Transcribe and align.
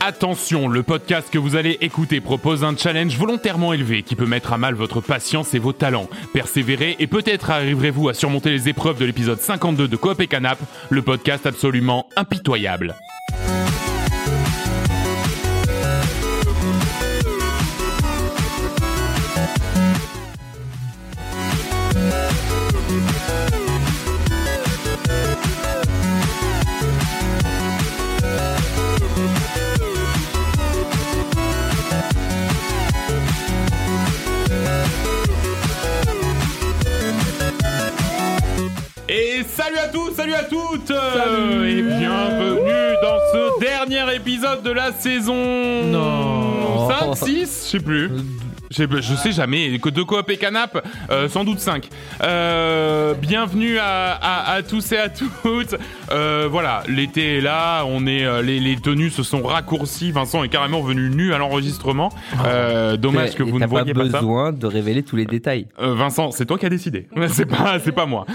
Attention, 0.00 0.68
le 0.68 0.84
podcast 0.84 1.28
que 1.28 1.38
vous 1.38 1.56
allez 1.56 1.76
écouter 1.80 2.20
propose 2.20 2.62
un 2.62 2.76
challenge 2.76 3.16
volontairement 3.16 3.72
élevé 3.72 4.04
qui 4.04 4.14
peut 4.14 4.26
mettre 4.26 4.52
à 4.52 4.58
mal 4.58 4.74
votre 4.74 5.00
patience 5.00 5.54
et 5.54 5.58
vos 5.58 5.72
talents. 5.72 6.08
Persévérez 6.32 6.94
et 7.00 7.08
peut-être 7.08 7.50
arriverez-vous 7.50 8.08
à 8.08 8.14
surmonter 8.14 8.50
les 8.50 8.68
épreuves 8.68 8.98
de 8.98 9.04
l'épisode 9.04 9.40
52 9.40 9.88
de 9.88 9.96
Coop 9.96 10.20
et 10.20 10.28
Canap, 10.28 10.58
le 10.90 11.02
podcast 11.02 11.46
absolument 11.46 12.06
impitoyable. 12.16 12.94
À 40.38 40.42
salut 40.42 40.48
toutes 40.50 40.90
Et 40.90 41.82
bienvenue 41.82 42.96
dans 43.02 43.18
ce 43.32 43.60
dernier 43.60 44.14
épisode 44.14 44.62
de 44.62 44.70
la 44.70 44.92
saison 44.92 45.34
Non. 45.84 46.88
5, 47.16 47.26
6, 47.26 47.28
je 47.66 47.70
sais 47.70 47.80
plus. 47.80 48.10
Je 48.70 48.76
sais, 48.76 48.86
je 49.00 49.14
sais 49.14 49.32
jamais, 49.32 49.78
que 49.78 49.88
de 49.88 50.02
coop 50.02 50.28
et 50.28 50.36
canap, 50.36 50.86
euh, 51.10 51.26
sans 51.30 51.44
doute 51.44 51.58
5. 51.58 51.88
Euh, 52.22 53.14
bienvenue 53.14 53.78
à, 53.78 54.12
à, 54.12 54.52
à 54.52 54.62
tous 54.62 54.92
et 54.92 54.98
à 54.98 55.08
toutes. 55.08 55.74
Euh, 56.12 56.48
voilà, 56.50 56.82
l'été 56.86 57.38
est 57.38 57.40
là, 57.40 57.84
on 57.86 58.06
est, 58.06 58.26
euh, 58.26 58.42
les, 58.42 58.60
les 58.60 58.76
tenues 58.76 59.08
se 59.08 59.22
sont 59.22 59.42
raccourcies. 59.42 60.12
Vincent 60.12 60.44
est 60.44 60.50
carrément 60.50 60.82
venu 60.82 61.08
nu 61.08 61.32
à 61.32 61.38
l'enregistrement. 61.38 62.10
Euh, 62.44 62.98
dommage 62.98 63.34
que 63.36 63.42
vous 63.42 63.54
ne 63.54 63.60
t'as 63.60 63.66
voyez 63.66 63.94
pas 63.94 64.00
pas 64.04 64.10
ça. 64.10 64.18
besoin 64.18 64.52
de 64.52 64.66
révéler 64.66 65.02
tous 65.02 65.16
les 65.16 65.24
détails. 65.24 65.66
Vincent, 65.78 66.30
c'est 66.30 66.44
toi 66.44 66.58
qui 66.58 66.66
as 66.66 66.70
décidé. 66.70 67.08
C'est 67.28 67.46
pas, 67.46 67.78
c'est 67.78 67.92
pas 67.92 68.06
moi. 68.06 68.26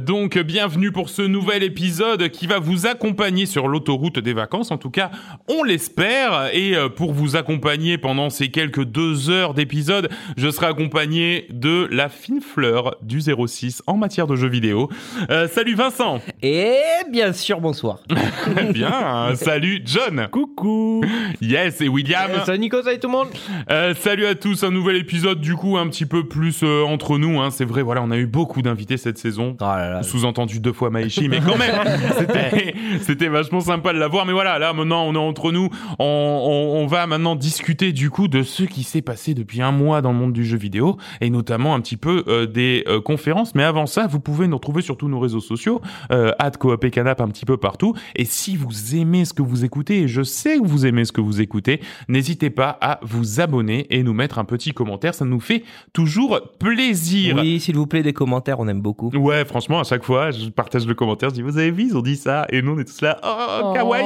Donc, 0.00 0.38
bienvenue 0.38 0.92
pour 0.92 1.08
ce 1.08 1.22
nouvel 1.22 1.62
épisode 1.62 2.28
qui 2.28 2.46
va 2.46 2.58
vous 2.58 2.86
accompagner 2.86 3.46
sur 3.46 3.66
l'autoroute 3.68 4.18
des 4.18 4.34
vacances. 4.34 4.70
En 4.70 4.76
tout 4.76 4.90
cas, 4.90 5.10
on 5.48 5.62
l'espère. 5.64 6.50
Et 6.52 6.74
pour 6.94 7.12
vous 7.12 7.36
accompagner 7.36 7.96
pendant 7.98 8.30
ces 8.30 8.50
quelques 8.50 8.84
deux 8.84 9.30
heures 9.30 9.47
d'épisode, 9.54 10.08
je 10.36 10.50
serai 10.50 10.66
accompagné 10.66 11.46
de 11.50 11.88
la 11.90 12.08
fine 12.08 12.40
fleur 12.40 12.96
du 13.02 13.20
06 13.20 13.82
en 13.86 13.96
matière 13.96 14.26
de 14.26 14.36
jeux 14.36 14.48
vidéo. 14.48 14.88
Euh, 15.30 15.48
salut 15.48 15.74
Vincent. 15.74 16.20
Et 16.42 16.78
bien 17.10 17.32
sûr, 17.32 17.60
bonsoir. 17.60 18.00
Bien. 18.72 19.34
salut 19.34 19.82
John. 19.84 20.28
Coucou. 20.30 21.04
Yes. 21.40 21.80
Et 21.80 21.88
William. 21.88 22.30
salut 22.44 22.58
Nico, 22.58 22.82
salut 22.82 22.98
tout 22.98 23.08
le 23.08 23.12
monde. 23.12 23.28
Euh, 23.70 23.94
salut 23.94 24.26
à 24.26 24.34
tous, 24.34 24.64
un 24.64 24.70
nouvel 24.70 24.96
épisode 24.96 25.40
du 25.40 25.54
coup 25.54 25.76
un 25.76 25.88
petit 25.88 26.06
peu 26.06 26.26
plus 26.26 26.60
euh, 26.62 26.84
entre 26.84 27.18
nous. 27.18 27.40
Hein. 27.40 27.50
C'est 27.50 27.64
vrai, 27.64 27.82
voilà, 27.82 28.02
on 28.02 28.10
a 28.10 28.16
eu 28.16 28.26
beaucoup 28.26 28.62
d'invités 28.62 28.96
cette 28.96 29.18
saison. 29.18 29.56
Oh. 29.60 30.02
Sous-entendu 30.02 30.60
deux 30.60 30.72
fois 30.72 30.90
Maïchi, 30.90 31.28
mais 31.28 31.40
quand 31.40 31.56
même, 31.56 31.76
c'était, 32.18 32.74
c'était 33.00 33.28
vachement 33.28 33.60
sympa 33.60 33.92
de 33.92 33.98
l'avoir. 33.98 34.26
Mais 34.26 34.32
voilà, 34.32 34.58
là 34.58 34.72
maintenant 34.72 35.04
on 35.04 35.14
est 35.14 35.18
entre 35.18 35.52
nous. 35.52 35.68
On, 35.98 36.04
on, 36.04 36.82
on 36.82 36.86
va 36.86 37.06
maintenant 37.06 37.36
discuter 37.36 37.92
du 37.92 38.10
coup 38.10 38.28
de 38.28 38.42
ce 38.42 38.62
qui 38.62 38.82
s'est 38.82 39.02
passé 39.02 39.34
depuis 39.38 39.62
un 39.62 39.72
mois 39.72 40.02
dans 40.02 40.12
le 40.12 40.18
monde 40.18 40.32
du 40.32 40.44
jeu 40.44 40.56
vidéo 40.56 40.96
et 41.20 41.30
notamment 41.30 41.74
un 41.74 41.80
petit 41.80 41.96
peu 41.96 42.24
euh, 42.28 42.46
des 42.46 42.84
euh, 42.86 43.00
conférences. 43.00 43.54
Mais 43.54 43.64
avant 43.64 43.86
ça, 43.86 44.06
vous 44.06 44.20
pouvez 44.20 44.46
nous 44.48 44.56
retrouver 44.56 44.82
sur 44.82 44.96
tous 44.96 45.08
nos 45.08 45.20
réseaux 45.20 45.40
sociaux, 45.40 45.80
euh, 46.12 46.32
Coop 46.58 46.84
et 46.84 46.90
Canap 46.90 47.20
un 47.20 47.28
petit 47.28 47.44
peu 47.44 47.56
partout. 47.56 47.94
Et 48.16 48.24
si 48.24 48.56
vous 48.56 48.96
aimez 48.96 49.24
ce 49.24 49.32
que 49.32 49.42
vous 49.42 49.64
écoutez, 49.64 50.02
et 50.02 50.08
je 50.08 50.22
sais 50.22 50.58
que 50.58 50.66
vous 50.66 50.86
aimez 50.86 51.04
ce 51.04 51.12
que 51.12 51.20
vous 51.20 51.40
écoutez, 51.40 51.80
n'hésitez 52.08 52.50
pas 52.50 52.76
à 52.80 53.00
vous 53.02 53.40
abonner 53.40 53.86
et 53.90 54.02
nous 54.02 54.12
mettre 54.12 54.38
un 54.38 54.44
petit 54.44 54.72
commentaire. 54.72 55.14
Ça 55.14 55.24
nous 55.24 55.40
fait 55.40 55.62
toujours 55.92 56.40
plaisir. 56.58 57.36
Oui, 57.36 57.60
s'il 57.60 57.76
vous 57.76 57.86
plaît, 57.86 58.02
des 58.02 58.12
commentaires, 58.12 58.58
on 58.60 58.68
aime 58.68 58.80
beaucoup. 58.80 59.10
Ouais, 59.14 59.44
franchement, 59.44 59.80
à 59.80 59.84
chaque 59.84 60.04
fois, 60.04 60.30
je 60.30 60.48
partage 60.48 60.86
le 60.86 60.94
commentaire, 60.94 61.30
je 61.30 61.34
dis, 61.34 61.42
vous 61.42 61.58
avez 61.58 61.70
vu, 61.70 61.84
ils 61.84 61.96
ont 61.96 62.02
dit 62.02 62.16
ça, 62.16 62.46
et 62.50 62.62
nous, 62.62 62.72
on 62.72 62.78
est 62.78 62.84
tous 62.84 63.00
là, 63.00 63.20
oh, 63.22 63.72
kawaii 63.74 64.04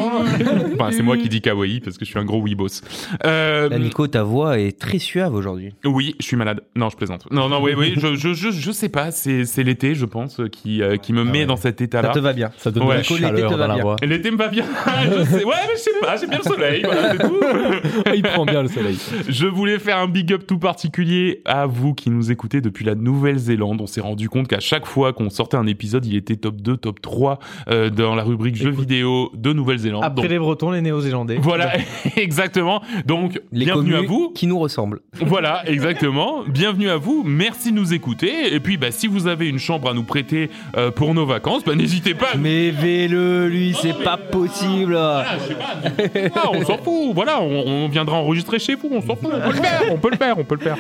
Enfin, 0.75 0.91
c'est 0.93 1.03
moi 1.03 1.17
qui 1.17 1.29
dis 1.29 1.41
kawaii, 1.41 1.81
parce 1.81 1.97
que 1.97 2.05
je 2.05 2.11
suis 2.11 2.19
un 2.19 2.25
gros 2.25 2.43
weebos. 2.43 2.83
Euh, 3.25 3.69
Là, 3.69 3.79
Nico, 3.79 4.07
ta 4.07 4.23
voix 4.23 4.59
est 4.59 4.79
très 4.79 4.99
suave 4.99 5.22
aujourd'hui. 5.31 5.75
oui, 5.85 6.15
je 6.21 6.25
suis 6.27 6.37
malade. 6.37 6.61
Non, 6.77 6.89
je 6.91 6.97
plaisante. 6.97 7.27
Non, 7.31 7.49
non, 7.49 7.61
oui, 7.63 7.73
oui, 7.77 7.95
je, 7.97 8.15
je, 8.15 8.33
je, 8.35 8.51
je 8.51 8.71
sais 8.73 8.89
pas, 8.89 9.11
c'est, 9.11 9.45
c'est 9.45 9.63
l'été, 9.63 9.95
je 9.95 10.05
pense, 10.07 10.41
qui, 10.51 10.83
euh, 10.83 10.97
qui 10.97 11.13
me 11.13 11.25
met 11.25 11.41
ouais. 11.41 11.47
dans 11.47 11.57
cet 11.57 11.79
Ça 11.79 11.85
état-là. 11.85 12.09
te 12.11 12.19
va 12.19 12.33
bien. 12.33 12.51
Ça 12.59 12.71
donne 12.71 12.83
Ouais. 12.85 12.97
de 13.03 13.21
la 13.23 13.31
Nico, 13.31 13.37
l'été 13.37 13.49
te 13.49 13.55
va 13.55 13.75
bien. 13.75 13.83
voix. 13.83 13.97
L'été 14.03 14.31
me 14.31 14.37
va 14.37 14.49
bien. 14.49 14.65
je 15.05 15.25
sais, 15.25 15.45
ouais, 15.45 15.55
mais 15.69 15.75
je 15.77 15.81
sais 15.81 15.91
pas, 16.01 16.17
j'aime 16.17 16.31
bien 16.31 16.39
le 16.39 16.51
soleil, 16.51 16.83
voilà, 16.85 17.13
c'est 17.13 17.19
tout. 17.19 17.41
Il 18.15 18.23
prend 18.23 18.45
bien 18.45 18.63
le 18.63 18.69
soleil. 18.69 18.99
Je 19.29 19.47
voulais 19.47 19.79
faire 19.79 19.99
un 19.99 20.09
big 20.09 20.33
up 20.33 20.47
tout 20.47 20.59
particulier 20.59 21.43
à 21.45 21.67
vous 21.67 21.95
qui 21.95 22.11
nous 22.11 22.31
écoutez 22.31 22.61
depuis 22.61 22.85
la 22.85 22.95
Nouvelle-Zélande. 22.95 23.81
On 23.81 23.87
s'est 23.87 24.01
rendu 24.01 24.29
compte 24.29 24.49
qu'à 24.49 24.61
chaque 24.61 24.87
fois 24.87 25.13
qu'on 25.13 25.31
sortait 25.31 25.57
un 25.57 25.67
épisode, 25.67 26.05
il 26.07 26.17
était 26.17 26.37
top 26.37 26.57
2, 26.61 26.77
top 26.77 27.01
3 27.01 27.39
euh, 27.69 27.91
dans 27.91 28.15
la 28.15 28.23
rubrique 28.25 28.57
jeux 28.57 28.71
vidéo 28.71 29.31
de 29.35 29.53
Nouvelle-Zélande. 29.53 30.03
Après 30.05 30.23
Donc, 30.23 30.31
les 30.31 30.39
Bretons, 30.39 30.71
les 30.71 30.81
Néo-Zélandais. 30.81 31.39
voilà, 31.41 31.73
exactement. 32.17 32.83
Donc, 33.07 33.41
Les 33.53 33.65
bienvenue 33.65 33.95
à 33.97 34.03
vous. 34.03 34.31
qui 34.35 34.47
nous 34.47 34.59
ressemblent. 34.59 35.01
Voilà, 35.21 35.63
exactement. 35.69 36.43
Bienvenue 36.47 36.89
à 36.89 36.97
vous. 36.97 37.23
Merci 37.23 37.71
de 37.71 37.77
nous 37.77 37.93
écouter. 37.93 38.55
Et 38.55 38.61
puis, 38.61 38.79
bah, 38.79 38.91
si 38.91 39.07
vous 39.07 39.27
avez 39.27 39.47
une 39.47 39.59
chambre 39.59 39.91
à 39.91 39.95
nous 39.95 40.05
prêter 40.05 40.49
euh, 40.75 40.91
pour 40.91 41.13
nos 41.13 41.27
vacances, 41.27 41.65
bah, 41.65 41.75
n'hésitez 41.75 42.15
pas. 42.15 42.35
Mais 42.39 42.71
le 43.09 43.47
lui, 43.47 43.77
c'est 43.81 44.03
pas 44.03 44.17
possible. 44.17 44.97
Je 44.97 45.47
sais 45.49 46.31
pas, 46.31 46.41
Ah, 46.43 46.49
on 46.55 46.65
s'en 46.65 46.79
fout. 46.79 47.13
Voilà, 47.15 47.43
on, 47.43 47.67
on 47.85 47.89
viendra 47.89 48.17
enregistrer 48.17 48.59
chez 48.59 48.75
vous. 48.75 48.89
On 48.91 49.03
s'en 49.03 49.17
fout. 49.17 49.31
On 49.35 49.41
peut 49.41 49.53
le 49.53 49.63
faire. 49.63 49.83
On 49.93 49.99
peut 49.99 50.11
le 50.11 50.17
faire. 50.17 50.39
On 50.39 50.45
peut 50.45 50.55
le 50.55 50.61
faire. 50.63 50.79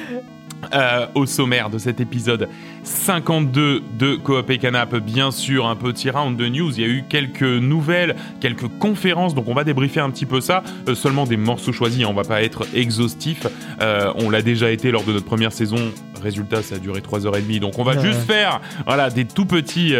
Euh, 0.74 1.06
au 1.14 1.26
sommaire 1.26 1.70
de 1.70 1.78
cet 1.78 2.00
épisode 2.00 2.48
52 2.84 3.82
de 3.98 4.14
Coop 4.14 4.48
et 4.48 4.58
Canap, 4.58 4.94
bien 4.96 5.30
sûr, 5.30 5.66
un 5.66 5.74
petit 5.74 6.08
round 6.08 6.36
de 6.36 6.46
news. 6.48 6.72
Il 6.78 6.80
y 6.80 6.84
a 6.84 6.88
eu 6.88 7.04
quelques 7.08 7.42
nouvelles, 7.42 8.14
quelques 8.40 8.68
conférences, 8.78 9.34
donc 9.34 9.48
on 9.48 9.54
va 9.54 9.64
débriefer 9.64 10.00
un 10.00 10.10
petit 10.10 10.24
peu 10.24 10.40
ça. 10.40 10.62
Euh, 10.88 10.94
seulement 10.94 11.26
des 11.26 11.36
morceaux 11.36 11.72
choisis, 11.72 12.04
hein, 12.04 12.08
on 12.10 12.14
va 12.14 12.22
pas 12.22 12.42
être 12.42 12.64
exhaustif. 12.74 13.46
Euh, 13.80 14.12
on 14.16 14.30
l'a 14.30 14.40
déjà 14.40 14.70
été 14.70 14.92
lors 14.92 15.04
de 15.04 15.12
notre 15.12 15.26
première 15.26 15.52
saison. 15.52 15.78
Résultat, 16.22 16.62
ça 16.62 16.76
a 16.76 16.78
duré 16.78 17.00
3h30, 17.00 17.58
donc 17.58 17.80
on 17.80 17.82
va 17.82 17.98
juste 17.98 18.20
faire 18.20 18.60
voilà, 18.86 19.10
des 19.10 19.24
tout 19.24 19.44
petits, 19.44 19.92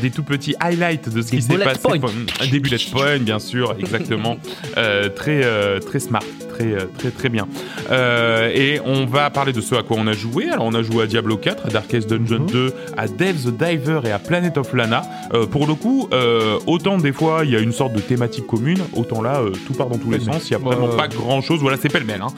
des 0.00 0.10
tout 0.10 0.22
petits 0.22 0.54
highlights 0.60 1.10
de 1.10 1.20
ce 1.20 1.30
Des 1.30 1.36
qui 1.36 1.42
s'est 1.42 1.58
passé. 1.58 1.80
Enfin, 1.84 2.08
Des 2.50 2.58
bullet 2.58 2.78
points, 2.90 3.18
bien 3.18 3.38
sûr, 3.38 3.76
exactement. 3.78 4.38
Très, 5.14 5.80
très 5.80 5.98
smart, 5.98 6.22
très, 6.48 6.74
très, 6.96 7.10
très 7.10 7.28
bien. 7.28 7.46
Et 7.90 8.80
on 8.86 9.04
va 9.04 9.28
parler 9.28 9.52
de 9.52 9.60
ce 9.60 9.74
à 9.74 9.82
quoi 9.82 9.97
on 9.98 10.06
a 10.06 10.12
joué. 10.12 10.48
Alors, 10.50 10.66
on 10.66 10.74
a 10.74 10.82
joué 10.82 11.04
à 11.04 11.06
Diablo 11.06 11.36
4, 11.36 11.66
à 11.66 11.68
Darkest 11.70 12.08
Dungeon 12.08 12.44
2, 12.44 12.74
à 12.96 13.08
Dave 13.08 13.36
the 13.36 13.56
Diver 13.56 14.00
et 14.04 14.10
à 14.10 14.18
Planet 14.18 14.56
of 14.56 14.72
Lana. 14.72 15.02
Euh, 15.34 15.46
pour 15.46 15.66
le 15.66 15.74
coup, 15.74 16.08
euh, 16.12 16.58
autant 16.66 16.98
des 16.98 17.12
fois 17.12 17.40
il 17.44 17.50
y 17.50 17.56
a 17.56 17.60
une 17.60 17.72
sorte 17.72 17.92
de 17.92 18.00
thématique 18.00 18.46
commune, 18.46 18.78
autant 18.94 19.22
là, 19.22 19.40
euh, 19.40 19.52
tout 19.66 19.74
part 19.74 19.88
dans 19.88 19.98
tous 19.98 20.10
les 20.10 20.20
sens. 20.20 20.48
Il 20.48 20.52
y 20.52 20.56
a 20.56 20.58
vraiment 20.58 20.88
pas 20.88 21.08
grand 21.08 21.40
chose. 21.40 21.60
Voilà, 21.60 21.76
c'est 21.80 21.88
pêle-mêle. 21.88 22.22
Hein. 22.22 22.28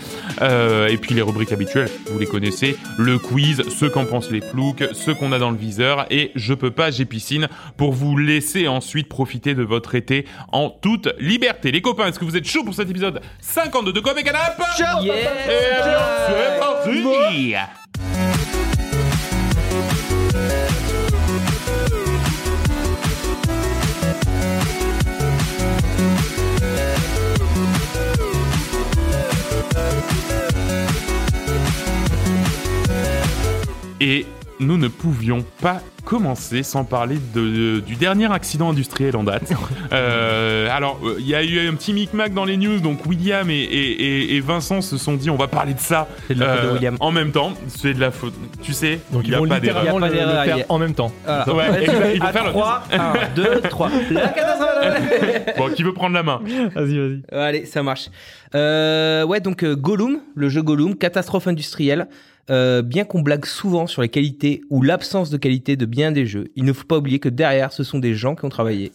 Euh, 0.43 0.89
et 0.89 0.97
puis 0.97 1.15
les 1.15 1.23
rubriques 1.23 1.53
habituelles, 1.53 1.91
vous 2.11 2.19
les 2.19 2.27
connaissez. 2.27 2.77
Le 2.99 3.19
quiz, 3.19 3.63
ce 3.69 3.87
qu'en 3.87 4.05
pensent 4.05 4.31
les 4.31 4.41
ploucs, 4.41 4.85
ce 4.93 5.11
qu'on 5.11 5.33
a 5.33 5.39
dans 5.39 5.51
le 5.51 5.57
viseur. 5.57 6.07
Et 6.11 6.33
je 6.35 6.55
peux 6.55 6.71
pas, 6.71 6.91
j'ai 6.91 7.05
piscine 7.05 7.49
pour 7.77 7.93
vous 7.93 8.17
laisser 8.17 8.69
ensuite 8.69 9.09
profiter 9.09 9.55
de 9.55 9.63
votre 9.63 9.95
été 9.95 10.27
en 10.53 10.71
toute 10.71 11.09
liberté. 11.19 11.71
Les 11.73 11.81
copains, 11.81 12.07
est-ce 12.07 12.19
que 12.19 12.25
vous 12.25 12.37
êtes 12.37 12.47
chauds 12.47 12.65
pour 12.65 12.75
cet 12.75 12.91
épisode 12.91 13.21
52 13.41 13.93
de 13.93 14.01
Coop 14.01 14.17
et 14.19 14.23
Canap? 14.23 14.61
Yeah. 14.79 15.15
Et 15.15 15.23
c'est 16.27 16.61
parti 16.61 17.50
Et 34.01 34.27
nous 34.61 34.77
ne 34.77 34.89
pouvions 34.89 35.45
pas 35.61 35.81
commencer 36.05 36.63
sans 36.63 36.85
parler 36.85 37.19
de, 37.35 37.81
du 37.81 37.95
dernier 37.97 38.31
accident 38.33 38.71
industriel 38.71 39.17
en 39.17 39.25
date. 39.25 39.53
Euh, 39.93 40.69
alors, 40.71 41.01
euh, 41.05 41.17
il 41.19 41.27
y 41.27 41.35
a 41.35 41.43
eu 41.43 41.67
un 41.69 41.75
petit 41.75 41.93
micmac 41.93 42.33
dans 42.33 42.45
les 42.45 42.57
news, 42.57 42.79
donc 42.81 43.05
William 43.07 43.51
et, 43.51 43.55
et- 43.55 44.03
et- 44.03 44.37
et 44.37 44.41
Vincent 44.41 44.81
se 44.83 44.97
sont 44.97 45.15
dit 45.15 45.31
on 45.31 45.37
va 45.37 45.49
parler 45.49 45.75
de 45.75 45.81
ça 45.81 46.07
euh, 46.09 46.15
C'est 46.29 46.35
de 46.35 46.41
la 46.41 46.55
faute 46.57 46.69
de 46.69 46.73
William. 46.75 46.97
en 47.01 47.11
même 47.11 47.33
temps. 47.33 47.53
C'est 47.67 47.93
de 47.95 48.01
la 48.01 48.13
faute, 48.13 48.35
tu 48.63 48.73
sais, 48.73 49.01
Donc 49.11 49.23
il 49.25 49.27
ils 49.27 49.31
n'y 49.31 49.35
a 49.35 49.39
vont 49.41 49.49
pas 49.49 49.59
d'erreur. 49.59 49.85
Il 49.85 50.01
le, 50.01 50.07
le 50.07 50.45
faire 50.45 50.65
en 50.69 50.79
même 50.79 50.95
temps. 50.95 51.11
Voilà. 51.27 51.53
Ouais, 51.73 51.83
exact, 51.83 52.19
vont 52.19 52.25
À 52.27 52.33
faire 52.33 52.45
le- 52.45 52.51
3, 52.51 52.83
1, 52.93 53.13
2, 53.35 53.61
3. 53.69 53.91
La 54.13 54.29
catastrophe. 54.29 55.57
Bon, 55.59 55.69
qui 55.75 55.83
veut 55.83 55.93
prendre 55.93 56.15
la 56.15 56.23
main 56.23 56.41
Vas-y, 56.75 56.99
vas-y. 56.99 57.23
Allez, 57.33 57.65
ça 57.67 57.83
marche. 57.83 58.09
Euh, 58.55 59.25
ouais, 59.25 59.41
donc 59.41 59.65
euh, 59.65 59.75
Gollum, 59.75 60.21
le 60.37 60.49
jeu 60.49 60.63
Gollum, 60.63 60.95
catastrophe 60.97 61.49
industrielle. 61.49 62.07
Euh, 62.49 62.83
bien 62.83 63.05
qu'on 63.05 63.21
blague 63.21 63.45
souvent 63.45 63.87
sur 63.87 64.03
les 64.03 64.09
qualités 64.09 64.63
ou 64.71 64.83
l'absence 64.83 65.31
de 65.31 65.37
qualité 65.37 65.77
de 65.77 65.87
bien 65.87 66.11
des 66.11 66.27
jeux, 66.27 66.49
il 66.57 66.65
ne 66.65 66.73
faut 66.73 66.85
pas 66.85 66.99
oublier 66.99 67.19
que 67.19 67.29
derrière, 67.29 67.73
ce 67.73 67.85
sont 67.85 67.99
des 67.99 68.15
gens 68.15 68.35
qui 68.35 68.45
ont 68.45 68.49
travaillé. 68.49 68.93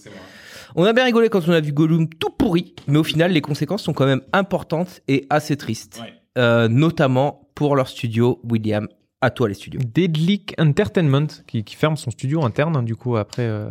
On 0.76 0.84
a 0.84 0.92
bien 0.92 1.06
rigolé 1.06 1.30
quand 1.30 1.48
on 1.48 1.54
a 1.54 1.62
vu 1.62 1.72
Gollum 1.72 2.10
tout 2.10 2.32
pourri, 2.32 2.76
mais 2.88 2.98
au 2.98 3.04
final, 3.04 3.32
les 3.32 3.42
conséquences 3.42 3.84
sont 3.84 3.94
quand 3.94 4.06
même 4.06 4.22
importantes 4.34 5.02
et 5.08 5.26
assez 5.30 5.56
tristes. 5.56 6.02
Ouais. 6.02 6.14
Euh, 6.38 6.68
notamment 6.68 7.48
pour 7.56 7.78
leur 7.78 7.88
studio, 7.88 8.42
William. 8.44 8.88
À 9.22 9.30
toi, 9.30 9.48
les 9.48 9.54
studios. 9.54 9.80
Deadlick 9.82 10.54
Entertainment 10.60 11.28
qui, 11.48 11.64
qui 11.64 11.76
ferme 11.76 11.96
son 11.96 12.12
studio 12.12 12.44
interne, 12.44 12.76
hein, 12.76 12.84
du 12.84 12.96
coup, 12.98 13.16
après, 13.16 13.44
euh, 13.44 13.70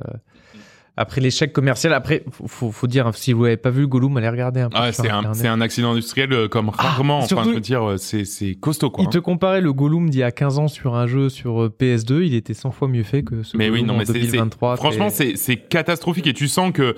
après 0.97 1.21
l'échec 1.21 1.53
commercial. 1.53 1.93
Après, 1.93 2.25
faut, 2.47 2.71
faut, 2.71 2.87
dire, 2.87 3.11
si 3.15 3.33
vous 3.33 3.43
n'avez 3.45 3.57
pas 3.57 3.71
vu 3.71 3.87
Gollum, 3.87 4.17
allez 4.17 4.29
regarder 4.29 4.61
un 4.61 4.71
peu. 4.71 4.77
Ah, 4.81 4.93
c'est 4.93 5.11
un, 5.11 5.25
un 5.25 5.61
accident 5.61 5.93
industriel 5.93 6.33
euh, 6.33 6.49
comme 6.49 6.69
rarement. 6.69 7.19
Enfin, 7.19 7.27
surtout- 7.27 7.51
je 7.51 7.55
veux 7.55 7.61
dire, 7.61 7.83
euh, 7.89 7.97
c'est, 7.97 8.55
costaud, 8.55 8.91
quoi. 8.91 9.05
Il 9.05 9.11
te 9.11 9.19
comparait 9.19 9.61
le 9.61 9.73
Gollum 9.73 10.09
d'il 10.09 10.21
y 10.21 10.23
a 10.23 10.31
15 10.31 10.59
ans 10.59 10.69
sur 10.69 10.95
un 10.95 11.07
jeu 11.07 11.29
sur 11.29 11.65
euh, 11.65 11.69
PS2, 11.77 12.23
il 12.25 12.35
était 12.35 12.55
100 12.55 12.71
fois 12.71 12.89
mieux 12.89 13.03
fait 13.03 13.23
que 13.23 13.43
ce 13.43 13.57
Mais 13.57 13.71
oui, 13.71 13.83
non, 13.83 13.95
en 13.95 13.99
mais 13.99 14.05
c'est, 14.05 14.13
c'est- 14.13 14.21
2023. 14.21 14.77
franchement, 14.77 15.09
c'est, 15.11 15.37
c'est 15.37 15.57
catastrophique 15.57 16.27
et 16.27 16.35
tu 16.35 16.47
sens 16.49 16.73
que, 16.73 16.95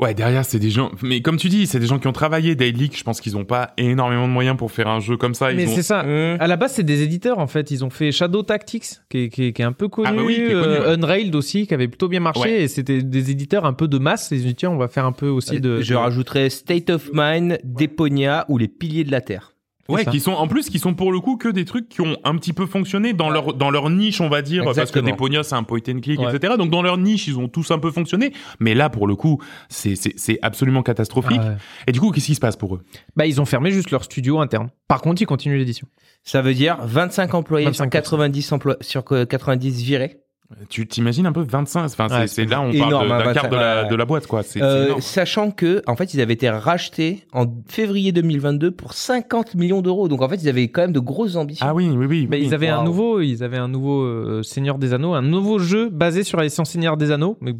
ouais, 0.00 0.14
derrière, 0.14 0.44
c'est 0.44 0.58
des 0.58 0.70
gens, 0.70 0.90
mais 1.02 1.20
comme 1.20 1.36
tu 1.36 1.48
dis, 1.48 1.66
c'est 1.66 1.78
des 1.80 1.86
gens 1.86 1.98
qui 1.98 2.06
ont 2.06 2.12
travaillé. 2.12 2.54
Daily, 2.54 2.90
je 2.94 3.02
pense 3.04 3.20
qu'ils 3.20 3.36
ont 3.36 3.44
pas 3.44 3.72
énormément 3.76 4.26
de 4.26 4.32
moyens 4.32 4.56
pour 4.56 4.70
faire 4.72 4.88
un 4.88 5.00
jeu 5.00 5.16
comme 5.16 5.34
ça. 5.34 5.50
Ils 5.52 5.56
Mais 5.56 5.66
ont- 5.66 5.74
c'est 5.74 5.82
ça. 5.82 6.02
Mmh. 6.02 6.36
À 6.40 6.46
la 6.46 6.56
base, 6.56 6.72
c'est 6.74 6.82
des 6.82 7.02
éditeurs 7.02 7.38
en 7.38 7.46
fait. 7.46 7.70
Ils 7.70 7.84
ont 7.84 7.90
fait 7.90 8.12
Shadow 8.12 8.42
Tactics, 8.42 8.84
qui 9.08 9.18
est, 9.18 9.28
qui 9.28 9.44
est- 9.46 9.52
qui 9.52 9.62
est 9.62 9.64
un 9.64 9.72
peu 9.72 9.88
connu, 9.88 10.08
Ah 10.10 10.12
bah 10.12 10.22
oui, 10.24 10.36
connu, 10.36 10.54
euh, 10.54 10.80
ouais. 10.88 10.94
Unrailed 10.94 11.34
aussi, 11.34 11.66
qui 11.66 11.74
avait 11.74 11.88
plutôt 11.88 12.08
bien 12.08 12.20
marché. 12.20 12.40
Ouais. 12.40 12.62
Et 12.62 12.68
c'était 12.68 13.02
des 13.02 13.30
éditeurs 13.30 13.64
un 13.64 13.72
peu 13.72 13.88
de 13.88 13.98
masse. 13.98 14.28
Ils 14.32 14.42
ont 14.42 14.46
dit 14.46 14.54
tiens, 14.54 14.70
on 14.70 14.76
va 14.78 14.88
faire 14.88 15.06
un 15.06 15.12
peu 15.12 15.28
aussi 15.28 15.60
de. 15.60 15.80
Je 15.80 15.94
rajouterais 15.94 16.50
State 16.50 16.90
of 16.90 17.10
Mind, 17.12 17.58
Deponia 17.64 18.44
ou 18.48 18.58
Les 18.58 18.68
Piliers 18.68 19.04
de 19.04 19.10
la 19.10 19.20
Terre. 19.20 19.53
Ouais, 19.88 20.04
qui 20.06 20.20
sont 20.20 20.32
en 20.32 20.48
plus 20.48 20.70
qui 20.70 20.78
sont 20.78 20.94
pour 20.94 21.12
le 21.12 21.20
coup 21.20 21.36
que 21.36 21.48
des 21.48 21.64
trucs 21.64 21.88
qui 21.88 22.00
ont 22.00 22.16
un 22.24 22.36
petit 22.36 22.52
peu 22.52 22.64
fonctionné 22.66 23.12
dans 23.12 23.28
leur 23.28 23.52
dans 23.54 23.70
leur 23.70 23.90
niche, 23.90 24.20
on 24.20 24.28
va 24.28 24.40
dire, 24.42 24.64
parce 24.74 24.90
que. 24.90 24.98
Deponia 24.98 25.42
c'est 25.42 25.54
un 25.54 25.62
point 25.62 25.80
and 25.88 26.00
click, 26.00 26.18
Ouais. 26.20 26.34
etc. 26.34 26.54
Donc 26.56 26.70
dans 26.70 26.82
leur 26.82 26.96
niche, 26.96 27.26
ils 27.28 27.38
ont 27.38 27.48
tous 27.48 27.70
un 27.70 27.78
peu 27.78 27.90
fonctionné. 27.90 28.32
Mais 28.60 28.74
là, 28.74 28.88
pour 28.88 29.06
le 29.06 29.14
coup, 29.16 29.42
c'est 29.68 29.94
c'est 29.96 30.14
c'est 30.16 30.38
absolument 30.42 30.82
catastrophique. 30.82 31.40
Ah 31.42 31.48
ouais. 31.50 31.56
Et 31.86 31.92
du 31.92 32.00
coup, 32.00 32.10
qu'est-ce 32.12 32.26
qui 32.26 32.34
se 32.34 32.40
passe 32.40 32.56
pour 32.56 32.74
eux? 32.76 32.82
Bah, 33.16 33.26
ils 33.26 33.40
ont 33.40 33.44
fermé 33.44 33.70
juste 33.70 33.90
leur 33.90 34.04
studio 34.04 34.40
interne. 34.40 34.70
Par 34.88 35.02
contre, 35.02 35.20
ils 35.22 35.26
continuent 35.26 35.58
l'édition. 35.58 35.86
Ça 36.22 36.40
veut 36.40 36.54
dire 36.54 36.78
25 36.84 37.34
employés 37.34 37.68
25%. 37.68 37.74
sur 37.74 37.90
90 37.90 38.52
emplois, 38.52 38.76
sur 38.80 39.04
que 39.04 39.24
90 39.24 39.82
virés. 39.82 40.20
Tu 40.68 40.86
t'imagines 40.86 41.26
un 41.26 41.32
peu 41.32 41.40
25 41.42 41.84
Enfin, 41.84 42.06
c'est 42.08 42.14
Ouais, 42.16 42.26
c'est 42.26 42.44
là 42.44 42.60
on 42.60 42.70
énorme, 42.70 42.90
parle 43.08 43.20
de- 43.20 43.24
d'un 43.24 43.32
quart 43.32 43.48
de 43.48 43.56
la 43.56 43.74
25, 43.76 43.90
de 43.90 43.96
la 43.96 44.04
boîte, 44.04 44.26
quoi. 44.26 44.42
C'est 44.42 44.62
Euh, 44.62 45.00
sachant 45.00 45.50
que, 45.50 45.82
en 45.86 45.96
fait, 45.96 46.14
ils 46.14 46.20
avaient 46.20 46.34
été 46.34 46.48
rachetés 46.50 47.26
en 47.32 47.46
février 47.66 48.12
2022 48.12 48.70
pour 48.70 48.92
50 48.92 49.54
millions 49.54 49.80
d'euros. 49.82 50.06
Donc, 50.08 50.22
en 50.22 50.28
fait, 50.28 50.36
ils 50.36 50.48
avaient 50.48 50.68
quand 50.68 50.82
même 50.82 50.92
de 50.92 51.00
grosses 51.00 51.36
ambitions. 51.36 51.66
Ah 51.68 51.74
oui, 51.74 51.88
oui, 51.88 52.06
oui. 52.06 52.26
Mais 52.30 52.36
oui. 52.38 52.44
ils 52.46 52.54
avaient 52.54 52.68
un 52.68 52.84
nouveau, 52.84 53.20
ils 53.20 53.42
avaient 53.42 53.56
un 53.58 53.68
nouveau 53.68 54.02
euh, 54.02 54.42
Seigneur 54.42 54.78
des 54.78 54.92
Anneaux, 54.92 55.14
un 55.14 55.22
nouveau 55.22 55.58
jeu 55.58 55.88
basé 55.88 56.22
sur 56.22 56.38
la 56.38 56.44
licence 56.44 56.70
Seigneur 56.70 56.96
des 56.96 57.10
Anneaux. 57.10 57.36
Mais 57.40 57.54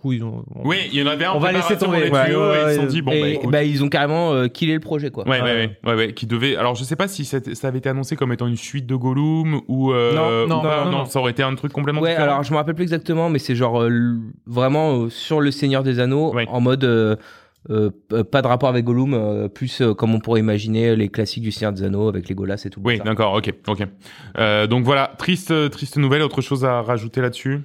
coup, 0.00 0.12
ils 0.12 0.24
ont. 0.24 0.44
Oui, 0.64 0.78
il 0.92 0.98
y 0.98 1.02
en 1.02 1.06
avait 1.06 1.24
un. 1.26 1.32
On 1.34 1.38
va 1.38 1.52
laisser 1.52 1.76
tomber. 1.78 2.00
les 2.04 2.10
tuyaux 2.10 2.14
Ouais, 2.16 2.30
et 2.30 2.64
ouais, 2.64 2.72
ils 2.72 2.74
se 2.74 2.80
sont 2.80 2.86
dit 2.86 3.02
bon, 3.02 3.12
et 3.12 3.38
bah, 3.44 3.48
bah, 3.50 3.62
ils 3.64 3.84
ont 3.84 3.88
carrément 3.88 4.32
euh, 4.32 4.48
killé 4.48 4.74
le 4.74 4.80
projet, 4.80 5.10
quoi. 5.10 5.24
Ouais, 5.28 5.40
ouais, 5.40 5.42
Ouais. 5.42 5.76
ouais, 5.84 5.90
ouais, 5.92 5.94
ouais, 6.06 6.12
qui 6.12 6.26
devait. 6.26 6.56
Alors, 6.56 6.74
je 6.74 6.84
sais 6.84 6.96
pas 6.96 7.06
si 7.08 7.24
ça 7.24 7.38
avait 7.64 7.78
été 7.78 7.88
annoncé 7.88 8.16
comme 8.16 8.32
étant 8.32 8.46
une 8.46 8.56
suite 8.56 8.86
de 8.86 8.94
Gollum 8.96 9.60
ou. 9.68 9.92
euh, 9.92 10.46
Non, 10.46 10.46
non, 10.48 10.58
ou 10.60 10.62
pas, 10.62 10.84
non, 10.84 10.90
non. 10.90 11.04
ça 11.04 11.20
aurait 11.20 11.32
été 11.32 11.42
un 11.42 11.54
truc 11.54 11.72
complètement 11.72 12.00
Ouais, 12.00 12.10
différent. 12.10 12.26
alors 12.30 12.42
je 12.42 12.50
me 12.52 12.56
rappelle 12.56 12.74
plus 12.74 12.82
exactement, 12.84 13.28
mais 13.30 13.38
c'est 13.38 13.54
genre 13.54 13.82
euh, 13.82 13.90
vraiment 14.46 14.96
euh, 15.04 15.08
sur 15.10 15.40
le 15.40 15.50
Seigneur 15.50 15.82
des 15.82 16.00
Anneaux, 16.00 16.32
Ouais. 16.34 16.46
en 16.48 16.60
mode 16.60 16.84
euh, 16.84 17.16
euh, 17.68 17.90
pas 18.30 18.40
de 18.40 18.46
rapport 18.46 18.70
avec 18.70 18.86
Gollum, 18.86 19.12
euh, 19.12 19.48
plus 19.48 19.82
euh, 19.82 19.92
comme 19.92 20.14
on 20.14 20.18
pourrait 20.20 20.40
imaginer 20.40 20.96
les 20.96 21.08
classiques 21.10 21.42
du 21.42 21.52
Seigneur 21.52 21.72
des 21.74 21.82
Anneaux 21.82 22.08
avec 22.08 22.26
les 22.28 22.34
Golas 22.34 22.62
et 22.64 22.70
tout. 22.70 22.80
Oui, 22.82 22.98
d'accord, 23.04 23.34
ok, 23.34 23.52
ok. 23.68 23.82
Euh, 24.38 24.66
donc 24.66 24.84
voilà, 24.84 25.12
triste, 25.18 25.52
triste 25.70 25.98
nouvelle. 25.98 26.22
Autre 26.22 26.40
chose 26.40 26.64
à 26.64 26.80
rajouter 26.80 27.20
là-dessus? 27.20 27.60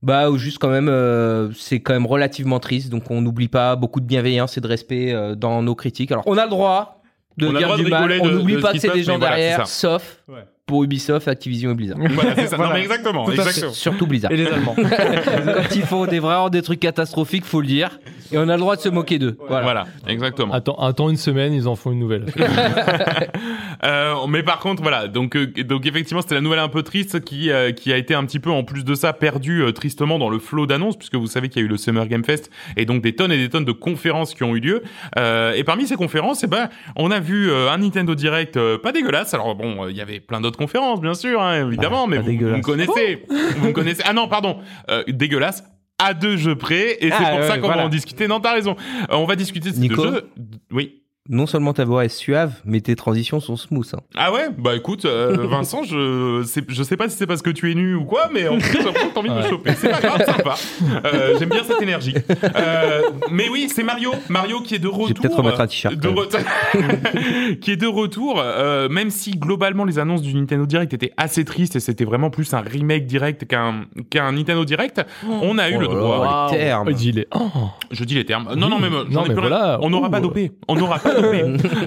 Bah, 0.00 0.30
ou 0.30 0.38
juste 0.38 0.58
quand 0.58 0.68
même, 0.68 0.88
euh, 0.88 1.50
c'est 1.52 1.80
quand 1.80 1.92
même 1.92 2.06
relativement 2.06 2.60
triste, 2.60 2.88
donc 2.88 3.10
on 3.10 3.20
n'oublie 3.20 3.48
pas 3.48 3.74
beaucoup 3.74 4.00
de 4.00 4.06
bienveillance 4.06 4.56
et 4.56 4.60
de 4.60 4.68
respect 4.68 5.12
euh, 5.12 5.34
dans 5.34 5.60
nos 5.62 5.74
critiques. 5.74 6.12
Alors, 6.12 6.22
on 6.26 6.38
a 6.38 6.44
le 6.44 6.50
droit 6.50 7.02
de 7.36 7.48
On 7.48 7.52
dire 7.52 7.66
droit 7.66 7.78
de 7.78 7.84
du 7.84 7.90
mal, 7.90 8.20
on 8.22 8.28
n'oublie 8.28 8.60
pas 8.60 8.72
que 8.72 8.78
c'est 8.78 8.92
des 8.92 9.02
gens 9.02 9.18
voilà, 9.18 9.36
derrière, 9.36 9.66
sauf 9.66 10.22
pour 10.68 10.84
Ubisoft, 10.84 11.26
Activision 11.26 11.72
et 11.72 11.74
Blizzard. 11.74 11.98
Voilà, 11.98 12.34
c'est 12.36 12.46
ça. 12.46 12.56
Voilà. 12.58 12.72
Non, 12.72 12.78
mais 12.78 12.82
exactement. 12.82 13.72
Surtout 13.72 14.06
Blizzard. 14.06 14.30
Et 14.30 14.36
les 14.36 14.46
Allemands. 14.46 14.76
Quand 14.76 15.74
ils 15.74 15.82
font 15.82 16.06
des 16.06 16.20
vraiment 16.20 16.50
des 16.50 16.62
trucs 16.62 16.80
catastrophiques, 16.80 17.44
faut 17.44 17.62
le 17.62 17.66
dire, 17.66 17.98
et 18.32 18.38
on 18.38 18.48
a 18.48 18.54
le 18.54 18.58
droit 18.60 18.76
de 18.76 18.80
se 18.80 18.88
moquer 18.88 19.18
d'eux. 19.18 19.36
Voilà, 19.48 19.62
Voilà. 19.62 19.84
exactement. 20.06 20.52
Ah. 20.52 20.56
Attends, 20.58 20.76
attends 20.76 21.08
une 21.10 21.16
semaine, 21.16 21.52
ils 21.52 21.68
en 21.68 21.76
font 21.76 21.92
une 21.92 21.98
nouvelle. 22.00 22.26
Euh, 23.84 24.14
mais 24.28 24.42
par 24.42 24.58
contre, 24.58 24.82
voilà. 24.82 25.06
Donc, 25.06 25.36
euh, 25.36 25.46
donc 25.64 25.86
effectivement, 25.86 26.20
c'était 26.20 26.34
la 26.34 26.40
nouvelle 26.40 26.58
un 26.58 26.68
peu 26.68 26.82
triste 26.82 27.20
qui 27.20 27.50
euh, 27.52 27.70
qui 27.70 27.92
a 27.92 27.96
été 27.96 28.12
un 28.12 28.24
petit 28.24 28.40
peu 28.40 28.50
en 28.50 28.64
plus 28.64 28.84
de 28.84 28.94
ça 28.96 29.12
perdu 29.12 29.62
euh, 29.62 29.70
tristement 29.72 30.18
dans 30.18 30.28
le 30.30 30.40
flot 30.40 30.66
d'annonces, 30.66 30.96
puisque 30.96 31.14
vous 31.14 31.28
savez 31.28 31.48
qu'il 31.48 31.60
y 31.62 31.64
a 31.64 31.66
eu 31.66 31.68
le 31.68 31.76
Summer 31.76 32.06
Game 32.08 32.24
Fest 32.24 32.50
et 32.76 32.84
donc 32.86 33.02
des 33.02 33.14
tonnes 33.14 33.30
et 33.30 33.36
des 33.38 33.48
tonnes 33.48 33.64
de 33.64 33.70
conférences 33.72 34.34
qui 34.34 34.42
ont 34.42 34.56
eu 34.56 34.60
lieu. 34.60 34.82
Euh, 35.16 35.52
et 35.54 35.62
parmi 35.62 35.86
ces 35.86 35.94
conférences, 35.94 36.42
eh 36.42 36.48
ben, 36.48 36.70
on 36.96 37.12
a 37.12 37.20
vu 37.20 37.50
euh, 37.50 37.70
un 37.70 37.78
Nintendo 37.78 38.16
Direct 38.16 38.56
euh, 38.56 38.78
pas 38.78 38.90
dégueulasse. 38.90 39.32
Alors 39.32 39.54
bon, 39.54 39.84
euh, 39.84 39.90
il 39.92 39.96
y 39.96 40.00
avait 40.00 40.18
plein 40.18 40.40
d'autres 40.40 40.58
conférences, 40.58 41.00
bien 41.00 41.14
sûr, 41.14 41.40
hein, 41.40 41.64
évidemment, 41.68 42.08
mais 42.08 42.16
pas 42.16 42.22
vous, 42.22 42.32
vous 42.36 42.56
me 42.56 42.62
connaissez, 42.62 43.24
vous 43.58 43.68
me 43.68 43.72
connaissez. 43.72 44.02
Ah 44.04 44.12
non, 44.12 44.26
pardon, 44.26 44.58
euh, 44.90 45.04
dégueulasse. 45.06 45.62
À 46.00 46.14
deux 46.14 46.36
jeux 46.36 46.54
près, 46.56 46.92
et 47.00 47.10
c'est 47.10 47.12
Ah, 47.12 47.30
pour 47.30 47.40
ouais, 47.40 47.48
ça 47.48 47.58
qu'on 47.58 47.66
va 47.68 47.84
en 47.84 47.88
discuter. 47.88 48.28
Non, 48.28 48.38
t'as 48.40 48.52
raison. 48.52 48.76
Euh, 49.10 49.16
on 49.16 49.24
va 49.24 49.34
discuter 49.34 49.70
de 49.70 49.74
ces 49.74 49.80
Nico 49.80 50.02
deux 50.04 50.12
jeux. 50.14 50.30
Oui. 50.70 51.02
Non 51.30 51.46
seulement 51.46 51.72
ta 51.74 51.84
voix 51.84 52.04
est 52.04 52.08
suave, 52.08 52.54
mais 52.64 52.80
tes 52.80 52.96
transitions 52.96 53.38
sont 53.40 53.56
smooth. 53.56 53.86
hein. 53.94 54.00
Ah 54.16 54.32
ouais? 54.32 54.48
Bah 54.56 54.74
écoute, 54.74 55.04
euh, 55.04 55.36
Vincent, 55.50 55.82
je 55.82 56.42
sais, 56.46 56.62
je 56.66 56.82
sais 56.82 56.96
pas 56.96 57.08
si 57.08 57.16
c'est 57.18 57.26
parce 57.26 57.42
que 57.42 57.50
tu 57.50 57.70
es 57.70 57.74
nu 57.74 57.94
ou 57.94 58.04
quoi, 58.04 58.30
mais 58.32 58.48
en 58.48 58.54
tout 58.56 58.60
cas, 58.60 58.78
j'ai 58.82 58.92
t'as 59.12 59.20
envie 59.20 59.28
de 59.28 59.34
me 59.34 59.42
choper. 59.42 59.72
C'est 59.76 59.90
pas 59.90 60.00
grave, 60.00 60.24
sympa. 60.24 60.54
Euh, 61.04 61.36
J'aime 61.38 61.50
bien 61.50 61.62
cette 61.64 61.82
énergie. 61.82 62.14
Euh, 62.56 63.02
mais 63.30 63.48
oui, 63.50 63.68
c'est 63.74 63.82
Mario. 63.82 64.12
Mario 64.28 64.60
qui 64.60 64.74
est 64.74 64.78
de 64.78 64.88
retour. 64.88 65.08
peut-être 65.22 65.36
remettre 65.36 65.60
un 65.60 65.66
t-shirt, 65.66 65.94
qui 67.60 67.70
est 67.72 67.76
de 67.76 67.86
retour, 67.86 68.40
euh, 68.42 68.88
même 68.88 69.10
si 69.10 69.32
globalement 69.32 69.84
les 69.84 69.98
annonces 69.98 70.22
du 70.22 70.34
Nintendo 70.34 70.66
Direct 70.66 70.92
étaient 70.94 71.12
assez 71.16 71.44
tristes 71.44 71.76
et 71.76 71.80
c'était 71.80 72.04
vraiment 72.04 72.30
plus 72.30 72.52
un 72.54 72.60
remake 72.60 73.06
direct 73.06 73.46
qu'un 73.46 73.84
qu'un 74.10 74.32
Nintendo 74.32 74.64
Direct, 74.64 75.02
on 75.28 75.58
a 75.58 75.68
eu 75.70 75.74
Oh 75.76 75.80
le 75.80 75.86
là 75.88 75.94
droit. 75.94 76.24
là, 76.24 76.48
les 76.52 76.58
termes. 76.58 76.88
Oh, 77.34 77.48
oh. 77.56 77.68
Je 77.90 78.04
dis 78.04 78.14
les 78.14 78.24
termes. 78.24 78.54
Non, 78.56 78.68
non, 78.68 78.78
mais 78.78 78.88
j'en 78.90 79.04
Non, 79.20 79.24
ai 79.24 79.28
mais 79.28 79.34
plus 79.34 79.40
rien. 79.46 79.48
voilà. 79.48 79.78
On 79.82 79.90
n'aura 79.90 80.10
pas 80.10 80.20
dopé. 80.20 80.52
On 80.68 80.76
n'aura 80.76 80.98
pas 80.98 81.10
dopé. 81.14 81.17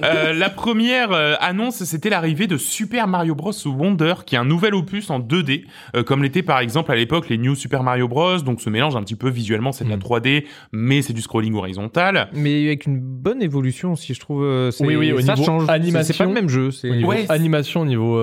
Euh, 0.04 0.32
la 0.32 0.50
première 0.50 1.12
euh, 1.12 1.34
annonce, 1.40 1.82
c'était 1.84 2.10
l'arrivée 2.10 2.46
de 2.46 2.56
Super 2.56 3.06
Mario 3.08 3.34
Bros. 3.34 3.52
Wonder, 3.66 4.14
qui 4.26 4.34
est 4.34 4.38
un 4.38 4.44
nouvel 4.44 4.74
opus 4.74 5.10
en 5.10 5.20
2D, 5.20 5.64
euh, 5.96 6.02
comme 6.02 6.22
l'était 6.22 6.42
par 6.42 6.58
exemple 6.60 6.90
à 6.92 6.96
l'époque 6.96 7.28
les 7.28 7.38
New 7.38 7.54
Super 7.54 7.82
Mario 7.82 8.08
Bros. 8.08 8.38
Donc 8.38 8.60
ce 8.60 8.70
mélange 8.70 8.96
un 8.96 9.02
petit 9.02 9.14
peu 9.16 9.28
visuellement, 9.28 9.72
c'est 9.72 9.84
de 9.84 9.90
la 9.90 9.96
Mm. 9.96 10.00
3D, 10.00 10.44
mais 10.72 11.02
c'est 11.02 11.12
du 11.12 11.20
scrolling 11.22 11.54
horizontal. 11.54 12.28
Mais 12.34 12.66
avec 12.66 12.86
une 12.86 12.98
bonne 13.00 13.42
évolution 13.42 13.92
aussi, 13.92 14.14
je 14.14 14.20
trouve. 14.20 14.42
euh, 14.44 14.70
c'est- 14.70 14.84
Oui, 14.86 14.96
oui, 14.96 15.12
au 15.12 15.20
ça 15.20 15.34
niveau 15.34 15.44
change. 15.44 15.66
C'est- 15.66 15.72
animation, 15.72 16.12
C'est 16.12 16.18
pas 16.18 16.24
le 16.28 16.32
même 16.34 16.48
jeu. 16.48 16.70
c'est- 16.70 16.90
Au 16.90 16.94
niveau 16.94 17.08
Ouais. 17.10 17.26
animation, 17.28 17.80
au 17.82 17.86
niveau. 17.86 18.18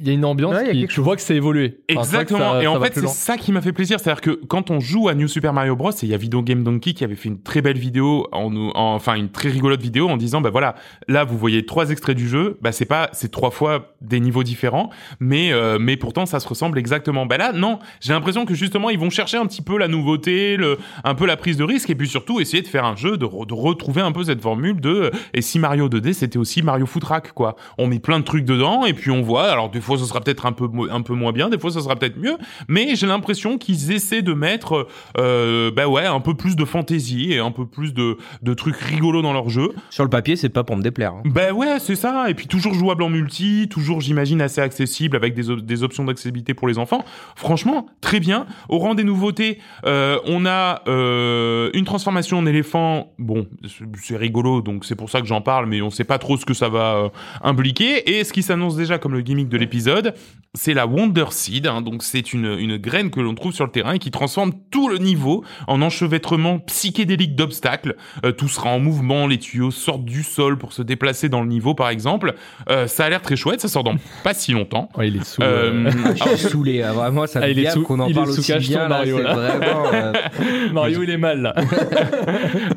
Il 0.00 0.06
y 0.06 0.10
a 0.10 0.12
une 0.12 0.24
ambiance 0.24 0.54
Ouais, 0.54 0.68
a 0.68 0.72
qui. 0.72 0.80
quelque 0.80 0.92
Tu 0.92 1.00
vois 1.00 1.14
que 1.14 1.22
c'est 1.22 1.36
évolué. 1.36 1.78
Enfin, 1.90 2.00
Exactement. 2.00 2.52
ça- 2.54 2.62
et 2.62 2.66
en 2.66 2.80
fait, 2.80 2.94
c'est 2.94 3.06
ça 3.08 3.36
qui 3.36 3.52
m'a 3.52 3.60
fait 3.60 3.72
plaisir. 3.72 4.00
C'est-à-dire 4.00 4.20
que 4.20 4.30
quand 4.48 4.70
on 4.70 4.80
joue 4.80 5.08
à 5.08 5.14
New 5.14 5.28
Super 5.28 5.52
Mario 5.52 5.76
Bros, 5.76 5.90
et 5.90 5.94
il 6.02 6.08
y 6.08 6.14
a 6.14 6.16
Video 6.16 6.42
Game 6.42 6.64
Donkey 6.64 6.92
qui 6.94 7.04
avait 7.04 7.14
fait 7.14 7.28
une 7.28 7.40
très 7.42 7.62
belle 7.62 7.78
vidéo, 7.78 8.26
en, 8.32 8.50
nous- 8.50 8.70
en- 8.74 8.94
enfin 8.94 9.14
une 9.14 9.30
très 9.30 9.48
rigolote 9.50 9.80
vidéo 9.80 10.08
en 10.08 10.16
disant, 10.16 10.40
bah 10.40 10.50
voilà, 10.50 10.74
là 11.06 11.24
vous 11.24 11.38
voyez 11.38 11.64
trois 11.66 11.90
extraits 11.90 12.16
du 12.16 12.28
jeu, 12.28 12.58
bah 12.60 12.72
c'est 12.72 12.86
pas, 12.86 13.08
c'est 13.12 13.30
trois 13.30 13.50
fois 13.50 13.94
des 14.00 14.20
niveaux 14.20 14.42
différents, 14.42 14.90
mais 15.20 15.52
euh, 15.52 15.78
mais 15.80 15.96
pourtant 15.96 16.26
ça 16.26 16.40
se 16.40 16.48
ressemble 16.48 16.78
exactement. 16.78 17.26
Bah 17.26 17.36
là, 17.36 17.52
non, 17.52 17.78
j'ai 18.00 18.12
l'impression 18.12 18.44
que 18.46 18.54
justement 18.54 18.90
ils 18.90 18.98
vont 18.98 19.10
chercher 19.10 19.36
un 19.36 19.46
petit 19.46 19.62
peu 19.62 19.78
la 19.78 19.88
nouveauté, 19.88 20.56
le, 20.56 20.78
un 21.04 21.14
peu 21.14 21.26
la 21.26 21.36
prise 21.36 21.56
de 21.56 21.64
risque, 21.64 21.90
et 21.90 21.94
puis 21.94 22.08
surtout 22.08 22.40
essayer 22.40 22.62
de 22.62 22.68
faire 22.68 22.84
un 22.84 22.96
jeu, 22.96 23.16
de, 23.16 23.24
re- 23.26 23.46
de 23.46 23.54
retrouver 23.54 24.00
un 24.00 24.12
peu 24.12 24.24
cette 24.24 24.40
formule 24.40 24.80
de, 24.80 24.88
euh, 24.88 25.10
et 25.34 25.42
si 25.42 25.58
Mario 25.58 25.88
2D 25.88 26.12
c'était 26.14 26.38
aussi 26.38 26.62
Mario 26.62 26.86
Foot 26.86 27.02
Track 27.02 27.32
quoi. 27.32 27.54
On 27.78 27.86
met 27.86 27.98
plein 28.00 28.18
de 28.18 28.24
trucs 28.24 28.44
dedans, 28.44 28.84
et 28.84 28.92
puis 28.92 29.10
on 29.10 29.22
voit. 29.22 29.44
Alors 29.50 29.67
des 29.72 29.80
fois 29.80 29.98
ce 29.98 30.04
sera 30.04 30.20
peut-être 30.20 30.46
un 30.46 30.52
peu 30.52 30.68
un 30.90 31.02
peu 31.02 31.14
moins 31.14 31.32
bien, 31.32 31.48
des 31.48 31.58
fois 31.58 31.70
ça 31.70 31.80
sera 31.80 31.96
peut-être 31.96 32.18
mieux, 32.18 32.36
mais 32.68 32.94
j'ai 32.96 33.06
l'impression 33.06 33.58
qu'ils 33.58 33.92
essaient 33.92 34.22
de 34.22 34.32
mettre, 34.32 34.86
euh, 35.18 35.70
bah 35.70 35.86
ouais, 35.88 36.06
un 36.06 36.20
peu 36.20 36.34
plus 36.34 36.56
de 36.56 36.64
fantaisie 36.64 37.32
et 37.32 37.38
un 37.38 37.50
peu 37.50 37.66
plus 37.66 37.94
de 37.94 38.16
de 38.42 38.54
trucs 38.54 38.76
rigolos 38.76 39.22
dans 39.22 39.32
leur 39.32 39.48
jeu. 39.48 39.70
Sur 39.90 40.04
le 40.04 40.10
papier, 40.10 40.36
c'est 40.36 40.48
pas 40.48 40.64
pour 40.64 40.76
me 40.76 40.82
déplaire. 40.82 41.12
hein. 41.14 41.22
Ben 41.24 41.52
ouais, 41.52 41.78
c'est 41.80 41.94
ça. 41.96 42.26
Et 42.30 42.34
puis 42.34 42.46
toujours 42.46 42.74
jouable 42.74 43.02
en 43.02 43.10
multi, 43.10 43.68
toujours 43.70 44.00
j'imagine 44.00 44.40
assez 44.40 44.60
accessible 44.60 45.16
avec 45.16 45.34
des, 45.34 45.50
op- 45.50 45.60
des 45.60 45.82
options 45.82 46.04
d'accessibilité 46.04 46.54
pour 46.54 46.68
les 46.68 46.78
enfants. 46.78 47.04
Franchement, 47.36 47.86
très 48.00 48.20
bien. 48.20 48.46
Au 48.68 48.78
rang 48.78 48.94
des 48.94 49.04
nouveautés, 49.04 49.58
euh, 49.84 50.18
on 50.26 50.46
a 50.46 50.82
euh, 50.88 51.70
une 51.74 51.84
transformation 51.84 52.38
en 52.38 52.46
éléphant. 52.46 53.12
Bon, 53.18 53.46
c'est- 53.64 53.84
c'est 54.02 54.16
rigolo, 54.16 54.60
donc 54.62 54.84
c'est 54.84 54.96
pour 54.96 55.10
ça 55.10 55.20
que 55.20 55.26
j'en 55.26 55.40
parle, 55.40 55.66
mais 55.66 55.82
on 55.82 55.90
sait 55.90 56.04
pas 56.04 56.18
trop 56.18 56.36
ce 56.36 56.44
que 56.46 56.54
ça 56.54 56.68
va 56.68 56.94
euh, 56.96 57.08
impliquer. 57.42 58.18
Et 58.18 58.24
ce 58.24 58.32
qui 58.32 58.42
s'annonce 58.42 58.76
déjà 58.76 58.98
comme 58.98 59.12
le 59.12 59.20
gimmick 59.20 59.48
de 59.48 59.57
l'épisode, 59.58 60.14
c'est 60.54 60.72
la 60.74 60.86
Wonder 60.86 61.26
Seed. 61.30 61.66
hein. 61.66 61.82
donc 61.82 62.02
c'est 62.02 62.32
une, 62.32 62.46
une 62.58 62.78
graine 62.78 63.10
que 63.10 63.20
l'on 63.20 63.34
trouve 63.34 63.52
sur 63.52 63.64
le 63.66 63.70
terrain 63.70 63.92
et 63.92 63.98
qui 63.98 64.10
transforme 64.10 64.52
tout 64.70 64.88
le 64.88 64.98
niveau 64.98 65.44
en 65.66 65.82
enchevêtrement 65.82 66.58
psychédélique 66.60 67.36
d'obstacles. 67.36 67.96
Euh, 68.24 68.32
tout 68.32 68.48
sera 68.48 68.70
en 68.70 68.78
mouvement, 68.80 69.26
les 69.26 69.38
tuyaux 69.38 69.70
sortent 69.70 70.04
du 70.04 70.22
sol 70.22 70.56
pour 70.58 70.72
se 70.72 70.82
déplacer 70.82 71.28
dans 71.28 71.42
le 71.42 71.48
niveau, 71.48 71.74
par 71.74 71.90
exemple. 71.90 72.34
Euh, 72.70 72.86
ça 72.86 73.04
a 73.04 73.08
l'air 73.10 73.20
très 73.22 73.36
chouette, 73.36 73.60
ça 73.60 73.68
sort 73.68 73.84
dans 73.84 73.94
pas 74.24 74.32
si 74.34 74.52
longtemps. 74.52 74.88
Ouais, 74.96 75.08
il 75.08 75.16
est 75.16 75.24
sous. 75.24 75.42
Euh, 75.42 75.84
euh, 75.86 76.14
Je 76.16 76.36
suis 76.36 76.48
saoulé, 76.48 76.82
hein, 76.82 76.92
vraiment, 76.92 77.26
ça 77.26 77.40
Ah, 77.42 77.48
me 77.48 77.70
sous- 77.70 77.82
qu'on 77.82 78.00
en 78.00 78.06
il 78.06 78.12
est 78.12 78.14
parle 78.14 78.32
sous 78.32 78.38
aussi 78.40 78.52
cacheton, 78.52 78.68
bien, 78.72 78.82
là, 78.82 78.88
Mario, 78.88 79.16
c'est 79.18 79.22
là. 79.24 79.34
vraiment... 79.34 79.84
euh, 79.92 80.12
Mario, 80.72 81.02
il 81.02 81.10
est 81.10 81.18
mal 81.18 81.42
là. 81.42 81.54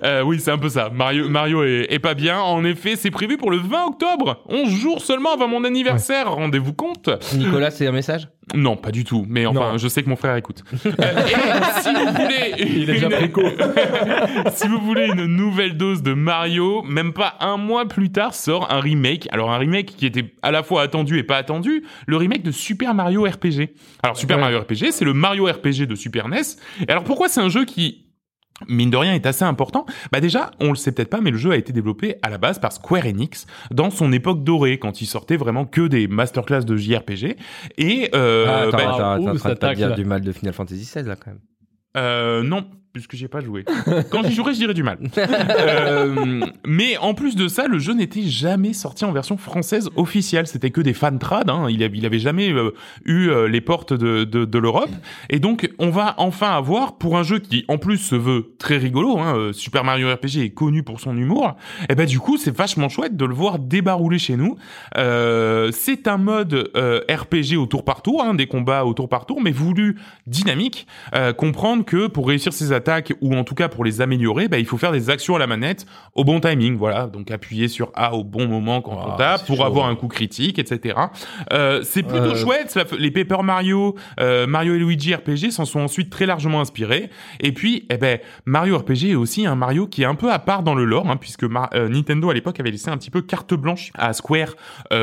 Euh, 0.03 0.21
oui, 0.23 0.39
c'est 0.39 0.51
un 0.51 0.57
peu 0.57 0.69
ça. 0.69 0.89
Mario, 0.93 1.29
Mario 1.29 1.63
est, 1.63 1.87
est 1.89 1.99
pas 1.99 2.13
bien. 2.13 2.39
En 2.39 2.63
effet, 2.65 2.95
c'est 2.95 3.11
prévu 3.11 3.37
pour 3.37 3.51
le 3.51 3.57
20 3.57 3.85
octobre, 3.87 4.41
11 4.49 4.69
jours 4.69 5.01
seulement 5.01 5.33
avant 5.33 5.47
mon 5.47 5.63
anniversaire. 5.63 6.31
Rendez-vous 6.33 6.60
compte 6.73 7.09
Nicolas, 7.35 7.71
c'est 7.71 7.87
un 7.87 7.91
message? 7.91 8.27
Non, 8.55 8.75
pas 8.75 8.91
du 8.91 9.03
tout. 9.03 9.25
Mais 9.29 9.45
enfin, 9.45 9.71
Non. 9.73 9.77
je 9.77 9.87
sais 9.87 10.03
que 10.03 10.09
mon 10.09 10.15
frère 10.15 10.35
écoute. 10.35 10.63
Euh, 10.85 10.89
et 11.27 11.81
si 11.81 11.89
vous 11.93 12.11
voulez, 12.13 12.53
Il 12.59 12.89
est 12.89 12.93
déjà 12.93 13.07
si 14.53 14.67
vous 14.67 14.79
voulez 14.79 15.05
une 15.07 15.25
nouvelle 15.25 15.77
dose 15.77 16.01
de 16.03 16.13
Mario, 16.13 16.81
même 16.83 17.13
pas 17.13 17.35
un 17.39 17.57
mois 17.57 17.87
plus 17.87 18.11
tard 18.11 18.33
sort 18.33 18.71
un 18.71 18.79
remake. 18.79 19.27
Alors 19.31 19.51
un 19.51 19.57
remake 19.57 19.95
qui 19.97 20.05
était 20.05 20.33
à 20.41 20.51
la 20.51 20.63
fois 20.63 20.81
attendu 20.81 21.17
et 21.17 21.23
pas 21.23 21.37
attendu, 21.37 21.83
le 22.07 22.17
remake 22.17 22.43
de 22.43 22.51
Super 22.51 22.93
Mario 22.93 23.23
RPG. 23.23 23.69
Alors 24.03 24.17
Super 24.17 24.37
Ouais. 24.37 24.41
Mario 24.41 24.59
RPG, 24.61 24.91
c'est 24.91 25.05
le 25.05 25.13
Mario 25.13 25.45
RPG 25.45 25.85
de 25.87 25.95
Super 25.95 26.27
NES. 26.27 26.41
Et 26.87 26.91
alors 26.91 27.03
pourquoi 27.03 27.29
c'est 27.29 27.41
un 27.41 27.49
jeu 27.49 27.65
qui 27.65 28.05
mine 28.67 28.89
de 28.89 28.97
rien 28.97 29.13
est 29.13 29.25
assez 29.25 29.43
important. 29.43 29.85
Bah 30.11 30.19
déjà, 30.19 30.51
on 30.59 30.69
le 30.69 30.75
sait 30.75 30.91
peut-être 30.91 31.09
pas, 31.09 31.21
mais 31.21 31.31
le 31.31 31.37
jeu 31.37 31.51
a 31.51 31.55
été 31.57 31.73
développé 31.73 32.15
à 32.21 32.29
la 32.29 32.37
base 32.37 32.59
par 32.59 32.71
Square 32.71 33.05
Enix 33.05 33.45
dans 33.71 33.89
son 33.89 34.11
époque 34.11 34.43
dorée, 34.43 34.77
quand 34.79 35.01
il 35.01 35.05
sortait 35.05 35.37
vraiment 35.37 35.65
que 35.65 35.87
des 35.87 36.07
masterclass 36.07 36.61
de 36.65 36.75
JRPG. 36.77 37.37
Et 37.77 38.09
euh, 38.13 38.45
Ah, 38.47 38.61
Attends, 38.61 38.77
bah, 38.77 38.83
attends, 38.83 39.11
attends, 39.11 39.23
ouh, 39.23 39.79
là. 39.89 39.95
du 39.95 40.05
mal 40.05 40.21
de 40.21 40.31
Final 40.31 40.53
Fantasy 40.53 40.81
XVI, 40.83 41.07
là, 41.07 41.15
quand 41.15 41.31
même. 41.31 41.39
Euh, 41.97 42.41
non, 42.43 42.65
puisque 42.93 43.15
j'y 43.15 43.25
ai 43.25 43.27
pas 43.27 43.39
joué. 43.39 43.63
Quand 44.11 44.23
j'y 44.23 44.33
jouerai, 44.33 44.53
je 44.53 44.59
dirais 44.59 44.73
du 44.73 44.83
mal. 44.83 44.97
Euh, 45.61 46.41
mais 46.65 46.97
en 46.97 47.13
plus 47.13 47.35
de 47.35 47.47
ça, 47.47 47.67
le 47.67 47.79
jeu 47.79 47.93
n'était 47.93 48.23
jamais 48.23 48.73
sorti 48.73 49.05
en 49.05 49.11
version 49.11 49.37
française 49.37 49.89
officielle. 49.95 50.47
C'était 50.47 50.71
que 50.71 50.81
des 50.81 50.93
fan 50.93 51.19
trad. 51.19 51.49
Hein. 51.49 51.67
Il, 51.69 51.81
il 51.81 52.05
avait 52.05 52.19
jamais 52.19 52.51
euh, 52.51 52.71
eu 53.05 53.29
euh, 53.29 53.47
les 53.47 53.61
portes 53.61 53.93
de, 53.93 54.57
l'Europe. 54.57 54.89
Et 55.29 55.39
donc, 55.39 55.69
on 55.79 55.89
va 55.89 56.15
enfin 56.17 56.51
avoir 56.51 56.97
pour 56.97 57.17
un 57.17 57.23
jeu 57.23 57.39
qui, 57.39 57.65
en 57.67 57.77
plus, 57.77 57.97
se 57.97 58.15
veut 58.15 58.53
très 58.57 58.77
rigolo. 58.77 59.17
Hein, 59.19 59.51
Super 59.53 59.83
Mario 59.83 60.11
RPG 60.13 60.37
est 60.37 60.49
connu 60.49 60.83
pour 60.83 60.99
son 60.99 61.17
humour. 61.17 61.55
Et 61.89 61.95
ben 61.95 62.05
du 62.05 62.19
coup, 62.19 62.37
c'est 62.37 62.55
vachement 62.55 62.89
chouette 62.89 63.15
de 63.15 63.25
le 63.25 63.33
voir 63.33 63.59
débarrouler 63.59 64.19
chez 64.19 64.35
nous. 64.35 64.57
C'est 64.95 66.07
un 66.07 66.17
mode 66.17 66.71
RPG 66.75 67.57
au 67.57 67.65
tour 67.65 67.85
par 67.85 68.01
tour, 68.01 68.23
hein, 68.23 68.33
des 68.33 68.47
combats 68.47 68.85
au 68.85 68.93
tour 68.93 69.09
par 69.09 69.25
tour, 69.25 69.41
mais 69.41 69.51
voulu 69.51 69.97
dynamique. 70.27 70.87
Comprendre 71.37 71.85
que 71.85 72.07
pour 72.07 72.27
réussir 72.27 72.53
ses 72.53 72.73
attaques 72.81 73.13
ou 73.21 73.35
en 73.35 73.43
tout 73.43 73.55
cas 73.55 73.67
pour 73.69 73.83
les 73.85 74.01
améliorer, 74.01 74.47
bah, 74.47 74.57
il 74.59 74.65
faut 74.65 74.77
faire 74.77 74.91
des 74.91 75.09
actions 75.09 75.35
à 75.35 75.39
la 75.39 75.47
manette 75.47 75.85
au 76.15 76.23
bon 76.23 76.39
timing. 76.39 76.75
Voilà, 76.77 77.07
donc 77.07 77.29
appuyer 77.31 77.67
sur 77.67 77.91
A 77.95 78.13
au 78.15 78.23
bon 78.23 78.47
moment 78.47 78.81
quand 78.81 78.93
on 78.93 79.11
Ah, 79.13 79.15
tape 79.17 79.39
c'est 79.41 79.45
pour 79.47 79.57
chaud. 79.57 79.63
avoir 79.65 79.85
un 79.87 79.95
coup 79.95 80.07
critique, 80.07 80.57
etc. 80.59 80.95
Euh, 81.53 81.81
c'est 81.83 82.03
plutôt 82.03 82.31
Euh. 82.31 82.35
chouette. 82.35 82.77
les 82.97 83.11
Paper 83.11 83.43
Mario, 83.43 83.95
euh, 84.19 84.47
Mario 84.47 84.75
et 84.75 84.79
Luigi 84.79 85.13
RPG 85.13 85.51
s'en 85.51 85.65
sont 85.65 85.79
ensuite 85.81 86.09
très 86.09 86.25
largement 86.25 86.59
inspirés. 86.61 87.09
Et 87.39 87.51
puis, 87.51 87.85
eh 87.89 87.97
ben, 87.97 88.19
Mario 88.45 88.77
RPG 88.79 89.11
est 89.11 89.15
aussi 89.15 89.45
un 89.45 89.55
Mario 89.55 89.87
qui 89.87 90.01
est 90.03 90.05
un 90.05 90.15
peu 90.15 90.31
à 90.31 90.39
part 90.39 90.63
dans 90.63 90.75
le 90.75 90.85
lore, 90.85 91.09
hein, 91.09 91.17
puisque 91.17 91.43
Mar- 91.43 91.69
Nintendo 91.73 92.29
à 92.29 92.33
l'époque 92.33 92.59
avait 92.59 92.71
laissé 92.71 92.89
un 92.89 92.97
petit 92.97 93.11
peu 93.11 93.21
carte 93.21 93.53
blanche 93.53 93.91
à 93.97 94.13
Square 94.13 94.55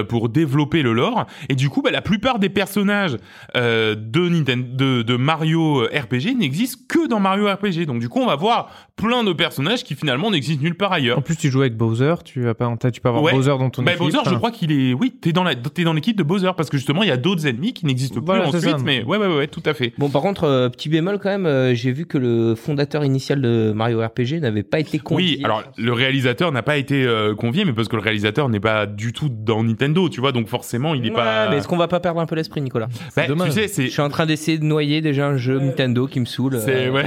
pour 0.08 0.28
développer 0.28 0.82
le 0.82 0.92
lore. 0.92 1.26
Et 1.48 1.54
du 1.54 1.68
coup, 1.70 1.82
bah, 1.82 1.90
la 1.90 2.02
plupart 2.02 2.38
des 2.38 2.48
personnages 2.48 3.16
de, 3.54 4.28
Nintendo, 4.28 4.66
de, 4.74 5.02
de 5.02 5.16
Mario 5.16 5.82
RPG 5.84 6.34
n'existent 6.38 6.80
que 6.88 7.06
dans 7.08 7.20
Mario 7.20 7.46
RPG. 7.52 7.67
Donc 7.86 8.00
du 8.00 8.08
coup, 8.08 8.20
on 8.20 8.26
va 8.26 8.36
voir 8.36 8.70
plein 8.96 9.22
de 9.24 9.32
personnages 9.32 9.84
qui 9.84 9.94
finalement 9.94 10.30
n'existent 10.30 10.62
nulle 10.62 10.74
part 10.76 10.92
ailleurs. 10.92 11.18
En 11.18 11.22
plus, 11.22 11.36
tu 11.36 11.50
joues 11.50 11.60
avec 11.60 11.76
Bowser, 11.76 12.14
tu, 12.24 12.48
as 12.48 12.54
pas, 12.54 12.72
t'as- 12.78 12.90
tu 12.90 13.00
peux 13.00 13.08
avoir 13.08 13.22
Ouais. 13.22 13.32
Bowser 13.32 13.50
dans 13.50 13.70
ton 13.70 13.82
Bah, 13.82 13.92
équipe. 13.92 14.02
Bowser, 14.04 14.18
je 14.24 14.28
Enfin, 14.30 14.36
crois 14.38 14.50
qu'il 14.50 14.72
est, 14.72 14.92
oui, 14.94 15.12
t'es 15.20 15.32
dans 15.32 15.44
la, 15.44 15.54
t'es 15.54 15.84
dans 15.84 15.92
l'équipe 15.92 16.16
de 16.16 16.22
Bowser 16.22 16.50
parce 16.56 16.70
que 16.70 16.76
justement, 16.76 17.02
il 17.02 17.08
y 17.08 17.12
a 17.12 17.16
d'autres 17.16 17.46
ennemis 17.46 17.72
qui 17.74 17.86
n'existent 17.86 18.20
Voilà, 18.24 18.42
plus 18.48 18.56
ensuite. 18.56 18.70
ça. 18.70 18.78
Mais 18.84 19.04
ouais, 19.04 19.18
ouais, 19.18 19.26
ouais, 19.26 19.36
ouais, 19.36 19.46
tout 19.46 19.62
à 19.66 19.74
fait. 19.74 19.92
Bon, 19.98 20.08
par 20.08 20.22
contre, 20.22 20.44
euh, 20.44 20.68
petit 20.68 20.88
bémol 20.88 21.18
quand 21.18 21.28
même, 21.28 21.46
euh, 21.46 21.74
j'ai 21.74 21.92
vu 21.92 22.06
que 22.06 22.18
le 22.18 22.54
fondateur 22.54 23.04
initial 23.04 23.40
de 23.40 23.72
Mario 23.74 24.00
RPG 24.00 24.40
n'avait 24.40 24.62
pas 24.62 24.80
été 24.80 24.98
convié. 24.98 25.36
Oui, 25.38 25.44
alors 25.44 25.62
le 25.76 25.92
réalisateur 25.92 26.50
n'a 26.52 26.62
pas 26.62 26.76
été 26.76 27.04
euh, 27.04 27.34
convié, 27.34 27.64
mais 27.64 27.72
parce 27.72 27.88
que 27.88 27.96
le 27.96 28.02
réalisateur 28.02 28.48
n'est 28.48 28.60
pas 28.60 28.86
du 28.86 29.12
tout 29.12 29.28
dans 29.28 29.62
Nintendo, 29.64 30.08
tu 30.08 30.20
vois, 30.20 30.32
donc 30.32 30.48
forcément, 30.48 30.94
il 30.94 31.06
est 31.06 31.10
Ouais, 31.10 31.16
pas. 31.16 31.48
mais 31.50 31.56
est-ce 31.58 31.68
qu'on 31.68 31.76
va 31.76 31.88
pas 31.88 32.00
perdre 32.00 32.20
un 32.20 32.26
peu 32.26 32.34
l'esprit, 32.34 32.60
Nicolas? 32.60 32.88
Bah, 33.16 33.24
tu 33.26 33.50
sais, 33.52 33.62
Je 33.62 33.66
c'est. 33.68 33.88
suis 33.88 34.02
en 34.02 34.08
train 34.08 34.26
d'essayer 34.26 34.58
de 34.58 34.64
noyer 34.64 35.00
déjà 35.00 35.28
un 35.28 35.36
jeu 35.36 35.58
Nintendo 35.58 36.06
qui 36.06 36.20
me 36.20 36.24
saoule. 36.24 36.58
C'est 36.64 36.86
Euh, 36.88 36.92
ouais. 36.92 37.04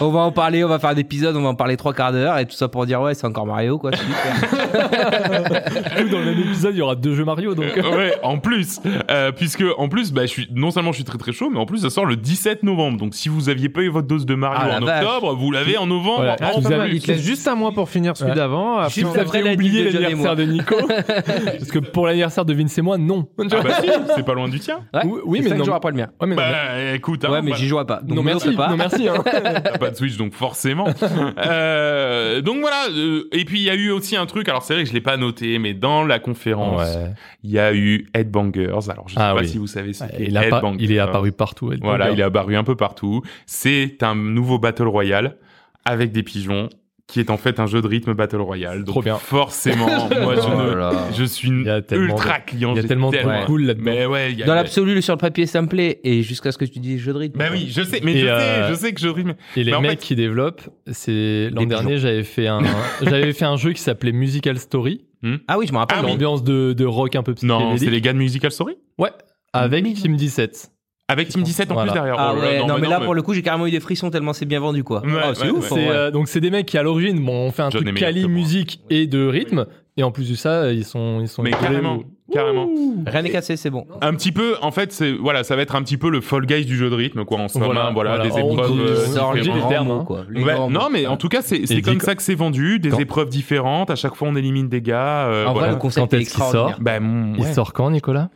On 0.00 0.10
va 0.10 0.20
en 0.20 0.32
parler, 0.32 0.64
on 0.64 0.68
va 0.68 0.78
faire 0.78 0.94
d'épisodes, 0.94 1.34
on 1.36 1.42
va 1.42 1.48
en 1.48 1.54
parler 1.54 1.76
trois 1.76 1.92
quarts 1.94 2.12
d'heure 2.12 2.38
et 2.38 2.46
tout 2.46 2.54
ça 2.56 2.68
pour 2.68 2.86
dire 2.86 3.00
ouais, 3.00 3.14
c'est 3.14 3.26
encore 3.26 3.46
Mario 3.46 3.78
quoi. 3.78 3.90
dans 6.10 6.18
le 6.18 6.24
même 6.24 6.38
épisode, 6.40 6.74
il 6.74 6.78
y 6.78 6.82
aura 6.82 6.94
deux 6.94 7.14
jeux 7.14 7.24
Mario, 7.24 7.54
donc. 7.54 7.66
Euh, 7.76 7.96
ouais, 7.96 8.14
en 8.22 8.38
plus, 8.38 8.80
euh, 9.10 9.32
puisque 9.32 9.64
en 9.76 9.88
plus, 9.88 10.12
bah, 10.12 10.22
je 10.22 10.26
suis 10.30 10.48
non 10.54 10.70
seulement 10.70 10.92
je 10.92 10.96
suis 10.96 11.04
très 11.04 11.18
très 11.18 11.32
chaud, 11.32 11.50
mais 11.50 11.58
en 11.58 11.66
plus 11.66 11.78
ça 11.78 11.90
sort 11.90 12.06
le 12.06 12.16
17 12.16 12.62
novembre. 12.62 12.98
Donc 12.98 13.14
si 13.14 13.28
vous 13.28 13.48
aviez 13.48 13.68
pas 13.68 13.82
eu 13.82 13.88
votre 13.88 14.06
dose 14.06 14.26
de 14.26 14.34
Mario 14.34 14.70
Ah, 14.72 14.78
en 14.80 14.84
vache. 14.84 15.04
octobre, 15.04 15.34
vous 15.34 15.50
l'avez 15.50 15.76
en 15.78 15.86
novembre. 15.86 16.16
Voilà. 16.18 16.36
Ah, 16.40 16.50
Vous 16.58 16.72
avez- 16.72 16.90
Il 16.94 17.02
te 17.02 17.08
laisse 17.12 17.22
juste 17.22 17.46
un 17.48 17.54
mois 17.54 17.72
pour 17.72 17.88
finir 17.88 18.16
celui 18.16 18.30
Ouais. 18.30 18.36
d'avant. 18.36 18.78
après, 18.78 19.02
on- 19.04 19.08
Vous 19.08 19.14
la 19.44 19.52
oublié 19.52 19.90
l'anniversaire 19.90 20.36
de 20.36 20.44
Nico. 20.44 20.76
Parce 20.86 21.70
que 21.70 21.78
pour 21.78 22.06
l'anniversaire 22.06 22.44
de 22.44 22.54
Vince 22.54 22.76
et 22.78 22.82
moi, 22.82 22.98
non. 22.98 23.26
Ah 23.38 23.42
bah 23.62 23.70
si, 23.80 23.88
c'est 24.14 24.24
pas 24.24 24.34
loin 24.34 24.48
du 24.48 24.60
tien. 24.60 24.80
Ouais, 24.94 25.02
Oui, 25.24 25.40
mais 25.42 25.50
cinq 25.50 25.58
non. 25.58 25.64
jours 25.64 25.74
après 25.74 25.90
le 25.90 25.96
mien. 25.96 26.08
Ouais, 26.20 26.26
mais 26.26 26.36
non, 26.36 26.42
Bah 26.42 26.94
écoute, 26.94 27.24
hein, 27.24 27.28
ouais, 27.30 27.36
mais 27.42 27.48
voilà. 27.50 27.56
j'y 27.56 27.68
jouerai 27.68 27.86
pas. 27.86 28.00
Donc 28.02 28.16
non, 28.16 28.22
me 28.22 28.26
merci. 28.30 28.52
pas. 28.52 28.68
Non, 28.68 28.76
merci. 28.76 29.08
Hein. 29.08 29.14
T'as 29.62 29.78
pas 29.78 29.90
de 29.90 29.96
Switch, 29.96 30.16
donc 30.16 30.32
forcément. 30.32 30.86
Euh, 31.38 32.40
donc 32.40 32.60
voilà. 32.60 32.88
euh, 32.90 33.28
et 33.32 33.44
puis 33.44 33.58
il 33.60 33.64
y 33.64 33.70
a 33.70 33.74
eu 33.74 33.90
aussi 33.90 34.16
un 34.16 34.26
truc. 34.26 34.48
Alors 34.48 34.62
c'est 34.62 34.74
vrai 34.74 34.82
que 34.84 34.88
je 34.88 34.94
l'ai 34.94 35.00
pas 35.00 35.16
noté, 35.16 35.58
mais 35.58 35.74
dans 35.74 36.04
la 36.04 36.18
conférence, 36.18 36.80
Ouais. 36.96 37.12
il 37.42 37.50
y 37.50 37.58
a 37.58 37.72
eu 37.74 38.08
Headbangers. 38.14 38.90
Alors 38.90 39.08
je 39.08 39.14
sais 39.14 39.20
Ah 39.20 39.34
pas 39.34 39.40
oui. 39.40 39.48
si 39.48 39.58
vous 39.58 39.66
savez 39.66 39.92
ce 39.92 40.04
qu'est 40.04 40.24
Il, 40.24 40.36
Headbangers. 40.36 40.94
est 40.94 40.98
apparu 40.98 41.32
partout. 41.32 41.72
Voilà, 41.82 42.10
il 42.10 42.20
est 42.20 42.24
apparu 42.24 42.56
un 42.56 42.64
peu 42.64 42.76
partout. 42.76 43.22
C'est 43.46 44.02
un 44.02 44.14
nouveau 44.14 44.58
Battle 44.58 44.86
Royale 44.88 45.36
avec 45.84 46.12
des 46.12 46.22
pigeons 46.22 46.68
qui 47.08 47.20
est 47.20 47.30
en 47.30 47.38
fait 47.38 47.58
un 47.58 47.66
jeu 47.66 47.80
de 47.80 47.86
rythme 47.88 48.12
Battle 48.12 48.36
Royale. 48.42 48.84
Donc 48.84 48.92
Trop 48.94 49.02
bien. 49.02 49.16
forcément, 49.16 49.86
moi 50.22 50.34
je, 50.36 50.40
Oh 50.44 51.10
ne- 51.10 51.14
je 51.16 51.24
suis 51.24 51.48
ultra 51.48 52.38
client. 52.40 52.74
Il 52.74 52.82
y 52.82 52.84
a 52.84 52.86
tellement 52.86 53.10
de 53.10 53.46
cool 53.46 53.62
là-dedans. 53.64 53.82
Mais 53.84 54.04
ouais, 54.06 54.30
il 54.32 54.38
y 54.38 54.42
a 54.42 54.46
Dans 54.46 54.54
l'absolu, 54.54 55.00
sur 55.00 55.14
le 55.14 55.18
papier, 55.18 55.46
ça 55.46 55.62
me 55.62 55.68
plaît. 55.68 56.00
Et 56.04 56.22
jusqu'à 56.22 56.52
ce 56.52 56.58
que 56.58 56.66
tu 56.66 56.78
dises 56.80 57.00
jeu 57.00 57.14
de 57.14 57.18
rythme. 57.18 57.38
Bah 57.38 57.46
oui, 57.50 57.68
je 57.74 57.82
sais, 57.82 58.00
mais 58.04 58.18
je 58.18 58.26
euh, 58.26 58.66
sais, 58.68 58.74
je 58.74 58.78
sais 58.78 58.92
que 58.92 59.00
je 59.00 59.08
rythme. 59.08 59.34
Et 59.56 59.64
les 59.64 59.72
mecs 59.78 59.90
fait- 59.92 59.96
qui 59.96 60.16
développent, 60.16 60.62
c'est 60.86 61.48
l'an 61.50 61.64
dernier, 61.64 61.96
j'avais 61.98 62.24
fait 62.24 62.46
un, 62.46 62.60
j'avais 63.02 63.32
fait 63.32 63.46
un 63.46 63.56
jeu 63.56 63.72
qui 63.72 63.80
s'appelait 63.80 64.12
Musical 64.12 64.58
Story, 64.58 65.06
Ah 65.48 65.56
oui, 65.58 65.66
je 65.66 65.72
me 65.72 65.78
rappelle. 65.78 65.98
Ah 66.00 66.04
oui. 66.04 66.10
l'ambiance 66.10 66.44
de, 66.44 66.74
de 66.74 66.84
rock 66.84 67.16
un 67.16 67.22
peu 67.22 67.34
Non, 67.42 67.58
c'est 67.70 67.76
psychédélique. 67.76 67.94
les 67.94 68.00
gars 68.02 68.12
de 68.12 68.18
Musical 68.18 68.50
Story? 68.52 68.74
Ouais, 68.98 69.10
avec 69.54 69.94
Team 69.94 70.14
17. 70.14 70.70
Avec 71.10 71.28
Team 71.28 71.42
17 71.42 71.70
en 71.70 71.74
Voilà. 71.74 71.90
plus 71.92 71.98
derrière. 71.98 72.16
Ah 72.18 72.34
Oh 72.36 72.40
ouais, 72.40 72.58
non, 72.66 72.76
mais 72.78 72.86
là 72.86 72.98
mais- 72.98 73.06
pour 73.06 73.14
le 73.14 73.22
coup, 73.22 73.32
j'ai 73.32 73.40
carrément 73.42 73.66
eu 73.66 73.70
des 73.70 73.80
frissons 73.80 74.10
tellement 74.10 74.34
c'est 74.34 74.44
bien 74.44 74.60
vendu 74.60 74.84
quoi. 74.84 75.00
Ouais, 75.00 75.08
Oh, 75.14 75.30
c'est 75.34 75.44
ouais, 75.44 75.50
ouf. 75.50 75.70
ouais. 75.72 75.88
euh, 75.88 76.10
donc 76.10 76.28
c'est 76.28 76.40
des 76.40 76.50
mecs 76.50 76.66
qui 76.66 76.76
à 76.76 76.82
l'origine, 76.82 77.18
bon, 77.24 77.46
on 77.46 77.50
fait 77.50 77.62
un 77.62 77.70
John 77.70 77.82
truc 77.82 77.96
quali 77.96 78.28
musique 78.28 78.80
et 78.90 79.06
de 79.06 79.26
rythme, 79.26 79.64
et 79.96 80.02
en 80.02 80.10
plus 80.10 80.28
de 80.30 80.34
ça, 80.36 80.70
ils 80.70 80.84
sont, 80.84 81.20
ils 81.22 81.28
sont. 81.28 81.42
Mais 81.42 81.50
carrément, 81.52 82.00
carrément. 82.30 82.68
Rien 83.06 83.22
n'est 83.22 83.30
cassé, 83.30 83.56
c'est 83.56 83.70
bon. 83.70 83.86
Un 84.02 84.12
petit 84.12 84.32
peu, 84.32 84.56
en 84.60 84.70
fait, 84.70 84.92
c'est 84.92 85.12
voilà, 85.12 85.44
ça 85.44 85.56
va 85.56 85.62
être 85.62 85.74
un 85.76 85.82
petit 85.82 85.96
peu 85.96 86.10
le 86.10 86.20
Fall 86.20 86.44
Guys 86.44 86.66
du 86.66 86.76
jeu 86.76 86.90
de 86.90 86.94
rythme, 86.94 87.24
quoi. 87.24 87.38
En 87.38 87.48
somme, 87.48 87.62
Voilà, 87.64 87.86
hein, 87.86 87.92
voilà, 87.94 88.16
voilà. 88.16 88.24
des 88.30 88.38
épreuves. 88.38 88.70
dit- 88.72 88.78
euh, 88.78 89.34
les 89.62 89.68
termes, 89.68 89.90
hein. 89.90 90.04
quoi. 90.06 90.24
Les 90.28 90.44
non, 90.44 90.88
mais 90.92 91.06
en 91.06 91.16
tout 91.16 91.28
cas, 91.30 91.40
c'est 91.40 91.80
comme 91.80 92.00
ça 92.00 92.16
que 92.16 92.22
c'est 92.22 92.34
vendu, 92.34 92.80
des 92.80 92.90
Quand- 92.90 92.98
épreuves 92.98 93.30
différentes. 93.30 93.90
À 93.90 93.96
chaque 93.96 94.14
fois, 94.14 94.28
on 94.28 94.36
élimine 94.36 94.68
des 94.68 94.82
gars. 94.82 95.26
euh, 95.28 95.46
En 95.46 95.52
voilà. 95.54 95.68
vrai, 95.68 95.74
le 95.76 95.80
concept 95.80 96.10
Quand 96.10 96.16
est 96.18 96.20
extraordinaire. 96.20 96.68
sort 96.76 96.80
Bah, 96.80 97.00
mon- 97.00 97.34
Il 97.36 97.46
sort 97.46 97.72
quand, 97.72 97.90
Nicolas? 97.90 98.28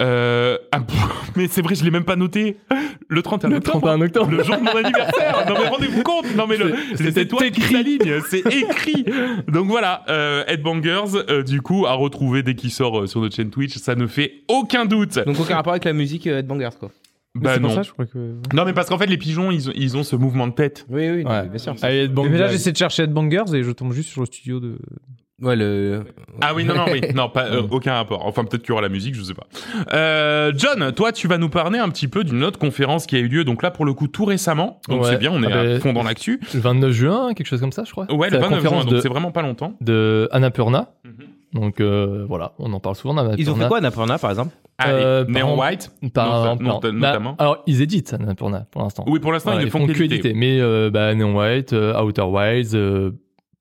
Euh, 0.00 0.58
ah, 0.70 0.80
pff, 0.80 0.96
mais 1.36 1.48
c'est 1.48 1.60
vrai, 1.62 1.74
je 1.74 1.82
l'ai 1.84 1.90
même 1.90 2.04
pas 2.04 2.16
noté. 2.16 2.56
Le 3.08 3.22
31 3.22 3.48
Le 3.50 3.56
octobre. 3.56 3.80
31 3.80 4.00
octobre. 4.02 4.30
Le 4.30 4.42
jour 4.44 4.56
de 4.56 4.62
mon 4.62 4.70
anniversaire. 4.76 5.44
Non 5.48 5.54
mais 5.60 5.68
rendez-vous 5.68 6.02
compte. 6.02 6.26
Non 6.36 6.46
mais 6.46 6.56
le, 6.56 6.74
C'est- 6.90 6.96
c'est 6.98 7.04
c'était 7.04 7.26
toi 7.26 7.38
qui 7.40 7.46
écrit. 7.46 7.74
l'aligne. 7.74 8.20
C'est 8.28 8.44
écrit. 8.46 9.04
Donc 9.48 9.66
voilà, 9.66 10.04
euh, 10.08 10.44
Headbangers, 10.46 11.24
euh, 11.30 11.42
du 11.42 11.62
coup, 11.62 11.86
à 11.86 11.94
retrouver 11.94 12.42
dès 12.42 12.54
qu'il 12.54 12.70
sort 12.70 13.00
euh, 13.00 13.06
sur 13.06 13.20
notre 13.20 13.34
chaîne 13.34 13.50
Twitch. 13.50 13.76
Ça 13.78 13.94
ne 13.94 14.06
fait 14.06 14.42
aucun 14.48 14.84
doute. 14.84 15.18
Donc 15.24 15.40
aucun 15.40 15.56
rapport 15.56 15.72
avec 15.72 15.84
la 15.84 15.92
musique 15.94 16.26
euh, 16.26 16.38
Headbangers 16.40 16.76
quoi. 16.78 16.90
Bah 17.34 17.52
c'est 17.54 17.60
pour 17.60 17.68
non. 17.70 17.74
ça, 17.76 17.82
je 17.82 17.92
crois 17.92 18.06
que. 18.06 18.34
Non 18.52 18.64
mais 18.64 18.72
parce 18.72 18.88
qu'en 18.88 18.98
fait, 18.98 19.06
les 19.06 19.18
pigeons, 19.18 19.50
ils 19.50 19.70
ont, 19.70 19.72
ils 19.74 19.96
ont 19.96 20.02
ce 20.02 20.16
mouvement 20.16 20.46
de 20.46 20.52
tête. 20.54 20.86
Oui, 20.90 21.08
oui, 21.10 21.24
Ouais. 21.24 21.46
bien 21.48 21.58
sûr. 21.58 21.74
Allez, 21.82 22.04
Ed 22.04 22.12
Banger. 22.12 22.28
Mais 22.30 22.38
là, 22.38 22.48
j'essaie 22.48 22.72
de 22.72 22.76
chercher 22.76 23.04
Headbangers 23.04 23.54
et 23.54 23.62
je 23.62 23.70
tombe 23.70 23.92
juste 23.92 24.10
sur 24.10 24.20
le 24.20 24.26
studio 24.26 24.60
de. 24.60 24.78
Ouais, 25.40 25.54
le. 25.54 26.04
Ah 26.40 26.52
oui, 26.54 26.64
non, 26.64 26.74
non, 26.74 26.86
oui. 26.90 27.00
Non, 27.14 27.28
pas, 27.28 27.44
euh, 27.46 27.62
aucun 27.70 27.94
rapport. 27.94 28.26
Enfin, 28.26 28.44
peut-être 28.44 28.62
qu'il 28.62 28.70
y 28.70 28.72
aura 28.72 28.82
la 28.82 28.88
musique, 28.88 29.14
je 29.14 29.22
sais 29.22 29.34
pas. 29.34 29.46
Euh, 29.92 30.52
John, 30.56 30.92
toi, 30.92 31.12
tu 31.12 31.28
vas 31.28 31.38
nous 31.38 31.48
parler 31.48 31.78
un 31.78 31.88
petit 31.90 32.08
peu 32.08 32.24
d'une 32.24 32.42
autre 32.42 32.58
conférence 32.58 33.06
qui 33.06 33.14
a 33.16 33.20
eu 33.20 33.28
lieu, 33.28 33.44
donc 33.44 33.62
là, 33.62 33.70
pour 33.70 33.84
le 33.84 33.92
coup, 33.94 34.08
tout 34.08 34.24
récemment. 34.24 34.80
Donc 34.88 35.02
Ouais. 35.04 35.10
c'est 35.10 35.18
bien, 35.18 35.30
on 35.32 35.42
est 35.42 35.52
Ah 35.52 35.60
à 35.60 35.64
ben, 35.64 35.80
fond 35.80 35.92
dans 35.92 36.02
l'actu. 36.02 36.40
Le 36.54 36.60
29 36.60 36.90
juin, 36.90 37.34
quelque 37.34 37.46
chose 37.46 37.60
comme 37.60 37.72
ça, 37.72 37.84
je 37.84 37.92
crois. 37.92 38.12
Ouais, 38.12 38.30
le 38.30 38.38
la 38.38 38.48
29 38.48 38.62
juin, 38.62 38.84
donc 38.84 39.00
c'est 39.00 39.08
vraiment 39.08 39.30
pas 39.30 39.42
longtemps. 39.42 39.74
de 39.80 40.28
Annapurna. 40.32 40.88
Mhm. 41.04 41.12
Donc 41.54 41.80
euh, 41.80 42.26
voilà, 42.28 42.52
on 42.58 42.70
en 42.74 42.80
parle 42.80 42.94
souvent 42.96 43.14
d'Annapurna. 43.14 43.40
Ils 43.42 43.50
ont 43.50 43.54
fait 43.54 43.68
quoi 43.68 43.78
Annapurna 43.78 44.18
par 44.18 44.30
exemple 44.30 44.54
Allez, 44.76 45.02
Euh, 45.02 45.24
White. 45.56 45.90
Par 46.12 46.28
Non, 46.28 46.38
exemple, 46.40 46.62
non, 46.64 46.70
non. 46.74 46.80
t- 46.80 46.88
Bah, 46.92 47.08
notamment. 47.08 47.36
alors, 47.38 47.62
ils 47.66 47.80
éditent 47.80 48.12
Annapurna 48.12 48.66
pour 48.70 48.82
l'instant. 48.82 49.04
Oui, 49.08 49.18
pour 49.18 49.32
l'instant, 49.32 49.50
Voilà, 49.52 49.62
ils 49.62 49.66
ne 49.66 49.70
font 49.70 49.86
que 49.86 49.92
qu'éditer. 49.92 50.16
éditer. 50.16 50.34
Mais 50.34 50.60
euh, 50.60 50.90
bah, 50.90 51.14
Neon 51.14 51.34
White, 51.36 51.72
euh, 51.72 51.98
Outer 52.02 52.22
Wilds, 52.22 52.74
euh, 52.74 53.12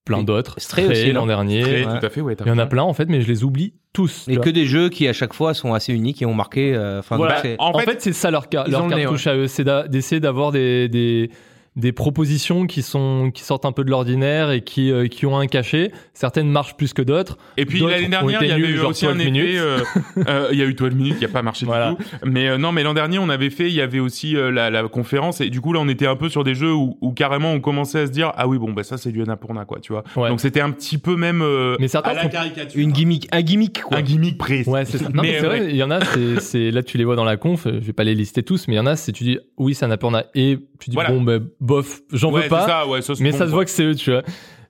plein 0.08 0.24
d'autres. 0.24 0.56
Stray 0.58 0.86
Stray, 0.86 0.98
aussi, 1.04 1.12
l'an 1.12 1.26
dernier. 1.28 1.62
Très, 1.62 1.86
Ouais. 1.86 2.00
Tout 2.00 2.06
à 2.06 2.10
fait, 2.10 2.22
ouais. 2.22 2.36
t'as 2.36 2.46
Il 2.46 2.50
y 2.50 2.52
en 2.52 2.58
a 2.58 2.66
plein 2.66 2.84
en 2.84 2.94
fait, 2.94 3.06
mais 3.10 3.22
je 3.22 3.28
les 3.28 3.44
oublie 3.44 3.74
tous. 3.94 4.26
Et 4.28 4.36
vois. 4.36 4.44
que 4.46 4.50
des 4.50 4.66
jeux 4.66 4.90
qui 4.90 5.08
à 5.08 5.14
chaque 5.14 5.34
fois 5.34 5.54
sont 5.54 5.74
assez 5.74 5.94
uniques 5.94 6.22
et 6.22 6.26
ont 6.26 6.34
marqué. 6.34 6.74
euh, 6.76 7.00
Enfin, 7.00 7.18
Voilà. 7.18 7.42
donc 7.42 7.56
En 7.60 7.72
En, 7.74 7.80
fait, 7.80 7.86
fait, 7.86 8.02
c'est 8.02 8.14
ça 8.14 8.32
leur, 8.32 8.46
leur 8.68 8.88
cartouche 8.88 9.28
à 9.28 9.36
eux, 9.36 9.48
c'est 9.48 9.64
d'a- 9.64 9.88
d'essayer 9.88 10.20
d'avoir 10.20 10.52
des, 10.52 10.88
des, 10.90 11.30
des 11.78 11.92
propositions 11.94 12.66
qui 12.68 12.82
sont 12.82 13.32
qui 13.34 13.44
sortent 13.44 13.64
un 13.66 13.72
peu 13.72 13.84
de 13.86 13.90
l'ordinaire 13.90 14.52
et 14.52 14.62
qui 14.62 14.92
euh, 14.92 15.08
qui 15.08 15.26
ont 15.26 15.38
un 15.38 15.48
cachet. 15.48 15.92
Certaines 16.14 16.50
marchent 16.50 16.76
plus 16.76 16.92
que 16.94 17.02
d'autres. 17.02 17.38
Et 17.56 17.66
puis 17.66 17.80
l'année 17.80 18.08
dernière, 18.10 18.42
il 18.44 18.50
y 18.50 18.52
avait 18.52 18.68
eu 18.68 18.80
aussi 18.80 19.06
un 19.06 19.14
12 19.16 19.22
effet. 19.28 19.58
euh, 19.60 19.80
euh, 20.28 20.50
Il 20.52 20.58
y 20.58 20.62
a 20.62 20.66
eu 20.66 20.74
12 20.74 20.96
minutes 20.96 21.20
qui 21.20 21.26
a 21.26 21.28
pas 21.30 21.42
marché 21.44 21.66
Voilà. 21.66 21.92
du 21.92 21.98
tout. 21.98 22.04
Mais 22.26 22.48
euh, 22.50 22.58
non, 22.58 22.72
mais 22.72 22.84
l'an 22.84 22.94
dernier, 22.96 23.20
on 23.20 23.30
avait 23.30 23.50
fait. 23.52 23.68
Il 23.68 23.74
y 23.76 23.82
avait 23.82 24.00
aussi 24.00 24.36
euh, 24.36 24.52
la, 24.52 24.70
la 24.70 24.84
conférence 24.88 25.40
et 25.40 25.50
du 25.50 25.62
coup 25.62 25.72
là, 25.72 25.80
on 25.80 25.88
était 25.88 26.08
un 26.08 26.16
peu 26.16 26.30
sur 26.30 26.44
des 26.44 26.56
jeux 26.56 26.74
où, 26.74 26.98
où 27.02 27.12
carrément 27.14 27.52
on 27.54 27.60
commençait 27.60 28.00
à 28.00 28.08
se 28.08 28.12
dire 28.12 28.32
ah 28.36 28.48
oui 28.48 28.58
bon 28.58 28.72
bah 28.74 28.84
ça 28.84 28.98
c'est 28.98 29.12
du 29.12 29.22
Annapurna 29.22 29.66
quoi, 29.66 29.80
tu 29.80 29.94
vois. 29.94 30.04
Ouais. 30.16 30.30
Donc 30.30 30.42
c'était 30.42 30.62
un 30.62 30.72
petit 30.72 30.98
peu 30.98 31.16
même. 31.16 31.42
euh, 31.44 31.76
Mais 31.80 31.88
certains 31.88 32.10
à 32.12 32.14
la 32.16 32.26
caricature. 32.28 32.82
une 32.82 32.92
gimmick, 32.92 33.28
un 33.32 33.42
gimmick 33.42 33.84
quoi. 33.84 33.98
un 33.98 34.02
gimmick 34.02 34.38
précis. 34.38 34.68
Ouais, 34.70 34.84
c'est 34.86 34.98
ça. 34.98 35.10
Non, 35.10 35.22
mais, 35.22 35.34
Mais, 35.34 35.40
c'est 35.40 35.46
vrai, 35.46 35.66
il 35.70 35.76
y 35.76 35.84
en 35.84 35.92
a, 35.92 36.00
c'est, 36.40 36.72
là, 36.72 36.82
tu 36.82 36.98
les 36.98 37.04
vois 37.04 37.16
dans 37.16 37.24
la 37.24 37.38
conf, 37.38 37.66
je 37.66 37.78
vais 37.80 37.94
pas 37.94 38.04
les 38.04 38.16
lister 38.16 38.42
tous, 38.42 38.68
mais 38.68 38.74
il 38.74 38.78
y 38.78 38.80
en 38.80 38.86
a, 38.88 38.96
c'est, 38.96 39.12
tu 39.12 39.24
dis, 39.24 39.38
oui, 39.58 39.76
c'est 39.76 39.86
Annapurna, 39.86 40.26
et 40.34 40.58
tu 40.80 40.90
dis, 40.90 40.96
Voilà. 40.96 41.10
bon, 41.12 41.22
ben, 41.22 41.48
bof, 41.68 42.02
j'en 42.12 42.32
Ouais, 42.32 42.44
veux 42.44 42.48
pas, 42.50 42.62
c'est 42.62 42.68
Ça, 42.72 42.88
ouais, 42.88 43.02
ça, 43.02 43.14
mais 43.20 43.32
bon, 43.32 43.38
ça 43.38 43.44
se 43.46 43.50
quoi. 43.50 43.56
voit 43.58 43.66
que 43.66 43.72
c'est 43.72 43.84
eux, 43.84 43.96
tu 43.96 44.12
vois. 44.12 44.24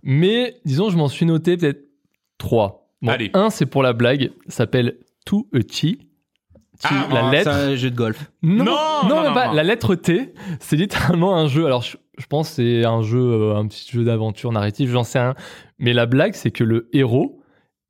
Mais, 0.04 0.58
disons, 0.66 0.90
je 0.90 0.98
m'en 0.98 1.08
suis 1.08 1.26
noté 1.26 1.56
peut-être 1.58 1.86
trois. 2.38 2.90
Bon, 3.02 3.12
Allez. 3.12 3.30
Un, 3.34 3.50
c'est 3.50 3.66
pour 3.66 3.84
la 3.84 3.94
blague, 3.94 4.32
s'appelle 4.48 4.98
To 5.26 5.48
a 5.54 5.60
Chi. 5.70 6.00
Chi, 6.80 6.88
Ah, 6.90 7.08
la 7.12 7.28
Ah, 7.28 7.32
lettre. 7.32 7.52
C'est 7.52 7.72
un 7.72 7.76
jeu 7.76 7.90
de 7.92 7.96
golf. 7.96 8.32
Non, 8.44 8.64
Non, 8.64 8.66
non, 8.66 9.10
non, 9.10 9.24
non, 9.24 9.34
pas. 9.34 9.48
non. 9.48 9.54
La 9.54 9.64
lettre 9.64 9.96
T, 9.96 10.34
c'est 10.60 10.76
littéralement 10.76 11.36
un 11.36 11.48
jeu. 11.48 11.66
Alors, 11.66 11.82
je, 11.82 11.98
je 12.18 12.26
pense 12.28 12.50
que 12.50 12.56
c'est 12.56 12.86
un 12.86 13.02
jeu, 13.02 13.20
euh, 13.20 13.56
un 13.56 13.68
petit 13.68 13.90
jeu 13.92 14.04
d'aventure 14.04 14.52
narratif, 14.52 14.90
j'en 14.92 15.04
sais 15.04 15.20
rien. 15.20 15.36
Mais 15.80 15.94
la 15.94 16.06
blague, 16.06 16.34
c'est 16.36 16.52
que 16.52 16.64
le 16.64 16.90
héros 16.94 17.42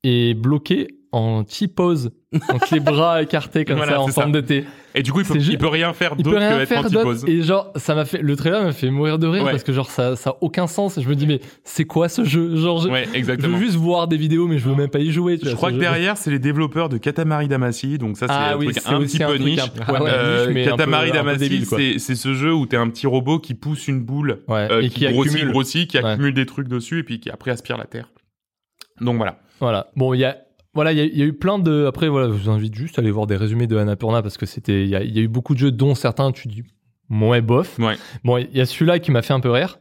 est 0.03 0.33
bloqué 0.33 0.87
en 1.17 1.43
T-pose. 1.43 2.11
Donc 2.33 2.69
les 2.71 2.79
bras 2.79 3.21
écartés 3.23 3.65
comme 3.65 3.77
Voilà, 3.77 3.93
ça, 3.93 4.01
en 4.01 4.07
forme 4.09 4.33
ça. 4.33 4.41
de 4.41 4.45
T. 4.45 4.65
Et 4.95 5.03
du 5.03 5.11
coup, 5.11 5.21
il 5.21 5.49
il 5.51 5.57
peut 5.57 5.67
rien 5.67 5.93
faire 5.93 6.15
d'autre 6.15 6.37
que 6.39 6.61
être 6.61 6.77
en 6.77 6.81
d'autre. 6.89 7.03
pose. 7.03 7.25
Et 7.27 7.41
genre, 7.43 7.71
ça 7.75 7.93
m'a 7.95 8.03
fait, 8.05 8.19
le 8.21 8.35
trailer 8.35 8.63
m'a 8.63 8.71
fait 8.71 8.89
mourir 8.89 9.19
de 9.19 9.27
rire 9.27 9.43
Ouais. 9.43 9.51
parce 9.51 9.63
que 9.63 9.71
genre, 9.71 9.89
ça, 9.91 10.15
ça 10.15 10.31
a 10.31 10.37
aucun 10.41 10.65
sens. 10.67 10.97
Et 10.97 11.01
je 11.01 11.07
me 11.09 11.15
dis, 11.15 11.27
mais 11.27 11.39
c'est 11.63 11.85
quoi 11.85 12.09
ce 12.09 12.23
jeu? 12.23 12.55
Genre, 12.55 12.79
je, 12.81 12.89
Ouais, 12.89 13.07
je 13.11 13.17
exactement. 13.17 13.57
veux 13.57 13.63
juste 13.63 13.75
voir 13.77 14.07
des 14.07 14.17
vidéos, 14.17 14.47
mais 14.47 14.57
je 14.57 14.67
veux 14.67 14.75
même 14.75 14.89
pas 14.89 14.99
y 14.99 15.11
jouer. 15.11 15.37
tu 15.37 15.45
Je 15.45 15.49
vois, 15.51 15.57
crois 15.57 15.69
que 15.69 15.75
jeu. 15.75 15.81
derrière, 15.81 16.17
c'est 16.17 16.31
les 16.31 16.39
développeurs 16.39 16.89
de 16.89 16.97
Katamari 16.97 17.47
Damacy, 17.47 17.97
donc 17.97 18.17
ça 18.17 18.27
c'est 18.27 18.33
Ah 18.35 18.53
un 18.53 18.57
oui, 18.57 18.69
un 18.85 18.99
petit 19.01 19.19
peu 19.19 19.35
niche. 19.35 19.61
Katamari 20.65 21.11
Damacy, 21.11 21.65
c'est 21.99 22.15
ce 22.15 22.33
jeu 22.33 22.53
où 22.53 22.65
t'es 22.65 22.77
un 22.77 22.89
petit 22.89 23.07
robot 23.07 23.39
qui 23.39 23.53
pousse 23.53 23.87
une 23.87 24.01
boule, 24.01 24.39
euh, 24.49 24.87
qui, 24.89 25.07
grossit, 25.51 25.87
qui 25.89 25.97
accumule 25.97 26.33
des 26.33 26.45
trucs 26.45 26.67
dessus 26.67 26.99
et 26.99 27.03
puis 27.03 27.19
qui 27.19 27.29
après 27.29 27.51
aspire 27.51 27.77
la 27.77 27.85
terre. 27.85 28.09
Donc 29.01 29.17
voilà. 29.17 29.39
Voilà. 29.59 29.87
Bon, 29.95 30.13
il 30.13 30.19
y 30.19 30.25
a, 30.25 30.37
voilà, 30.77 30.93
il 30.93 30.97
y, 30.97 31.01
a- 31.01 31.05
il 31.05 31.17
y 31.17 31.21
a 31.21 31.25
eu 31.25 31.33
plein 31.33 31.59
de. 31.59 31.85
Après, 31.85 32.07
voilà, 32.07 32.27
je 32.27 32.31
vous 32.33 32.49
invite 32.49 32.73
juste 32.75 32.97
à 32.97 33.01
aller 33.01 33.11
voir 33.11 33.27
des 33.27 33.35
résumés 33.35 33.67
de 33.67 33.75
Annapurna 33.75 34.21
parce 34.21 34.37
que 34.37 34.45
c'était, 34.45 34.83
il 34.83 34.89
y 34.89 34.95
a, 34.95 35.03
il 35.03 35.13
y 35.13 35.19
a 35.19 35.21
eu 35.23 35.27
beaucoup 35.27 35.53
de 35.53 35.59
jeux, 35.59 35.71
dont 35.71 35.93
certains, 35.95 36.31
tu 36.31 36.47
dis, 36.47 36.63
ouais, 37.09 37.41
bof. 37.41 37.77
Ouais. 37.79 37.95
Bon, 38.23 38.37
il 38.37 38.55
y 38.55 38.61
a 38.61 38.65
celui-là 38.65 38.99
qui 38.99 39.11
m'a 39.11 39.21
fait 39.21 39.33
un 39.33 39.39
peu 39.41 39.51
rire. 39.51 39.79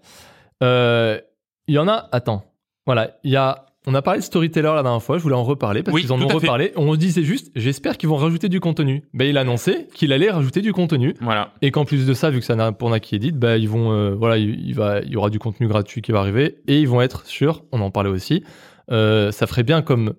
Euh, 0.62 1.20
Il 1.68 1.74
y 1.74 1.78
en 1.78 1.88
a. 1.88 2.08
Attends. 2.12 2.44
Voilà, 2.86 3.18
il 3.24 3.30
y 3.30 3.36
a. 3.36 3.62
On 3.88 3.94
a 3.94 4.02
parlé 4.02 4.18
de 4.18 4.24
Storyteller 4.24 4.72
la 4.74 4.82
dernière 4.82 5.00
fois, 5.02 5.16
je 5.16 5.22
voulais 5.22 5.36
en 5.36 5.44
reparler 5.44 5.84
parce 5.84 5.94
Oui, 5.94 6.00
qu'ils 6.02 6.12
en 6.12 6.20
ont 6.20 6.26
reparlé. 6.26 6.72
On 6.74 6.92
se 6.94 6.98
disait 6.98 7.22
juste, 7.22 7.52
j'espère 7.54 7.96
qu'ils 7.98 8.08
vont 8.08 8.16
rajouter 8.16 8.48
du 8.48 8.58
contenu. 8.58 9.04
Ben, 9.14 9.26
il 9.28 9.38
a 9.38 9.42
annoncé 9.42 9.86
qu'il 9.94 10.12
allait 10.12 10.28
rajouter 10.28 10.60
du 10.60 10.72
contenu 10.72 11.14
Voilà. 11.20 11.52
et 11.62 11.70
qu'en 11.70 11.84
plus 11.84 12.04
de 12.04 12.12
ça, 12.12 12.30
vu 12.30 12.40
que 12.40 12.44
c'est 12.44 12.52
Annapurna 12.54 12.98
qui 12.98 13.14
édite, 13.14 13.36
bah, 13.38 13.56
ils 13.58 13.68
vont, 13.68 13.92
euh, 13.92 14.12
voilà, 14.12 14.38
il, 14.38 14.58
il 14.66 14.74
va, 14.74 15.02
il 15.02 15.10
y 15.12 15.16
aura 15.16 15.30
du 15.30 15.38
contenu 15.38 15.68
gratuit 15.68 16.02
qui 16.02 16.10
va 16.10 16.18
arriver 16.18 16.56
et 16.66 16.80
ils 16.80 16.88
vont 16.88 17.00
être 17.00 17.26
sur, 17.26 17.62
on 17.70 17.80
en 17.80 17.92
parlait 17.92 18.10
aussi, 18.10 18.42
euh, 18.90 19.30
ça 19.30 19.46
ferait 19.46 19.62
bien 19.62 19.82
comme 19.82 20.14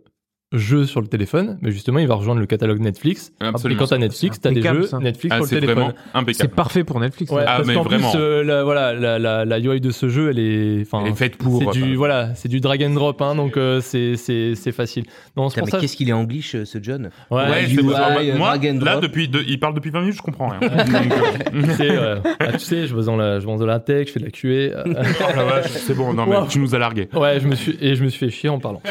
jeu 0.57 0.85
sur 0.85 1.01
le 1.01 1.07
téléphone, 1.07 1.57
mais 1.61 1.71
justement, 1.71 1.99
il 1.99 2.07
va 2.07 2.15
rejoindre 2.15 2.39
le 2.39 2.45
catalogue 2.47 2.79
Netflix. 2.79 3.31
Absolument. 3.39 3.79
Et 3.79 3.83
quand 3.83 3.87
t'as 3.87 3.97
Netflix, 3.97 4.39
t'as 4.41 4.51
des 4.51 4.61
jeux 4.61 4.83
ça. 4.83 4.99
Netflix 4.99 5.33
Ah, 5.33 5.37
sur 5.37 5.43
le 5.45 5.49
c'est 5.49 5.59
téléphone. 5.59 5.93
C'est 6.33 6.47
parfait 6.53 6.83
pour 6.83 6.99
Netflix. 6.99 7.31
Ouais. 7.31 7.43
Ah, 7.47 7.55
parce 7.57 7.67
mais 7.67 7.73
qu'en 7.75 7.83
vraiment. 7.83 8.11
plus, 8.11 8.19
euh, 8.19 8.43
la, 8.43 8.63
voilà, 8.63 8.93
la, 8.93 9.19
la, 9.19 9.45
la 9.45 9.59
UI 9.59 9.79
de 9.81 9.91
ce 9.91 10.09
jeu, 10.09 10.29
elle 10.29 10.39
est, 10.39 10.81
enfin, 10.81 11.03
Elle 11.05 11.11
est 11.11 11.15
faite 11.15 11.37
pour. 11.37 11.59
c'est 11.73 11.79
du, 11.79 11.95
voilà, 11.95 12.33
c'est 12.35 12.49
du 12.49 12.59
drag 12.59 12.83
and 12.83 12.91
drop, 12.91 13.21
hein, 13.21 13.35
donc 13.35 13.57
euh, 13.57 13.79
c'est, 13.81 14.15
c'est, 14.15 14.55
facile. 14.71 15.05
Non, 15.35 15.49
c'est 15.49 15.55
Putain, 15.55 15.61
pour 15.61 15.65
mais 15.67 15.71
ça. 15.71 15.79
qu'est-ce 15.79 15.95
qu'il 15.97 16.09
est 16.09 16.13
anglish 16.13 16.55
euh, 16.55 16.65
ce 16.65 16.77
John? 16.81 17.09
Ouais, 17.31 17.43
Ouais, 17.49 17.63
UI, 17.69 17.79
euh, 17.79 18.37
Moi, 18.37 18.57
drag 18.57 18.67
and 18.67 18.83
là, 18.85 18.97
depuis, 18.99 19.27
de- 19.27 19.43
il 19.47 19.59
parle 19.59 19.73
depuis 19.73 19.89
20 19.91 20.01
minutes, 20.01 20.15
je 20.17 20.21
comprends 20.21 20.49
rien. 20.49 20.59
Donc, 20.69 21.79
euh, 21.79 21.81
euh, 21.81 22.19
ah, 22.39 22.53
tu 22.53 22.59
sais, 22.59 22.87
je 22.87 22.93
bosse 22.93 23.05
dans 23.05 23.15
la, 23.15 23.39
je 23.39 23.45
bosse 23.45 23.59
dans 23.59 23.65
la 23.65 23.79
tech, 23.79 24.07
je 24.07 24.13
fais 24.13 24.19
de 24.19 24.25
la 24.25 24.31
QA. 24.31 24.83
vache, 25.45 25.65
c'est 25.71 25.93
bon, 25.95 26.13
non, 26.13 26.25
mais 26.27 26.35
tu 26.49 26.59
nous 26.59 26.75
as 26.75 26.79
largué. 26.79 27.07
Ouais, 27.13 27.39
je 27.39 27.47
me 27.47 27.55
suis 27.55 27.77
et 27.81 27.95
je 27.95 28.03
me 28.03 28.09
suis 28.09 28.19
fait 28.19 28.31
chier 28.31 28.49
en 28.49 28.59
parlant. 28.59 28.81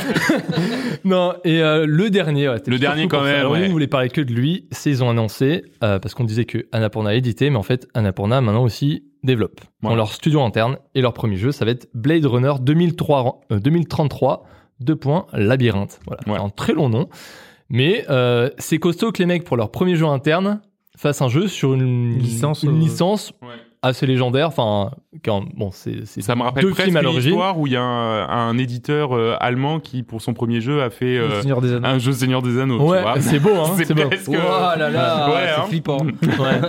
non, 1.05 1.35
et 1.45 1.56
euh, 1.61 1.87
le 1.87 2.11
dernier, 2.11 2.49
ouais, 2.49 2.57
c'était 2.59 2.71
Le 2.71 2.79
dernier, 2.79 3.09
quand 3.09 3.23
même, 3.23 3.35
Alors, 3.41 3.55
nous, 3.55 3.61
ouais. 3.61 3.69
on 3.69 3.73
voulait 3.73 3.87
parler 3.87 4.09
que 4.09 4.21
de 4.21 4.33
lui, 4.33 4.69
c'est 4.71 4.91
ils 4.91 5.03
ont 5.05 5.11
annoncé 5.11 5.63
euh, 5.85 5.99
parce 5.99 6.15
qu'on 6.15 6.25
disait 6.25 6.45
que 6.45 6.67
Annapurna 6.73 7.11
a 7.11 7.15
édité, 7.15 7.51
mais 7.51 7.57
en 7.57 7.63
fait 7.63 7.87
Annapurna 7.95 8.41
maintenant 8.41 8.63
aussi 8.65 9.05
développe 9.23 9.61
dans 9.83 9.89
Voilà. 9.89 9.97
leur 9.97 10.13
studio 10.13 10.41
interne 10.43 10.79
et 10.95 11.01
leur 11.01 11.13
premier 11.13 11.37
jeu, 11.37 11.53
ça 11.53 11.65
va 11.65 11.73
être 11.73 11.89
Blade 11.95 12.25
Runner 12.27 12.53
2003, 12.61 13.41
euh, 13.53 13.59
2033 13.59 14.45
deux 14.81 14.97
points 14.97 15.27
labyrinthe. 15.33 15.99
Voilà, 16.07 16.21
Ouais. 16.27 16.35
c'est 16.39 16.45
un 16.45 16.51
très 16.51 16.73
long 16.75 16.89
nom, 16.89 17.09
mais 17.69 18.05
euh, 18.11 18.51
c'est 18.59 18.79
costaud 18.79 19.11
que 19.13 19.19
les 19.19 19.27
mecs 19.27 19.45
pour 19.45 19.57
leur 19.57 19.71
premier 19.71 19.97
jeu 19.97 20.07
interne 20.07 20.61
fassent 20.97 21.23
un 21.23 21.29
jeu 21.29 21.47
sur 21.49 21.75
une 21.75 22.19
Licence, 22.19 22.63
une 22.63 22.77
euh, 22.77 22.81
licence 22.81 23.33
Ouais. 23.43 23.49
Assez 23.83 24.07
légendaire. 24.07 24.49
Enfin, 24.49 24.91
quand, 25.25 25.45
bon, 25.57 25.71
c'est 25.73 26.05
c'est 26.07 26.21
Ça 26.23 26.35
me 26.35 26.43
rappelle 26.43 26.65
deux 26.65 26.71
presque 26.71 26.85
films 26.85 26.97
à 26.97 27.01
une 27.01 27.05
l'origine. 27.07 27.31
histoire 27.33 27.59
où 27.59 27.67
il 27.67 27.73
y 27.73 27.77
a 27.77 27.83
un, 27.83 28.49
un 28.49 28.59
éditeur 28.59 29.13
euh, 29.17 29.37
allemand 29.41 29.81
qui, 29.81 30.03
pour 30.03 30.21
son 30.23 30.35
premier 30.35 30.61
jeu, 30.61 30.83
a 30.83 30.91
fait 30.91 31.19
euh, 31.19 31.41
Seigneur 31.41 31.61
des 31.61 31.73
Anneaux. 31.75 31.87
un 31.87 31.99
jeu 31.99 32.13
Seigneur 32.13 32.43
des 32.43 32.59
Anneaux. 32.61 32.79
tu 32.79 32.85
Ouais, 32.85 33.03
vois. 33.03 33.21
c'est 33.21 33.39
beau, 33.39 33.55
hein, 33.55 33.75
c'est 33.77 33.95
beau. 33.95 34.07
presque. 34.09 34.29
Oh 34.31 34.33
là 34.79 34.91
là, 34.91 35.29
Ouais, 35.29 35.35
c'est 35.55 35.61
hein. 35.61 35.65
flippant. 35.69 35.99
Ouais. 36.23 36.61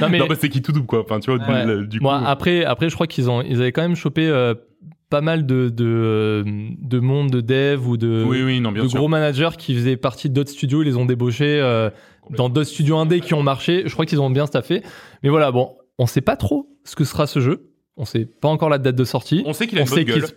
Non 0.00 0.08
mais 0.10 0.18
Non, 0.18 0.26
bah, 0.26 0.34
c'est 0.38 0.48
qui 0.48 0.62
tout 0.62 0.72
double, 0.72 0.86
quoi. 0.86 1.00
Enfin, 1.00 1.20
tu 1.20 1.30
vois, 1.34 1.38
du- 1.44 1.50
Ouais. 1.50 1.64
le- 1.64 1.86
du 1.86 1.98
coup. 1.98 2.04
moi 2.04 2.20
après 2.26 2.64
après 2.64 2.88
je 2.88 2.94
crois 2.94 3.06
qu'ils 3.06 3.28
ont 3.30 3.42
ils 3.42 3.60
avaient 3.60 3.72
quand 3.72 3.82
même 3.82 3.96
chopé 3.96 4.26
euh, 4.28 4.54
pas 5.10 5.20
mal 5.20 5.46
de 5.46 5.68
de 5.68 5.84
euh, 5.86 6.42
de 6.44 6.98
monde 6.98 7.30
de 7.30 7.40
dev 7.40 7.86
ou 7.88 7.96
de 7.96 8.24
oui, 8.26 8.42
oui, 8.42 8.60
non, 8.60 8.72
bien 8.72 8.82
de 8.84 8.88
gros 8.88 9.08
managers 9.08 9.50
qui 9.56 9.74
faisaient 9.74 9.96
partie 9.96 10.28
d'autres 10.30 10.50
studios, 10.50 10.82
ils 10.82 10.86
les 10.86 10.96
ont 10.96 11.06
débauchés 11.06 11.60
euh, 11.60 11.90
dans 12.30 12.48
d'autres 12.48 12.68
studios 12.70 12.96
indés 12.98 13.20
qui 13.20 13.34
ont 13.34 13.42
marché. 13.42 13.84
Je 13.86 13.92
crois 13.92 14.04
qu'ils 14.04 14.20
ont 14.20 14.30
bien 14.30 14.46
staffé. 14.46 14.82
Mais 15.22 15.28
voilà, 15.28 15.52
bon, 15.52 15.76
on 15.98 16.06
sait 16.06 16.20
pas 16.20 16.36
trop 16.36 16.68
ce 16.84 16.94
que 16.96 17.04
sera 17.04 17.26
ce 17.26 17.40
jeu. 17.40 17.70
On 17.96 18.04
sait 18.04 18.26
pas 18.26 18.48
encore 18.48 18.68
la 18.68 18.78
date 18.78 18.96
de 18.96 19.04
sortie. 19.04 19.42
On 19.46 19.52
sait 19.52 19.66
qu'il 19.66 19.78
a 19.78 19.82
une 19.82 19.88
bonne 19.88 20.04
gueule. 20.04 20.28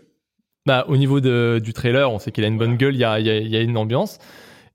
bah, 0.65 0.86
au 0.88 0.95
niveau 0.98 1.19
de, 1.19 1.60
du 1.63 1.74
trailer, 1.74 2.12
on 2.12 2.19
sait 2.19 2.32
qu'il 2.32 2.43
a 2.43 2.48
une 2.48 2.58
bonne 2.58 2.78
gueule, 2.78 2.95
il 2.95 3.00
y 3.00 3.04
a, 3.04 3.19
il 3.19 3.26
y, 3.26 3.30
a, 3.30 3.38
il 3.38 3.48
y 3.50 3.56
a 3.58 3.62
une 3.62 3.76
ambiance. 3.78 4.17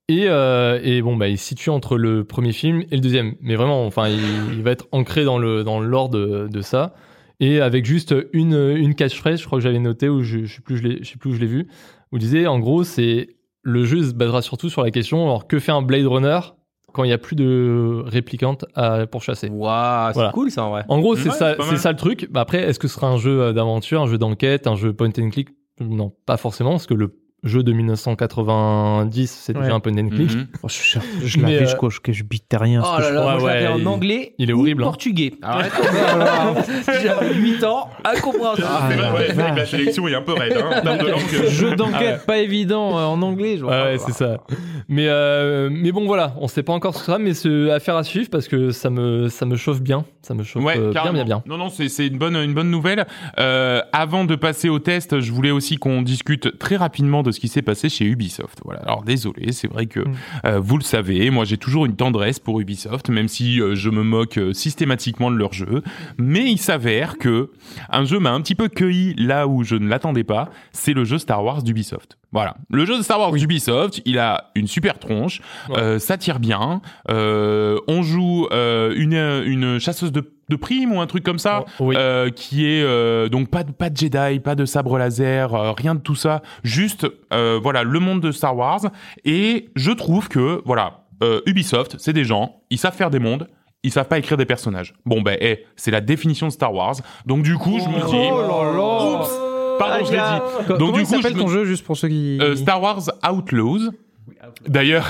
Et, 0.08 0.24
euh, 0.28 0.78
et 0.82 1.00
bon, 1.00 1.16
bah, 1.16 1.28
il 1.28 1.38
se 1.38 1.46
situe 1.46 1.70
entre 1.70 1.96
le 1.96 2.24
premier 2.24 2.52
film 2.52 2.82
et 2.90 2.96
le 2.96 3.00
deuxième. 3.00 3.36
Mais 3.40 3.54
vraiment, 3.56 3.86
enfin, 3.86 4.08
il, 4.08 4.20
il 4.54 4.62
va 4.62 4.70
être 4.72 4.86
ancré 4.92 5.24
dans 5.24 5.38
le 5.38 5.64
dans 5.64 5.80
le 5.80 5.86
lore 5.86 6.10
de, 6.10 6.46
de 6.52 6.60
ça. 6.60 6.94
Et 7.40 7.60
avec 7.60 7.86
juste 7.86 8.14
une, 8.34 8.54
une 8.76 8.94
catchphrase, 8.94 9.40
je 9.40 9.46
crois 9.46 9.58
que 9.58 9.62
j'avais 9.62 9.78
noté, 9.78 10.08
ou 10.10 10.22
je, 10.22 10.44
je 10.44 10.56
sais 10.56 10.60
plus, 10.62 10.76
je 10.76 10.82
l'ai- 10.82 10.98
je 11.02 11.10
sais 11.10 11.16
plus 11.16 11.30
où 11.30 11.34
je 11.34 11.40
l'ai 11.40 11.46
vu, 11.46 11.68
où 12.12 12.16
il 12.16 12.20
disait, 12.20 12.46
en 12.46 12.58
gros, 12.58 12.84
c'est 12.84 13.28
le 13.62 13.84
jeu 13.86 14.02
se 14.02 14.12
basera 14.12 14.42
surtout 14.42 14.68
sur 14.68 14.82
la 14.84 14.90
question, 14.90 15.24
alors 15.24 15.46
que 15.48 15.58
fait 15.58 15.72
un 15.72 15.80
Blade 15.82 16.04
Runner 16.06 16.38
quand 16.94 17.04
il 17.04 17.10
y 17.10 17.12
a 17.12 17.18
plus 17.18 17.36
de 17.36 18.02
réplicantes 18.06 18.64
à 18.74 19.06
pourchasser 19.06 19.48
Waouh, 19.50 20.08
c'est 20.08 20.14
Voilà. 20.14 20.30
cool 20.32 20.50
ça 20.50 20.64
en 20.64 20.70
vrai. 20.70 20.84
en 20.88 21.00
gros, 21.00 21.16
c'est 21.16 21.28
Ouais, 21.28 21.34
ça, 21.34 21.56
c'est 21.68 21.76
ça 21.76 21.90
le 21.90 21.98
truc. 21.98 22.28
Bah, 22.30 22.40
après, 22.40 22.58
est-ce 22.62 22.78
que 22.78 22.88
ce 22.88 22.94
sera 22.94 23.08
un 23.08 23.16
jeu 23.18 23.40
euh, 23.42 23.52
d'aventure, 23.52 24.00
un 24.02 24.06
jeu 24.06 24.16
d'enquête, 24.16 24.66
un 24.66 24.76
jeu 24.76 24.92
point 24.94 25.10
and 25.18 25.30
click? 25.30 25.48
Non, 25.80 26.12
pas 26.24 26.36
forcément, 26.36 26.70
parce 26.70 26.86
que 26.86 26.94
le 26.94 27.18
jeu 27.44 27.62
de 27.62 27.72
1990, 27.72 29.30
c'est 29.42 29.54
Ouais. 29.56 29.62
déjà 29.62 29.74
un 29.74 29.80
point 29.80 29.92
and 29.96 30.08
click. 30.08 30.34
Mhm. 30.34 30.46
Oh, 30.62 30.68
je 30.68 30.98
je 31.24 31.38
l'affiche 31.40 31.74
euh, 31.74 31.76
quoi, 31.76 31.90
que 32.02 32.12
je 32.12 32.24
bite 32.24 32.44
rien. 32.52 32.82
Oh 32.84 32.98
là 33.00 33.10
là, 33.10 33.26
Ouais, 33.36 33.40
moi 33.40 33.52
je 33.60 33.66
en 33.68 33.78
il- 33.78 33.86
anglais 33.88 34.34
il 34.38 34.50
est 34.50 34.52
ou 34.52 34.60
horrible, 34.60 34.82
hein. 34.82 34.86
portugais. 34.86 35.34
Alors, 35.42 36.56
j'avais 37.02 37.34
8 37.34 37.64
ans 37.64 37.88
à 38.02 38.16
comprendre 38.20 38.58
ça. 38.58 38.80
Ah, 38.82 38.94
la 38.96 39.14
ouais, 39.14 39.28
la 39.56 39.66
sélection 39.66 40.08
est 40.08 40.14
un 40.14 40.22
peu 40.22 40.32
raide, 40.32 40.56
hein, 40.56 40.80
en 40.86 40.96
de 40.96 41.10
langue. 41.10 41.20
Jeu 41.50 41.76
d'enquête 41.76 42.24
pas 42.26 42.38
évident 42.38 42.98
euh, 42.98 43.04
en 43.04 43.20
anglais. 43.22 43.56
Je 43.58 43.64
vois 43.64 43.84
Ouais, 43.84 43.98
c'est 43.98 44.12
ça. 44.12 44.38
Mais, 44.88 45.06
euh, 45.08 45.68
mais 45.72 45.92
bon, 45.92 46.06
voilà, 46.06 46.34
on 46.40 46.48
sait 46.48 46.62
pas 46.62 46.72
encore 46.72 46.94
ce 46.94 47.00
que 47.00 47.04
sera, 47.06 47.18
mais 47.18 47.34
c'est 47.34 47.70
affaire 47.70 47.96
à 47.96 48.04
suivre 48.04 48.28
parce 48.30 48.48
que 48.48 48.70
ça 48.70 48.90
me, 48.90 49.28
ça 49.28 49.46
me 49.46 49.56
chauffe 49.56 49.80
bien. 49.80 50.04
Ça 50.22 50.34
me 50.34 50.42
chauffe 50.42 50.62
Ouais, 50.64 50.78
euh, 50.78 50.90
bien, 50.90 51.12
bien, 51.12 51.24
bien. 51.24 51.42
Non, 51.46 51.56
non, 51.58 51.68
c'est 51.68 51.88
c'est 51.88 52.06
une 52.06 52.18
bonne, 52.18 52.36
une 52.36 52.54
bonne 52.54 52.70
nouvelle. 52.70 53.06
Euh, 53.38 53.80
avant 53.92 54.24
de 54.24 54.34
passer 54.36 54.68
au 54.68 54.78
test, 54.78 55.20
je 55.20 55.32
voulais 55.32 55.50
aussi 55.50 55.76
qu'on 55.76 56.02
discute 56.02 56.58
très 56.58 56.76
rapidement 56.76 57.22
de 57.22 57.30
ce 57.34 57.40
qui 57.40 57.48
s'est 57.48 57.60
passé 57.60 57.90
chez 57.90 58.06
Ubisoft. 58.06 58.60
Voilà. 58.64 58.80
Alors 58.80 59.02
désolé, 59.02 59.52
c'est 59.52 59.68
vrai 59.68 59.84
que 59.86 60.00
Mm. 60.00 60.14
euh, 60.46 60.60
vous 60.60 60.78
le 60.78 60.82
savez, 60.82 61.28
moi 61.30 61.44
j'ai 61.44 61.58
toujours 61.58 61.84
une 61.84 61.96
tendresse 61.96 62.38
pour 62.38 62.60
Ubisoft, 62.60 63.10
même 63.10 63.28
si 63.28 63.60
euh, 63.60 63.74
je 63.74 63.90
me 63.90 64.02
moque 64.02 64.38
euh, 64.38 64.52
systématiquement 64.54 65.30
de 65.30 65.36
leur 65.36 65.52
jeu. 65.52 65.82
Mais 66.18 66.50
il 66.50 66.58
s'avère 66.58 67.18
que 67.18 67.50
un 67.90 68.04
jeu 68.04 68.18
m'a 68.18 68.32
un 68.32 68.40
petit 68.40 68.54
peu 68.54 68.68
cueilli 68.68 69.14
là 69.18 69.46
où 69.46 69.62
je 69.64 69.76
ne 69.76 69.88
l'attendais 69.88 70.24
pas. 70.24 70.48
C'est 70.72 70.94
le 70.94 71.04
jeu 71.04 71.18
Star 71.18 71.44
Wars 71.44 71.62
d'Ubisoft. 71.62 72.16
Voilà, 72.34 72.56
le 72.68 72.84
jeu 72.84 72.98
de 72.98 73.02
Star 73.02 73.18
Wars 73.20 73.32
d'Ubisoft, 73.32 74.02
il 74.04 74.18
a 74.18 74.50
une 74.54 74.66
super 74.66 74.98
tronche, 74.98 75.40
Ouais. 75.70 75.78
euh, 75.78 75.98
ça 75.98 76.18
tire 76.18 76.40
bien. 76.40 76.82
euh, 77.08 77.78
on 77.88 78.02
joue 78.02 78.46
euh, 78.52 78.92
une 78.96 79.14
une 79.50 79.78
chasseuse 79.78 80.12
de 80.12 80.30
de 80.50 80.56
primes 80.56 80.92
ou 80.92 81.00
un 81.00 81.06
truc 81.06 81.24
comme 81.24 81.38
ça. 81.38 81.64
Oh, 81.80 81.84
oui. 81.86 81.96
Qui 82.36 82.66
est 82.66 83.28
donc 83.30 83.48
pas 83.48 83.62
de 83.64 83.72
pas 83.72 83.88
de 83.88 83.96
Jedi, 83.96 84.40
pas 84.40 84.54
de 84.54 84.66
sabre 84.66 84.98
laser, 84.98 85.74
rien 85.76 85.94
de 85.94 86.00
tout 86.00 86.16
ça, 86.16 86.42
juste 86.64 87.06
voilà 87.30 87.82
le 87.84 87.98
monde 88.00 88.20
de 88.20 88.30
Star 88.32 88.54
Wars 88.54 88.80
et 89.24 89.70
je 89.76 89.90
trouve 89.92 90.28
que 90.28 90.60
voilà 90.66 91.04
Ubisoft, 91.46 91.96
c'est 91.98 92.12
des 92.12 92.24
gens, 92.24 92.56
ils 92.68 92.76
savent 92.78 92.94
faire 92.94 93.08
des 93.10 93.18
mondes, 93.20 93.48
ils 93.82 93.90
savent 93.92 94.08
pas 94.08 94.18
écrire 94.18 94.36
des 94.36 94.44
personnages. 94.44 94.92
Bon 95.06 95.22
ben 95.22 95.38
eh, 95.40 95.64
c'est 95.76 95.90
la 95.90 96.00
définition 96.02 96.46
de 96.48 96.52
Star 96.52 96.74
Wars. 96.74 96.96
Donc 97.24 97.42
du 97.42 97.56
coup, 97.56 97.78
je 97.78 97.88
me 97.88 98.06
dis 98.06 98.28
Oh 98.32 98.42
là 98.42 98.72
là. 98.76 99.20
Oups, 99.20 99.30
pardon, 99.78 100.04
je 100.04 100.10
l'ai 100.12 100.18
dit. 100.18 100.68
Donc, 100.68 100.78
Comment 100.78 100.92
du 100.92 101.00
il 101.00 101.06
coup, 101.06 101.10
s'appelle 101.16 101.32
je 101.34 101.38
ton 101.38 101.46
me- 101.48 101.52
jeu 101.52 101.64
juste 101.64 101.84
pour 101.84 101.96
ceux 101.96 102.08
qui. 102.08 102.38
Euh, 102.40 102.56
Star 102.56 102.80
Wars 102.82 103.02
Outlaws. 103.30 103.90
D'ailleurs, 104.66 105.06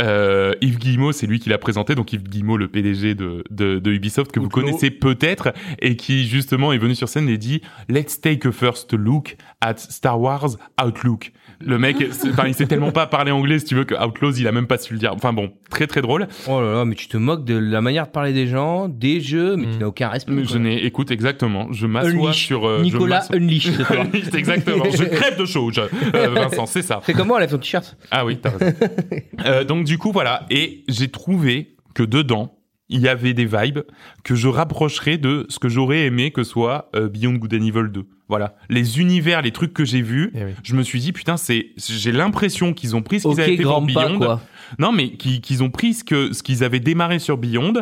euh, 0.00 0.54
Yves 0.60 0.78
Guillemot, 0.78 1.12
c'est 1.12 1.26
lui 1.26 1.38
qui 1.38 1.48
l'a 1.48 1.58
présenté, 1.58 1.94
donc 1.94 2.12
Yves 2.12 2.22
Guillemot, 2.24 2.56
le 2.56 2.68
PDG 2.68 3.14
de, 3.14 3.44
de, 3.50 3.78
de 3.78 3.90
Ubisoft, 3.92 4.32
que 4.32 4.40
vous 4.40 4.46
Outlaw. 4.46 4.62
connaissez 4.66 4.90
peut-être, 4.90 5.52
et 5.80 5.96
qui 5.96 6.26
justement 6.26 6.72
est 6.72 6.78
venu 6.78 6.94
sur 6.94 7.08
scène 7.08 7.28
et 7.28 7.38
dit 7.38 7.62
Let's 7.88 8.20
take 8.20 8.46
a 8.48 8.52
first 8.52 8.92
look 8.92 9.36
at 9.60 9.76
Star 9.76 10.20
Wars 10.20 10.56
Outlook. 10.84 11.32
Le 11.60 11.78
mec, 11.78 11.96
enfin, 12.30 12.44
il 12.46 12.54
sait 12.54 12.66
tellement 12.66 12.90
pas 12.92 13.06
parler 13.06 13.30
anglais, 13.30 13.58
si 13.58 13.64
tu 13.66 13.74
veux, 13.74 13.84
que 13.84 13.94
Outlaws, 13.94 14.32
il 14.38 14.46
a 14.48 14.52
même 14.52 14.66
pas 14.66 14.78
su 14.78 14.92
le 14.92 14.98
dire. 14.98 15.12
Enfin 15.14 15.32
bon, 15.32 15.52
très 15.70 15.86
très 15.86 16.02
drôle. 16.02 16.26
Oh 16.48 16.60
là 16.60 16.72
là, 16.74 16.84
mais 16.84 16.94
tu 16.94 17.08
te 17.08 17.16
moques 17.16 17.44
de 17.44 17.56
la 17.56 17.80
manière 17.80 18.06
de 18.06 18.10
parler 18.12 18.32
des 18.32 18.46
gens, 18.46 18.88
des 18.88 19.20
jeux, 19.20 19.56
mais 19.56 19.66
tu 19.66 19.76
Mm. 19.76 19.78
n'as 19.80 19.86
aucun 19.86 20.08
respect. 20.08 20.44
Je 20.44 20.58
n'ai, 20.58 20.84
écoute, 20.84 21.10
exactement, 21.10 21.68
je 21.72 21.86
m'assois 21.86 22.32
sur... 22.32 22.66
euh, 22.66 22.82
Nicolas 22.82 23.26
Unleash, 23.32 23.68
exactement, 24.34 24.84
je 24.90 25.04
crève 25.04 25.38
de 25.38 25.44
chaud, 25.44 25.70
je- 25.72 25.80
euh, 25.80 26.28
Vincent, 26.34 26.66
c'est 26.66 26.82
ça. 26.82 27.00
C'est 27.04 27.12
comme 27.14 27.28
moi, 27.28 27.38
elle 27.38 27.44
a 27.44 27.48
ton 27.48 27.58
t-shirt. 27.58 27.96
Ah 28.10 28.24
oui, 28.24 28.38
t'as 28.40 28.50
raison. 28.50 28.72
Euh, 29.46 29.64
donc 29.64 29.84
du 29.84 29.98
coup, 29.98 30.10
voilà. 30.12 30.46
Et 30.50 30.84
j'ai 30.88 31.08
trouvé 31.08 31.74
que 31.94 32.02
dedans, 32.02 32.54
il 32.88 33.00
y 33.00 33.08
avait 33.08 33.32
des 33.34 33.46
vibes 33.46 33.80
que 34.24 34.34
je 34.34 34.48
rapprocherais 34.48 35.16
de 35.18 35.46
ce 35.48 35.58
que 35.58 35.68
j'aurais 35.68 36.00
aimé 36.06 36.30
que 36.30 36.44
soit 36.44 36.90
euh, 36.94 37.08
Beyond 37.08 37.34
Good 37.34 37.54
and 37.54 37.62
Evil 37.66 37.88
2. 37.90 38.04
Voilà. 38.28 38.56
Les 38.68 39.00
univers, 39.00 39.42
les 39.42 39.52
trucs 39.52 39.72
que 39.74 39.84
j'ai 39.84 40.02
vus, 40.02 40.30
Eh 40.34 40.44
oui. 40.44 40.50
je 40.62 40.74
me 40.74 40.82
suis 40.82 40.98
dit, 41.00 41.12
putain, 41.12 41.36
c'est, 41.36 41.68
j'ai 41.76 42.12
l'impression 42.12 42.72
qu'ils 42.74 42.94
ont 42.96 43.02
pris 43.02 43.20
ce 43.20 43.28
qu'ils 43.28 43.40
avaient 43.40 43.56
fait 43.56 43.62
pour 43.62 43.86
pas, 43.86 44.08
Beyond. 44.08 44.38
Non, 44.78 44.92
mais 44.92 45.12
qui- 45.12 45.40
qu'ils 45.40 45.62
ont 45.62 45.70
pris 45.70 45.94
ce 45.94 46.04
que 46.04 46.32
ce 46.32 46.42
qu'ils 46.42 46.64
avaient 46.64 46.80
démarré 46.80 47.18
sur 47.18 47.36
Beyond, 47.38 47.74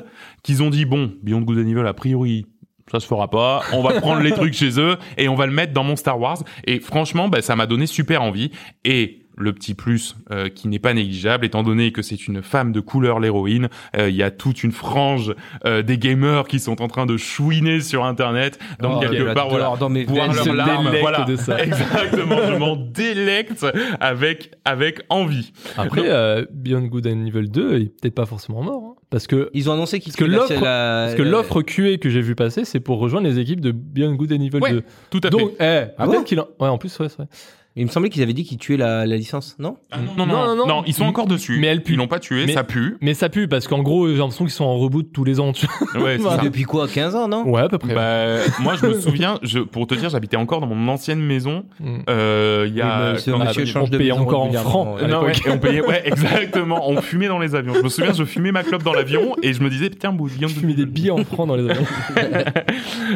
qu'ils 0.43 0.62
ont 0.62 0.71
dit 0.71 0.85
bon, 0.85 1.12
Beyond 1.23 1.43
Good 1.43 1.59
and 1.59 1.69
Evil 1.69 1.87
a 1.87 1.95
priori 1.95 2.47
ça 2.91 3.01
se 3.01 3.07
fera 3.07 3.31
pas. 3.31 3.62
On 3.73 3.83
va 3.83 4.01
prendre 4.01 4.21
les 4.21 4.33
trucs 4.35 4.53
chez 4.53 4.79
eux 4.79 4.99
et 5.17 5.27
on 5.29 5.35
va 5.35 5.47
le 5.47 5.53
mettre 5.53 5.73
dans 5.73 5.85
mon 5.85 5.97
Star 5.97 6.21
Wars. 6.21 6.43
Et 6.67 6.79
franchement, 6.79 7.29
bah, 7.29 7.41
ça 7.41 7.57
m'a 7.57 7.65
donné 7.67 7.87
super 7.87 8.21
envie. 8.21 8.51
Et 8.85 9.22
le 9.37 9.53
petit 9.53 9.75
plus 9.75 10.14
euh, 10.31 10.49
qui 10.49 10.68
n'est 10.68 10.79
pas 10.79 10.95
négligeable, 10.95 11.45
étant 11.47 11.62
donné 11.62 11.90
que 11.92 12.03
c'est 12.03 12.27
une 12.29 12.42
femme 12.42 12.73
de 12.73 12.81
couleur 12.81 13.18
l'héroïne, 13.21 13.68
euh, 13.97 14.09
il 14.11 14.14
y 14.16 14.23
a 14.23 14.31
toute 14.31 14.62
une 14.62 14.73
frange 14.73 15.35
euh, 15.64 15.83
des 15.83 15.97
gamers 15.99 16.47
qui 16.49 16.59
sont 16.61 16.83
en 16.83 16.88
train 16.88 17.07
de 17.07 17.16
chouiner 17.16 17.81
sur 17.81 18.05
Internet. 18.05 18.59
Donc 18.81 18.95
Oh, 18.97 19.01
quelque 19.01 19.33
part, 19.33 19.49
voilà, 19.49 19.73
dans 19.79 19.88
mes 19.88 20.05
voir 20.05 20.33
leurs 20.33 20.45
se 20.45 20.51
larmes, 20.51 20.90
voilà, 21.01 21.25
de 21.25 21.37
ça. 21.37 21.59
exactement. 21.64 22.37
Je 22.47 22.57
m'en 22.57 22.77
délecte 22.77 23.66
avec 24.01 24.53
avec 24.64 25.01
envie. 25.09 25.53
Après, 25.77 26.03
euh, 26.05 26.45
Beyond 26.53 26.83
Good 26.87 27.07
and 27.07 27.27
Evil 27.27 27.49
2, 27.49 27.77
il 27.77 27.83
est 27.83 28.01
peut-être 28.01 28.14
pas 28.14 28.27
forcément 28.27 28.62
mort. 28.62 28.83
hein. 28.85 28.95
parce 29.11 29.27
que 29.27 29.51
Ils 29.55 29.68
ont 29.71 29.73
annoncé 29.73 29.99
qu'ils 30.01 30.12
Parce 30.12 30.25
que 30.25 30.31
l'offre- 30.31 30.62
la- 30.64 31.05
Parce 31.07 31.14
que 31.14 31.23
l'offre 31.23 31.62
QA 31.62 31.97
que 31.99 32.09
j'ai 32.11 32.21
vu 32.21 32.35
passer, 32.35 32.64
c'est 32.64 32.81
pour 32.81 32.99
rejoindre 32.99 33.27
les 33.27 33.38
équipes 33.38 33.61
de 33.61 33.73
Beyond 33.73 34.14
Good 34.14 34.33
and 34.33 34.40
Evil 34.42 34.59
Ouais, 34.61 34.73
2. 34.73 34.83
Tout 35.11 35.21
à 35.25 35.31
Donc, 35.31 35.57
fait. 35.57 35.87
eh, 35.88 35.92
Ah 35.99 36.05
peut-être 36.07 36.18
bon 36.18 36.23
qu'il 36.25 36.40
en... 36.40 36.47
Ouais, 36.61 36.68
en 36.68 36.79
plus, 36.79 36.97
ouais, 36.99 37.09
c'est 37.09 37.16
vrai. 37.16 37.27
Il 37.75 37.87
me 37.87 37.91
semblait 37.91 38.11
qu'ils 38.11 38.23
avaient 38.23 38.35
dit 38.35 38.45
qu'ils 38.45 38.59
tuaient 38.59 38.77
la, 38.77 39.07
la 39.07 39.17
licence, 39.17 39.57
non 39.59 39.77
Ah 39.91 39.97
non, 40.19 40.27
non, 40.27 40.27
non, 40.27 40.47
Non, 40.47 40.57
non, 40.57 40.67
non. 40.67 40.83
ils 40.87 40.93
sont 40.93 41.05
encore 41.07 41.27
dessus. 41.27 41.57
Mais 41.59 41.69
elle 41.69 41.83
pue. 41.83 41.95
Ils 41.95 41.97
l'ont 41.97 42.07
pas 42.07 42.19
tué, 42.19 42.45
Mais- 42.47 42.53
ça 42.53 42.65
pue. 42.65 42.99
Mais 43.01 43.15
ça 43.15 43.31
pue, 43.31 43.49
parce 43.49 43.67
qu'en 43.67 43.81
gros, 43.83 44.09
j'ai 44.09 44.17
l'impression 44.19 44.45
qu'ils 44.45 44.53
sont 44.53 44.65
en 44.67 44.77
reboot 44.77 45.11
tous 45.13 45.25
les 45.25 45.41
ans. 45.41 45.53
tu 45.53 45.67
vois. 45.95 46.03
Ouais, 46.03 46.19
Bah. 46.19 46.39
Depuis 46.45 46.65
quoi 46.65 46.87
15 46.87 47.15
ans, 47.17 47.29
non 47.29 47.49
Ouais, 47.49 47.63
à 47.63 47.69
peu 47.71 47.79
près. 47.79 47.95
Bah, 47.95 48.43
moi, 48.61 48.75
je 48.79 48.87
me 48.87 49.01
souviens, 49.01 49.39
je, 49.43 49.61
pour 49.61 49.87
te 49.87 49.95
dire, 49.95 50.11
j'habitais 50.11 50.37
encore 50.37 50.61
dans 50.61 50.67
mon 50.67 50.87
ancienne 50.93 51.21
maison. 51.21 51.65
Mm. 51.81 51.99
Euh, 52.11 52.65
il 52.69 52.73
y 52.75 52.77
Oui, 52.77 52.83
a. 52.83 53.13
mais 53.13 53.19
ce 53.19 53.31
quand- 53.31 53.39
monsieur 53.39 53.63
on 53.63 53.67
change 53.67 53.91
de 53.91 53.97
payait 53.97 54.11
maison 54.11 54.23
encore 54.23 54.43
en 54.43 54.53
francs. 54.53 55.01
ouais. 55.01 55.09
Non, 55.09 55.23
on 55.51 55.59
payait, 55.59 55.81
ouais, 55.81 56.03
exactement. 56.07 56.91
On 56.91 57.01
fumait 57.01 57.29
dans 57.29 57.39
les 57.39 57.55
avions. 57.55 57.73
Je 57.73 57.81
me 57.81 57.89
souviens, 57.89 58.13
je 58.13 58.25
fumais 58.25 58.53
ma 58.53 58.65
clope 58.65 58.83
dans 58.83 58.93
l'avion 58.93 59.35
et 59.43 59.55
je 59.55 59.63
me 59.63 59.71
disais, 59.71 59.89
putain, 59.89 60.13
bouillon 60.13 60.49
Je 60.49 60.67
mis 60.67 60.75
des 60.75 60.85
billets 60.85 61.11
en 61.11 61.25
francs 61.25 61.49
dans 61.49 61.57
les 61.57 61.71
avions. 61.71 61.87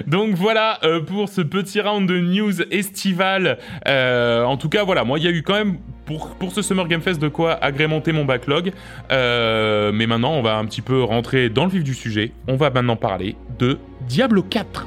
Donc 0.07 0.35
voilà 0.35 0.79
euh, 0.85 1.01
pour 1.01 1.29
ce 1.29 1.41
petit 1.43 1.81
round 1.81 2.09
de 2.09 2.19
news 2.19 2.63
estival. 2.71 3.59
Euh, 3.87 4.45
en 4.49 4.57
tout 4.57 4.69
cas, 4.69 4.85
voilà, 4.85 5.05
moi 5.05 5.19
il 5.19 5.25
y 5.25 5.29
a 5.29 5.31
eu 5.31 5.43
quand 5.43 5.55
même 5.55 5.79
pour 6.05 6.29
pour 6.31 6.53
ce 6.53 6.63
Summer 6.63 6.87
Game 6.89 7.01
Fest 7.01 7.21
de 7.21 7.29
quoi 7.29 7.53
agrémenter 7.53 8.13
mon 8.13 8.25
backlog. 8.25 8.73
Euh, 9.11 9.93
mais 9.93 10.07
maintenant, 10.07 10.33
on 10.33 10.43
va 10.43 10.57
un 10.57 10.65
petit 10.65 10.83
peu 10.83 11.03
rentrer 11.03 11.49
dans 11.49 11.65
le 11.65 11.71
vif 11.71 11.85
du 11.85 11.95
sujet. 11.95 12.33
On 12.49 12.57
va 12.57 12.71
maintenant 12.71 12.97
parler 12.97 13.37
de 13.59 13.79
Diablo 14.03 14.43
4. 14.43 14.87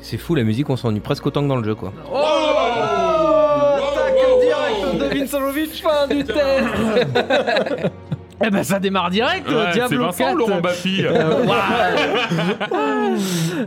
C'est 0.00 0.18
fou, 0.18 0.36
la 0.36 0.44
musique, 0.44 0.70
on 0.70 0.76
s'ennuie 0.76 1.00
presque 1.00 1.26
autant 1.26 1.42
que 1.42 1.48
dans 1.48 1.56
le 1.56 1.64
jeu, 1.64 1.74
quoi. 1.74 1.92
fin 5.86 6.06
du 6.08 6.24
test 6.24 7.92
Eh 8.44 8.50
ben 8.50 8.62
ça 8.62 8.78
démarre 8.78 9.10
direct, 9.10 9.48
Ouais, 9.48 9.72
Diablo 9.72 10.04
Vincent 10.04 10.24
4. 10.24 10.34
ou 10.34 10.38
Laurent 10.38 10.60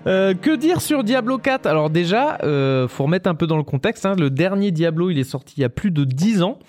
Euh, 0.07 0.33
que 0.35 0.55
dire 0.55 0.79
sur 0.81 1.03
Diablo 1.03 1.37
4 1.39 1.65
Alors 1.65 1.89
déjà, 1.89 2.37
euh, 2.43 2.87
faut 2.87 3.03
remettre 3.05 3.27
un 3.29 3.35
peu 3.35 3.47
dans 3.47 3.57
le 3.57 3.63
contexte. 3.63 4.05
hein. 4.05 4.15
Le 4.17 4.29
dernier 4.29 4.71
Diablo, 4.71 5.09
il 5.09 5.17
est 5.19 5.23
sorti 5.23 5.55
il 5.57 5.61
y 5.61 5.63
a 5.63 5.69
plus 5.69 5.91
de 5.91 6.03
10 6.03 6.43
ans. 6.43 6.59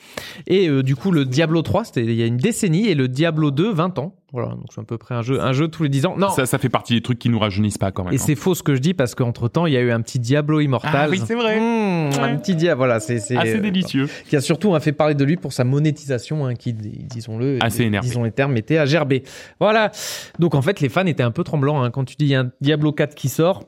Et 0.46 0.68
euh, 0.68 0.82
du 0.82 0.96
coup, 0.96 1.10
le 1.12 1.24
Diablo 1.26 1.60
3, 1.62 1.84
c'était 1.84 2.02
il 2.04 2.14
y 2.14 2.22
a 2.22 2.26
une 2.26 2.38
décennie. 2.38 2.88
Et 2.88 2.94
le 2.94 3.08
Diablo 3.08 3.50
2, 3.50 3.70
20 3.72 3.98
ans. 3.98 4.14
Voilà, 4.32 4.48
donc 4.50 4.66
c'est 4.72 4.80
à 4.80 4.84
peu 4.84 4.96
près 4.96 5.14
un 5.14 5.22
jeu, 5.22 5.40
un 5.40 5.52
jeu 5.52 5.68
tous 5.68 5.82
les 5.82 5.88
10 5.88 6.06
ans. 6.06 6.14
Non, 6.16 6.28
ça, 6.30 6.46
ça 6.46 6.58
fait 6.58 6.68
partie 6.68 6.94
des 6.94 7.00
trucs 7.02 7.18
qui 7.18 7.28
nous 7.28 7.38
rajeunissent 7.38 7.78
pas 7.78 7.90
quand 7.90 8.04
même. 8.04 8.12
et 8.14 8.18
c'est 8.18 8.36
faux 8.36 8.54
ce 8.54 8.62
que 8.62 8.74
je 8.74 8.80
dis 8.80 8.94
parce 8.94 9.14
qu'entre 9.14 9.48
temps, 9.48 9.66
il 9.66 9.72
y 9.72 9.76
a 9.76 9.80
eu 9.80 9.90
un 9.90 10.00
petit 10.00 10.18
Diablo 10.20 10.60
Immortal. 10.60 10.92
Ah 10.94 11.08
oui, 11.08 11.20
c'est 11.24 11.34
vrai. 11.34 11.58
Mmh, 11.58 12.12
Un 12.20 12.36
petit 12.36 12.54
Diablo, 12.54 12.78
voilà, 12.78 13.00
c'est 13.00 13.18
c'est, 13.18 13.36
assez 13.36 13.56
euh, 13.56 13.60
délicieux. 13.60 14.08
qui 14.28 14.36
a 14.36 14.40
surtout 14.40 14.74
hein, 14.74 14.80
fait 14.80 14.92
parler 14.92 15.14
de 15.14 15.24
lui 15.24 15.36
pour 15.36 15.52
sa 15.52 15.64
monétisation, 15.64 16.46
hein, 16.46 16.54
qui, 16.54 16.72
disons-le, 16.72 17.58
Assez 17.60 17.82
euh, 17.82 17.86
énervé. 17.86 18.08
disons 18.08 18.24
les 18.24 18.30
termes, 18.32 18.56
était 18.56 18.78
à 18.78 18.86
gerber. 18.86 19.24
Voilà. 19.58 19.90
Donc 20.38 20.54
en 20.54 20.62
fait, 20.62 20.80
les 20.80 20.88
fans 20.88 21.06
étaient 21.06 21.22
un 21.22 21.32
peu 21.32 21.44
tremblants 21.44 21.82
hein, 21.82 21.90
quand 21.90 22.04
tu 22.04 22.16
dis 22.16 22.26
il 22.26 22.30
y 22.30 22.34
a 22.34 22.40
un 22.40 22.50
Diablo 22.60 22.92
4 22.92 23.14
qui 23.14 23.28
sort. 23.28 23.64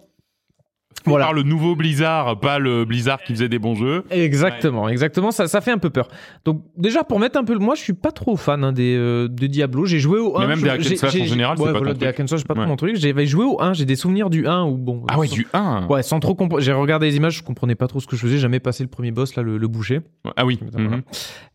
Voilà. 1.04 1.24
Voilà. 1.24 1.24
Par 1.26 1.32
le 1.34 1.42
nouveau 1.42 1.74
Blizzard, 1.74 2.38
pas 2.38 2.58
le 2.60 2.84
Blizzard 2.84 3.20
qui 3.22 3.32
faisait 3.32 3.48
des 3.48 3.58
bons 3.58 3.74
jeux. 3.74 4.04
Exactement, 4.10 4.88
exactement. 4.88 5.30
Ça, 5.32 5.48
ça 5.48 5.60
fait 5.60 5.72
un 5.72 5.78
peu 5.78 5.90
peur. 5.90 6.08
Donc 6.44 6.62
déjà 6.76 7.02
pour 7.02 7.18
mettre 7.18 7.38
un 7.38 7.44
peu, 7.44 7.54
le- 7.54 7.58
moi 7.58 7.74
je 7.74 7.80
suis 7.80 7.92
pas 7.92 8.12
trop 8.12 8.36
fan 8.36 8.62
hein, 8.62 8.72
des 8.72 8.94
euh, 8.96 9.26
de 9.28 9.46
Diablo. 9.48 9.84
J'ai 9.84 9.98
joué 9.98 10.18
au 10.20 10.36
1. 10.38 10.40
Mais 10.42 10.46
même 10.48 10.58
je- 10.58 10.62
des 10.64 10.70
hack 10.70 10.78
and 10.80 10.82
j'ai- 10.84 10.96
slash 10.96 11.20
en 11.20 11.24
général, 11.24 11.56
c'est 11.58 11.64
ouais, 11.64 11.72
pas 11.72 11.78
voilà, 11.78 11.92
ton 11.94 11.98
des 11.98 12.04
truc. 12.06 12.14
hack 12.14 12.20
and 12.20 12.26
slash, 12.28 12.40
c'est 12.40 12.46
pas 12.46 12.54
trop 12.54 12.66
mon 12.66 12.76
truc. 12.76 12.96
J'avais 12.96 13.26
joué 13.26 13.44
au 13.44 13.60
1. 13.60 13.72
J'ai 13.72 13.84
des 13.84 13.96
souvenirs 13.96 14.30
du 14.30 14.46
1 14.46 14.64
où 14.64 14.76
bon. 14.76 15.02
Ah 15.08 15.18
ouais, 15.18 15.26
sans- 15.26 15.34
du 15.34 15.46
1. 15.52 15.86
Ouais, 15.88 16.02
sans 16.04 16.20
trop 16.20 16.34
comprendre. 16.36 16.62
J'ai 16.62 16.72
regardé 16.72 17.06
les 17.10 17.16
images, 17.16 17.38
je 17.38 17.42
comprenais 17.42 17.74
pas 17.74 17.88
trop 17.88 17.98
ce 17.98 18.06
que 18.06 18.14
je 18.14 18.20
faisais. 18.22 18.38
Jamais 18.38 18.60
passé 18.60 18.84
le 18.84 18.88
premier 18.88 19.10
boss 19.10 19.34
là, 19.34 19.42
le, 19.42 19.58
le 19.58 19.68
boucher. 19.68 20.00
Ah 20.36 20.46
oui. 20.46 20.60
Voilà. 20.72 20.88
Mhm. 20.88 21.02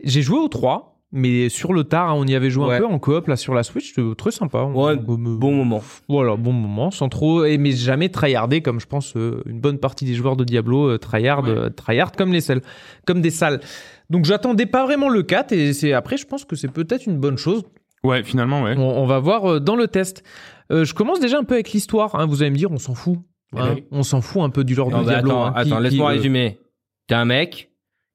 J'ai 0.04 0.22
joué 0.22 0.40
au 0.40 0.50
3, 0.50 0.97
mais 1.12 1.50
sur 1.50 1.74
le 1.74 1.84
tard, 1.86 2.10
hein, 2.10 2.16
on 2.18 2.26
y 2.26 2.36
avait 2.36 2.50
joué 2.50 2.66
Ouais. 2.66 2.76
un 2.76 2.80
peu 2.80 2.86
en 2.86 3.00
coop 3.00 3.28
là 3.28 3.36
sur 3.38 3.54
la 3.54 3.64
Switch, 3.64 3.94
c'était 3.94 4.16
très 4.18 4.32
sympa. 4.32 4.64
Ouais, 4.64 4.96
On- 5.08 5.14
on- 5.14 5.18
Bon 5.38 5.54
moment. 5.54 5.82
Voilà, 6.10 6.36
bon 6.36 6.52
moment, 6.54 6.92
sans 6.92 7.08
trop, 7.10 7.44
mais 7.44 7.72
jamais 7.72 8.10
tryhardé 8.10 8.62
comme 8.62 8.80
je 8.80 8.88
pense 8.88 9.16
euh, 9.16 9.42
une 9.46 9.60
bonne 9.60 9.78
partie 9.78 10.06
des 10.06 10.14
joueurs 10.16 10.36
de 10.36 10.44
Diablo 10.44 10.90
euh, 10.90 10.98
tryhard, 10.98 11.44
Ouais. 11.44 11.50
euh, 11.50 11.70
tryhard 11.70 12.12
comme 12.12 12.34
les 12.34 12.42
selles, 12.42 12.62
comme 13.06 13.22
des 13.22 13.30
salles. 13.32 13.62
Donc 14.10 14.26
j'attendais 14.26 14.66
pas 14.66 14.86
vraiment 14.86 15.10
le 15.10 15.24
4 15.24 15.52
et 15.54 15.74
c'est 15.74 15.94
après 15.94 16.18
je 16.18 16.26
pense 16.26 16.44
que 16.46 16.56
c'est 16.56 16.72
peut-être 16.72 17.06
une 17.06 17.18
bonne 17.18 17.38
chose. 17.38 17.64
Ouais, 18.04 18.24
finalement, 18.24 18.64
ouais. 18.64 18.76
On, 18.78 18.82
on 19.02 19.06
va 19.06 19.20
voir 19.20 19.46
euh, 19.52 19.60
dans 19.60 19.76
le 19.76 19.88
test. 19.88 20.24
Euh, 20.72 20.86
je 20.86 20.94
commence 20.94 21.20
déjà 21.20 21.40
un 21.40 21.44
peu 21.44 21.56
avec 21.56 21.72
l'histoire. 21.72 22.16
hein. 22.16 22.26
Vous 22.26 22.42
allez 22.42 22.52
me 22.52 22.58
dire, 22.58 22.72
on 22.72 22.78
s'en 22.78 22.94
fout. 22.94 23.18
Hein. 23.56 23.78
On 23.92 24.04
s'en 24.04 24.22
fout 24.22 24.42
un 24.44 24.50
peu 24.50 24.64
du 24.66 24.76
lore 24.76 24.92
Non, 24.92 25.00
de 25.02 25.06
bah, 25.06 25.14
Diablo. 25.14 25.32
attends, 25.32 25.46
hein, 25.46 25.54
attends 25.56 25.80
laisse-moi 25.80 26.12
euh, 26.12 26.14
résumer. 26.16 26.60
T'es 27.08 27.16
un 27.16 27.24
mec, 27.26 27.72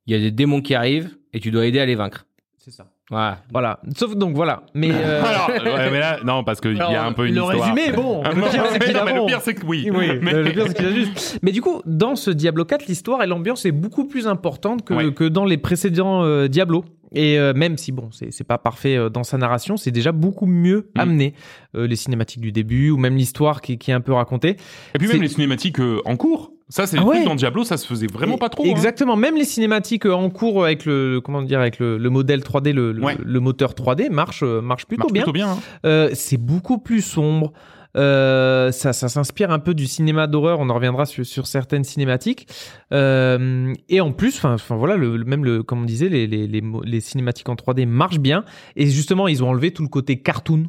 il 0.07 0.13
y 0.13 0.17
a 0.17 0.21
des 0.21 0.31
démons 0.31 0.61
qui 0.61 0.75
arrivent 0.75 1.17
et 1.33 1.41
tu 1.41 1.51
dois 1.51 1.65
aider 1.67 1.81
à 1.81 1.87
les 1.87 1.95
vaincre. 1.95 2.27
C'est 2.65 2.71
ça. 2.71 2.87
Voilà. 3.11 3.39
Voilà. 3.51 3.81
Sauf 3.97 4.15
donc 4.15 4.37
voilà. 4.37 4.63
Mais 4.73 4.91
euh, 4.95 5.21
Alors, 5.25 5.49
ouais, 5.49 5.91
mais 5.91 5.99
là, 5.99 6.19
non, 6.25 6.45
parce 6.45 6.61
qu'il 6.61 6.77
y 6.77 6.81
a 6.81 7.05
un 7.05 7.13
peu 7.13 7.27
une 7.27 7.35
le 7.35 7.41
histoire. 7.41 7.75
résumé, 7.75 7.91
bon. 7.91 8.23
Ah, 8.25 8.31
Le 8.31 8.37
mais 8.37 9.13
bon. 9.15 9.23
le 9.23 9.27
pire, 9.27 9.41
c'est 9.43 9.55
que 9.55 9.67
oui. 9.67 9.91
Oui, 9.93 10.11
mais... 10.23 10.33
le 10.33 10.53
pire, 10.53 10.67
c'est 10.69 10.75
qu'il 10.77 10.87
a 10.87 10.93
juste. 10.93 11.41
Mais 11.43 11.51
du 11.51 11.61
coup, 11.61 11.83
dans 11.87 12.15
ce 12.15 12.31
Diablo 12.31 12.65
4, 12.65 12.87
l'histoire 12.87 13.21
et 13.23 13.27
l'ambiance 13.27 13.65
est 13.67 13.73
beaucoup 13.73 14.05
plus 14.05 14.29
importante 14.29 14.85
que, 14.85 14.95
Ouais. 14.95 15.13
que 15.13 15.25
dans 15.25 15.45
les 15.45 15.59
précédents 15.59 16.23
euh, 16.23 16.47
Diablo. 16.47 16.85
Et 17.15 17.39
euh, 17.39 17.53
même 17.55 17.77
si 17.77 17.93
bon, 17.93 18.09
c'est 18.11 18.31
c'est 18.33 18.45
pas 18.45 18.59
parfait 18.59 18.97
euh, 18.97 19.09
dans 19.11 19.25
sa 19.25 19.37
narration, 19.39 19.77
c'est 19.77 19.91
déjà 19.91 20.13
beaucoup 20.13 20.47
mieux 20.47 20.89
Mm. 20.97 21.01
amené. 21.01 21.35
Euh, 21.75 21.87
les 21.87 21.97
cinématiques 21.97 22.41
du 22.41 22.53
début 22.53 22.91
ou 22.91 22.97
même 22.99 23.17
l'histoire 23.17 23.61
qui, 23.61 23.79
qui 23.79 23.91
est 23.91 23.95
un 23.95 24.01
peu 24.01 24.13
racontée. 24.13 24.57
Et 24.95 24.99
puis 24.99 25.09
même 25.09 25.23
les 25.23 25.29
cinématiques 25.29 25.81
euh, 25.81 26.01
en 26.05 26.17
cours. 26.17 26.53
Ça, 26.69 26.87
c'est 26.87 26.97
Ah 26.99 27.05
ouais. 27.05 27.25
dans 27.25 27.35
Diablo, 27.35 27.65
ça 27.65 27.77
se 27.77 27.87
faisait 27.87 28.07
vraiment 28.07 28.39
pas 28.39 28.49
trop. 28.49 28.65
hein. 28.65 28.69
Exactement. 28.71 29.15
Même 29.17 29.37
les 29.37 29.45
cinématiques 29.45 30.07
euh, 30.07 30.13
en 30.13 30.31
cours 30.31 30.65
avec 30.65 30.87
le 30.87 31.21
comment 31.23 31.43
dire 31.43 31.61
avec 31.61 31.79
le, 31.79 31.99
le 31.99 32.11
modèle 32.11 32.41
3D, 32.41 32.73
le, 32.73 32.93
le- 32.93 33.03
Ouais. 33.03 33.17
le 33.23 33.41
moteur 33.41 33.73
3D 33.75 34.09
marche 34.11 34.43
marche 34.43 34.87
plutôt 34.87 35.03
Marche 35.03 35.13
bien. 35.13 35.23
plutôt 35.23 35.33
bien. 35.35 35.49
hein. 35.51 35.59
Euh, 35.85 36.11
c'est 36.15 36.39
beaucoup 36.39 36.79
plus 36.79 37.03
sombre. 37.03 37.53
Euh, 37.97 38.73
ça, 38.73 38.93
ça 38.93 39.09
s'inspire 39.09 39.51
un 39.51 39.59
peu 39.59 39.75
du 39.75 39.87
cinéma 39.87 40.27
d'horreur. 40.27 40.61
On 40.61 40.71
en 40.71 40.75
reviendra 40.75 41.05
sur, 41.07 41.27
sur 41.27 41.47
certaines 41.47 41.85
cinématiques. 41.85 42.49
Euh, 42.93 43.73
et 43.89 44.01
en 44.01 44.13
plus, 44.13 44.43
enfin, 44.45 44.77
voilà, 44.77 44.97
le, 44.97 45.17
le- 45.17 45.25
même 45.25 45.45
le, 45.45 45.63
comme 45.63 45.83
on 45.83 45.85
disait, 45.85 46.09
les, 46.09 46.27
les, 46.27 46.47
les, 46.47 46.61
mo- 46.63 46.83
les 46.85 47.01
cinématiques 47.01 47.49
en 47.49 47.55
3D 47.55 47.87
marchent 47.87 48.19
bien. 48.21 48.45
Et 48.77 48.87
justement, 48.87 49.29
ils 49.29 49.45
ont 49.45 49.49
enlevé 49.51 49.73
tout 49.73 49.83
le 49.83 49.89
côté 49.89 50.21
cartoon. 50.23 50.65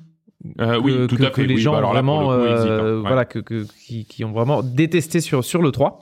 Euh, 0.59 0.77
oui, 0.83 0.91
que, 0.91 1.05
tout 1.05 1.15
que- 1.15 1.23
à 1.23 1.25
fait. 1.27 1.31
que 1.31 1.41
les 1.41 1.55
oui. 1.55 1.62
gens 1.62 1.71
Bah, 1.71 1.77
alors 1.77 1.93
là, 1.93 2.01
vraiment, 2.01 2.25
coup, 2.25 2.31
hein. 2.31 2.39
euh, 2.39 2.95
Ouais. 2.97 3.07
voilà, 3.07 3.23
que- 3.25 3.39
qui, 3.39 4.05
qui 4.05 4.25
ont 4.25 4.33
vraiment 4.33 4.62
détesté 4.62 5.21
sur 5.21 5.45
sur 5.45 5.62
le 5.62 5.71
3. 5.71 5.99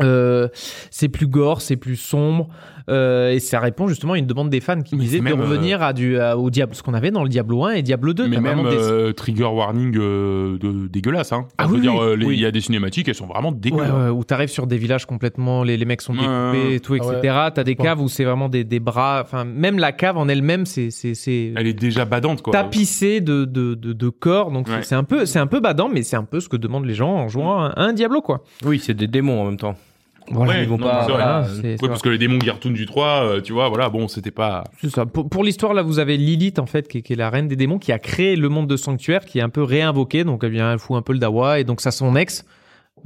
Euh, 0.00 0.48
c'est 0.90 1.08
plus 1.08 1.28
gore, 1.28 1.60
c'est 1.60 1.76
plus 1.76 1.94
sombre, 1.94 2.48
euh, 2.90 3.30
et 3.32 3.38
ça 3.40 3.60
répond 3.60 3.88
justement 3.88 4.12
à 4.14 4.18
une 4.18 4.26
demande 4.26 4.50
des 4.50 4.60
fans 4.60 4.80
qui 4.82 4.94
Mais 4.96 5.02
disaient 5.04 5.18
de 5.18 5.24
même, 5.24 5.40
euh, 5.40 5.44
revenir 5.44 5.82
à 5.82 5.92
du 5.92 6.18
à- 6.18 6.36
au 6.36 6.50
diable, 6.50 6.74
ce 6.74 6.82
qu'on 6.82 6.94
avait 6.94 7.10
dans 7.10 7.22
le 7.22 7.28
Diablo 7.28 7.64
1 7.64 7.72
et 7.72 7.82
Diablo 7.82 8.12
2. 8.12 8.28
Mais 8.28 8.40
même 8.40 8.58
vraiment 8.58 8.70
des- 8.70 8.76
euh, 8.76 9.12
trigger 9.12 9.44
warning 9.44 9.96
euh, 9.96 10.58
de, 10.58 10.86
dégueulasse. 10.88 11.32
Hein. 11.32 11.46
Ah 11.58 11.64
je 11.64 11.68
veux 11.70 11.74
oui, 11.76 11.80
dire, 11.80 11.94
oui, 11.94 12.00
euh, 12.00 12.16
il 12.20 12.26
oui. 12.26 12.38
y 12.38 12.46
a 12.46 12.50
des 12.50 12.60
cinématiques, 12.60 13.08
elles 13.08 13.14
sont 13.14 13.26
vraiment 13.26 13.50
Ouais, 13.50 13.56
dégueulasses. 13.58 13.90
ouais, 13.92 14.08
où 14.10 14.24
t'arrives 14.24 14.48
sur 14.50 14.66
des 14.66 14.76
villages 14.76 15.06
complètement, 15.06 15.62
les, 15.64 15.76
les 15.76 15.84
mecs 15.84 16.02
sont 16.02 16.12
Ouais, 16.12 16.18
découpés 16.20 16.68
ouais. 16.68 16.74
et 16.76 16.80
tout, 16.80 16.96
Ah 17.00 17.06
ouais. 17.06 17.18
etc. 17.18 17.34
T'as 17.54 17.64
des 17.64 17.76
caves 17.76 18.00
où 18.00 18.08
c'est 18.08 18.24
vraiment 18.24 18.48
des, 18.48 18.64
des 18.64 18.80
bras, 18.80 19.20
enfin 19.24 19.44
même 19.44 19.78
la 19.78 19.92
cave 19.92 20.16
en 20.18 20.28
elle-même, 20.28 20.66
c'est 20.66 20.90
c'est 20.90 21.14
c'est 21.14 21.52
Elle 21.56 21.66
est 21.66 21.72
déjà 21.72 22.04
badante, 22.04 22.42
quoi. 22.42 22.52
tapissé 22.52 23.20
de, 23.20 23.44
de, 23.44 23.74
de, 23.74 23.92
de 23.92 24.08
corps, 24.10 24.50
donc 24.50 24.68
Ouais. 24.68 24.82
c'est 24.82 24.94
un 24.94 25.04
peu 25.04 25.24
c'est 25.26 25.38
un 25.38 25.46
peu 25.46 25.60
badant, 25.60 25.88
mais 25.88 26.02
c'est 26.02 26.16
un 26.16 26.24
peu 26.24 26.40
ce 26.40 26.48
que 26.48 26.56
demandent 26.56 26.86
les 26.86 26.94
gens 26.94 27.10
en 27.14 27.28
jouant 27.28 27.60
à 27.64 27.72
un 27.76 27.92
Diablo 27.92 28.20
quoi. 28.20 28.44
Oui, 28.64 28.78
c'est 28.78 28.94
des 28.94 29.06
démons 29.06 29.40
en 29.40 29.44
même 29.46 29.56
temps. 29.56 29.74
Voilà, 30.30 30.52
Ouais, 30.54 30.62
ils 30.62 30.68
vont 30.68 30.78
non, 30.78 30.86
pas. 30.86 31.06
voilà, 31.06 31.46
Ouais, 31.62 31.76
parce 31.86 32.00
que 32.00 32.08
les 32.08 32.16
démons 32.18 32.38
qui 32.38 32.48
retournent 32.48 32.72
du 32.74 32.86
3, 32.86 33.06
euh, 33.06 33.40
tu 33.42 33.52
vois, 33.52 33.68
voilà, 33.68 33.90
bon, 33.90 34.08
c'était 34.08 34.30
pas. 34.30 34.64
C'est 34.80 34.88
ça. 34.90 35.04
Pour, 35.04 35.28
pour 35.28 35.44
l'histoire, 35.44 35.74
là, 35.74 35.82
vous 35.82 35.98
avez 35.98 36.16
Lilith, 36.16 36.58
en 36.58 36.64
fait, 36.66 36.88
qui, 36.88 36.98
est- 36.98 37.02
qui 37.02 37.12
est 37.12 37.16
la 37.16 37.28
reine 37.28 37.46
des 37.46 37.56
démons, 37.56 37.78
qui 37.78 37.92
a 37.92 37.98
créé 37.98 38.34
le 38.36 38.48
monde 38.48 38.66
de 38.66 38.76
sanctuaire, 38.76 39.24
qui 39.26 39.38
est 39.38 39.42
un 39.42 39.50
peu 39.50 39.62
réinvoqué. 39.62 40.24
Donc, 40.24 40.42
elle 40.42 40.52
vient, 40.52 40.72
elle 40.72 40.78
fout 40.78 40.96
un 40.96 41.02
peu 41.02 41.12
le 41.12 41.18
dawa. 41.18 41.60
Et 41.60 41.64
donc, 41.64 41.80
ça, 41.82 41.90
son 41.90 42.16
ex, 42.16 42.44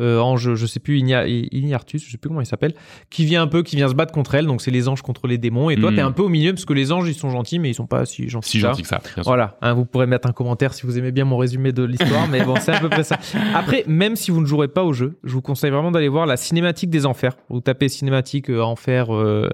euh, 0.01 0.19
ange, 0.21 0.55
je 0.55 0.67
sais 0.67 0.81
plus, 0.81 0.99
Igna- 1.01 1.27
Ignartus, 1.27 2.05
je 2.05 2.11
sais 2.11 2.19
plus 2.19 2.29
comment 2.29 2.41
il 2.41 2.47
s'appelle, 2.47 2.75
qui 3.11 3.25
vient 3.25 3.43
un 3.43 3.47
peu, 3.47 3.63
qui 3.63 3.77
vient 3.77 3.89
se 3.89 3.95
battre 3.95 4.13
contre 4.13 4.35
elle. 4.35 4.47
Donc, 4.47 4.63
c'est 4.63 4.71
les 4.71 4.89
anges 4.89 5.03
contre 5.03 5.27
les 5.27 5.39
démons. 5.39 5.71
Et 5.71 5.77
toi, 5.77 5.91
Mhm. 5.91 5.97
t'es 5.97 6.03
un 6.03 6.13
peu 6.13 6.23
au 6.23 6.29
milieu, 6.29 6.53
parce 6.53 6.65
que 6.65 6.73
les 6.73 6.93
anges, 6.93 7.09
ils 7.09 7.15
sont 7.15 7.31
gentils, 7.31 7.59
mais 7.59 7.71
ils 7.71 7.75
sont 7.75 7.87
pas 7.87 8.05
si 8.07 8.29
gentils. 8.29 8.51
Si 8.51 8.57
que 8.59 8.63
ça. 8.63 8.69
gentil 8.71 8.83
que 8.83 8.89
ça, 8.89 8.99
bien 9.03 9.13
sûr. 9.15 9.23
Voilà, 9.25 9.57
hein, 9.63 9.75
vous 9.75 9.85
pourrez 9.85 10.07
mettre 10.07 10.29
un 10.29 10.33
commentaire 10.33 10.75
si 10.75 10.87
vous 10.87 10.99
aimez 10.99 11.13
bien 11.13 11.25
mon 11.25 11.37
résumé 11.37 11.73
de 11.73 11.83
l'histoire, 11.85 12.29
mais 12.29 12.45
bon, 12.45 12.55
c'est 12.61 12.73
à 12.73 12.81
peu 12.81 12.89
près 12.89 13.05
ça. 13.05 13.19
Après, 13.55 13.85
même 13.87 14.17
si 14.17 14.31
vous 14.31 14.41
ne 14.41 14.47
jouerez 14.47 14.69
pas 14.69 14.85
au 14.85 14.93
jeu, 14.93 15.19
je 15.25 15.33
vous 15.33 15.43
conseille 15.43 15.71
vraiment 15.71 15.91
d'aller 15.91 16.09
voir 16.09 16.27
la 16.27 16.37
cinématique 16.37 16.91
des 16.91 17.07
enfers. 17.07 17.37
Vous 17.49 17.61
tapez 17.61 17.89
cinématique 17.89 18.51
euh, 18.51 18.61
enfer 18.63 19.15
euh, 19.15 19.49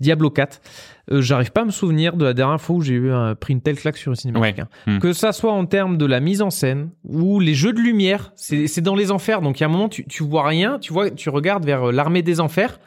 Diablo 0.00 0.30
4. 0.30 0.60
Euh, 1.10 1.20
J'arrive 1.20 1.52
pas 1.52 1.62
à 1.62 1.64
me 1.64 1.70
souvenir 1.70 2.16
de 2.16 2.24
la 2.24 2.34
dernière 2.34 2.60
fois 2.60 2.76
où 2.76 2.82
j'ai 2.82 2.94
eu 2.94 3.12
un, 3.12 3.34
pris 3.34 3.52
une 3.54 3.60
telle 3.60 3.76
claque 3.76 3.96
sur 3.96 4.10
une 4.12 4.16
cinématique. 4.16 4.56
Ouais. 4.58 4.62
hein. 4.62 4.68
Hmm. 4.86 4.98
Que 4.98 5.12
ça 5.12 5.32
soit 5.32 5.52
en 5.52 5.66
termes 5.66 5.96
de 5.98 6.06
la 6.06 6.20
mise 6.20 6.42
en 6.42 6.50
scène 6.50 6.90
ou 7.04 7.38
les 7.40 7.54
jeux 7.54 7.72
de 7.72 7.80
lumière, 7.80 8.32
c'est 8.34 8.66
c'est 8.66 8.80
dans 8.80 8.94
les 8.96 9.10
enfers. 9.10 9.40
Donc 9.40 9.58
il 9.58 9.62
y 9.62 9.64
a 9.64 9.68
un 9.68 9.72
moment, 9.72 9.88
tu, 9.88 10.04
tu 10.06 10.22
vois 10.24 10.46
rien, 10.46 10.78
tu 10.80 10.92
vois, 10.92 11.10
tu 11.10 11.28
regardes 11.30 11.64
vers 11.64 11.88
euh, 11.88 11.92
l'armée 11.92 12.22
des 12.22 12.40
enfers. 12.40 12.80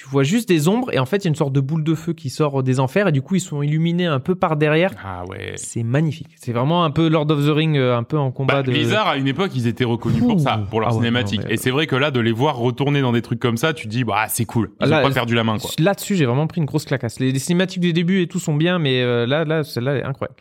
Tu 0.00 0.04
vois 0.08 0.22
juste 0.22 0.48
des 0.48 0.68
ombres 0.68 0.94
et 0.94 1.00
en 1.00 1.06
fait 1.06 1.16
il 1.16 1.24
y 1.24 1.26
a 1.26 1.30
une 1.30 1.34
sorte 1.34 1.52
de 1.52 1.58
boule 1.58 1.82
de 1.82 1.96
feu 1.96 2.12
qui 2.12 2.30
sort 2.30 2.62
des 2.62 2.78
enfers 2.78 3.08
et 3.08 3.12
du 3.12 3.20
coup 3.20 3.34
ils 3.34 3.40
sont 3.40 3.62
illuminés 3.62 4.06
un 4.06 4.20
peu 4.20 4.36
par 4.36 4.56
derrière. 4.56 4.92
Ah 5.04 5.24
ouais. 5.28 5.54
C'est 5.56 5.82
magnifique. 5.82 6.28
C'est 6.36 6.52
vraiment 6.52 6.84
un 6.84 6.92
peu 6.92 7.08
Lord 7.08 7.28
of 7.32 7.44
the 7.44 7.50
Ring, 7.50 7.76
euh, 7.76 7.96
un 7.96 8.04
peu 8.04 8.16
en 8.16 8.30
combat 8.30 8.54
Bah, 8.54 8.62
de. 8.62 8.70
Blizzard, 8.70 9.08
à 9.08 9.16
une 9.16 9.26
époque, 9.26 9.50
ils 9.56 9.66
étaient 9.66 9.82
reconnus 9.82 10.22
pour 10.22 10.38
ça, 10.38 10.60
pour 10.70 10.78
leur 10.78 10.90
Ah 10.90 10.92
ouais, 10.92 10.98
cinématique. 10.98 11.40
non, 11.40 11.46
mais- 11.48 11.54
Et 11.54 11.56
c'est 11.56 11.72
vrai 11.72 11.88
que 11.88 11.96
là, 11.96 12.12
de 12.12 12.20
les 12.20 12.30
voir 12.30 12.56
retourner 12.58 13.00
dans 13.00 13.10
des 13.10 13.22
trucs 13.22 13.40
comme 13.40 13.56
ça, 13.56 13.72
tu 13.72 13.86
te 13.86 13.90
dis, 13.90 14.04
bah, 14.04 14.26
c'est 14.28 14.44
cool. 14.44 14.70
Ils 14.80 14.86
Là, 14.88 15.00
ont 15.00 15.02
pas 15.02 15.10
perdu 15.10 15.34
la 15.34 15.42
main, 15.42 15.58
quoi. 15.58 15.68
Là-dessus, 15.80 16.14
j'ai 16.14 16.26
vraiment 16.26 16.46
pris 16.46 16.60
une 16.60 16.66
grosse 16.66 16.84
clacasse. 16.84 17.18
Les, 17.18 17.32
les 17.32 17.38
cinématiques 17.40 17.80
du 17.80 17.92
début 17.92 18.22
et 18.22 18.28
tout 18.28 18.38
sont 18.38 18.54
bien, 18.54 18.78
mais 18.78 19.02
euh, 19.02 19.26
là, 19.26 19.44
là, 19.44 19.64
celle-là 19.64 19.94
elle 19.94 20.02
est 20.02 20.04
incroyable. 20.04 20.36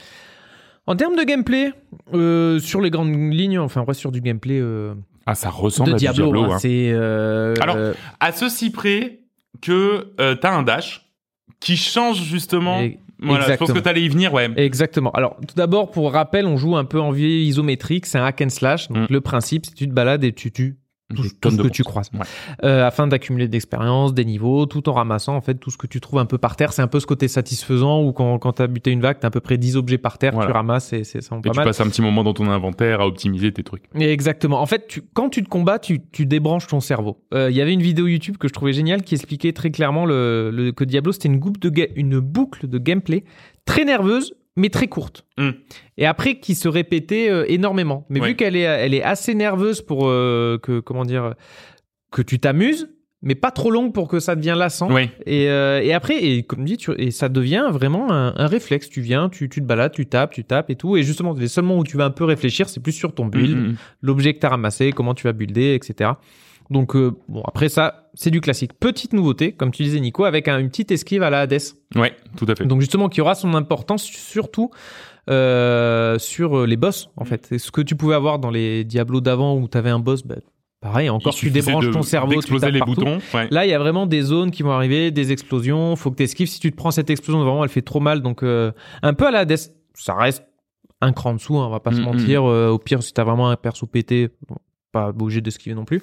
En 0.86 0.96
termes 0.96 1.16
de 1.16 1.24
gameplay, 1.24 1.74
euh, 2.14 2.60
sur 2.60 2.80
les 2.80 2.92
grandes 2.92 3.12
lignes, 3.34 3.58
enfin, 3.58 3.82
on 3.82 3.86
reste 3.86 4.02
sur 4.02 4.12
du 4.12 4.22
gameplay 4.22 4.60
euh, 4.62 4.94
Ah, 5.26 5.34
ça 5.34 5.50
ressemble 5.50 5.90
de 5.90 5.96
à 5.96 5.98
Diablo. 5.98 6.26
Diablo, 6.32 6.44
hein. 6.44 6.56
hein. 6.56 6.60
C'est 6.60 6.92
euh, 6.92 7.56
Alors, 7.60 7.76
euh, 7.76 7.94
À 8.20 8.32
ceci 8.32 8.70
près 8.70 9.22
que 9.62 10.14
euh, 10.20 10.36
t'as 10.36 10.52
un 10.54 10.64
dash 10.64 11.06
qui 11.60 11.78
change 11.78 12.22
justement. 12.24 12.80
et- 12.82 13.00
Voilà, 13.20 13.42
je 13.42 13.46
pense 13.46 13.54
exactement. 13.54 13.74
que 13.80 13.84
t'allais 13.84 14.04
y 14.04 14.10
venir, 14.10 14.32
ouais. 14.34 14.50
Exactement. 14.58 15.10
Alors, 15.12 15.38
tout 15.48 15.56
d'abord, 15.56 15.90
pour 15.90 16.12
rappel, 16.14 16.46
on 16.46 16.56
joue 16.58 16.76
un 16.78 16.86
peu 16.86 17.00
en 17.02 17.10
vie 17.12 17.46
isométrique. 17.48 18.06
C'est 18.06 18.20
un 18.20 18.26
hack 18.26 18.42
and 18.42 18.50
slash. 18.50 18.90
Donc, 18.90 19.10
Mm. 19.10 19.14
le 19.14 19.22
principe, 19.22 19.66
c'est 19.66 19.72
que 19.74 19.78
tu 19.78 19.88
te 19.88 19.94
balades 19.94 20.24
et 20.24 20.34
tu 20.34 20.52
tues 20.52 20.78
tout, 21.16 21.24
ce 21.52 21.56
que 21.58 21.68
tu 21.70 21.84
croises. 21.84 22.10
Ouais. 22.14 22.20
Euh, 22.64 22.86
afin 22.86 23.08
d'accumuler 23.08 23.48
de 23.48 23.54
l'expérience, 23.54 24.14
des 24.14 24.26
niveaux, 24.26 24.66
tout 24.66 24.90
en 24.90 24.94
ramassant 24.94 25.36
en 25.36 25.42
fait 25.42 25.56
tout 25.56 25.72
ce 25.72 25.78
que 25.78 25.88
tu 25.88 26.02
trouves 26.02 26.20
un 26.20 26.26
peu 26.26 26.38
par 26.38 26.56
terre. 26.58 26.74
C'est 26.74 26.82
un 26.82 26.88
peu 26.88 27.00
ce 27.00 27.06
côté 27.06 27.28
satisfaisant 27.28 28.02
où 28.04 28.12
quand, 28.12 28.38
quand 28.40 28.54
tu 28.54 28.62
as 28.62 28.68
buté 28.68 28.92
une 28.92 29.00
vague, 29.02 29.20
tu 29.20 29.26
as 29.26 29.28
à 29.28 29.32
peu 29.32 29.40
près 29.40 29.58
10 29.58 29.78
objets 29.78 29.98
par 29.98 30.18
terre, 30.18 30.34
Voilà. 30.34 30.50
tu 30.50 30.54
ramasses 30.54 30.92
et 30.94 31.04
c'est 31.06 31.22
ça 31.22 31.36
en 31.36 31.40
Et 31.40 31.42
pas 31.44 31.52
tu 31.52 31.56
mal. 31.58 31.66
passes 31.68 31.80
un 31.82 31.88
petit 31.90 32.02
moment 32.02 32.24
dans 32.24 32.34
ton 32.34 32.50
inventaire 32.50 33.00
à 33.02 33.08
optimiser 33.08 33.52
tes 33.54 33.64
trucs. 33.64 33.84
Et 33.96 34.12
Exactement. 34.12 34.62
En 34.62 34.66
fait, 34.66 34.88
tu, 34.88 35.02
quand 35.14 35.30
tu 35.30 35.44
te 35.44 35.50
combats, 35.50 35.80
tu, 35.80 36.02
tu 36.12 36.26
débranches 36.26 36.68
ton 36.68 36.80
cerveau. 36.82 37.24
Euh, 37.34 37.50
Il 37.50 37.56
y 37.56 37.62
avait 37.62 37.74
une 37.74 37.82
vidéo 37.82 38.08
YouTube 38.08 38.38
que 38.38 38.48
je 38.48 38.54
trouvais 38.54 38.74
géniale 38.74 39.04
qui 39.04 39.16
expliquait 39.16 39.54
très 39.54 39.72
clairement 39.72 40.06
le, 40.06 40.52
le- 40.52 40.72
que 40.72 40.84
Diablo, 40.84 41.12
c'était 41.14 41.30
de 41.30 41.38
une 41.96 42.20
boucle 42.20 42.68
de 42.68 42.78
gameplay 42.78 43.24
très 43.66 43.86
nerveuse, 43.86 44.34
mais 44.58 44.70
très 44.70 44.88
courte. 44.88 45.26
Mm. 45.38 45.50
Et 45.98 46.06
après, 46.06 46.40
qui 46.40 46.56
se 46.56 46.68
répétait 46.68 47.30
euh, 47.30 47.46
énormément. 47.48 48.06
Mais 48.10 48.20
Ouais. 48.20 48.30
vu 48.30 48.36
qu'elle 48.36 48.56
est, 48.56 48.62
elle 48.62 48.94
est 48.94 49.04
assez 49.04 49.34
nerveuse 49.36 49.82
pour 49.82 50.08
euh, 50.10 50.58
que, 50.62 50.80
comment 50.80 51.06
dire, 51.06 51.36
que 52.12 52.22
tu 52.22 52.40
t'amuses, 52.40 52.90
mais 53.22 53.34
pas 53.36 53.52
trop 53.52 53.72
longue 53.72 53.94
pour 53.94 54.08
que 54.08 54.20
ça 54.20 54.36
devienne 54.36 54.58
lassant. 54.58 54.92
Oui. 54.92 55.10
Et, 55.26 55.50
euh, 55.50 55.82
et 55.82 55.94
après, 55.94 56.24
et 56.24 56.44
comme 56.44 56.64
dit, 56.66 56.78
tu, 56.78 56.92
et 56.98 57.12
ça 57.12 57.30
devient 57.30 57.68
vraiment 57.72 58.12
un, 58.12 58.34
un 58.38 58.48
réflexe. 58.48 58.90
Tu 58.90 59.02
viens, 59.02 59.28
tu, 59.30 59.50
tu 59.50 59.62
te 59.62 59.66
balades, 59.66 59.92
tu 59.92 60.06
tapes, 60.06 60.32
tu 60.34 60.44
tapes 60.44 60.70
et 60.70 60.76
tout. 60.76 60.98
Et 60.98 61.04
justement, 61.04 61.34
les 61.34 61.48
seuls 61.48 61.64
moments 61.64 61.80
où 61.80 61.84
tu 61.84 61.98
vas 61.98 62.06
un 62.06 62.12
peu 62.12 62.24
réfléchir, 62.26 62.70
c'est 62.70 62.80
plus 62.80 62.92
sur 62.92 63.14
ton 63.16 63.26
build, 63.26 63.58
Mm, 63.58 63.62
mm, 63.72 63.76
l'objet 64.02 64.34
que 64.34 64.40
tu 64.40 64.46
as 64.46 64.50
ramassé, 64.50 64.92
comment 64.92 65.14
tu 65.16 65.24
vas 65.24 65.34
builder, 65.34 65.74
etc. 65.74 66.12
Donc, 66.70 66.96
euh, 66.96 67.16
bon, 67.30 67.42
après 67.46 67.70
ça, 67.70 68.10
c'est 68.14 68.30
du 68.32 68.42
classique. 68.42 68.74
Petite 68.80 69.14
nouveauté, 69.14 69.54
comme 69.54 69.72
tu 69.72 69.84
disais, 69.84 70.00
Nico, 70.00 70.26
avec 70.26 70.48
un- 70.48 70.60
une 70.60 70.70
petite 70.70 70.92
esquive 70.92 71.24
à 71.24 71.30
la 71.30 71.42
Hades. 71.42 71.60
mm. 71.96 72.00
Ouais, 72.00 72.14
tout 72.36 72.46
à 72.50 72.56
fait. 72.56 72.66
Donc, 72.66 72.82
justement, 72.82 73.08
qui 73.10 73.22
aura 73.22 73.36
son 73.36 73.54
importance 73.54 74.04
surtout 74.04 74.70
euh, 75.30 76.18
sur 76.20 76.66
les 76.66 76.78
boss, 76.78 77.10
en 77.18 77.24
Mm. 77.24 77.28
fait. 77.28 77.52
Et 77.52 77.60
ce 77.60 77.72
que 77.72 77.82
tu 77.82 77.96
pouvais 77.96 78.16
avoir 78.16 78.40
dans 78.40 78.50
les 78.50 78.84
Diablos 78.84 79.22
d'avant 79.22 79.56
où 79.58 79.68
tu 79.68 79.78
avais 79.78 79.90
un 79.90 80.00
boss, 80.00 80.24
bah, 80.24 80.36
pareil, 80.82 81.10
encore 81.10 81.34
Il 81.36 81.40
tu 81.40 81.52
débranches 81.52 81.88
de- 81.88 81.92
ton 81.92 82.02
cerveau, 82.04 82.42
tu 82.42 82.58
tapes 82.60 82.72
les 82.72 82.80
partout. 82.80 82.96
boutons. 82.96 83.20
Ouais. 83.34 83.48
Là, 83.52 83.66
il 83.66 83.70
y 83.70 83.74
a 83.74 83.80
vraiment 83.80 84.06
des 84.06 84.22
zones 84.22 84.52
qui 84.52 84.64
vont 84.64 84.72
arriver, 84.72 85.12
des 85.12 85.32
explosions. 85.32 85.96
Faut 85.96 86.12
que 86.12 86.16
tu 86.18 86.24
esquives. 86.24 86.48
Si 86.48 86.60
tu 86.60 86.72
te 86.72 86.78
prends 86.78 86.92
cette 86.92 87.10
explosion, 87.10 87.44
vraiment, 87.44 87.64
elle 87.64 87.70
fait 87.70 87.82
trop 87.82 88.00
mal. 88.00 88.22
Donc, 88.22 88.44
euh, 88.44 88.72
un 89.02 89.14
peu 89.14 89.28
à 89.28 89.32
la 89.32 89.40
Hades, 89.40 89.58
ça 89.96 90.14
reste 90.14 90.46
un 91.02 91.12
cran 91.12 91.32
en 91.32 91.34
dessous, 91.36 91.58
hein, 91.58 91.66
on 91.68 91.72
va 91.72 91.80
pas 91.80 91.92
se 91.92 92.00
Mm, 92.00 92.04
mentir. 92.06 92.46
Euh, 92.46 92.70
au 92.70 92.80
pire, 92.80 93.04
si 93.04 93.14
t'as 93.14 93.24
vraiment 93.24 93.50
un 93.50 93.56
perso 93.58 93.86
pété, 93.86 94.30
bon, 94.48 94.56
pas 94.98 95.14
obligé 95.20 95.42
d'esquiver 95.42 95.76
non 95.76 95.86
plus. 95.86 96.02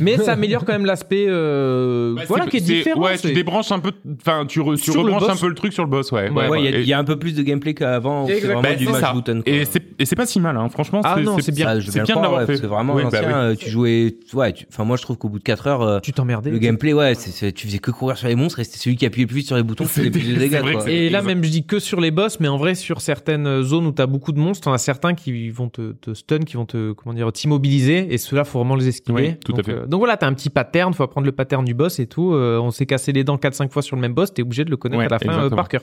Mais 0.00 0.16
ça 0.18 0.32
améliore 0.32 0.64
quand 0.64 0.72
même 0.72 0.86
l'aspect, 0.86 1.26
euh, 1.28 2.14
Bah, 2.14 2.22
voilà, 2.28 2.46
qui 2.46 2.56
est 2.58 2.60
c'est- 2.60 2.72
différent. 2.74 3.02
Ouais, 3.02 3.18
tu 3.18 3.32
débranches 3.32 3.72
un 3.72 3.78
peu, 3.78 3.92
enfin, 4.20 4.44
tu, 4.46 4.60
re- 4.60 4.80
tu 4.80 4.90
rebranches 4.90 5.28
un 5.28 5.36
peu 5.36 5.48
le 5.48 5.54
truc 5.54 5.72
sur 5.72 5.84
le 5.84 5.90
boss, 5.90 6.12
ouais. 6.12 6.28
Ouais, 6.30 6.48
Ouais, 6.48 6.60
il 6.60 6.64
y, 6.64 6.68
a- 6.74 6.78
Et- 6.78 6.82
il 6.82 6.88
y 6.88 6.92
a 6.92 6.98
un 6.98 7.04
peu 7.04 7.18
plus 7.18 7.34
de 7.34 7.42
gameplay 7.42 7.74
qu'avant. 7.74 8.26
C'est 8.26 8.40
vraiment 8.40 8.62
Bah, 8.62 8.74
du 8.74 8.84
c'est 8.86 8.92
match 8.92 9.00
ça. 9.00 9.12
button. 9.12 9.42
quoi. 9.42 9.52
Et 9.98 10.04
c'est 10.04 10.16
pas 10.16 10.26
si 10.26 10.40
mal, 10.40 10.56
hein. 10.56 10.68
franchement. 10.68 11.00
Ah 11.04 11.16
non, 11.20 11.36
c'est 11.40 11.52
bien. 11.54 11.66
Ça, 11.66 11.80
je 11.80 11.86
veux 11.86 11.92
c'est 11.92 11.98
bien 12.02 12.04
bien 12.04 12.14
le 12.16 12.20
de 12.20 12.22
l'avoir 12.24 12.40
ouais, 12.40 12.46
fait. 12.46 12.52
Parce 12.54 12.60
que 12.62 12.66
vraiment, 12.66 12.94
Ouais, 12.94 13.04
bah 13.04 13.20
l'ancien, 13.22 13.36
euh, 13.36 13.54
tu 13.54 13.70
jouais. 13.70 14.16
Ouais, 14.34 14.52
enfin, 14.70 14.84
moi, 14.84 14.96
je 14.96 15.02
trouve 15.02 15.16
qu'au 15.18 15.28
bout 15.28 15.38
de 15.38 15.44
4 15.44 15.66
heures, 15.66 15.82
euh, 15.82 16.00
Tu 16.00 16.12
t'emmerdais. 16.12 16.50
le 16.50 16.58
gameplay, 16.58 16.92
ouais, 16.92 17.14
tu 17.16 17.66
faisais 17.66 17.78
que 17.78 17.90
courir 17.90 18.16
sur 18.16 18.28
les 18.28 18.34
monstres 18.34 18.58
et 18.60 18.64
c'était 18.64 18.78
celui 18.78 18.96
qui 18.96 19.06
appuyait 19.06 19.26
plus 19.26 19.36
vite 19.36 19.46
sur 19.46 19.56
les 19.56 19.62
boutons 19.62 19.84
qui 19.84 19.90
faisait 19.90 20.10
plus 20.10 20.22
de 20.28 20.34
dégâts. 20.38 20.60
Et 20.88 21.08
là, 21.10 21.22
même, 21.22 21.42
je 21.44 21.50
dis 21.50 21.64
que 21.64 21.78
sur 21.78 22.00
les 22.00 22.10
boss, 22.10 22.40
mais 22.40 22.48
en 22.48 22.56
vrai, 22.56 22.74
sur 22.74 23.00
certaines 23.00 23.62
zones 23.62 23.86
où 23.86 23.92
t'as 23.92 24.06
beaucoup 24.06 24.32
de 24.32 24.38
monstres, 24.38 24.64
t'en 24.64 24.72
as 24.72 24.78
certains 24.78 25.14
qui 25.14 25.50
vont 25.50 25.68
te, 25.68 25.92
stun, 26.14 26.40
qui 26.40 26.56
vont 26.56 26.66
te, 26.66 26.92
comment 26.92 27.14
dire, 27.14 27.30
t'immobiliser, 27.32 28.12
et 28.12 28.18
ceux-là, 28.32 28.44
faut 28.44 28.58
vraiment 28.58 28.76
les 28.76 28.88
esquiver. 28.88 29.28
Oui, 29.28 29.36
tout 29.44 29.52
à 29.52 29.56
donc, 29.56 29.66
fait. 29.66 29.72
euh, 29.72 29.86
donc 29.86 29.98
voilà, 30.00 30.16
t'as 30.16 30.26
un 30.26 30.32
petit 30.32 30.50
pattern, 30.50 30.94
faut 30.94 31.02
apprendre 31.02 31.26
le 31.26 31.32
pattern 31.32 31.64
du 31.64 31.74
boss 31.74 32.00
et 32.00 32.06
tout. 32.06 32.32
Euh, 32.32 32.58
on 32.58 32.70
s'est 32.70 32.86
cassé 32.86 33.12
les 33.12 33.24
dents 33.24 33.36
4-5 33.36 33.70
fois 33.70 33.82
sur 33.82 33.94
le 33.96 34.02
même 34.02 34.14
boss, 34.14 34.32
t'es 34.32 34.42
obligé 34.42 34.64
de 34.64 34.70
le 34.70 34.76
connaître 34.78 35.00
Ouais, 35.00 35.06
à 35.06 35.08
la 35.10 35.18
fin 35.18 35.44
euh, 35.44 35.50
par 35.50 35.68
cœur. 35.68 35.82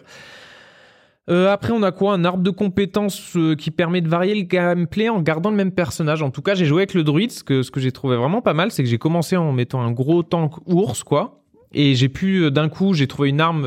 Euh, 1.29 1.51
après, 1.53 1.71
on 1.73 1.83
a 1.83 1.91
quoi? 1.91 2.13
Un 2.13 2.25
arbre 2.25 2.41
de 2.41 2.49
compétences 2.49 3.33
euh, 3.35 3.55
qui 3.55 3.69
permet 3.69 4.01
de 4.01 4.09
varier 4.09 4.33
le 4.33 4.41
gameplay 4.41 5.09
en 5.09 5.21
gardant 5.21 5.51
le 5.51 5.55
même 5.55 5.71
personnage. 5.71 6.23
En 6.23 6.31
tout 6.31 6.41
cas, 6.41 6.55
j'ai 6.55 6.65
joué 6.65 6.79
avec 6.81 6.95
le 6.95 7.03
druide. 7.03 7.31
Ce 7.31 7.43
que, 7.43 7.61
ce 7.61 7.69
que 7.69 7.79
j'ai 7.79 7.91
trouvé 7.91 8.17
vraiment 8.17 8.41
pas 8.41 8.55
mal, 8.55 8.71
c'est 8.71 8.81
que 8.83 8.89
j'ai 8.89 8.97
commencé 8.97 9.37
en 9.37 9.51
mettant 9.51 9.81
un 9.81 9.91
gros 9.91 10.23
tank 10.23 10.53
ours, 10.67 11.03
quoi. 11.03 11.43
Et 11.71 11.93
j'ai 11.93 12.09
pu, 12.09 12.45
euh, 12.45 12.49
d'un 12.49 12.67
coup, 12.67 12.95
j'ai 12.95 13.05
trouvé 13.05 13.29
une 13.29 13.41
arme 13.41 13.61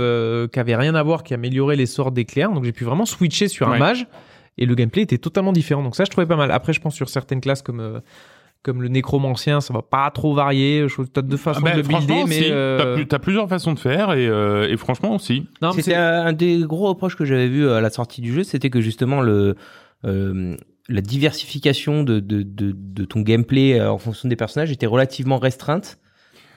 qui 0.53 0.59
avait 0.59 0.75
rien 0.75 0.97
à 0.97 1.03
voir, 1.05 1.23
qui 1.23 1.35
améliorait 1.35 1.77
les 1.77 1.87
sorts 1.87 2.11
d'éclair. 2.11 2.51
Donc 2.51 2.64
j'ai 2.64 2.73
pu 2.73 2.83
vraiment 2.83 3.07
switcher 3.07 3.47
sur 3.47 3.68
un 3.68 3.79
mage. 3.79 4.09
Et 4.59 4.66
le 4.66 4.75
gameplay 4.75 5.03
était 5.03 5.18
totalement 5.18 5.53
différent. 5.53 5.85
Donc 5.85 5.95
ça, 5.95 6.05
je 6.05 6.11
trouvais 6.11 6.27
pas 6.27 6.37
mal. 6.37 6.51
Après, 6.51 6.73
je 6.73 6.81
pense 6.81 6.97
sur 6.97 7.09
certaines 7.09 7.40
classes 7.40 7.62
comme, 7.62 8.01
comme 8.62 8.81
le 8.83 8.88
nécromancien, 8.88 9.61
ça 9.61 9.75
va 9.75 9.83
pas 9.83 10.11
trop 10.11 10.35
varier. 10.35 10.85
Je 10.88 10.92
trouve 10.94 11.07
que 11.07 11.12
t'as 11.12 11.22
deux 11.22 11.37
façons 11.37 11.61
Ben, 11.62 11.77
de 11.77 11.83
builder, 11.83 12.25
mais 12.29 12.42
si. 12.42 12.48
euh, 12.51 12.79
T'as 12.79 12.94
plus- 12.94 13.09
t'as 13.09 13.18
plusieurs 13.18 13.48
façons 13.48 13.72
de 13.75 13.79
faire 13.79 14.12
et, 14.12 14.27
euh, 14.29 14.68
et 14.68 14.77
franchement 14.77 15.14
aussi. 15.16 15.46
non, 15.61 15.70
mais 15.75 15.83
C'était 15.83 15.90
c'est- 15.92 15.96
un, 15.96 16.27
un 16.27 16.33
des 16.33 16.61
gros 16.61 16.88
reproches 16.88 17.16
que 17.16 17.25
j'avais 17.25 17.48
vu 17.48 17.68
à 17.68 17.81
la 17.81 17.90
sortie 17.90 18.20
du 18.20 18.33
jeu, 18.33 18.44
c'était 18.44 18.70
que 18.70 18.81
justement 18.81 19.20
le 19.20 19.57
euh, 20.05 20.57
la 20.88 21.01
diversification 21.01 22.03
de, 22.03 22.18
de, 22.20 22.42
de, 22.42 22.75
de 22.77 23.05
ton 23.05 23.20
gameplay 23.20 23.79
euh, 23.79 23.90
en 23.92 23.98
fonction 23.98 24.29
des 24.29 24.37
personnages 24.37 24.70
était 24.72 24.87
relativement 24.87 25.38
restreinte. 25.38 25.98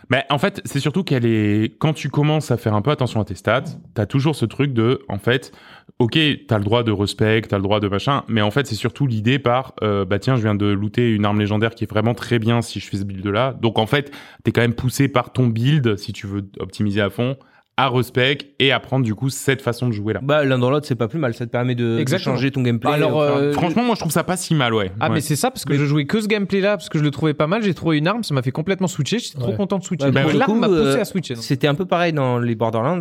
Mais 0.09 0.25
en 0.29 0.37
fait, 0.37 0.61
c'est 0.65 0.79
surtout 0.79 1.03
qu'elle 1.03 1.25
est. 1.25 1.77
Quand 1.79 1.93
tu 1.93 2.09
commences 2.09 2.51
à 2.51 2.57
faire 2.57 2.73
un 2.73 2.81
peu 2.81 2.91
attention 2.91 3.21
à 3.21 3.25
tes 3.25 3.35
stats, 3.35 3.63
t'as 3.93 4.05
toujours 4.05 4.35
ce 4.35 4.45
truc 4.45 4.73
de, 4.73 5.01
en 5.07 5.17
fait, 5.17 5.51
ok, 5.99 6.17
t'as 6.47 6.57
le 6.57 6.63
droit 6.63 6.83
de 6.83 6.91
respect, 6.91 7.41
t'as 7.41 7.57
le 7.57 7.63
droit 7.63 7.79
de 7.79 7.87
machin, 7.87 8.23
mais 8.27 8.41
en 8.41 8.51
fait, 8.51 8.67
c'est 8.67 8.75
surtout 8.75 9.07
l'idée 9.07 9.39
par, 9.39 9.73
euh, 9.81 10.05
bah 10.05 10.19
tiens, 10.19 10.35
je 10.35 10.41
viens 10.41 10.55
de 10.55 10.67
looter 10.67 11.11
une 11.11 11.25
arme 11.25 11.39
légendaire 11.39 11.73
qui 11.73 11.85
est 11.85 11.89
vraiment 11.89 12.13
très 12.13 12.39
bien 12.39 12.61
si 12.61 12.79
je 12.79 12.87
fais 12.87 12.97
ce 12.97 13.03
build-là. 13.03 13.55
Donc 13.61 13.79
en 13.79 13.85
fait, 13.85 14.11
t'es 14.43 14.51
quand 14.51 14.61
même 14.61 14.75
poussé 14.75 15.07
par 15.07 15.33
ton 15.33 15.47
build, 15.47 15.97
si 15.97 16.13
tu 16.13 16.27
veux 16.27 16.43
optimiser 16.59 17.01
à 17.01 17.09
fond, 17.09 17.37
à 17.77 17.89
respect 17.89 18.37
et 18.59 18.71
à 18.71 18.79
prendre 18.79 19.03
du 19.03 19.13
coup 19.15 19.29
cette 19.29 19.61
façon 19.61 19.87
de 19.87 19.91
jouer 19.91 20.13
là. 20.13 20.21
Bah 20.23 20.45
l'un 20.45 20.57
dans 20.57 20.69
l'autre, 20.69 20.85
c'est 20.87 20.95
pas 20.95 21.07
plus 21.07 21.19
mal. 21.19 21.33
Ça 21.33 21.45
te 21.45 21.51
permet 21.51 21.75
de, 21.75 22.03
changer 22.17 22.51
ton 22.51 22.61
gameplay. 22.61 22.91
Alors, 22.91 23.17
Enfin, 23.17 23.37
euh, 23.37 23.51
Franchement, 23.51 23.83
moi, 23.83 23.95
je 23.95 23.99
trouve 23.99 24.11
ça 24.11 24.23
pas 24.23 24.37
si 24.37 24.55
mal, 24.55 24.73
ouais. 24.73 24.91
Ah 24.99 25.07
Ouais. 25.07 25.15
mais 25.15 25.21
c'est 25.21 25.35
ça 25.35 25.51
parce 25.51 25.65
que 25.65 25.73
je 25.75 25.83
jouais 25.85 26.05
que 26.05 26.21
ce 26.21 26.27
gameplay 26.27 26.61
là 26.61 26.77
parce 26.77 26.89
que 26.89 26.97
je 26.97 27.03
le 27.03 27.11
trouvais 27.11 27.33
pas 27.33 27.47
mal 27.47 27.63
j'ai 27.63 27.73
trouvé 27.73 27.97
une 27.97 28.07
arme 28.07 28.23
ça 28.23 28.33
m'a 28.33 28.41
fait 28.41 28.51
complètement 28.51 28.87
switcher 28.87 29.19
j'étais 29.19 29.39
trop 29.39 29.53
content 29.53 29.77
de 29.77 29.83
switcher 29.83 30.05
Ouais, 30.07 30.11
bah, 30.11 30.23
l'arme 30.33 30.59
m'a 30.59 30.67
poussé 30.67 30.79
euh, 30.79 31.01
à 31.01 31.05
switcher. 31.05 31.35
C'était 31.35 31.67
un 31.67 31.75
peu 31.75 31.85
pareil 31.85 32.13
dans 32.13 32.39
les 32.39 32.55
Borderlands. 32.55 32.99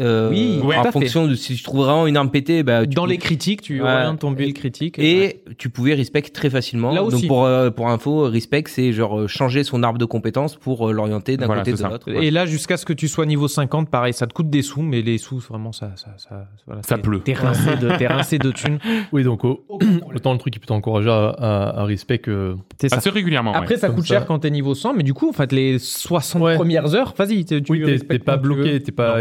Euh, 0.00 0.30
Oui, 0.30 0.60
Ouais. 0.62 0.76
en 0.76 0.82
fait. 0.84 0.92
fonction 0.92 1.26
de 1.26 1.34
si 1.34 1.54
tu 1.56 1.62
trouves 1.62 1.84
vraiment 1.84 2.06
une 2.06 2.16
arme 2.16 2.30
pétée, 2.30 2.62
bah, 2.62 2.82
tu 2.86 2.94
dans 2.94 3.04
peux- 3.04 3.10
les 3.10 3.18
critiques 3.18 3.62
tu 3.62 3.80
Ouais. 3.82 3.88
orientes 3.88 4.20
ton 4.20 4.30
build 4.30 4.54
critique 4.54 4.98
et 4.98 5.42
tu 5.58 5.70
pouvais 5.70 5.94
respect 5.94 6.22
très 6.22 6.50
facilement. 6.50 6.92
Là 6.92 7.00
Donc 7.00 7.14
aussi. 7.14 7.26
pour 7.26 7.44
euh, 7.44 7.70
pour 7.70 7.88
info, 7.88 8.28
respect 8.30 8.64
c'est 8.68 8.92
genre 8.92 9.20
euh, 9.20 9.26
changer 9.26 9.64
son 9.64 9.82
arbre 9.82 9.98
de 9.98 10.04
compétences 10.04 10.56
pour 10.56 10.88
euh, 10.88 10.92
l'orienter 10.92 11.36
d'un 11.36 11.46
Voilà, 11.46 11.62
côté 11.62 11.72
de 11.76 11.82
l'autre. 11.82 12.08
et 12.10 12.30
là 12.30 12.46
jusqu'à 12.46 12.76
ce 12.76 12.84
que 12.84 12.92
tu 12.92 13.08
sois 13.08 13.26
niveau 13.26 13.48
50 13.48 13.88
pareil 13.90 14.12
ça 14.12 14.26
te 14.26 14.32
coûte 14.34 14.50
des 14.50 14.62
sous 14.62 14.82
mais 14.82 15.02
les 15.02 15.18
sous 15.18 15.38
vraiment 15.38 15.72
ça 15.72 15.92
ça 15.96 16.08
ça 16.16 16.46
voilà, 16.66 16.82
Ça 16.82 16.98
pleut. 16.98 17.20
t'es 17.20 17.32
rincé 17.34 17.76
de 17.76 17.90
t'es 17.96 18.06
rincé 18.06 18.38
de 18.38 18.50
thunes 18.50 18.78
Oui, 19.12 19.24
donc 19.24 19.44
au- 19.44 19.64
autant 20.14 20.32
le 20.32 20.38
truc 20.38 20.52
qui 20.52 20.58
peut 20.58 20.66
t'encourager 20.66 21.10
à, 21.10 21.28
à, 21.30 21.80
à 21.80 21.84
respect 21.84 22.18
que. 22.18 22.54
c'est 22.80 22.88
ça 22.88 22.96
Assez 22.96 23.10
régulièrement. 23.10 23.52
après 23.52 23.74
ouais. 23.74 23.80
ça 23.80 23.86
Comme 23.88 23.96
coûte 23.96 24.06
ça. 24.06 24.14
cher 24.14 24.26
quand 24.26 24.38
t'es 24.40 24.50
niveau 24.50 24.74
100 24.74 24.94
mais 24.94 25.02
du 25.02 25.14
coup 25.14 25.28
en 25.28 25.32
fait 25.32 25.52
les 25.52 25.78
60 25.78 26.42
Ouais. 26.42 26.54
premières 26.56 26.94
heures 26.94 27.14
vas-y 27.16 27.44
tu 27.44 27.62
tu 27.62 27.72
Oui, 27.72 27.82
t'es- 27.84 28.18
pas 28.18 28.36
bloqué, 28.36 28.80
t'es 28.82 28.92
pas. 28.92 29.20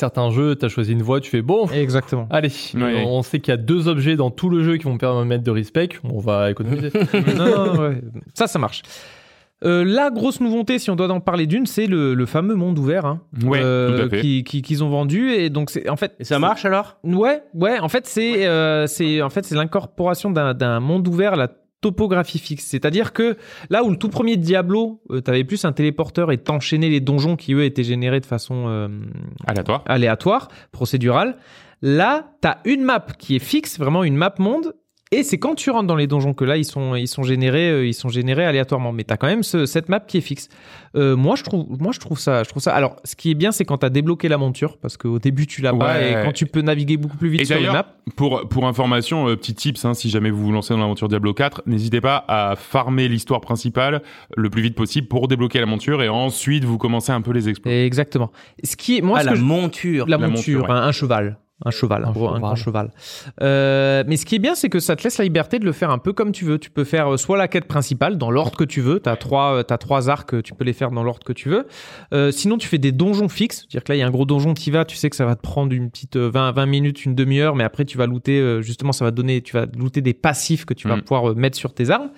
Certains 0.00 0.30
jeux, 0.30 0.56
t'as 0.56 0.68
choisi 0.68 0.92
une 0.92 1.02
voie, 1.02 1.20
tu 1.20 1.28
fais 1.30 1.42
bon. 1.42 1.66
exactement 1.68 2.26
Allez, 2.30 2.50
on 3.06 3.22
sait 3.22 3.38
qu'il 3.38 3.52
y 3.52 3.54
a 3.54 3.58
deux 3.58 3.86
objets 3.86 4.16
dans 4.16 4.30
tout 4.30 4.48
le 4.48 4.62
jeu 4.62 4.78
qui 4.78 4.84
vont 4.84 4.94
me 4.94 4.98
permettre 4.98 5.44
de 5.44 5.50
respect. 5.50 5.90
On 6.04 6.18
va 6.20 6.50
économiser. 6.50 6.90
non, 7.36 7.74
non, 7.74 7.80
ouais. 7.82 8.00
Ça, 8.34 8.46
ça 8.46 8.58
marche. 8.58 8.80
Euh, 9.62 9.84
la 9.84 10.08
grosse 10.08 10.40
nouveauté, 10.40 10.78
si 10.78 10.88
on 10.88 10.96
doit 10.96 11.10
en 11.10 11.20
parler 11.20 11.46
d'une, 11.46 11.66
c'est 11.66 11.86
le, 11.86 12.14
le 12.14 12.24
fameux 12.24 12.54
monde 12.54 12.78
ouvert 12.78 13.04
hein, 13.04 13.20
Ouais, 13.44 13.60
euh, 13.62 14.08
fait. 14.08 14.22
qui- 14.22 14.42
qui- 14.42 14.62
qu'ils 14.62 14.82
ont 14.82 14.88
vendu 14.88 15.32
et 15.32 15.50
donc 15.50 15.68
c'est 15.68 15.86
en 15.90 15.96
fait 15.96 16.14
Et 16.18 16.24
ça 16.24 16.38
marche 16.38 16.64
alors? 16.64 16.96
Ouais, 17.04 17.42
ouais. 17.52 17.78
En 17.78 17.90
fait, 17.90 18.06
c'est 18.06 18.46
euh, 18.46 18.86
c'est 18.86 19.20
en 19.20 19.28
fait 19.28 19.44
c'est 19.44 19.54
l'incorporation 19.56 20.30
d'un 20.30 20.54
d'un 20.54 20.80
monde 20.80 21.06
ouvert 21.08 21.34
à 21.34 21.36
la 21.36 21.48
topographie 21.80 22.38
fixe. 22.38 22.64
C'est-à-dire 22.66 23.12
que 23.12 23.36
là 23.70 23.84
où 23.84 23.90
le 23.90 23.96
tout 23.96 24.08
premier 24.08 24.36
Diablo, 24.36 25.00
euh, 25.10 25.20
t'avais 25.20 25.44
plus 25.44 25.64
un 25.64 25.72
téléporteur 25.72 26.32
et 26.32 26.38
t'enchaînais 26.38 26.88
les 26.88 27.00
donjons 27.00 27.36
qui 27.36 27.54
eux 27.54 27.64
étaient 27.64 27.84
générés 27.84 28.20
de 28.20 28.26
façon 28.26 28.66
euh, 28.68 28.88
Aléatoire. 29.46 29.82
aléatoire, 29.86 30.48
procédurale. 30.72 31.36
Là, 31.82 32.32
t'as 32.40 32.58
une 32.64 32.82
map 32.82 33.06
qui 33.18 33.36
est 33.36 33.40
fixe, 33.40 33.78
vraiment 33.78 34.04
une 34.04 34.16
map 34.16 34.34
monde. 34.38 34.74
Et 35.12 35.24
c'est 35.24 35.38
quand 35.38 35.56
tu 35.56 35.70
rentres 35.70 35.88
dans 35.88 35.96
les 35.96 36.06
donjons 36.06 36.34
que 36.34 36.44
là 36.44 36.56
ils 36.56 36.64
sont 36.64 36.94
ils 36.94 37.08
sont 37.08 37.24
générés 37.24 37.68
euh, 37.68 37.84
ils 37.84 37.94
sont 37.94 38.08
générés 38.10 38.44
aléatoirement. 38.44 38.92
Mais 38.92 39.02
t'as 39.02 39.16
quand 39.16 39.26
même 39.26 39.42
ce- 39.42 39.66
cette 39.66 39.88
map 39.88 39.98
qui 39.98 40.18
est 40.18 40.20
fixe. 40.20 40.48
Euh, 40.94 41.16
moi 41.16 41.34
je 41.34 41.42
trouve 41.42 41.66
moi 41.80 41.90
je 41.92 41.98
trouve 41.98 42.20
ça 42.20 42.44
je 42.44 42.48
trouve 42.48 42.62
ça. 42.62 42.72
Alors 42.72 42.94
ce 43.02 43.16
qui 43.16 43.32
est 43.32 43.34
bien 43.34 43.50
c'est 43.50 43.64
quand 43.64 43.78
t'as 43.78 43.88
débloqué 43.88 44.28
la 44.28 44.38
monture 44.38 44.76
parce 44.78 44.96
qu'au 44.96 45.18
début 45.18 45.48
tu 45.48 45.62
l'as 45.62 45.72
pas 45.74 46.00
et 46.00 46.22
quand 46.24 46.30
tu 46.32 46.46
peux 46.46 46.60
naviguer 46.62 46.96
beaucoup 46.96 47.16
plus 47.16 47.28
vite 47.28 47.40
Et 47.40 47.44
sur 47.44 47.58
les 47.58 47.66
maps. 47.66 47.86
Pour, 48.14 48.48
pour 48.48 48.66
information, 48.68 49.28
euh, 49.28 49.36
petit 49.36 49.54
tips, 49.54 49.84
hein, 49.84 49.94
si 49.94 50.10
jamais 50.10 50.30
vous 50.30 50.44
vous 50.44 50.52
lancez 50.52 50.74
dans 50.74 50.80
l'aventure 50.80 51.08
Diablo 51.08 51.32
4, 51.34 51.62
n'hésitez 51.66 52.00
pas 52.00 52.24
à 52.28 52.54
farmer 52.56 53.08
l'histoire 53.08 53.40
principale 53.40 54.02
le 54.36 54.48
plus 54.50 54.62
vite 54.62 54.76
possible 54.76 55.08
pour 55.08 55.26
débloquer 55.26 55.58
la 55.58 55.66
monture 55.66 56.02
et 56.04 56.08
ensuite 56.08 56.64
vous 56.64 56.78
commencez 56.78 57.10
un 57.10 57.20
peu 57.20 57.32
les 57.32 57.48
exploits. 57.48 57.72
Exactement. 57.72 58.30
Ce 58.62 58.76
qui 58.76 58.98
est 58.98 59.00
moi 59.00 59.18
Ah 59.18 59.22
ce 59.22 59.26
la 59.26 59.32
que 59.32 59.38
je- 59.38 59.42
monture. 59.44 60.06
la 60.08 60.18
la 60.18 60.28
monture, 60.28 60.60
monture, 60.60 60.72
ouais. 60.74 60.80
un, 60.80 60.82
un 60.84 60.92
cheval. 60.92 61.38
Un 61.64 61.70
cheval, 61.70 62.04
Un 62.06 62.12
gros- 62.12 62.26
un 62.28 62.34
cheval. 62.36 62.40
grand 62.40 62.54
cheval. 62.56 62.90
Euh, 63.42 64.04
mais 64.06 64.16
ce 64.16 64.24
qui 64.26 64.34
est 64.34 64.38
bien, 64.38 64.54
c'est 64.54 64.68
que 64.68 64.80
ça 64.80 64.96
te 64.96 65.02
laisse 65.04 65.18
la 65.18 65.24
liberté 65.24 65.58
de 65.58 65.64
le 65.64 65.72
faire 65.72 65.90
un 65.90 65.98
peu 65.98 66.12
comme 66.12 66.32
tu 66.32 66.44
veux. 66.44 66.58
Tu 66.58 66.70
peux 66.70 66.84
faire 66.84 67.12
euh, 67.12 67.16
soit 67.16 67.36
la 67.36 67.48
quête 67.48 67.66
principale 67.66 68.16
dans 68.18 68.30
l'ordre 68.30 68.56
que 68.56 68.64
tu 68.64 68.80
veux. 68.80 69.00
T'as 69.00 69.16
trois, 69.16 69.56
euh, 69.56 69.62
t'as 69.62 69.78
trois 69.78 70.08
arcs, 70.08 70.34
euh, 70.34 70.42
tu 70.42 70.54
peux 70.54 70.64
les 70.64 70.72
faire 70.72 70.90
dans 70.90 71.02
l'ordre 71.02 71.24
que 71.24 71.32
tu 71.32 71.48
veux. 71.48 71.66
Euh, 72.14 72.30
sinon, 72.30 72.56
tu 72.58 72.66
fais 72.68 72.78
des 72.78 72.92
donjons 72.92 73.28
fixes. 73.28 73.58
C'est-à-dire 73.68 73.84
que 73.84 73.92
là, 73.92 73.96
il 73.96 73.98
y 74.00 74.02
a 74.02 74.06
un 74.06 74.10
gros 74.10 74.24
donjon 74.24 74.54
qui 74.54 74.70
va. 74.70 74.84
Tu 74.84 74.96
sais 74.96 75.10
que 75.10 75.16
ça 75.16 75.26
va 75.26 75.36
te 75.36 75.42
prendre 75.42 75.72
une 75.72 75.90
petite 75.90 76.16
euh, 76.16 76.30
20, 76.32 76.52
20 76.52 76.66
minutes, 76.66 77.04
une 77.04 77.14
demi-heure, 77.14 77.54
mais 77.54 77.64
après, 77.64 77.84
tu 77.84 77.98
vas 77.98 78.06
looter. 78.06 78.38
euh, 78.40 78.62
justement, 78.62 78.92
ça 78.92 79.04
va 79.04 79.10
te 79.10 79.16
donner, 79.16 79.42
tu 79.42 79.54
vas 79.56 79.66
looter 79.76 80.00
des 80.00 80.14
passifs 80.14 80.64
que 80.64 80.74
tu 80.74 80.88
vas 80.88 80.96
Mm. 80.96 81.02
pouvoir 81.02 81.30
euh, 81.30 81.34
mettre 81.34 81.56
sur 81.58 81.72
tes 81.74 81.90
armes. 81.90 82.10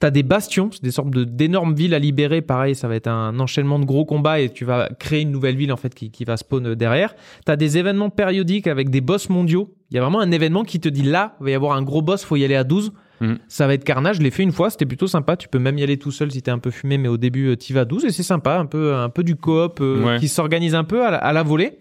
T'as 0.00 0.10
des 0.10 0.22
bastions, 0.22 0.70
c'est 0.72 0.82
des 0.84 0.92
sortes 0.92 1.10
de 1.10 1.24
d'énormes 1.24 1.74
villes 1.74 1.92
à 1.92 1.98
libérer. 1.98 2.40
Pareil, 2.40 2.76
ça 2.76 2.86
va 2.86 2.94
être 2.94 3.08
un 3.08 3.38
enchaînement 3.40 3.80
de 3.80 3.84
gros 3.84 4.04
combats 4.04 4.38
et 4.38 4.48
tu 4.48 4.64
vas 4.64 4.88
créer 5.00 5.22
une 5.22 5.32
nouvelle 5.32 5.56
ville 5.56 5.72
en 5.72 5.76
fait 5.76 5.92
qui, 5.92 6.12
qui 6.12 6.24
va 6.24 6.36
spawn 6.36 6.66
euh, 6.68 6.76
derrière. 6.76 7.16
T'as 7.44 7.56
des 7.56 7.78
événements 7.78 8.08
périodiques 8.08 8.68
avec 8.68 8.90
des 8.90 9.00
boss 9.00 9.28
mondiaux. 9.28 9.74
Il 9.90 9.94
y 9.96 9.98
a 9.98 10.02
vraiment 10.02 10.20
un 10.20 10.30
événement 10.30 10.62
qui 10.62 10.78
te 10.78 10.88
dit 10.88 11.02
là, 11.02 11.34
il 11.40 11.44
va 11.44 11.50
y 11.50 11.54
avoir 11.54 11.76
un 11.76 11.82
gros 11.82 12.00
boss, 12.02 12.24
faut 12.24 12.36
y 12.36 12.44
aller 12.44 12.54
à 12.54 12.62
12. 12.62 12.92
Mhm. 13.20 13.38
Ça 13.48 13.66
va 13.66 13.74
être 13.74 13.82
carnage. 13.82 14.18
Je 14.18 14.22
l'ai 14.22 14.30
fait 14.30 14.44
une 14.44 14.52
fois, 14.52 14.70
c'était 14.70 14.86
plutôt 14.86 15.08
sympa. 15.08 15.36
Tu 15.36 15.48
peux 15.48 15.58
même 15.58 15.76
y 15.78 15.82
aller 15.82 15.96
tout 15.96 16.12
seul 16.12 16.30
si 16.30 16.42
t'es 16.42 16.52
un 16.52 16.60
peu 16.60 16.70
fumé, 16.70 16.96
mais 16.98 17.08
au 17.08 17.16
début, 17.16 17.56
tu 17.56 17.72
vas 17.74 17.80
à 17.80 17.84
12 17.84 18.04
et 18.04 18.12
c'est 18.12 18.22
sympa. 18.22 18.56
Un 18.56 18.66
peu, 18.66 18.94
un 18.94 19.08
peu 19.08 19.24
du 19.24 19.34
coop 19.34 19.80
euh, 19.80 20.04
Ouais. 20.04 20.18
qui 20.20 20.28
s'organise 20.28 20.76
un 20.76 20.84
peu 20.84 21.04
à 21.04 21.10
la, 21.10 21.16
à 21.16 21.32
la 21.32 21.42
volée. 21.42 21.78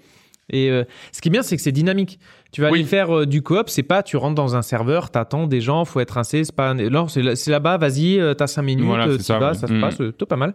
Et 0.49 0.69
euh, 0.71 0.83
ce 1.11 1.19
qui 1.21 1.27
est 1.27 1.31
bien, 1.31 1.41
c'est 1.43 1.55
que 1.57 1.61
c'est 1.61 1.71
dynamique. 1.73 2.19
Tu 2.53 2.61
vas 2.61 2.69
Oui. 2.71 2.79
aller 2.79 2.87
faire 2.87 3.15
euh, 3.15 3.25
du 3.25 3.41
coop, 3.41 3.69
c'est 3.69 3.83
pas 3.83 4.01
tu 4.03 4.15
rentres 4.15 4.35
dans 4.35 4.55
un 4.55 4.61
serveur, 4.61 5.09
t'attends 5.11 5.45
des 5.45 5.59
gens, 5.59 5.83
faut 5.83 5.99
être 5.99 6.11
rincé, 6.11 6.43
c'est 6.45 6.55
pas 6.55 6.73
non, 6.73 7.07
c'est 7.09 7.21
là- 7.21 7.35
c'est 7.35 7.51
là-bas, 7.51 7.77
vas-y, 7.77 8.19
euh, 8.19 8.33
t'as 8.33 8.47
5 8.47 8.61
minutes, 8.61 8.85
Voilà, 8.85 9.07
euh, 9.07 9.17
c'est 9.17 9.23
ça, 9.23 9.39
vas, 9.39 9.53
ça 9.53 9.67
se 9.67 9.73
Mhm. 9.73 9.81
passe, 9.81 9.99
euh, 9.99 10.09
plutôt 10.11 10.25
pas 10.25 10.37
mal. 10.37 10.53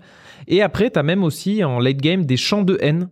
Et 0.48 0.62
après, 0.62 0.88
t'as 0.88 1.02
même 1.02 1.22
aussi 1.22 1.62
en 1.62 1.78
late 1.78 1.98
game 1.98 2.24
des 2.24 2.36
champs 2.38 2.62
de 2.62 2.78
haine. 2.80 3.08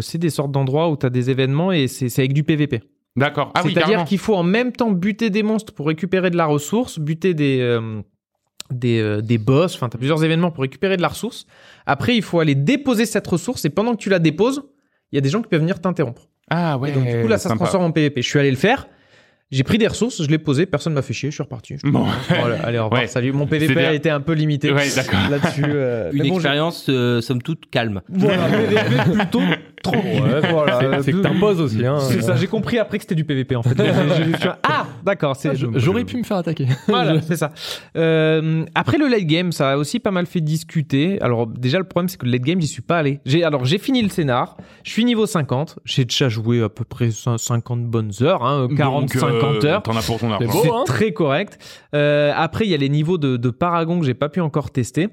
C'est 0.00 0.18
des 0.18 0.30
sortes 0.30 0.50
d'endroits 0.52 0.88
où 0.90 0.96
t'as 0.96 1.10
des 1.10 1.28
événements 1.30 1.70
et 1.70 1.86
c'est 1.86 2.08
c'est 2.08 2.22
avec 2.22 2.32
du 2.32 2.42
PVP. 2.44 2.82
D'accord. 3.14 3.52
Ah 3.54 3.60
C'est-à-dire 3.62 4.04
qu'il 4.04 4.18
faut 4.18 4.34
en 4.34 4.42
même 4.42 4.72
temps 4.72 4.90
buter 4.90 5.28
des 5.30 5.42
monstres 5.42 5.74
pour 5.74 5.86
récupérer 5.86 6.30
de 6.30 6.36
la 6.36 6.46
ressource, 6.46 6.98
buter 6.98 7.34
des 7.34 7.78
des, 8.72 8.98
euh, 9.00 9.20
des 9.20 9.38
boss, 9.38 9.76
enfin 9.76 9.88
t'as 9.88 9.98
plusieurs 9.98 10.24
événements 10.24 10.50
pour 10.50 10.62
récupérer 10.62 10.96
de 10.96 11.02
la 11.02 11.08
ressource. 11.08 11.46
Après, 11.84 12.16
il 12.16 12.22
faut 12.22 12.40
aller 12.40 12.54
déposer 12.56 13.06
cette 13.06 13.26
ressource 13.26 13.64
et 13.64 13.70
pendant 13.70 13.92
que 13.92 13.98
tu 13.98 14.08
la 14.10 14.18
déposes, 14.18 14.62
il 15.12 15.16
y 15.16 15.18
a 15.18 15.20
des 15.20 15.28
gens 15.30 15.42
qui 15.42 15.48
peuvent 15.48 15.60
venir 15.60 15.80
t'interrompre. 15.80 16.28
Ah 16.50 16.78
ouais. 16.78 16.90
Et 16.90 16.92
donc 16.92 17.04
du 17.06 17.22
coup 17.22 17.28
là, 17.28 17.38
ça 17.38 17.48
se 17.50 17.54
transforme 17.54 17.84
en 17.84 17.90
PVP. 17.92 18.22
Je 18.22 18.28
suis 18.28 18.38
allé 18.38 18.50
le 18.50 18.56
faire. 18.56 18.86
J'ai 19.52 19.62
pris 19.62 19.78
des 19.78 19.86
ressources, 19.86 20.20
je 20.24 20.28
l'ai 20.28 20.38
posé, 20.38 20.66
personne 20.66 20.92
m'a 20.92 21.02
fait 21.02 21.12
chier, 21.12 21.30
je 21.30 21.34
suis 21.36 21.42
reparti. 21.44 21.76
Je- 21.82 21.88
Bon. 21.88 22.04
Voilà, 22.28 22.60
allez, 22.64 22.78
au 22.80 22.84
revoir, 22.86 23.02
Ouais. 23.02 23.06
salut. 23.06 23.30
Mon 23.32 23.46
PVP 23.46 23.78
a 23.84 23.92
été 23.92 24.10
un 24.10 24.20
peu 24.20 24.32
limité 24.32 24.72
Ouais, 24.72 24.88
d'accord. 24.96 25.20
là-dessus. 25.30 25.62
euh, 25.64 26.10
Une 26.12 26.28
bon, 26.28 26.34
expérience 26.34 26.86
euh, 26.88 27.20
somme 27.20 27.40
toute 27.40 27.70
calme. 27.70 28.02
Voilà, 28.08 28.48
PVP 28.48 29.10
plutôt 29.12 29.42
tranquille. 29.92 30.22
voilà. 30.50 31.02
C'est- 31.02 31.12
que 31.12 31.16
t'imposes 31.18 31.60
aussi. 31.60 31.84
Hein. 31.84 31.98
C'est 32.00 32.20
ça, 32.22 32.36
j'ai 32.36 32.46
compris 32.46 32.78
après 32.78 32.98
que 32.98 33.04
c'était 33.04 33.14
du 33.14 33.24
PVP 33.24 33.56
en 33.56 33.62
fait. 33.64 33.74
Ah, 34.62 34.86
d'accord, 35.04 35.36
c'est. 35.36 35.54
Je- 35.56 35.66
J'aurais 35.76 36.04
pu 36.04 36.16
me 36.16 36.22
faire 36.22 36.38
attaquer. 36.38 36.66
Voilà, 36.88 37.20
c'est 37.20 37.36
ça. 37.36 37.52
Euh, 37.96 38.64
après 38.74 38.98
le 38.98 39.08
late 39.08 39.24
game, 39.24 39.52
ça 39.52 39.72
a 39.72 39.76
aussi 39.76 39.98
pas 40.00 40.10
mal 40.10 40.26
fait 40.26 40.40
discuter. 40.40 41.20
Alors 41.20 41.46
déjà 41.46 41.78
le 41.78 41.84
problème 41.84 42.08
c'est 42.08 42.16
que 42.18 42.26
le 42.26 42.32
late 42.32 42.42
game 42.42 42.60
j'y 42.60 42.66
suis 42.66 42.82
pas 42.82 42.98
allé. 42.98 43.20
J'ai 43.26 43.44
alors 43.44 43.64
j'ai 43.64 43.78
fini 43.78 44.02
le 44.02 44.08
scénar, 44.08 44.56
je 44.84 44.90
suis 44.90 45.04
niveau 45.04 45.26
50, 45.26 45.78
j'ai 45.84 46.04
déjà 46.04 46.28
joué 46.28 46.62
à 46.62 46.68
peu 46.68 46.84
près 46.84 47.08
cin- 47.08 47.38
50 47.38 47.84
bonnes 47.86 48.12
heures, 48.22 48.44
hein, 48.44 48.68
40 48.76 49.02
Donc, 49.02 49.16
euh, 49.16 49.20
50 49.20 49.64
heures. 49.64 49.82
T'en 49.82 49.96
as 49.96 50.02
pour 50.06 50.18
ton 50.18 50.30
argent. 50.32 50.50
C'est 50.62 50.68
hein. 50.70 50.84
très 50.86 51.12
correct. 51.12 51.58
Euh, 51.94 52.32
après 52.34 52.64
il 52.66 52.70
y 52.70 52.74
a 52.74 52.78
les 52.78 52.88
niveaux 52.88 53.18
de, 53.18 53.36
de 53.36 53.50
Paragon 53.50 53.98
que 54.00 54.06
j'ai 54.06 54.14
pas 54.14 54.28
pu 54.28 54.40
encore 54.40 54.70
tester. 54.70 55.08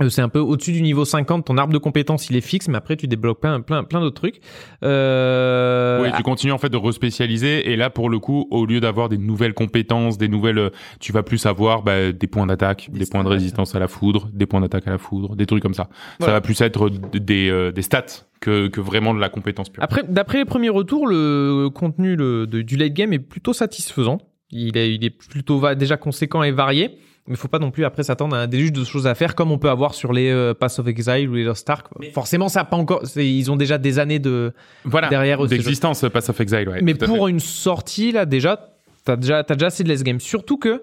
Euh, 0.00 0.08
C'est 0.08 0.22
un 0.22 0.28
peu 0.28 0.38
au-dessus 0.38 0.72
du 0.72 0.82
niveau 0.82 1.04
50, 1.04 1.46
ton 1.46 1.56
arbre 1.58 1.72
de 1.72 1.78
compétences 1.78 2.30
il 2.30 2.36
est 2.36 2.40
fixe, 2.40 2.68
mais 2.68 2.76
après 2.76 2.96
tu 2.96 3.06
débloques 3.08 3.40
plein, 3.40 3.60
plein, 3.60 3.84
plein 3.84 4.00
d'autres 4.00 4.14
trucs. 4.20 4.40
Euh, 4.84 6.02
Oui, 6.02 6.08
tu 6.16 6.22
continues 6.22 6.52
en 6.52 6.58
fait 6.58 6.68
de 6.68 6.76
respécialiser 6.76 7.70
et 7.70 7.76
là 7.76 7.90
pour 7.90 8.10
le 8.10 8.18
coup, 8.18 8.46
au 8.50 8.66
lieu 8.66 8.80
d'avoir 8.80 9.08
des 9.08 9.18
nouvelles 9.18 9.54
compétences, 9.54 10.18
des 10.18 10.28
nouvelles, 10.28 10.58
euh, 10.58 10.70
tu 11.00 11.12
vas 11.12 11.22
plus 11.22 11.46
avoir 11.46 11.82
bah, 11.82 12.12
des 12.12 12.26
points 12.26 12.46
d'attaque, 12.46 12.88
des, 12.92 13.06
points 13.06 13.24
de 13.24 13.28
résistance 13.28 13.74
à 13.74 13.78
la 13.78 13.88
foudre, 13.88 14.28
des 14.32 14.46
points 14.46 14.60
d'attaque 14.60 14.86
à 14.86 14.90
la 14.90 14.98
foudre, 14.98 15.36
des 15.36 15.46
trucs 15.46 15.62
comme 15.62 15.74
ça. 15.74 15.88
Voilà. 16.18 16.32
Ça 16.32 16.36
va 16.36 16.40
plus 16.40 16.60
être 16.60 16.88
des, 16.90 17.48
euh, 17.50 17.72
des 17.72 17.82
stats 17.82 18.04
que, 18.40 18.68
que 18.68 18.80
vraiment 18.80 19.14
de 19.14 19.20
la 19.20 19.28
compétence 19.28 19.68
pure. 19.68 19.82
Après, 19.82 20.02
d'après 20.08 20.38
les 20.38 20.44
premiers 20.44 20.68
retours, 20.68 21.06
le 21.06 21.68
contenu 21.74 22.16
le- 22.16 22.46
de- 22.46 22.62
du 22.62 22.76
late 22.76 22.92
game 22.92 23.12
est 23.12 23.18
plutôt 23.18 23.52
satisfaisant. 23.52 24.18
Il 24.50 24.76
est, 24.78 24.94
il 24.94 25.04
est 25.04 25.10
plutôt 25.10 25.58
va- 25.58 25.74
déjà 25.74 25.96
conséquent 25.96 26.42
et 26.42 26.52
varié. 26.52 26.98
Mais 27.28 27.36
faut 27.36 27.46
pas 27.48 27.58
non 27.58 27.70
plus 27.70 27.84
après 27.84 28.02
s'attendre 28.02 28.34
à 28.34 28.40
un 28.40 28.46
déluge 28.46 28.72
de 28.72 28.82
choses 28.84 29.06
à 29.06 29.14
faire 29.14 29.34
comme 29.34 29.52
on 29.52 29.58
peut 29.58 29.68
avoir 29.70 29.94
sur 29.94 30.12
les 30.12 30.30
euh, 30.30 30.54
Pass 30.54 30.78
of 30.78 30.86
Exile 30.88 31.28
ou 31.28 31.34
les 31.34 31.44
Lost 31.44 31.68
Ark. 31.70 31.86
Forcément, 32.14 32.48
ça 32.48 32.60
a 32.60 32.64
pas 32.64 32.76
encore. 32.76 33.06
c'est- 33.06 33.26
Ils 33.30 33.50
ont 33.50 33.56
déjà 33.56 33.76
des 33.78 33.98
années 33.98 34.18
de 34.18 34.52
voilà, 34.84 35.08
derrière 35.08 35.46
d'existence 35.46 36.04
Pass 36.12 36.28
of 36.30 36.40
Exile. 36.40 36.68
Ouais, 36.68 36.80
mais 36.82 36.94
pour 36.94 37.28
une 37.28 37.40
sortie 37.40 38.12
là 38.12 38.24
déjà, 38.26 38.70
T'as 39.04 39.16
déjà, 39.16 39.42
t'as 39.42 39.54
déjà 39.54 39.68
assez 39.68 39.84
de 39.84 39.88
less 39.88 40.02
game. 40.02 40.20
Surtout 40.20 40.58
que 40.58 40.82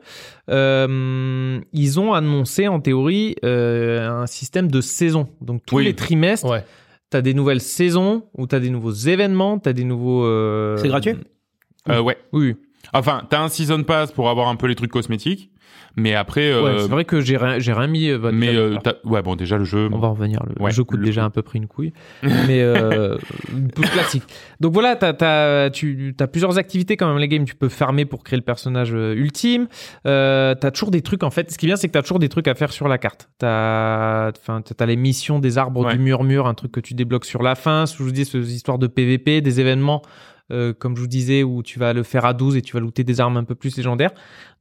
euh, 0.50 1.60
ils 1.74 2.00
ont 2.00 2.14
annoncé 2.14 2.68
en 2.68 2.80
théorie 2.80 3.36
euh, 3.44 4.10
un 4.10 4.26
système 4.28 4.70
de 4.72 4.82
saison. 4.82 5.28
Donc 5.42 5.62
tous 5.66 5.76
Oui. 5.78 5.86
les 5.86 5.94
trimestres, 5.94 6.50
Ouais. 6.50 6.64
t'as 7.12 7.22
des 7.22 7.34
nouvelles 7.36 7.62
saisons 7.62 8.24
ou 8.36 8.48
t'as 8.48 8.60
des 8.60 8.70
nouveaux 8.72 8.94
événements, 8.94 9.60
t'as 9.60 9.74
des 9.74 9.84
nouveaux. 9.84 10.26
euh, 10.26 10.78
C'est 10.78 10.88
gratuit? 10.88 11.16
Euh, 11.90 12.02
ouais. 12.02 12.18
Oui. 12.32 12.48
oui. 12.50 12.56
Enfin, 12.94 13.24
t'as 13.30 13.42
un 13.42 13.50
season 13.50 13.84
pass 13.84 14.12
pour 14.12 14.30
avoir 14.30 14.48
un 14.48 14.56
peu 14.56 14.66
les 14.68 14.76
trucs 14.76 14.92
cosmétiques, 14.92 15.52
mais 15.96 16.14
après, 16.16 16.52
euh, 16.52 16.64
Ouais, 16.64 16.80
c'est 16.80 16.88
vrai 16.90 17.06
que 17.06 17.22
j'ai 17.22 17.38
rien, 17.38 17.60
j'ai 17.60 17.74
rien 17.74 17.88
mis. 17.88 18.10
euh, 18.10 18.32
mais 18.34 18.56
euh, 18.56 18.76
t'as- 18.84 18.96
ouais, 19.06 19.22
bon, 19.22 19.36
déjà 19.36 19.58
le 19.58 19.64
jeu. 19.64 19.90
On 19.92 19.98
va 20.00 20.08
en 20.08 20.14
revenir. 20.14 20.40
Le 20.56 20.62
Ouais, 20.64 20.72
jeu 20.72 20.84
coûte 20.84 21.00
le- 21.00 21.06
déjà 21.06 21.24
un 21.24 21.30
peu 21.30 21.42
près 21.42 21.58
une 21.58 21.68
couille, 21.68 21.94
mais 22.24 22.62
euh, 22.62 23.18
plus 23.76 23.90
classique. 23.90 24.24
Donc 24.60 24.74
voilà, 24.74 24.96
t'as 24.96 25.14
as, 25.66 25.70
tu 25.70 26.16
as 26.20 26.28
plusieurs 26.28 26.58
activités 26.58 26.98
quand 26.98 27.08
même 27.08 27.18
les 27.20 27.28
games. 27.28 27.46
Tu 27.46 27.56
peux 27.56 27.70
farmer 27.70 28.06
pour 28.06 28.24
créer 28.24 28.38
le 28.38 28.44
personnage 28.46 28.92
euh, 28.94 29.14
ultime. 29.16 29.68
Euh, 30.06 30.56
t'as 30.56 30.72
toujours 30.72 30.92
des 30.92 31.02
trucs 31.02 31.24
en 31.24 31.30
fait. 31.32 31.52
Ce 31.52 31.58
qui 31.58 31.66
est 31.66 31.70
bien, 31.70 31.76
c'est 31.76 31.88
que 31.88 31.94
t'as 31.94 32.02
toujours 32.02 32.20
des 32.20 32.30
trucs 32.30 32.48
à 32.48 32.56
faire 32.56 32.72
sur 32.72 32.88
la 32.88 32.98
carte. 32.98 33.30
T'as, 33.38 34.30
enfin, 34.32 34.62
t'as 34.62 34.86
les 34.86 34.96
missions 34.96 35.40
des 35.40 35.58
arbres 35.58 35.86
Ouais. 35.86 35.94
du 35.94 36.00
murmure, 36.00 36.48
un 36.48 36.54
truc 36.54 36.72
que 36.72 36.80
tu 36.80 36.94
débloques 36.94 37.26
sur 37.26 37.42
la 37.44 37.56
fin. 37.56 37.86
Je 37.86 38.02
vous 38.02 38.12
dis, 38.12 38.26
ces 38.26 38.54
histoires 38.54 38.80
de 38.80 38.88
PVP, 38.88 39.42
des 39.42 39.60
événements. 39.60 40.02
Euh, 40.52 40.74
comme 40.74 40.96
je 40.96 41.02
vous 41.02 41.08
disais, 41.08 41.44
où 41.44 41.64
tu 41.64 41.80
vas 41.80 41.94
le 41.94 42.04
faire 42.04 42.26
à 42.26 42.34
12 42.34 42.56
et 42.58 42.62
tu 42.62 42.74
vas 42.74 42.80
looter 42.80 43.04
des 43.04 43.20
armes 43.20 43.38
un 43.38 43.44
peu 43.44 43.56
plus 43.56 43.76
légendaires. 43.78 44.12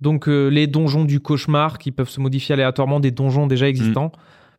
Donc 0.00 0.28
euh, 0.28 0.48
les 0.48 0.66
donjons 0.66 1.04
du 1.04 1.20
cauchemar 1.20 1.78
qui 1.78 1.90
peuvent 1.92 2.08
se 2.10 2.20
modifier 2.20 2.52
aléatoirement, 2.54 3.00
des 3.00 3.10
donjons 3.10 3.46
déjà 3.46 3.68
existants. 3.68 4.12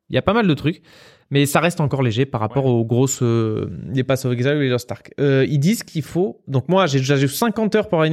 Il 0.09 0.15
y 0.15 0.19
a 0.19 0.21
pas 0.21 0.33
mal 0.33 0.47
de 0.47 0.53
trucs, 0.53 0.83
mais 1.31 1.47
ça 1.47 1.59
reste 1.59 1.81
encore 1.81 2.03
léger 2.03 2.27
par 2.27 2.39
rapport 2.41 2.65
Ouais. 2.65 2.71
aux 2.71 2.85
grosses 2.85 3.23
euh, 3.23 3.65
les 3.91 4.03
Pass 4.03 4.23
of 4.25 4.33
Exile 4.33 4.53
ou 4.57 4.59
les 4.59 4.69
Lost 4.69 4.91
Ark. 4.91 5.11
Euh, 5.19 5.47
ils 5.49 5.57
disent 5.57 5.81
qu'il 5.81 6.03
faut 6.03 6.41
donc 6.47 6.69
moi 6.69 6.85
j'ai 6.85 6.99
déjà 6.99 7.17
eu 7.19 7.27
50 7.27 7.73
heures 7.73 7.89
pour 7.89 8.03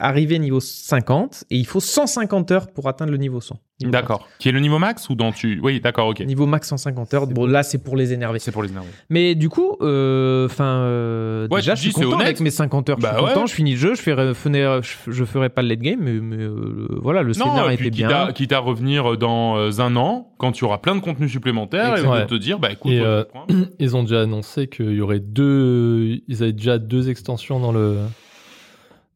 arriver 0.00 0.38
niveau 0.38 0.60
50 0.60 1.44
et 1.50 1.56
il 1.58 1.66
faut 1.66 1.80
150 1.80 2.50
heures 2.52 2.68
pour 2.72 2.88
atteindre 2.88 3.10
le 3.12 3.18
niveau 3.18 3.42
100. 3.42 3.58
D'accord. 3.82 4.26
Qui 4.38 4.48
est 4.48 4.52
le 4.52 4.60
niveau 4.60 4.78
max 4.78 5.10
ou 5.10 5.14
dans 5.14 5.32
tu 5.32 5.60
Oui, 5.62 5.80
d'accord, 5.80 6.08
ok. 6.08 6.18
100. 6.20 6.24
Niveau 6.24 6.46
max 6.46 6.68
150 6.68 7.12
heures. 7.12 7.26
Bon 7.26 7.44
là 7.46 7.62
c'est 7.62 7.76
pour 7.76 7.94
les 7.94 8.14
énerver. 8.14 8.38
C'est 8.38 8.50
pour 8.50 8.62
les 8.62 8.70
énerver. 8.70 8.88
Mais 9.10 9.34
du 9.34 9.50
coup, 9.50 9.76
euh, 9.82 10.46
enfin, 10.46 10.64
euh, 10.80 11.46
Ouais, 11.50 11.60
déjà, 11.60 11.74
je 11.74 11.80
suis 11.82 11.90
dis, 11.90 11.94
c'est 11.94 12.04
content 12.04 12.16
honnête. 12.16 12.26
avec 12.28 12.40
mes 12.40 12.48
50 12.50 12.88
heures. 12.88 12.96
Bah 12.98 13.10
je 13.12 13.16
suis 13.18 13.26
content, 13.26 13.40
ouais. 13.42 13.46
je 13.48 13.52
finis 13.54 13.72
le 13.72 13.76
jeu, 13.76 13.94
je 13.94 14.00
ferai, 14.00 14.32
ferai- 14.32 14.80
je, 14.82 15.12
je 15.12 15.24
ferai 15.26 15.50
pas 15.50 15.60
le 15.60 15.68
late 15.68 15.80
game, 15.80 15.98
mais, 16.00 16.12
mais, 16.14 16.36
euh, 16.42 16.88
voilà, 17.02 17.22
le 17.22 17.34
scénar 17.34 17.54
Non, 17.64 17.68
et 17.70 17.74
était 17.74 17.84
quitte 17.84 17.94
bien. 17.96 18.08
à, 18.08 18.32
quitte 18.32 18.52
à 18.52 18.60
revenir 18.60 19.18
dans 19.18 19.80
un 19.80 19.96
an, 19.96 20.32
quand 20.38 20.52
tu 20.52 20.64
auras 20.64 20.78
plein 20.78 20.94
de 20.94 21.00
contenu 21.00 21.28
supplémentaire, 21.28 21.98
et 21.98 22.06
Ouais. 22.06 22.20
de 22.22 22.26
te 22.26 22.34
dire, 22.34 22.58
bah 22.58 22.70
écoute, 22.72 22.92
on 22.94 23.04
euh. 23.04 23.24
Ils 23.78 23.94
ont 23.94 24.04
déjà 24.04 24.22
annoncé 24.22 24.68
qu'il 24.68 24.92
y 24.94 25.00
aurait 25.02 25.20
deux. 25.20 26.20
Ils 26.28 26.42
avaient 26.42 26.52
déjà 26.54 26.78
deux 26.78 27.10
extensions 27.10 27.60
dans 27.60 27.72
le 27.72 27.96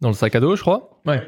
dans 0.02 0.08
le 0.08 0.14
sac 0.14 0.34
à 0.34 0.40
dos, 0.40 0.54
je 0.56 0.60
crois. 0.62 1.00
Ouais. 1.06 1.22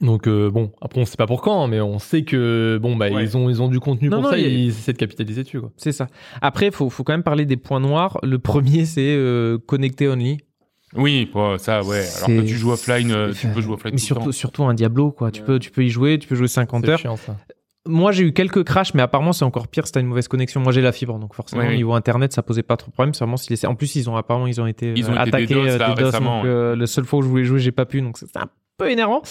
Donc 0.00 0.26
euh, 0.26 0.50
bon, 0.50 0.72
après 0.80 1.00
on 1.00 1.04
sait 1.04 1.16
pas 1.16 1.26
pour 1.26 1.40
quand, 1.42 1.66
mais 1.68 1.80
on 1.80 1.98
sait 1.98 2.22
que 2.24 2.78
bon 2.82 2.96
bah 2.96 3.10
Ouais. 3.10 3.24
ils 3.24 3.36
ont 3.36 3.48
ils 3.50 3.62
ont 3.62 3.68
du 3.68 3.80
contenu 3.80 4.08
Non, 4.08 4.16
pour 4.16 4.24
non, 4.24 4.30
ça, 4.30 4.36
a- 4.36 4.38
ils 4.38 4.68
essaient 4.68 4.92
de 4.92 4.98
capitaliser 4.98 5.42
dessus 5.44 5.60
quoi. 5.60 5.70
C'est 5.76 5.92
ça. 5.92 6.06
Après, 6.42 6.70
faut, 6.70 6.90
faut 6.90 7.04
quand 7.04 7.12
même 7.12 7.22
parler 7.22 7.46
des 7.46 7.56
points 7.56 7.80
noirs. 7.80 8.18
Le 8.22 8.38
premier, 8.38 8.84
c'est 8.84 9.14
euh, 9.16 9.58
connecté 9.58 10.08
only. 10.08 10.38
Oui, 10.96 11.28
bon, 11.32 11.58
ça, 11.58 11.82
ouais. 11.82 12.04
Alors 12.18 12.28
que 12.28 12.46
tu 12.46 12.54
joues 12.54 12.70
offline, 12.70 13.10
euh, 13.10 13.32
tu 13.32 13.48
peux 13.48 13.60
jouer 13.60 13.74
offline 13.74 13.94
Mais 13.94 13.98
tout 13.98 14.02
le 14.02 14.06
surtout, 14.06 14.24
temps. 14.26 14.32
surtout 14.32 14.64
un 14.64 14.74
Diablo, 14.74 15.10
quoi. 15.10 15.30
Tu 15.32 15.42
peux, 15.42 15.58
tu 15.58 15.70
peux 15.72 15.84
y 15.84 15.88
jouer, 15.88 16.18
tu 16.20 16.28
peux 16.28 16.36
jouer 16.36 16.46
50 16.46 16.84
C'est 16.84 16.90
heures. 16.92 16.98
chiant 17.00 17.16
ça. 17.16 17.36
Moi, 17.86 18.12
j'ai 18.12 18.22
eu 18.24 18.32
quelques 18.32 18.62
crashs, 18.64 18.94
mais 18.94 19.02
apparemment, 19.02 19.32
c'est 19.32 19.44
encore 19.44 19.66
pire 19.68 19.86
si 19.86 19.92
t'as 19.92 20.00
une 20.00 20.06
mauvaise 20.06 20.28
connexion. 20.28 20.60
Moi, 20.60 20.72
j'ai 20.72 20.80
la 20.80 20.92
fibre, 20.92 21.18
donc 21.18 21.34
forcément, 21.34 21.62
Oui, 21.62 21.68
oui. 21.70 21.76
niveau 21.78 21.94
internet, 21.94 22.32
ça 22.32 22.42
posait 22.42 22.62
pas 22.62 22.76
trop 22.76 22.90
de 22.90 22.94
problème. 22.94 23.12
Vraiment 23.12 23.36
si 23.36 23.50
les- 23.52 23.66
En 23.66 23.74
plus, 23.74 23.94
ils 23.96 24.08
ont 24.08 24.16
apparemment, 24.16 24.46
ils 24.46 24.60
ont 24.60 24.66
été, 24.66 24.94
Ils 24.96 25.06
ont 25.10 25.14
euh, 25.16 25.20
été 25.24 25.28
attaqués 25.28 25.46
DDoS, 25.54 25.68
euh, 25.68 25.78
là, 25.78 25.90
DDoS, 25.94 26.04
récemment, 26.04 26.36
donc 26.38 26.46
euh, 26.46 26.76
le 26.76 26.86
seul 26.86 27.04
fois 27.04 27.18
où 27.18 27.22
je 27.22 27.28
voulais 27.28 27.44
jouer, 27.44 27.58
j'ai 27.58 27.72
pas 27.72 27.84
pu, 27.86 28.00
donc 28.00 28.16
c'est 28.16 28.34
un 28.36 28.48
peu 28.76 28.90
énervant. 28.90 29.22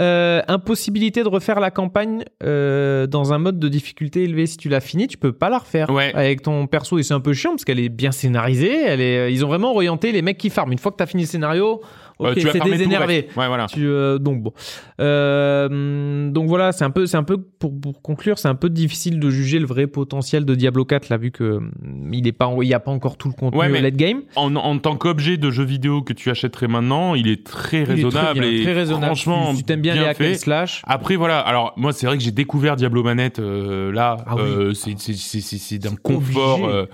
Euh, 0.00 0.42
impossibilité 0.48 1.22
de 1.22 1.28
refaire 1.28 1.58
la 1.60 1.70
campagne 1.70 2.24
euh, 2.44 3.06
dans 3.06 3.32
un 3.32 3.38
mode 3.38 3.58
de 3.58 3.68
difficulté 3.68 4.22
élevé. 4.22 4.46
Si 4.46 4.56
tu 4.56 4.68
l'as 4.68 4.80
fini, 4.80 5.08
tu 5.08 5.18
peux 5.18 5.32
pas 5.32 5.50
la 5.50 5.58
refaire 5.58 5.90
Ouais. 5.90 6.12
avec 6.14 6.42
ton 6.42 6.66
perso 6.66 6.98
et 6.98 7.02
c'est 7.02 7.14
un 7.14 7.20
peu 7.20 7.32
chiant 7.32 7.50
parce 7.50 7.64
qu'elle 7.64 7.80
est 7.80 7.88
bien 7.88 8.12
scénarisée. 8.12 8.82
Elle 8.84 9.00
est, 9.00 9.18
euh, 9.18 9.30
ils 9.30 9.44
ont 9.44 9.48
vraiment 9.48 9.72
orienté 9.72 10.12
les 10.12 10.22
mecs 10.22 10.38
qui 10.38 10.50
farment. 10.50 10.72
Une 10.72 10.78
fois 10.78 10.92
que 10.92 10.96
t'as 10.96 11.06
fini 11.06 11.24
le 11.24 11.28
scénario, 11.28 11.80
ok, 12.18 12.34
tu 12.36 12.46
vas 12.46 12.52
c'est 12.52 12.58
tout 12.60 12.68
désénervé. 12.70 13.28
Ouais, 13.36 13.46
voilà. 13.48 13.66
Tu, 13.66 13.86
euh, 13.86 14.18
donc 14.18 14.42
bon, 14.42 14.52
Euh, 15.00 16.30
donc 16.30 16.48
voilà, 16.48 16.72
c'est 16.72 16.84
un 16.84 16.90
peu, 16.90 17.06
c'est 17.06 17.16
un 17.16 17.22
peu 17.22 17.38
pour, 17.38 17.78
pour 17.80 18.02
conclure, 18.02 18.38
c'est 18.38 18.48
un 18.48 18.54
peu 18.54 18.68
difficile 18.68 19.20
de 19.20 19.30
juger 19.30 19.58
le 19.58 19.66
vrai 19.66 19.86
potentiel 19.86 20.44
de 20.44 20.54
Diablo 20.54 20.84
4 20.84 21.08
là 21.08 21.16
vu 21.16 21.30
que 21.30 21.44
hum, 21.58 21.70
il 22.12 22.26
est 22.26 22.32
pas, 22.32 22.50
il 22.62 22.68
y 22.68 22.74
a 22.74 22.80
pas 22.80 22.90
encore 22.90 23.16
tout 23.16 23.28
le 23.28 23.34
contenu 23.34 23.58
Ouais, 23.58 23.68
mais- 23.68 23.80
late 23.80 23.96
game. 23.96 24.22
En, 24.36 24.54
en 24.56 24.78
tant 24.78 24.96
qu'objet 24.96 25.36
de 25.36 25.50
jeu 25.50 25.64
vidéo 25.64 26.02
que 26.02 26.12
tu 26.12 26.30
achèterais 26.30 26.68
maintenant, 26.68 27.14
il 27.14 27.28
est 27.28 27.44
très 27.44 27.78
Il 27.78 27.82
est 27.82 27.84
très 27.84 27.94
raisonnable 27.94 28.40
bien, 28.40 28.50
et 28.50 28.62
très 28.62 28.72
raisonnable. 28.72 29.06
franchement 29.06 29.50
si 29.52 29.58
tu 29.58 29.64
t'aimes 29.64 29.80
bien, 29.80 29.94
les 29.94 30.04
hack 30.04 30.20
and 30.20 30.34
slash, 30.34 30.82
Après 30.86 31.16
voilà, 31.16 31.38
alors 31.40 31.72
moi 31.76 31.92
c'est 31.92 32.06
vrai 32.06 32.16
que 32.18 32.22
j'ai 32.24 32.30
découvert 32.32 32.76
Diablo 32.76 33.02
Manette 33.02 33.38
euh, 33.38 33.92
là, 33.92 34.16
Ah 34.26 34.34
oui. 34.36 34.42
euh, 34.42 34.74
c'est 34.74 34.98
c'est 34.98 35.14
c'est 35.14 35.40
c'est 35.40 35.58
c'est 35.58 35.78
d'un 35.78 35.94
confort 35.96 36.66
euh, 36.68 36.86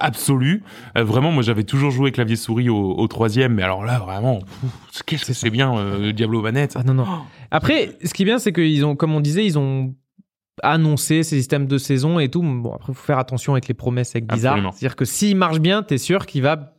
absolu. 0.00 0.62
Vraiment, 0.94 1.32
moi 1.32 1.42
j'avais 1.42 1.64
toujours 1.64 1.90
joué 1.90 2.12
clavier 2.12 2.36
souris 2.36 2.68
au, 2.68 2.94
au 2.96 3.08
troisième, 3.08 3.54
mais 3.54 3.62
alors 3.62 3.84
là 3.84 3.98
vraiment, 3.98 4.38
pff, 4.40 4.65
qu'est-ce 5.06 5.24
que 5.24 5.32
c'est 5.32 5.50
bien 5.50 5.76
euh, 5.76 6.12
Diablo 6.12 6.42
Manette. 6.42 6.74
Ah 6.76 6.82
non, 6.82 6.94
non. 6.94 7.06
Après, 7.50 7.96
ce 8.04 8.12
qui 8.12 8.22
est 8.22 8.24
bien, 8.24 8.38
c'est 8.38 8.52
qu'ils 8.52 8.84
ont, 8.84 8.96
comme 8.96 9.14
on 9.14 9.20
disait, 9.20 9.44
ils 9.44 9.58
ont 9.58 9.94
annoncé 10.62 11.22
ces 11.22 11.36
systèmes 11.36 11.66
de 11.66 11.78
saison 11.78 12.18
et 12.18 12.30
tout. 12.30 12.42
Bon, 12.42 12.72
après, 12.72 12.92
faut 12.94 13.04
faire 13.04 13.18
attention 13.18 13.52
avec 13.52 13.68
les 13.68 13.74
promesses 13.74 14.10
avec 14.14 14.26
Blizzard. 14.26 14.54
Absolument. 14.54 14.72
C'est-à-dire 14.72 14.96
que 14.96 15.04
s'il 15.04 15.36
marche 15.36 15.60
bien, 15.60 15.82
t'es 15.82 15.98
sûr 15.98 16.26
qu'il 16.26 16.42
va 16.42 16.75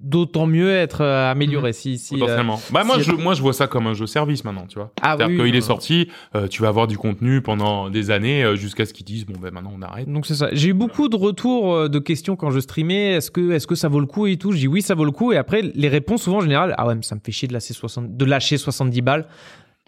d'autant 0.00 0.46
mieux 0.46 0.70
être 0.70 1.00
euh, 1.02 1.30
amélioré. 1.30 1.72
Si, 1.72 1.98
si, 1.98 2.14
euh, 2.14 2.18
Potentiellement. 2.18 2.60
bah 2.70 2.84
moi 2.84 2.96
si- 2.96 3.02
je 3.02 3.12
moi 3.12 3.34
je 3.34 3.42
vois 3.42 3.52
ça 3.52 3.66
comme 3.66 3.86
un 3.88 3.94
jeu 3.94 4.06
service 4.06 4.44
maintenant, 4.44 4.66
tu 4.68 4.76
vois. 4.78 4.92
Ah 5.02 5.16
C'est-à-dire 5.18 5.40
oui, 5.40 5.46
qu'il 5.46 5.56
est 5.56 5.58
euh, 5.58 5.60
sorti, 5.62 6.08
euh, 6.36 6.46
tu 6.46 6.62
vas 6.62 6.68
avoir 6.68 6.86
du 6.86 6.96
contenu 6.96 7.42
pendant 7.42 7.90
des 7.90 8.10
années 8.10 8.44
euh, 8.44 8.54
jusqu'à 8.56 8.86
ce 8.86 8.92
qu'ils 8.94 9.06
disent 9.06 9.26
bon 9.26 9.38
ben 9.40 9.50
maintenant 9.52 9.72
on 9.76 9.82
arrête. 9.82 10.08
Donc 10.08 10.26
c'est 10.26 10.34
ça. 10.36 10.48
J'ai 10.52 10.68
eu 10.68 10.72
beaucoup 10.74 11.08
de 11.08 11.16
retours 11.16 11.74
euh, 11.74 11.88
de 11.88 11.98
questions 11.98 12.36
quand 12.36 12.50
je 12.50 12.60
streamais. 12.60 13.14
Est-ce 13.14 13.30
que, 13.30 13.50
est-ce 13.52 13.66
que 13.66 13.74
ça 13.74 13.88
vaut 13.88 14.00
le 14.00 14.06
coup 14.06 14.26
et 14.26 14.36
tout? 14.36 14.52
Je 14.52 14.58
dis 14.58 14.68
oui, 14.68 14.82
ça 14.82 14.94
vaut 14.94 15.04
le 15.04 15.10
coup. 15.10 15.32
Et 15.32 15.36
après, 15.36 15.62
les 15.74 15.88
réponses 15.88 16.22
souvent 16.22 16.38
en 16.38 16.42
général, 16.42 16.74
ah 16.78 16.86
ouais, 16.86 16.94
mais 16.94 17.02
ça 17.02 17.14
me 17.16 17.20
fait 17.24 17.32
chier 17.32 17.48
de 17.48 17.52
lâcher 17.52 17.74
60, 17.74 18.16
de 18.16 18.24
lâcher 18.24 18.56
70 18.56 19.00
balles. 19.02 19.26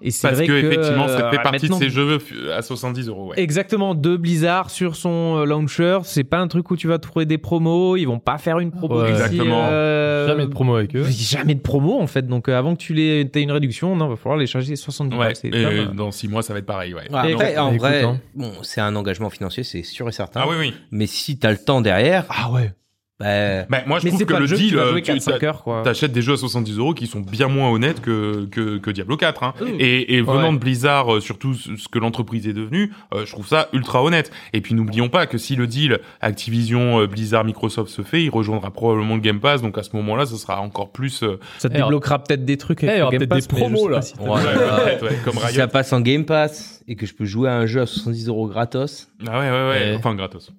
Et 0.03 0.11
c'est 0.11 0.29
Parce 0.29 0.39
vrai 0.39 0.47
que, 0.47 0.53
effectivement 0.53 1.09
ça 1.09 1.27
euh, 1.27 1.31
fait 1.31 1.43
partie 1.43 1.69
de 1.69 1.75
ces 1.75 1.91
jeux 1.91 2.19
à 2.55 2.63
70 2.63 3.09
euros. 3.09 3.31
Ouais. 3.31 3.41
Exactement, 3.41 3.95
de 3.95 4.17
Blizzard 4.17 4.71
sur 4.71 4.97
son 4.97 5.39
euh, 5.39 5.45
launcher, 5.45 5.99
c'est 6.05 6.25
pas 6.25 6.39
un 6.39 6.49
truc 6.49 6.71
où 6.71 6.77
tu 6.77 6.89
vas 6.89 6.99
trouver 6.99 7.27
des 7.27 7.39
promos, 7.39 7.97
ils 7.97 8.07
vont 8.07 8.19
pas 8.19 8.39
faire 8.39 8.59
une 8.59 8.71
promo 8.71 9.03
Ouais. 9.03 9.11
Exactement. 9.11 9.67
euh, 9.71 10.27
Jamais 10.27 10.47
de 10.47 10.51
promo 10.51 10.75
avec 10.75 10.97
eux. 10.97 11.05
Jamais 11.09 11.55
de 11.55 11.61
promo 11.61 12.01
en 12.01 12.07
fait, 12.07 12.27
donc 12.27 12.49
euh, 12.49 12.57
avant 12.59 12.75
que 12.75 12.81
tu 12.81 12.95
les, 12.95 13.29
aies 13.33 13.43
une 13.43 13.53
réduction, 13.53 13.95
non, 13.97 14.09
va 14.09 14.17
falloir 14.17 14.39
les 14.39 14.47
charger 14.47 14.77
70 14.77 15.17
Ouais. 15.17 15.35
c'est 15.35 15.49
Et 15.49 15.87
dans 15.95 16.11
six 16.11 16.29
mois 16.29 16.43
ça 16.43 16.53
va 16.53 16.61
être 16.61 16.67
pareil. 16.67 16.95
Ouais. 16.95 17.05
Et 17.11 17.33
après, 17.33 17.59
en 17.59 17.69
écoute, 17.69 17.81
vrai, 17.81 18.03
hein. 18.03 18.21
bon, 18.35 18.53
c'est 18.63 18.81
un 18.81 18.97
engagement 18.97 19.31
financier, 19.31 19.65
c'est 19.65 19.83
sûr 19.83 20.09
et 20.09 20.13
certain. 20.13 20.41
Ah 20.45 20.47
oui 20.49 20.57
oui. 20.59 20.75
Mais 20.91 21.07
si 21.07 21.39
t'as 21.39 21.51
le 21.51 21.59
temps 21.59 21.81
derrière, 21.81 22.25
Ah 22.31 22.51
ouais. 22.51 22.73
Bah, 23.21 23.65
Bah, 23.69 23.83
moi 23.87 23.99
je 24.01 24.05
Mais 24.07 24.11
trouve 24.11 24.25
que 24.25 24.35
le 24.35 24.47
deal, 24.49 24.71
tu 24.71 24.79
euh, 24.79 24.95
tu 25.01 25.13
4-5 25.13 25.45
heures 25.45 25.63
quoi. 25.63 25.83
T'achètes 25.83 26.11
des 26.13 26.23
jeux 26.23 26.33
à 26.33 26.37
70 26.37 26.79
euros 26.79 26.95
qui 26.95 27.07
sont 27.07 27.21
bien 27.21 27.47
moins 27.49 27.71
honnêtes 27.71 28.01
que, 28.01 28.47
que, 28.47 28.79
que 28.79 28.91
Diablo 28.91 29.17
4. 29.17 29.43
Hein. 29.45 29.55
Mmh. 29.61 29.65
Et, 29.79 30.15
et 30.17 30.21
venant 30.23 30.49
Ouais. 30.49 30.53
de 30.55 30.59
Blizzard, 30.59 31.15
euh, 31.15 31.21
surtout 31.21 31.55
ce 31.55 31.87
que 31.89 31.99
l'entreprise 31.99 32.49
est 32.49 32.53
devenue, 32.53 32.93
euh, 33.15 33.25
je 33.27 33.31
trouve 33.33 33.47
ça 33.47 33.69
ultra 33.73 34.03
honnête. 34.03 34.31
Et 34.55 34.61
puis 34.61 34.75
n'oublions 34.75 35.09
pas 35.09 35.27
que 35.27 35.39
si 35.39 35.55
le 35.55 35.67
deal 35.67 35.99
Activision, 36.21 37.01
euh, 37.01 37.07
Blizzard, 37.07 37.45
Microsoft 37.45 37.91
se 37.91 38.03
fait, 38.03 38.23
il 38.25 38.31
rejoindra 38.31 38.71
probablement 38.71 39.15
le 39.17 39.21
Game 39.21 39.41
Pass. 39.41 39.61
Donc 39.63 39.77
à 39.79 39.83
ce 39.83 39.95
moment-là, 39.97 40.25
ce 40.27 40.37
sera 40.37 40.61
encore 40.61 40.91
plus... 40.91 41.23
euh, 41.23 41.39
Ça 41.59 41.69
te 41.69 41.75
débloquera 41.75 42.23
peut-être 42.23 42.45
des 42.45 42.57
trucs 42.57 42.83
avec 42.85 42.95
Eh, 42.95 42.97
il 42.97 42.97
y 42.97 43.01
le 43.01 43.05
aura 43.05 43.11
Game 43.13 43.19
peut-être 43.21 43.31
Pass, 43.31 43.49
des 43.49 43.57
promos, 43.57 43.89
là. 43.89 44.03
si 44.03 44.15
Ouais. 44.19 44.29
ouais, 44.29 45.19
comme 45.25 45.35
si 45.35 45.55
ça 45.55 45.69
passe 45.69 45.93
en 45.93 46.01
Game 46.01 46.25
Pass 46.25 46.83
et 46.89 46.97
que 46.97 47.07
je 47.07 47.15
peux 47.15 47.25
jouer 47.27 47.49
à 47.51 47.57
un 47.57 47.67
jeu 47.67 47.81
à 47.83 47.87
70 47.87 48.29
euros 48.29 48.49
gratos, 48.49 49.09
Ah 49.27 49.39
ouais, 49.41 49.51
ouais, 49.51 49.69
ouais. 49.69 49.95
Enfin, 49.99 50.15
gratos. 50.15 50.53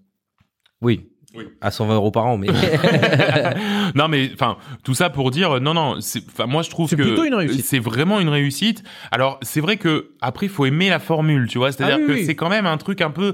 oui. 0.82 1.08
Oui. 1.34 1.46
À 1.62 1.72
120 1.72 1.96
euros 1.96 2.12
par 2.12 2.26
an, 2.26 2.38
mais 2.38 2.48
non 3.96 4.08
mais 4.08 4.32
enfin 4.34 4.58
tout 4.84 4.94
ça 4.94 5.10
pour 5.10 5.32
dire 5.32 5.60
non 5.62 5.74
non 5.74 5.96
c'est 6.02 6.22
enfin 6.28 6.46
moi 6.46 6.62
je 6.62 6.70
trouve 6.70 6.90
C'est 6.90 6.96
que 6.98 7.04
plutôt 7.04 7.24
une 7.26 7.36
réussite. 7.36 7.66
c'est 7.66 7.80
vraiment 7.80 8.20
une 8.20 8.30
réussite 8.30 8.84
alors 9.12 9.40
c'est 9.42 9.62
vrai 9.62 9.78
que 9.78 10.12
après 10.22 10.48
il 10.48 10.50
faut 10.50 10.66
aimer 10.66 10.90
la 10.90 11.00
formule 11.00 11.48
tu 11.48 11.58
vois 11.58 11.72
c'est 11.72 11.84
à 11.84 11.88
dire 11.88 11.96
Ah 12.00 12.02
oui, 12.02 12.08
que 12.08 12.12
oui. 12.20 12.26
c'est 12.26 12.36
quand 12.36 12.50
même 12.50 12.66
un 12.66 12.78
truc 12.78 13.02
un 13.02 13.12
peu 13.12 13.34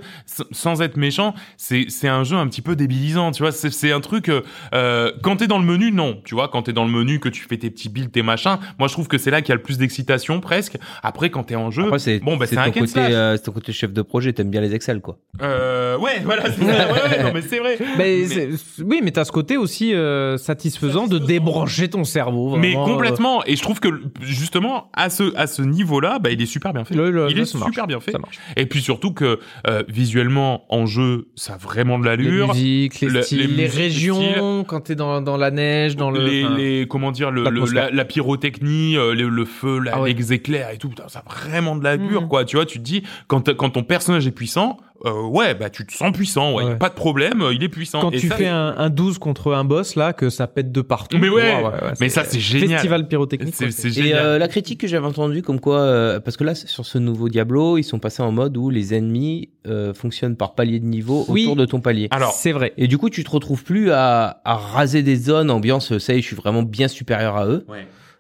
sans 0.52 0.82
être 0.82 0.98
méchant 0.98 1.34
c'est 1.58 1.86
c'est 1.90 2.08
un 2.08 2.24
jeu 2.24 2.38
un 2.38 2.48
petit 2.48 2.62
peu 2.62 2.76
débilisant 2.76 3.32
tu 3.32 3.42
vois 3.44 3.52
c'est 3.52 3.72
c'est 3.72 3.92
un 3.92 4.02
truc 4.02 4.30
euh, 4.74 5.12
quand 5.24 5.38
t'es 5.38 5.48
dans 5.48 5.60
le 5.60 5.66
menu 5.66 5.92
non 5.92 6.22
tu 6.24 6.36
vois 6.36 6.50
quand 6.50 6.64
t'es 6.64 6.74
dans 6.74 6.86
le 6.86 6.92
menu 6.92 7.20
que 7.20 7.30
tu 7.30 7.44
fais 7.44 7.58
tes 7.58 7.70
petits 7.70 7.90
builds 7.90 8.12
tes 8.12 8.22
machins 8.22 8.58
moi 8.80 8.88
je 8.88 8.94
trouve 8.94 9.08
que 9.08 9.18
c'est 9.18 9.32
là 9.32 9.42
qu'il 9.42 9.50
y 9.50 9.54
a 9.54 9.56
le 9.56 9.62
plus 9.64 9.78
d'excitation 9.78 10.40
presque 10.40 10.78
après 11.04 11.30
quand 11.30 11.44
t'es 11.44 11.56
en 11.56 11.72
jeu 11.72 11.86
après 11.86 12.00
c'est 12.00 12.20
bon 12.20 12.38
bah 12.38 12.46
c'est 12.46 12.56
c'est 12.56 12.62
un 12.62 12.72
côté 12.72 13.00
euh, 13.00 13.38
c'est 13.38 13.44
ton 13.44 13.52
côté 13.52 13.72
chef 13.72 13.94
de 13.94 14.02
projet, 14.02 14.34
t'aimes 14.34 14.50
bien 14.50 14.62
les 14.62 14.74
Excel 14.76 15.00
quoi. 15.02 15.18
Euh, 15.42 15.98
ouais, 15.98 16.20
voilà, 16.24 16.44
c'est 16.52 16.60
ça. 16.66 16.92
Ouais, 16.92 17.02
ouais, 17.10 17.24
non, 17.24 17.32
mais 17.34 17.42
c'est 17.42 17.60
vrai. 17.60 17.78
Mais 17.98 18.26
c'est- 18.28 18.50
oui, 18.84 19.02
mais 19.04 19.12
t'as 19.12 19.26
ce 19.26 19.32
côté 19.32 19.58
aussi 19.58 19.94
euh, 19.94 20.38
satisfaisant 20.38 21.08
de 21.08 21.18
débrancher 21.20 21.90
ton 21.90 22.04
cerveau. 22.04 22.56
Mais 22.58 22.76
euh, 22.76 22.84
complètement. 22.86 23.44
Et 23.46 23.56
je 23.56 23.62
trouve 23.62 23.80
que 23.80 23.90
justement 24.22 24.90
à 24.94 25.10
ce 25.10 25.36
à 25.36 25.48
ce 25.48 25.62
niveau-là, 25.62 26.20
bah 26.20 26.30
il 26.32 26.42
est 26.42 26.46
super 26.46 26.74
bien 26.74 26.86
fait. 26.86 26.96
Le- 26.96 27.12
le- 27.12 27.28
il 27.30 27.38
est 27.40 27.54
marche. 27.56 27.66
super 27.66 27.88
bien 27.88 28.00
fait. 28.00 28.12
Ça 28.12 28.20
marche. 28.20 28.38
Et 28.56 28.66
puis 28.66 28.82
surtout 28.82 29.14
que 29.14 29.40
euh, 29.68 29.84
visuellement 29.88 30.66
en 30.74 30.86
jeu, 30.86 31.28
ça 31.36 31.54
a 31.54 31.58
vraiment 31.58 32.00
de 32.00 32.04
Les 32.06 32.10
l'allure. 32.10 32.48
musiques, 32.50 33.02
les 33.02 33.08
le- 33.10 33.22
styles, 33.22 33.38
les 33.40 33.44
les, 33.48 33.50
musiques, 33.64 33.76
les 33.78 33.84
régions, 33.84 34.64
quand 34.64 34.82
t'es 34.82 34.96
dans, 34.96 35.22
dans 35.22 35.38
la 35.38 35.52
neige, 35.52 35.96
dans 35.96 36.12
le. 36.12 36.26
les, 36.28 36.44
enfin, 36.46 36.58
les 36.58 36.88
comment 36.88 37.12
dire 37.12 37.32
le, 37.32 37.44
la, 37.74 37.90
la 37.90 38.06
pyrotechnie 38.06 38.98
euh, 38.98 39.14
le, 39.14 39.30
le 39.30 39.46
feu 39.46 39.80
la, 39.80 39.96
Ah 39.96 40.02
ouais. 40.02 40.14
les 40.14 40.34
éclairs 40.34 40.70
et 40.72 40.78
tout 40.78 40.90
putain, 40.90 41.08
ça 41.08 41.24
a 41.26 41.34
vraiment 41.34 41.76
de 41.76 41.84
l'allure 41.84 42.22
Mhm. 42.24 42.28
quoi 42.28 42.46
tu 42.46 42.56
vois 42.58 42.66
tu 42.66 42.80
te 42.80 42.84
dis 42.84 43.04
quand 43.28 43.54
quand 43.56 43.70
ton 43.72 43.84
personnage 43.84 44.28
est 44.28 44.32
puissant 44.32 44.78
euh, 45.06 45.22
ouais 45.28 45.54
bah 45.56 45.70
tu 45.70 45.86
te 45.86 45.94
sens 45.94 46.12
puissant 46.12 46.54
ouais, 46.56 46.64
Ouais. 46.64 46.76
pas 46.76 46.90
de 46.90 46.96
problème 46.96 47.42
euh, 47.42 47.54
il 47.54 47.64
est 47.64 47.70
puissant 47.70 48.00
Quand 48.02 48.12
Et 48.12 48.18
tu 48.18 48.28
ça, 48.28 48.36
fais 48.36 48.48
un, 48.48 48.74
un 48.78 48.90
12 48.90 49.20
contre 49.20 49.54
un 49.54 49.64
boss, 49.64 49.96
là, 49.96 50.14
que 50.14 50.30
ça 50.30 50.48
pète 50.48 50.72
de 50.72 50.82
partout. 50.82 51.18
Mais 51.20 51.30
ouais, 51.30 51.62
Wow, 51.64 51.72
mais 52.00 52.10
ça, 52.10 52.24
c'est 52.24 52.40
génial. 52.40 52.70
Festival 52.80 53.08
pyrotechnique. 53.08 53.54
c'est 53.56 53.72
c'est 53.72 53.88
Et 53.90 53.92
génial 53.92 54.26
euh, 54.26 54.38
la 54.40 54.48
critique 54.48 54.82
que 54.82 54.88
j'avais 54.88 55.06
entendue, 55.06 55.42
comme 55.42 55.60
quoi, 55.60 55.80
euh, 55.80 56.20
parce 56.20 56.36
que 56.38 56.44
là, 56.44 56.56
sur 56.56 56.86
ce 56.86 56.98
nouveau 56.98 57.30
Diablo, 57.30 57.78
ils 57.78 57.84
sont 57.84 58.00
passés 58.00 58.24
en 58.24 58.32
mode 58.32 58.58
où 58.58 58.70
les 58.70 58.94
ennemis 58.94 59.50
euh, 59.68 59.94
fonctionnent 59.94 60.36
par 60.36 60.56
palier 60.56 60.80
de 60.80 60.86
niveau 60.86 61.26
Oui. 61.30 61.44
autour 61.44 61.56
de 61.58 61.66
ton 61.66 61.80
palier. 61.80 62.08
alors 62.12 62.32
C'est 62.32 62.52
vrai. 62.52 62.74
Et 62.78 62.88
du 62.88 62.98
coup, 62.98 63.10
tu 63.10 63.24
te 63.24 63.30
retrouves 63.30 63.64
plus 63.64 63.92
à, 63.92 64.42
à 64.46 64.56
raser 64.56 65.04
des 65.04 65.16
zones, 65.16 65.52
ambiance, 65.52 65.98
ça 66.00 66.14
y 66.14 66.18
est, 66.18 66.22
je 66.22 66.28
suis 66.28 66.36
vraiment 66.36 66.64
bien 66.64 66.88
supérieur 66.88 67.36
à 67.38 67.46
eux. 67.48 67.66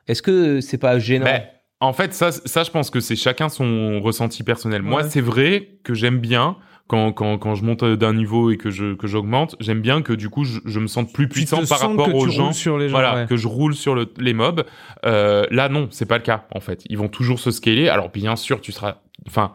Est-ce 0.07 0.21
que 0.21 0.61
c'est 0.61 0.77
pas 0.77 0.99
gênant 0.99 1.25
Ben, 1.25 1.41
en 1.79 1.93
fait, 1.93 2.13
ça, 2.13 2.31
ça, 2.31 2.63
je 2.63 2.71
pense 2.71 2.89
que 2.89 2.99
c'est 2.99 3.15
chacun 3.15 3.49
son 3.49 4.01
ressenti 4.01 4.43
personnel. 4.43 4.81
Moi, 4.81 5.03
c'est 5.03 5.21
vrai 5.21 5.77
que 5.83 5.93
j'aime 5.93 6.19
bien 6.19 6.57
quand, 6.87 7.11
quand, 7.11 7.37
quand 7.37 7.53
je 7.55 7.63
monte 7.65 7.83
d'un 7.83 8.13
niveau 8.13 8.49
et 8.49 8.57
que 8.57 8.69
je 8.69 8.93
que 8.95 9.07
j'augmente, 9.07 9.55
j'aime 9.59 9.81
bien 9.81 10.01
que 10.01 10.13
du 10.13 10.29
coup 10.29 10.45
je, 10.45 10.59
je 10.65 10.79
me 10.79 10.87
sente 10.87 11.11
plus 11.13 11.27
puissant 11.27 11.65
par 11.67 11.79
rapport 11.81 12.15
aux 12.15 12.27
gens. 12.29 12.53
sur 12.53 12.77
les 12.77 12.87
gens. 12.87 12.93
Voilà, 12.97 13.15
ouais. 13.15 13.25
que 13.27 13.35
je 13.35 13.47
roule 13.47 13.75
sur 13.75 13.93
le, 13.93 14.07
les 14.17 14.33
mobs. 14.33 14.63
Euh, 15.05 15.45
là, 15.51 15.67
non, 15.69 15.87
c'est 15.91 16.05
pas 16.07 16.17
le 16.17 16.23
cas 16.23 16.45
en 16.55 16.59
fait. 16.59 16.83
Ils 16.89 16.97
vont 16.97 17.09
toujours 17.09 17.39
se 17.39 17.51
scaler. 17.51 17.89
Alors 17.89 18.09
bien 18.09 18.35
sûr, 18.37 18.61
tu 18.61 18.71
seras, 18.71 18.95
enfin, 19.27 19.51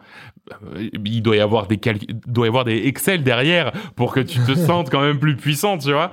euh, 0.75 0.89
il 1.05 1.21
doit 1.23 1.35
y 1.35 1.39
avoir 1.39 1.67
des 1.67 1.77
calc- 1.77 2.05
doit 2.27 2.45
y 2.45 2.49
avoir 2.49 2.65
des 2.65 2.85
Excel 2.87 3.23
derrière 3.23 3.71
pour 3.95 4.13
que 4.13 4.19
tu 4.19 4.39
te 4.39 4.53
sentes 4.55 4.89
quand 4.91 5.01
même 5.01 5.17
plus 5.17 5.35
puissant, 5.35 5.77
tu 5.79 5.91
vois. 5.91 6.11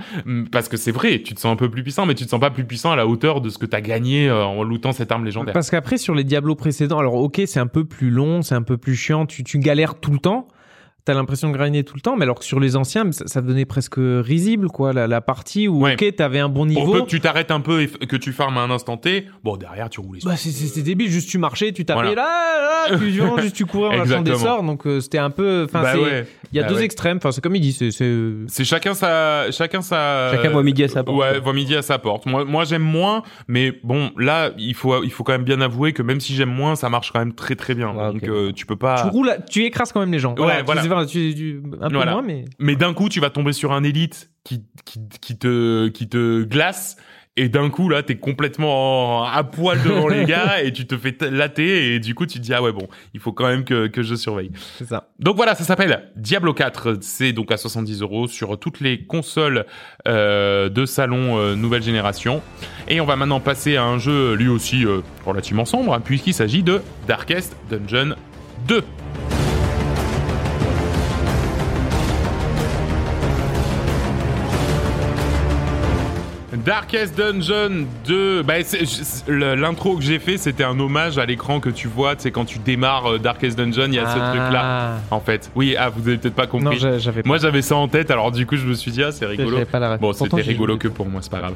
Parce 0.51 0.69
que 0.69 0.77
c'est 0.77 0.93
vrai, 0.93 1.21
tu 1.23 1.35
te 1.35 1.41
sens 1.41 1.53
un 1.53 1.57
peu 1.57 1.69
plus 1.71 1.83
puissant, 1.83 2.07
mais 2.07 2.15
tu 2.15 2.25
te 2.25 2.31
sens 2.31 2.41
pas 2.41 2.51
plus 2.51 2.65
puissant 2.65 2.93
à 2.93 2.97
la 2.97 3.07
hauteur 3.07 3.41
de 3.43 3.51
ce 3.51 3.59
que 3.59 3.67
t'as 3.67 3.81
gagné 3.83 4.29
euh, 4.29 4.45
en 4.45 4.63
lootant 4.63 4.93
cette 4.93 5.13
arme 5.13 5.25
légendaire. 5.25 5.53
Parce 5.53 5.71
qu'après, 5.71 5.99
sur 5.99 6.15
les 6.15 6.25
Diablo 6.25 6.55
précédents, 6.55 6.99
alors 6.99 7.15
ok, 7.15 7.43
c'est 7.47 7.61
un 7.61 7.67
peu 7.67 7.85
plus 7.85 8.11
long, 8.11 8.41
c'est 8.43 8.55
un 8.55 8.63
peu 8.63 8.79
plus 8.79 8.95
chiant, 8.95 9.27
tu, 9.27 9.45
tu 9.45 9.59
galères 9.59 9.97
tout 10.01 10.13
le 10.13 10.19
temps. 10.19 10.49
T'as 11.05 11.15
l'impression 11.15 11.49
de 11.51 11.57
grinder 11.57 11.83
tout 11.83 11.95
le 11.95 12.01
temps, 12.03 12.17
mais 12.17 12.25
alors 12.25 12.39
que 12.39 12.45
sur 12.45 12.61
les 12.61 12.77
anciens, 12.77 13.11
ça, 13.13 13.27
ça 13.27 13.41
devenait 13.41 13.65
presque 13.65 13.97
risible, 13.99 14.69
quoi, 14.69 14.93
la, 14.93 15.07
la 15.07 15.21
partie 15.21 15.67
où, 15.67 15.81
Ouais. 15.83 15.95
ok, 15.95 16.15
t'avais 16.17 16.39
un 16.41 16.49
bon 16.49 16.61
Pour 16.61 16.67
niveau. 16.67 16.93
peu 16.93 17.01
que 17.03 17.07
tu 17.07 17.21
t'arrêtes 17.21 17.51
un 17.51 17.61
peu 17.61 17.83
et 17.83 17.87
que 17.89 18.17
tu 18.17 18.33
farmes 18.33 18.59
à 18.59 18.61
un 18.61 18.71
instant 18.71 18.97
T, 18.97 19.27
bon 19.43 19.57
derrière 19.57 19.89
tu 19.89 20.01
roulais. 20.01 20.21
Bah, 20.25 20.37
c'est 20.37 20.83
débile, 20.83 21.11
juste 21.11 21.29
tu 21.31 21.39
marchais, 21.39 21.73
tu 21.73 21.85
tapais 21.85 22.01
Voilà. 22.01 22.15
là, 22.15 22.89
là, 22.91 22.99
tu 22.99 23.11
genre, 23.13 23.41
juste 23.41 23.57
tu 23.57 23.65
courais 23.67 23.89
en 23.97 24.05
lâchant 24.05 24.23
des 24.23 24.35
sorts, 24.37 24.63
donc 24.63 24.87
euh, 24.87 25.01
c'était 25.01 25.19
un 25.19 25.31
peu, 25.31 25.65
enfin, 25.69 25.83
bah 25.83 25.97
ouais. 25.97 26.27
il 26.53 26.57
y 26.57 26.61
a 26.61 26.65
Bah 26.65 26.69
deux 26.69 26.77
ouais. 26.77 26.85
extrêmes, 26.85 27.17
enfin, 27.17 27.33
c'est 27.33 27.41
comme 27.41 27.55
il 27.57 27.61
dit, 27.61 27.73
c'est, 27.73 27.91
c'est, 27.91 28.15
C'est 28.49 28.65
chacun 28.65 28.95
sa, 28.95 29.51
chacun 29.51 29.81
sa. 29.83 30.31
Chacun 30.33 30.51
voit 30.51 30.63
midi 30.63 30.85
à 30.85 30.89
sa 30.89 31.03
porte. 31.03 31.19
Ouais, 31.19 31.39
voit 31.41 31.53
midi 31.55 31.75
à 31.77 31.83
sa 31.83 31.99
porte. 31.99 32.27
Moi, 32.27 32.45
moi 32.45 32.65
j'aime 32.65 32.83
moins, 32.83 33.23
mais 33.49 33.73
bon, 33.83 34.11
là, 34.19 34.51
il 34.59 34.75
faut, 34.75 35.03
il 35.03 35.11
faut 35.11 35.25
quand 35.25 35.33
même 35.33 35.45
bien 35.45 35.61
avouer 35.61 35.93
que 35.93 36.03
même 36.03 36.21
si 36.21 36.35
j'aime 36.35 36.51
moins, 36.53 36.77
ça 36.77 36.89
marche 36.91 37.11
quand 37.13 37.19
même 37.21 37.33
très 37.33 37.57
très 37.57 37.75
bien. 37.75 37.91
Ouais, 37.95 38.13
Donc 38.13 38.23
ok. 38.23 38.29
euh, 38.29 38.53
tu 38.53 38.67
peux 38.67 38.77
pas. 38.77 39.03
tu 39.03 39.09
roules, 39.09 39.35
tu 39.51 39.65
écrases 39.65 39.93
quand 39.93 40.01
même 40.01 40.13
les 40.13 40.19
gens. 40.19 40.35
Ouais, 40.37 40.63
voilà. 40.65 40.83
Vrai, 40.95 41.07
tu- 41.07 41.35
tu- 41.35 41.63
un 41.81 41.89
peu 41.89 41.95
Voilà. 41.97 42.13
moins, 42.13 42.23
mais. 42.23 42.45
Mais 42.59 42.77
d'un 42.77 42.95
coup, 42.95 43.09
tu 43.09 43.21
vas 43.21 43.31
tomber 43.31 43.53
sur 43.53 43.73
un 43.73 43.83
élite 43.85 44.31
qui, 44.45 44.65
qui, 44.85 45.01
qui 45.21 45.37
te, 45.39 45.89
qui 45.89 46.09
te 46.09 46.43
glace. 46.45 46.97
Et 47.37 47.49
d'un 47.49 47.71
coup, 47.71 47.89
là, 47.89 48.03
t'es 48.03 48.17
complètement 48.17 49.21
en- 49.21 49.25
à 49.25 49.45
poil 49.45 49.81
devant 49.85 50.09
les 50.09 50.25
gars 50.27 50.63
et 50.63 50.73
tu 50.73 50.87
te 50.87 50.97
fais 50.99 51.17
latter 51.31 51.95
et 51.95 52.01
du 52.01 52.15
coup, 52.15 52.27
tu 52.27 52.39
te 52.39 52.45
dis, 52.45 52.53
ah 52.53 52.61
ouais, 52.61 52.73
bon, 52.73 52.89
il 53.15 53.21
faut 53.21 53.33
quand 53.33 53.47
même 53.47 53.65
que, 53.65 53.87
que 53.87 54.03
je 54.03 54.15
surveille. 54.17 54.51
C'est 54.79 54.85
ça. 54.89 55.09
Donc 55.21 55.37
voilà, 55.37 55.55
ça 55.55 55.63
s'appelle 55.65 56.11
Diablo 56.17 56.53
4. 56.53 56.99
C'est 57.01 57.33
donc 57.33 57.53
à 57.53 57.57
70 57.57 58.03
euros 58.03 58.27
sur 58.27 58.59
toutes 58.59 58.81
les 58.81 59.05
consoles 59.07 59.65
euh, 60.09 60.69
de 60.69 60.85
salon 60.85 61.39
euh, 61.39 61.55
nouvelle 61.55 61.83
génération. 61.85 62.43
Et 62.89 63.01
on 63.01 63.07
va 63.07 63.15
maintenant 63.17 63.41
passer 63.41 63.77
à 63.77 63.85
un 63.85 63.99
jeu 63.99 64.35
lui 64.35 64.49
aussi 64.49 64.85
euh, 64.85 65.01
relativement 65.25 65.65
sombre, 65.65 65.95
hein, 65.95 66.01
puisqu'il 66.01 66.35
s'agit 66.35 66.65
de 66.65 66.83
Darkest 67.07 67.57
Dungeon 67.71 68.17
2. 68.67 68.83
Darkest 76.65 77.17
Dungeon 77.17 77.87
2, 78.07 78.43
bah, 78.43 78.55
c'est- 78.63 78.85
c'est- 78.87 79.29
le- 79.29 79.55
l'intro 79.55 79.97
que 79.97 80.03
j'ai 80.03 80.19
fait, 80.19 80.37
c'était 80.37 80.65
un 80.65 80.79
hommage 80.79 81.19
à 81.19 81.25
l'écran 81.27 81.61
que 81.61 81.71
tu 81.71 81.89
vois, 81.89 82.15
sais, 82.19 82.31
quand 82.31 82.45
tu 82.45 82.59
démarres 82.59 83.13
euh, 83.15 83.19
Darkest 83.19 83.57
Dungeon, 83.57 83.87
il 83.89 83.95
y 83.95 83.99
a 83.99 84.07
ce 84.07 84.17
truc-là, 84.19 84.99
en 85.11 85.21
fait. 85.21 85.51
Oui, 85.55 85.75
ah, 85.79 85.89
vous 85.89 86.07
avez 86.09 86.19
peut-être 86.19 86.35
pas 86.35 86.47
compris. 86.47 86.79
pas. 86.79 87.23
Moi, 87.25 87.39
j'avais 87.39 87.63
ça 87.63 87.77
en 87.77 87.89
tête, 87.89 88.11
alors 88.11 88.31
du 88.33 88.47
coup, 88.47 88.57
je 88.57 88.67
me 88.67 88.75
suis 88.75 88.91
dit, 88.91 89.03
ah, 89.03 89.13
c'est 89.13 89.27
rigolo. 89.27 89.65
Pas 89.65 89.79
la. 89.79 89.97
Bon, 89.97 90.13
c'était 90.13 90.43
rigolo 90.43 90.77
que 90.77 90.89
pour 90.89 91.07
moi, 91.07 91.21
c'est 91.23 91.31
pas 91.31 91.39
grave. 91.39 91.55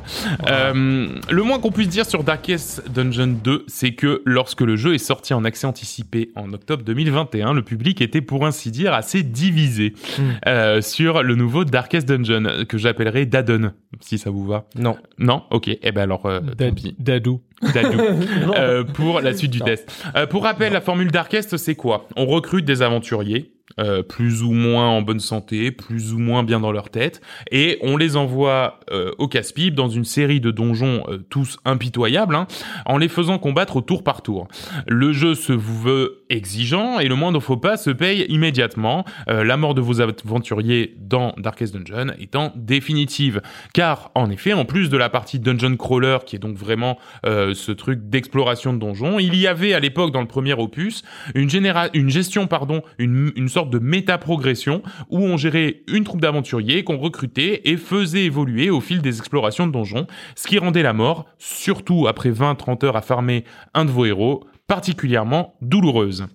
Euh, 0.49 1.09
le 1.31 1.43
moins 1.43 1.59
qu'on 1.59 1.71
puisse 1.73 1.89
dire 1.89 2.07
sur 2.07 2.25
Darkest 2.25 2.89
Dungeon 2.91 3.37
2, 3.43 3.65
c'est 3.67 3.93
que 3.93 4.23
lorsque 4.25 4.61
le 4.61 4.77
jeu 4.77 4.95
est 4.95 4.99
sorti 4.99 5.35
en 5.35 5.45
accès 5.45 5.67
anticipé 5.67 6.31
en 6.37 6.53
octobre 6.53 6.83
2021, 6.85 7.53
le 7.53 7.63
public 7.63 8.01
était 8.01 8.21
pour 8.21 8.47
ainsi 8.47 8.71
dire 8.71 8.93
assez 8.95 9.23
divisé 9.23 9.93
Hmm. 10.19 10.23
euh, 10.47 10.81
sur 10.81 11.23
le 11.23 11.35
nouveau 11.35 11.65
Darkest 11.65 12.07
Dungeon 12.09 12.65
que 12.69 12.79
j'appellerai 12.79 13.27
Daddon, 13.27 13.73
si 14.01 14.19
ça 14.19 14.31
vous 14.31 14.45
va. 14.47 14.65
Non. 14.77 14.94
Non 15.19 15.43
Ok. 15.51 15.69
Eh 15.69 15.93
ben 15.93 16.03
alors, 16.03 16.27
euh, 16.27 16.41
tant 16.41 16.47
Dad- 16.57 16.75
pis. 16.75 16.95
Dadou. 16.99 17.41
Dadou. 17.75 17.99
Euh, 18.57 18.85
pour 18.85 19.21
la 19.21 19.35
suite 19.35 19.51
du 19.51 19.61
test. 19.61 19.91
Euh, 20.17 20.27
pour 20.27 20.43
rappel, 20.45 20.73
la 20.73 20.81
formule 20.81 21.11
Darkest, 21.11 21.57
c'est 21.57 21.75
quoi? 21.75 22.09
On 22.17 22.27
recrute 22.27 22.65
des 22.65 22.83
aventuriers. 22.83 23.51
euh, 23.81 24.03
plus 24.03 24.43
ou 24.45 24.53
moins 24.53 24.89
en 24.89 25.03
bonne 25.03 25.19
santé, 25.19 25.73
plus 25.73 26.13
ou 26.13 26.19
moins 26.19 26.45
bien 26.45 26.61
dans 26.61 26.71
leur 26.71 26.91
tête, 26.91 27.21
et 27.51 27.79
on 27.83 27.97
les 27.97 28.15
envoie 28.15 28.79
euh, 28.93 29.11
au 29.19 29.27
casse-pipe 29.27 29.75
dans 29.75 29.89
une 29.89 30.05
série 30.05 30.39
de 30.39 30.53
donjons 30.53 31.03
euh, 31.09 31.19
tous 31.29 31.57
impitoyables, 31.65 32.37
hein, 32.37 32.47
en 32.87 32.99
les 32.99 33.09
faisant 33.09 33.39
combattre 33.39 33.77
au 33.77 33.81
tour 33.81 34.05
par 34.05 34.23
tour. 34.23 34.47
Le 34.87 35.13
jeu 35.13 35.35
se 35.35 35.53
vous 35.53 35.81
veut 35.81 36.24
exigeant 36.31 36.99
et 36.99 37.09
le 37.09 37.15
moindre 37.15 37.41
faux 37.41 37.57
pas 37.57 37.77
se 37.77 37.91
paye 37.91 38.27
immédiatement, 38.29 39.05
euh, 39.29 39.45
la 39.45 39.57
mort 39.57 39.75
de 39.75 39.81
vos 39.81 40.01
aventuriers 40.01 40.95
dans 40.99 41.35
Darkest 41.37 41.77
Dungeon 41.77 42.13
étant 42.19 42.53
définitive. 42.57 43.41
Car 43.73 44.11
en 44.15 44.31
effet, 44.31 44.53
en 44.53 44.65
plus 44.65 44.89
de 44.91 44.97
la 44.97 45.09
partie 45.09 45.39
Dungeon 45.39 45.77
Crawler, 45.77 46.19
qui 46.27 46.37
est 46.37 46.39
donc 46.39 46.57
vraiment 46.57 46.99
euh, 47.27 47.55
ce 47.55 47.73
truc 47.73 48.09
d'exploration 48.09 48.73
de 48.73 48.79
donjons, 48.79 49.19
il 49.19 49.35
y 49.37 49.47
avait 49.47 49.75
à 49.75 49.81
l'époque 49.81 50.13
dans 50.13 50.21
le 50.21 50.27
premier 50.27 50.55
opus 50.55 51.03
une, 51.35 51.49
généra- 51.49 51.91
une 51.95 52.11
gestion, 52.11 52.47
pardon, 52.47 52.83
une, 52.99 53.33
une 53.37 53.49
sorte 53.49 53.71
de 53.71 53.79
méta-progression 53.79 54.83
où 55.11 55.19
on 55.19 55.37
gérait 55.37 55.83
une 55.89 56.05
troupe 56.05 56.21
d'aventuriers 56.21 56.85
qu'on 56.85 56.99
recrutait 56.99 57.63
et 57.65 57.77
faisait 57.77 58.25
évoluer 58.25 58.71
au 58.71 58.81
fil 58.81 59.01
des 59.03 59.19
explorations 59.19 59.67
de 59.67 59.73
donjons, 59.73 60.07
ce 60.37 60.47
qui 60.47 60.59
rendait 60.59 60.83
la 60.83 60.93
mort, 60.93 61.27
surtout 61.39 62.07
après 62.09 62.31
20-30 62.31 62.85
heures 62.85 62.97
à 62.97 63.03
farmer 63.03 63.45
un 63.75 63.85
de 63.85 63.91
vos 63.91 64.05
héros, 64.05 64.45
particulièrement 64.67 65.57
douloureuse. 65.61 66.27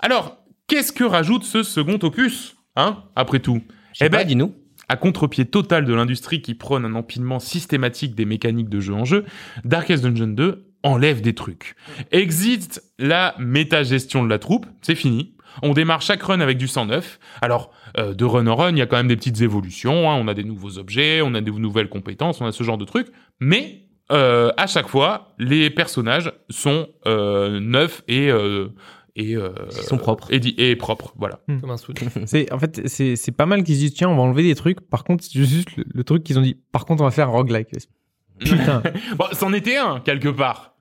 Alors, 0.00 0.36
qu'est-ce 0.66 0.92
que 0.92 1.04
rajoute 1.04 1.44
ce 1.44 1.62
second 1.62 1.98
opus 2.02 2.56
Hein 2.76 3.04
Après 3.16 3.40
tout? 3.40 3.60
Eh 4.00 4.08
ben, 4.08 4.24
dis-nous. 4.24 4.54
à 4.88 4.96
contre-pied 4.96 5.44
total 5.44 5.84
de 5.84 5.92
l'industrie 5.94 6.40
qui 6.42 6.54
prône 6.54 6.84
un 6.84 6.94
empilement 6.94 7.40
systématique 7.40 8.14
des 8.14 8.24
mécaniques 8.24 8.68
de 8.68 8.80
jeu 8.80 8.94
en 8.94 9.04
jeu, 9.04 9.24
Darkest 9.64 10.02
Dungeon 10.04 10.28
2 10.28 10.64
enlève 10.84 11.20
des 11.20 11.34
trucs. 11.34 11.74
Existe 12.12 12.84
la 12.98 13.34
méta-gestion 13.38 14.22
de 14.24 14.28
la 14.28 14.38
troupe, 14.38 14.66
c'est 14.82 14.94
fini. 14.94 15.34
On 15.62 15.72
démarre 15.72 16.02
chaque 16.02 16.22
run 16.22 16.40
avec 16.40 16.56
du 16.56 16.68
sang 16.68 16.86
neuf. 16.86 17.18
Alors, 17.42 17.72
euh, 17.98 18.14
de 18.14 18.24
run 18.24 18.46
en 18.46 18.54
run, 18.54 18.70
il 18.72 18.78
y 18.78 18.82
a 18.82 18.86
quand 18.86 18.96
même 18.96 19.08
des 19.08 19.16
petites 19.16 19.40
évolutions. 19.40 20.08
hein. 20.08 20.14
On 20.14 20.28
a 20.28 20.34
des 20.34 20.44
nouveaux 20.44 20.78
objets, 20.78 21.20
on 21.20 21.34
a 21.34 21.40
des 21.40 21.50
nouvelles 21.50 21.88
compétences, 21.88 22.40
on 22.40 22.46
a 22.46 22.52
ce 22.52 22.62
genre 22.62 22.78
de 22.78 22.84
trucs. 22.84 23.08
Mais 23.40 23.87
euh, 24.10 24.50
à 24.56 24.66
chaque 24.66 24.88
fois, 24.88 25.34
les 25.38 25.70
personnages 25.70 26.32
sont 26.50 26.88
euh, 27.06 27.60
neufs 27.60 28.02
et 28.08 28.30
euh, 28.30 28.68
et 29.16 29.34
euh, 29.34 29.50
Ils 29.76 29.82
sont 29.82 29.98
propres. 29.98 30.28
et, 30.30 30.76
propres. 30.76 31.12
Voilà. 31.16 31.40
Comme 31.60 31.70
un. 31.70 31.76
C'est, 32.26 32.52
en 32.52 32.58
fait, 32.60 32.86
c'est, 32.86 33.16
c'est 33.16 33.32
pas 33.32 33.46
mal 33.46 33.64
qu'ils 33.64 33.74
se 33.74 33.80
disent, 33.80 33.94
tiens, 33.94 34.08
on 34.08 34.14
va 34.14 34.22
enlever 34.22 34.44
des 34.44 34.54
trucs. 34.54 34.80
Par 34.80 35.02
contre, 35.02 35.24
c'est 35.24 35.44
juste 35.44 35.76
le, 35.76 35.84
le 35.92 36.04
truc 36.04 36.22
qu'ils 36.22 36.38
ont 36.38 36.42
dit, 36.42 36.56
par 36.70 36.84
contre, 36.84 37.02
on 37.02 37.04
va 37.04 37.10
faire 37.10 37.28
un 37.28 37.32
roguelike. 37.32 37.68
Putain. 38.38 38.80
Bon, 39.16 39.24
c'en 39.32 39.52
était 39.52 39.76
un 39.76 39.98
quelque 39.98 40.28
part. 40.28 40.76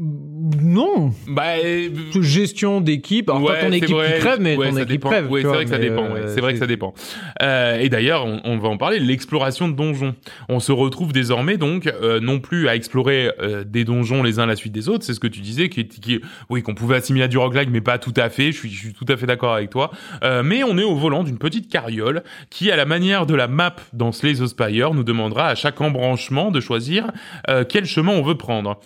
Non, 0.00 1.12
Bah, 1.26 1.54
euh, 1.64 1.88
gestion 2.22 2.80
d'équipe. 2.80 3.28
Alors 3.28 3.42
Ouais, 3.42 3.60
ton 3.60 3.72
équipe 3.72 3.90
vrai. 3.90 4.14
qui 4.14 4.20
crève, 4.20 4.38
mais 4.40 4.56
Ouais, 4.56 4.70
ton 4.70 4.76
équipe 4.76 4.88
dépend. 4.88 5.08
crève. 5.10 5.30
Ouais, 5.30 5.40
tu 5.42 5.46
c'est 5.48 5.52
vrai 5.54 5.64
que 5.64 5.70
ça 5.70 5.78
dépend. 5.78 6.04
euh, 6.04 6.32
C'est 6.34 6.40
vrai 6.40 6.52
que 6.52 6.58
ça 6.58 6.66
dépend. 6.66 6.94
Euh, 7.42 7.78
et 7.80 7.88
d'ailleurs, 7.88 8.24
on, 8.24 8.40
on 8.44 8.58
va 8.58 8.68
en 8.68 8.76
parler. 8.76 9.00
L'exploration 9.00 9.68
de 9.68 9.74
donjons. 9.74 10.14
On 10.48 10.60
se 10.60 10.70
retrouve 10.72 11.12
désormais 11.12 11.56
donc 11.56 11.86
euh, 11.88 12.20
non 12.20 12.38
plus 12.38 12.68
à 12.68 12.76
explorer 12.76 13.30
euh, 13.40 13.64
des 13.64 13.84
donjons 13.84 14.22
les 14.22 14.38
uns 14.38 14.44
à 14.44 14.46
la 14.46 14.56
suite 14.56 14.72
des 14.72 14.88
autres. 14.88 15.04
C'est 15.04 15.14
ce 15.14 15.20
que 15.20 15.26
tu 15.26 15.40
disais, 15.40 15.68
qui, 15.68 15.86
qui 15.88 16.20
oui, 16.48 16.62
qu'on 16.62 16.74
pouvait 16.74 16.96
assimiler 16.96 17.24
à 17.24 17.28
du 17.28 17.38
roguelike, 17.38 17.70
mais 17.70 17.80
pas 17.80 17.98
tout 17.98 18.14
à 18.16 18.28
fait. 18.30 18.52
Je 18.52 18.58
suis, 18.58 18.70
je 18.70 18.78
suis 18.78 18.92
tout 18.92 19.06
à 19.08 19.16
fait 19.16 19.26
d'accord 19.26 19.54
avec 19.54 19.70
toi. 19.70 19.90
Euh, 20.22 20.42
mais 20.44 20.62
on 20.62 20.78
est 20.78 20.84
au 20.84 20.94
volant 20.94 21.24
d'une 21.24 21.38
petite 21.38 21.68
carriole 21.70 22.22
qui, 22.50 22.70
à 22.70 22.76
la 22.76 22.84
manière 22.84 23.26
de 23.26 23.34
la 23.34 23.48
map 23.48 23.74
dans 23.92 24.12
Slay 24.12 24.34
the 24.34 24.46
Spire, 24.46 24.94
nous 24.94 25.04
demandera 25.04 25.48
à 25.48 25.54
chaque 25.56 25.80
embranchement 25.80 26.50
de 26.52 26.60
choisir 26.60 27.10
euh, 27.50 27.64
quel 27.68 27.84
chemin 27.84 28.12
on 28.12 28.22
veut 28.22 28.36
prendre. 28.36 28.78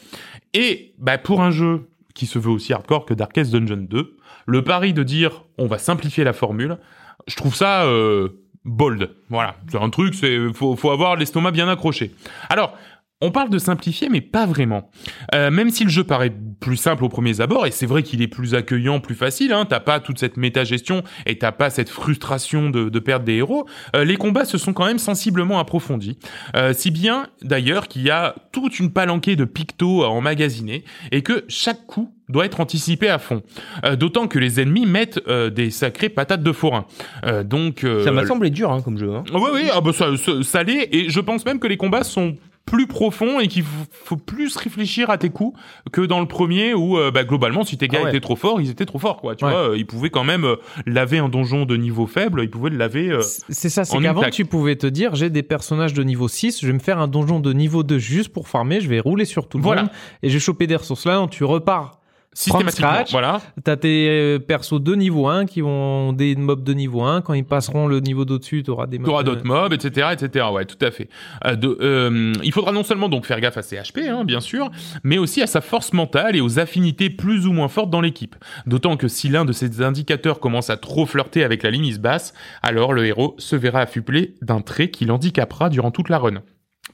Et 0.54 0.94
bah, 0.98 1.18
pour 1.18 1.42
un 1.42 1.50
jeu 1.50 1.88
qui 2.14 2.26
se 2.26 2.38
veut 2.38 2.50
aussi 2.50 2.72
hardcore 2.72 3.06
que 3.06 3.14
Darkest 3.14 3.52
Dungeon 3.52 3.86
2, 3.88 4.16
le 4.46 4.64
pari 4.64 4.92
de 4.92 5.02
dire 5.02 5.44
on 5.58 5.66
va 5.66 5.78
simplifier 5.78 6.24
la 6.24 6.32
formule, 6.32 6.78
je 7.26 7.36
trouve 7.36 7.54
ça 7.54 7.84
euh, 7.84 8.28
bold. 8.64 9.10
Voilà, 9.30 9.56
c'est 9.68 9.78
un 9.78 9.90
truc, 9.90 10.14
c'est 10.14 10.38
faut, 10.52 10.76
faut 10.76 10.90
avoir 10.90 11.16
l'estomac 11.16 11.52
bien 11.52 11.68
accroché. 11.68 12.12
Alors. 12.48 12.76
On 13.24 13.30
parle 13.30 13.50
de 13.50 13.58
simplifier, 13.58 14.08
mais 14.10 14.20
pas 14.20 14.46
vraiment. 14.46 14.90
Euh, 15.34 15.50
même 15.52 15.70
si 15.70 15.84
le 15.84 15.90
jeu 15.90 16.02
paraît 16.02 16.32
plus 16.60 16.76
simple 16.76 17.04
au 17.04 17.08
premier 17.08 17.40
abord, 17.40 17.66
et 17.66 17.70
c'est 17.70 17.86
vrai 17.86 18.02
qu'il 18.02 18.20
est 18.20 18.26
plus 18.28 18.54
accueillant, 18.56 18.98
plus 18.98 19.14
facile, 19.14 19.52
hein, 19.52 19.64
t'as 19.64 19.78
pas 19.78 20.00
toute 20.00 20.18
cette 20.18 20.36
méta-gestion 20.36 21.04
et 21.24 21.38
t'as 21.38 21.52
pas 21.52 21.70
cette 21.70 21.88
frustration 21.88 22.68
de, 22.68 22.88
de 22.88 22.98
perdre 22.98 23.24
des 23.24 23.34
héros, 23.34 23.66
euh, 23.94 24.04
les 24.04 24.16
combats 24.16 24.44
se 24.44 24.58
sont 24.58 24.72
quand 24.72 24.86
même 24.86 24.98
sensiblement 24.98 25.60
approfondis. 25.60 26.18
Euh, 26.56 26.72
si 26.72 26.90
bien, 26.90 27.28
d'ailleurs, 27.42 27.86
qu'il 27.86 28.02
y 28.02 28.10
a 28.10 28.34
toute 28.50 28.80
une 28.80 28.90
palanquée 28.92 29.36
de 29.36 29.44
pictos 29.44 30.02
à 30.02 30.08
emmagasiner, 30.08 30.84
et 31.12 31.22
que 31.22 31.44
chaque 31.46 31.86
coup 31.86 32.12
doit 32.28 32.46
être 32.46 32.58
anticipé 32.60 33.08
à 33.08 33.18
fond. 33.18 33.42
Euh, 33.84 33.94
D'autant 33.94 34.26
que 34.26 34.38
les 34.40 34.60
ennemis 34.60 34.86
mettent 34.86 35.20
euh, 35.28 35.48
des 35.50 35.70
sacrées 35.70 36.08
patates 36.08 36.42
de 36.42 36.52
forain. 36.52 36.86
Euh, 37.24 37.44
donc... 37.44 37.84
euh, 37.84 38.02
Ça 38.04 38.10
m'a 38.10 38.26
semblé 38.26 38.50
dur 38.50 38.72
hein, 38.72 38.80
comme 38.82 38.98
jeu. 38.98 39.14
Hein. 39.14 39.22
oui, 39.32 39.50
oui, 39.54 39.62
ah 39.72 39.80
bah 39.80 39.92
ça, 39.92 40.16
ça, 40.16 40.32
ça 40.42 40.62
l'est, 40.64 40.88
et 40.92 41.08
je 41.08 41.20
pense 41.20 41.44
même 41.44 41.60
que 41.60 41.68
les 41.68 41.76
combats 41.76 42.04
sont 42.04 42.36
plus 42.64 42.86
profonds 42.86 43.40
et 43.40 43.48
qu'il 43.48 43.64
faut, 43.64 43.84
faut 43.90 44.16
plus 44.16 44.56
réfléchir 44.56 45.10
à 45.10 45.18
tes 45.18 45.30
coups 45.30 45.58
que 45.92 46.00
dans 46.00 46.20
le 46.20 46.26
premier 46.26 46.74
où 46.74 46.96
euh, 46.96 47.10
bah, 47.10 47.24
globalement 47.24 47.64
si 47.64 47.76
tes 47.76 47.88
gars 47.88 47.98
Ah 48.00 48.04
ouais. 48.04 48.10
étaient 48.10 48.20
trop 48.20 48.36
forts 48.36 48.60
ils 48.60 48.70
étaient 48.70 48.86
trop 48.86 48.98
forts 48.98 49.20
quoi 49.20 49.34
tu 49.34 49.44
Ouais. 49.44 49.50
vois 49.50 49.70
euh, 49.70 49.76
ils 49.76 49.86
pouvaient 49.86 50.10
quand 50.10 50.24
même 50.24 50.44
euh, 50.44 50.56
laver 50.86 51.18
un 51.18 51.28
donjon 51.28 51.64
de 51.66 51.76
niveau 51.76 52.06
faible 52.06 52.40
ils 52.42 52.50
pouvaient 52.50 52.70
le 52.70 52.76
laver 52.76 53.10
euh, 53.10 53.20
C'est 53.48 53.68
ça, 53.68 53.84
c'est 53.84 53.98
qu'avant 53.98 54.22
tu 54.30 54.44
pouvais 54.44 54.76
te 54.76 54.86
dire 54.86 55.14
j'ai 55.16 55.28
des 55.28 55.42
personnages 55.42 55.92
de 55.92 56.02
niveau 56.04 56.28
6, 56.28 56.60
je 56.62 56.66
vais 56.66 56.72
me 56.72 56.78
faire 56.78 56.98
un 57.00 57.08
donjon 57.08 57.40
de 57.40 57.52
niveau 57.52 57.82
2 57.82 57.98
juste 57.98 58.28
pour 58.32 58.48
farmer, 58.48 58.80
je 58.80 58.88
vais 58.88 59.00
rouler 59.00 59.24
sur 59.24 59.48
tout 59.48 59.58
le 59.58 59.64
Voilà. 59.64 59.82
monde 59.82 59.90
et 60.22 60.28
je 60.28 60.34
vais 60.34 60.40
choper 60.40 60.66
des 60.66 60.76
ressources 60.76 61.04
là, 61.06 61.16
non, 61.16 61.28
tu 61.28 61.44
repars. 61.44 61.98
Systématiquement 62.32 62.92
scratch. 62.92 63.10
voilà 63.10 63.40
T'as 63.62 63.76
tes 63.76 64.08
euh, 64.08 64.38
persos 64.38 64.80
de 64.80 64.94
niveau 64.94 65.28
1 65.28 65.46
qui 65.46 65.60
vont 65.60 66.12
des 66.12 66.34
mobs 66.36 66.62
de 66.62 66.72
niveau 66.72 67.02
1, 67.02 67.20
quand 67.20 67.34
ils 67.34 67.44
passeront 67.44 67.86
le 67.86 68.00
niveau 68.00 68.24
d'au-dessus, 68.24 68.62
t'auras 68.62 68.86
des 68.86 68.98
mobs. 68.98 69.06
T'auras 69.06 69.22
d'autres 69.22 69.46
mobs, 69.46 69.72
etc., 69.72 70.08
etc. 70.12 70.46
Ouais, 70.52 70.64
tout 70.64 70.82
à 70.84 70.90
fait. 70.90 71.08
Euh, 71.46 71.56
de, 71.56 71.76
euh, 71.80 72.32
il 72.42 72.52
faudra 72.52 72.72
non 72.72 72.82
seulement 72.82 73.08
donc 73.08 73.26
faire 73.26 73.40
gaffe 73.40 73.58
à 73.58 73.62
ses 73.62 73.76
HP, 73.76 74.08
hein, 74.08 74.24
bien 74.24 74.40
sûr, 74.40 74.70
mais 75.04 75.18
aussi 75.18 75.42
à 75.42 75.46
sa 75.46 75.60
force 75.60 75.92
mentale 75.92 76.36
et 76.36 76.40
aux 76.40 76.58
affinités 76.58 77.10
plus 77.10 77.46
ou 77.46 77.52
moins 77.52 77.68
fortes 77.68 77.90
dans 77.90 78.00
l'équipe. 78.00 78.36
D'autant 78.66 78.96
que 78.96 79.08
si 79.08 79.28
l'un 79.28 79.44
de 79.44 79.52
ces 79.52 79.82
indicateurs 79.82 80.40
commence 80.40 80.70
à 80.70 80.76
trop 80.76 81.06
flirter 81.06 81.44
avec 81.44 81.62
la 81.62 81.70
limite 81.70 82.00
basse, 82.00 82.32
alors 82.62 82.92
le 82.92 83.06
héros 83.06 83.34
se 83.38 83.56
verra 83.56 83.80
affublé 83.80 84.34
d'un 84.40 84.60
trait 84.60 84.90
qui 84.90 85.04
l'handicapera 85.04 85.68
durant 85.68 85.90
toute 85.90 86.08
la 86.08 86.18
run. 86.18 86.42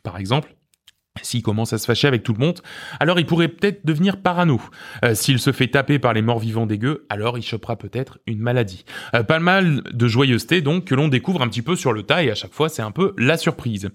Par 0.02 0.18
exemple, 0.18 0.54
s'il 1.22 1.42
commence 1.42 1.72
à 1.72 1.78
se 1.78 1.86
fâcher 1.86 2.08
avec 2.08 2.22
tout 2.22 2.32
le 2.32 2.38
monde, 2.44 2.60
alors 3.00 3.18
il 3.18 3.26
pourrait 3.26 3.48
peut-être 3.48 3.84
devenir 3.84 4.16
parano. 4.18 4.60
Euh, 5.04 5.14
S'il 5.14 5.38
se 5.38 5.52
fait 5.52 5.68
taper 5.68 5.98
par 5.98 6.12
les 6.12 6.22
morts 6.22 6.38
vivants 6.38 6.66
dégueux, 6.66 7.06
alors 7.08 7.38
il 7.38 7.42
chopera 7.42 7.76
peut-être 7.76 8.18
une 8.26 8.38
maladie. 8.40 8.84
Euh, 9.14 9.22
pas 9.22 9.38
mal 9.38 9.82
de 9.92 10.08
joyeuseté 10.08 10.60
donc 10.60 10.84
que 10.86 10.94
l'on 10.94 11.08
découvre 11.08 11.42
un 11.42 11.48
petit 11.48 11.62
peu 11.62 11.76
sur 11.76 11.92
le 11.92 12.02
tas 12.02 12.22
et 12.22 12.30
à 12.30 12.34
chaque 12.34 12.52
fois 12.52 12.68
c'est 12.68 12.82
un 12.82 12.90
peu 12.90 13.14
la 13.18 13.36
surprise. 13.36 13.88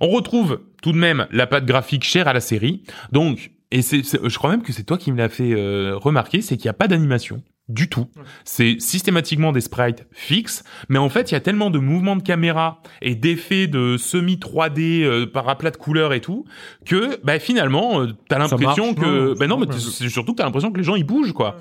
On 0.00 0.08
retrouve 0.08 0.60
tout 0.82 0.92
de 0.92 0.98
même 0.98 1.26
la 1.30 1.46
patte 1.46 1.66
graphique 1.66 2.04
chère 2.04 2.28
à 2.28 2.32
la 2.32 2.40
série, 2.40 2.82
donc 3.12 3.50
et 3.70 3.82
c'est- 3.82 4.02
je 4.28 4.36
crois 4.38 4.50
même 4.50 4.62
que 4.62 4.72
c'est 4.72 4.84
toi 4.84 4.98
qui 4.98 5.10
me 5.10 5.18
l'as 5.18 5.28
fait 5.28 5.52
euh, 5.52 5.96
remarquer, 5.96 6.42
c'est 6.42 6.56
qu'il 6.56 6.66
n'y 6.66 6.70
a 6.70 6.74
pas 6.74 6.86
d'animation 6.88 7.42
du 7.68 7.88
tout. 7.88 8.08
C'est 8.44 8.76
systématiquement 8.78 9.52
des 9.52 9.62
sprites 9.62 10.06
fixes, 10.12 10.64
mais 10.88 10.98
en 10.98 11.08
fait, 11.08 11.30
il 11.30 11.34
y 11.34 11.36
a 11.36 11.40
tellement 11.40 11.70
de 11.70 11.78
mouvements 11.78 12.16
de 12.16 12.22
caméra 12.22 12.82
et 13.00 13.14
d'effets 13.14 13.66
de 13.66 13.96
semi 13.96 14.36
3D 14.36 15.02
euh, 15.02 15.26
par 15.26 15.48
aplat 15.48 15.70
de 15.70 15.76
couleurs 15.76 16.12
et 16.12 16.20
tout 16.20 16.44
que 16.84 17.18
bah, 17.24 17.38
finalement, 17.38 18.02
euh, 18.02 18.12
t'as 18.28 18.38
l'impression 18.38 18.94
que 18.94 19.30
non, 19.30 19.34
bah 19.34 19.46
non, 19.46 19.58
mais 19.58 19.66
c'est 19.78 20.08
surtout 20.08 20.32
que 20.32 20.38
t'as 20.38 20.44
l'impression 20.44 20.70
que 20.72 20.78
les 20.78 20.84
gens 20.84 20.96
ils 20.96 21.04
bougent 21.04 21.32
quoi. 21.32 21.58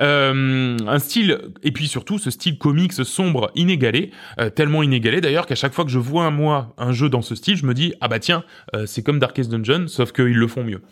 Euh, 0.00 0.76
un 0.86 0.98
style 0.98 1.38
et 1.62 1.70
puis 1.70 1.86
surtout 1.86 2.18
ce 2.18 2.30
style 2.30 2.58
comics 2.58 2.92
sombre 2.92 3.50
inégalé, 3.54 4.10
euh, 4.40 4.50
tellement 4.50 4.82
inégalé 4.82 5.20
d'ailleurs 5.20 5.46
qu'à 5.46 5.54
chaque 5.54 5.72
fois 5.72 5.84
que 5.84 5.90
je 5.90 5.98
vois 5.98 6.24
un 6.24 6.30
moi 6.30 6.74
un 6.78 6.92
jeu 6.92 7.08
dans 7.08 7.22
ce 7.22 7.34
style, 7.34 7.56
je 7.56 7.66
me 7.66 7.74
dis 7.74 7.94
ah 8.00 8.08
bah 8.08 8.18
tiens 8.18 8.44
euh, 8.74 8.86
c'est 8.86 9.02
comme 9.02 9.18
Darkest 9.18 9.50
Dungeon 9.50 9.86
sauf 9.86 10.12
qu'ils 10.12 10.36
le 10.36 10.48
font 10.48 10.64
mieux. 10.64 10.82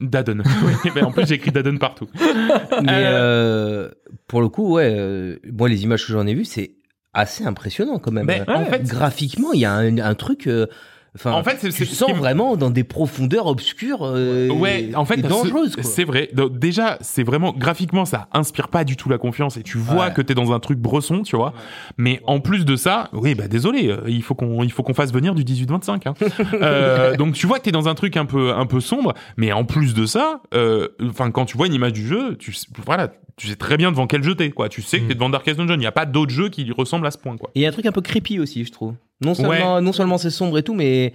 Dadon. 0.00 0.42
Oui, 0.84 0.90
ben, 0.94 1.04
en 1.04 1.10
plus 1.12 1.26
j'ai 1.26 1.34
écrit 1.34 1.50
Daddon 1.50 1.76
partout. 1.78 2.08
Mais 2.82 3.02
euh, 3.06 3.88
pour 4.26 4.40
le 4.40 4.48
coup, 4.48 4.74
ouais, 4.74 4.94
euh, 4.96 5.36
moi 5.52 5.68
les 5.68 5.82
images 5.82 6.06
que 6.06 6.12
j'en 6.12 6.26
ai 6.26 6.34
vues, 6.34 6.44
c'est 6.44 6.72
assez 7.14 7.44
impressionnant 7.44 7.98
quand 7.98 8.12
même. 8.12 8.26
Mais 8.26 8.42
Euh, 8.48 8.54
en 8.54 8.64
fait 8.66 8.82
graphiquement, 8.84 9.52
il 9.52 9.60
y 9.60 9.64
a 9.64 9.72
un, 9.72 9.98
un 9.98 10.14
truc. 10.14 10.46
euh, 10.46 10.66
Enfin, 11.14 11.32
En 11.32 11.42
fait, 11.42 11.58
c'est- 11.60 11.70
tu 11.72 11.86
sens 11.86 12.12
vraiment 12.12 12.56
dans 12.56 12.70
des 12.70 12.84
profondeurs 12.84 13.46
obscures. 13.46 14.02
euh, 14.02 14.48
Ouais, 14.50 14.90
en 14.94 15.04
fait, 15.04 15.18
et 15.18 15.22
dangereuses. 15.22 15.76
c'est 15.82 16.04
vrai. 16.04 16.28
Donc, 16.32 16.58
déjà, 16.58 16.98
c'est 17.00 17.22
vraiment 17.22 17.52
graphiquement, 17.52 18.04
ça 18.04 18.28
inspire 18.32 18.68
pas 18.68 18.84
du 18.84 18.96
tout 18.96 19.08
la 19.08 19.18
confiance 19.18 19.56
et 19.56 19.62
tu 19.62 19.78
vois 19.78 20.06
Ouais. 20.06 20.12
que 20.12 20.22
t'es 20.22 20.34
dans 20.34 20.52
un 20.52 20.60
truc 20.60 20.78
bresson, 20.78 21.22
tu 21.22 21.34
vois. 21.36 21.54
Mais 21.96 22.20
en 22.26 22.40
plus 22.40 22.64
de 22.64 22.76
ça, 22.76 23.08
oui, 23.12 23.34
bah 23.34 23.48
désolé, 23.48 23.88
euh, 23.88 24.02
il 24.06 24.22
faut 24.22 24.34
qu'on, 24.34 24.62
il 24.62 24.70
faut 24.70 24.82
qu'on 24.82 24.94
fasse 24.94 25.12
venir 25.12 25.34
du 25.34 25.44
18-25. 25.44 26.06
Hein. 26.06 26.14
Euh, 26.60 27.16
donc 27.16 27.34
tu 27.34 27.46
vois 27.46 27.58
que 27.58 27.64
t'es 27.64 27.72
dans 27.72 27.88
un 27.88 27.94
truc 27.94 28.16
un 28.16 28.24
peu, 28.26 28.52
un 28.52 28.66
peu 28.66 28.80
sombre. 28.80 29.14
Mais 29.36 29.52
en 29.52 29.64
plus 29.64 29.94
de 29.94 30.06
ça, 30.06 30.40
euh, 30.54 30.88
enfin, 31.08 31.30
quand 31.30 31.44
tu 31.46 31.56
vois 31.56 31.66
une 31.66 31.74
image 31.74 31.92
du 31.92 32.06
jeu, 32.06 32.36
tu, 32.36 32.52
sais- 32.52 32.66
voilà, 32.84 33.08
tu 33.38 33.46
sais 33.46 33.56
très 33.56 33.76
bien 33.78 33.90
devant 33.90 34.06
quel 34.06 34.22
jeu 34.22 34.34
t'es, 34.34 34.50
quoi. 34.50 34.68
Tu 34.68 34.82
sais 34.82 34.98
que 34.98 35.04
Mm. 35.04 35.08
t'es 35.08 35.14
devant 35.14 35.30
Darkest 35.30 35.58
Dungeon. 35.58 35.76
Il 35.78 35.82
y 35.82 35.86
a 35.86 35.92
pas 35.92 36.04
d'autres 36.04 36.32
jeux 36.32 36.50
qui 36.50 36.64
lui 36.64 36.72
ressemblent 36.72 37.06
à 37.06 37.10
ce 37.10 37.16
point, 37.18 37.36
quoi. 37.38 37.50
Et 37.54 37.60
il 37.60 37.62
y 37.62 37.66
a 37.66 37.68
un 37.70 37.72
truc 37.72 37.86
un 37.86 37.92
peu 37.92 38.02
creepy 38.02 38.38
aussi, 38.40 38.64
je 38.64 38.72
trouve. 38.72 38.94
Non 39.22 39.32
seulement, 39.34 39.80
non 39.80 39.92
seulement 39.92 40.18
c'est 40.18 40.30
sombre 40.30 40.58
et 40.58 40.62
tout, 40.62 40.74
mais 40.74 41.12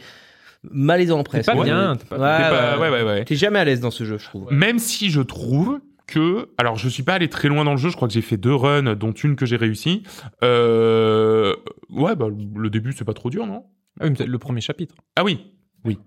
malaisant 0.72 1.22
presque. 1.24 1.52
pas 1.52 1.58
Ouais. 1.58 1.66
bien, 1.66 1.96
t'es 1.98 2.06
pas- 2.06 2.18
Ouais, 2.18 2.38
T'es 2.38 2.50
pas- 2.50 2.80
ouais, 2.80 2.90
ouais, 2.90 3.04
ouais. 3.04 3.26
T'es 3.26 3.36
jamais 3.36 3.60
à 3.60 3.66
l'aise 3.66 3.82
dans 3.82 3.92
ce 3.92 4.04
jeu, 4.06 4.18
je 4.18 4.26
trouve. 4.26 4.52
Même 4.52 4.80
si 4.80 5.10
je 5.10 5.22
trouve 5.22 5.80
que, 6.08 6.50
alors 6.58 6.76
je 6.78 6.88
suis 6.90 7.04
pas 7.04 7.14
allé 7.16 7.28
très 7.30 7.48
loin 7.50 7.64
dans 7.66 7.72
le 7.72 7.78
jeu, 7.78 7.90
je 7.90 7.96
crois 7.96 8.08
que 8.08 8.14
j'ai 8.14 8.22
fait 8.22 8.38
deux 8.38 8.54
runs, 8.56 8.96
dont 8.96 9.12
une 9.12 9.36
que 9.36 9.46
j'ai 9.46 9.56
réussi. 9.58 10.04
Euh, 10.44 11.56
ouais, 11.90 12.16
bah 12.16 12.28
le 12.56 12.70
début 12.70 12.94
c'est 12.94 13.06
pas 13.06 13.14
trop 13.14 13.30
dur, 13.30 13.46
non? 13.48 13.64
Ah 14.00 14.06
oui, 14.06 14.14
mais 14.20 14.26
le 14.26 14.38
premier 14.38 14.62
chapitre. 14.62 14.96
Ah 15.16 15.24
oui, 15.24 15.52
oui, 15.86 15.98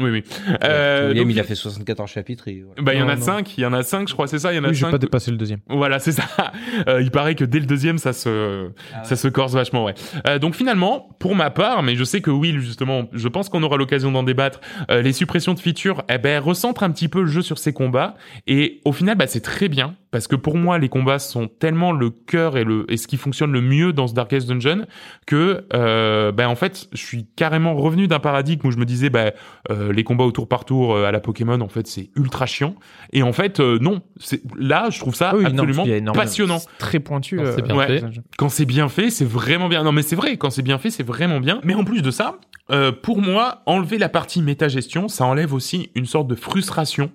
oui, 0.00 0.10
oui. 0.10 0.24
Euh, 0.64 1.08
William, 1.08 1.24
donc, 1.24 1.34
il 1.34 1.40
a 1.40 1.44
fait 1.44 1.54
74 1.54 2.10
chapitres 2.10 2.48
et 2.48 2.62
voilà. 2.64 2.82
Bah 2.82 2.94
il 2.94 3.00
y 3.00 3.02
en 3.02 3.08
a 3.08 3.16
non. 3.16 3.22
cinq, 3.22 3.56
il 3.56 3.62
y 3.62 3.66
en 3.66 3.72
a 3.72 3.82
cinq, 3.82 4.08
je 4.08 4.12
crois, 4.12 4.26
c'est 4.26 4.38
ça, 4.38 4.52
il 4.52 4.56
y 4.56 4.58
en 4.58 4.64
a 4.64 4.68
Oui, 4.68 4.74
j'ai 4.74 4.90
pas 4.90 4.98
dépassé 4.98 5.30
le 5.30 5.36
deuxième. 5.36 5.60
Voilà, 5.68 5.98
c'est 5.98 6.12
ça. 6.12 6.24
Euh, 6.88 7.00
il 7.00 7.10
paraît 7.10 7.34
que 7.34 7.44
dès 7.44 7.58
le 7.58 7.66
deuxième, 7.66 7.98
ça 7.98 8.12
se, 8.12 8.70
ça 9.02 9.16
se 9.16 9.28
corse 9.28 9.54
vachement, 9.54 9.84
ouais. 9.84 9.94
Euh, 10.26 10.38
donc 10.38 10.54
finalement, 10.54 11.08
pour 11.18 11.34
ma 11.34 11.50
part, 11.50 11.82
mais 11.82 11.96
je 11.96 12.04
sais 12.04 12.20
que 12.20 12.30
Will, 12.30 12.60
justement, 12.60 13.08
je 13.12 13.28
pense 13.28 13.48
qu'on 13.48 13.62
aura 13.62 13.76
l'occasion 13.76 14.12
d'en 14.12 14.22
débattre, 14.22 14.60
euh, 14.90 15.02
les 15.02 15.12
suppressions 15.12 15.54
de 15.54 15.60
features, 15.60 16.02
eh 16.08 16.18
ben, 16.18 16.40
recentrent 16.42 16.82
un 16.82 16.90
petit 16.90 17.08
peu 17.08 17.20
le 17.20 17.26
jeu 17.26 17.42
sur 17.42 17.58
ses 17.58 17.72
combats. 17.72 18.14
Et 18.46 18.80
au 18.84 18.92
final, 18.92 19.16
bah, 19.16 19.26
c'est 19.26 19.40
très 19.40 19.68
bien. 19.68 19.96
Parce 20.16 20.28
que 20.28 20.36
pour 20.36 20.56
moi, 20.56 20.78
les 20.78 20.88
combats 20.88 21.18
sont 21.18 21.46
tellement 21.46 21.92
le 21.92 22.08
cœur 22.08 22.56
et 22.56 22.64
le, 22.64 22.90
et 22.90 22.96
ce 22.96 23.06
qui 23.06 23.18
fonctionne 23.18 23.52
le 23.52 23.60
mieux 23.60 23.92
dans 23.92 24.06
ce 24.06 24.14
Darkest 24.14 24.48
Dungeon 24.48 24.86
que, 25.26 25.66
euh, 25.74 26.32
ben, 26.32 26.48
en 26.48 26.54
fait, 26.54 26.88
je 26.92 27.04
suis 27.04 27.26
carrément 27.36 27.74
revenu 27.74 28.08
d'un 28.08 28.18
paradigme 28.18 28.66
où 28.66 28.70
je 28.70 28.78
me 28.78 28.86
disais, 28.86 29.10
bah, 29.10 29.32
euh, 29.70 29.92
les 29.92 30.04
combats 30.04 30.24
au 30.24 30.32
tour 30.32 30.48
par 30.48 30.64
tour 30.64 30.94
euh, 30.94 31.04
à 31.04 31.12
la 31.12 31.20
Pokémon, 31.20 31.60
en 31.60 31.68
fait, 31.68 31.86
c'est 31.86 32.08
ultra 32.16 32.46
chiant. 32.46 32.76
Et 33.12 33.22
en 33.22 33.34
fait, 33.34 33.60
euh, 33.60 33.78
non. 33.78 34.00
C'est, 34.18 34.40
là, 34.58 34.88
je 34.88 34.98
trouve 35.00 35.14
ça 35.14 35.36
oui, 35.36 35.42
non, 35.42 35.50
absolument 35.50 35.84
énormément- 35.84 36.12
passionnant. 36.14 36.60
c'est 36.60 36.78
Très 36.78 36.98
pointu. 36.98 37.36
Non, 37.36 37.52
c'est 37.54 37.60
bien 37.60 37.76
ouais. 37.76 37.86
fait. 37.98 38.04
Quand 38.38 38.48
c'est 38.48 38.64
bien 38.64 38.88
fait, 38.88 39.10
c'est 39.10 39.26
vraiment 39.26 39.68
bien. 39.68 39.82
Non, 39.82 39.92
mais 39.92 40.00
c'est 40.00 40.16
vrai, 40.16 40.38
quand 40.38 40.48
c'est 40.48 40.62
bien 40.62 40.78
fait, 40.78 40.88
c'est 40.88 41.02
vraiment 41.06 41.40
bien. 41.40 41.60
Mais 41.62 41.74
en 41.74 41.84
plus 41.84 42.00
de 42.00 42.10
ça, 42.10 42.38
euh, 42.70 42.90
pour 42.90 43.20
moi, 43.20 43.60
enlever 43.66 43.98
la 43.98 44.08
partie 44.08 44.40
méta-gestion, 44.40 45.08
ça 45.08 45.26
enlève 45.26 45.52
aussi 45.52 45.90
une 45.94 46.06
sorte 46.06 46.26
de 46.26 46.34
frustration. 46.34 47.10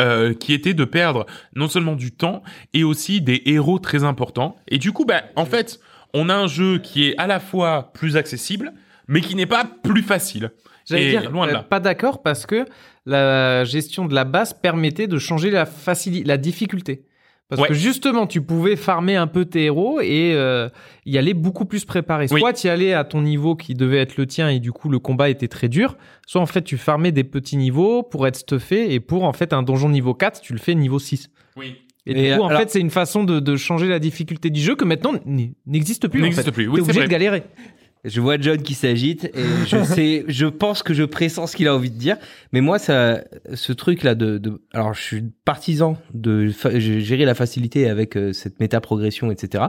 Euh, 0.00 0.34
qui 0.34 0.52
était 0.52 0.74
de 0.74 0.84
perdre 0.84 1.26
non 1.54 1.68
seulement 1.68 1.94
du 1.94 2.12
temps 2.12 2.42
et 2.72 2.84
aussi 2.84 3.20
des 3.20 3.42
héros 3.46 3.78
très 3.78 4.04
importants. 4.04 4.56
Et 4.68 4.78
du 4.78 4.92
coup, 4.92 5.04
bah, 5.04 5.22
en 5.36 5.46
fait, 5.46 5.78
on 6.12 6.28
a 6.28 6.34
un 6.34 6.46
jeu 6.46 6.78
qui 6.78 7.08
est 7.08 7.16
à 7.18 7.26
la 7.26 7.40
fois 7.40 7.92
plus 7.94 8.16
accessible, 8.16 8.72
mais 9.08 9.20
qui 9.20 9.34
n'est 9.34 9.46
pas 9.46 9.64
plus 9.82 10.02
facile. 10.02 10.50
J'allais 10.86 11.10
dire, 11.10 11.30
loin 11.30 11.46
de 11.46 11.52
euh, 11.52 11.54
là. 11.54 11.62
pas 11.62 11.80
d'accord 11.80 12.22
parce 12.22 12.44
que 12.44 12.66
la 13.06 13.64
gestion 13.64 14.04
de 14.06 14.14
la 14.14 14.24
base 14.24 14.52
permettait 14.52 15.06
de 15.06 15.18
changer 15.18 15.50
la, 15.50 15.64
facili- 15.64 16.24
la 16.26 16.36
difficulté. 16.36 17.04
Parce 17.50 17.60
Ouais. 17.60 17.68
que 17.68 17.74
justement, 17.74 18.26
tu 18.26 18.40
pouvais 18.40 18.74
farmer 18.74 19.16
un 19.16 19.26
peu 19.26 19.44
tes 19.44 19.64
héros 19.64 20.00
et 20.00 20.32
euh, 20.34 20.68
y 21.04 21.18
aller 21.18 21.34
beaucoup 21.34 21.66
plus 21.66 21.84
préparé. 21.84 22.26
Oui. 22.30 22.40
Soit 22.40 22.54
tu 22.54 22.66
y 22.66 22.70
allais 22.70 22.94
à 22.94 23.04
ton 23.04 23.20
niveau 23.20 23.54
qui 23.54 23.74
devait 23.74 23.98
être 23.98 24.16
le 24.16 24.26
tien 24.26 24.48
et 24.48 24.60
du 24.60 24.72
coup 24.72 24.88
le 24.88 24.98
combat 24.98 25.28
était 25.28 25.48
très 25.48 25.68
dur. 25.68 25.96
Soit 26.26 26.40
en 26.40 26.46
fait 26.46 26.62
tu 26.62 26.78
farmais 26.78 27.12
des 27.12 27.22
petits 27.24 27.58
niveaux 27.58 28.02
pour 28.02 28.26
être 28.26 28.36
stuffé 28.36 28.94
et 28.94 28.98
pour 29.00 29.24
en 29.24 29.32
fait 29.34 29.52
un 29.52 29.62
donjon 29.62 29.90
niveau 29.90 30.14
4, 30.14 30.40
tu 30.40 30.54
le 30.54 30.58
fais 30.58 30.74
niveau 30.74 30.98
6. 30.98 31.28
Oui. 31.56 31.76
Et, 32.06 32.12
Et 32.12 32.30
du 32.32 32.36
coup, 32.36 32.42
en 32.42 32.48
alors- 32.48 32.60
fait, 32.60 32.70
c'est 32.70 32.80
une 32.80 32.90
façon 32.90 33.24
de, 33.24 33.40
de 33.40 33.56
changer 33.56 33.88
la 33.88 33.98
difficulté 33.98 34.50
du 34.50 34.60
jeu 34.60 34.74
que 34.74 34.84
maintenant 34.84 35.12
n'existe 35.66 36.08
plus. 36.08 36.20
en 36.20 36.24
N'existe 36.24 36.44
fait. 36.46 36.52
plus. 36.52 36.64
T'es 36.64 36.70
Oui, 36.70 36.76
c'est 36.76 36.82
obligé 36.82 36.98
vrai. 37.00 37.06
de 37.06 37.12
galérer. 37.12 37.42
Je 38.04 38.20
vois 38.20 38.38
John 38.38 38.60
qui 38.62 38.74
s'agite 38.74 39.24
et 39.34 39.44
je 39.66 39.82
sais, 39.84 40.24
je 40.28 40.46
pense 40.46 40.82
que 40.82 40.94
je 40.94 41.04
pressens 41.04 41.48
ce 41.48 41.56
qu'il 41.56 41.68
a 41.68 41.74
envie 41.74 41.90
de 41.90 41.98
dire. 41.98 42.16
Mais 42.52 42.60
moi, 42.60 42.78
ça, 42.78 43.24
ce 43.54 43.72
truc 43.72 44.02
là 44.02 44.14
de, 44.14 44.38
de 44.38 44.62
alors 44.72 44.94
je 44.94 45.02
suis 45.02 45.22
partisan 45.44 45.96
de 46.12 46.48
gérer 46.78 47.24
la 47.24 47.34
facilité 47.34 47.88
avec 47.88 48.16
euh, 48.16 48.32
cette 48.32 48.60
méta 48.60 48.80
progression, 48.80 49.30
etc. 49.30 49.64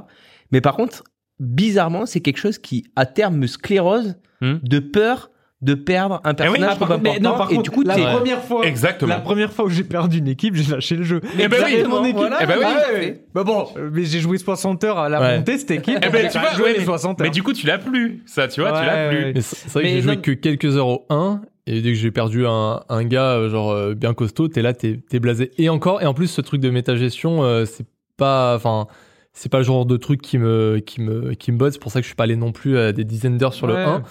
Mais 0.52 0.62
par 0.62 0.76
contre, 0.76 1.04
bizarrement, 1.40 2.06
c'est 2.06 2.22
quelque 2.22 2.38
chose 2.38 2.58
qui 2.58 2.86
à 2.96 3.06
terme 3.06 3.38
me 3.38 3.48
sclérose 3.48 4.16
Hmm. 4.42 4.56
de 4.64 4.80
peur 4.80 5.32
de 5.66 5.74
perdre 5.74 6.22
un 6.24 6.34
personnage 6.34 6.78
contre- 6.80 7.00
mais 7.02 7.10
important. 7.18 7.32
non, 7.32 7.38
par 7.38 7.52
et 7.52 7.56
contre, 7.56 7.70
du 7.70 7.76
coup, 7.76 7.84
la 7.84 7.96
t'es- 7.96 8.04
première 8.04 8.42
fois, 8.42 8.66
Exactement. 8.66 9.10
la 9.14 9.20
première 9.20 9.52
fois 9.52 9.66
où 9.66 9.70
j'ai 9.70 9.84
perdu 9.84 10.20
une 10.20 10.28
équipe, 10.28 10.56
j'ai 10.56 10.72
lâché 10.72 10.96
le 10.96 11.04
jeu. 11.04 11.20
Eh 11.40 11.48
ben 11.48 11.58
oui. 11.66 11.84
Mon 11.90 12.04
équipe. 12.06 12.16
Voilà, 12.18 12.38
Eh 12.42 12.46
ben 12.46 12.56
oui. 12.60 12.66
Ah 12.66 12.94
ouais. 12.94 13.24
Bah 13.34 13.44
bon, 13.44 13.68
mais 13.92 14.06
j'ai 14.06 14.20
joué 14.20 14.38
60 14.38 14.84
heures 14.84 15.00
à 15.00 15.10
la 15.10 15.20
Ouais. 15.20 15.38
montée 15.40 15.58
cette 15.58 15.72
équipe. 15.72 15.98
Eh 16.02 16.10
ben, 16.10 16.30
tu 16.30 16.38
vois, 16.40 16.54
joué 16.54 16.64
ouais, 16.66 16.76
mais- 16.78 16.86
60 16.86 17.20
heures. 17.20 17.26
Mais 17.28 17.32
du 17.32 17.44
coup, 17.44 17.52
tu 17.54 17.66
l'as 17.68 17.78
plus. 17.80 18.24
Ça, 18.26 18.48
tu 18.48 18.62
vois, 18.62 18.72
tu 18.72 18.78
Ouais, 18.80 18.86
l'as 18.86 19.10
plus. 19.10 19.18
ouais. 19.26 19.32
Mais 19.36 19.42
c'est 19.42 19.56
c'est 19.56 19.70
vrai 19.74 19.82
que 19.84 19.90
j'ai 19.90 20.02
joué 20.02 20.18
que 20.18 20.32
quelques 20.32 20.78
heures 20.78 20.88
au 20.88 21.06
1 21.10 21.42
et 21.68 21.82
dès 21.82 21.90
que 21.94 21.98
j'ai 21.98 22.12
perdu 22.12 22.46
un, 22.46 22.82
un 22.88 23.04
gars 23.04 23.32
euh, 23.34 23.50
genre 23.50 23.72
euh, 23.72 23.96
bien 23.96 24.14
costaud, 24.14 24.48
t'es 24.48 24.62
là, 24.62 24.74
t'es 24.74 25.00
t'es 25.10 25.20
blasé. 25.20 25.52
Et 25.58 25.68
encore, 25.70 26.02
et 26.02 26.06
en 26.06 26.14
plus 26.14 26.28
ce 26.28 26.42
truc 26.42 26.62
de 26.62 26.70
métagestion, 26.70 27.44
euh, 27.44 27.66
c'est 27.66 27.88
pas, 28.18 28.56
enfin, 28.56 28.86
c'est 29.34 29.52
pas 29.52 29.58
le 29.58 29.64
genre 29.66 29.86
de 29.86 29.98
truc 29.98 30.22
qui 30.22 30.38
me 30.38 30.80
qui 30.86 31.02
me 31.02 31.34
qui 31.34 31.52
me 31.52 31.58
botte. 31.58 31.74
C'est 31.74 31.82
pour 31.82 31.92
ça 31.92 32.00
que 32.00 32.04
je 32.04 32.10
suis 32.10 32.16
pas 32.16 32.24
allé 32.24 32.36
non 32.38 32.52
plus 32.52 32.78
à 32.78 32.92
des 32.94 33.04
dizaines 33.04 33.38
d'heures 33.38 33.54
sur 33.54 33.68
le 33.68 33.74
Ouais. 33.74 33.84
1. 33.84 34.04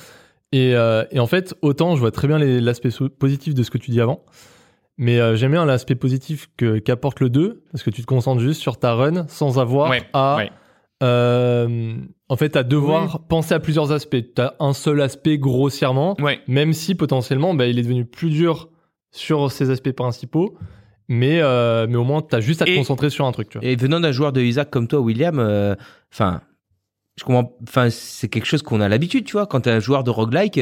Et, 0.55 0.75
euh, 0.77 1.05
et 1.11 1.19
en 1.19 1.27
fait, 1.27 1.55
autant 1.63 1.95
je 1.97 2.01
vois 2.01 2.11
très 2.13 2.29
bien 2.29 2.39
l'aspect 2.39 2.91
positif 3.19 3.55
de 3.55 3.63
ce 3.63 3.71
que 3.71 3.79
tu 3.79 3.91
dis 3.91 4.01
avant. 4.01 4.25
Mais 4.99 5.19
euh, 5.19 5.35
j'aime 5.35 5.51
bien 5.53 5.65
l'aspect 5.65 5.97
positif 5.97 6.49
qu'apporte 6.85 7.19
le 7.21 7.29
2 7.29 7.65
parce 7.73 7.83
que 7.83 7.91
tu 7.91 8.03
te 8.03 8.07
concentres 8.07 8.41
juste 8.41 8.61
sur 8.61 8.79
ta 8.79 8.95
run 8.95 9.27
sans 9.27 9.59
avoir 9.59 9.91
Ouais, 9.91 10.03
à 10.13 10.37
ouais. 10.37 10.51
euh, 11.03 11.97
en 12.29 12.37
fait 12.37 12.57
à 12.57 12.63
devoir 12.63 13.27
penser 13.27 13.55
à 13.55 13.61
plusieurs 13.61 13.91
aspects. 13.93 14.17
Tu 14.35 14.41
as 14.41 14.55
un 14.61 14.73
seul 14.73 15.01
aspect 15.01 15.39
grossièrement, 15.39 16.15
Ouais. 16.21 16.41
même 16.47 16.73
si 16.73 16.95
potentiellement 16.95 17.55
bah, 17.55 17.67
il 17.67 17.79
est 17.79 17.83
devenu 17.83 18.05
plus 18.05 18.31
dur 18.31 18.69
sur 19.11 19.51
ses 19.51 19.71
aspects 19.71 19.93
principaux, 19.93 20.57
mais, 21.09 21.41
euh, 21.43 21.87
mais 21.89 21.97
au 21.97 22.05
moins 22.05 22.23
tu 22.23 22.35
as 22.37 22.41
juste 22.41 22.63
à 22.63 22.65
te 22.65 22.71
Et- 22.71 22.77
concentrer 22.77 23.11
sur 23.11 23.27
un 23.27 23.33
truc. 23.33 23.49
Tu 23.49 23.59
vois. 23.59 23.67
Et 23.67 23.77
venant 23.77 23.99
d'un 24.01 24.13
joueur 24.13 24.33
de 24.33 24.41
Isaac 24.41 24.71
comme 24.71 24.87
toi, 24.89 25.01
William, 25.01 25.39
euh, 25.41 25.75
enfin, 26.13 26.41
je 27.17 27.25
comprends. 27.25 27.57
Enfin, 27.69 27.89
c'est 27.91 28.29
quelque 28.29 28.47
chose 28.47 28.63
qu'on 28.63 28.81
a 28.81 28.89
l'habitude, 28.89 29.25
tu 29.25 29.33
vois. 29.33 29.47
Quand 29.47 29.61
t'es 29.63 29.71
un 29.71 29.81
joueur 29.81 30.05
de 30.05 30.11
roguelike, 30.11 30.61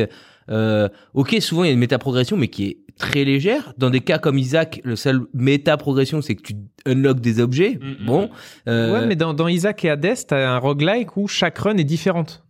euh, 0.50 0.88
ok, 1.14 1.36
souvent 1.40 1.64
il 1.64 1.68
y 1.68 1.70
a 1.70 1.72
une 1.72 1.78
méta-progression, 1.78 2.36
mais 2.36 2.48
qui 2.48 2.64
est 2.66 2.78
très 2.98 3.24
légère. 3.24 3.72
Dans 3.78 3.90
des 3.90 4.00
cas 4.00 4.18
comme 4.18 4.38
Isaac, 4.38 4.80
le 4.84 4.96
seul 4.96 5.22
méta-progression, 5.34 6.20
c'est 6.20 6.34
que 6.34 6.42
tu 6.42 6.54
unlock 6.86 7.20
des 7.20 7.40
objets. 7.40 7.78
Mm, 7.80 8.02
mm, 8.02 8.06
Bon, 8.06 8.30
euh, 8.68 8.92
Ouais, 8.92 9.06
mais 9.06 9.16
dans, 9.16 9.34
dans 9.34 9.48
Isaac 9.48 9.84
et 9.84 9.90
Hades, 9.90 10.14
t'as 10.26 10.50
un 10.50 10.58
roguelike 10.58 11.16
où 11.16 11.28
chaque 11.28 11.58
run 11.58 11.76
est 11.76 11.84
différente. 11.84 12.44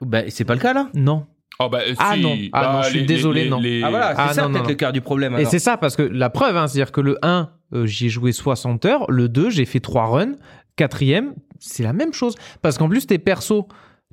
bah, 0.00 0.22
c'est 0.28 0.44
pas 0.44 0.54
le 0.54 0.60
cas 0.60 0.72
là? 0.72 0.88
Non. 0.94 1.26
Oh, 1.60 1.68
bah, 1.68 1.80
Ah 1.98 2.12
si. 2.14 2.20
non. 2.22 2.36
Ah 2.52 2.62
Bah, 2.62 2.72
non, 2.72 2.82
je 2.82 2.88
suis 2.88 3.00
les- 3.00 3.06
désolé, 3.06 3.44
les- 3.44 3.50
non. 3.50 3.60
les- 3.60 3.82
Ah 3.84 3.90
voilà, 3.90 4.08
c'est 4.16 4.22
Ah, 4.22 4.32
ça 4.32 4.48
peut-être 4.48 4.68
le 4.68 4.74
cœur 4.74 4.92
du 4.92 5.00
problème. 5.00 5.36
Et 5.38 5.44
c'est 5.44 5.58
ça, 5.60 5.76
parce 5.76 5.94
que 5.96 6.02
la 6.02 6.30
preuve, 6.30 6.56
hein, 6.56 6.66
c'est-à-dire 6.66 6.90
que 6.90 7.00
le 7.02 7.18
1, 7.22 7.50
euh, 7.74 7.86
j'y 7.86 8.06
ai 8.06 8.08
joué 8.08 8.32
60 8.32 8.84
heures. 8.86 9.08
Le 9.10 9.28
2, 9.28 9.50
j'ai 9.50 9.64
fait 9.66 9.78
3 9.78 10.06
runs. 10.06 10.32
Quatrième, 10.76 11.34
c'est 11.58 11.82
la 11.82 11.92
même 11.92 12.12
chose. 12.12 12.34
Parce 12.62 12.78
qu'en 12.78 12.88
plus, 12.88 13.06
tes 13.06 13.18
persos, 13.18 13.64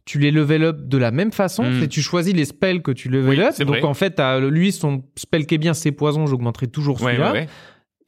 tu 0.06 0.20
les 0.20 0.32
level 0.32 0.64
up 0.64 0.78
de 0.88 0.98
la 0.98 1.12
même 1.12 1.32
façon. 1.32 1.64
Mm. 1.64 1.82
C'est 1.82 1.88
tu 1.88 2.02
choisis 2.02 2.34
les 2.34 2.46
spells 2.46 2.82
que 2.82 2.92
tu 2.92 3.10
level 3.10 3.30
Oui, 3.40 3.42
up. 3.46 3.58
Donc 3.60 3.68
vrai. 3.68 3.84
en 3.84 3.94
fait, 3.94 4.22
lui, 4.50 4.72
son 4.72 5.04
spell 5.16 5.46
qui 5.46 5.56
est 5.56 5.60
bien, 5.60 5.74
c'est 5.74 5.92
poison. 5.92 6.26
J'augmenterai 6.26 6.68
toujours 6.68 7.00
celui-là. 7.00 7.32
ouais, 7.32 7.40
ouais. 7.42 7.48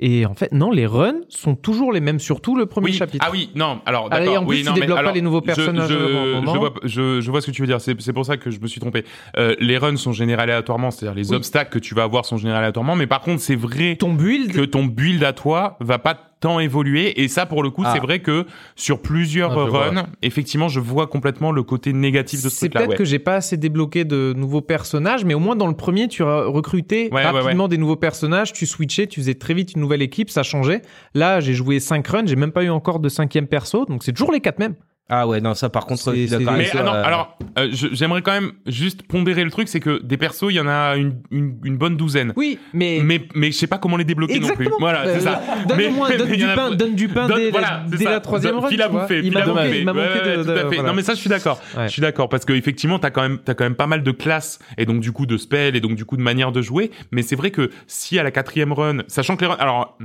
Et 0.04 0.26
en 0.26 0.34
fait, 0.34 0.52
non, 0.52 0.72
les 0.72 0.88
runs 0.88 1.22
sont 1.30 1.54
toujours 1.54 1.94
les 1.94 2.00
mêmes, 2.02 2.20
surtout 2.20 2.56
le 2.56 2.66
premier 2.66 2.88
Oui. 2.88 2.94
chapitre. 2.94 3.24
Ah 3.26 3.30
oui, 3.32 3.52
non, 3.54 3.82
alors 3.86 4.08
et 4.08 4.10
d'accord. 4.10 4.42
en 4.42 4.46
plus, 4.48 4.58
oui, 4.58 4.64
non, 4.64 4.74
développent 4.74 5.04
pas 5.04 5.12
les 5.12 5.22
nouveaux 5.22 5.42
personnages 5.42 5.90
Je, 5.90 5.94
je, 5.94 6.58
vois, 6.58 6.74
je, 7.22 7.30
vois 7.30 7.40
ce 7.40 7.46
que 7.46 7.52
tu 7.52 7.62
veux 7.62 7.68
dire. 7.68 7.80
C'est 7.80 8.02
c'est 8.02 8.12
pour 8.12 8.26
ça 8.26 8.38
que 8.38 8.50
je 8.50 8.60
me 8.60 8.66
suis 8.66 8.82
trompé. 8.82 9.06
Euh, 9.38 9.56
les 9.60 9.78
runs 9.78 9.98
sont 9.98 10.12
générés 10.12 10.42
aléatoirement, 10.42 10.90
c'est-à-dire 10.90 11.14
les 11.14 11.30
Oui. 11.30 11.36
obstacles 11.36 11.70
que 11.72 11.78
tu 11.78 11.94
vas 11.94 12.02
avoir 12.02 12.26
sont 12.26 12.38
générés 12.38 12.58
aléatoirement. 12.58 12.96
Mais 12.96 13.06
par 13.06 13.22
contre, 13.22 13.44
c'est 13.44 13.56
vrai 13.56 13.96
Ton 14.00 14.14
build, 14.14 14.52
que 14.54 14.62
ton 14.62 14.86
build 14.86 15.24
à 15.24 15.34
toi 15.34 15.78
va 15.82 16.00
pas 16.00 16.31
tant 16.42 16.60
évoluer. 16.60 17.22
Et 17.24 17.30
ça, 17.30 17.46
pour 17.46 17.64
le 17.64 17.70
coup, 17.70 17.84
Ah. 17.86 17.92
c'est 17.94 18.02
vrai 18.02 18.20
que 18.20 18.46
sur 18.76 19.02
plusieurs 19.02 19.58
Ah, 19.58 19.64
runs, 19.66 20.08
effectivement, 20.22 20.68
je 20.68 20.82
vois 20.82 21.08
complètement 21.08 21.54
le 21.54 21.64
côté 21.64 21.94
négatif 21.94 22.44
de 22.44 22.50
ce 22.50 22.56
c'est 22.56 22.66
truc-là. 22.68 22.82
peut-être 22.82 22.90
ouais. 22.92 22.96
que 22.98 23.06
j'ai 23.06 23.20
pas 23.20 23.36
assez 23.36 23.56
débloqué 23.56 24.04
de 24.04 24.34
nouveaux 24.36 24.62
personnages, 24.62 25.24
mais 25.24 25.34
au 25.36 25.40
moins 25.40 25.56
dans 25.56 25.68
le 25.68 25.76
premier, 25.76 26.10
tu 26.10 26.24
as 26.24 26.44
recruté 26.46 27.08
Ouais, 27.12 27.24
ouais, 27.24 27.30
rapidement 27.30 27.68
des 27.70 27.78
nouveaux 27.78 27.96
personnages, 27.96 28.52
tu 28.52 28.66
switchais, 28.66 29.08
tu 29.08 29.20
faisais 29.22 29.36
très 29.36 29.54
vite 29.54 29.74
une 29.76 29.82
nouvelle 29.82 30.02
équipe, 30.02 30.30
ça 30.30 30.44
changeait. 30.44 30.82
Là, 31.14 31.40
j'ai 31.40 31.54
joué 31.54 31.80
5 31.80 32.06
runs, 32.08 32.26
j'ai 32.26 32.36
même 32.36 32.52
pas 32.52 32.64
eu 32.64 32.70
encore 32.70 33.00
de 33.00 33.08
cinquième 33.08 33.48
perso, 33.48 33.86
donc 33.86 34.04
c'est 34.04 34.12
toujours 34.12 34.32
les 34.32 34.42
quatre 34.42 34.60
mêmes. 34.60 34.76
Ah 35.14 35.28
ouais, 35.28 35.42
non, 35.42 35.54
ça 35.56 35.70
par 35.70 35.86
contre, 35.88 36.02
C'est- 36.04 36.12
je 36.12 36.16
suis 36.22 36.30
d'accord 36.30 36.48
c'est- 36.48 36.54
avec 36.54 36.74
Mais 36.74 36.80
toi, 36.80 36.84
non, 36.90 36.94
euh, 36.98 37.04
alors, 37.04 37.38
euh, 37.60 37.68
je- 37.74 37.88
j'aimerais 37.92 38.22
quand 38.22 38.32
même 38.32 38.54
juste 38.66 39.04
pondérer 39.04 39.44
le 39.44 39.52
truc, 39.52 39.68
c'est 39.68 39.82
que 39.82 40.02
des 40.02 40.16
persos, 40.16 40.46
il 40.52 40.54
y 40.56 40.60
en 40.62 40.70
a 40.70 40.96
une, 40.96 41.22
une, 41.32 41.58
une 41.66 41.76
bonne 41.78 41.98
douzaine. 41.98 42.32
Oui, 42.38 42.60
mais. 42.72 43.02
Mais, 43.04 43.22
mais 43.36 43.52
je 43.52 43.58
sais 43.58 43.68
pas 43.68 43.78
comment 43.78 43.98
les 43.98 44.06
débloquer 44.06 44.36
non 44.40 44.48
Exactement. 44.48 44.70
plus. 44.70 44.80
Voilà, 44.80 45.04
c'est 45.06 45.18
Euh, 45.18 45.20
ça. 45.20 45.42
Donne, 45.68 45.78
donne 46.18 46.32
du 46.32 46.46
en 46.46 46.50
a- 46.50 46.56
pain, 46.56 46.72
donne 46.72 46.96
du 46.96 47.08
pain 47.10 47.28
Donne- 47.28 47.38
dès, 47.40 47.52
voilà, 47.52 47.84
dès 47.90 47.98
c'est 47.98 48.04
ça. 48.06 48.10
la 48.12 48.20
troisième 48.22 48.58
run. 48.60 48.70
Fil 48.70 48.82
à 48.82 48.88
bouffer, 48.88 49.20
Il 49.22 49.34
m'a 49.34 49.46
manqué, 49.46 49.52
bouffer. 49.68 49.80
il 49.80 49.86
m'a 49.86 49.94
manqué 49.94 50.08
Ouais, 50.08 50.38
de. 50.38 50.44
tout 50.44 50.50
à 50.50 50.54
de- 50.54 50.60
fait. 50.60 50.76
voilà. 50.76 50.84
Non 50.84 50.94
mais 50.94 51.04
ça 51.04 51.14
je 51.14 51.20
suis 51.20 51.30
d'accord. 51.30 51.60
Ouais. 51.76 51.88
Je 51.88 51.92
suis 51.92 52.02
d'accord 52.02 52.30
parce 52.30 52.46
que 52.46 52.54
effectivement 52.54 52.98
t'as 52.98 53.10
quand 53.10 53.22
même 53.24 53.40
t'as 53.44 53.54
quand 53.54 53.66
même 53.66 53.76
pas 53.76 53.88
mal 53.88 54.04
de 54.04 54.12
classes 54.12 54.60
et 54.78 54.86
donc 54.86 55.02
du 55.02 55.12
coup 55.12 55.26
de 55.26 55.36
spells 55.36 55.76
et 55.76 55.82
donc 55.82 55.96
du 55.96 56.06
coup 56.06 56.16
de 56.16 56.22
manières 56.22 56.54
de 56.54 56.62
jouer. 56.62 56.90
Mais 57.12 57.22
c'est 57.22 57.36
vrai 57.36 57.52
que 57.52 57.70
si 57.86 58.18
à 58.18 58.24
la 58.24 58.32
quatrième 58.32 58.72
run, 58.72 59.00
sachant 59.08 59.36
que 59.36 59.42
les 59.42 59.48
runs, 59.48 59.58
alors 59.60 59.98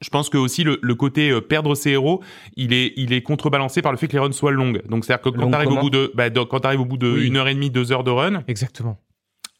je 0.00 0.08
pense 0.10 0.28
que 0.30 0.38
aussi 0.38 0.64
le, 0.64 0.78
le 0.82 0.94
côté 0.94 1.30
euh, 1.30 1.40
perdre 1.40 1.74
ses 1.74 1.90
héros, 1.90 2.22
il 2.56 2.72
est 2.72 2.92
il 2.96 3.12
est 3.12 3.22
contrebalancé 3.22 3.82
par 3.82 3.92
le 3.92 3.98
fait 3.98 4.06
que 4.08 4.12
les 4.12 4.18
runs 4.18 4.32
soient 4.32 4.52
longues. 4.52 4.82
Donc 4.88 5.04
c'est 5.04 5.12
à 5.12 5.16
dire 5.16 5.22
que 5.22 5.30
quand 5.30 5.42
Longues 5.42 5.52
t'arrives 5.52 5.72
au 5.72 5.80
bout 5.80 5.90
de 5.90 6.12
bah, 6.14 6.30
donc, 6.30 6.48
quand 6.48 6.60
t'arrives 6.60 6.80
au 6.80 6.84
bout 6.84 6.96
de 6.98 7.10
Oui. 7.12 7.26
une 7.26 7.36
heure 7.36 7.48
et 7.48 7.54
demie 7.54 7.70
deux 7.70 7.92
heures 7.92 8.04
de 8.04 8.10
run, 8.10 8.42
Exactement. 8.48 8.98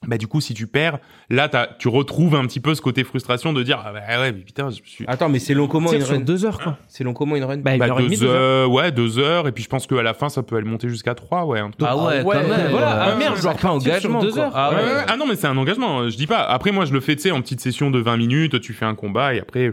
Bah 0.06 0.16
du 0.16 0.28
coup 0.28 0.40
si 0.40 0.54
tu 0.54 0.66
perds, 0.68 0.98
là 1.28 1.48
t'as 1.48 1.66
tu 1.78 1.88
retrouves 1.88 2.36
un 2.36 2.46
petit 2.46 2.60
peu 2.60 2.74
ce 2.74 2.80
côté 2.80 3.02
frustration 3.02 3.52
de 3.52 3.62
dire 3.64 3.82
ah 3.84 3.92
bah 3.92 4.20
ouais 4.20 4.30
mais 4.32 4.38
putain 4.40 4.70
je 4.70 4.76
suis 4.84 5.04
Attends, 5.08 5.28
mais 5.28 5.40
c'est 5.40 5.54
long 5.54 5.66
comment 5.66 5.92
une 5.92 6.02
run 6.04 6.20
deux 6.20 6.44
heures, 6.44 6.60
quoi. 6.60 6.78
C'est 6.86 7.02
long 7.02 7.12
comment 7.14 7.34
une 7.34 7.42
run 7.44 7.58
Bah, 7.58 7.72
une 7.72 7.78
bah, 7.80 7.88
heure 7.88 7.98
et 8.00 8.04
demie, 8.04 8.16
deux 8.16 8.24
heures. 8.26 8.40
heures, 8.40 8.70
ouais 8.70 8.92
deux 8.92 9.18
heures 9.18 9.48
et 9.48 9.52
puis 9.52 9.64
je 9.64 9.68
pense 9.68 9.86
qu'à 9.88 10.00
la 10.02 10.14
fin 10.14 10.28
ça 10.28 10.42
peut 10.44 10.56
aller 10.56 10.68
monter 10.68 10.88
jusqu'à 10.88 11.14
trois 11.16 11.44
ouais 11.46 11.58
un 11.58 11.70
truc 11.70 11.84
Ah 11.86 11.96
ouais, 11.96 12.22
ouais, 12.22 12.36
quand 12.42 12.48
même. 12.48 12.70
voilà. 12.70 13.02
Ah, 13.02 13.16
merde, 13.16 13.36
genre 13.42 13.56
pas 13.56 13.70
engagement. 13.70 14.20
deux 14.22 14.30
quoi. 14.30 14.44
heures. 14.44 14.52
Ah 14.54 14.70
Ouais, 14.70 14.76
ouais. 14.76 14.82
ouais, 14.84 14.92
ouais. 14.98 15.04
Ah 15.08 15.16
non, 15.16 15.26
mais 15.26 15.34
c'est 15.34 15.46
un 15.48 15.56
engagement. 15.56 16.00
euh, 16.00 16.10
Je 16.10 16.16
dis 16.16 16.26
pas. 16.26 16.42
Après, 16.42 16.70
moi, 16.70 16.84
je 16.84 16.92
le 16.92 17.00
fais, 17.00 17.16
tu 17.16 17.22
sais, 17.22 17.30
en 17.30 17.40
petite 17.40 17.60
session 17.60 17.90
de 17.90 17.98
20 17.98 18.16
minutes. 18.18 18.60
Tu 18.60 18.72
fais 18.74 18.84
un 18.84 18.94
combat 18.94 19.34
et 19.34 19.40
après, 19.40 19.70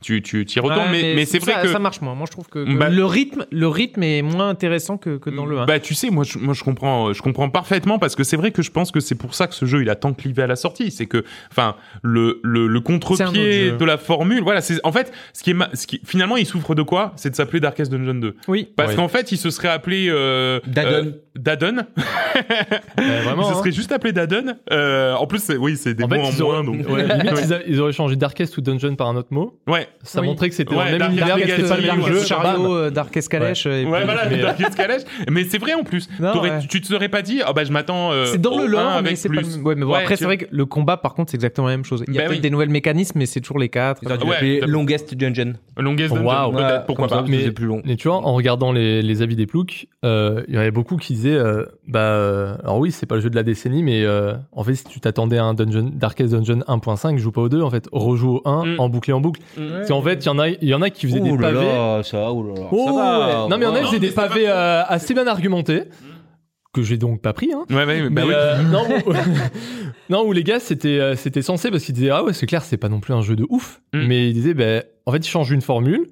tu 0.00 0.22
tu 0.22 0.44
t'y 0.46 0.58
retournes. 0.60 0.90
Ouais, 0.90 1.02
mais 1.02 1.14
mais 1.14 1.24
c'est 1.26 1.38
vrai 1.38 1.52
ça, 1.52 1.62
que 1.62 1.68
ça 1.68 1.78
marche 1.78 2.00
moins. 2.00 2.14
Moi, 2.14 2.26
je 2.26 2.32
trouve 2.32 2.48
que, 2.48 2.64
que 2.64 2.76
Bah- 2.78 2.88
le 2.88 3.04
rythme, 3.04 3.46
le 3.50 3.68
rythme 3.68 4.02
est 4.02 4.22
moins 4.22 4.48
intéressant 4.48 4.96
que, 4.96 5.16
que 5.18 5.30
dans 5.30 5.46
le 5.46 5.58
1. 5.60 5.66
Bah, 5.66 5.78
tu 5.78 5.94
sais, 5.94 6.10
moi, 6.10 6.24
je, 6.24 6.38
moi, 6.38 6.54
je 6.54 6.64
comprends, 6.64 7.12
je 7.12 7.22
comprends 7.22 7.48
parfaitement 7.50 7.98
parce 7.98 8.16
que 8.16 8.24
c'est 8.24 8.36
vrai 8.36 8.50
que 8.50 8.62
je 8.62 8.70
pense 8.70 8.90
que 8.90 9.00
c'est 9.00 9.14
pour 9.14 9.34
ça 9.34 9.46
que 9.46 9.54
ce 9.60 9.66
jeu, 9.66 9.82
il 9.82 9.90
a 9.90 9.94
tant 9.94 10.12
clivé 10.14 10.42
à 10.42 10.46
la 10.46 10.56
sortie. 10.56 10.90
C'est 10.90 11.06
que, 11.06 11.24
enfin, 11.50 11.76
le, 12.02 12.40
contre-pied 12.80 13.72
de 13.72 13.84
la 13.84 13.98
formule, 13.98 14.42
voilà, 14.42 14.60
c'est, 14.60 14.80
en 14.84 14.92
fait, 14.92 15.12
ce 15.32 15.42
qui 15.42 15.50
est, 15.50 15.54
ma- 15.54 15.68
ce 15.74 15.86
qui, 15.86 16.00
finalement, 16.04 16.36
il 16.36 16.46
souffre 16.46 16.74
de 16.74 16.82
quoi? 16.82 17.12
C'est 17.16 17.30
de 17.30 17.36
s'appeler 17.36 17.60
Darkest 17.60 17.90
Dungeon 17.92 18.14
2. 18.14 18.36
oui. 18.48 18.68
Parce 18.76 18.90
Ouais. 18.90 18.96
qu'en 18.96 19.08
fait, 19.08 19.32
il 19.32 19.36
se 19.38 19.50
serait 19.50 19.68
appelé, 19.68 20.06
euh, 20.08 20.60
Daddon. 20.66 20.90
euh, 21.08 21.12
Daddon. 21.36 21.76
Ouais, 21.96 23.04
vraiment. 23.24 23.42
il 23.42 23.46
se 23.46 23.50
hein. 23.52 23.54
serait 23.58 23.72
juste 23.72 23.92
appelé 23.92 24.12
Daddon. 24.12 24.54
Euh, 24.72 25.14
en 25.14 25.26
plus, 25.26 25.38
c'est, 25.42 25.56
oui, 25.56 25.76
c'est 25.76 25.94
des 25.94 26.04
En 26.04 26.08
mots 26.08 26.14
fait, 26.16 26.20
en 26.22 26.30
ils 26.30 26.42
auraient, 26.42 26.62
moins, 26.62 26.76
donc. 26.78 26.88
ouais, 26.88 27.02
limite, 27.06 27.40
ils, 27.44 27.52
a- 27.54 27.60
ils 27.66 27.80
auraient 27.80 27.92
changé 27.92 28.16
Darkest 28.16 28.56
ou 28.56 28.60
Dungeon 28.60 28.94
par 28.96 29.08
un 29.08 29.16
autre 29.16 29.28
mot. 29.32 29.58
Ouais. 29.66 29.88
Ça 30.02 30.20
Oui. 30.20 30.26
montrait 30.26 30.48
que 30.48 30.54
c'était 30.54 30.74
Ouais, 30.74 30.92
le 30.92 30.98
même 30.98 31.08
univers, 31.10 31.28
Darkest, 31.28 31.56
c'était 31.56 31.68
pas 31.68 31.76
le 31.76 31.82
même 31.82 32.00
Darkest 32.00 32.20
jeu. 32.20 32.26
Chariot, 32.26 32.74
euh, 32.74 32.90
Dark 32.90 33.16
Escalèche. 33.16 33.66
et 33.66 33.84
Ouais, 33.84 34.04
voilà, 34.04 34.26
mais- 34.28 34.38
Dark 34.38 34.60
Escalade. 34.60 35.04
Mais 35.30 35.44
c'est 35.44 35.58
vrai 35.58 35.74
en 35.74 35.84
plus. 35.84 36.08
Non, 36.18 36.32
T'aurais- 36.32 36.50
ouais. 36.50 36.58
Tu 36.68 36.80
te 36.80 36.86
serais 36.86 37.08
pas 37.08 37.22
dit, 37.22 37.42
ah 37.44 37.52
bah 37.52 37.64
je 37.64 37.72
m'attends. 37.72 38.12
euh, 38.12 38.26
C'est 38.26 38.40
dans 38.40 38.58
le 38.58 38.66
lore, 38.66 38.80
1 38.80 39.02
mais 39.02 39.08
avec 39.08 39.18
c'est 39.18 39.28
plus. 39.28 39.36
pas 39.36 39.42
le 39.42 39.48
même. 39.56 39.66
Ouais, 39.66 39.74
mais 39.74 39.84
bon, 39.84 39.92
Ouais, 39.92 39.98
après, 39.98 40.16
c'est 40.16 40.24
vrai 40.24 40.36
que 40.38 40.46
le 40.50 40.66
combat, 40.66 40.96
par 40.96 41.14
contre, 41.14 41.30
c'est 41.30 41.36
exactement 41.36 41.66
la 41.68 41.74
même 41.76 41.84
chose. 41.84 42.04
Il 42.08 42.14
y 42.14 42.18
a 42.18 42.22
Bah 42.22 42.26
peut-être 42.28 42.38
oui. 42.38 42.42
des 42.42 42.50
nouvelles 42.50 42.68
mécanismes, 42.70 43.18
mais 43.18 43.26
c'est 43.26 43.40
toujours 43.40 43.58
les 43.58 43.68
quatre. 43.68 44.02
Ils 44.02 44.08
Ouais, 44.28 44.60
Longest 44.66 45.14
Dungeon. 45.14 45.54
Longest 45.76 46.14
Dungeon, 46.14 46.50
peut-être, 46.52 46.68
Ouais, 46.70 46.78
pourquoi 46.86 47.08
ça, 47.08 47.16
pas. 47.16 47.22
vous 47.22 47.28
Mais- 47.30 47.50
plus 47.50 47.66
long. 47.66 47.82
Mais 47.84 47.96
tu 47.96 48.08
vois, 48.08 48.18
en 48.18 48.34
regardant 48.34 48.72
les, 48.72 49.02
les 49.02 49.22
avis 49.22 49.36
des 49.36 49.46
ploucs, 49.46 49.86
euh, 50.04 50.42
il 50.48 50.54
y 50.54 50.58
avait 50.58 50.70
beaucoup 50.70 50.96
qui 50.96 51.14
disaient, 51.14 51.34
euh, 51.34 51.64
bah, 51.88 52.00
euh, 52.00 52.54
alors 52.62 52.78
oui, 52.78 52.90
c'est 52.92 53.06
pas 53.06 53.16
le 53.16 53.20
jeu 53.20 53.30
de 53.30 53.36
la 53.36 53.42
décennie, 53.42 53.82
mais 53.82 54.04
euh, 54.04 54.34
en 54.52 54.62
fait, 54.64 54.74
si 54.74 54.84
tu 54.84 55.00
t'attendais 55.00 55.38
à 55.38 55.44
un 55.44 55.54
Dungeon, 55.54 55.90
Darkest 55.94 56.32
Dungeon 56.34 56.60
1.5, 56.68 57.16
joue 57.18 57.32
pas 57.32 57.40
au 57.42 57.48
2, 57.48 57.62
en 57.62 57.70
fait, 57.70 57.88
rejoue 57.92 58.36
au 58.36 58.48
1 58.48 58.64
Mm. 58.64 58.80
en 58.80 58.88
boucle 58.88 59.10
et 59.10 59.12
en 59.12 59.20
boucle. 59.20 59.40
Parce 59.56 59.88
qu'en 59.88 60.02
fait, 60.02 60.24
il 60.24 60.26
y 60.26 60.30
en 60.30 60.38
a, 60.38 60.48
il 60.48 60.64
y 60.68 60.74
en 60.74 60.82
a 60.82 60.90
qui 60.90 61.06
faisaient 61.06 61.20
des 61.20 61.30
Ouh 61.30 61.38
pavés. 61.38 61.64
là, 61.64 62.02
ça, 62.02 62.32
ouh 62.32 62.54
là 62.54 62.54
là. 62.60 62.68
Ça 62.70 62.92
va. 62.92 63.46
Non, 63.48 63.56
mais 63.58 63.64
il 63.64 63.68
y 63.68 63.70
en 63.70 63.74
a 63.74 63.80
qui 63.80 63.86
faisaient 63.86 63.98
des 63.98 64.10
pavés 64.10 64.46
assez 64.48 65.14
bien 65.14 65.26
argumentés, 65.26 65.82
que 66.72 66.82
j'ai 66.82 66.96
donc 66.98 67.20
pas 67.20 67.32
pris, 67.32 67.52
hein. 67.52 67.64
Ouais, 67.70 67.84
ouais, 67.84 68.02
bah 68.02 68.08
Mais, 68.10 68.22
oui. 68.24 68.32
euh, 68.34 68.62
non, 68.70 68.84
où- 69.06 69.12
non, 70.10 70.24
où 70.26 70.32
les 70.32 70.44
gars, 70.44 70.60
c'était 70.60 70.98
euh, 71.00 71.16
c'était 71.16 71.42
censé 71.42 71.70
parce 71.70 71.84
qu'ils 71.84 71.94
disaient 71.94 72.10
ah 72.10 72.22
ouais, 72.24 72.32
c'est 72.32 72.46
clair, 72.46 72.62
c'est 72.62 72.76
pas 72.76 72.88
non 72.88 73.00
plus 73.00 73.12
un 73.14 73.22
jeu 73.22 73.36
de 73.36 73.46
ouf, 73.48 73.80
Mm. 73.92 74.06
mais 74.06 74.28
ils 74.28 74.34
disaient 74.34 74.54
ben 74.54 74.84
en 75.06 75.12
fait, 75.12 75.18
ils 75.18 75.28
changent 75.30 75.50
une 75.50 75.62
formule, 75.62 76.06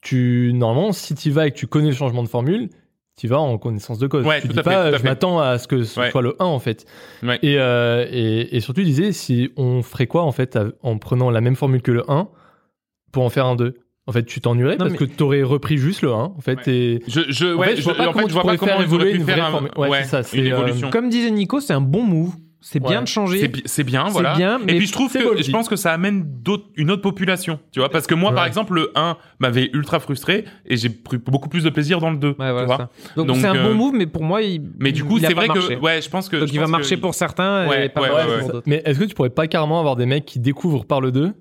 tu 0.00 0.52
normalement 0.54 0.92
si 0.92 1.14
tu 1.14 1.30
vas 1.30 1.46
et 1.46 1.50
que 1.50 1.56
tu 1.56 1.66
connais 1.66 1.88
le 1.88 1.94
changement 1.94 2.22
de 2.22 2.28
formule, 2.28 2.70
tu 3.18 3.26
vas 3.26 3.40
en 3.40 3.58
connaissance 3.58 3.98
de 3.98 4.06
cause. 4.06 4.24
Ouais, 4.24 4.40
tu 4.40 4.46
dis 4.48 4.54
fait, 4.54 4.62
pas, 4.62 4.96
je 4.96 5.02
m'attends 5.02 5.40
à 5.40 5.58
ce 5.58 5.66
que 5.66 5.82
ce 5.82 5.98
Ouais. 5.98 6.10
soit 6.12 6.22
le 6.22 6.36
1 6.38 6.44
en 6.44 6.60
fait. 6.60 6.86
Ouais. 7.24 7.38
Et, 7.42 7.56
euh, 7.58 8.06
et, 8.10 8.56
et 8.56 8.60
surtout, 8.60 8.80
il 8.82 8.86
disait 8.86 9.10
si 9.12 9.50
on 9.56 9.82
ferait 9.82 10.06
quoi 10.06 10.22
en 10.22 10.30
fait 10.32 10.54
à- 10.54 10.66
en 10.84 10.98
prenant 10.98 11.30
la 11.30 11.40
même 11.40 11.56
formule 11.56 11.82
que 11.82 11.90
le 11.90 12.08
1 12.08 12.28
pour 13.10 13.24
en 13.24 13.28
faire 13.30 13.46
un 13.46 13.56
2 13.56 13.74
En 14.08 14.12
fait, 14.12 14.24
tu 14.24 14.40
t'ennuierais 14.40 14.76
parce 14.78 14.90
mais- 14.92 14.96
que 14.96 15.04
tu 15.04 15.22
aurais 15.22 15.42
repris 15.42 15.76
juste 15.76 16.00
le 16.02 16.10
1 16.12 16.14
en 16.14 16.40
fait. 16.40 16.56
Ouais. 16.66 16.72
Et... 16.74 17.02
Je, 17.06 17.20
je, 17.28 17.54
En 17.54 17.58
ouais, 17.58 17.68
fait, 17.68 17.76
je 17.76 17.82
vois 17.82 17.92
je- 17.92 17.98
pas 17.98 18.08
en 18.08 18.12
comment 18.12 18.20
fait, 18.20 18.22
tu 18.24 18.28
je 18.30 18.32
vois 18.34 18.42
pas 18.42 18.56
pourrais 18.56 18.66
faire 18.66 18.76
comment 18.76 18.88
ils 18.88 18.94
auraient 18.94 19.04
évoluer 19.04 19.12
pu 19.12 19.18
une 19.18 19.24
faire 19.26 19.36
vraie 19.36 19.44
un- 19.46 19.50
formule. 19.50 19.70
Ouais, 19.76 19.88
ouais, 19.90 20.02
c'est 20.02 20.08
ça, 20.08 20.22
c'est, 20.22 20.38
une 20.38 20.46
euh, 20.46 20.56
évolution. 20.56 20.90
Comme 20.90 21.08
disait 21.10 21.30
Nico, 21.30 21.60
c'est 21.60 21.74
un 21.74 21.80
bon 21.82 22.02
move. 22.02 22.32
C'est 22.60 22.80
bien 22.80 22.96
Ouais. 22.96 23.02
de 23.02 23.06
changer. 23.08 23.38
C'est 23.38 23.48
bi- 23.48 23.62
C'est 23.66 23.84
bien, 23.84 24.06
C'est 24.06 24.12
voilà. 24.14 24.34
bien, 24.34 24.58
et 24.58 24.64
mais 24.64 24.76
puis 24.78 24.86
je 24.88 24.92
trouve 24.92 25.12
c'est 25.12 25.20
que 25.22 25.40
je 25.40 25.50
pense 25.52 25.68
que 25.68 25.76
ça 25.76 25.92
amène 25.92 26.24
d'autres- 26.42 26.66
une 26.76 26.90
autre 26.90 27.02
population, 27.02 27.60
tu 27.70 27.78
vois, 27.78 27.88
parce 27.88 28.08
que 28.08 28.16
moi, 28.16 28.32
par 28.34 28.46
exemple, 28.46 28.74
le 28.74 28.90
1 28.96 29.16
m'avait 29.38 29.70
ultra 29.74 30.00
frustré 30.00 30.44
et 30.66 30.76
j'ai 30.76 30.88
pris 30.88 31.18
beaucoup 31.18 31.48
plus 31.48 31.62
de 31.62 31.70
plaisir 31.70 32.00
dans 32.00 32.10
le 32.10 32.16
2. 32.16 32.28
Ouais, 32.30 32.34
tu 32.34 32.36
voilà, 32.52 32.64
vois. 32.64 32.90
Donc 33.14 33.28
Donc, 33.28 33.36
c'est 33.36 33.46
un 33.46 33.54
euh, 33.54 33.62
bon 33.68 33.74
move, 33.74 33.92
mais 33.94 34.06
pour 34.06 34.24
moi, 34.24 34.42
il. 34.42 34.60
Mais 34.80 34.90
du 34.90 35.04
coup, 35.04 35.20
c'est 35.20 35.34
vrai 35.34 35.46
marché. 35.46 35.76
que, 35.76 35.80
ouais, 35.80 36.02
je 36.02 36.08
pense 36.10 36.28
que. 36.28 36.36
Donc 36.36 36.48
je 36.48 36.52
il 36.54 36.58
va 36.58 36.66
marcher 36.66 36.96
que- 36.96 37.00
pour 37.00 37.14
certains 37.14 37.68
Ouais, 37.68 37.86
et 37.86 37.88
pas 37.90 38.00
ouais, 38.02 38.08
marcher 38.08 38.28
ouais, 38.30 38.38
pour 38.40 38.48
d'autres. 38.50 38.62
Mais 38.66 38.82
est-ce 38.84 38.98
que 38.98 39.04
tu 39.04 39.14
pourrais 39.14 39.30
pas 39.30 39.46
carrément 39.46 39.78
avoir 39.78 39.94
des 39.94 40.06
mecs 40.06 40.24
qui 40.26 40.40
découvrent 40.40 40.84
par 40.84 41.00
le 41.00 41.12
2 41.12 41.34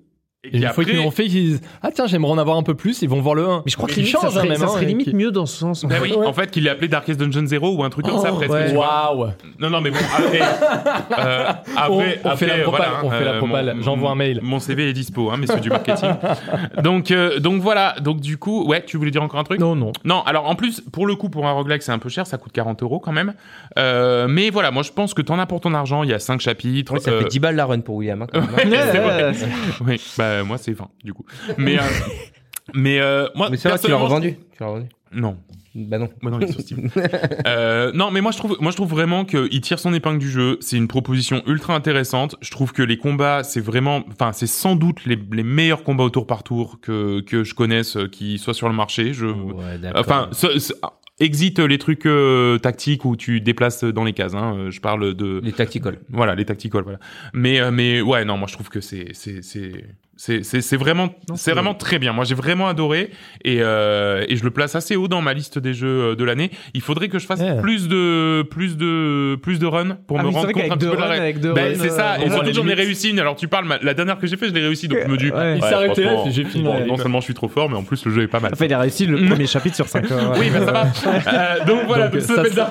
Et 0.44 0.50
et 0.50 0.58
une 0.58 0.62
fois 0.62 0.70
après- 0.70 0.86
qu'ils 0.86 0.98
l'ont 0.98 1.10
fait, 1.10 1.26
ils 1.26 1.32
disent 1.32 1.62
Ah 1.82 1.90
tiens, 1.92 2.06
j'aimerais 2.06 2.32
en 2.32 2.38
avoir 2.38 2.58
un 2.58 2.64
peu 2.64 2.76
plus, 2.76 3.02
ils 3.02 3.10
vont 3.10 3.20
voir 3.22 3.34
le 3.34 3.48
1. 3.48 3.64
Mais 3.66 3.72
je 3.72 3.76
crois 3.76 3.88
que 3.90 3.94
Ils 3.94 4.02
limite, 4.04 4.12
ça 4.12 4.20
changent, 4.22 4.38
hein, 4.38 4.40
serait, 4.42 4.50
même, 4.50 4.58
ça 4.60 4.66
hein, 4.66 4.68
serait 4.68 4.84
et 4.84 4.88
limite 4.88 5.10
qui- 5.10 5.16
mieux 5.16 5.32
dans 5.32 5.48
ce 5.48 5.58
sens. 5.58 5.84
en 5.84 5.88
Bah 5.88 5.96
fait. 5.96 6.02
oui, 6.04 6.14
en 6.16 6.32
fait, 6.32 6.52
qu'il 6.52 6.64
l'ait 6.64 6.70
appelé 6.70 6.88
Darkest 6.88 7.20
Dungeon 7.20 7.48
0 7.48 7.72
ou 7.76 7.84
un 7.84 7.90
truc 7.90 8.06
comme 8.06 8.20
ça, 8.22 8.30
Oh, 8.32 8.36
presque. 8.36 8.52
ouais. 8.54 8.72
Waouh 8.76 9.30
Non, 9.60 9.72
non, 9.72 9.82
mais 9.82 9.90
bon, 9.90 9.98
après. 10.16 10.40
euh, 11.20 11.50
après, 11.76 12.20
On- 12.24 12.30
on 12.30 12.38
fait 12.38 12.46
la 12.46 12.60
propale, 12.60 12.88
voilà, 12.92 13.00
on 13.04 13.10
fait 13.10 13.26
la 13.26 13.32
euh, 13.32 13.38
propale. 13.40 13.74
mon- 13.78 13.82
J'envoie 13.82 14.12
un 14.12 14.16
mail. 14.16 14.40
Mon 14.44 14.60
CV 14.60 14.90
est 14.90 14.94
dispo, 14.94 15.32
hein, 15.32 15.38
messieurs 15.38 15.60
du 15.60 15.70
marketing. 15.70 16.12
donc, 16.84 17.10
euh, 17.10 17.40
donc 17.40 17.60
voilà. 17.64 17.96
Donc, 18.00 18.22
du 18.22 18.38
coup, 18.38 18.64
ouais, 18.68 18.84
tu 18.86 18.98
voulais 18.98 19.12
dire 19.12 19.24
encore 19.24 19.40
un 19.40 19.44
truc? 19.44 19.60
Non, 19.60 19.76
non. 19.76 19.92
Non, 20.06 20.22
alors 20.28 20.48
en 20.48 20.54
plus, 20.56 20.82
pour 20.82 21.08
le 21.08 21.16
coup, 21.16 21.30
pour 21.30 21.48
un 21.48 21.52
roguelike, 21.52 21.82
c'est 21.82 21.92
un 21.92 22.00
peu 22.00 22.10
cher, 22.10 22.28
ça 22.28 22.38
coûte 22.38 22.52
40 22.54 22.84
euros 22.84 23.00
quand 23.00 23.12
même. 23.12 23.34
Euh, 23.80 24.28
mais 24.30 24.52
voilà, 24.52 24.70
moi 24.70 24.84
je 24.84 24.92
pense 24.92 25.16
que 25.16 25.24
t'en 25.24 25.40
as 25.40 25.48
pour 25.48 25.62
ton 25.62 25.74
argent, 25.74 26.04
il 26.04 26.12
y 26.12 26.14
a 26.14 26.20
5 26.20 26.40
chapitres. 26.42 27.00
Ça 27.00 27.10
euh, 27.10 27.22
fait 27.22 27.28
10 27.30 27.40
balles 27.40 27.56
la 27.56 27.66
run 27.66 27.80
pour 27.80 27.96
William. 27.96 28.22
hein, 28.22 28.28
hein. 28.34 28.42
Oui, 29.86 30.00
bah 30.38 30.44
moi 30.44 30.58
c'est 30.58 30.74
20 30.74 30.90
du 31.04 31.14
coup. 31.14 31.26
Mais, 31.58 31.78
euh, 31.78 31.82
mais 32.74 33.00
euh, 33.00 33.28
moi, 33.36 33.50
Mais 33.50 33.58
c'est 33.58 33.70
vrai, 33.70 33.80
tu 33.80 33.90
l'as 33.90 33.98
revendu. 33.98 34.34
Tu 34.56 34.62
l'as 34.64 34.68
revendu. 34.68 34.88
Non. 35.14 35.38
Bah 35.76 36.00
non. 36.00 36.10
Moi 36.22 36.32
non, 36.32 36.40
il 36.40 36.46
est 36.48 36.52
sur 36.52 36.62
Steam. 36.62 36.90
euh, 37.48 37.92
non, 37.94 38.10
mais 38.10 38.20
moi 38.22 38.32
je 38.32 38.38
trouve, 38.38 38.58
moi 38.60 38.72
je 38.72 38.76
trouve 38.78 38.90
vraiment 38.90 39.26
qu'il 39.26 39.62
tire 39.62 39.78
son 39.80 39.94
épingle 39.94 40.18
du 40.18 40.30
jeu. 40.30 40.58
C'est 40.60 40.76
une 40.76 40.88
proposition 40.88 41.44
ultra 41.46 41.76
intéressante. 41.76 42.36
Je 42.42 42.50
trouve 42.52 42.74
que 42.74 42.82
les 42.82 42.98
combats, 42.98 43.44
c'est 43.44 43.62
vraiment, 43.62 44.04
enfin, 44.12 44.34
c'est 44.34 44.48
sans 44.48 44.76
doute 44.76 45.06
les, 45.06 45.20
les 45.32 45.44
meilleurs 45.44 45.84
combats 45.84 46.04
au 46.04 46.10
tour 46.10 46.26
par 46.26 46.44
tour 46.44 46.80
que 46.82 47.22
que 47.22 47.44
je 47.44 47.54
connaisse, 47.54 47.96
euh, 47.96 48.08
qui 48.08 48.38
soient 48.40 48.56
sur 48.56 48.68
le 48.70 48.76
marché. 48.76 49.14
Je, 49.14 49.28
Ouais, 49.28 49.80
enfin, 49.96 50.30
ce- 50.32 50.58
ce- 50.60 50.74
exit 51.20 51.58
les 51.60 51.78
trucs 51.78 52.06
euh, 52.06 52.58
tactiques 52.60 53.06
où 53.06 53.16
tu 53.16 53.40
déplaces 53.42 53.84
dans 53.84 54.04
les 54.04 54.14
cases. 54.14 54.34
Hein. 54.36 54.56
Euh, 54.58 54.72
Je 54.72 54.82
parle 54.82 55.14
de, 55.14 55.40
les 55.44 55.52
tacticals. 55.52 56.00
voilà, 56.10 56.34
les 56.36 56.46
tacticals, 56.46 56.84
voilà. 56.84 57.00
Mais, 57.34 57.60
euh, 57.60 57.72
mais 57.72 58.02
ouais, 58.02 58.26
non, 58.26 58.38
moi 58.38 58.48
je 58.48 58.54
trouve 58.54 58.70
que 58.70 58.82
c'est, 58.82 59.10
c'est, 59.14 59.42
c'est, 59.44 59.86
c'est, 60.18 60.76
vraiment, 60.78 61.10
c'est 61.36 61.52
vraiment 61.52 61.74
très 61.74 62.00
bien. 62.00 62.12
Moi 62.14 62.26
j'ai 62.26 62.36
vraiment 62.36 62.68
adoré 62.68 63.12
et, 63.46 63.60
euh, 63.62 64.26
et 64.28 64.36
je 64.36 64.44
le 64.44 64.52
place 64.52 64.76
assez 64.76 64.96
haut 64.96 65.08
dans 65.08 65.22
ma 65.22 65.34
liste 65.34 65.60
des 65.60 65.74
jeux 65.74 65.88
euh, 66.12 66.16
de 66.16 66.24
l'année. 66.24 66.52
Il 66.74 66.82
faudrait 66.82 67.08
que 67.08 67.20
je 67.20 67.26
fasse 67.26 67.42
plus 67.62 67.88
de, 67.88 68.42
plus 68.50 68.78
de, 68.78 69.36
plus 69.42 69.60
de 69.60 69.66
runs 69.66 69.98
pour 70.08 70.20
Ah 70.20 70.24
me 70.24 70.30
rendre 70.30 70.52
compte 70.52 70.64
un 70.72 70.78
petit 70.78 70.88
peu 70.90 70.96
de 70.96 71.02
la 71.02 71.54
Ben, 71.54 71.76
c'est 71.80 71.90
ça. 71.90 72.14
euh, 72.16 72.26
et 72.26 72.30
surtout 72.30 72.54
j'en 72.54 72.68
ai 72.68 72.74
réussi 72.74 73.10
une. 73.12 73.20
Alors 73.20 73.36
tu 73.36 73.48
parles, 73.48 73.66
ma- 73.66 73.78
la 73.82 73.94
dernière 73.94 74.18
que 74.18 74.28
j'ai 74.28 74.38
fait, 74.38 74.48
je 74.50 74.54
l'ai 74.54 74.62
réussi. 74.66 74.88
Donc 74.88 75.00
je 75.06 75.12
me 75.12 75.18
dis, 75.18 75.32
Ouais. 75.32 75.58
Il 75.58 75.62
s'est 75.64 75.74
arrêté 75.74 76.08
j'ai 76.32 76.44
fini. 76.46 76.64
bon, 76.64 76.86
non 76.88 76.98
seulement 76.98 77.20
je 77.20 77.26
suis 77.26 77.34
trop 77.34 77.48
fort, 77.48 77.70
mais 77.70 77.78
en 77.78 77.84
plus 77.84 78.04
le 78.06 78.12
jeu 78.12 78.24
est 78.24 78.28
pas 78.28 78.40
mal. 78.40 78.52
Enfin, 78.54 78.66
il 78.66 78.74
a 78.74 78.80
réussi 78.80 79.06
le 79.06 79.24
premier 79.30 79.46
chapitre 79.48 79.76
sur 79.76 79.88
5 79.88 80.06
Oui, 80.40 80.48
mais 80.52 80.60
ça 80.66 80.72
va. 80.72 80.88
Euh, 81.08 81.66
donc 81.66 81.82
voilà, 81.86 82.08
Donc, 82.08 82.22
ça 82.22 82.44
Dadon. 82.44 82.66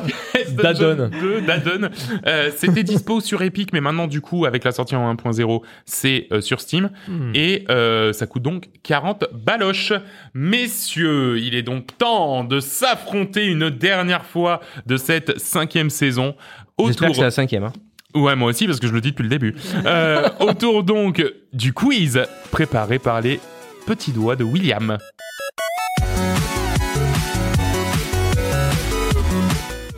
Dungeon 0.97 1.11
2, 1.21 1.41
Dadon. 1.47 1.89
Euh, 2.27 2.51
C'était 2.57 2.83
dispo 2.83 3.21
sur 3.21 3.43
Epic, 3.43 3.73
mais 3.73 3.81
maintenant 3.81 4.07
du 4.07 4.21
coup, 4.21 4.47
avec 4.47 4.65
la 4.65 4.73
sortie 4.73 4.97
en 4.97 5.13
1.0, 5.15 5.63
c'est 5.85 6.27
euh, 6.33 6.41
sur 6.41 6.61
Steam. 6.61 6.91
Et 7.37 7.67
euh, 7.69 8.15
ça 8.15 8.27
coûte 8.27 8.43
donc 8.43 8.71
40 8.83 9.27
baloches. 9.35 9.93
Messieurs, 10.33 11.39
il 11.39 11.55
est 11.55 11.63
donc 11.63 11.99
temps 11.99 12.45
de 12.45 12.61
s'affronter 12.61 13.45
une 13.45 13.69
dernière 13.69 14.25
fois 14.25 14.61
de 14.87 14.97
cette 14.97 15.39
cinquième 15.39 15.91
saison. 15.91 16.35
J'espère 16.79 17.09
Autour... 17.09 17.09
que 17.09 17.15
c'est 17.17 17.23
la 17.25 17.31
cinquième. 17.31 17.65
Hein. 17.65 17.75
Ouais, 18.15 18.35
moi 18.37 18.49
aussi, 18.49 18.67
parce 18.67 18.81
que 18.81 18.87
je 18.87 18.95
le 18.95 19.03
dis 19.03 19.11
depuis 19.11 19.25
le 19.25 19.29
début. 19.29 19.55
Euh, 19.85 20.31
autour 20.41 20.83
donc 20.83 21.23
du 21.53 21.75
quiz 21.75 22.23
préparé 22.51 22.99
par 22.99 23.21
les 23.21 23.39
petits 23.87 24.13
doigts 24.13 24.37
de 24.37 24.45
William. 24.45 24.97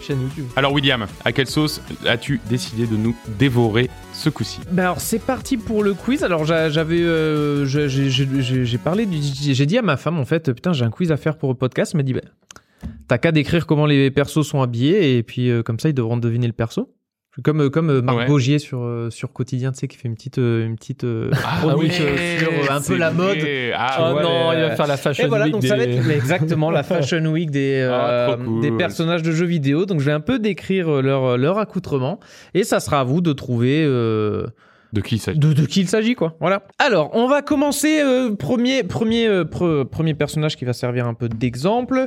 Chaîne 0.09 0.23
YouTube. 0.23 0.47
Alors 0.57 0.73
William, 0.73 1.07
à 1.25 1.33
quelle 1.33 1.47
sauce 1.47 1.83
as-tu 2.07 2.41
décidé 2.49 2.87
de 2.87 2.97
nous 2.97 3.15
dévorer 3.39 3.91
ce 4.15 4.31
coup-ci? 4.31 4.59
Ben 4.73 4.85
alors 4.85 5.01
c'est 5.01 5.19
parti 5.19 5.59
pour 5.59 5.83
le 5.85 5.93
quiz. 5.93 6.25
Alors 6.25 6.47
j'a- 6.47 6.71
j'avais, 6.71 7.01
euh, 7.03 7.67
j'ai- 7.67 8.79
parlé, 8.79 9.07
j'ai 9.53 9.67
dit 9.67 9.77
à 9.77 9.83
ma 9.83 9.97
femme 9.99 10.19
en 10.19 10.25
fait, 10.25 10.51
putain 10.53 10.73
j'ai 10.73 10.85
un 10.87 10.91
quiz 10.91 11.13
à 11.13 11.19
faire 11.19 11.37
pour 11.37 11.51
le 11.51 11.57
podcast. 11.57 11.93
Elle 11.95 11.99
m'a 11.99 12.03
dit, 12.05 12.15
ben, 12.15 12.23
t'as 13.07 13.19
qu'à 13.19 13.33
décrire 13.33 13.67
comment 13.67 13.85
les 13.85 14.11
persos 14.11 14.43
sont 14.47 14.63
habillés 14.63 15.19
et 15.19 15.23
puis 15.23 15.51
euh, 15.51 15.63
comme 15.63 15.79
ça 15.79 15.91
ils 15.91 15.95
devront 15.95 16.17
deviner 16.17 16.47
le 16.47 16.53
perso. 16.55 16.91
Comme 17.45 17.61
euh, 17.63 17.71
comme 17.71 17.91
euh, 17.91 18.03
Marc 18.03 18.19
Ouais. 18.19 18.27
Bogier 18.27 18.59
sur 18.59 18.81
euh, 18.83 19.11
sur 19.11 19.33
quotidien, 19.33 19.71
tu 19.73 19.79
sais, 19.79 19.89
qui 19.89 19.97
fait 19.97 20.09
une 20.09 20.15
petite 20.17 20.39
une 20.39 20.77
petite 20.77 21.05
Ah 21.05 21.59
chronique 21.61 21.79
oui, 21.79 21.91
euh, 22.01 22.39
sur 22.39 22.73
un 22.73 22.81
peu 22.81 22.97
la 22.97 23.11
mode. 23.13 23.39
Ah, 23.75 24.13
Oh 24.15 24.21
non, 24.23 24.53
il 24.53 24.61
va 24.61 24.77
faire 24.77 24.87
la 24.87 24.97
fashion 24.97 25.25
Et 25.25 25.29
voilà, 25.29 25.45
week 25.45 25.53
donc 25.53 25.63
des... 25.63 25.69
ça 25.69 25.77
va 25.77 25.85
être 25.85 26.11
exactement 26.11 26.71
la 26.71 26.83
Fashion 26.85 27.25
Week 27.27 27.51
des, 27.51 27.87
Ah, 27.91 28.31
euh, 28.31 28.37
cool. 28.37 28.61
des 28.61 28.73
personnages 28.73 29.23
de 29.23 29.31
jeux 29.33 29.47
vidéo. 29.47 29.87
Donc 29.87 30.01
je 30.01 30.05
vais 30.07 30.13
un 30.13 30.21
peu 30.21 30.39
décrire 30.39 31.03
leur, 31.03 31.39
leur 31.39 31.59
accoutrement 31.59 32.19
et 32.55 32.65
ça 32.65 32.81
sera 32.81 33.01
à 33.01 33.05
vous 33.05 33.21
de 33.21 33.33
trouver 33.33 33.85
euh, 33.85 34.47
De 34.93 35.01
qui 35.01 35.17
il 35.17 35.19
s'agit 35.21 35.39
de, 35.39 35.53
de 35.53 35.65
qui 35.67 35.83
il 35.83 35.89
s'agit 35.89 36.15
quoi. 36.17 36.35
Voilà. 36.41 36.63
Alors 36.81 37.11
on 37.15 37.29
va 37.29 37.43
commencer 37.43 38.01
euh, 38.03 38.35
premier 38.35 38.83
premier 38.83 39.27
euh, 39.29 39.45
pre- 39.45 39.85
premier 39.85 40.15
personnage 40.15 40.57
qui 40.57 40.65
va 40.65 40.73
servir 40.73 41.07
un 41.07 41.15
peu 41.15 41.29
d'exemple. 41.29 42.07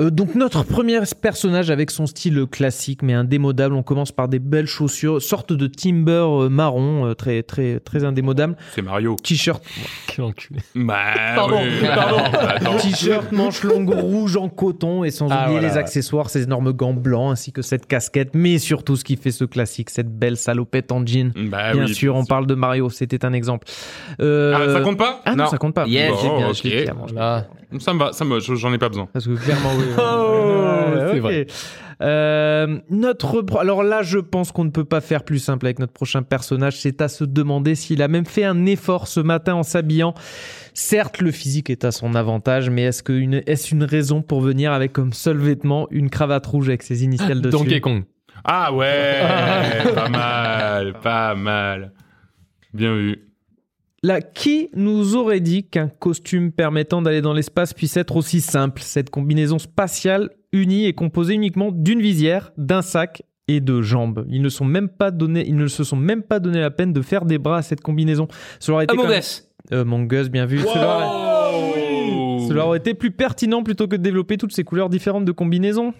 Euh, 0.00 0.10
donc 0.10 0.34
notre 0.34 0.62
premier 0.64 1.00
personnage 1.20 1.70
avec 1.70 1.90
son 1.90 2.06
style 2.06 2.46
classique 2.50 3.02
mais 3.02 3.14
indémodable. 3.14 3.74
On 3.74 3.82
commence 3.82 4.12
par 4.12 4.28
des 4.28 4.38
belles 4.38 4.66
chaussures, 4.66 5.20
sorte 5.20 5.52
de 5.52 5.66
timber 5.66 6.24
euh, 6.28 6.48
marron, 6.48 7.06
euh, 7.06 7.14
très 7.14 7.42
très 7.42 7.80
très 7.80 8.04
indémodable. 8.04 8.56
C'est 8.74 8.82
Mario. 8.82 9.16
T-shirt 9.22 9.62
Quel 10.06 10.24
enculé. 10.24 10.60
Bah, 10.74 10.94
Pardon, 11.34 11.60
oui. 11.62 11.86
pardon. 11.86 12.18
Attends. 12.18 12.76
T-shirt, 12.78 13.32
manches 13.32 13.62
longues 13.64 13.90
rouges 13.90 14.36
en 14.36 14.48
coton 14.48 15.04
et 15.04 15.10
sans 15.10 15.28
Ah, 15.30 15.42
oublier 15.44 15.52
voilà, 15.58 15.68
les 15.68 15.74
ouais. 15.74 15.80
accessoires, 15.80 16.30
ces 16.30 16.44
énormes 16.44 16.72
gants 16.72 16.94
blancs 16.94 17.32
ainsi 17.32 17.52
que 17.52 17.62
cette 17.62 17.86
casquette, 17.86 18.30
mais 18.34 18.58
surtout 18.58 18.96
ce 18.96 19.04
qui 19.04 19.16
fait 19.16 19.30
ce 19.32 19.44
classique, 19.44 19.90
cette 19.90 20.08
belle 20.16 20.36
salopette 20.36 20.92
en 20.92 21.04
jean. 21.04 21.32
Bah 21.36 21.72
bien 21.72 21.84
oui, 21.86 21.94
sûr, 21.94 22.14
on 22.14 22.24
parle 22.24 22.46
de 22.46 22.54
Mario, 22.54 22.88
c'était 22.90 23.24
un 23.24 23.32
exemple. 23.32 23.66
Euh, 24.20 24.54
Ah, 24.56 24.72
ça 24.72 24.80
compte 24.80 24.98
pas? 24.98 25.20
Ah 25.24 25.34
non, 25.34 25.46
ça 25.46 25.58
compte 25.58 25.74
pas. 25.74 25.86
Yes. 25.86 26.10
Bon, 26.12 26.52
j'ai 26.52 26.84
bien, 26.84 26.94
ok. 26.94 27.08
je 27.67 27.67
Ça 27.80 27.92
me 27.92 27.98
va, 27.98 28.12
ça 28.12 28.24
me, 28.24 28.40
j'en 28.40 28.72
ai 28.72 28.78
pas 28.78 28.88
besoin. 28.88 29.08
Parce 29.12 29.26
que 29.26 29.34
clairement, 29.34 29.70
oui. 29.78 29.84
Oh, 29.98 31.12
c'est 31.12 31.20
vrai. 31.20 31.46
Euh, 32.00 32.78
notre 32.90 33.42
pro- 33.42 33.58
alors 33.58 33.82
là, 33.82 34.02
je 34.02 34.18
pense 34.18 34.52
qu'on 34.52 34.64
ne 34.64 34.70
peut 34.70 34.84
pas 34.84 35.00
faire 35.00 35.24
plus 35.24 35.38
simple 35.38 35.66
avec 35.66 35.78
notre 35.78 35.92
prochain 35.92 36.22
personnage. 36.22 36.78
C'est 36.80 37.02
à 37.02 37.08
se 37.08 37.24
demander 37.24 37.74
s'il 37.74 38.00
a 38.02 38.08
même 38.08 38.24
fait 38.24 38.44
un 38.44 38.66
effort 38.66 39.08
ce 39.08 39.20
matin 39.20 39.54
en 39.54 39.62
s'habillant. 39.62 40.14
Certes, 40.74 41.20
le 41.20 41.30
physique 41.32 41.70
est 41.70 41.84
à 41.84 41.90
son 41.90 42.14
avantage, 42.14 42.70
mais 42.70 42.82
est-ce 42.84 43.02
que 43.02 43.12
une 43.12 43.42
est-ce 43.46 43.74
une 43.74 43.82
raison 43.84 44.22
pour 44.22 44.40
venir 44.40 44.72
avec 44.72 44.92
comme 44.92 45.12
seul 45.12 45.38
vêtement 45.38 45.88
une 45.90 46.08
cravate 46.08 46.46
rouge 46.46 46.68
avec 46.68 46.82
ses 46.84 47.04
initiales 47.04 47.40
dessus? 47.40 47.56
Donkey 47.56 47.80
Kong. 47.80 48.04
Ah 48.44 48.72
ouais, 48.72 49.20
pas 49.94 50.08
mal, 50.08 50.94
pas 51.02 51.34
mal. 51.34 51.92
Bien 52.72 52.94
vu. 52.94 53.27
Là, 54.04 54.20
qui 54.20 54.68
nous 54.74 55.16
aurait 55.16 55.40
dit 55.40 55.64
qu'un 55.64 55.88
costume 55.88 56.52
permettant 56.52 57.02
d'aller 57.02 57.20
dans 57.20 57.32
l'espace 57.32 57.74
puisse 57.74 57.96
être 57.96 58.14
aussi 58.16 58.40
simple? 58.40 58.80
Cette 58.82 59.10
combinaison 59.10 59.58
spatiale 59.58 60.30
unie 60.52 60.86
est 60.86 60.92
composée 60.92 61.34
uniquement 61.34 61.72
d'une 61.72 62.00
visière, 62.00 62.52
d'un 62.56 62.80
sac 62.82 63.22
et 63.48 63.60
de 63.60 63.82
jambes. 63.82 64.24
Ils 64.28 64.40
ne, 64.42 64.48
sont 64.50 64.64
même 64.64 64.88
pas 64.88 65.10
donné, 65.10 65.44
ils 65.48 65.56
ne 65.56 65.66
se 65.66 65.82
sont 65.82 65.96
même 65.96 66.22
pas 66.22 66.38
donné 66.38 66.60
la 66.60 66.70
peine 66.70 66.92
de 66.92 67.02
faire 67.02 67.24
des 67.24 67.38
bras 67.38 67.58
à 67.58 67.62
cette 67.62 67.80
combinaison. 67.80 68.28
Cela 68.60 68.76
aurait 68.76 68.84
été 68.84 68.94
Among 68.94 69.08
même- 69.08 69.18
Us. 69.18 69.48
Euh, 69.72 69.82
Among 69.82 70.12
Us, 70.12 70.28
bien 70.28 70.46
vu. 70.46 70.60
Cela 70.60 70.96
aurait- 70.96 72.48
cela 72.48 72.66
aurait 72.66 72.78
été 72.78 72.94
plus 72.94 73.10
pertinent 73.10 73.62
plutôt 73.64 73.88
que 73.88 73.96
de 73.96 74.02
développer 74.02 74.36
toutes 74.36 74.52
ces 74.52 74.64
couleurs 74.64 74.88
différentes 74.90 75.24
de 75.24 75.32
combinaisons. 75.32 75.92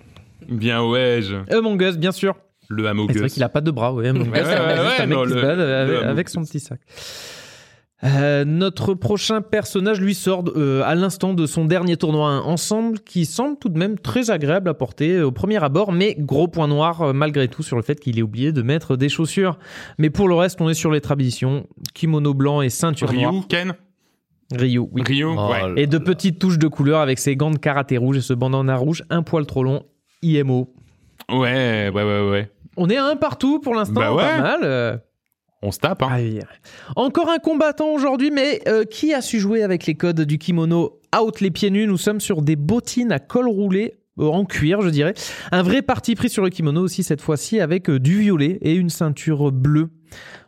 Bien 0.48 0.84
ouais, 0.84 1.18
je- 1.22 1.36
Among 1.54 1.82
Us, 1.82 1.96
bien 1.98 2.12
sûr. 2.12 2.36
le 2.68 2.86
Among 2.86 3.08
C'est 3.10 3.18
vrai 3.18 3.26
Us. 3.26 3.34
qu'il 3.34 3.42
a 3.42 3.48
pas 3.48 3.60
de 3.60 3.70
bras, 3.70 3.92
ouais. 3.92 4.08
Among 4.08 4.26
Us, 4.26 4.32
Ouais, 4.32 4.38
ouais, 4.38 4.44
juste 4.44 4.50
ouais, 4.52 5.00
un 5.02 5.06
mec 5.06 5.16
non, 5.18 5.24
qui 5.24 5.30
se 5.30 5.34
le- 5.34 5.40
balade 5.42 5.60
avec, 5.60 5.88
le 5.90 5.98
Among 5.98 6.10
avec 6.10 6.28
son 6.28 6.42
Us. 6.42 6.48
petit 6.48 6.60
sac. 6.60 6.80
Euh, 8.04 8.44
notre 8.44 8.94
prochain 8.94 9.40
personnage 9.42 10.00
lui 10.00 10.14
sort 10.14 10.44
euh, 10.54 10.82
à 10.84 10.94
l'instant 10.94 11.34
de 11.34 11.46
son 11.46 11.64
dernier 11.64 11.96
tournoi 11.96 12.42
ensemble 12.44 13.00
qui 13.00 13.24
semble 13.26 13.58
tout 13.58 13.68
de 13.68 13.76
même 13.76 13.98
très 13.98 14.30
agréable 14.30 14.68
à 14.70 14.74
porter 14.74 15.14
euh, 15.16 15.26
au 15.26 15.32
premier 15.32 15.60
abord 15.64 15.90
mais 15.90 16.14
gros 16.16 16.46
point 16.46 16.68
noir 16.68 17.02
euh, 17.02 17.12
malgré 17.12 17.48
tout 17.48 17.64
sur 17.64 17.74
le 17.74 17.82
fait 17.82 17.98
qu'il 17.98 18.16
ait 18.16 18.22
oublié 18.22 18.52
de 18.52 18.62
mettre 18.62 18.94
des 18.94 19.08
chaussures 19.08 19.58
mais 19.98 20.10
pour 20.10 20.28
le 20.28 20.36
reste 20.36 20.60
on 20.60 20.68
est 20.68 20.74
sur 20.74 20.92
les 20.92 21.00
traditions 21.00 21.66
kimono 21.92 22.34
blanc 22.34 22.62
et 22.62 22.68
ceinture 22.70 23.12
noire 23.12 23.32
Ryu, 23.32 23.42
Ken? 23.48 23.74
Ryu, 24.54 24.78
oui. 24.92 25.02
Ryu, 25.04 25.24
Oh, 25.36 25.50
ouais. 25.50 25.72
Et 25.82 25.88
de 25.88 25.98
petites 25.98 26.38
touches 26.38 26.58
de 26.60 26.68
couleur 26.68 27.00
avec 27.00 27.18
ses 27.18 27.34
gants 27.34 27.50
de 27.50 27.58
karaté 27.58 27.96
rouge 27.98 28.18
et 28.18 28.20
ce 28.22 28.32
bandana 28.32 28.76
rouge, 28.76 29.02
un 29.10 29.22
poil 29.22 29.44
trop 29.44 29.64
long, 29.64 29.82
IMO. 30.22 30.72
Ouais, 31.30 31.90
ouais, 31.92 32.02
ouais, 32.04 32.30
ouais. 32.30 32.50
On 32.76 32.88
est 32.88 32.96
à 32.96 33.06
un 33.06 33.16
partout 33.16 33.58
pour 33.58 33.74
l'instant, 33.74 34.00
Bah 34.00 34.14
ouais. 34.14 34.22
pas 34.22 34.40
mal. 34.40 35.02
On 35.62 35.72
se 35.72 35.78
tape, 35.78 36.02
hein. 36.02 36.08
Ah 36.12 36.16
oui. 36.18 36.38
Encore 36.94 37.28
un 37.30 37.38
combattant 37.38 37.88
aujourd'hui, 37.92 38.30
mais 38.30 38.60
euh, 38.68 38.84
qui 38.84 39.12
a 39.12 39.20
su 39.20 39.40
jouer 39.40 39.62
avec 39.64 39.86
les 39.86 39.94
codes 39.94 40.20
du 40.20 40.38
kimono 40.38 41.00
out 41.20 41.40
les 41.40 41.50
pieds 41.50 41.70
nus? 41.70 41.86
Nous 41.86 41.96
sommes 41.96 42.20
sur 42.20 42.42
des 42.42 42.54
bottines 42.56 43.10
à 43.10 43.18
col 43.18 43.48
roulé. 43.48 43.94
euh, 44.20 44.26
En 44.26 44.44
cuir, 44.44 44.82
je 44.82 44.88
dirais. 44.88 45.14
Un 45.50 45.62
vrai 45.62 45.82
parti 45.82 46.14
pris 46.14 46.28
sur 46.30 46.44
le 46.44 46.50
kimono 46.50 46.80
aussi, 46.82 47.02
cette 47.02 47.20
fois-ci, 47.20 47.58
avec 47.60 47.90
euh, 47.90 47.98
du 47.98 48.20
violet 48.20 48.58
et 48.62 48.74
une 48.74 48.88
ceinture 48.90 49.50
bleue. 49.50 49.90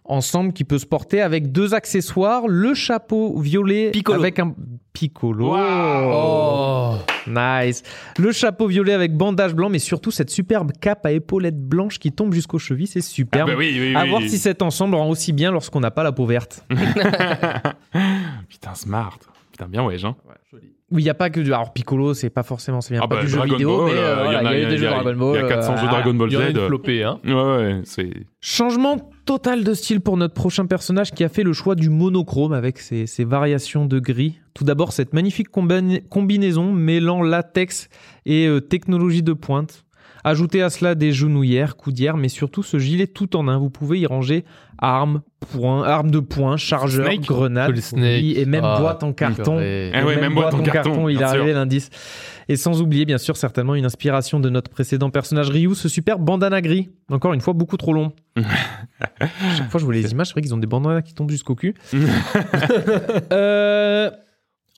Ensemble, 0.05 0.53
qui 0.53 0.65
peut 0.65 0.79
se 0.79 0.87
porter 0.87 1.21
avec 1.21 1.53
deux 1.53 1.75
accessoires. 1.75 2.49
Le 2.49 2.75
chapeau 2.75 3.39
violet 3.41 3.91
Piccolo. 3.91 4.19
avec 4.19 4.39
un... 4.39 4.55
Piccolo. 4.93 5.53
Oh. 5.57 6.95
Nice. 7.27 7.83
Le 8.19 8.33
chapeau 8.33 8.67
violet 8.67 8.93
avec 8.93 9.15
bandage 9.17 9.55
blanc, 9.55 9.69
mais 9.69 9.79
surtout 9.79 10.11
cette 10.11 10.31
superbe 10.31 10.73
cape 10.81 11.05
à 11.07 11.13
épaulettes 11.13 11.61
blanches 11.61 11.99
qui 11.99 12.13
tombe 12.13 12.33
jusqu'aux 12.33 12.59
chevilles. 12.59 12.87
C'est 12.87 13.01
Ah 13.01 13.03
superbe. 13.03 13.51
bah 13.51 13.57
oui, 13.59 13.77
oui, 13.79 13.95
À 13.95 14.03
oui. 14.05 14.09
voir 14.11 14.23
si 14.23 14.39
cet 14.39 14.63
ensemble 14.63 14.95
rend 14.97 15.09
aussi 15.11 15.33
bien 15.33 15.51
lorsqu'on 15.53 15.81
n'a 15.81 15.91
pas 15.91 16.03
la 16.03 16.13
peau 16.13 16.27
verte. 16.27 16.65
Putain, 18.49 18.75
smart. 18.75 19.19
Putain, 19.53 19.67
bien 19.69 19.85
ouais, 19.85 19.99
Jean. 19.99 20.17
Oui, 20.93 21.03
il 21.03 21.05
n'y 21.05 21.11
a 21.11 21.15
pas 21.15 21.31
que 21.31 21.39
du. 21.41 21.53
Alors, 21.55 21.73
Piccolo, 21.73 22.15
c'est 22.15 22.31
pas 22.31 22.43
forcément. 22.43 22.81
Ça 22.81 22.93
vient 22.93 23.01
Ah 23.05 23.07
pas 23.07 23.17
bah, 23.17 23.21
du 23.23 23.29
jeu 23.29 23.37
Dragon 23.37 23.53
vidéo, 23.53 23.77
Ball, 23.79 23.93
mais 23.93 23.99
euh, 24.01 24.03
euh, 24.03 24.23
voilà, 24.25 24.43
y 24.43 24.47
en 24.47 24.51
il 24.51 24.59
y 24.59 24.65
a 24.65 24.67
eu 24.67 24.67
des 24.67 24.75
il 24.75 24.79
jeux 24.81 24.87
Dragon 24.89 25.15
Ball. 25.17 25.37
Il 25.37 25.41
y 25.41 25.45
a 25.45 25.49
400 25.49 25.77
jeux 25.77 25.85
euh, 25.87 25.89
Dragon 25.89 26.15
Ball 26.15 26.29
Il 26.31 26.33
y 26.33 26.37
en 26.37 26.41
a 26.41 26.51
Z. 26.51 26.57
hein. 27.05 27.21
Ouais, 27.25 27.33
ouais, 27.33 27.81
c'est. 27.85 28.11
Changement 28.41 29.11
total 29.25 29.63
de 29.63 29.73
style 29.75 30.01
pour 30.01 30.17
notre 30.17 30.35
prochain 30.35 30.67
personnage 30.67 31.13
qui 31.13 31.23
a 31.23 31.29
fait 31.29 31.45
le 31.45 31.53
choix 31.53 31.77
du 31.77 31.91
monochrome 31.91 32.53
avec 32.53 32.79
ses, 32.81 33.07
ses 33.07 33.23
variations 33.25 33.87
de 33.87 34.01
gris. 34.01 34.40
Tout 34.55 34.65
d'abord, 34.65 34.93
cette 34.93 35.13
magnifique 35.13 35.49
combina- 35.51 36.01
combinaison 36.09 36.73
mêlant 36.73 37.23
latex 37.23 37.89
et 38.27 38.47
euh, 38.47 38.61
technologie 38.61 39.23
de 39.23 39.33
pointe. 39.33 39.85
Ajoutez 40.23 40.61
à 40.61 40.69
cela 40.69 40.95
des 40.95 41.13
genouillères, 41.13 41.77
coudières, 41.77 42.19
mais 42.19 42.29
surtout 42.29 42.63
ce 42.63 42.79
gilet 42.79 43.07
tout 43.07 43.37
en 43.37 43.49
un. 43.49 43.57
Vous 43.57 43.71
pouvez 43.71 44.01
y 44.01 44.07
ranger 44.07 44.45
armes, 44.77 45.23
poings, 45.53 45.83
armes 45.85 46.11
de 46.11 46.19
poing, 46.21 46.59
chargeurs, 46.59 47.07
Snake. 47.07 47.23
grenades, 47.23 47.79
oui, 47.95 48.35
et 48.37 48.45
même 48.45 48.63
Ah, 48.65 48.79
boîte 48.81 49.03
en 49.03 49.15
carton. 49.15 49.55
Ah 49.57 49.61
ouais, 50.05 50.17
Et 50.17 50.21
même 50.21 50.35
boîte 50.35 50.53
en 50.53 50.63
carton, 50.63 51.09
il 51.09 51.15
est 51.15 51.19
bien 51.19 51.29
sûr. 51.29 51.37
arrivé 51.39 51.53
l'indice. 51.55 51.89
Et 52.51 52.57
sans 52.57 52.83
oublier, 52.83 53.07
bien 53.07 53.17
sûr, 53.17 53.39
certainement 53.39 53.75
une 53.75 53.87
inspiration 53.87 54.41
de 54.41 54.51
notre 54.51 54.71
précédent 54.71 55.09
personnage 55.09 55.49
Ryu, 55.49 55.75
ce 55.75 55.89
super 55.89 56.19
bandana 56.19 56.61
gris. 56.61 56.91
Encore 57.11 57.33
une 57.33 57.41
fois, 57.41 57.55
beaucoup 57.55 57.79
trop 57.79 57.95
long. 57.95 58.13
Chaque 59.57 59.71
fois, 59.71 59.81
je 59.81 59.85
vois 59.87 59.95
les 59.95 60.11
images, 60.13 60.27
c'est 60.27 60.33
vrai 60.35 60.43
qu'ils 60.43 60.55
ont 60.55 60.59
des 60.59 60.67
bandanas 60.67 61.01
qui 61.01 61.15
tombent 61.15 61.31
jusqu'au 61.31 61.55
cul. 61.55 61.75
Euh, 63.33 64.11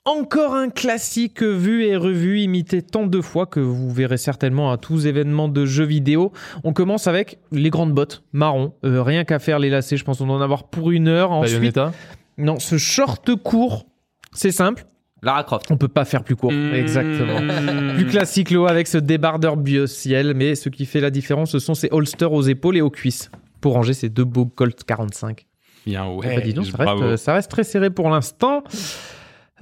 encore 0.04 0.54
un 0.54 0.68
classique 0.68 1.42
vu 1.42 1.84
et 1.84 1.96
revu, 1.96 2.40
imité 2.40 2.82
tant 2.82 3.06
de 3.06 3.20
fois 3.20 3.46
que 3.46 3.60
vous 3.60 3.90
verrez 3.90 4.16
certainement 4.16 4.72
à 4.72 4.76
tous 4.76 5.06
événements 5.06 5.48
de 5.48 5.64
jeux 5.64 5.84
vidéo. 5.84 6.32
On 6.64 6.72
commence 6.72 7.06
avec 7.06 7.38
les 7.52 7.70
grandes 7.70 7.92
bottes 7.92 8.22
marron. 8.32 8.72
Euh, 8.84 9.02
rien 9.02 9.24
qu'à 9.24 9.38
faire 9.38 9.58
les 9.58 9.70
lacets, 9.70 9.96
je 9.96 10.04
pense 10.04 10.18
qu'on 10.18 10.28
en 10.30 10.40
avoir 10.40 10.68
pour 10.70 10.90
une 10.90 11.08
heure. 11.08 11.30
Ensuite, 11.30 11.54
Bayonetta. 11.58 11.92
non, 12.38 12.58
ce 12.58 12.78
short 12.78 13.34
court, 13.36 13.86
c'est 14.32 14.50
simple. 14.50 14.86
Lara 15.24 15.44
Croft. 15.44 15.70
On 15.70 15.76
peut 15.76 15.86
pas 15.86 16.04
faire 16.04 16.24
plus 16.24 16.34
court. 16.34 16.50
Mmh. 16.50 16.74
Exactement. 16.74 17.94
Plus 17.94 18.06
classique, 18.06 18.50
Léo, 18.50 18.66
avec 18.66 18.88
ce 18.88 18.98
débardeur 18.98 19.56
bio-ciel, 19.56 20.34
mais 20.34 20.56
ce 20.56 20.68
qui 20.68 20.84
fait 20.84 20.98
la 21.00 21.10
différence, 21.10 21.52
ce 21.52 21.60
sont 21.60 21.74
ces 21.74 21.86
holsters 21.92 22.32
aux 22.32 22.42
épaules 22.42 22.76
et 22.76 22.80
aux 22.80 22.90
cuisses 22.90 23.30
pour 23.60 23.74
ranger 23.74 23.94
ces 23.94 24.08
deux 24.08 24.24
beaux 24.24 24.46
Colt 24.46 24.82
45. 24.82 25.46
Bien, 25.86 26.06
Eh 26.10 26.16
ouais. 26.16 26.40
dis 26.42 26.54
donc, 26.54 26.66
ça 26.66 26.72
bravo. 26.76 27.06
reste, 27.10 27.22
ça 27.24 27.34
reste 27.34 27.52
très 27.52 27.62
serré 27.62 27.90
pour 27.90 28.10
l'instant. 28.10 28.64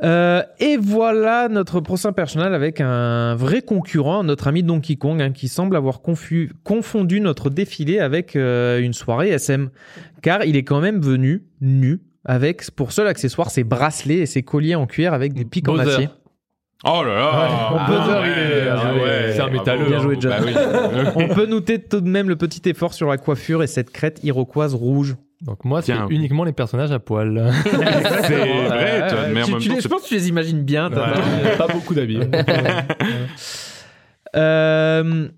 Euh, 0.02 0.42
et 0.58 0.76
voilà 0.78 1.48
notre 1.48 1.80
prochain 1.80 2.12
personnage 2.12 2.52
avec 2.54 2.80
un 2.80 3.34
vrai 3.34 3.60
concurrent, 3.60 4.24
notre 4.24 4.48
ami 4.48 4.62
Donkey 4.62 4.96
Kong, 4.96 5.20
hein, 5.20 5.30
qui 5.32 5.48
semble 5.48 5.76
avoir 5.76 6.00
confu- 6.00 6.52
confondu 6.64 7.20
notre 7.20 7.50
défilé 7.50 7.98
avec 7.98 8.34
euh, 8.36 8.80
une 8.80 8.92
soirée 8.94 9.28
SM. 9.30 9.68
Car 10.22 10.44
il 10.44 10.56
est 10.56 10.64
quand 10.64 10.80
même 10.80 11.00
venu 11.00 11.44
nu, 11.60 12.00
avec 12.24 12.70
pour 12.70 12.92
seul 12.92 13.06
accessoire 13.08 13.50
ses 13.50 13.64
bracelets 13.64 14.18
et 14.18 14.26
ses 14.26 14.42
colliers 14.42 14.74
en 14.74 14.86
cuir 14.86 15.12
avec 15.12 15.32
des 15.34 15.44
pics 15.44 15.68
en 15.68 15.78
acier. 15.78 16.08
Oh 16.82 17.02
là 17.04 17.14
là. 17.14 17.72
Ouais, 17.72 17.86
Bowser, 17.88 18.10
Ah 18.14 18.22
il 18.24 18.30
est- 18.30 18.54
ouais, 18.56 18.62
bien 18.62 18.74
ah 18.74 18.92
joué. 18.92 19.00
ouais, 19.02 19.32
C'est 19.32 19.40
un 19.40 19.46
bravo. 19.48 19.58
métalleux, 19.58 19.84
Bien 19.86 20.00
joué, 20.00 20.16
John. 20.18 20.30
Bah 20.30 20.46
oui. 20.46 21.00
On 21.16 21.28
peut 21.34 21.44
noter 21.44 21.78
tout 21.78 22.00
de 22.00 22.08
même 22.08 22.30
le 22.30 22.36
petit 22.36 22.66
effort 22.70 22.94
sur 22.94 23.06
la 23.10 23.18
coiffure 23.18 23.62
et 23.62 23.66
cette 23.66 23.90
crête 23.90 24.20
iroquoise 24.24 24.74
rouge. 24.74 25.16
Donc 25.40 25.64
moi, 25.64 25.80
c'est 25.82 25.94
uniquement 26.10 26.44
les 26.44 26.52
personnages 26.52 26.92
à 26.92 26.98
poil. 26.98 27.50
c'est 27.64 28.36
vrai, 28.36 29.08
John, 29.08 29.32
mais 29.32 29.42
en 29.42 29.46
Tu- 29.46 29.52
même 29.52 29.60
tu 29.60 29.68
temps, 29.68 29.74
les- 29.76 29.80
je 29.80 29.88
pense 29.88 30.02
que 30.02 30.08
tu 30.08 30.14
les 30.14 30.28
imagines 30.28 30.62
bien. 30.62 30.90
Ouais, 30.90 31.56
pas 31.56 31.66
beaucoup 31.68 31.94
d'habits. 31.94 32.20
Euh, 34.36 35.28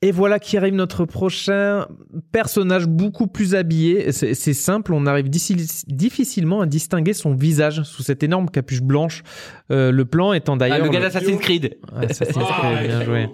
et 0.00 0.12
voilà 0.12 0.38
qui 0.38 0.56
arrive 0.56 0.74
notre 0.74 1.04
prochain 1.06 1.86
personnage 2.30 2.86
beaucoup 2.86 3.26
plus 3.26 3.56
habillé. 3.56 4.12
C'est 4.12 4.52
simple, 4.54 4.92
on 4.94 5.06
arrive 5.06 5.28
difficile- 5.28 5.66
difficilement 5.88 6.60
à 6.60 6.66
distinguer 6.66 7.12
son 7.14 7.34
visage 7.34 7.82
sous 7.82 8.02
cette 8.04 8.22
énorme 8.22 8.48
capuche 8.48 8.80
blanche. 8.82 9.24
Euh, 9.72 9.90
le 9.90 10.04
plan 10.04 10.32
étant 10.32 10.54
Ah, 10.54 10.58
d'ailleurs 10.58 10.84
le 10.84 10.90
gars 10.90 11.00
d'Assassin's 11.00 11.40
Creed. 11.40 11.78
Assassin's 11.96 12.32
Creed, 12.44 12.46
Ah, 12.78 12.82
bien 12.84 12.98
chaud. 13.00 13.04
joué. 13.06 13.28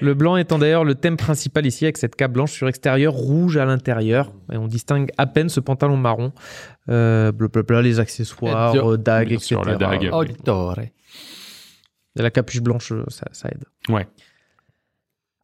Le 0.00 0.14
blanc 0.14 0.36
étant 0.38 0.58
d'ailleurs 0.58 0.84
le 0.84 0.94
thème 0.94 1.18
principal 1.18 1.66
ici 1.66 1.84
avec 1.84 1.98
cette 1.98 2.16
cape 2.16 2.32
blanche 2.32 2.52
sur 2.52 2.68
extérieur, 2.68 3.12
rouge 3.12 3.58
à 3.58 3.66
l'intérieur. 3.66 4.32
Et 4.50 4.56
on 4.56 4.66
distingue 4.66 5.10
à 5.18 5.26
peine 5.26 5.50
ce 5.50 5.60
pantalon 5.60 5.98
marron. 5.98 6.32
Euh, 6.88 7.32
blablabla, 7.32 7.82
les 7.82 8.00
accessoires, 8.00 8.74
Et 8.74 8.78
bien- 8.78 8.88
euh, 8.88 8.96
dagues, 8.96 9.28
bien 9.28 9.36
etc. 9.36 9.60
la 9.66 9.74
dague. 9.76 10.10
Oh, 10.12 10.24
la 12.16 12.30
capuche 12.30 12.62
blanche, 12.62 12.92
euh, 12.92 13.04
ça, 13.08 13.26
ça 13.32 13.48
aide. 13.50 13.64
Ouais. 13.90 14.06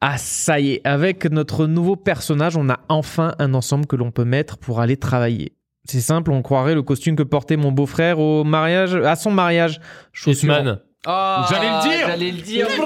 Ah, 0.07 0.19
ça 0.19 0.61
y 0.61 0.73
est, 0.73 0.81
avec 0.85 1.25
notre 1.31 1.67
nouveau 1.67 1.97
personnage, 1.97 2.57
on 2.59 2.69
a 2.69 2.81
enfin 2.91 3.35
un 3.39 3.55
ensemble 3.55 3.87
que 3.87 3.97
l'on 3.97 4.11
peut 4.11 4.25
mettre 4.27 4.59
pour 4.59 4.81
aller 4.81 4.97
travailler. 4.99 5.53
C'est 5.87 6.01
simple, 6.01 6.31
on 6.31 6.43
croirait 6.43 6.75
le 6.75 6.83
costume 6.83 7.17
que 7.17 7.23
portait 7.23 7.57
mon 7.57 7.73
beau-frère 7.73 8.19
au 8.19 8.45
mariage, 8.45 8.95
à 8.97 9.17
son 9.17 9.31
mariage. 9.31 9.81
Chaussures- 10.13 10.53
Hitman. 10.53 10.81
J'allais 11.07 11.69
le 11.71 11.83
dire. 11.83 12.07
J'allais 12.07 12.31
le 12.31 12.41
dire. 12.43 12.67
Je 12.71 12.83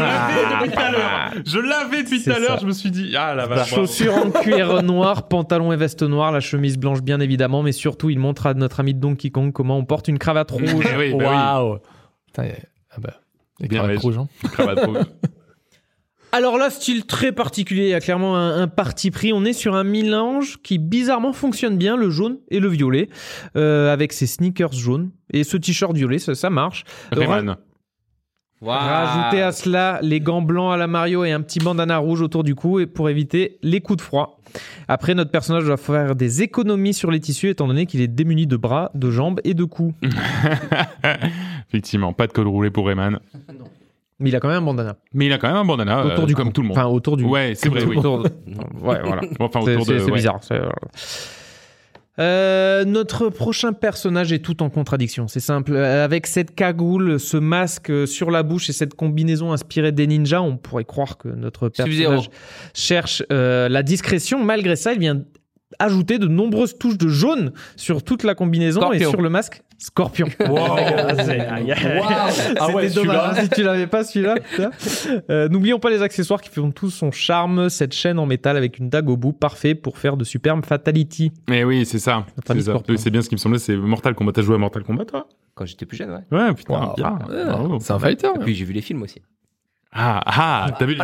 l'avais 0.00 0.60
depuis 0.60 0.70
tout 0.70 0.78
à 0.78 0.90
l'heure. 0.90 1.30
Je 1.46 1.58
l'avais 1.58 2.02
depuis 2.02 2.22
tout 2.22 2.30
à 2.30 2.38
l'heure. 2.38 2.58
Je 2.60 2.66
me 2.66 2.72
suis 2.72 2.90
dit, 2.90 3.14
ah 3.16 3.34
la 3.34 3.46
vache. 3.46 3.70
Chaussures 3.70 4.14
en 4.14 4.30
cuir 4.42 4.82
noir, 4.82 5.28
pantalon 5.28 5.72
et 5.72 5.76
veste 5.76 6.02
noire, 6.02 6.32
la 6.32 6.40
chemise 6.40 6.76
blanche 6.78 7.00
bien 7.00 7.20
évidemment, 7.20 7.62
mais 7.62 7.72
surtout 7.72 8.10
il 8.10 8.18
montre 8.18 8.46
à 8.46 8.54
notre 8.54 8.80
ami 8.80 8.92
Donkey 8.94 9.30
Kong 9.30 9.52
comment 9.52 9.78
on 9.78 9.84
porte 9.86 10.08
une 10.08 10.18
cravate 10.18 10.50
rouge. 10.50 10.62
Eh 10.94 10.98
oui, 10.98 11.14
bah 11.18 11.24
Waouh. 11.60 11.78
Putain, 12.26 12.44
y 12.44 12.50
a- 12.50 12.54
ah 12.90 12.96
bah. 12.98 13.14
Les 13.60 13.68
Bien, 13.68 13.78
cravates 13.80 13.98
rouges, 14.00 14.18
hein. 14.18 14.28
oui. 14.44 14.50
Cravate 14.50 14.84
rouge. 14.84 14.96
Alors 16.34 16.56
là, 16.56 16.70
style 16.70 17.04
très 17.04 17.30
particulier, 17.30 17.82
il 17.82 17.90
y 17.90 17.94
a 17.94 18.00
clairement 18.00 18.36
un, 18.36 18.62
un 18.62 18.68
parti 18.68 19.10
pris. 19.10 19.32
On 19.34 19.44
est 19.44 19.52
sur 19.52 19.74
un 19.74 19.84
mélange 19.84 20.58
qui 20.62 20.78
bizarrement 20.78 21.34
fonctionne 21.34 21.76
bien, 21.76 21.94
le 21.96 22.08
jaune 22.08 22.38
et 22.48 22.58
le 22.58 22.68
violet, 22.68 23.10
euh, 23.56 23.92
avec 23.92 24.14
ses 24.14 24.26
sneakers 24.26 24.72
jaunes 24.72 25.10
et 25.30 25.44
ce 25.44 25.58
t-shirt 25.58 25.94
violet, 25.94 26.18
ça, 26.18 26.34
ça 26.34 26.48
marche. 26.48 26.84
Rayman. 27.12 27.56
Rajoutez 28.62 29.42
à 29.42 29.52
cela 29.52 29.98
les 30.02 30.20
gants 30.20 30.40
blancs 30.40 30.72
à 30.72 30.76
la 30.76 30.86
Mario 30.86 31.24
et 31.24 31.32
un 31.32 31.40
petit 31.40 31.58
bandana 31.58 31.98
rouge 31.98 32.22
autour 32.22 32.44
du 32.44 32.54
cou 32.54 32.78
et 32.78 32.86
pour 32.86 33.10
éviter 33.10 33.58
les 33.62 33.80
coups 33.80 33.98
de 33.98 34.02
froid. 34.02 34.40
Après, 34.86 35.14
notre 35.14 35.32
personnage 35.32 35.64
doit 35.64 35.76
faire 35.76 36.14
des 36.14 36.42
économies 36.42 36.94
sur 36.94 37.10
les 37.10 37.18
tissus 37.18 37.48
étant 37.48 37.66
donné 37.66 37.86
qu'il 37.86 38.00
est 38.00 38.08
démuni 38.08 38.46
de 38.46 38.56
bras, 38.56 38.90
de 38.94 39.10
jambes 39.10 39.40
et 39.44 39.54
de 39.54 39.64
coups. 39.64 39.94
Effectivement, 41.68 42.12
pas 42.12 42.26
de 42.26 42.32
col 42.32 42.46
roulé 42.46 42.70
pour 42.70 42.86
Rayman. 42.86 43.18
Mais 44.22 44.30
il 44.30 44.36
a 44.36 44.40
quand 44.40 44.48
même 44.48 44.58
un 44.62 44.66
bandana 44.66 44.96
Mais 45.12 45.26
il 45.26 45.32
a 45.32 45.38
quand 45.38 45.48
même 45.48 45.56
un 45.56 45.64
bandana, 45.64 46.06
autour 46.06 46.24
euh, 46.24 46.26
du 46.26 46.34
comme 46.34 46.46
cou. 46.48 46.52
tout 46.52 46.62
le 46.62 46.68
monde. 46.68 46.78
Enfin, 46.78 46.86
autour 46.88 47.16
du 47.16 47.24
Ouais, 47.24 47.52
c'est 47.54 47.68
vrai, 47.68 47.84
oui. 47.84 47.96
autour 47.98 48.22
de- 48.22 48.28
Ouais, 48.82 49.00
voilà. 49.04 49.20
Enfin, 49.40 49.60
C'est 49.64 49.74
autour 49.74 49.86
de. 49.86 49.98
c'est- 49.98 50.04
ouais. 50.06 50.12
bizarre. 50.12 50.38
c'est- 50.42 50.60
Euh, 52.18 52.84
notre 52.84 53.30
prochain 53.30 53.72
personnage 53.72 54.32
est 54.34 54.40
tout 54.40 54.62
en 54.62 54.68
contradiction. 54.68 55.28
C'est 55.28 55.40
simple. 55.40 55.72
Euh, 55.74 56.04
Avec 56.04 56.26
cette 56.26 56.54
cagoule, 56.54 57.18
ce 57.18 57.38
masque 57.38 57.88
euh, 57.90 58.04
sur 58.04 58.30
la 58.30 58.42
bouche 58.42 58.68
et 58.68 58.74
cette 58.74 58.94
combinaison 58.94 59.50
inspirée 59.52 59.92
des 59.92 60.06
ninjas, 60.06 60.42
on 60.42 60.58
pourrait 60.58 60.84
croire 60.84 61.16
que 61.16 61.28
notre 61.28 61.70
personnage 61.70 62.28
cherche 62.74 63.22
euh, 63.32 63.70
la 63.70 63.82
discrétion. 63.82 64.44
Malgré 64.44 64.76
ça, 64.76 64.92
il 64.92 64.98
vient 64.98 65.22
ajouter 65.78 66.18
de 66.18 66.26
nombreuses 66.26 66.76
touches 66.78 66.98
de 66.98 67.08
jaune 67.08 67.52
sur 67.76 68.02
toute 68.02 68.22
la 68.24 68.34
combinaison 68.34 68.92
et 68.92 68.98
sur 69.04 69.20
le 69.22 69.28
masque. 69.30 69.62
Scorpion. 69.78 70.28
Ah, 70.38 71.14
c'est- 71.24 71.46
Ah 72.60 72.70
ouais, 72.70 72.88
dommage 72.90 73.38
hein, 73.38 73.42
si 73.42 73.48
tu 73.50 73.62
l'avais 73.64 73.86
pas 73.88 74.04
celui-là. 74.04 74.36
Euh, 75.28 75.48
N'oublions 75.48 75.78
pas 75.80 75.90
les 75.90 76.02
accessoires 76.02 76.40
qui 76.40 76.50
font 76.50 76.70
tout 76.70 76.90
son 76.90 77.10
charme. 77.10 77.68
Cette 77.68 77.92
chaîne 77.94 78.18
en 78.20 78.26
métal 78.26 78.56
avec 78.56 78.78
une 78.78 78.88
dague 78.88 79.08
au 79.08 79.16
bout, 79.16 79.32
parfait 79.32 79.74
pour 79.74 79.98
faire 79.98 80.16
de 80.16 80.22
superbes 80.24 80.64
fatality. 80.64 81.32
Mais 81.48 81.64
oui, 81.64 81.84
c'est 81.84 81.98
ça. 81.98 82.24
C'est 82.96 83.10
bien 83.10 83.22
ce 83.22 83.28
qui 83.28 83.34
me 83.34 83.38
semblait, 83.40 83.58
c'est 83.58 83.76
Mortal 83.76 84.14
Kombat. 84.14 84.32
T'as 84.32 84.42
joué 84.42 84.54
à 84.54 84.58
Mortal 84.58 84.84
Kombat, 84.84 85.04
toi? 85.06 85.26
Quand 85.54 85.66
j'étais 85.66 85.84
plus 85.84 85.96
jeune, 85.98 86.10
ouais. 86.10 86.38
Ouais, 86.38 86.54
putain, 86.54 86.74
Wow. 86.80 86.94
bien. 86.96 87.18
Ouais. 87.28 87.78
C'est 87.80 87.92
un 87.92 87.98
fighter. 87.98 88.28
Et 88.36 88.38
puis 88.38 88.54
j'ai 88.54 88.64
vu 88.64 88.72
les 88.72 88.80
films 88.80 89.02
aussi. 89.02 89.20
Ah, 89.94 90.22
ah, 90.24 90.70
t'as 90.78 90.86
vu 90.86 90.94
le 90.94 90.98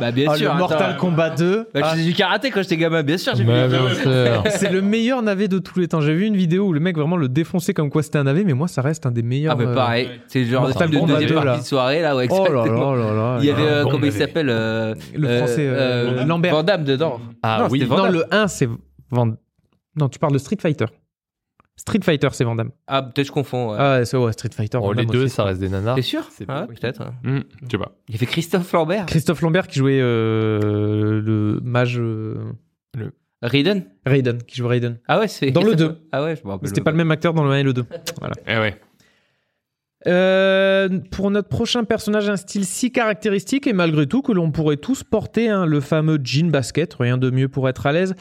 Bah 0.00 0.10
bien 0.10 0.26
Ah, 0.30 0.34
sûr. 0.36 0.52
le 0.54 0.58
Mortal 0.58 0.82
attends. 0.92 0.98
Kombat 0.98 1.30
2. 1.36 1.68
Bah, 1.74 1.80
je 1.84 1.88
faisais 1.90 2.04
du 2.04 2.14
karaté 2.14 2.50
quand 2.50 2.62
j'étais 2.62 2.78
gamin, 2.78 3.02
bien 3.02 3.18
sûr. 3.18 3.34
J'ai 3.34 3.42
vu 3.42 3.48
Bah, 3.50 3.66
les 3.66 3.76
bien 3.76 3.88
sûr. 3.94 4.42
C'est 4.48 4.72
le 4.72 4.80
meilleur 4.80 5.20
navet 5.20 5.48
de 5.48 5.58
tous 5.58 5.78
les 5.78 5.86
temps. 5.86 6.00
J'ai 6.00 6.14
vu 6.14 6.24
une 6.24 6.36
vidéo 6.36 6.68
où 6.68 6.72
le 6.72 6.80
mec 6.80 6.96
vraiment 6.96 7.16
le 7.18 7.28
défonçait 7.28 7.74
comme 7.74 7.90
quoi 7.90 8.02
c'était 8.02 8.16
un 8.18 8.24
navet, 8.24 8.44
mais 8.44 8.54
moi 8.54 8.68
ça 8.68 8.80
reste 8.80 9.04
un 9.04 9.10
des 9.10 9.22
meilleurs. 9.22 9.52
Ah 9.52 9.56
bah 9.56 9.64
euh, 9.70 9.74
pareil, 9.74 10.08
c'est 10.28 10.40
le 10.44 10.46
genre 10.50 10.62
de 10.62 10.68
Mortal 10.68 10.88
de 10.90 10.96
Kombat 10.98 11.12
deuxième 11.12 11.28
2, 11.28 11.34
partie 11.34 11.48
là. 11.48 11.58
de 11.58 11.62
soirée 11.66 12.00
là, 12.00 12.16
ouais, 12.16 12.26
Oh 12.30 12.34
là 12.50 12.60
exactement. 12.60 12.94
là 12.94 13.04
là 13.04 13.12
là. 13.14 13.36
Il 13.40 13.44
y 13.44 13.50
avait, 13.50 13.62
euh, 13.62 13.84
bon 13.84 13.90
comment 13.90 14.06
il 14.06 14.12
s'appelle 14.12 14.48
euh, 14.48 14.94
Le 15.14 15.36
français, 15.38 15.66
euh, 15.68 16.24
Lambert. 16.24 16.52
Van 16.54 16.62
Damme 16.62 16.84
dedans. 16.84 17.20
Ah 17.42 17.58
non, 17.60 17.68
oui. 17.70 17.80
c'était 17.80 17.90
Van 17.94 18.02
Damme. 18.04 18.12
le 18.14 18.24
1 18.34 18.48
c'est 18.48 18.68
Van. 19.10 19.28
Non, 19.94 20.08
tu 20.08 20.18
parles 20.18 20.32
de 20.32 20.38
Street 20.38 20.56
Fighter. 20.58 20.86
Street 21.82 21.98
Fighter 22.02 22.28
c'est 22.32 22.44
Van 22.44 22.54
Damme. 22.54 22.70
Ah, 22.86 23.02
peut-être 23.02 23.26
je 23.26 23.32
confonds. 23.32 23.70
ouais. 23.72 23.76
Ah 23.78 23.98
ouais, 23.98 24.04
c'est 24.04 24.16
ouais, 24.16 24.32
Street 24.32 24.50
Fighter. 24.52 24.78
Oh, 24.78 24.82
Van 24.86 24.92
les 24.92 25.04
Damme 25.04 25.12
deux, 25.12 25.24
aussi. 25.24 25.34
ça 25.34 25.42
reste 25.44 25.58
des 25.60 25.68
nanars. 25.68 25.96
T'es 25.96 26.02
sûr 26.02 26.28
C'est 26.30 26.44
Ah, 26.48 26.66
peut-être. 26.68 27.00
ouais. 27.00 27.30
Hmm, 27.30 27.40
Je 27.64 27.70
sais 27.72 27.78
pas. 27.78 27.92
Il 28.08 28.14
y 28.14 28.18
avait 28.18 28.26
Christophe 28.26 28.72
Lambert. 28.72 29.06
Christophe 29.06 29.40
Lambert 29.42 29.66
qui 29.66 29.78
jouait 29.80 29.98
euh, 30.00 31.20
le 31.20 31.60
mage 31.64 31.98
euh, 31.98 32.52
Raiden 33.42 33.84
Raiden, 34.06 34.38
qui 34.44 34.56
jouait 34.58 34.68
Raiden. 34.68 34.98
Ah 35.08 35.18
ouais, 35.18 35.26
c'est. 35.28 35.50
Dans 35.50 35.64
le 35.64 35.74
2. 35.76 35.98
Ah 36.12 36.22
ouais, 36.22 36.36
je 36.36 36.44
me 36.46 36.50
rappelle. 36.52 36.68
C'était 36.68 36.80
pas 36.82 36.92
le 36.92 36.96
même 36.96 37.10
acteur 37.10 37.34
dans 37.34 37.42
le 37.44 37.50
1 37.50 37.56
et 37.58 37.62
le 37.64 37.72
2. 37.72 37.84
Voilà. 38.20 38.34
Eh 38.46 38.58
ouais. 38.58 38.80
Euh, 40.08 40.88
pour 41.12 41.30
notre 41.30 41.48
prochain 41.48 41.84
personnage, 41.84 42.28
un 42.28 42.36
style 42.36 42.64
si 42.64 42.90
caractéristique 42.90 43.66
et 43.68 43.72
malgré 43.72 44.06
tout 44.06 44.20
que 44.22 44.32
l'on 44.32 44.50
pourrait 44.50 44.76
tous 44.76 45.04
porter, 45.04 45.48
hein, 45.48 45.64
le 45.64 45.80
fameux 45.80 46.18
jean 46.22 46.50
basket, 46.50 46.94
rien 46.94 47.18
de 47.18 47.30
mieux 47.30 47.48
pour 47.48 47.68
être 47.68 47.86
à 47.86 47.92
l'aise. 47.92 48.14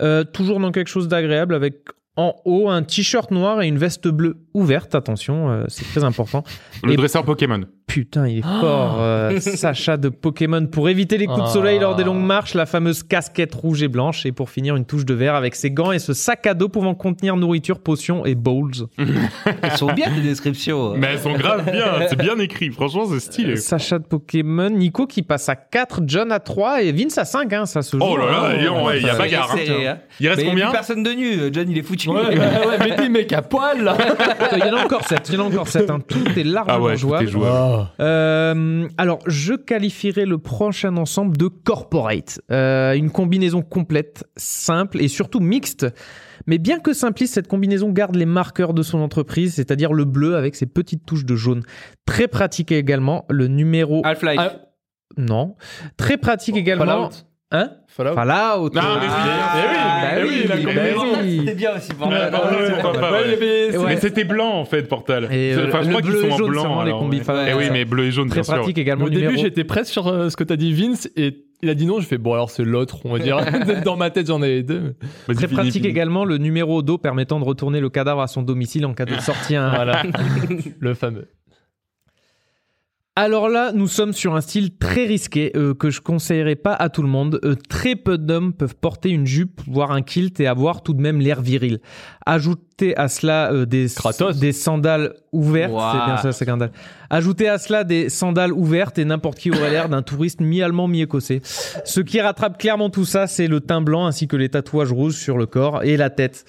Euh, 0.00 0.24
toujours 0.24 0.60
dans 0.60 0.72
quelque 0.72 0.88
chose 0.88 1.08
d'agréable 1.08 1.54
avec 1.54 1.84
en 2.16 2.34
haut 2.44 2.68
un 2.68 2.82
t-shirt 2.82 3.30
noir 3.30 3.62
et 3.62 3.68
une 3.68 3.78
veste 3.78 4.08
bleue 4.08 4.36
ouverte. 4.56 4.94
Attention, 4.94 5.50
euh, 5.50 5.64
c'est 5.68 5.84
très 5.84 6.04
important. 6.04 6.42
Le 6.82 6.92
Et- 6.92 6.96
dresseur 6.96 7.24
Pokémon. 7.24 7.60
Putain, 7.86 8.26
il 8.26 8.38
est 8.38 8.42
fort, 8.42 8.96
euh, 8.98 9.38
Sacha 9.38 9.96
de 9.96 10.08
Pokémon. 10.08 10.66
Pour 10.66 10.88
éviter 10.88 11.18
les 11.18 11.26
coups 11.26 11.44
de 11.44 11.48
soleil 11.48 11.78
lors 11.78 11.94
des 11.94 12.02
longues 12.02 12.24
marches, 12.24 12.54
la 12.54 12.66
fameuse 12.66 13.04
casquette 13.04 13.54
rouge 13.54 13.80
et 13.84 13.88
blanche. 13.88 14.26
Et 14.26 14.32
pour 14.32 14.50
finir, 14.50 14.74
une 14.74 14.84
touche 14.84 15.04
de 15.04 15.14
verre 15.14 15.36
avec 15.36 15.54
ses 15.54 15.70
gants 15.70 15.92
et 15.92 16.00
ce 16.00 16.12
sac 16.12 16.46
à 16.48 16.54
dos 16.54 16.68
pouvant 16.68 16.94
contenir 16.96 17.36
nourriture, 17.36 17.78
potions 17.78 18.26
et 18.26 18.34
bowls. 18.34 18.72
Ils 18.98 19.70
sont 19.76 19.92
bien 19.92 20.10
les 20.10 20.20
descriptions. 20.20 20.94
Mais 20.96 21.06
elles 21.12 21.20
sont 21.20 21.34
grave 21.34 21.64
bien. 21.70 22.08
C'est 22.08 22.18
bien 22.18 22.36
écrit. 22.40 22.70
Franchement, 22.70 23.04
c'est 23.08 23.20
stylé. 23.20 23.52
Euh, 23.52 23.56
Sacha 23.56 24.00
de 24.00 24.04
Pokémon, 24.04 24.68
Nico 24.68 25.06
qui 25.06 25.22
passe 25.22 25.48
à 25.48 25.54
4, 25.54 26.00
John 26.06 26.32
à 26.32 26.40
3 26.40 26.82
et 26.82 26.90
Vince 26.90 27.16
à 27.18 27.24
5. 27.24 27.52
Hein, 27.52 27.66
ça 27.66 27.82
se 27.82 27.96
joue. 27.96 28.02
Oh 28.04 28.16
là 28.16 28.26
là, 28.26 28.50
hein. 28.60 28.64
donc, 28.64 28.86
ouais, 28.88 28.98
il 29.00 29.06
y 29.06 29.10
a 29.10 29.16
bagarre. 29.16 29.52
hein. 29.54 29.58
hein. 29.86 29.98
Il 30.18 30.28
reste 30.28 30.40
Mais 30.42 30.48
combien 30.48 30.66
plus 30.66 30.72
personne 30.74 31.02
de 31.04 31.10
nu. 31.12 31.38
John, 31.52 31.70
il 31.70 31.78
est 31.78 31.82
foutu. 31.82 32.08
Ouais, 32.10 32.16
ouais, 32.16 32.36
ouais, 32.36 32.78
mais 32.80 32.96
des 32.96 33.08
mecs 33.08 33.32
à 33.32 33.42
poil 33.42 33.84
là. 33.84 33.96
Il 34.52 34.58
y 34.58 34.62
en 34.70 34.76
a 34.76 34.84
encore 34.84 35.04
7. 35.06 35.28
Il 35.28 35.34
y 35.34 35.38
en 35.38 35.44
a 35.44 35.48
encore 35.48 35.68
7. 35.68 35.90
Hein. 35.90 36.00
Tout 36.06 36.24
est 36.38 36.44
largement 36.44 36.76
Ah 36.76 36.80
ouais, 36.80 36.92
tout 36.94 37.00
jouable. 37.00 37.24
est 37.24 37.30
jouable. 37.30 37.88
Euh, 38.00 38.88
alors, 38.98 39.18
je 39.26 39.54
qualifierais 39.54 40.26
le 40.26 40.38
prochain 40.38 40.96
ensemble 40.96 41.36
de 41.36 41.48
corporate. 41.48 42.40
Euh, 42.50 42.92
une 42.94 43.10
combinaison 43.10 43.62
complète, 43.62 44.24
simple 44.36 45.00
et 45.00 45.08
surtout 45.08 45.40
mixte. 45.40 45.86
Mais 46.46 46.58
bien 46.58 46.78
que 46.78 46.92
simpliste, 46.92 47.34
cette 47.34 47.48
combinaison 47.48 47.90
garde 47.90 48.14
les 48.14 48.26
marqueurs 48.26 48.72
de 48.72 48.82
son 48.82 48.98
entreprise, 49.00 49.54
c'est-à-dire 49.54 49.92
le 49.92 50.04
bleu 50.04 50.36
avec 50.36 50.54
ses 50.54 50.66
petites 50.66 51.04
touches 51.04 51.24
de 51.24 51.34
jaune. 51.34 51.62
Très 52.04 52.28
pratique 52.28 52.70
également, 52.70 53.24
le 53.28 53.48
numéro... 53.48 54.02
Half-Life. 54.04 54.38
Ah, 54.38 54.52
Non. 55.16 55.56
Très 55.96 56.16
pratique 56.18 56.56
également... 56.56 57.10
Hein? 57.52 57.70
Fallout. 57.86 58.14
Fallout. 58.14 58.70
Ah, 58.76 58.98
mais 59.00 59.06
oui, 59.06 59.12
Ah, 59.12 59.54
oui, 59.56 59.68
bah 60.02 60.26
oui, 60.26 60.46
la 60.48 60.56
combinaison. 60.56 61.20
oui. 61.22 61.36
C'était 61.38 61.54
bien 61.54 61.76
aussi. 61.76 61.92
Ouais, 61.92 62.06
ouais, 62.08 62.30
pas- 62.30 63.12
ouais. 63.12 63.70
Et. 63.72 63.78
Mais 63.86 63.96
c'était 63.98 64.24
blanc 64.24 64.50
en 64.58 64.64
fait, 64.64 64.82
Portal. 64.88 65.28
Et, 65.30 65.54
euh, 65.54 65.68
Enfin, 65.68 65.82
je 65.82 65.86
le 65.86 65.90
crois 65.90 66.02
qu'ils 66.02 66.10
bleu 66.10 66.20
sont 66.22 66.26
et 66.28 66.32
en 66.42 66.48
blanc. 66.48 66.82
les 66.82 66.90
combis 66.90 67.18
ouais. 67.18 67.24
Fallout. 67.24 67.48
Eh 67.48 67.54
oui, 67.54 67.64
mais 67.72 67.84
bleu 67.84 68.04
et 68.06 68.10
jaune, 68.10 68.28
Très 68.28 68.40
bien 68.40 68.42
sûr. 68.42 68.54
pratique 68.56 68.78
également. 68.78 69.04
Au 69.04 69.10
début, 69.10 69.38
j'étais 69.38 69.62
presque 69.62 69.92
sur 69.92 70.08
euh, 70.08 70.28
ce 70.28 70.36
que 70.36 70.42
t'as 70.42 70.56
dit, 70.56 70.72
Vince, 70.72 71.08
et 71.14 71.44
il 71.62 71.70
a 71.70 71.74
dit 71.74 71.86
non. 71.86 72.00
Je 72.00 72.06
fais 72.06 72.18
bon, 72.18 72.32
alors 72.32 72.50
c'est 72.50 72.64
l'autre, 72.64 72.98
on 73.04 73.12
va 73.12 73.20
dire. 73.20 73.38
Dans 73.84 73.96
ma 73.96 74.10
tête, 74.10 74.26
j'en 74.26 74.42
avais 74.42 74.64
deux. 74.64 74.96
Très 75.32 75.46
pratique 75.46 75.84
également 75.84 76.24
le 76.24 76.38
numéro 76.38 76.82
d'eau 76.82 76.98
permettant 76.98 77.38
de 77.38 77.44
retourner 77.44 77.78
le 77.78 77.90
cadavre 77.90 78.22
à 78.22 78.26
son 78.26 78.42
domicile 78.42 78.84
en 78.86 78.92
cas 78.92 79.04
de 79.04 79.14
sortie. 79.20 79.54
hein. 79.54 79.70
Voilà, 79.72 80.02
le 80.80 80.94
fameux. 80.94 81.28
Alors 83.18 83.48
là, 83.48 83.72
nous 83.72 83.88
sommes 83.88 84.12
sur 84.12 84.36
un 84.36 84.42
style 84.42 84.76
très 84.76 85.06
risqué 85.06 85.50
euh, 85.56 85.72
que 85.72 85.88
je 85.88 86.02
conseillerais 86.02 86.54
pas 86.54 86.74
à 86.74 86.90
tout 86.90 87.00
le 87.00 87.08
monde. 87.08 87.40
Euh, 87.44 87.54
très 87.54 87.96
peu 87.96 88.18
d'hommes 88.18 88.52
peuvent 88.52 88.76
porter 88.76 89.08
une 89.08 89.24
jupe, 89.24 89.62
voire 89.66 89.90
un 89.90 90.02
kilt 90.02 90.38
et 90.38 90.46
avoir 90.46 90.82
tout 90.82 90.92
de 90.92 91.00
même 91.00 91.18
l'air 91.18 91.40
viril. 91.40 91.80
Ajoutez 92.26 92.94
à 92.94 93.08
cela 93.08 93.50
euh, 93.54 93.64
des, 93.64 93.86
Kratos. 93.96 94.36
des 94.38 94.52
sandales 94.52 95.14
ouvertes. 95.32 95.72
C'est 95.72 96.04
bien 96.04 96.16
ça, 96.18 96.32
c'est 96.32 96.44
scandale. 96.44 96.72
Ajoutez 97.08 97.48
à 97.48 97.56
cela 97.56 97.84
des 97.84 98.10
sandales 98.10 98.52
ouvertes 98.52 98.98
et 98.98 99.06
n'importe 99.06 99.38
qui 99.38 99.50
aurait 99.50 99.70
l'air 99.70 99.88
d'un 99.88 100.02
touriste 100.02 100.42
mi-allemand, 100.42 100.86
mi-écossais. 100.86 101.40
Ce 101.42 102.00
qui 102.00 102.20
rattrape 102.20 102.58
clairement 102.58 102.90
tout 102.90 103.06
ça, 103.06 103.26
c'est 103.26 103.46
le 103.46 103.60
teint 103.60 103.80
blanc 103.80 104.04
ainsi 104.04 104.28
que 104.28 104.36
les 104.36 104.50
tatouages 104.50 104.92
rouges 104.92 105.16
sur 105.16 105.38
le 105.38 105.46
corps 105.46 105.84
et 105.84 105.96
la 105.96 106.10
tête. 106.10 106.44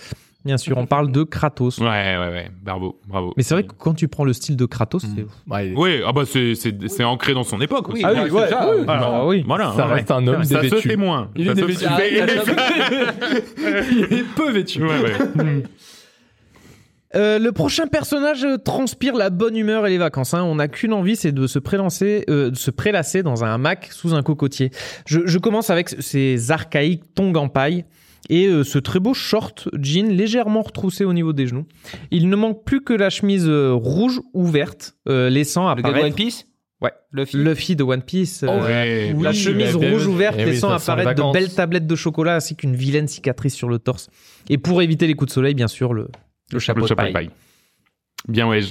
Bien 0.47 0.57
sûr, 0.57 0.77
on 0.77 0.85
parle 0.87 1.11
de 1.11 1.23
Kratos. 1.23 1.77
Ouais, 1.77 1.85
ouais, 1.85 2.17
ouais. 2.17 2.49
Bravo, 2.63 2.99
bravo. 3.07 3.33
Mais 3.37 3.43
c'est 3.43 3.53
vrai 3.53 3.63
que 3.63 3.73
quand 3.77 3.93
tu 3.93 4.07
prends 4.07 4.23
le 4.25 4.33
style 4.33 4.55
de 4.55 4.65
Kratos, 4.65 5.03
c'est... 5.15 5.25
Ouais, 5.53 5.67
il- 5.69 5.77
Oui, 5.77 5.99
ah 6.07 6.11
bah 6.13 6.23
c'est 6.25 6.55
c'est 6.55 6.73
c'est 6.87 7.03
ancré 7.03 7.33
dans 7.33 7.43
son 7.43 7.59
époque 7.61 7.89
aussi. 7.89 8.01
Ah 8.05 8.13
oui, 8.13 8.29
ouais, 8.31 8.47
ça, 8.49 8.69
oui. 8.75 8.83
Alors, 8.87 9.13
Ah 9.13 9.25
oui. 9.27 9.43
Voilà. 9.45 9.73
ça 9.75 9.87
ouais. 9.87 9.93
reste 9.95 10.09
un 10.11 10.25
homme 10.25 10.43
Ça 10.43 10.55
se 10.57 10.61
dévêtu. 10.69 10.87
fait 10.89 10.95
moins. 10.95 11.29
Il 11.35 11.43
est 11.47 11.49
Ça 11.49 11.55
se 11.55 11.61
dévêtu. 11.61 11.85
fait- 11.97 13.85
Il 13.91 14.17
est 14.17 14.23
peu 14.35 14.49
vêtu. 14.51 14.81
Ouais, 14.83 14.99
ouais. 15.01 15.63
Euh, 17.15 17.39
le 17.39 17.53
prochain 17.53 17.87
personnage 17.87 18.43
euh, 18.43 18.57
transpire 18.57 19.15
la 19.15 19.29
bonne 19.29 19.55
humeur 19.55 19.87
et 19.87 19.89
les 19.89 19.97
vacances. 19.97 20.33
hein. 20.33 20.43
On 20.43 20.55
n'a 20.55 20.67
qu'une 20.67 20.91
envie, 20.91 21.15
c'est 21.15 21.31
de 21.31 21.47
se 21.47 21.57
prélancer, 21.57 22.25
euh, 22.29 22.49
de 22.51 22.55
se 22.57 22.69
prélasser 22.69 23.23
dans 23.23 23.45
un 23.45 23.53
hamac 23.53 23.87
sous 23.93 24.13
un 24.13 24.21
cocotier. 24.21 24.71
Je, 25.05 25.21
je 25.25 25.37
commence 25.37 25.69
avec 25.69 25.87
ces 25.89 26.51
archaïques 26.51 27.03
tongs 27.15 27.33
en 27.35 27.47
paille 27.47 27.85
et 28.29 28.45
euh, 28.47 28.63
ce 28.63 28.79
très 28.79 28.99
beau 28.99 29.13
short 29.13 29.69
jean 29.81 30.09
légèrement 30.15 30.61
retroussé 30.61 31.05
au 31.05 31.13
niveau 31.13 31.33
des 31.33 31.47
genoux. 31.47 31.65
Il 32.11 32.29
ne 32.29 32.35
manque 32.35 32.63
plus 32.65 32.81
que 32.81 32.93
la 32.93 33.09
chemise 33.09 33.45
euh, 33.47 33.71
rouge 33.73 34.21
ou 34.33 34.45
verte, 34.45 34.95
euh, 35.07 35.29
laissant 35.29 35.73
Le 35.73 35.81
gars 35.81 35.89
de 35.89 35.93
One 35.93 35.95
apparaître 35.95 36.15
Piece 36.15 36.47
Ouais. 36.79 36.91
Luffy. 37.11 37.37
Luffy 37.37 37.75
de 37.75 37.83
One 37.83 38.03
Piece. 38.03 38.43
euh, 38.43 38.61
Ouais, 38.63 39.13
la 39.23 39.33
chemise 39.33 39.75
rouge 39.75 40.05
ouverte 40.05 40.35
Eh 40.37 40.43
oui, 40.45 40.51
laissant 40.51 40.69
apparaître 40.69 41.15
de 41.15 41.33
belles 41.33 41.51
tablettes 41.51 41.87
de 41.87 41.95
chocolat 41.95 42.35
ainsi 42.35 42.55
qu'une 42.55 42.75
vilaine 42.75 43.07
cicatrice 43.07 43.55
sur 43.55 43.67
le 43.67 43.79
torse. 43.79 44.09
Et 44.49 44.59
pour 44.59 44.81
éviter 44.83 45.07
les 45.07 45.15
coups 45.15 45.29
de 45.29 45.33
soleil, 45.33 45.55
bien 45.55 45.67
sûr, 45.67 45.93
le, 45.95 46.07
le 46.53 46.59
chapeau, 46.59 46.81
Le 46.81 46.83
de 46.83 46.87
chapeau 46.89 46.97
paille. 47.01 47.09
de 47.09 47.13
paille. 47.13 47.29
Bien, 48.27 48.47
ouais. 48.47 48.61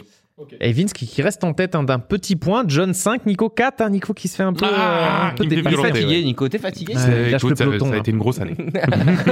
Je- 0.50 0.56
Et 0.60 0.72
Vince 0.72 0.92
qui, 0.92 1.06
qui 1.06 1.22
reste 1.22 1.42
en 1.44 1.52
tête 1.54 1.74
hein, 1.74 1.82
d'un 1.82 1.98
petit 1.98 2.36
point, 2.36 2.64
John 2.66 2.92
5, 2.92 3.24
Nico 3.26 3.48
4, 3.48 3.80
hein, 3.80 3.90
Nico 3.90 4.12
qui 4.12 4.28
se 4.28 4.36
fait 4.36 4.42
un 4.42 4.52
peu, 4.52 4.66
Ah, 4.66 5.28
euh, 5.28 5.28
un 5.28 5.34
peu. 5.34 5.46
T'es 5.48 5.62
fatigué, 5.62 6.16
ouais. 6.18 6.22
Nico, 6.24 6.48
t'es 6.48 6.58
fatigué 6.58 6.94
lâche 6.94 7.42
écoute, 7.42 7.50
le 7.50 7.56
ça, 7.56 7.64
peloton, 7.64 7.84
ça 7.86 7.90
a 7.90 7.94
là. 7.94 7.98
été 8.00 8.10
une 8.10 8.18
grosse 8.18 8.40
année. 8.40 8.56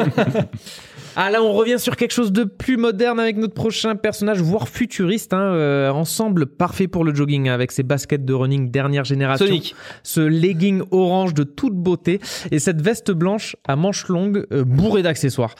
Ah 1.16 1.30
là, 1.30 1.42
on 1.42 1.52
revient 1.52 1.78
sur 1.78 1.96
quelque 1.96 2.12
chose 2.12 2.32
de 2.32 2.44
plus 2.44 2.76
moderne 2.76 3.20
avec 3.20 3.36
notre 3.36 3.54
prochain 3.54 3.94
personnage, 3.96 4.40
voire 4.40 4.68
futuriste. 4.68 5.32
Hein, 5.32 5.40
euh, 5.40 5.90
ensemble 5.90 6.46
parfait 6.46 6.88
pour 6.88 7.04
le 7.04 7.14
jogging, 7.14 7.48
hein, 7.48 7.54
avec 7.54 7.70
ses 7.72 7.82
baskets 7.82 8.24
de 8.24 8.32
running 8.34 8.70
dernière 8.70 9.04
génération. 9.04 9.46
Sonic. 9.46 9.74
Ce 10.02 10.20
legging 10.20 10.82
orange 10.90 11.32
de 11.34 11.44
toute 11.44 11.74
beauté 11.74 12.20
et 12.50 12.58
cette 12.58 12.82
veste 12.82 13.12
blanche 13.12 13.56
à 13.66 13.76
manches 13.76 14.08
longues 14.08 14.44
euh, 14.52 14.64
bourrée 14.64 15.02
d'accessoires. 15.02 15.54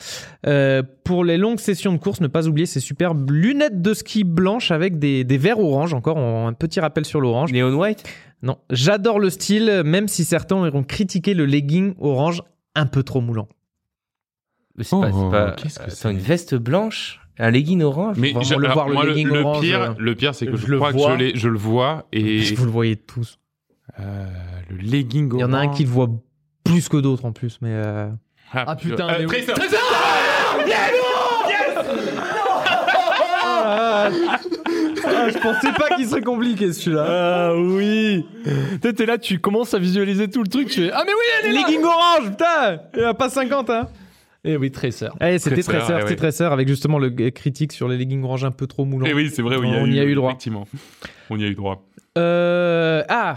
Euh, 0.45 0.83
pour 1.03 1.23
les 1.23 1.37
longues 1.37 1.59
sessions 1.59 1.93
de 1.93 1.97
course, 1.97 2.19
ne 2.21 2.27
pas 2.27 2.47
oublier 2.47 2.65
ces 2.65 2.79
superbes 2.79 3.29
lunettes 3.31 3.81
de 3.81 3.93
ski 3.93 4.23
blanches 4.23 4.71
avec 4.71 4.99
des, 4.99 5.23
des 5.23 5.37
verres 5.37 5.59
orange. 5.59 5.93
Encore 5.93 6.17
on- 6.17 6.47
un 6.47 6.53
petit 6.53 6.79
rappel 6.79 7.05
sur 7.05 7.21
l'orange. 7.21 7.53
Neon 7.53 7.73
White? 7.73 8.03
Non, 8.43 8.57
j'adore 8.69 9.19
le 9.19 9.29
style, 9.29 9.81
même 9.85 10.07
si 10.07 10.23
certains 10.25 10.57
auront 10.57 10.83
critiqué 10.83 11.33
le 11.33 11.45
legging 11.45 11.95
orange 11.99 12.43
un 12.75 12.85
peu 12.85 13.01
trop 13.01 13.21
moulant. 13.21 13.47
Mais 14.77 14.83
c'est 14.83 14.99
pas, 14.99 15.09
Oh, 15.13 15.29
c'est 15.31 15.31
pas. 15.37 15.51
qu'est-ce 15.51 15.79
que 15.79 15.83
Attends, 15.83 15.93
c'est 15.95 16.11
une 16.11 16.17
veste 16.17 16.55
blanche, 16.55 17.21
un 17.39 17.51
legging 17.51 17.81
orange. 17.81 18.17
Mais 18.19 18.33
je- 18.41 18.53
le 18.55 18.65
alors, 18.65 18.73
voir, 18.73 18.87
le 18.89 18.93
moi, 18.93 19.05
legging 19.05 19.27
le, 19.29 19.39
orange, 19.41 19.61
pire, 19.61 19.81
euh, 19.81 19.89
le 19.97 20.15
pire, 20.15 20.35
c'est 20.35 20.45
que 20.47 20.55
je, 20.57 20.65
je 20.65 20.71
le 20.71 20.77
crois 20.77 20.91
vois. 20.91 21.17
que 21.17 21.29
je, 21.29 21.35
je 21.37 21.47
le 21.49 21.57
vois 21.57 22.07
et 22.11 22.41
Vous 22.55 22.65
le 22.65 22.71
voyez 22.71 22.95
tous. 22.95 23.39
euh, 23.99 24.25
le 24.69 24.77
legging 24.77 25.31
Il 25.33 25.39
y 25.39 25.43
en 25.43 25.53
a 25.53 25.57
un 25.59 25.63
orange. 25.65 25.77
qui 25.77 25.83
le 25.83 25.89
voit 25.89 26.09
plus 26.63 26.89
que 26.89 26.97
d'autres 26.97 27.25
en 27.25 27.31
plus, 27.31 27.57
mais 27.61 27.71
euh, 27.71 28.09
Ah, 28.53 28.75
putain, 28.75 29.07
Euh, 29.07 29.15
mais 29.19 29.25
oui. 29.25 29.45
Tracer- 29.45 29.77
Ah, 35.07 35.29
je 35.29 35.37
pensais 35.39 35.71
pas 35.73 35.95
qu'il 35.95 36.07
serait 36.07 36.21
compliqué 36.21 36.73
celui-là. 36.73 37.05
Ah 37.07 37.55
oui 37.55 38.25
T'es 38.81 39.05
là, 39.05 39.17
tu 39.17 39.39
commences 39.39 39.73
à 39.73 39.79
visualiser 39.79 40.29
tout 40.29 40.41
le 40.43 40.47
truc, 40.49 40.69
tu 40.69 40.81
fais 40.85 40.91
Ah 40.93 41.03
mais 41.05 41.11
oui, 41.13 41.19
elle 41.43 41.49
est 41.51 41.53
là 41.53 41.67
Legging 41.67 41.83
orange, 41.83 42.29
putain 42.31 42.79
Il 42.95 43.03
a 43.03 43.13
pas 43.13 43.29
50, 43.29 43.69
hein 43.69 43.87
Eh 44.45 44.57
oui, 44.57 44.71
Tracer. 44.71 45.07
Allez, 45.19 45.39
c'était 45.39 45.61
Tracer, 45.63 46.15
Tracer, 46.15 46.43
ouais. 46.45 46.51
Avec 46.51 46.67
justement 46.67 46.99
le 46.99 47.11
g- 47.15 47.31
critique 47.31 47.73
sur 47.73 47.87
les 47.87 47.97
leggings 47.97 48.23
orange 48.23 48.43
un 48.45 48.51
peu 48.51 48.67
trop 48.67 48.85
moulants. 48.85 49.07
Eh 49.09 49.13
oui, 49.13 49.29
c'est 49.33 49.41
vrai, 49.41 49.57
On 49.57 49.85
y 49.87 49.99
a 49.99 50.03
eu 50.05 50.15
droit. 50.15 50.29
Effectivement. 50.29 50.67
On 51.29 51.37
y 51.37 51.43
a 51.43 51.47
eu 51.47 51.55
droit. 51.55 51.83
Euh, 52.17 53.03
ah 53.09 53.35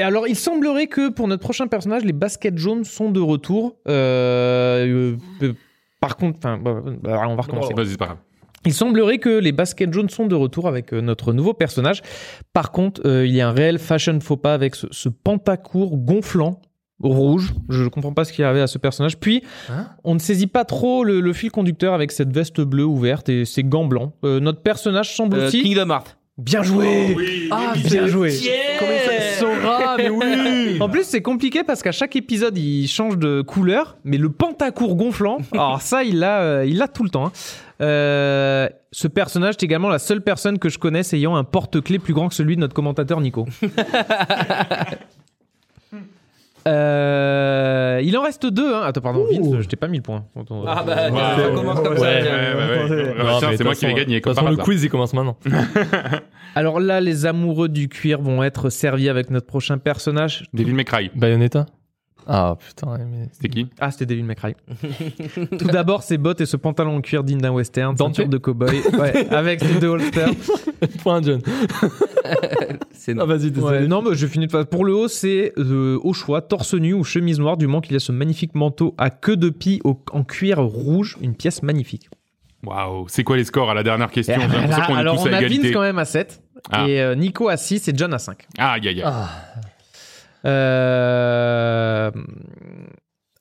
et 0.00 0.04
alors, 0.04 0.28
il 0.28 0.36
semblerait 0.36 0.86
que 0.86 1.10
pour 1.10 1.26
notre 1.26 1.42
prochain 1.42 1.66
personnage, 1.66 2.04
les 2.04 2.12
baskets 2.12 2.56
jaunes 2.56 2.84
sont 2.84 3.10
de 3.10 3.18
retour. 3.18 3.74
Euh, 3.88 4.86
euh, 4.86 5.16
euh, 5.42 5.52
par 6.00 6.16
contre, 6.16 6.38
enfin, 6.38 6.56
bah, 6.56 6.80
bah, 7.02 7.20
on 7.28 7.34
va 7.34 7.42
recommencer. 7.42 7.74
Vas-y, 7.74 7.88
c'est 7.88 7.96
pas 7.98 8.04
grave. 8.06 8.18
Il 8.64 8.72
semblerait 8.72 9.18
que 9.18 9.28
les 9.40 9.50
Basket 9.52 9.92
Jones 9.92 10.08
sont 10.08 10.26
de 10.26 10.34
retour 10.36 10.68
avec 10.68 10.92
euh, 10.92 11.00
notre 11.00 11.32
nouveau 11.32 11.52
personnage. 11.54 12.02
Par 12.52 12.70
contre, 12.70 13.00
euh, 13.06 13.26
il 13.26 13.32
y 13.34 13.40
a 13.40 13.48
un 13.48 13.52
réel 13.52 13.78
fashion 13.80 14.18
faux 14.20 14.36
pas 14.36 14.54
avec 14.54 14.74
ce, 14.76 14.86
ce 14.90 15.08
pantacourt 15.08 15.96
gonflant 15.96 16.60
rouge. 17.00 17.52
Je 17.68 17.84
ne 17.84 17.88
comprends 17.88 18.12
pas 18.12 18.24
ce 18.24 18.32
qui 18.32 18.42
est 18.42 18.44
arrivé 18.44 18.60
à 18.62 18.66
ce 18.66 18.78
personnage. 18.78 19.18
Puis, 19.18 19.42
Hein 19.70 19.86
on 20.04 20.14
ne 20.14 20.18
saisit 20.18 20.46
pas 20.48 20.64
trop 20.64 21.04
le, 21.04 21.20
le 21.20 21.32
fil 21.32 21.50
conducteur 21.50 21.94
avec 21.94 22.10
cette 22.12 22.32
veste 22.32 22.60
bleue 22.60 22.84
ouverte 22.84 23.28
et 23.28 23.44
ses 23.44 23.62
gants 23.64 23.84
blancs. 23.86 24.12
Euh, 24.24 24.40
notre 24.40 24.62
personnage 24.62 25.14
semble 25.14 25.36
Euh, 25.38 25.46
aussi... 25.48 25.62
Kingdom 25.62 25.90
Hearts. 25.90 26.16
Bien 26.38 26.62
joué 26.62 27.16
Ah, 27.50 27.72
Bien 27.84 28.06
joué 28.06 28.32
Comment 28.78 28.92
il 28.92 29.00
s'appelle 29.00 29.32
Sora, 29.40 29.96
mais 29.98 30.08
oui 30.08 30.76
En 30.80 30.88
plus, 30.88 31.02
c'est 31.02 31.20
compliqué 31.20 31.64
parce 31.64 31.82
qu'à 31.82 31.90
chaque 31.90 32.14
épisode, 32.14 32.56
il 32.56 32.86
change 32.86 33.18
de 33.18 33.42
couleur, 33.42 33.96
mais 34.04 34.18
le 34.18 34.30
pantacourt 34.30 34.94
gonflant, 34.94 35.38
alors 35.52 35.82
ça, 35.82 36.04
il 36.04 36.20
l'a, 36.20 36.40
euh, 36.42 36.64
il 36.64 36.78
l'a 36.78 36.86
tout 36.86 37.02
le 37.02 37.10
temps. 37.10 37.26
hein. 37.26 37.32
Euh, 37.80 38.68
ce 38.92 39.08
personnage 39.08 39.54
est 39.54 39.62
également 39.64 39.88
la 39.88 39.98
seule 39.98 40.20
personne 40.20 40.58
que 40.60 40.68
je 40.68 40.78
connaisse 40.78 41.12
ayant 41.12 41.34
un 41.36 41.42
porte-clés 41.44 41.98
plus 41.98 42.14
grand 42.14 42.28
que 42.28 42.34
celui 42.36 42.54
de 42.54 42.60
notre 42.60 42.74
commentateur 42.74 43.20
Nico. 43.20 43.44
Euh, 46.68 48.00
il 48.02 48.16
en 48.16 48.22
reste 48.22 48.46
deux. 48.46 48.74
Hein. 48.74 48.82
Attends, 48.84 49.00
pardon, 49.00 49.24
Vince, 49.30 49.60
je 49.62 49.68
t'ai 49.68 49.76
pas 49.76 49.88
mis 49.88 49.98
le 49.98 50.02
point. 50.02 50.24
Attends, 50.38 50.64
Ah 50.66 50.82
euh, 50.82 50.84
bah, 50.84 51.10
Ouais, 51.10 51.42
ça 51.44 51.50
commence 51.54 51.80
comme 51.80 51.92
Ouais, 51.94 51.98
ça. 51.98 53.48
ouais, 53.48 53.56
c'est 53.56 53.64
moi 53.64 53.74
qui 53.74 53.86
vais 53.86 53.94
gagner, 53.94 54.20
comme 54.20 54.34
façon, 54.34 54.44
par 54.44 54.52
le 54.52 54.58
quiz, 54.58 54.82
il 54.84 54.90
commence 54.90 55.14
maintenant. 55.14 55.36
Alors 56.54 56.80
là, 56.80 57.00
les 57.00 57.26
amoureux 57.26 57.68
du 57.68 57.88
cuir 57.88 58.20
vont 58.20 58.42
être 58.42 58.70
servis 58.70 59.08
avec 59.08 59.30
notre 59.30 59.46
prochain 59.46 59.78
personnage. 59.78 60.44
Devil 60.52 60.74
May 60.74 60.84
Cry. 60.84 61.10
Bayonetta 61.14 61.66
Ah, 62.30 62.56
putain, 62.58 62.98
mais... 63.10 63.28
C'était 63.32 63.48
qui 63.48 63.66
Ah, 63.80 63.90
c'était 63.90 64.14
May 64.16 64.34
Cry. 64.34 64.54
Tout 65.58 65.66
d'abord, 65.68 66.02
ses 66.02 66.18
bottes 66.18 66.40
et 66.42 66.46
ce 66.46 66.58
pantalon 66.58 66.96
en 66.96 67.00
cuir 67.00 67.24
digne 67.24 67.38
d'un 67.40 67.52
western, 67.52 67.96
ceinture 67.96 68.28
de 68.28 68.36
cowboy, 68.36 68.82
ouais, 68.98 69.28
avec 69.30 69.60
ses 69.60 69.80
deux 69.80 69.88
holsters. 69.88 70.28
Point, 71.02 71.22
John. 71.22 71.40
C'est 72.92 73.14
Ah, 73.18 73.24
vas-y, 73.24 73.50
Ouais, 73.58 73.86
non, 73.86 74.02
mais 74.02 74.14
je 74.14 74.26
finis 74.26 74.46
de 74.46 74.62
Pour 74.64 74.84
le 74.84 74.94
haut, 74.94 75.08
c'est 75.08 75.52
euh, 75.58 75.98
au 76.02 76.12
choix, 76.12 76.42
torse 76.42 76.74
nu 76.74 76.92
ou 76.92 77.02
chemise 77.04 77.38
noire, 77.40 77.56
du 77.56 77.66
moment 77.66 77.80
qu'il 77.80 77.92
y 77.94 77.96
a 77.96 78.00
ce 78.00 78.12
magnifique 78.12 78.54
manteau 78.54 78.94
à 78.98 79.08
queue 79.10 79.36
de 79.36 79.48
pie 79.48 79.80
au- 79.84 79.98
en 80.12 80.24
cuir 80.24 80.58
rouge, 80.60 81.16
une 81.22 81.34
pièce 81.34 81.62
magnifique. 81.62 82.08
Waouh, 82.66 83.06
c'est 83.08 83.24
quoi 83.24 83.36
les 83.36 83.44
scores 83.44 83.70
à 83.70 83.74
la 83.74 83.82
dernière 83.82 84.10
question? 84.10 84.34
J'ai 84.34 84.40
l'impression 84.46 84.80
Là, 84.80 84.86
qu'on 84.86 84.96
est 84.96 84.98
alors, 84.98 85.14
tous 85.22 85.28
on 85.28 85.32
à 85.32 85.36
a 85.36 85.38
égalité. 85.40 85.62
Vince 85.68 85.72
quand 85.72 85.80
même 85.80 85.98
à 85.98 86.04
7, 86.04 86.42
Ah. 86.70 86.86
et 86.88 87.00
euh, 87.00 87.14
Nico 87.14 87.48
à 87.48 87.56
6 87.56 87.88
et 87.88 87.92
John 87.94 88.12
à 88.12 88.18
5. 88.18 88.46
Aïe, 88.58 88.80
aïe, 88.80 88.88
aïe. 88.88 89.02
Ah, 89.06 89.28
Euh, 90.44 92.10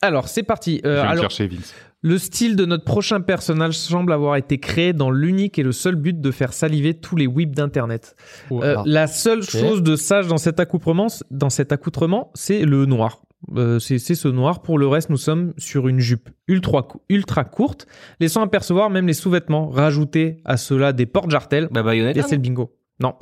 Alors, 0.01 0.27
c'est 0.27 0.43
parti. 0.43 0.79
Je 0.83 0.89
Euh, 0.89 0.95
vais 0.95 1.03
me 1.03 1.07
alors, 1.09 1.23
chercher, 1.23 1.47
Vince. 1.47 1.73
Le 2.01 2.17
style 2.19 2.55
de 2.55 2.65
notre 2.65 2.83
prochain 2.85 3.21
personnage 3.21 3.77
semble 3.77 4.13
avoir 4.13 4.35
été 4.35 4.59
créé 4.59 4.93
dans 4.93 5.09
l'unique 5.09 5.57
et 5.57 5.63
le 5.63 5.71
seul 5.71 5.95
but 5.95 6.21
de 6.21 6.31
faire 6.31 6.53
saliver 6.53 6.93
tous 6.93 7.15
les 7.15 7.25
whips 7.25 7.55
d'internet. 7.55 8.15
Euh, 8.51 8.77
la 8.85 9.07
seule 9.07 9.41
chose 9.41 9.81
de 9.81 9.95
sage 9.95 10.27
dans 10.27 10.37
cet 10.37 10.59
accoutrement, 10.59 11.07
dans 11.31 11.49
cet 11.49 11.71
accoutrement, 11.71 12.29
c'est 12.35 12.63
le 12.65 12.85
noir. 12.85 13.21
Euh, 13.55 13.79
c'est 13.79 13.97
ce 13.99 14.27
noir. 14.27 14.61
Pour 14.61 14.77
le 14.77 14.87
reste, 14.87 15.09
nous 15.09 15.17
sommes 15.17 15.53
sur 15.57 15.87
une 15.87 15.99
jupe 15.99 16.29
ultra, 16.47 16.87
ultra 17.09 17.43
courte, 17.43 17.87
laissant 18.19 18.41
apercevoir 18.43 18.89
même 18.91 19.07
les 19.07 19.13
sous-vêtements. 19.13 19.69
Rajouter 19.69 20.37
à 20.45 20.57
cela 20.57 20.93
des 20.93 21.07
porte-jartelles. 21.07 21.67
Bah, 21.71 21.81
Bayonetta. 21.83 22.19
Et 22.19 22.23
c'est 22.23 22.35
le 22.35 22.41
bingo. 22.41 22.76
Non. 22.99 23.13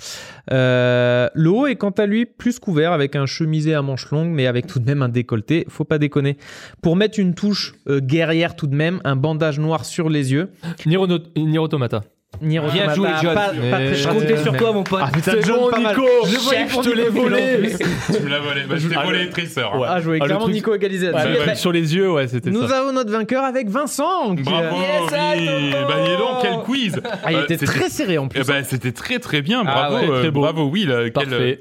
Euh, 0.51 1.29
le 1.33 1.49
haut 1.49 1.67
est 1.67 1.75
quant 1.75 1.91
à 1.91 2.05
lui 2.05 2.25
plus 2.25 2.59
couvert 2.59 2.93
avec 2.93 3.15
un 3.15 3.25
chemisier 3.25 3.73
à 3.73 3.81
manches 3.81 4.09
longues, 4.11 4.29
mais 4.29 4.47
avec 4.47 4.67
tout 4.67 4.79
de 4.79 4.85
même 4.85 5.01
un 5.01 5.09
décolleté. 5.09 5.65
Faut 5.67 5.83
pas 5.83 5.97
déconner. 5.97 6.37
Pour 6.81 6.95
mettre 6.95 7.19
une 7.19 7.35
touche 7.35 7.75
euh, 7.87 7.99
guerrière 7.99 8.55
tout 8.55 8.67
de 8.67 8.75
même, 8.75 9.01
un 9.03 9.15
bandage 9.15 9.59
noir 9.59 9.83
sur 9.83 10.09
les 10.09 10.31
yeux. 10.31 10.49
Nier 10.85 10.97
Nier 11.35 11.59
Automata. 11.59 12.03
Nier 12.41 12.59
Bien 12.59 12.91
Automata, 12.91 12.93
joué, 12.95 13.09
John. 13.21 13.33
pas- 13.33 13.47
pas 13.49 13.77
très 13.77 13.95
Je 13.95 14.07
comptais 14.09 14.37
sur 14.37 14.57
toi, 14.57 14.71
mon 14.73 14.83
pote. 14.83 14.99
Ah 15.03 15.09
putain, 15.11 15.31
C'est 15.41 15.47
bon. 15.51 15.69
Nico 15.77 16.03
Je 16.27 16.37
voyais 16.39 16.65
je 16.69 16.79
te 16.79 16.89
l'ai 16.95 17.09
volé. 17.09 17.75
Tu 18.15 18.21
me 18.23 18.29
l'as 18.29 18.39
volé. 18.39 18.61
Bah, 18.69 18.75
je 18.77 18.87
t'ai 18.87 18.95
Ah, 18.97 19.03
volé 19.05 19.19
les 19.25 19.29
traceurs. 19.29 19.73
hein. 19.75 19.79
Ouais. 19.79 19.87
Ah, 19.89 19.99
je 19.99 20.05
voyais 20.05 20.21
Ah, 20.21 20.25
clairement 20.25 20.43
truc- 20.45 20.55
Nico 20.55 20.73
égaliser 20.75 21.11
sur 21.55 21.71
les 21.71 21.95
yeux, 21.95 22.11
ouais, 22.11 22.27
c'était 22.27 22.49
Nous 22.51 22.71
avons 22.71 22.91
notre 22.93 23.11
vainqueur 23.11 23.43
avec 23.43 23.69
Vincent. 23.69 24.33
Bravo, 24.35 24.77
euh. 24.77 25.71
Bah, 25.87 25.95
dis 26.03 26.11
donc, 26.17 26.41
quel 26.41 26.53
quiz 26.65 27.01
Ah, 27.23 27.31
il 27.31 27.37
Euh, 27.37 27.43
était 27.43 27.57
très 27.57 27.89
serré 27.89 28.17
en 28.17 28.27
plus. 28.27 28.39
Eh 28.41 28.43
ben, 28.43 28.63
c'était 28.63 28.91
très 28.91 29.19
très 29.19 29.41
bien, 29.41 29.63
Ah 29.65 29.89
bravo, 29.89 29.95
ouais, 29.97 30.09
euh, 30.11 30.19
très 30.21 30.31
beau. 30.31 30.41
bravo, 30.41 30.63
oui, 30.71 30.85
là, 30.85 31.09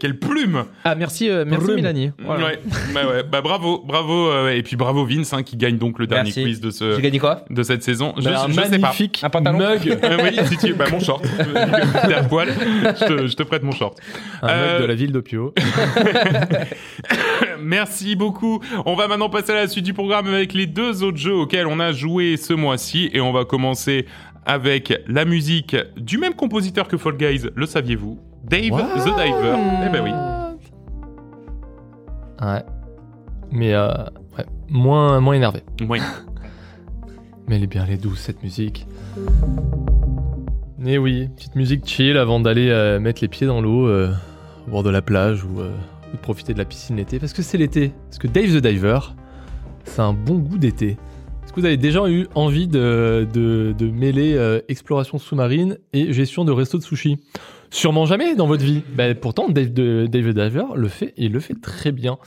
quelle, 0.00 0.18
plume. 0.18 0.64
Ah, 0.84 0.94
merci, 0.94 1.28
euh, 1.30 1.44
merci. 1.46 1.72
Mélanie. 1.72 2.12
Ouais, 2.26 2.58
bah 2.94 3.00
bah 3.30 3.40
bravo, 3.42 3.82
bravo, 3.84 4.28
euh, 4.30 4.50
et 4.50 4.62
puis 4.62 4.76
bravo 4.76 5.04
Vince 5.04 5.32
hein, 5.32 5.42
qui 5.42 5.56
gagne 5.56 5.76
donc 5.78 5.98
le 5.98 6.06
dernier 6.06 6.30
quiz 6.32 6.60
de 6.60 6.70
ce 6.70 7.00
gagné 7.00 7.18
quoi? 7.18 7.44
de 7.50 7.62
cette 7.62 7.82
saison. 7.82 8.14
Je, 8.18 8.24
Bah, 8.24 8.46
sais 8.48 8.54
pas. 8.54 8.78
magnifique 8.78 9.20
Un 9.22 9.30
pantalon 9.30 9.58
mug, 9.58 9.98
Euh, 10.04 10.16
oui, 10.22 10.38
si 10.64 10.72
bah 10.72 10.86
mon 10.90 11.00
short. 11.00 11.24
T'es 12.06 12.14
à 12.14 12.22
poil, 12.22 12.48
je 12.48 13.04
te, 13.04 13.26
je 13.26 13.34
te 13.34 13.42
prête 13.42 13.62
mon 13.62 13.72
short. 13.72 13.98
un 14.42 14.48
Euh, 14.48 14.80
de 14.80 14.84
la 14.84 14.94
ville 14.94 15.12
d'Opio. 15.12 15.54
Merci 17.62 18.16
beaucoup. 18.16 18.60
On 18.86 18.94
va 18.94 19.08
maintenant 19.08 19.28
passer 19.28 19.52
à 19.52 19.56
la 19.56 19.68
suite 19.68 19.84
du 19.84 19.94
programme 19.94 20.26
avec 20.26 20.52
les 20.52 20.66
deux 20.66 21.02
autres 21.02 21.18
jeux 21.18 21.34
auxquels 21.34 21.66
on 21.66 21.80
a 21.80 21.92
joué 21.92 22.36
ce 22.36 22.52
mois-ci 22.52 23.10
et 23.12 23.20
on 23.20 23.32
va 23.32 23.44
commencer 23.44 24.06
avec 24.46 24.92
la 25.06 25.24
musique 25.24 25.76
du 25.96 26.18
même 26.18 26.34
compositeur 26.34 26.88
que 26.88 26.96
Fall 26.96 27.16
Guys. 27.16 27.48
Le 27.54 27.66
saviez-vous? 27.66 28.18
Dave 28.44 28.70
What? 28.72 28.82
The 28.82 29.04
Diver. 29.04 29.56
Eh 29.86 29.88
ben 29.90 30.02
oui. 30.04 30.10
Ouais. 32.46 32.62
Mais 33.50 33.72
euh, 33.72 33.88
ouais, 34.36 34.44
moins, 34.68 35.20
moins 35.20 35.34
énervé. 35.34 35.62
Oui. 35.88 36.00
Mais 37.46 37.56
elle 37.56 37.62
est 37.62 37.68
bien, 37.68 37.84
elle 37.86 37.94
est 37.94 38.02
douce 38.02 38.20
cette 38.20 38.42
musique. 38.42 38.86
Mais 40.84 40.98
oui, 40.98 41.30
petite 41.34 41.54
musique 41.54 41.86
chill 41.86 42.18
avant 42.18 42.40
d'aller 42.40 42.68
euh, 42.68 43.00
mettre 43.00 43.22
les 43.22 43.28
pieds 43.28 43.46
dans 43.46 43.62
l'eau 43.62 43.88
euh, 43.88 44.12
au 44.68 44.70
bord 44.70 44.82
de 44.82 44.90
la 44.90 45.00
plage 45.00 45.42
ou, 45.42 45.62
euh, 45.62 45.70
ou 46.12 46.16
de 46.16 46.20
profiter 46.20 46.52
de 46.52 46.58
la 46.58 46.66
piscine 46.66 46.96
l'été. 46.96 47.18
Parce 47.18 47.32
que 47.32 47.40
c'est 47.40 47.56
l'été. 47.56 47.92
Parce 48.10 48.18
que 48.18 48.26
Dave 48.26 48.48
the 48.48 48.62
Diver, 48.62 48.98
c'est 49.84 50.02
un 50.02 50.12
bon 50.12 50.34
goût 50.34 50.58
d'été. 50.58 50.98
Est-ce 51.42 51.54
que 51.54 51.60
vous 51.60 51.64
avez 51.64 51.78
déjà 51.78 52.06
eu 52.06 52.26
envie 52.34 52.68
de, 52.68 53.74
mêler 53.80 54.60
exploration 54.68 55.16
sous-marine 55.16 55.78
et 55.94 56.12
gestion 56.12 56.44
de 56.44 56.52
resto 56.52 56.76
de 56.76 56.82
sushi? 56.82 57.16
Sûrement 57.70 58.04
jamais 58.04 58.34
dans 58.34 58.46
votre 58.46 58.62
vie. 58.62 58.82
Ben, 58.94 59.14
pourtant, 59.14 59.48
Dave, 59.48 59.72
Dave 59.72 60.34
the 60.34 60.38
Diver 60.38 60.64
le 60.74 60.88
fait 60.88 61.14
et 61.16 61.24
il 61.24 61.32
le 61.32 61.40
fait 61.40 61.58
très 61.58 61.92
bien. 61.92 62.18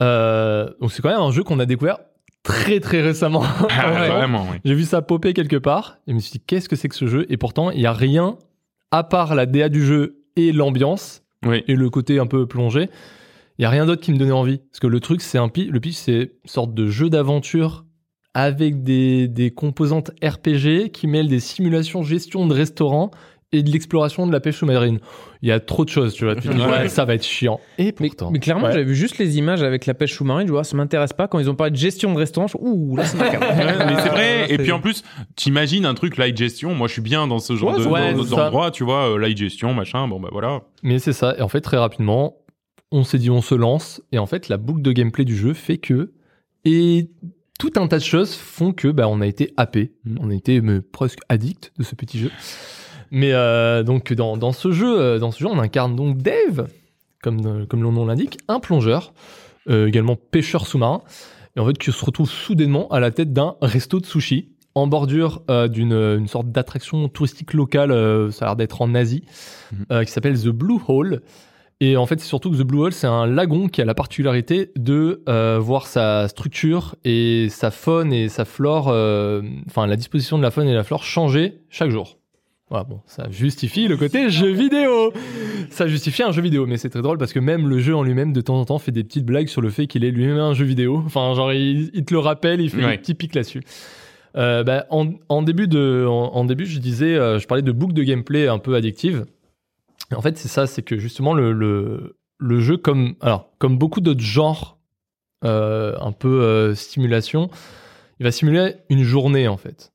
Donc 0.00 0.90
c'est 0.90 1.00
quand 1.00 1.10
même 1.10 1.20
un 1.20 1.30
jeu 1.30 1.44
qu'on 1.44 1.60
a 1.60 1.66
découvert 1.66 1.98
très 2.44 2.78
très 2.78 3.00
récemment. 3.00 3.42
Ah, 3.70 3.92
Ouais. 3.92 4.08
Vraiment, 4.08 4.46
oui. 4.52 4.58
J'ai 4.64 4.74
vu 4.74 4.84
ça 4.84 5.02
popper 5.02 5.32
quelque 5.32 5.56
part 5.56 5.98
et 6.06 6.10
je 6.12 6.14
me 6.14 6.20
suis 6.20 6.32
dit 6.32 6.40
qu'est-ce 6.46 6.68
que 6.68 6.76
c'est 6.76 6.88
que 6.88 6.94
ce 6.94 7.06
jeu? 7.08 7.26
Et 7.28 7.36
pourtant, 7.36 7.70
il 7.72 7.80
y 7.80 7.86
a 7.86 7.92
rien 7.92 8.36
à 8.92 9.02
part 9.02 9.34
la 9.34 9.46
DA 9.46 9.68
du 9.68 9.84
jeu 9.84 10.22
et 10.36 10.52
l'ambiance 10.52 11.22
Oui. 11.44 11.64
et 11.66 11.74
le 11.74 11.90
côté 11.90 12.20
un 12.20 12.26
peu 12.26 12.46
plongé. 12.46 12.88
Il 13.58 13.62
y 13.62 13.64
a 13.64 13.70
rien 13.70 13.86
d'autre 13.86 14.02
qui 14.02 14.12
me 14.12 14.18
donnait 14.18 14.30
envie 14.32 14.58
parce 14.58 14.80
que 14.80 14.86
le 14.88 15.00
truc 15.00 15.20
c'est 15.20 15.38
un 15.38 15.48
pi- 15.48 15.66
le 15.66 15.78
pitch 15.80 15.94
c'est 15.96 16.20
une 16.22 16.28
sorte 16.50 16.74
de 16.74 16.86
jeu 16.88 17.08
d'aventure 17.10 17.84
avec 18.34 18.82
des, 18.82 19.28
des 19.28 19.52
composantes 19.52 20.10
RPG 20.24 20.90
qui 20.92 21.06
mêlent 21.06 21.28
des 21.28 21.38
simulations 21.38 22.02
gestion 22.02 22.46
de 22.48 22.54
restaurants 22.54 23.12
et 23.56 23.62
de 23.62 23.70
l'exploration 23.70 24.26
de 24.26 24.32
la 24.32 24.40
pêche 24.40 24.56
sous-marine. 24.58 24.98
Il 25.42 25.48
y 25.48 25.52
a 25.52 25.60
trop 25.60 25.84
de 25.84 25.90
choses, 25.90 26.14
tu 26.14 26.24
vois. 26.24 26.34
Tu 26.34 26.48
te 26.48 26.52
dis, 26.54 26.60
Ouais. 26.60 26.66
ouais, 26.68 26.88
ça 26.88 27.04
va 27.04 27.14
être 27.14 27.24
chiant. 27.24 27.60
Et 27.78 27.84
Mais, 27.84 27.92
pourtant. 28.08 28.30
mais 28.30 28.38
clairement, 28.38 28.66
Ouais. 28.66 28.72
j'avais 28.72 28.84
vu 28.84 28.94
juste 28.94 29.18
les 29.18 29.36
images 29.38 29.62
avec 29.62 29.86
la 29.86 29.94
pêche 29.94 30.14
sous-marine. 30.14 30.46
Je 30.46 30.52
vois, 30.52 30.64
ça 30.64 30.76
m'intéresse 30.76 31.12
pas. 31.12 31.28
Quand 31.28 31.38
ils 31.38 31.48
ont 31.50 31.54
parlé 31.54 31.70
de 31.70 31.76
gestion 31.76 32.12
de 32.12 32.18
restaurant, 32.18 32.46
je... 32.46 32.56
ouh, 32.58 32.96
là, 32.96 33.04
c'est 33.04 33.16
mais 33.18 33.96
c'est 34.02 34.08
vrai. 34.08 34.44
Ah, 34.44 34.52
Et 34.52 34.58
puis 34.58 34.72
en 34.72 34.80
plus, 34.80 35.02
t'imagines 35.36 35.84
un 35.86 35.94
truc 35.94 36.16
light 36.16 36.36
gestion. 36.36 36.74
Moi, 36.74 36.88
je 36.88 36.94
suis 36.94 37.02
bien 37.02 37.26
dans 37.26 37.38
ce 37.38 37.54
genre 37.56 37.72
Ouais, 37.76 37.84
de 37.84 37.88
ouais, 37.88 38.12
dans 38.14 38.22
c'est 38.24 38.30
ce 38.30 38.34
ça. 38.34 38.46
endroit, 38.46 38.70
tu 38.70 38.84
vois, 38.84 39.10
euh, 39.14 39.18
light 39.18 39.36
gestion, 39.36 39.74
machin. 39.74 40.08
Bon 40.08 40.18
bah 40.20 40.28
voilà. 40.32 40.62
Mais 40.82 40.98
c'est 40.98 41.12
ça. 41.12 41.34
Et 41.38 41.42
en 41.42 41.48
fait, 41.48 41.60
très 41.60 41.76
rapidement, 41.76 42.36
on 42.90 43.04
s'est 43.04 43.18
dit, 43.18 43.30
on 43.30 43.42
se 43.42 43.54
lance. 43.54 44.02
Et 44.12 44.18
en 44.18 44.26
fait, 44.26 44.48
la 44.48 44.56
boucle 44.56 44.82
de 44.82 44.92
gameplay 44.92 45.24
du 45.24 45.36
jeu 45.36 45.52
fait 45.54 45.78
que. 45.78 46.12
Et 46.64 47.10
tout 47.60 47.72
un 47.76 47.86
tas 47.86 47.98
de 47.98 48.02
choses 48.04 48.34
font 48.34 48.72
que 48.72 48.88
bah, 48.88 49.06
on 49.08 49.20
a 49.20 49.26
été 49.26 49.52
happé. 49.56 49.92
On 50.18 50.30
a 50.30 50.34
été 50.34 50.60
mais, 50.60 50.80
presque 50.80 51.18
addict 51.28 51.72
de 51.78 51.84
ce 51.84 51.94
petit 51.94 52.18
jeu. 52.18 52.30
Mais 53.14 53.32
euh, 53.32 53.84
donc, 53.84 54.12
dans, 54.12 54.36
dans, 54.36 54.50
ce 54.52 54.72
jeu, 54.72 55.00
euh, 55.00 55.18
dans 55.20 55.30
ce 55.30 55.38
jeu, 55.38 55.46
on 55.46 55.58
incarne 55.60 55.94
donc 55.94 56.18
Dave, 56.18 56.66
comme, 57.22 57.40
euh, 57.46 57.64
comme 57.66 57.82
le 57.82 57.90
nom 57.90 58.04
l'indique, 58.04 58.38
un 58.48 58.58
plongeur, 58.58 59.12
euh, 59.70 59.86
également 59.86 60.16
pêcheur 60.16 60.66
sous-marin. 60.66 61.02
Et 61.56 61.60
en 61.60 61.66
fait, 61.66 61.78
qui 61.78 61.92
se 61.92 62.04
retrouve 62.04 62.28
soudainement 62.28 62.88
à 62.88 62.98
la 62.98 63.12
tête 63.12 63.32
d'un 63.32 63.54
resto 63.62 64.00
de 64.00 64.06
sushi 64.06 64.48
en 64.74 64.88
bordure 64.88 65.42
euh, 65.48 65.68
d'une 65.68 65.92
une 65.92 66.26
sorte 66.26 66.50
d'attraction 66.50 67.08
touristique 67.08 67.52
locale, 67.54 67.92
ça 68.32 68.46
a 68.46 68.48
l'air 68.48 68.56
d'être 68.56 68.82
en 68.82 68.92
Asie, 68.96 69.22
Mhm. 69.70 70.04
qui 70.04 70.10
s'appelle 70.10 70.36
The 70.38 70.48
Blue 70.48 70.80
Hole. 70.88 71.22
Et 71.80 71.96
en 71.96 72.06
fait, 72.06 72.18
c'est 72.18 72.26
surtout 72.26 72.50
que 72.50 72.56
The 72.56 72.62
Blue 72.62 72.80
Hole, 72.80 72.92
c'est 72.92 73.06
un 73.06 73.26
lagon 73.26 73.68
qui 73.68 73.80
a 73.80 73.84
la 73.84 73.94
particularité 73.94 74.72
de 74.76 75.22
euh, 75.28 75.58
voir 75.60 75.86
sa 75.86 76.26
structure 76.26 76.96
et 77.04 77.46
sa 77.50 77.70
faune 77.70 78.12
et 78.12 78.28
sa 78.28 78.44
flore, 78.44 78.88
euh, 78.88 79.42
enfin 79.68 79.86
la 79.86 79.94
disposition 79.96 80.36
de 80.38 80.42
la 80.42 80.50
faune 80.50 80.66
et 80.66 80.70
de 80.72 80.76
la 80.76 80.84
flore 80.84 81.04
changer 81.04 81.60
chaque 81.70 81.90
jour. 81.90 82.18
Voilà, 82.74 82.88
bon, 82.88 83.00
ça 83.06 83.30
justifie 83.30 83.86
le 83.86 83.96
côté 83.96 84.30
jeu 84.30 84.50
vidéo. 84.50 85.12
Ça 85.70 85.86
justifie 85.86 86.24
un 86.24 86.32
jeu 86.32 86.42
vidéo, 86.42 86.66
mais 86.66 86.76
c'est 86.76 86.90
très 86.90 87.02
drôle 87.02 87.18
parce 87.18 87.32
que 87.32 87.38
même 87.38 87.68
le 87.68 87.78
jeu 87.78 87.94
en 87.94 88.02
lui-même, 88.02 88.32
de 88.32 88.40
temps 88.40 88.58
en 88.58 88.64
temps, 88.64 88.80
fait 88.80 88.90
des 88.90 89.04
petites 89.04 89.24
blagues 89.24 89.46
sur 89.46 89.60
le 89.60 89.70
fait 89.70 89.86
qu'il 89.86 90.04
est 90.04 90.10
lui-même 90.10 90.38
un 90.38 90.54
jeu 90.54 90.64
vidéo. 90.64 91.00
Enfin, 91.06 91.32
genre, 91.36 91.52
il, 91.52 91.92
il 91.94 92.04
te 92.04 92.12
le 92.12 92.18
rappelle, 92.18 92.60
il 92.60 92.70
fait 92.70 92.84
Ouais. 92.84 92.90
des 92.90 92.98
petits 92.98 93.14
pics 93.14 93.32
là-dessus. 93.36 93.62
Euh, 94.36 94.64
bah, 94.64 94.86
en, 94.90 95.12
en 95.28 95.42
début 95.42 95.68
de, 95.68 96.04
en, 96.08 96.34
en 96.34 96.44
début, 96.44 96.66
je 96.66 96.80
disais, 96.80 97.14
euh, 97.14 97.38
je 97.38 97.46
parlais 97.46 97.62
de 97.62 97.70
boucle 97.70 97.94
de 97.94 98.02
gameplay 98.02 98.48
un 98.48 98.58
peu 98.58 98.74
addictive. 98.74 99.24
Et 100.10 100.16
en 100.16 100.20
fait, 100.20 100.36
c'est 100.36 100.48
ça, 100.48 100.66
c'est 100.66 100.82
que 100.82 100.98
justement 100.98 101.32
le, 101.32 101.52
le, 101.52 102.16
le 102.38 102.58
jeu, 102.58 102.76
comme, 102.76 103.14
alors, 103.20 103.50
comme 103.58 103.78
beaucoup 103.78 104.00
d'autres 104.00 104.20
genres, 104.20 104.78
euh, 105.44 105.94
un 106.00 106.10
peu 106.10 106.74
stimulation, 106.74 107.50
il 108.18 108.24
va 108.24 108.32
simuler 108.32 108.74
une 108.90 109.04
journée 109.04 109.46
en 109.46 109.56
fait. 109.58 109.92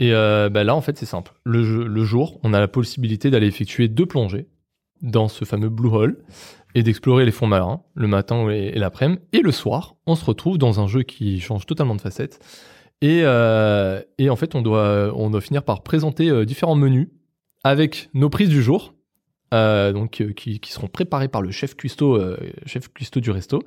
Et 0.00 0.12
euh, 0.12 0.48
bah 0.48 0.64
là, 0.64 0.74
en 0.74 0.80
fait, 0.80 0.96
c'est 0.96 1.06
simple. 1.06 1.32
Le, 1.44 2.04
jour, 2.04 2.38
on 2.44 2.54
a 2.54 2.60
la 2.60 2.68
possibilité 2.68 3.30
d'aller 3.30 3.48
effectuer 3.48 3.88
deux 3.88 4.06
plongées 4.06 4.46
dans 5.02 5.28
ce 5.28 5.44
fameux 5.44 5.68
blue 5.68 5.88
hole 5.88 6.24
et 6.74 6.82
d'explorer 6.82 7.24
les 7.24 7.30
fonds 7.30 7.46
marins 7.46 7.82
le 7.94 8.06
matin 8.06 8.48
et, 8.48 8.78
l'après-midi. 8.78 9.20
Et 9.32 9.40
le 9.40 9.52
soir, 9.52 9.96
on 10.06 10.14
se 10.14 10.24
retrouve 10.24 10.58
dans 10.58 10.80
un 10.80 10.86
jeu 10.86 11.02
qui 11.02 11.40
change 11.40 11.66
totalement 11.66 11.94
de 11.94 12.00
facette. 12.00 12.38
Et, 13.00 13.20
euh, 13.22 14.02
et 14.18 14.30
en 14.30 14.36
fait, 14.36 14.54
on 14.54 14.62
doit, 14.62 15.12
on 15.14 15.30
doit 15.30 15.40
finir 15.40 15.62
par 15.62 15.82
présenter 15.82 16.30
euh, 16.30 16.44
différents 16.44 16.74
menus 16.74 17.08
avec 17.64 18.10
nos 18.14 18.28
prises 18.30 18.48
du 18.48 18.62
jour, 18.62 18.94
euh, 19.54 19.92
donc 19.92 20.22
qui, 20.34 20.60
qui 20.60 20.72
seront 20.72 20.88
préparées 20.88 21.28
par 21.28 21.42
le 21.42 21.50
chef 21.50 21.74
cuistot, 21.74 22.20
chef 22.66 22.88
cuistot 22.92 23.20
du 23.20 23.30
resto, 23.30 23.62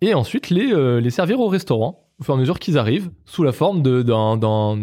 et 0.00 0.14
ensuite 0.14 0.50
les, 0.50 1.00
les 1.00 1.10
servir 1.10 1.40
au 1.40 1.48
restaurant 1.48 2.08
au 2.18 2.24
fur 2.24 2.34
et 2.34 2.36
à 2.36 2.40
mesure 2.40 2.58
qu'ils 2.58 2.76
arrivent 2.76 3.10
sous 3.24 3.42
la 3.42 3.52
forme 3.52 3.82
d'un 3.82 4.76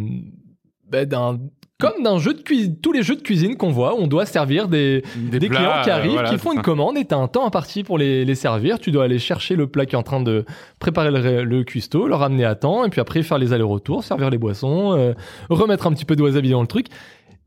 d'un 0.90 0.98
bah, 1.00 1.06
d'un- 1.06 1.40
comme 1.80 2.02
d'un 2.02 2.18
jeu 2.18 2.34
de 2.34 2.42
cuisine, 2.42 2.76
tous 2.82 2.92
les 2.92 3.04
jeux 3.04 3.16
de 3.16 3.22
cuisine 3.22 3.56
qu'on 3.56 3.70
voit, 3.70 3.94
on 3.94 4.08
doit 4.08 4.26
servir 4.26 4.68
des, 4.68 5.04
des, 5.16 5.48
plats, 5.48 5.60
clients 5.60 5.82
qui 5.84 5.90
euh, 5.92 5.94
arrivent, 5.94 6.12
voilà, 6.14 6.30
qui 6.30 6.40
font 6.40 6.52
une 6.52 6.58
ça. 6.58 6.64
commande 6.64 6.98
et 6.98 7.06
t'as 7.06 7.18
un 7.18 7.28
temps 7.28 7.46
imparti 7.46 7.84
pour 7.84 8.00
les, 8.00 8.26
les 8.26 8.34
servir. 8.34 8.80
Tu 8.80 8.90
dois 8.90 9.04
aller 9.04 9.20
chercher 9.20 9.56
le 9.56 9.68
plat 9.68 9.86
qui 9.86 9.94
est 9.94 9.98
en 9.98 10.02
train 10.02 10.20
de 10.20 10.44
préparer 10.80 11.12
le, 11.12 11.44
le 11.44 11.64
cuistot, 11.64 12.08
le 12.08 12.16
ramener 12.16 12.46
à 12.46 12.56
temps 12.56 12.84
et 12.84 12.90
puis 12.90 13.00
après 13.00 13.22
faire 13.22 13.38
les 13.38 13.54
allers-retours, 13.54 14.04
servir 14.04 14.32
les 14.32 14.40
boissons, 14.40 14.94
euh, 14.98 15.14
remettre 15.52 15.86
un 15.86 15.94
petit 15.94 16.06
peu 16.06 16.16
de 16.16 16.24
wasabi 16.24 16.50
dans 16.50 16.62
le 16.62 16.68
truc. 16.68 16.88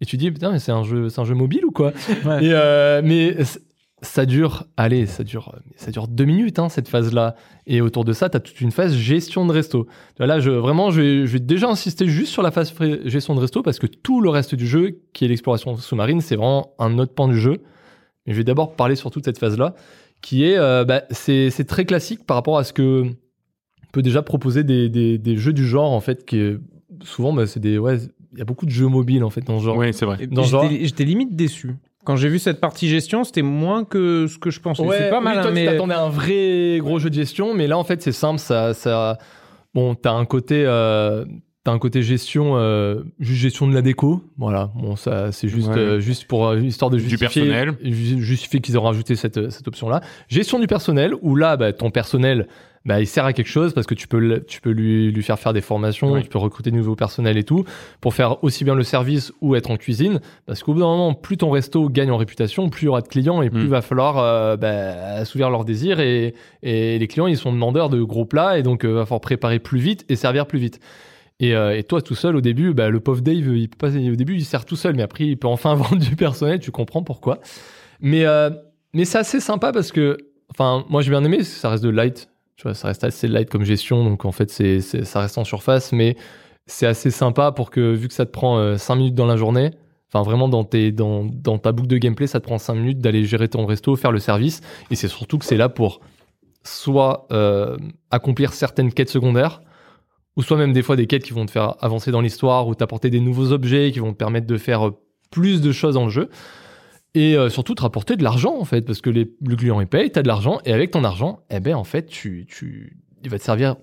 Et 0.00 0.06
tu 0.06 0.16
dis 0.16 0.30
putain 0.30 0.52
mais 0.52 0.60
c'est 0.60 0.70
un 0.72 0.84
jeu, 0.84 1.08
c'est 1.08 1.20
un 1.20 1.24
jeu 1.24 1.34
mobile 1.34 1.64
ou 1.64 1.72
quoi? 1.72 1.88
Ouais. 2.24 2.44
Et 2.44 2.50
euh, 2.52 3.00
mais 3.04 3.34
ça 4.02 4.24
dure, 4.26 4.64
allez, 4.76 5.04
ça 5.06 5.24
dure, 5.24 5.54
ça 5.76 5.90
dure 5.90 6.08
deux 6.08 6.24
minutes 6.24 6.58
hein, 6.58 6.68
cette 6.68 6.88
phase-là. 6.88 7.34
Et 7.66 7.80
autour 7.80 8.04
de 8.04 8.12
ça, 8.12 8.28
t'as 8.30 8.40
toute 8.40 8.60
une 8.60 8.70
phase 8.70 8.94
gestion 8.94 9.44
de 9.46 9.52
resto. 9.52 9.86
Là, 10.18 10.40
je, 10.40 10.50
vraiment, 10.50 10.90
je 10.90 11.00
vais, 11.00 11.26
je 11.26 11.32
vais 11.34 11.38
déjà 11.40 11.68
insister 11.68 12.06
juste 12.06 12.32
sur 12.32 12.42
la 12.42 12.50
phase 12.50 12.72
gestion 13.04 13.34
de 13.34 13.40
resto 13.40 13.62
parce 13.62 13.78
que 13.78 13.86
tout 13.86 14.20
le 14.20 14.30
reste 14.30 14.54
du 14.54 14.66
jeu, 14.66 15.00
qui 15.12 15.24
est 15.24 15.28
l'exploration 15.28 15.76
sous-marine, 15.76 16.20
c'est 16.20 16.36
vraiment 16.36 16.72
un 16.78 16.98
autre 16.98 17.14
pan 17.14 17.28
du 17.28 17.38
jeu. 17.38 17.58
Mais 18.26 18.32
je 18.32 18.38
vais 18.38 18.44
d'abord 18.44 18.74
parler 18.76 18.96
sur 18.96 19.10
toute 19.10 19.24
cette 19.24 19.38
phase-là, 19.38 19.74
qui 20.22 20.44
est, 20.44 20.56
euh, 20.58 20.84
bah, 20.84 21.02
c'est 21.10 21.50
c'est 21.50 21.64
très 21.64 21.84
classique 21.84 22.24
par 22.26 22.36
rapport 22.36 22.58
à 22.58 22.64
ce 22.64 22.72
que 22.72 23.04
on 23.04 23.90
peut 23.92 24.02
déjà 24.02 24.22
proposer 24.22 24.62
des, 24.64 24.88
des, 24.88 25.18
des 25.18 25.36
jeux 25.36 25.52
du 25.52 25.66
genre 25.66 25.90
en 25.92 26.00
fait, 26.00 26.24
qui 26.24 26.38
est, 26.38 26.56
souvent, 27.02 27.32
bah, 27.32 27.46
c'est 27.46 27.60
des, 27.60 27.76
ouais, 27.78 27.98
il 28.32 28.38
y 28.38 28.42
a 28.42 28.44
beaucoup 28.44 28.66
de 28.66 28.70
jeux 28.70 28.86
mobiles 28.86 29.24
en 29.24 29.30
fait 29.30 29.40
dans 29.42 29.58
ce 29.58 29.64
genre. 29.64 29.76
Oui, 29.76 29.92
c'est 29.92 30.06
vrai. 30.06 30.18
Et 30.20 30.26
Dans 30.26 30.44
ce 30.44 30.50
genre- 30.50 30.68
J'étais 30.70 30.84
j'étais 30.84 31.04
limite 31.04 31.34
déçu. 31.34 31.74
Quand 32.04 32.16
j'ai 32.16 32.28
vu 32.30 32.38
cette 32.38 32.60
partie 32.60 32.88
gestion, 32.88 33.24
c'était 33.24 33.42
moins 33.42 33.84
que 33.84 34.26
ce 34.26 34.38
que 34.38 34.50
je 34.50 34.58
pensais. 34.60 34.82
c'est 34.90 35.10
pas 35.10 35.20
mal, 35.20 35.34
oui, 35.34 35.38
hein, 35.38 35.42
toi, 35.42 35.50
mais 35.52 35.64
tu 35.66 35.70
t'attendais 35.72 35.94
à 35.94 36.00
un 36.02 36.08
vrai 36.08 36.78
gros 36.80 36.98
jeu 36.98 37.10
de 37.10 37.14
gestion, 37.14 37.52
mais 37.54 37.66
là, 37.66 37.76
en 37.76 37.84
fait, 37.84 38.00
c'est 38.02 38.12
simple. 38.12 38.38
Ça, 38.38 38.72
ça, 38.74 39.18
bon, 39.74 39.94
t'as 39.94 40.12
un 40.12 40.24
côté, 40.24 40.64
euh, 40.66 41.26
t'as 41.62 41.72
un 41.72 41.78
côté 41.78 42.02
gestion, 42.02 42.56
euh, 42.56 43.02
juste 43.18 43.40
gestion 43.42 43.68
de 43.68 43.74
la 43.74 43.82
déco. 43.82 44.24
Voilà, 44.38 44.70
bon, 44.76 44.96
ça, 44.96 45.30
c'est 45.30 45.48
juste, 45.48 45.68
Ouais. 45.68 45.76
euh, 45.78 46.00
juste 46.00 46.24
pour 46.24 46.48
euh, 46.48 46.58
histoire 46.60 46.90
de 46.90 46.96
Du 46.96 47.02
justifier, 47.08 47.42
personnel. 47.46 47.74
ju- 47.82 48.22
justifier 48.22 48.60
qu'ils 48.60 48.78
ont 48.78 48.82
rajouté 48.82 49.14
cette, 49.14 49.50
cette 49.50 49.68
option-là. 49.68 50.00
Gestion 50.28 50.58
du 50.58 50.66
personnel, 50.66 51.12
où 51.20 51.36
là, 51.36 51.58
bah, 51.58 51.72
ton 51.74 51.90
personnel, 51.90 52.48
bah, 52.86 53.00
il 53.00 53.06
sert 53.06 53.26
à 53.26 53.32
quelque 53.32 53.48
chose 53.48 53.74
parce 53.74 53.86
que 53.86 53.94
tu 53.94 54.08
peux, 54.08 54.42
tu 54.48 54.60
peux 54.60 54.70
lui, 54.70 55.12
lui 55.12 55.22
faire 55.22 55.38
faire 55.38 55.52
des 55.52 55.60
formations, 55.60 56.20
tu 56.22 56.28
peux 56.28 56.38
recruter 56.38 56.70
de 56.70 56.76
nouveaux 56.76 56.96
personnels 56.96 57.36
et 57.36 57.44
tout 57.44 57.64
pour 58.00 58.14
faire 58.14 58.42
aussi 58.42 58.64
bien 58.64 58.74
le 58.74 58.82
service 58.82 59.32
ou 59.42 59.54
être 59.54 59.70
en 59.70 59.76
cuisine. 59.76 60.20
Parce 60.46 60.62
qu'au 60.62 60.72
bout 60.72 60.80
d'un 60.80 60.86
moment, 60.86 61.12
plus 61.12 61.36
ton 61.36 61.50
resto 61.50 61.88
gagne 61.90 62.10
en 62.10 62.16
réputation, 62.16 62.70
plus 62.70 62.82
il 62.82 62.84
y 62.86 62.88
aura 62.88 63.02
de 63.02 63.08
clients 63.08 63.42
et 63.42 63.50
plus 63.50 63.64
Mm. 63.64 63.68
va 63.68 63.82
falloir 63.82 64.18
euh, 64.18 64.56
bah, 64.56 65.16
assouvir 65.16 65.50
leurs 65.50 65.66
désirs. 65.66 66.00
Et, 66.00 66.34
et 66.62 66.98
les 66.98 67.06
clients, 67.06 67.26
ils 67.26 67.36
sont 67.36 67.52
demandeurs 67.52 67.90
de 67.90 68.02
gros 68.02 68.24
plats 68.24 68.58
et 68.58 68.62
donc 68.62 68.84
euh, 68.84 68.92
va 68.92 69.04
falloir 69.04 69.20
préparer 69.20 69.58
plus 69.58 69.78
vite 69.78 70.06
et 70.08 70.16
servir 70.16 70.46
plus 70.46 70.58
vite. 70.58 70.80
Et, 71.38 71.54
euh, 71.54 71.76
et 71.76 71.82
toi, 71.84 72.02
tout 72.02 72.14
seul, 72.14 72.36
au 72.36 72.40
début, 72.40 72.72
bah, 72.74 72.88
le 72.90 73.00
pauvre 73.00 73.20
Dave, 73.20 73.56
il 73.56 73.68
peut 73.68 73.76
pas, 73.76 73.96
au 73.96 74.14
début, 74.14 74.36
il 74.36 74.44
sert 74.44 74.64
tout 74.64 74.76
seul, 74.76 74.94
mais 74.94 75.02
après, 75.02 75.26
il 75.26 75.36
peut 75.36 75.48
enfin 75.48 75.74
vendre 75.76 75.98
du 75.98 76.16
personnel, 76.16 76.60
tu 76.60 76.70
comprends 76.70 77.02
pourquoi. 77.02 77.40
Mais, 78.00 78.24
euh, 78.24 78.50
mais 78.94 79.04
c'est 79.04 79.18
assez 79.18 79.40
sympa 79.40 79.72
parce 79.72 79.92
que, 79.92 80.16
enfin, 80.50 80.84
moi, 80.88 81.02
j'ai 81.02 81.10
bien 81.10 81.24
aimé, 81.24 81.42
ça 81.42 81.70
reste 81.70 81.84
de 81.84 81.90
light. 81.90 82.29
Tu 82.60 82.64
vois, 82.64 82.74
ça 82.74 82.88
reste 82.88 83.04
assez 83.04 83.26
light 83.26 83.48
comme 83.48 83.64
gestion, 83.64 84.04
donc 84.04 84.26
en 84.26 84.32
fait, 84.32 84.50
ça 84.50 85.20
reste 85.20 85.38
en 85.38 85.44
surface, 85.44 85.92
mais 85.92 86.14
c'est 86.66 86.84
assez 86.84 87.10
sympa 87.10 87.52
pour 87.52 87.70
que, 87.70 87.94
vu 87.94 88.06
que 88.06 88.12
ça 88.12 88.26
te 88.26 88.30
prend 88.30 88.76
5 88.76 88.96
minutes 88.96 89.14
dans 89.14 89.24
la 89.24 89.38
journée, 89.38 89.70
enfin, 90.12 90.22
vraiment, 90.22 90.46
dans 90.46 90.64
ta 90.64 91.72
boucle 91.72 91.88
de 91.88 91.96
gameplay, 91.96 92.26
ça 92.26 92.38
te 92.38 92.44
prend 92.44 92.58
5 92.58 92.74
minutes 92.74 92.98
d'aller 92.98 93.24
gérer 93.24 93.48
ton 93.48 93.64
resto, 93.64 93.96
faire 93.96 94.12
le 94.12 94.18
service, 94.18 94.60
et 94.90 94.94
c'est 94.94 95.08
surtout 95.08 95.38
que 95.38 95.46
c'est 95.46 95.56
là 95.56 95.70
pour 95.70 96.02
soit 96.62 97.26
euh, 97.32 97.78
accomplir 98.10 98.52
certaines 98.52 98.92
quêtes 98.92 99.08
secondaires, 99.08 99.62
ou 100.36 100.42
soit 100.42 100.58
même 100.58 100.74
des 100.74 100.82
fois 100.82 100.96
des 100.96 101.06
quêtes 101.06 101.24
qui 101.24 101.32
vont 101.32 101.46
te 101.46 101.50
faire 101.50 101.76
avancer 101.80 102.10
dans 102.10 102.20
l'histoire, 102.20 102.68
ou 102.68 102.74
t'apporter 102.74 103.08
des 103.08 103.20
nouveaux 103.20 103.52
objets 103.52 103.90
qui 103.90 104.00
vont 104.00 104.12
te 104.12 104.18
permettre 104.18 104.46
de 104.46 104.58
faire 104.58 104.86
euh, 104.86 105.00
plus 105.30 105.62
de 105.62 105.72
choses 105.72 105.94
dans 105.94 106.04
le 106.04 106.10
jeu. 106.10 106.28
Et 107.14 107.36
euh, 107.36 107.48
surtout 107.48 107.74
te 107.74 107.82
rapporter 107.82 108.16
de 108.16 108.22
l'argent 108.22 108.56
en 108.58 108.64
fait, 108.64 108.82
parce 108.82 109.00
que 109.00 109.10
les, 109.10 109.30
le 109.44 109.56
client 109.56 109.80
il 109.80 109.86
paye, 109.88 110.10
t'as 110.12 110.22
de 110.22 110.28
l'argent, 110.28 110.60
et 110.64 110.72
avec 110.72 110.90
ton 110.92 111.02
argent, 111.04 111.40
eh 111.50 111.58
ben 111.60 111.74
en 111.74 111.84
fait, 111.84 112.06
tu, 112.06 112.46
tu, 112.48 112.96
il 113.24 113.30
va 113.30 113.38
te 113.38 113.42
servir 113.44 113.76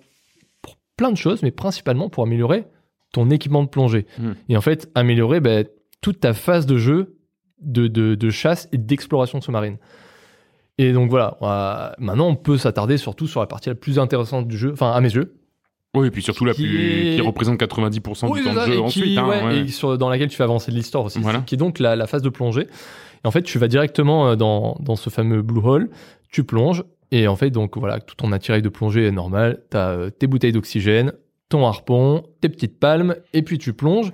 pour 0.61 0.77
plein 0.95 1.11
de 1.11 1.17
choses, 1.17 1.43
mais 1.43 1.51
principalement 1.51 2.09
pour 2.09 2.23
améliorer 2.23 2.65
ton 3.13 3.29
équipement 3.29 3.63
de 3.63 3.69
plongée. 3.69 4.05
Mm. 4.19 4.31
Et 4.49 4.57
en 4.57 4.61
fait, 4.61 4.89
améliorer 4.95 5.39
ben, 5.41 5.65
toute 6.01 6.19
ta 6.21 6.33
phase 6.33 6.65
de 6.65 6.77
jeu 6.77 7.17
de, 7.61 7.87
de, 7.87 8.15
de 8.15 8.29
chasse 8.29 8.69
et 8.71 8.77
d'exploration 8.77 9.41
sous-marine. 9.41 9.77
Et 10.77 10.93
donc 10.93 11.09
voilà, 11.09 11.95
maintenant 11.97 12.27
on 12.27 12.35
peut 12.35 12.57
s'attarder 12.57 12.97
surtout 12.97 13.27
sur 13.27 13.39
la 13.39 13.47
partie 13.47 13.67
la 13.69 13.75
plus 13.75 13.97
intéressante 13.97 14.47
du 14.47 14.57
jeu, 14.57 14.71
enfin 14.71 14.91
à 14.91 15.01
mes 15.01 15.11
yeux, 15.11 15.33
Oui, 15.95 16.07
et 16.07 16.11
puis 16.11 16.21
surtout 16.21 16.45
la 16.45 16.53
plus 16.53 17.13
est- 17.13 17.15
qui 17.15 17.21
représente 17.21 17.59
90% 17.59 18.29
oui, 18.29 18.41
du 18.41 18.45
temps 18.45 18.53
de 18.53 18.59
jeu 18.61 18.73
et 18.75 18.77
ensuite. 18.77 19.03
qui- 19.05 19.17
hein, 19.17 19.27
ouais, 19.27 19.43
ouais. 19.43 19.59
et 19.61 19.67
sur- 19.69 19.97
dans 19.97 20.07
laquelle 20.09 20.29
tu 20.29 20.35
fais 20.37 20.43
avancer 20.43 20.71
de 20.71 20.75
l'histoire 20.77 21.03
aussi, 21.03 21.17
Voilà. 21.19 21.39
qui 21.39 21.55
est 21.55 21.57
donc 21.57 21.79
la, 21.79 21.95
la 21.95 22.05
phase 22.05 22.21
de 22.21 22.29
plongée. 22.29 22.67
Et 23.23 23.27
en 23.27 23.31
fait, 23.31 23.41
tu 23.43 23.57
vas 23.59 23.67
directement 23.67 24.29
euh, 24.29 24.35
dans, 24.35 24.77
dans 24.79 24.95
ce 24.95 25.09
fameux 25.09 25.41
blue 25.41 25.61
hole, 25.63 25.89
tu 26.31 26.43
plonges, 26.43 26.83
et 27.11 27.27
en 27.27 27.35
fait, 27.35 27.49
donc 27.51 27.77
voilà, 27.77 27.99
tout 27.99 28.15
ton 28.15 28.31
attirail 28.31 28.61
de 28.61 28.69
plongée 28.69 29.05
est 29.07 29.11
normal. 29.11 29.63
Tu 29.71 29.77
as 29.77 30.11
tes 30.17 30.27
bouteilles 30.27 30.51
d'oxygène, 30.51 31.13
ton 31.49 31.65
harpon, 31.65 32.23
tes 32.41 32.49
petites 32.49 32.79
palmes, 32.79 33.15
et 33.33 33.41
puis 33.43 33.57
tu 33.57 33.73
plonges. 33.73 34.11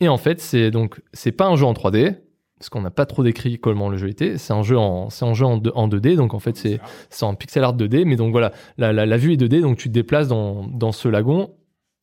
Et 0.00 0.08
en 0.08 0.18
fait, 0.18 0.40
c'est 0.40 0.70
donc 0.70 1.00
c'est 1.14 1.32
pas 1.32 1.46
un 1.46 1.56
jeu 1.56 1.64
en 1.64 1.72
3D, 1.72 2.16
parce 2.58 2.68
qu'on 2.68 2.82
n'a 2.82 2.90
pas 2.90 3.06
trop 3.06 3.22
décrit 3.22 3.58
comment 3.58 3.88
le 3.88 3.96
jeu 3.96 4.08
était. 4.08 4.36
C'est 4.36 4.52
un 4.52 4.62
jeu 4.62 4.76
en 4.76 5.08
c'est 5.08 5.24
un 5.24 5.32
jeu 5.34 5.46
en, 5.46 5.56
deux- 5.56 5.72
en 5.74 5.88
2D, 5.88 6.16
donc 6.16 6.34
en 6.34 6.38
fait 6.38 6.56
c'est 6.56 6.80
c'est 7.08 7.24
en 7.24 7.34
pixel 7.34 7.64
art 7.64 7.74
2D, 7.76 8.04
mais 8.04 8.16
donc 8.16 8.30
voilà, 8.32 8.52
la, 8.76 8.92
la, 8.92 9.06
la 9.06 9.16
vue 9.16 9.32
est 9.32 9.36
2D, 9.40 9.60
donc 9.62 9.78
tu 9.78 9.88
te 9.88 9.94
déplaces 9.94 10.28
dans, 10.28 10.66
dans 10.66 10.92
ce 10.92 11.08
lagon 11.08 11.50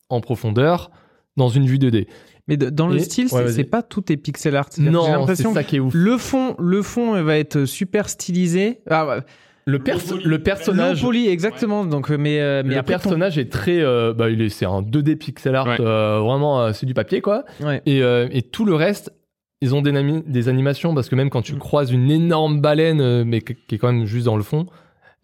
en 0.10 0.22
profondeur 0.22 0.90
dans 1.38 1.50
une 1.50 1.66
vue 1.68 1.78
2D. 1.78 2.08
Mais 2.52 2.58
de- 2.58 2.70
dans 2.70 2.88
le 2.88 3.00
style, 3.00 3.28
ouais, 3.32 3.48
c'est- 3.50 3.64
pas 3.64 3.82
tout 3.82 4.12
est 4.12 4.18
pixel 4.18 4.56
art. 4.56 4.68
C'est-à-dire 4.70 4.92
que 4.92 4.98
J'ai 4.98 5.02
Non, 5.02 5.06
c'est 5.06 5.20
l'impression 5.20 5.54
ça 5.54 5.64
qui 5.64 5.78
est 5.78 5.80
ouf. 5.80 5.94
le 5.96 6.18
fond, 6.18 6.56
le 6.60 6.82
fond 6.84 7.16
euh, 7.16 7.24
va 7.24 7.38
être 7.40 7.66
super 7.66 8.08
stylisé. 8.10 8.82
Ah. 8.90 9.22
Le, 9.66 9.80
perso- 9.80 10.18
le 10.24 10.40
personnage, 10.42 11.02
poly, 11.02 11.28
exactement. 11.30 11.86
Donc, 11.86 12.10
euh, 12.12 12.18
mais, 12.18 12.40
euh, 12.42 12.62
mais 12.66 12.74
le 12.74 12.80
après, 12.80 12.96
ton- 12.96 13.00
personnage 13.04 13.38
est 13.38 13.52
très, 13.52 13.80
euh, 13.80 14.12
bah, 14.14 14.30
il 14.30 14.42
est, 14.42 14.50
c'est 14.50 14.66
un 14.66 14.82
2D 14.82 15.16
pixel 15.16 15.56
art, 15.56 15.68
Ouais. 15.68 15.78
euh, 15.80 16.20
vraiment, 16.20 16.62
euh, 16.62 16.72
c'est 16.74 16.86
du 16.88 16.94
papier 16.96 17.22
quoi. 17.22 17.46
Ouais. 17.62 17.82
Et, 17.86 18.02
euh, 18.04 18.28
et 18.32 18.42
tout 18.42 18.66
le 18.66 18.74
reste, 18.76 19.14
ils 19.62 19.76
ont 19.76 19.82
des, 19.84 19.92
nami- 19.92 20.24
des 20.26 20.50
animations 20.50 20.96
parce 20.96 21.10
que 21.10 21.16
même 21.16 21.30
quand 21.30 21.44
tu 21.44 21.54
Mm. 21.54 21.60
croises 21.60 21.92
une 21.92 22.10
énorme 22.10 22.60
baleine, 22.60 23.24
mais 23.24 23.42
qui 23.42 23.56
est 23.72 23.78
quand 23.78 23.94
même 23.94 24.06
juste 24.06 24.26
dans 24.26 24.36
le 24.36 24.42
fond, 24.44 24.66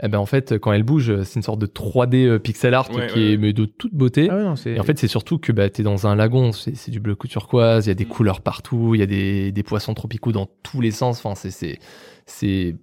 eh 0.03 0.07
ben 0.09 0.19
en 0.19 0.25
fait, 0.27 0.57
quand 0.59 0.71
elle 0.73 0.83
bouge, 0.83 1.23
c'est 1.23 1.35
une 1.37 1.41
sorte 1.43 1.59
de 1.59 1.65
3D 1.65 2.25
euh, 2.27 2.39
pixel 2.39 2.73
art 2.75 2.89
Ouais, 2.93 3.07
qui 3.07 3.19
ouais, 3.19 3.31
est 3.33 3.37
mais 3.37 3.51
de 3.53 3.65
toute 3.65 3.93
beauté. 3.95 4.27
Ah 4.29 4.35
ouais, 4.35 4.43
non, 4.43 4.55
c'est. 4.55 4.73
Et 4.73 4.79
en 4.79 4.83
fait, 4.83 4.97
c'est 4.99 5.07
surtout 5.07 5.39
que 5.39 5.51
bah, 5.51 5.69
tu 5.69 5.81
es 5.81 5.83
dans 5.83 6.05
un 6.07 6.15
lagon, 6.15 6.51
c'est 6.51 6.75
c'est 6.75 6.91
du 6.91 6.99
bleu 6.99 7.15
turquoise, 7.27 7.85
il 7.85 7.89
y 7.89 7.91
a 7.91 7.95
des 7.95 8.05
couleurs 8.05 8.41
partout, 8.41 8.93
il 8.93 8.99
y 8.99 9.03
a 9.03 9.07
des, 9.07 9.51
des 9.51 9.63
poissons 9.63 9.93
tropicaux 9.95 10.31
dans 10.31 10.47
tous 10.63 10.81
les 10.81 10.91
sens. 10.91 11.17
Enfin, 11.23 11.33
c'est 11.35 11.49
c'est 11.51 11.79
c'est 12.27 12.75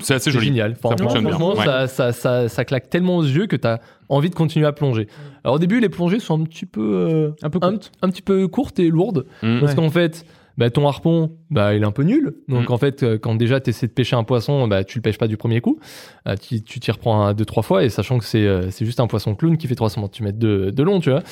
C'est 0.00 0.14
assez 0.14 0.30
joli. 0.30 0.46
génial. 0.46 0.72
Enfin, 0.82 0.96
Ça 0.96 1.02
fonctionne 1.02 1.24
bien. 1.24 1.32
franchement, 1.34 1.54
Ouais. 1.58 1.64
ça, 1.64 1.86
ça, 1.88 2.12
ça, 2.12 2.48
ça 2.48 2.64
claque 2.64 2.88
tellement 2.88 3.16
aux 3.18 3.24
yeux 3.24 3.46
que 3.46 3.56
tu 3.56 3.66
as 3.66 3.80
envie 4.08 4.30
de 4.30 4.34
continuer 4.34 4.66
à 4.66 4.72
plonger. 4.72 5.08
Alors 5.44 5.56
au 5.56 5.58
début, 5.58 5.80
les 5.80 5.88
plongées 5.88 6.20
sont 6.20 6.40
un 6.40 6.44
petit 6.44 6.66
peu 6.66 6.80
euh, 6.80 7.30
un 7.42 7.50
peu 7.50 7.58
un, 7.62 8.08
petit 8.10 8.22
peu 8.22 8.46
courtes 8.48 8.78
et 8.78 8.88
lourdes 8.88 9.26
Mm. 9.42 9.60
parce 9.60 9.72
Ouais. 9.72 9.76
qu'en 9.76 9.90
fait. 9.90 10.24
Bah, 10.58 10.70
ton 10.70 10.86
harpon, 10.88 11.36
bah, 11.50 11.74
il 11.74 11.82
est 11.82 11.86
un 11.86 11.90
peu 11.92 12.02
nul. 12.02 12.34
Donc, 12.48 12.70
Mm. 12.70 12.72
en 12.72 12.78
fait, 12.78 13.02
euh, 13.02 13.18
quand 13.18 13.34
déjà 13.34 13.60
tu 13.60 13.70
essaies 13.70 13.86
de 13.88 13.92
pêcher 13.92 14.16
un 14.16 14.24
poisson, 14.24 14.66
bah, 14.68 14.84
tu 14.84 14.98
le 14.98 15.02
pêches 15.02 15.18
pas 15.18 15.28
du 15.28 15.36
premier 15.36 15.60
coup. 15.60 15.78
Euh, 16.26 16.34
tu 16.36 16.60
t'y 16.62 16.90
reprends 16.90 17.20
un, 17.26 17.34
deux, 17.34 17.44
trois 17.44 17.62
fois, 17.62 17.84
et 17.84 17.90
sachant 17.90 18.18
que 18.18 18.24
c'est 18.24 18.46
euh, 18.46 18.70
c'est 18.70 18.84
juste 18.86 19.00
un 19.00 19.06
poisson 19.06 19.34
clown 19.34 19.56
qui 19.58 19.66
fait 19.66 19.74
300 19.74 20.08
cm 20.12 20.32
de, 20.32 20.70
de 20.70 20.82
long, 20.82 21.00
tu 21.00 21.10
vois. 21.10 21.22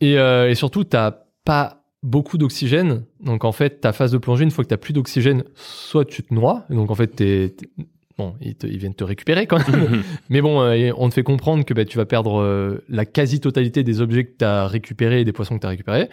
Et, 0.00 0.18
euh, 0.18 0.48
et 0.50 0.54
surtout, 0.54 0.84
t'as 0.84 1.12
pas 1.44 1.82
beaucoup 2.04 2.38
d'oxygène. 2.38 3.04
Donc, 3.24 3.44
en 3.44 3.52
fait, 3.52 3.80
ta 3.80 3.92
phase 3.92 4.12
de 4.12 4.18
plongée, 4.18 4.44
une 4.44 4.50
fois 4.50 4.64
que 4.64 4.68
t'as 4.70 4.76
plus 4.76 4.92
d'oxygène, 4.92 5.44
soit 5.54 6.04
tu 6.04 6.22
te 6.22 6.32
noies. 6.34 6.64
Donc, 6.70 6.90
en 6.90 6.94
fait, 6.94 7.08
t'es- 7.08 7.54
t'es- 7.56 7.68
bon, 8.18 8.34
ils, 8.40 8.54
te- 8.56 8.66
ils 8.66 8.78
viennent 8.78 8.94
te 8.94 9.04
récupérer 9.04 9.46
quand 9.46 9.56
même. 9.68 10.02
Mais 10.28 10.40
bon, 10.40 10.60
euh, 10.62 10.90
on 10.98 11.08
te 11.08 11.14
fait 11.14 11.22
comprendre 11.22 11.64
que 11.64 11.74
bah, 11.74 11.84
tu 11.84 11.96
vas 11.98 12.04
perdre 12.06 12.40
euh, 12.40 12.78
la 12.88 13.04
quasi-totalité 13.06 13.82
des 13.84 14.00
objets 14.00 14.24
que 14.24 14.36
tu 14.38 14.44
as 14.44 14.66
récupérés 14.66 15.20
et 15.20 15.24
des 15.24 15.32
poissons 15.32 15.56
que 15.56 15.60
tu 15.60 15.66
as 15.66 15.70
récupérés. 15.70 16.08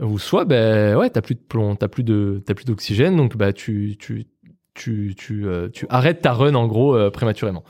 Ou 0.00 0.18
soit, 0.18 0.44
bah, 0.44 0.96
ouais, 0.96 1.10
t'as 1.10 1.22
plus 1.22 1.34
de 1.34 1.40
plomb, 1.40 1.76
t'as 1.76 1.88
plus 1.88 2.02
de, 2.02 2.42
t'as 2.44 2.54
plus 2.54 2.64
d'oxygène, 2.64 3.16
donc 3.16 3.36
bah, 3.36 3.52
tu, 3.52 3.96
tu, 3.98 4.26
tu, 4.74 5.46
euh, 5.46 5.68
arrêtes 5.88 6.22
ta 6.22 6.32
run 6.32 6.54
en 6.54 6.66
gros 6.66 6.96
euh, 6.96 7.10
prématurément. 7.10 7.64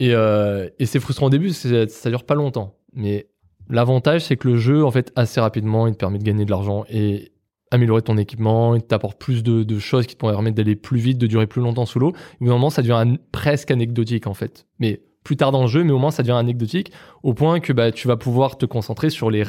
Et, 0.00 0.14
euh, 0.14 0.68
et 0.78 0.86
c'est 0.86 1.00
frustrant 1.00 1.26
au 1.26 1.30
début, 1.30 1.50
ça 1.50 2.10
dure 2.10 2.24
pas 2.24 2.34
longtemps. 2.34 2.76
Mais 2.94 3.28
l'avantage, 3.68 4.24
c'est 4.24 4.36
que 4.36 4.48
le 4.48 4.56
jeu, 4.56 4.84
en 4.84 4.90
fait, 4.90 5.12
assez 5.16 5.40
rapidement, 5.40 5.86
il 5.86 5.94
te 5.94 5.98
permet 5.98 6.18
de 6.18 6.24
gagner 6.24 6.44
de 6.44 6.50
l'argent 6.50 6.84
et 6.88 7.32
améliorer 7.70 8.02
ton 8.02 8.16
équipement, 8.16 8.74
il 8.74 8.82
t'apporte 8.82 9.18
plus 9.18 9.42
de, 9.42 9.78
choses 9.78 10.06
qui 10.06 10.14
te 10.16 10.20
permettre 10.20 10.56
d'aller 10.56 10.76
plus 10.76 10.98
vite, 10.98 11.18
de 11.18 11.26
durer 11.26 11.46
plus 11.46 11.60
longtemps 11.60 11.84
sous 11.84 11.98
l'eau. 11.98 12.12
Au 12.40 12.44
moment, 12.44 12.70
ça 12.70 12.82
devient 12.82 13.18
presque 13.32 13.70
anecdotique, 13.70 14.26
en 14.26 14.34
fait. 14.34 14.66
Mais 14.78 15.02
plus 15.22 15.36
tard 15.36 15.52
dans 15.52 15.62
le 15.62 15.68
jeu, 15.68 15.84
mais 15.84 15.92
au 15.92 15.98
moins, 15.98 16.10
ça 16.10 16.22
devient 16.22 16.32
anecdotique 16.38 16.92
au 17.22 17.34
point 17.34 17.60
que 17.60 17.72
bah, 17.72 17.92
tu 17.92 18.08
vas 18.08 18.16
pouvoir 18.16 18.56
te 18.56 18.64
concentrer 18.64 19.10
sur 19.10 19.30
les, 19.30 19.44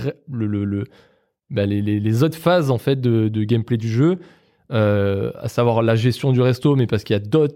bah, 1.50 1.66
les, 1.66 1.82
les, 1.82 2.00
les 2.00 2.24
autres 2.24 2.38
phases, 2.38 2.72
en 2.72 2.78
fait, 2.78 3.00
de, 3.02 3.28
de 3.28 3.44
gameplay 3.44 3.78
du 3.78 3.90
jeu, 3.90 4.18
euh, 4.72 5.32
à 5.40 5.48
savoir 5.50 5.82
la 5.82 5.96
gestion 5.96 6.32
du 6.32 6.42
resto, 6.42 6.76
mais 6.76 6.86
parce 6.88 7.04
qu'il 7.04 7.14
y 7.16 7.18
a 7.18 7.20
d'autres 7.20 7.56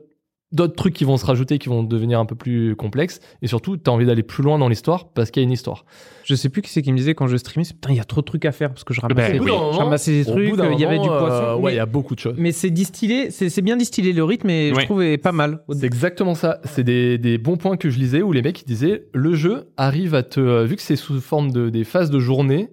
d'autres 0.51 0.75
trucs 0.75 0.93
qui 0.93 1.03
vont 1.03 1.17
se 1.17 1.25
rajouter, 1.25 1.57
qui 1.57 1.67
vont 1.67 1.81
devenir 1.81 2.19
un 2.19 2.25
peu 2.27 2.35
plus 2.35 2.75
complexes. 2.75 3.21
Et 3.41 3.47
surtout, 3.47 3.75
tu 3.75 3.89
as 3.89 3.91
envie 3.91 4.05
d'aller 4.05 4.21
plus 4.21 4.43
loin 4.43 4.59
dans 4.59 4.69
l'histoire 4.69 5.09
parce 5.09 5.31
qu'il 5.31 5.41
y 5.41 5.43
a 5.43 5.47
une 5.47 5.51
histoire. 5.51 5.83
Je 6.25 6.35
sais 6.35 6.47
plus 6.49 6.61
qui 6.61 6.69
c'est 6.69 6.83
qui 6.83 6.91
me 6.91 6.97
disait 6.97 7.15
quand 7.15 7.25
je 7.25 7.37
streamais, 7.37 7.63
c'est, 7.63 7.73
putain, 7.73 7.89
il 7.89 7.95
y 7.95 7.99
a 7.99 8.03
trop 8.03 8.21
de 8.21 8.25
trucs 8.27 8.45
à 8.45 8.51
faire 8.51 8.69
parce 8.69 8.83
que 8.83 8.93
je 8.93 9.01
ramassais, 9.01 9.31
Ben 9.31 9.37
je 9.43 9.49
moment- 9.51 9.71
ramassais 9.71 10.11
des 10.11 10.25
trucs, 10.25 10.49
il 10.49 10.79
y 10.79 10.85
avait 10.85 10.99
du 10.99 11.07
poisson. 11.07 11.25
euh, 11.43 11.55
ouais, 11.55 11.73
il 11.73 11.77
y 11.77 11.79
a 11.79 11.87
beaucoup 11.87 12.13
de 12.13 12.19
choses. 12.19 12.35
mais 12.37 12.51
c'est 12.51 12.69
distillé, 12.69 13.31
c'est, 13.31 13.61
bien 13.63 13.77
distillé 13.77 14.13
le 14.13 14.23
rythme 14.23 14.51
et 14.51 14.71
Ouais. 14.73 14.81
je 14.81 14.85
trouve 14.85 15.01
est 15.01 15.17
pas 15.17 15.31
mal. 15.31 15.63
C'est 15.71 15.85
exactement 15.87 16.35
ça. 16.35 16.59
C'est 16.65 16.83
des, 16.83 17.17
des 17.17 17.39
bons 17.39 17.57
points 17.57 17.75
que 17.75 17.89
je 17.89 17.97
lisais 17.97 18.21
où 18.21 18.31
les 18.31 18.43
mecs 18.43 18.61
ils 18.61 18.65
disaient 18.67 19.05
le 19.15 19.33
jeu 19.33 19.69
arrive 19.75 20.13
à 20.13 20.21
te 20.21 20.39
euh, 20.39 20.65
vu 20.65 20.75
que 20.75 20.83
c'est 20.83 20.95
sous 20.97 21.19
forme 21.19 21.51
de 21.51 21.71
des 21.71 21.83
phases 21.83 22.11
de 22.11 22.19
journée. 22.19 22.69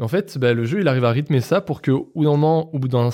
En 0.00 0.08
fait, 0.08 0.38
bah, 0.38 0.54
le 0.54 0.64
jeu 0.64 0.80
il 0.80 0.88
arrive 0.88 1.04
à 1.04 1.10
rythmer 1.10 1.40
ça 1.40 1.60
pour 1.60 1.82
que 1.82 1.90
au 1.90 2.10
bout 2.14 2.24
d'un 2.24 2.30
moment, 2.30 2.74
au 2.74 2.78
bout 2.78 2.88
d'un 2.88 3.10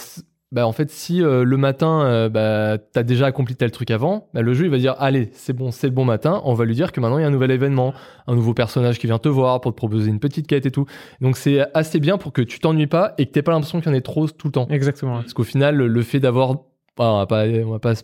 bah, 0.53 0.65
en 0.67 0.73
fait, 0.73 0.91
si 0.93 1.23
euh, 1.23 1.43
le 1.43 1.57
matin, 1.57 2.03
euh, 2.05 2.29
bah, 2.29 2.79
t'as 2.93 3.03
déjà 3.03 3.27
accompli 3.27 3.57
tel 3.57 3.73
truc 3.73 3.91
avant, 3.91 4.29
bah, 4.33 4.43
le 4.43 4.55
jeu 4.55 4.67
il 4.67 4.71
va 4.71 4.79
dire 4.79 4.95
allez, 4.99 5.29
c'est 5.33 5.53
bon, 5.53 5.73
c'est 5.73 5.89
le 5.89 5.93
bon 5.93 6.05
matin. 6.05 6.41
On 6.45 6.55
va 6.55 6.65
lui 6.65 6.75
dire 6.75 6.93
que 6.93 7.01
maintenant 7.01 7.19
il 7.19 7.23
y 7.23 7.25
a 7.25 7.27
un 7.27 7.33
nouvel 7.33 7.51
événement, 7.51 7.93
un 8.29 8.35
nouveau 8.37 8.55
personnage 8.55 8.99
qui 9.01 9.09
vient 9.09 9.19
te 9.19 9.29
voir 9.29 9.61
pour 9.61 9.73
te 9.73 9.77
proposer 9.77 10.09
une 10.09 10.21
petite 10.21 10.47
quête 10.47 10.65
et 10.65 10.71
tout. 10.71 10.87
Donc 11.21 11.37
c'est 11.37 11.67
assez 11.75 11.99
bien 11.99 12.17
pour 12.17 12.33
que 12.33 12.43
tu 12.43 12.61
t'ennuies 12.61 12.87
pas 12.87 13.15
et 13.19 13.27
que 13.27 13.33
t'aies 13.33 13.43
pas 13.43 13.53
l'impression 13.53 13.81
qu'il 13.81 13.91
y 13.91 13.95
en 13.95 13.99
ait 13.99 14.01
trop 14.01 14.29
tout 14.29 14.47
le 14.47 14.53
temps. 14.53 14.69
Exactement. 14.71 15.17
Parce 15.17 15.35
qu'au 15.35 15.45
final, 15.45 15.77
le- 15.77 16.03
fait 16.03 16.21
d'avoir, 16.21 16.51
on 16.99 17.19
va 17.19 17.27
pas, 17.27 17.45
on 17.47 17.73
va 17.73 17.79
pas 17.81 17.95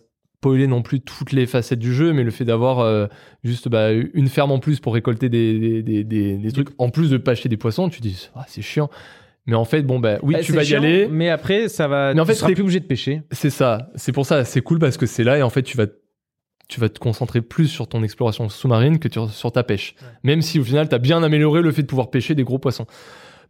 spoiler 0.42 0.66
non 0.66 0.82
plus 0.82 1.00
toutes 1.00 1.30
les 1.30 1.46
facettes 1.46 1.78
du 1.78 1.94
jeu, 1.94 2.12
mais 2.12 2.24
le 2.24 2.32
fait 2.32 2.44
d'avoir 2.44 2.80
euh, 2.80 3.06
juste 3.44 3.68
bah, 3.68 3.92
une 3.92 4.26
ferme 4.28 4.50
en 4.50 4.58
plus 4.58 4.80
pour 4.80 4.92
récolter 4.94 5.28
des, 5.28 5.60
des, 5.60 5.82
des, 5.84 6.02
des- 6.04 6.36
des 6.36 6.52
trucs, 6.52 6.70
en 6.78 6.90
plus 6.90 7.10
de 7.10 7.16
pêcher 7.16 7.48
des 7.48 7.56
poissons, 7.56 7.88
tu 7.88 8.00
dis, 8.00 8.28
ah, 8.34 8.44
c'est 8.48 8.60
chiant. 8.60 8.90
Mais 9.46 9.54
en 9.54 9.64
fait, 9.64 9.82
bon, 9.82 10.00
bah, 10.00 10.18
oui, 10.24 10.34
Bah, 10.34 10.40
tu 10.40 10.50
vas 10.52 10.64
y 10.64 10.74
aller. 10.74 11.06
Mais 11.08 11.28
après, 11.30 11.68
ça 11.68 11.86
va. 11.86 12.12
Mais 12.12 12.20
en 12.20 12.24
tu 12.24 12.30
fait, 12.32 12.34
seras 12.34 12.48
c'est- 12.48 12.54
plus 12.54 12.62
obligé 12.64 12.80
de 12.80 12.86
pêcher. 12.86 13.22
C'est 13.30 13.50
ça. 13.50 13.90
C'est 13.94 14.10
pour 14.10 14.26
ça, 14.26 14.44
c'est 14.44 14.62
cool 14.62 14.80
parce 14.80 14.96
que 14.96 15.06
c'est 15.06 15.22
là 15.22 15.38
et 15.38 15.42
en 15.42 15.50
fait, 15.50 15.62
tu 15.62 15.76
vas, 15.76 15.86
tu 16.68 16.80
vas 16.80 16.88
te 16.88 16.98
concentrer 16.98 17.40
plus 17.40 17.68
sur 17.68 17.86
ton 17.86 18.02
exploration 18.02 18.48
sous-marine 18.48 18.98
que 18.98 19.06
tu- 19.06 19.20
sur 19.30 19.52
ta 19.52 19.62
pêche. 19.62 19.94
Même 20.24 20.42
si 20.42 20.58
au 20.58 20.64
final, 20.64 20.88
tu 20.88 20.94
as 20.96 20.98
bien 20.98 21.22
amélioré 21.22 21.62
le 21.62 21.70
fait 21.70 21.82
de 21.82 21.86
pouvoir 21.86 22.10
pêcher 22.10 22.34
des 22.34 22.42
gros 22.42 22.58
poissons. 22.58 22.86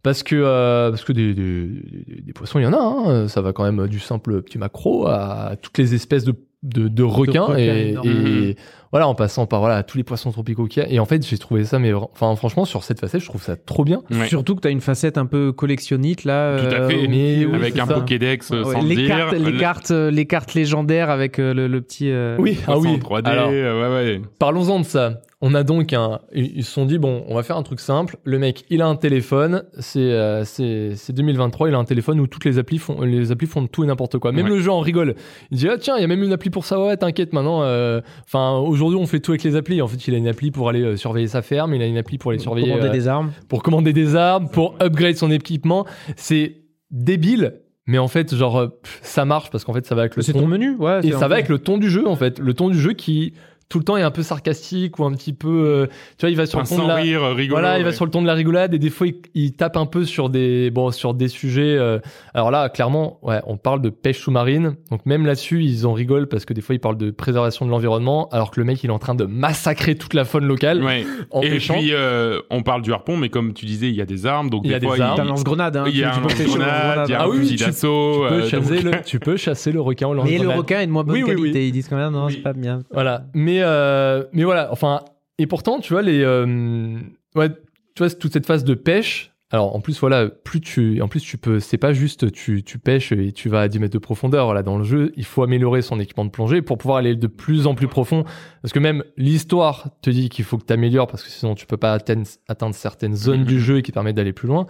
Parce 0.03 0.21
que, 0.21 0.35
euh, 0.35 0.91
parce 0.91 1.03
que 1.05 1.13
des, 1.13 1.33
des, 1.33 1.67
des- 1.67 2.21
des 2.21 2.33
poissons, 2.33 2.59
il 2.59 2.63
y 2.63 2.67
en 2.67 2.73
a. 2.73 2.77
hein. 2.77 3.27
Ça 3.29 3.41
va 3.41 3.51
quand 3.51 3.63
même 3.63 3.87
du 3.87 3.99
simple 3.99 4.43
petit 4.43 4.59
macro 4.59 5.07
à 5.07 5.55
toutes 5.59 5.77
les 5.79 5.95
espèces 5.95 6.23
de, 6.23 6.35
de, 6.63 6.87
de 6.87 7.03
requins. 7.03 7.43
requins 7.43 7.57
et, 7.57 7.89
énormes. 7.89 8.09
et 8.09 8.55
voilà, 8.93 9.09
en 9.09 9.15
passant 9.15 9.45
par 9.45 9.59
voilà, 9.59 9.83
tous 9.83 9.97
les 9.97 10.05
poissons 10.05 10.31
tropicaux 10.31 10.67
qu'il 10.67 10.81
y 10.81 10.85
a. 10.85 10.89
Et 10.89 10.99
en 10.99 11.05
fait, 11.05 11.27
j'ai 11.27 11.37
trouvé 11.37 11.65
ça, 11.65 11.79
mais 11.79 11.91
enfin, 11.93 12.33
franchement, 12.37 12.63
sur 12.63 12.83
cette 12.83 13.01
facette, 13.01 13.19
je 13.19 13.25
trouve 13.27 13.43
ça 13.43 13.57
trop 13.57 13.83
bien. 13.83 14.03
Ouais. 14.09 14.27
Surtout 14.29 14.55
que 14.55 14.61
tu 14.61 14.67
as 14.69 14.71
une 14.71 14.79
facette 14.79 15.17
un 15.17 15.25
peu 15.25 15.51
collectionnite 15.51 16.23
là. 16.23 16.57
Tout 16.59 16.65
à 16.73 16.79
euh, 16.79 16.89
fait. 16.89 17.07
Mais 17.09 17.45
oui, 17.45 17.55
Avec 17.55 17.77
un 17.79 17.85
ça. 17.87 17.95
Pokédex 17.95 18.51
euh, 18.51 18.63
Ouais, 18.63 18.73
sans 18.73 18.81
les, 18.83 18.95
dire. 18.95 19.07
cartes, 19.09 19.33
les, 19.33 19.51
le- 19.51 19.59
cartes, 19.59 19.91
euh, 19.91 20.11
les 20.11 20.25
cartes 20.25 20.53
légendaires 20.53 21.09
avec 21.09 21.39
euh, 21.39 21.53
le, 21.53 21.67
le 21.67 21.81
petit. 21.81 22.09
euh, 22.11 22.37
Oui, 22.39 22.57
ah 22.67 22.77
oui. 22.79 22.89
en 22.89 22.97
3D. 22.97 23.25
Alors, 23.25 23.49
euh, 23.51 23.81
ouais, 24.05 24.11
ouais. 24.13 24.21
Parlons-en 24.39 24.79
de 24.79 24.85
ça. 24.85 25.21
On 25.45 25.55
a 25.55 25.63
donc 25.63 25.91
un. 25.91 26.19
Ils 26.33 26.63
se 26.63 26.71
sont 26.71 26.85
dit, 26.85 26.97
bon, 26.97 27.25
on 27.27 27.35
va 27.35 27.43
faire 27.43 27.57
un 27.57 27.63
truc 27.63 27.81
simple. 27.81 28.15
Le 28.23 28.39
mec, 28.39 28.63
il 28.69 28.81
a 28.81 28.87
un 28.87 28.95
téléphone. 28.95 29.63
C'est 29.77 29.99
euh, 29.99 30.45
c'est 30.45 30.91
c'est 30.95 31.11
2023. 31.11 31.67
Il 31.67 31.75
a 31.75 31.77
un 31.79 31.83
téléphone 31.83 32.21
où 32.21 32.27
toutes 32.27 32.45
les 32.45 32.59
applis 32.59 32.77
font, 32.77 33.01
les 33.01 33.29
applis 33.33 33.47
font 33.47 33.67
tout 33.67 33.83
et 33.83 33.87
n'importe 33.87 34.19
quoi. 34.19 34.31
Même 34.31 34.45
Ouais. 34.45 34.51
le 34.51 34.59
jeu 34.59 34.71
en 34.71 34.79
rigole. 34.79 35.15
Il 35.51 35.57
dit, 35.57 35.67
ah 35.67 35.75
tiens, 35.77 35.97
il 35.97 36.01
y 36.01 36.05
a 36.05 36.07
même 36.07 36.23
une 36.23 36.31
appli 36.31 36.49
pour 36.49 36.63
ça. 36.63 36.79
Ouais, 36.79 36.95
t'inquiète 36.95 37.33
maintenant. 37.33 37.61
euh, 37.63 37.99
Enfin, 38.25 38.57
aujourd'hui, 38.83 39.03
on 39.03 39.07
fait 39.07 39.19
tout 39.19 39.31
avec 39.31 39.43
les 39.43 39.55
applis. 39.55 39.81
En 39.81 39.87
fait, 39.87 40.07
il 40.07 40.13
a 40.13 40.17
une 40.17 40.27
appli 40.27 40.51
pour 40.51 40.69
aller 40.69 40.81
euh, 40.81 40.95
surveiller 40.97 41.27
sa 41.27 41.41
ferme. 41.41 41.73
Il 41.73 41.81
a 41.81 41.85
une 41.87 41.97
appli 41.97 42.17
pour 42.17 42.31
aller 42.31 42.39
surveiller. 42.39 42.67
commander 42.69 42.87
euh, 42.89 42.91
des 42.91 43.07
armes. 43.07 43.31
pour 43.47 43.63
commander 43.63 43.93
des 43.93 44.15
armes, 44.15 44.49
pour 44.49 44.75
upgrade 44.81 45.15
son 45.15 45.31
équipement. 45.31 45.85
C'est 46.15 46.57
débile. 46.91 47.55
Mais 47.85 47.97
en 47.97 48.07
fait, 48.07 48.33
genre, 48.33 48.57
euh, 48.59 48.67
ça 49.01 49.25
marche 49.25 49.49
parce 49.49 49.65
qu'en 49.65 49.73
fait, 49.73 49.85
ça 49.85 49.93
va 49.95 50.01
avec 50.03 50.15
le 50.15 50.21
C'est 50.21 50.31
ton- 50.33 50.41
ton 50.41 50.47
menu, 50.47 50.75
ouais. 50.77 50.99
et 50.99 51.11
c'est 51.11 51.17
ça 51.17 51.27
va 51.27 51.35
avec 51.35 51.49
le 51.49 51.57
ton 51.59 51.77
du 51.77 51.89
jeu 51.89 52.07
en 52.07 52.15
fait. 52.15 52.39
Le 52.39 52.53
ton 52.53 52.69
du 52.69 52.79
jeu 52.79 52.93
qui 52.93 53.33
tout 53.69 53.79
le 53.79 53.85
temps 53.85 53.97
est 53.97 54.01
un 54.03 54.11
peu 54.11 54.21
sarcastique 54.23 54.99
ou 54.99 55.05
un 55.05 55.11
petit 55.13 55.33
peu. 55.33 55.47
euh, 55.49 55.87
tu 56.17 56.21
vois, 56.21 56.29
il 56.29 56.35
va 56.37 56.45
sur 56.45 56.59
Enfin, 56.59 56.75
le 56.75 56.81
ton 56.81 56.87
de 56.87 56.89
la. 56.89 56.95
rire, 56.95 57.23
euh, 57.23 57.33
rigolo. 57.33 57.59
Voilà, 57.59 57.79
il 57.79 57.83
va 57.85 57.91
sur 57.91 58.05
le 58.05 58.11
ton 58.11 58.21
de 58.21 58.27
la 58.27 58.33
rigolade 58.33 58.73
et 58.73 58.79
des 58.79 58.89
fois 58.89 59.07
il, 59.07 59.15
il 59.33 59.53
tape 59.53 59.77
un 59.77 59.85
peu 59.85 60.05
sur 60.05 60.29
des 60.29 60.69
bon 60.71 60.91
sur 60.91 61.13
des 61.13 61.27
sujets. 61.27 61.75
euh, 61.77 61.99
alors 62.33 62.51
là, 62.51 62.69
clairement, 62.69 63.19
ouais, 63.23 63.41
on 63.47 63.57
parle 63.57 63.81
de 63.81 63.89
pêche 63.89 64.19
sous-marine. 64.19 64.75
Donc 64.91 65.05
même 65.05 65.25
là-dessus, 65.25 65.63
ils 65.63 65.87
en 65.87 65.93
rigolent 65.93 66.27
parce 66.27 66.45
que 66.45 66.53
des 66.53 66.61
fois 66.61 66.75
ils 66.75 66.79
parlent 66.79 66.97
de 66.97 67.09
préservation 67.11 67.65
de 67.65 67.71
l'environnement, 67.71 68.29
alors 68.31 68.51
que 68.51 68.59
le 68.59 68.65
mec 68.65 68.83
il 68.83 68.89
est 68.89 68.93
en 68.93 68.99
train 68.99 69.15
de 69.15 69.25
massacrer 69.25 69.95
toute 69.95 70.13
la 70.13 70.25
faune 70.25 70.45
locale 70.45 70.83
Ouais. 70.83 71.05
en 71.31 71.41
Et 71.41 71.49
pêchant. 71.49 71.73
puis, 71.75 71.89
euh, 71.93 72.39
on 72.49 72.61
parle 72.63 72.81
du 72.81 72.91
harpon, 72.93 73.17
mais 73.17 73.29
comme 73.29 73.53
tu 73.53 73.65
disais, 73.65 73.87
il 73.89 73.95
y 73.95 74.01
a 74.01 74.05
des 74.05 74.25
armes. 74.25 74.49
Donc, 74.49 74.61
Il 74.65 74.67
y 74.67 74.69
des 74.69 74.75
a 74.75 74.79
des 74.79 74.87
fois, 74.87 74.99
armes. 74.99 75.15
T'as 75.17 75.23
un 75.23 75.25
lance-grenade, 75.25 75.77
hein. 75.77 75.83
Il 75.87 75.97
y 75.97 76.03
a 76.03 76.11
tu, 76.11 76.19
un 76.19 76.21
tu 76.27 76.35
peux 76.35 76.43
lance-grenade, 76.43 77.05
il 77.07 77.11
y 77.11 77.15
a 77.15 77.21
Ah 77.21 77.25
un 77.25 77.29
oui, 77.29 77.37
fusil 77.39 77.55
tu- 77.55 77.63
d'assaut. 77.65 78.13
tu, 78.13 78.19
peux 78.29 78.33
euh, 78.41 78.49
chasser 78.49 78.75
donc- 78.75 78.83
le, 78.83 79.01
tu 79.05 79.19
peux 79.19 79.37
chasser 79.37 79.71
le 79.71 79.81
requin 79.81 80.07
au 80.07 80.13
Mais 80.13 80.23
le 80.23 80.29
lance-grenade. 80.37 80.57
requin 80.57 80.79
est 80.81 80.87
de 80.87 80.91
moins 80.91 81.03
bonne 81.03 81.23
qualité. 81.23 81.67
Ils 81.67 81.71
disent 81.71 81.87
quand 81.87 81.95
même, 81.97 82.11
non, 82.13 82.29
c'est 82.29 82.37
pas 82.37 82.53
bien. 82.53 82.79
Voilà. 82.91 83.23
Mais, 83.33 83.52
euh, 83.61 84.23
mais 84.33 84.43
voilà, 84.43 84.71
enfin, 84.71 85.01
et 85.37 85.47
pourtant, 85.47 85.79
tu 85.79 85.93
vois, 85.93 86.01
les, 86.01 86.21
euh, 86.23 86.97
ouais, 87.35 87.49
tu 87.95 87.99
vois, 88.03 88.09
toute 88.09 88.33
cette 88.33 88.45
phase 88.45 88.63
de 88.63 88.73
pêche. 88.73 89.29
Alors, 89.51 89.75
en 89.75 89.81
plus, 89.81 89.99
voilà, 89.99 90.29
plus 90.29 90.61
tu, 90.61 90.99
en 91.03 91.07
plus, 91.07 91.21
tu 91.21 91.37
peux, 91.37 91.59
c'est 91.59 91.77
pas 91.77 91.93
juste, 91.93 92.31
tu, 92.31 92.63
tu 92.63 92.79
pêches 92.79 93.11
et 93.11 93.31
tu 93.33 93.49
vas 93.49 93.61
à 93.61 93.67
10 93.67 93.77
mètres 93.79 93.93
de 93.93 93.99
profondeur. 93.99 94.45
Voilà, 94.45 94.63
dans 94.63 94.79
le 94.79 94.83
jeu, 94.83 95.11
il 95.15 95.25
faut 95.25 95.43
améliorer 95.43 95.83
son 95.83 95.99
équipement 95.99 96.25
de 96.25 96.31
plongée 96.31 96.63
pour 96.63 96.79
pouvoir 96.79 96.97
aller 96.97 97.15
de 97.15 97.27
plus 97.27 97.67
en 97.67 97.75
plus 97.75 97.87
profond. 97.87 98.23
Parce 98.63 98.73
que 98.73 98.79
même 98.79 99.03
l'histoire 99.15 99.89
te 100.01 100.09
dit 100.09 100.29
qu'il 100.29 100.43
faut 100.43 100.57
que 100.57 100.65
tu 100.65 100.73
améliores 100.73 101.05
parce 101.05 101.21
que 101.23 101.29
sinon 101.29 101.53
tu 101.53 101.67
peux 101.67 101.77
pas 101.77 101.93
atteindre, 101.93 102.25
atteindre 102.47 102.73
certaines 102.73 103.15
zones 103.15 103.41
Mhm. 103.41 103.45
du 103.45 103.59
jeu 103.59 103.81
qui 103.81 103.91
permettent 103.91 104.15
d'aller 104.15 104.33
plus 104.33 104.47
loin. 104.47 104.65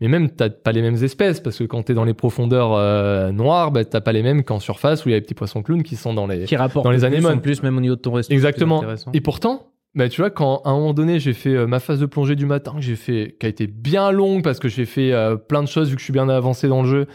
Mais 0.00 0.08
même, 0.08 0.30
t'as 0.30 0.50
pas 0.50 0.72
les 0.72 0.82
mêmes 0.82 1.02
espèces 1.02 1.40
parce 1.40 1.58
que 1.58 1.64
quand 1.64 1.84
t'es 1.84 1.94
dans 1.94 2.04
les 2.04 2.14
profondeurs 2.14 2.72
euh, 2.74 3.30
noires, 3.30 3.70
bah, 3.70 3.84
t'as 3.84 4.00
pas 4.00 4.12
les 4.12 4.22
mêmes 4.22 4.42
qu'en 4.42 4.60
surface 4.60 5.04
où 5.04 5.08
il 5.08 5.12
y 5.12 5.14
a 5.14 5.18
les 5.18 5.22
petits 5.22 5.34
poissons 5.34 5.62
clowns 5.62 5.82
qui 5.82 5.96
sont 5.96 6.14
dans 6.14 6.26
les, 6.26 6.44
Qui 6.44 6.56
rapporte 6.56 6.84
Dans 6.84 6.90
les 6.90 7.04
anémones. 7.04 7.40
plus, 7.40 7.62
même 7.62 7.76
au 7.76 7.80
niveau 7.80 7.96
de 7.96 8.00
ton 8.00 8.12
resto. 8.12 8.32
Exactement. 8.32 8.82
Et 9.12 9.20
pourtant, 9.20 9.70
bah, 9.94 10.08
tu 10.08 10.20
vois, 10.20 10.30
quand 10.30 10.62
à 10.64 10.70
un 10.70 10.74
moment 10.74 10.94
donné, 10.94 11.20
j'ai 11.20 11.32
fait 11.32 11.54
euh, 11.54 11.66
ma 11.66 11.78
phase 11.78 12.00
de 12.00 12.06
plongée 12.06 12.34
du 12.34 12.46
matin, 12.46 12.72
que 12.74 12.80
j'ai 12.82 12.96
fait, 12.96 13.36
qui 13.38 13.46
a 13.46 13.48
été 13.48 13.66
bien 13.66 14.10
longue 14.10 14.42
parce 14.42 14.58
que 14.58 14.68
j'ai 14.68 14.86
fait 14.86 15.12
euh, 15.12 15.36
plein 15.36 15.62
de 15.62 15.68
choses 15.68 15.88
vu 15.88 15.94
que 15.94 16.00
je 16.00 16.04
suis 16.04 16.12
bien 16.12 16.28
avancé 16.28 16.68
dans 16.68 16.82
le 16.82 16.88
jeu. 16.88 17.06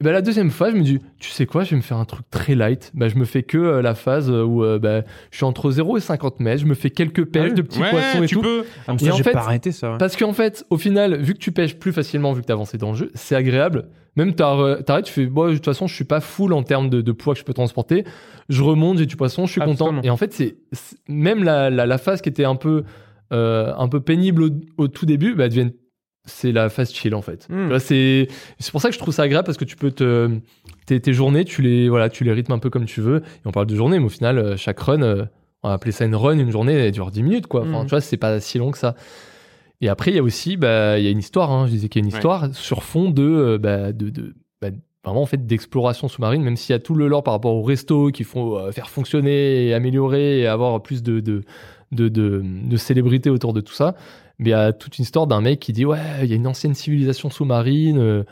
Et 0.00 0.04
bah, 0.04 0.12
la 0.12 0.22
deuxième 0.22 0.50
fois, 0.52 0.70
je 0.70 0.76
me 0.76 0.82
dis, 0.82 1.00
tu 1.18 1.30
sais 1.30 1.44
quoi, 1.44 1.64
je 1.64 1.70
vais 1.70 1.76
me 1.76 1.82
faire 1.82 1.96
un 1.96 2.04
truc 2.04 2.24
très 2.30 2.54
light. 2.54 2.92
Bah, 2.94 3.08
je 3.08 3.16
me 3.16 3.24
fais 3.24 3.42
que 3.42 3.58
euh, 3.58 3.82
la 3.82 3.96
phase 3.96 4.30
où 4.30 4.62
euh, 4.62 4.78
bah, 4.78 5.02
je 5.32 5.36
suis 5.38 5.44
entre 5.44 5.72
0 5.72 5.96
et 5.96 6.00
50 6.00 6.38
mètres, 6.38 6.60
je 6.62 6.66
me 6.66 6.74
fais 6.74 6.90
quelques 6.90 7.24
pêches 7.24 7.48
oui. 7.50 7.54
de 7.56 7.62
petits 7.62 7.80
Ouais, 7.80 7.90
poissons 7.90 8.22
et 8.22 8.26
tu 8.28 8.36
tout. 8.36 8.42
peux. 8.42 8.64
Comme 8.86 8.94
Et 8.94 8.98
ça, 9.06 9.12
en 9.12 9.16
j'ai 9.16 9.24
fait- 9.24 9.32
pas 9.32 9.40
arrêté 9.40 9.72
ça. 9.72 9.90
ouais. 9.90 9.98
Parce 9.98 10.14
qu'en 10.16 10.32
fait, 10.32 10.64
au 10.70 10.76
final, 10.76 11.16
vu 11.20 11.34
que 11.34 11.40
tu 11.40 11.50
pêches 11.50 11.76
plus 11.76 11.92
facilement, 11.92 12.32
vu 12.32 12.42
que 12.42 12.46
tu 12.46 12.52
avancé 12.52 12.78
dans 12.78 12.90
le 12.92 12.96
jeu, 12.96 13.10
c'est 13.14 13.34
agréable. 13.34 13.88
Même 14.14 14.34
t'ar- 14.36 14.84
t'arrêtes, 14.84 15.06
tu 15.06 15.12
fais, 15.12 15.26
bon, 15.26 15.48
de 15.48 15.54
toute 15.54 15.64
façon, 15.64 15.88
je 15.88 15.94
suis 15.96 16.04
pas 16.04 16.20
full 16.20 16.52
en 16.52 16.62
termes 16.62 16.90
de, 16.90 17.00
de 17.00 17.12
poids 17.12 17.34
que 17.34 17.40
je 17.40 17.44
peux 17.44 17.52
transporter. 17.52 18.04
Je 18.48 18.62
remonte, 18.62 18.98
j'ai 18.98 19.06
du 19.06 19.16
poisson, 19.16 19.46
je 19.46 19.50
suis 19.52 19.60
Ah, 19.60 19.64
content. 19.64 20.00
Et 20.04 20.10
en 20.10 20.16
fait, 20.16 20.32
c'est 20.32 20.58
c'est- 20.70 20.96
même 21.08 21.42
la, 21.42 21.70
la, 21.70 21.86
la 21.86 21.98
phase 21.98 22.20
qui 22.22 22.28
était 22.28 22.44
un 22.44 22.54
peu, 22.56 22.84
euh, 23.32 23.72
un 23.76 23.88
peu 23.88 23.98
pénible 23.98 24.44
au, 24.44 24.50
au 24.76 24.86
tout 24.86 25.06
début, 25.06 25.34
bah, 25.34 25.46
elle 25.46 25.50
devient, 25.50 25.70
c'est 26.28 26.52
la 26.52 26.68
phase 26.68 26.92
chill 26.92 27.14
en 27.14 27.22
fait. 27.22 27.46
Hmm. 27.50 27.76
C'est 27.78 28.28
c'est 28.58 28.70
pour 28.70 28.80
ça 28.80 28.88
que 28.88 28.94
je 28.94 28.98
trouve 29.00 29.12
ça 29.14 29.22
agréable 29.22 29.46
parce 29.46 29.58
que 29.58 29.64
tu 29.64 29.76
peux 29.76 29.90
te 29.90 30.30
tes, 30.86 31.00
tes 31.00 31.12
journées, 31.12 31.44
tu 31.44 31.62
les 31.62 31.88
voilà, 31.88 32.08
tu 32.08 32.22
les 32.24 32.32
rythmes 32.32 32.52
un 32.52 32.58
peu 32.58 32.70
comme 32.70 32.84
tu 32.84 33.00
veux. 33.00 33.18
Et 33.18 33.46
on 33.46 33.50
parle 33.52 33.66
de 33.66 33.74
journée, 33.74 33.98
mais 33.98 34.04
au 34.06 34.10
final, 34.10 34.38
euh, 34.38 34.56
chaque 34.56 34.78
run, 34.80 35.02
euh, 35.02 35.24
on 35.62 35.68
va 35.68 35.74
appeler 35.74 35.92
ça 35.92 36.04
une 36.04 36.14
run, 36.14 36.38
une 36.38 36.50
journée, 36.52 36.72
elle 36.74 36.92
dure 36.92 37.10
10 37.10 37.22
minutes 37.22 37.46
quoi. 37.48 37.62
Enfin, 37.62 37.82
Hmm. 37.82 37.86
tu 37.86 37.90
vois, 37.90 38.00
c'est 38.00 38.16
pas 38.16 38.38
si 38.40 38.58
long 38.58 38.70
que 38.70 38.78
ça. 38.78 38.94
Et 39.80 39.88
après, 39.88 40.10
il 40.10 40.16
y 40.16 40.18
a 40.18 40.22
aussi, 40.22 40.56
bah, 40.56 40.98
il 40.98 41.04
y 41.04 41.08
a 41.08 41.10
une 41.10 41.18
histoire. 41.20 41.50
Hein, 41.52 41.66
je 41.66 41.72
disais 41.72 41.88
qu'il 41.88 42.00
y 42.00 42.04
a 42.04 42.06
une 42.06 42.12
Ouais. 42.12 42.18
histoire 42.18 42.54
sur 42.54 42.82
fond 42.82 43.10
de, 43.10 43.22
euh, 43.22 43.58
bah, 43.58 43.92
de, 43.92 44.10
de 44.10 44.34
bah, 44.60 44.70
vraiment 45.04 45.22
en 45.22 45.26
fait 45.26 45.46
d'exploration 45.46 46.08
sous-marine. 46.08 46.42
Même 46.42 46.56
s'il 46.56 46.72
y 46.72 46.76
a 46.76 46.80
tout 46.80 46.94
le 46.96 47.06
lore 47.06 47.22
par 47.22 47.32
rapport 47.34 47.54
au 47.54 47.62
resto 47.62 48.10
qu'il 48.10 48.26
faut 48.26 48.58
euh, 48.58 48.72
faire 48.72 48.90
fonctionner, 48.90 49.66
et 49.68 49.74
améliorer 49.74 50.40
et 50.40 50.46
avoir 50.48 50.82
plus 50.82 51.02
de 51.02 51.20
de 51.20 51.42
de, 51.92 52.08
de, 52.08 52.42
de 52.44 52.76
célébrité 52.76 53.30
autour 53.30 53.52
de 53.54 53.60
tout 53.62 53.72
ça. 53.72 53.94
Mais 54.38 54.50
il 54.50 54.52
y 54.52 54.54
a 54.54 54.72
toute 54.72 54.98
une 54.98 55.02
histoire 55.02 55.26
d'un 55.26 55.40
mec 55.40 55.60
qui 55.60 55.72
dit 55.72 55.84
ouais, 55.84 55.98
il 56.22 56.28
y 56.28 56.32
a 56.32 56.36
une 56.36 56.46
ancienne 56.46 56.74
civilisation 56.74 57.30
sous-marine. 57.30 57.98
euh, 57.98 58.22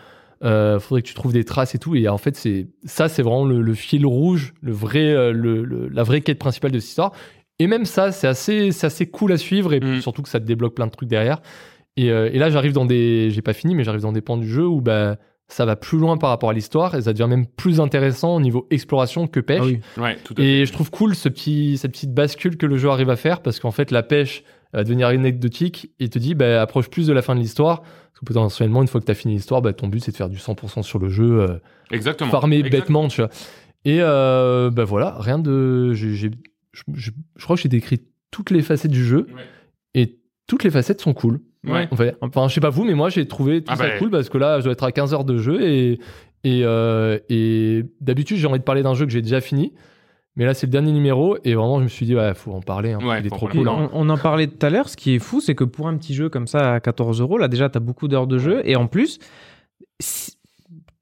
Euh, 0.45 0.79
faudrait 0.79 1.01
que 1.01 1.09
tu 1.09 1.15
trouves 1.15 1.33
des 1.33 1.45
traces 1.45 1.75
et 1.75 1.79
tout. 1.79 1.95
Et 1.97 2.09
en 2.11 2.19
fait, 2.19 2.37
c'est 2.37 2.67
ça, 2.85 3.09
c'est 3.09 3.23
vraiment 3.23 3.47
le, 3.47 3.63
le 3.63 3.73
fil 3.73 4.05
rouge, 4.05 4.53
le 4.61 4.71
vrai, 4.71 5.07
euh, 5.11 5.33
le, 5.33 5.65
le- 5.65 5.89
la 5.89 6.03
vraie 6.03 6.21
quête 6.21 6.39
principale 6.39 6.73
de 6.73 6.79
cette 6.79 6.91
histoire. 6.91 7.13
Et 7.59 7.67
même 7.67 7.87
ça, 7.87 8.13
c'est 8.13 8.27
assez, 8.27 8.71
c'est 8.71 8.87
assez 8.87 9.07
cool 9.07 9.33
à 9.33 9.39
suivre 9.39 9.73
et 9.73 9.81
Mm. 9.81 10.03
surtout 10.03 10.21
que 10.21 10.29
ça 10.29 10.39
te 10.39 10.45
débloque 10.45 10.75
plein 10.75 10.85
de 10.89 10.91
trucs 10.91 11.09
derrière. 11.09 11.41
Et, 11.97 12.11
euh, 12.11 12.29
et 12.31 12.39
là, 12.39 12.51
j'arrive 12.51 12.75
dans 12.75 12.85
des, 12.85 13.31
j'ai 13.31 13.41
pas 13.41 13.55
fini, 13.55 13.75
mais 13.75 13.83
j'arrive 13.83 14.03
dans 14.03 14.13
des 14.13 14.21
pans 14.21 14.37
du 14.37 14.47
jeu 14.47 14.67
où 14.67 14.83
bah 14.83 15.17
ça 15.49 15.65
va 15.65 15.75
plus 15.75 15.97
loin 15.97 16.19
par 16.19 16.29
rapport 16.29 16.51
à 16.51 16.53
l'histoire 16.53 16.95
et 16.97 17.01
ça 17.03 17.15
devient 17.15 17.31
même 17.31 17.47
plus 17.47 17.81
intéressant 17.81 18.37
au 18.37 18.41
niveau 18.43 18.67
exploration 18.71 19.29
que 19.29 19.41
pêche. 19.41 19.61
Ah 19.63 19.65
oui. 19.65 19.81
Ouais, 19.97 20.17
tout 20.23 20.35
à 20.35 20.37
fait. 20.37 20.43
Et 20.45 20.67
je 20.67 20.73
trouve 20.75 20.91
cool 20.91 21.15
ce 21.15 21.31
petit, 21.31 21.79
cette 21.79 21.93
petite 21.93 22.13
bascule 22.13 22.59
que 22.59 22.67
le 22.67 22.77
jeu 22.77 22.91
arrive 22.91 23.09
à 23.09 23.17
faire 23.17 23.41
parce 23.41 23.59
qu'en 23.59 23.71
fait, 23.71 23.91
la 23.91 24.03
pêche 24.03 24.45
va 24.81 24.85
devenir 24.85 25.09
anecdotique 25.09 25.91
et 26.01 26.09
te 26.09 26.19
dit, 26.19 26.35
bah, 26.35 26.61
approche 26.63 26.89
plus 26.89 27.07
de 27.07 27.13
la 27.13 27.23
fin 27.23 27.35
de 27.35 27.41
l'histoire. 27.41 27.81
Parce 27.83 28.21
que 28.21 28.25
potentiellement, 28.27 28.81
une 28.83 28.89
fois 28.89 29.01
que 29.01 29.07
tu 29.07 29.13
as 29.13 29.15
fini 29.15 29.35
l'histoire, 29.35 29.61
bah, 29.63 29.73
ton 29.73 29.89
but 29.89 30.01
c'est 30.03 30.13
de 30.13 30.17
faire 30.17 30.29
du 30.29 30.37
100% 30.39 30.83
sur 30.83 30.99
le 30.99 31.09
jeu, 31.09 31.41
euh, 31.41 31.59
Exactement. 31.91 32.31
farmer 32.31 32.57
Exactement. 32.59 32.81
bêtement, 33.03 33.09
tu 33.09 33.21
vois. 33.21 33.31
Et 33.85 33.99
euh, 34.01 34.71
bah 34.71 34.85
voilà, 34.85 35.17
rien 35.19 35.39
de. 35.39 35.93
j'ai- 35.93 36.15
j'ai- 36.15 36.31
je, 36.95 37.11
crois 37.43 37.57
que 37.57 37.63
j'ai 37.63 37.69
décrit 37.69 38.01
toutes 38.31 38.51
les 38.51 38.63
facettes 38.63 38.91
du 38.91 39.05
jeu 39.05 39.27
Ouais. 39.35 39.43
et 39.95 40.19
toutes 40.47 40.65
les 40.65 40.71
facettes 40.71 41.01
sont 41.01 41.15
cool. 41.15 41.41
Ouais. 41.67 41.89
En 41.91 41.97
fait, 41.97 42.17
enfin, 42.21 42.49
je 42.49 42.55
sais 42.55 42.61
pas 42.61 42.71
vous, 42.71 42.85
mais 42.85 42.95
moi 42.95 43.09
j'ai 43.11 43.27
trouvé 43.29 43.61
tout 43.63 43.73
Ah 43.73 43.77
ça 43.77 43.85
bah. 43.85 43.99
cool 43.99 44.11
parce 44.11 44.29
que 44.29 44.39
là, 44.39 44.59
je 44.61 44.65
dois 44.65 44.73
être 44.73 44.83
à 44.85 44.93
15 44.93 45.13
heures 45.15 45.25
de 45.25 45.37
jeu 45.39 45.63
et, 45.63 45.93
et, 46.45 46.63
euh, 46.65 47.19
et 47.29 47.85
d'habitude, 48.01 48.37
j'ai 48.39 48.47
envie 48.47 48.59
de 48.59 48.65
parler 48.65 48.83
d'un 48.83 48.95
jeu 48.95 49.05
que 49.07 49.13
j'ai 49.13 49.23
déjà 49.23 49.41
fini. 49.41 49.73
Mais 50.37 50.45
là, 50.45 50.53
c'est 50.55 50.67
le 50.67 50.71
dernier 50.73 50.93
numéro 50.93 51.37
et 51.45 51.55
vraiment, 51.55 51.79
je 51.79 51.85
me 51.85 51.89
suis 51.89 52.05
dit, 52.07 52.15
ouais, 52.15 52.35
faut 52.35 52.53
en 52.53 52.61
parler. 52.61 52.93
hein, 52.93 52.99
Ouais, 53.03 53.21
il 53.21 53.27
est 53.27 53.31
trop 53.31 53.49
cool. 53.49 53.69
hein. 53.69 53.89
On, 53.95 54.07
on 54.07 54.09
en 54.11 54.19
parlait 54.19 54.47
tout 54.47 54.65
à 54.67 54.69
l'heure. 54.71 54.89
Ce 54.89 54.97
qui 54.97 55.15
est 55.15 55.19
fou, 55.19 55.41
c'est 55.41 55.55
que 55.55 55.65
pour 55.65 55.89
un 55.89 55.97
petit 55.97 56.15
jeu 56.15 56.29
comme 56.29 56.47
ça 56.47 56.75
à 56.75 56.81
14 56.81 57.21
euros, 57.23 57.39
là 57.39 57.49
déjà, 57.49 57.69
t'as 57.71 57.81
beaucoup 57.81 58.07
d'heures 58.07 58.27
de 58.27 58.37
jeu. 58.39 58.61
Et 58.65 58.77
en 58.77 58.87
plus, 58.87 59.19
si- 59.99 60.36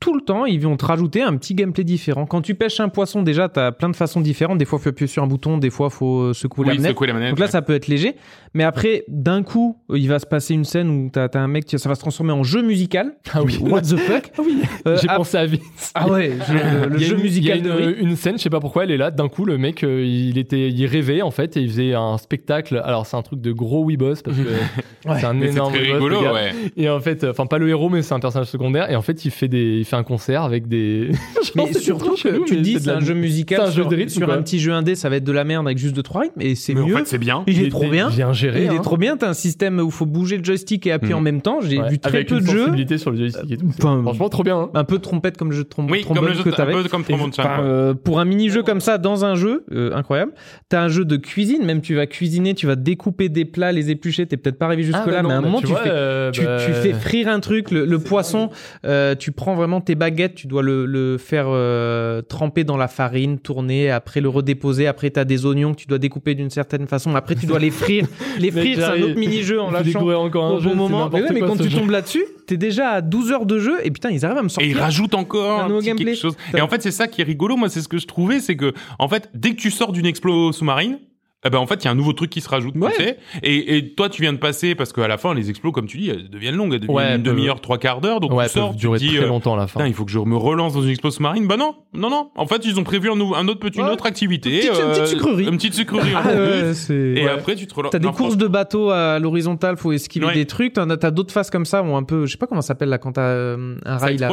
tout 0.00 0.14
le 0.14 0.20
temps, 0.20 0.44
ils 0.44 0.60
vont 0.60 0.76
te 0.76 0.84
rajouter 0.84 1.22
un 1.22 1.34
petit 1.36 1.54
gameplay 1.54 1.82
différent. 1.84 2.26
Quand 2.26 2.42
tu 2.42 2.54
pêches 2.54 2.78
un 2.80 2.88
poisson, 2.90 3.22
déjà, 3.22 3.48
t'as 3.48 3.72
plein 3.72 3.88
de 3.88 3.96
façons 3.96 4.20
différentes. 4.20 4.58
Des 4.58 4.66
fois, 4.66 4.78
faut 4.78 4.90
appuyer 4.90 5.06
sur 5.06 5.22
un 5.22 5.26
bouton, 5.26 5.56
des 5.56 5.70
fois, 5.70 5.88
faut 5.88 6.20
euh, 6.20 6.32
secouer 6.34 6.66
la 6.66 6.74
manette. 6.74 6.90
secouer 6.90 7.06
la 7.06 7.12
manette. 7.14 7.30
Donc 7.30 7.38
là, 7.38 7.46
ouais. 7.46 7.50
ça 7.50 7.62
peut 7.62 7.74
être 7.74 7.86
léger. 7.86 8.14
Mais 8.52 8.64
après, 8.64 9.04
d'un 9.08 9.42
coup, 9.42 9.78
euh, 9.90 9.98
il 9.98 10.06
va 10.08 10.18
se 10.18 10.26
passer 10.26 10.52
une 10.54 10.64
scène 10.64 10.90
où 10.90 11.10
t'as 11.10 11.28
as 11.32 11.38
un 11.38 11.48
mec, 11.48 11.64
qui- 11.64 11.78
ça 11.78 11.88
va 11.88 11.94
se 11.94 12.00
transformer 12.00 12.32
en 12.32 12.42
jeu 12.42 12.62
musical. 12.62 13.14
Ah 13.32 13.42
oui. 13.42 13.58
What 13.62 13.82
the 13.82 13.96
fuck? 13.96 14.30
Ah 14.36 14.42
oui. 14.44 14.58
Euh, 14.86 14.98
J'ai 15.00 15.08
pensé 15.08 15.38
à 15.38 15.46
Vince. 15.46 15.92
Ah 15.94 16.08
ouais, 16.10 16.32
je- 16.48 16.88
le, 16.88 16.98
jeu 16.98 17.16
une- 17.16 17.22
musical 17.22 17.58
il 17.58 17.66
y 17.66 17.70
a 17.70 17.72
de 17.86 17.96
une, 18.00 18.16
scène, 18.16 18.36
je 18.36 18.42
sais 18.42 18.50
pas 18.50 18.60
pourquoi, 18.60 18.84
elle 18.84 18.90
est 18.90 18.96
là. 18.98 19.10
D'un 19.10 19.28
coup, 19.28 19.44
le 19.46 19.56
mec, 19.58 19.82
il 19.82 20.36
était, 20.38 20.68
il 20.68 20.86
rêvait 20.86 21.22
en 21.22 21.30
fait, 21.30 21.56
et 21.56 21.60
il 21.62 21.68
faisait 21.68 21.94
un 21.94 22.18
spectacle. 22.18 22.80
Alors 22.84 23.06
c'est 23.06 23.16
un 23.16 23.22
truc 23.22 23.40
de 23.40 23.52
gros 23.52 23.84
boss 23.96 24.22
parce 24.22 24.36
que 24.36 24.42
c'est 25.18 25.24
un 25.24 25.32
Mais 25.34 25.48
énorme 25.50 25.72
très 25.72 25.82
weeboss, 25.82 25.94
rigolo, 26.10 26.34
ouais. 26.34 26.52
Et 26.76 26.88
en 26.90 27.00
fait, 27.00 27.24
enfin 27.24 27.46
pas 27.46 27.58
le 27.58 27.68
héros, 27.68 27.88
mais 27.88 28.02
c'est 28.02 28.14
un 28.14 28.20
personnage 28.20 28.48
secondaire. 28.48 28.90
Et 28.90 28.96
en 28.96 29.02
fait, 29.02 29.24
il 29.24 29.30
fait 29.30 29.48
des, 29.48 29.83
il 29.84 29.86
fait 29.86 29.96
un 29.96 30.02
concert 30.02 30.42
avec 30.42 30.66
des. 30.68 31.10
Mais 31.56 31.72
surtout 31.74 32.14
que 32.14 32.44
tu 32.46 32.54
mais 32.56 32.60
dis 32.62 32.78
c'est 32.80 32.90
un 32.90 33.00
jeu 33.00 33.14
musical 33.14 33.66
jeu 33.66 33.72
sur, 33.72 33.88
de 33.88 33.96
rythme, 33.96 34.08
sur 34.10 34.26
quoi. 34.26 34.34
un 34.34 34.42
petit 34.42 34.58
jeu 34.58 34.72
indé, 34.72 34.94
ça 34.94 35.08
va 35.08 35.16
être 35.16 35.24
de 35.24 35.32
la 35.32 35.44
merde 35.44 35.66
avec 35.66 35.78
juste 35.78 35.94
de 35.94 36.00
trois 36.02 36.22
rythmes 36.22 36.40
et 36.40 36.54
c'est 36.54 36.74
Mais 36.74 36.80
en 36.80 36.86
mieux. 36.86 36.96
fait, 36.96 37.06
c'est 37.06 37.18
bien. 37.18 37.44
il 37.46 37.62
est 37.62 37.68
trop 37.70 37.88
bien. 37.88 38.08
Bien 38.10 38.32
géré. 38.32 38.64
Il 38.64 38.72
est 38.72 38.76
hein. 38.78 38.80
trop 38.82 38.96
bien, 38.96 39.16
t'as 39.16 39.28
un 39.28 39.34
système 39.34 39.78
où 39.78 39.86
il 39.86 39.92
faut 39.92 40.06
bouger 40.06 40.36
le 40.38 40.44
joystick 40.44 40.86
et 40.86 40.92
appuyer 40.92 41.14
Mm. 41.14 41.18
en 41.18 41.20
même 41.20 41.42
temps. 41.42 41.58
J'ai 41.60 41.78
Ouais, 41.80 41.90
vu 41.90 41.98
très 41.98 42.16
avec 42.16 42.28
peu 42.28 42.38
une 42.38 42.40
de 42.44 42.46
jeux. 42.50 42.58
sensibilité 42.60 42.98
sur 42.98 43.10
le 43.10 43.18
joystick 43.18 43.50
et 43.52 43.56
tout. 43.56 43.66
Enfin, 43.78 44.00
Franchement, 44.02 44.28
trop 44.28 44.42
bien. 44.42 44.56
hein. 44.58 44.70
Un 44.74 44.84
peu 44.84 44.96
de 44.96 45.02
trompette 45.02 45.36
comme 45.36 45.50
le 45.50 45.56
jeu 45.56 45.64
de 45.64 45.68
trom- 45.68 45.88
Oui, 45.90 46.04
comme 46.04 46.24
le 46.26 46.32
jeu, 46.34 46.42
que 46.42 46.48
un 46.48 46.52
t'avais. 46.52 46.72
peu 46.72 46.88
comme 46.88 47.04
euh, 47.38 47.94
pour 47.94 48.20
un 48.20 48.24
mini-jeu 48.24 48.62
comme 48.62 48.80
ça 48.80 48.98
dans 48.98 49.24
un 49.24 49.34
jeu, 49.34 49.64
euh, 49.72 49.94
incroyable. 49.94 50.32
T'as 50.68 50.82
un 50.82 50.88
jeu 50.88 51.04
de 51.04 51.16
cuisine, 51.16 51.64
même 51.64 51.80
tu 51.82 51.94
vas 51.94 52.06
cuisiner, 52.06 52.54
tu 52.54 52.66
vas 52.66 52.76
découper 52.76 53.28
des 53.28 53.44
plats, 53.44 53.72
les 53.72 53.90
éplucher. 53.90 54.26
T'es 54.26 54.36
peut-être 54.36 54.58
pas 54.58 54.66
arrivé 54.66 54.82
jusque 54.82 54.98
Ah, 55.04 55.10
là, 55.10 55.22
bah 55.22 55.28
mais 55.28 55.34
à 55.34 55.38
un 55.38 55.40
moment 55.40 55.60
tu 55.60 55.66
fais, 55.68 55.74
euh, 55.86 56.30
bah, 56.36 56.58
fais 56.58 56.92
frire 56.94 57.28
un 57.28 57.40
truc, 57.40 57.70
le, 57.70 57.98
poisson, 57.98 58.50
euh, 58.84 59.14
tu 59.14 59.32
prends 59.32 59.54
vraiment 59.54 59.73
tes 59.80 59.94
baguettes, 59.94 60.34
tu 60.34 60.46
dois 60.46 60.62
le, 60.62 60.86
le 60.86 61.18
faire 61.18 61.46
euh, 61.48 62.22
tremper 62.22 62.64
dans 62.64 62.76
la 62.76 62.88
farine, 62.88 63.38
tourner, 63.38 63.90
après 63.90 64.20
le 64.20 64.28
redéposer, 64.28 64.86
après 64.86 65.10
t'as 65.10 65.24
des 65.24 65.46
oignons 65.46 65.72
que 65.74 65.80
tu 65.80 65.86
dois 65.86 65.98
découper 65.98 66.34
d'une 66.34 66.50
certaine 66.50 66.86
façon, 66.86 67.14
après 67.14 67.34
tu 67.34 67.46
dois 67.46 67.58
les 67.58 67.70
frire. 67.70 68.06
les 68.38 68.50
frire, 68.50 68.76
c'est 68.78 68.84
un 68.84 69.02
autre 69.02 69.18
mini-jeu 69.18 69.60
en 69.60 69.70
lâchant 69.70 70.08
encore 70.20 70.44
un 70.44 70.50
au 70.52 70.60
jeu, 70.60 70.70
bon 70.70 70.76
moment. 70.76 71.10
Mais, 71.12 71.22
ouais, 71.22 71.28
mais 71.32 71.40
quoi, 71.40 71.48
quand 71.48 71.56
tu 71.56 71.70
jeu. 71.70 71.78
tombes 71.78 71.90
là-dessus, 71.90 72.24
t'es 72.46 72.56
déjà 72.56 72.90
à 72.90 73.00
12 73.00 73.32
heures 73.32 73.46
de 73.46 73.58
jeu 73.58 73.76
et 73.84 73.90
putain, 73.90 74.10
ils 74.10 74.24
arrivent 74.24 74.38
à 74.38 74.42
me 74.42 74.46
Et 74.46 74.50
sortir. 74.50 74.70
il 74.70 74.78
rajoute 74.78 75.14
encore 75.14 75.60
un 75.60 75.68
petit 75.68 75.94
quelque 75.94 76.14
chose. 76.14 76.36
Et 76.56 76.60
en 76.60 76.68
fait, 76.68 76.82
c'est 76.82 76.90
ça 76.90 77.06
qui 77.06 77.20
est 77.20 77.24
rigolo. 77.24 77.56
Moi, 77.56 77.68
c'est 77.68 77.80
ce 77.80 77.88
que 77.88 77.98
je 77.98 78.06
trouvais, 78.06 78.40
c'est 78.40 78.56
que, 78.56 78.72
en 78.98 79.08
fait, 79.08 79.30
dès 79.34 79.50
que 79.50 79.56
tu 79.56 79.70
sors 79.70 79.92
d'une 79.92 80.06
explo 80.06 80.52
sous-marine, 80.52 80.98
eh 81.44 81.50
ben, 81.50 81.58
en 81.58 81.66
fait, 81.66 81.82
il 81.82 81.84
y 81.84 81.88
a 81.88 81.90
un 81.90 81.94
nouveau 81.94 82.12
truc 82.12 82.30
qui 82.30 82.40
se 82.40 82.48
rajoute, 82.48 82.74
Ouais. 82.76 82.90
tu 82.96 83.02
sais. 83.02 83.18
Et, 83.42 83.76
et 83.76 83.94
toi, 83.94 84.08
tu 84.08 84.22
viens 84.22 84.32
de 84.32 84.38
passer, 84.38 84.74
parce 84.74 84.92
qu'à 84.92 85.08
la 85.08 85.18
fin, 85.18 85.34
les 85.34 85.50
explos, 85.50 85.72
comme 85.72 85.86
tu 85.86 85.98
dis, 85.98 86.10
elles 86.10 86.28
deviennent 86.30 86.56
longues, 86.56 86.72
elles 86.74 86.80
deviennent 86.80 86.96
Ouais, 86.96 87.16
une 87.16 87.22
demi-heure, 87.22 87.60
trois 87.60 87.78
quarts 87.78 88.00
d'heure. 88.00 88.20
Donc, 88.20 88.32
Ouais, 88.32 88.46
tu 88.46 88.52
sors, 88.52 88.70
tu 88.72 88.76
durer 88.78 88.98
dis, 88.98 89.08
très 89.14 89.24
euh, 89.24 89.28
longtemps 89.28 89.54
à 89.54 89.58
la 89.58 89.66
fin. 89.66 89.86
Il 89.86 89.94
faut 89.94 90.04
que 90.04 90.10
je 90.10 90.18
me 90.18 90.36
relance 90.36 90.74
dans 90.74 90.82
une 90.82 90.90
explo 90.90 91.10
sous-marine. 91.10 91.46
Bah 91.46 91.56
non, 91.56 91.74
non, 91.92 92.10
non. 92.10 92.30
En 92.36 92.46
fait, 92.46 92.64
ils 92.64 92.78
ont 92.78 92.84
prévu 92.84 93.10
un, 93.10 93.20
autre 93.48 93.60
petit, 93.60 93.78
une 93.80 93.86
autre 93.86 94.06
activité. 94.06 94.66
Une 94.66 94.70
petite- 94.70 94.82
une 94.84 94.90
petite 94.92 95.06
sucrerie. 95.06 95.44
Une 95.44 95.56
petite 95.56 95.74
sucrerie. 95.74 96.14
en 96.14 96.20
Ah, 96.24 96.32
Et 96.32 97.24
ouais. 97.24 97.28
après, 97.28 97.54
tu 97.56 97.66
te 97.66 97.74
relances. 97.74 97.92
T'as 97.92 97.98
des 97.98 98.06
Non, 98.06 98.12
courses 98.12 98.36
de 98.36 98.46
bateau 98.46 98.90
à 98.90 99.18
l'horizontale, 99.18 99.76
faut 99.76 99.92
esquiver 99.92 100.26
Ouais. 100.26 100.34
des 100.34 100.46
trucs. 100.46 100.72
T'en 100.74 100.88
as, 100.90 100.96
t'as 100.96 101.10
d'autres 101.10 101.32
phases 101.32 101.50
comme 101.50 101.64
ça, 101.66 101.82
où 101.82 101.94
un 101.96 102.02
peu, 102.02 102.26
je 102.26 102.32
sais 102.32 102.38
pas 102.38 102.46
comment 102.46 102.60
ça 102.62 102.68
s'appelle 102.68 102.88
là, 102.88 102.98
quand 102.98 103.12
t'as 103.12 103.22
euh, 103.22 103.76
un 103.84 103.96
rail 103.96 104.16
là. 104.18 104.30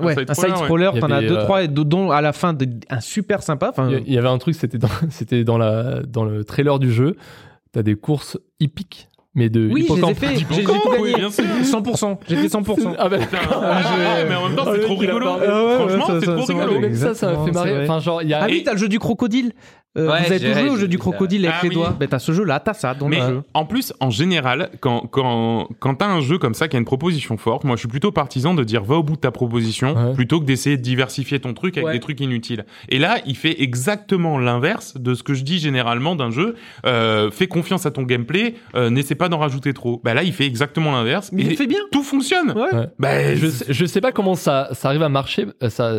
Ouais, 0.00 0.14
un 0.28 0.34
side 0.34 0.56
scroller, 0.56 0.90
t'en 1.00 1.10
as 1.10 1.20
deux, 1.22 1.36
euh, 1.36 1.42
trois, 1.44 1.62
et 1.62 1.68
dont 1.68 2.10
à 2.10 2.20
la 2.20 2.32
fin 2.32 2.56
un 2.90 3.00
super 3.00 3.42
sympa. 3.42 3.68
Enfin, 3.70 3.86
Il 3.88 3.92
y 3.92 3.96
a- 3.96 4.00
il 4.06 4.12
y 4.14 4.18
avait 4.18 4.28
un 4.28 4.38
truc, 4.38 4.54
c'était 4.54 4.78
dans, 4.78 4.88
c'était 5.10 5.44
dans 5.44 5.58
la, 5.58 6.00
dans 6.02 6.24
le 6.24 6.44
trailer 6.48 6.78
du 6.78 6.90
jeu. 6.92 7.14
T'as 7.72 7.82
des 7.82 7.94
courses 7.94 8.38
hippiques, 8.60 9.08
mais 9.34 9.50
de 9.50 9.68
oui, 9.70 9.86
fait, 10.14 10.36
j'ai 10.38 10.46
oui, 11.00 11.14
bien 11.14 11.30
sûr. 11.30 11.44
100%, 11.62 12.18
j'ai 12.26 12.36
fait 12.36 12.46
100%. 12.48 12.94
Ah 12.98 13.08
bah, 13.08 13.18
ah, 13.52 13.82
mais 14.28 14.34
en 14.34 14.48
même 14.48 14.56
temps, 14.56 14.64
Ah, 14.66 14.72
c'est 14.74 14.80
trop 14.80 14.96
rigolo. 14.96 15.26
Ah 15.28 15.38
ouais, 15.38 15.74
Franchement, 15.76 16.20
c'est 16.20 16.26
trop 16.26 16.44
rigolo. 16.44 16.94
ça, 16.94 17.14
ça 17.14 17.32
m'a 17.32 17.44
fait 17.44 17.52
marrer. 17.52 17.74
vrai. 17.74 17.84
Enfin, 17.84 18.00
genre, 18.00 18.22
il 18.22 18.28
y 18.30 18.34
a. 18.34 18.42
Ah 18.42 18.46
oui, 18.48 18.62
t'as 18.64 18.72
le 18.72 18.78
jeu 18.78 18.88
du 18.88 18.98
crocodile. 18.98 19.52
Euh, 19.96 20.06
Ouais, 20.10 20.20
vous 20.26 20.32
avez 20.32 20.52
tous 20.52 20.58
joué 20.60 20.68
au 20.68 20.76
jeu 20.76 20.86
du 20.86 20.98
crocodile 20.98 21.46
avec 21.46 21.56
Ah 21.60 21.62
les 21.62 21.68
oui. 21.70 21.74
doigts. 21.74 21.96
Ben 21.98 22.06
t'as 22.08 22.18
ce 22.18 22.30
jeu-là, 22.32 22.60
t'as 22.60 22.74
ça 22.74 22.94
dans 22.94 23.08
Mais 23.08 23.20
le 23.20 23.26
jeu. 23.26 23.42
en 23.54 23.64
plus, 23.64 23.94
en 24.00 24.10
général, 24.10 24.68
quand, 24.80 25.00
quand, 25.10 25.66
quand 25.80 25.94
t'as 25.94 26.06
un 26.06 26.20
jeu 26.20 26.36
comme 26.38 26.52
ça 26.54 26.68
qui 26.68 26.76
a 26.76 26.78
une 26.78 26.84
proposition 26.84 27.36
forte, 27.38 27.64
moi 27.64 27.74
je 27.74 27.80
suis 27.80 27.88
plutôt 27.88 28.12
partisan 28.12 28.54
de 28.54 28.62
dire 28.64 28.84
va 28.84 28.96
au 28.96 29.02
bout 29.02 29.16
de 29.16 29.20
ta 29.20 29.30
proposition 29.30 29.94
Ouais. 29.94 30.12
plutôt 30.14 30.40
que 30.40 30.44
d'essayer 30.44 30.76
de 30.76 30.82
diversifier 30.82 31.40
ton 31.40 31.54
truc 31.54 31.76
avec 31.78 31.86
Ouais. 31.86 31.92
des 31.94 32.00
trucs 32.00 32.20
inutiles. 32.20 32.66
Et 32.90 32.98
là, 32.98 33.16
il 33.26 33.34
fait 33.36 33.60
exactement 33.62 34.38
l'inverse 34.38 34.96
de 34.98 35.14
ce 35.14 35.22
que 35.22 35.32
je 35.32 35.42
dis 35.42 35.58
généralement 35.58 36.14
d'un 36.16 36.30
jeu. 36.30 36.54
Euh, 36.86 37.30
fais 37.30 37.46
confiance 37.46 37.86
à 37.86 37.90
ton 37.90 38.02
gameplay, 38.02 38.54
euh, 38.74 38.90
n'essaie 38.90 39.14
pas 39.14 39.28
d'en 39.30 39.38
rajouter 39.38 39.72
trop. 39.72 40.00
Bah 40.04 40.12
là, 40.12 40.22
il 40.22 40.32
fait 40.34 40.46
exactement 40.46 40.92
l'inverse. 40.92 41.30
Mais 41.32 41.42
il 41.42 41.52
et 41.52 41.56
fait 41.56 41.66
bien. 41.66 41.80
Tout 41.90 42.02
fonctionne. 42.02 42.54
Bah, 42.98 43.34
je, 43.34 43.46
sais, 43.48 43.64
je 43.70 43.86
sais 43.86 44.00
pas 44.02 44.12
comment 44.12 44.34
ça, 44.34 44.68
ça 44.72 44.88
arrive 44.88 45.02
à 45.02 45.08
marcher. 45.08 45.46
Ça, 45.62 45.68
ça. 45.70 45.92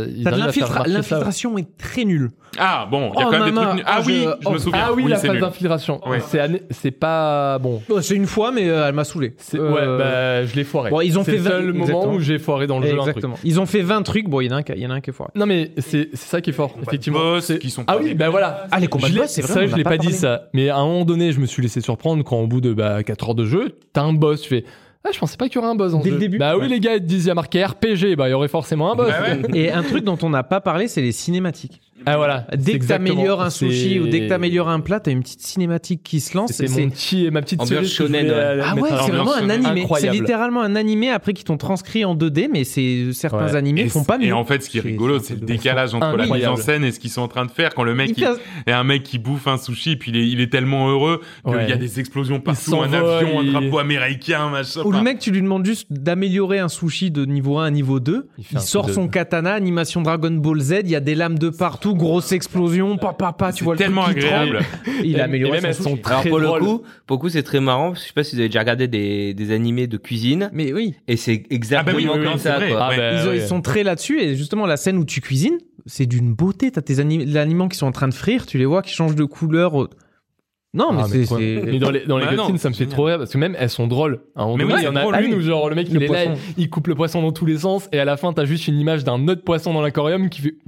L'infiltration 0.87 1.57
est 1.57 1.75
très 1.77 2.05
nulle. 2.05 2.29
Ah 2.57 2.87
bon, 2.89 3.11
il 3.13 3.19
y 3.19 3.23
a 3.23 3.27
Oh, 3.27 3.31
quand 3.31 3.39
même 3.45 3.53
des 3.53 3.61
trucs. 3.61 3.78
Ah 3.85 4.01
oui, 4.05 4.25
je- 4.25 4.43
je 4.43 4.49
me 4.49 4.55
oh, 4.55 4.57
souviens. 4.57 4.81
Ah 4.87 4.93
oui, 4.93 5.05
la 5.07 5.17
phase 5.17 5.31
nul. 5.31 5.41
d'infiltration. 5.41 6.01
Ouais. 6.07 6.19
C'est, 6.71 6.91
pas 6.91 7.59
bon. 7.59 7.81
Oh, 7.89 8.01
C'est 8.01 8.15
une 8.15 8.25
fois, 8.27 8.51
mais 8.51 8.69
euh, 8.69 8.87
elle 8.87 8.95
m'a 8.95 9.03
saoulé. 9.03 9.33
C'est, 9.37 9.57
Euh, 9.59 9.69
Ouais, 9.71 9.97
bah, 9.97 10.45
je 10.45 10.55
l'ai 10.55 10.63
foiré. 10.63 10.89
Bon, 10.89 11.01
ils 11.01 11.17
ont 11.19 11.23
c'est 11.23 11.31
fait 11.31 11.37
le 11.37 11.43
20 11.43 11.49
seul 11.49 11.65
moment 11.73 11.79
exactement. 11.85 12.13
où 12.13 12.19
j'ai 12.19 12.39
foiré 12.39 12.67
dans 12.67 12.79
le 12.79 12.87
jeu. 12.87 12.97
Exactement. 12.97 13.35
Ils 13.43 13.59
ont 13.59 13.65
fait 13.65 13.81
20 13.81 14.01
trucs. 14.03 14.27
Bon, 14.29 14.41
il 14.41 14.47
y 14.47 14.49
en 14.49 14.55
a 14.55 14.59
un 14.59 14.63
qui, 14.63 14.71
il 14.73 14.79
y 14.81 14.85
en 14.87 14.91
a 14.91 14.95
un 14.95 15.01
qui 15.01 15.09
est 15.09 15.13
foiré. 15.13 15.31
Non 15.35 15.45
mais 15.45 15.71
c'est, 15.77 16.09
c'est 16.13 16.29
ça 16.29 16.41
qui 16.41 16.49
est 16.49 16.53
fort, 16.53 16.73
effectivement. 16.81 17.19
Boss 17.19 17.45
C'est- 17.45 17.59
qui 17.59 17.69
sont 17.69 17.83
Ah 17.87 17.97
oui, 18.01 18.13
bah 18.13 18.29
voilà. 18.29 18.67
Ah, 18.71 18.79
les 18.79 18.87
combats 18.87 19.09
de 19.09 19.15
boss, 19.15 19.29
c'est 19.29 19.41
vrai, 19.41 19.67
je 19.67 19.73
en 19.73 19.77
l'ai 19.77 19.85
a 19.85 19.89
pas, 19.89 19.97
dit 19.97 20.13
ça. 20.13 20.49
Mais 20.53 20.69
à 20.69 20.77
un 20.77 20.85
moment 20.85 21.05
donné, 21.05 21.31
je 21.31 21.39
me 21.39 21.45
suis 21.45 21.61
laissé 21.61 21.81
surprendre 21.81 22.23
quand 22.23 22.37
au 22.39 22.47
bout 22.47 22.61
de 22.61 22.73
bah, 22.73 23.03
4 23.03 23.29
heures 23.29 23.35
de 23.35 23.45
jeu, 23.45 23.77
t'as 23.93 24.01
un 24.03 24.13
boss. 24.13 24.41
Tu 24.41 24.49
fais 24.49 24.65
ah, 25.05 25.11
je 25.13 25.17
pensais 25.19 25.37
pas 25.37 25.47
qu'il 25.47 25.55
y 25.55 25.57
aurait 25.59 25.69
un 25.71 25.75
boss 25.75 25.93
ce 25.93 26.03
Dès 26.03 26.11
le 26.11 26.17
début. 26.17 26.37
Bah 26.37 26.55
oui, 26.57 26.63
Ouais. 26.63 26.67
les 26.67 26.79
gars, 26.81 26.95
ils 26.95 26.99
te 27.01 27.05
disent 27.05 27.23
il 27.23 27.27
y 27.29 27.31
a 27.31 27.33
marqué 27.33 27.63
RPG, 27.63 28.17
bah 28.17 28.27
il 28.27 28.31
y 28.31 28.33
aurait 28.33 28.49
forcément 28.49 28.91
un 28.91 28.95
boss. 28.95 29.07
Bah 29.07 29.21
ouais. 29.49 29.57
Et 29.57 29.71
un 29.71 29.81
truc 29.81 30.03
dont 30.03 30.17
on 30.23 30.29
n'a 30.29 30.43
pas 30.43 30.59
parlé, 30.59 30.89
c'est 30.89 31.01
les 31.01 31.13
cinématiques. 31.13 31.79
Ah 32.05 32.17
voilà. 32.17 32.47
Dès 32.55 32.79
que 32.79 32.85
t'améliores 32.85 33.41
un 33.41 33.49
sushi 33.49 33.99
ou 33.99 34.07
dès 34.07 34.21
que 34.21 34.29
t'améliores 34.29 34.69
un 34.69 34.79
plat, 34.79 34.99
t'as 34.99 35.11
une 35.11 35.21
petite 35.21 35.41
cinématique 35.41 36.01
qui 36.03 36.19
se 36.19 36.35
lance. 36.37 36.51
C'est- 36.53 36.67
mon 36.69 36.89
petit, 36.89 37.29
ma 37.31 37.41
petite 37.41 37.63
cerise 37.65 37.91
shonen, 37.91 38.25
ouais. 38.25 38.31
euh, 38.33 38.61
Ah 38.65 38.75
ouais, 38.75 38.89
c'est 39.05 39.11
vraiment 39.11 39.33
un 39.33 39.49
animé. 39.49 39.71
C'est 39.75 39.81
Incroyable. 39.81 40.17
littéralement 40.17 40.61
un 40.61 40.75
animé 40.75 41.09
après 41.09 41.33
qui 41.33 41.43
t'ont 41.43 41.57
transcrit 41.57 42.05
en 42.05 42.15
2D, 42.15 42.47
mais 42.51 42.63
c'est 42.63 43.11
certains 43.13 43.45
Ouais. 43.47 43.55
animés 43.55 43.81
Et, 43.81 43.89
font 43.89 44.03
pas 44.03 44.17
mieux. 44.17 44.27
et 44.27 44.31
en 44.33 44.45
fait, 44.45 44.63
ce 44.63 44.69
qui 44.69 44.77
est 44.77 44.81
rigolo, 44.81 45.19
c'est 45.19 45.35
le 45.39 45.45
décalage 45.45 45.93
entre 45.93 46.05
la 46.07 46.11
mise 46.11 46.19
en 46.19 46.23
Incroyable. 46.35 46.57
scène 46.61 46.83
et 46.83 46.91
ce 46.91 46.99
qu'ils 46.99 47.09
sont 47.09 47.21
en 47.21 47.27
train 47.27 47.45
de 47.45 47.51
faire 47.51 47.73
quand 47.75 47.83
le 47.83 47.95
mec, 47.95 48.09
Il 48.11 48.19
il, 48.19 48.25
fait- 48.25 48.41
et 48.67 48.71
un 48.71 48.83
mec 48.83 49.03
qui 49.03 49.19
bouffe 49.19 49.47
un 49.47 49.57
sushi, 49.57 49.95
puis 49.97 50.11
il 50.11 50.17
est, 50.17 50.27
il 50.27 50.41
est 50.41 50.51
tellement 50.51 50.89
heureux 50.89 51.21
qu'il 51.45 51.55
Ouais. 51.55 51.69
y 51.69 51.73
a 51.73 51.77
des 51.77 51.99
explosions 51.99 52.39
partout, 52.39 52.75
un 52.81 52.91
avion, 52.93 53.39
un 53.41 53.43
drapeau 53.43 53.79
américain, 53.79 54.49
machin. 54.49 54.81
Ou 54.85 54.91
le 54.91 55.01
mec, 55.01 55.19
tu 55.19 55.31
lui 55.31 55.41
demandes 55.41 55.65
juste 55.65 55.87
d'améliorer 55.91 56.59
un 56.59 56.69
sushi 56.69 57.11
de 57.11 57.25
niveau 57.25 57.57
1 57.59 57.65
à 57.65 57.71
niveau 57.71 57.99
2. 57.99 58.27
Il 58.51 58.59
sort 58.59 58.89
son 58.89 59.07
katana, 59.07 59.53
animation 59.53 60.01
Dragon 60.01 60.31
Ball 60.31 60.59
Z, 60.59 60.75
il 60.83 60.89
y 60.91 60.95
a 60.95 60.99
des 60.99 61.15
lames 61.15 61.37
de 61.39 61.49
partout, 61.49 61.88
grosse 61.93 62.31
explosion, 62.31 62.97
papa, 62.97 63.13
papa, 63.33 63.53
tu 63.53 63.63
vois 63.63 63.73
le 63.73 63.77
truc 63.79 63.87
tellement 63.87 64.05
qui 64.05 64.11
agréable. 64.11 64.59
tremble. 64.83 65.05
Il 65.05 65.19
a 65.19 65.25
amélioré 65.25 65.57
et 65.57 65.61
même 65.61 65.73
son 65.73 65.91
sushi. 65.91 66.01
très 66.01 66.13
Alors 66.15 66.27
pour 66.29 66.39
le 66.39 66.59
coup, 66.59 66.83
pour 67.05 67.17
le 67.17 67.21
coup, 67.21 67.29
c'est 67.29 67.43
très 67.43 67.59
marrant. 67.59 67.93
Je 67.95 67.99
sais 67.99 68.13
pas 68.13 68.23
si 68.23 68.35
vous 68.35 68.39
avez 68.39 68.49
déjà 68.49 68.59
regardé 68.59 68.87
des, 68.87 69.33
des 69.33 69.51
animés 69.51 69.87
de 69.87 69.97
cuisine, 69.97 70.49
Mais 70.53 70.73
oui, 70.73 70.95
et 71.07 71.17
c'est 71.17 71.43
exactement 71.49 71.97
oui, 71.97 72.07
oui, 72.11 72.19
oui, 72.19 72.25
comme 72.25 72.37
ça. 72.37 72.59
quoi. 72.67 72.77
Ah, 72.91 72.95
bah, 72.95 73.13
ils, 73.13 73.27
ont- 73.27 73.29
ouais. 73.31 73.37
ils 73.37 73.47
sont 73.47 73.61
très 73.61 73.83
là-dessus 73.83 74.19
et 74.21 74.35
justement 74.35 74.65
la 74.65 74.77
scène 74.77 74.97
où 74.97 75.05
tu 75.05 75.21
cuisines, 75.21 75.57
c'est 75.85 76.05
d'une 76.05 76.33
beauté. 76.33 76.71
T'as 76.71 76.81
tes 76.81 76.95
anim- 76.99 77.23
les 77.25 77.37
aliments 77.37 77.67
qui 77.67 77.77
sont 77.77 77.87
en 77.87 77.91
train 77.91 78.07
de 78.07 78.13
frire, 78.13 78.45
tu 78.45 78.57
les 78.57 78.65
vois 78.65 78.81
qui 78.81 78.93
changent 78.93 79.15
de 79.15 79.23
couleur. 79.25 79.87
Non, 80.73 80.91
mais 80.93 81.01
Ah, 81.03 81.07
c'est. 81.09 81.25
quoi. 81.25 81.37
c'est- 81.39 81.61
Mais 81.65 81.79
dans 81.79 81.89
les, 81.89 82.05
dans 82.05 82.17
les 82.19 82.25
Bah 82.27 82.35
non, 82.35 82.55
ça 82.57 82.69
me 82.69 82.73
c'est 82.75 82.83
fait 82.83 82.89
trop 82.89 83.05
rire 83.05 83.17
parce 83.17 83.31
que 83.33 83.37
même 83.39 83.55
elles 83.57 83.69
sont 83.71 83.87
drôles. 83.87 84.21
À 84.35 84.43
un 84.43 84.45
moment 84.45 84.57
Mais 84.57 84.63
donné, 84.65 84.75
il 84.81 84.83
y 84.83 84.87
en 84.87 84.91
c'est 84.93 84.97
a 84.99 85.01
drôle. 85.01 85.15
une 85.23 85.33
où 85.33 85.41
genre 85.41 85.67
le 85.67 85.73
mec 85.75 85.87
Le 85.89 85.95
il 85.95 86.03
est 86.03 86.07
là, 86.07 86.25
poisson. 86.25 86.41
il 86.57 86.69
coupe 86.69 86.85
le 86.87 86.93
poisson 86.95 87.21
dans 87.23 87.31
tous 87.31 87.45
les 87.47 87.57
sens 87.57 87.89
et 87.91 87.97
à 87.99 88.05
la 88.05 88.17
fin 88.17 88.33
t'as 88.33 88.45
juste 88.45 88.67
une 88.67 88.79
image 88.79 89.03
d'un 89.03 89.27
autre 89.27 89.43
poisson 89.43 89.73
dans 89.73 89.81
l'aquarium 89.81 90.29
qui 90.29 90.41
fait. 90.41 90.55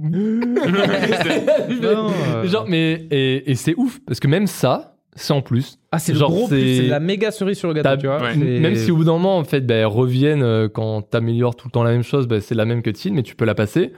Non, 1.82 2.10
euh, 2.34 2.46
Genre, 2.46 2.66
mais 2.68 3.06
et, 3.10 3.50
et 3.50 3.54
c'est 3.54 3.74
ouf 3.76 4.00
parce 4.06 4.20
que 4.20 4.28
même 4.28 4.46
ça, 4.46 4.96
c'est 5.14 5.32
en 5.32 5.42
plus. 5.42 5.78
Ah, 5.90 5.98
c'est 5.98 6.12
le 6.12 6.18
genre, 6.18 6.30
gros 6.30 6.48
plus, 6.48 6.76
c'est- 6.78 6.88
la 6.88 7.00
méga 7.00 7.30
cerise 7.30 7.58
sur 7.58 7.68
le 7.68 7.74
gâteau, 7.74 8.00
tu 8.00 8.06
vois. 8.06 8.20
Ouais. 8.22 8.34
Même 8.36 8.74
si 8.76 8.90
au 8.90 8.96
bout 8.96 9.04
d'un 9.04 9.12
moment, 9.12 9.38
en 9.38 9.44
fait, 9.44 9.60
bah, 9.66 9.74
elles 9.74 9.86
reviennent 9.86 10.42
euh, 10.42 10.68
quand 10.68 11.02
t'améliores 11.02 11.54
tout 11.54 11.68
le 11.68 11.72
temps 11.72 11.82
la 11.82 11.90
même 11.92 12.02
chose, 12.02 12.26
bah, 12.26 12.40
c'est 12.40 12.54
la 12.54 12.64
même 12.64 12.82
cutscene, 12.82 13.14
mais 13.14 13.22
tu 13.22 13.36
peux 13.36 13.44
la 13.44 13.54
passer. 13.54 13.92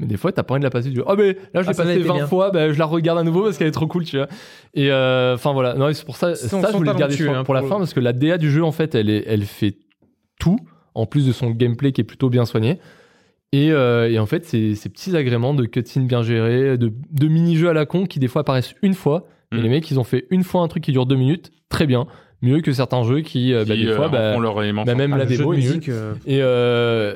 Mais 0.00 0.06
des 0.06 0.16
fois, 0.16 0.32
t'as 0.32 0.42
pas 0.42 0.54
envie 0.54 0.60
de 0.60 0.64
la 0.64 0.70
passer. 0.70 0.88
Tu 0.88 0.94
dis, 0.94 1.00
oh, 1.06 1.14
mais 1.16 1.34
là, 1.34 1.34
je 1.34 1.58
Ah, 1.58 1.60
l'ai 1.60 1.64
ça, 1.74 1.82
passé 1.84 1.90
elle 1.94 1.98
était 2.00 2.08
20 2.08 2.14
bien. 2.14 2.26
fois, 2.26 2.50
bah, 2.50 2.72
je 2.72 2.78
la 2.78 2.86
regarde 2.86 3.18
à 3.18 3.22
nouveau 3.22 3.42
parce 3.44 3.58
qu'elle 3.58 3.68
est 3.68 3.70
trop 3.72 3.86
cool, 3.86 4.04
tu 4.04 4.16
vois. 4.16 4.26
Et 4.74 4.90
euh, 4.90 5.34
enfin, 5.34 5.52
voilà. 5.52 5.74
Non, 5.74 5.92
c'est 5.92 6.04
pour 6.04 6.16
ça, 6.16 6.34
ça, 6.34 6.58
je 6.72 6.76
voulais 6.76 6.94
garder 6.94 7.14
sur- 7.14 7.32
hein, 7.36 7.44
pour 7.44 7.54
la 7.54 7.60
pour 7.60 7.68
fin 7.68 7.78
parce 7.78 7.92
que 7.94 8.00
la 8.00 8.12
DA 8.12 8.38
du 8.38 8.50
jeu, 8.50 8.64
en 8.64 8.72
fait, 8.72 8.94
elle, 8.96 9.10
est, 9.10 9.24
elle 9.26 9.42
fait 9.44 9.76
tout, 10.40 10.58
en 10.94 11.06
plus 11.06 11.26
de 11.26 11.32
son 11.32 11.50
gameplay 11.50 11.92
qui 11.92 12.00
est 12.00 12.04
plutôt 12.04 12.30
bien 12.30 12.44
soigné. 12.46 12.80
Et, 13.52 13.72
euh, 13.72 14.08
et 14.10 14.18
en 14.18 14.26
fait, 14.26 14.44
c'est 14.46 14.74
ces 14.74 14.88
petits 14.88 15.16
agréments 15.16 15.54
de 15.54 15.66
cutscenes 15.66 16.06
bien 16.06 16.22
gérés, 16.22 16.78
de, 16.78 16.92
de 17.10 17.26
mini-jeux 17.28 17.68
à 17.68 17.72
la 17.72 17.84
con 17.84 18.06
qui 18.06 18.18
des 18.20 18.28
fois 18.28 18.40
apparaissent 18.42 18.74
une 18.82 18.94
fois. 18.94 19.26
Et 19.52 19.56
Mm. 19.56 19.62
les 19.62 19.68
mecs, 19.68 19.90
ils 19.90 19.98
ont 19.98 20.04
fait 20.04 20.26
une 20.30 20.44
fois 20.44 20.62
un 20.62 20.68
truc 20.68 20.84
qui 20.84 20.92
dure 20.92 21.04
deux 21.06 21.16
minutes, 21.16 21.50
très 21.68 21.86
bien. 21.86 22.06
Mieux 22.42 22.60
que 22.60 22.72
certains 22.72 23.02
jeux 23.02 23.20
qui, 23.20 23.52
euh, 23.52 23.64
bah, 23.66 23.76
des 23.76 23.92
fois, 23.92 24.08
bah, 24.08 24.38
leur 24.38 24.62
élément 24.62 24.84
bah, 24.84 24.94
même 24.94 25.12
Ah, 25.12 25.18
la 25.18 25.26
démo 25.26 25.52
est 25.52 25.56
musique, 25.56 25.88
euh, 25.88 26.14
Et, 26.26 26.38
euh. 26.40 27.14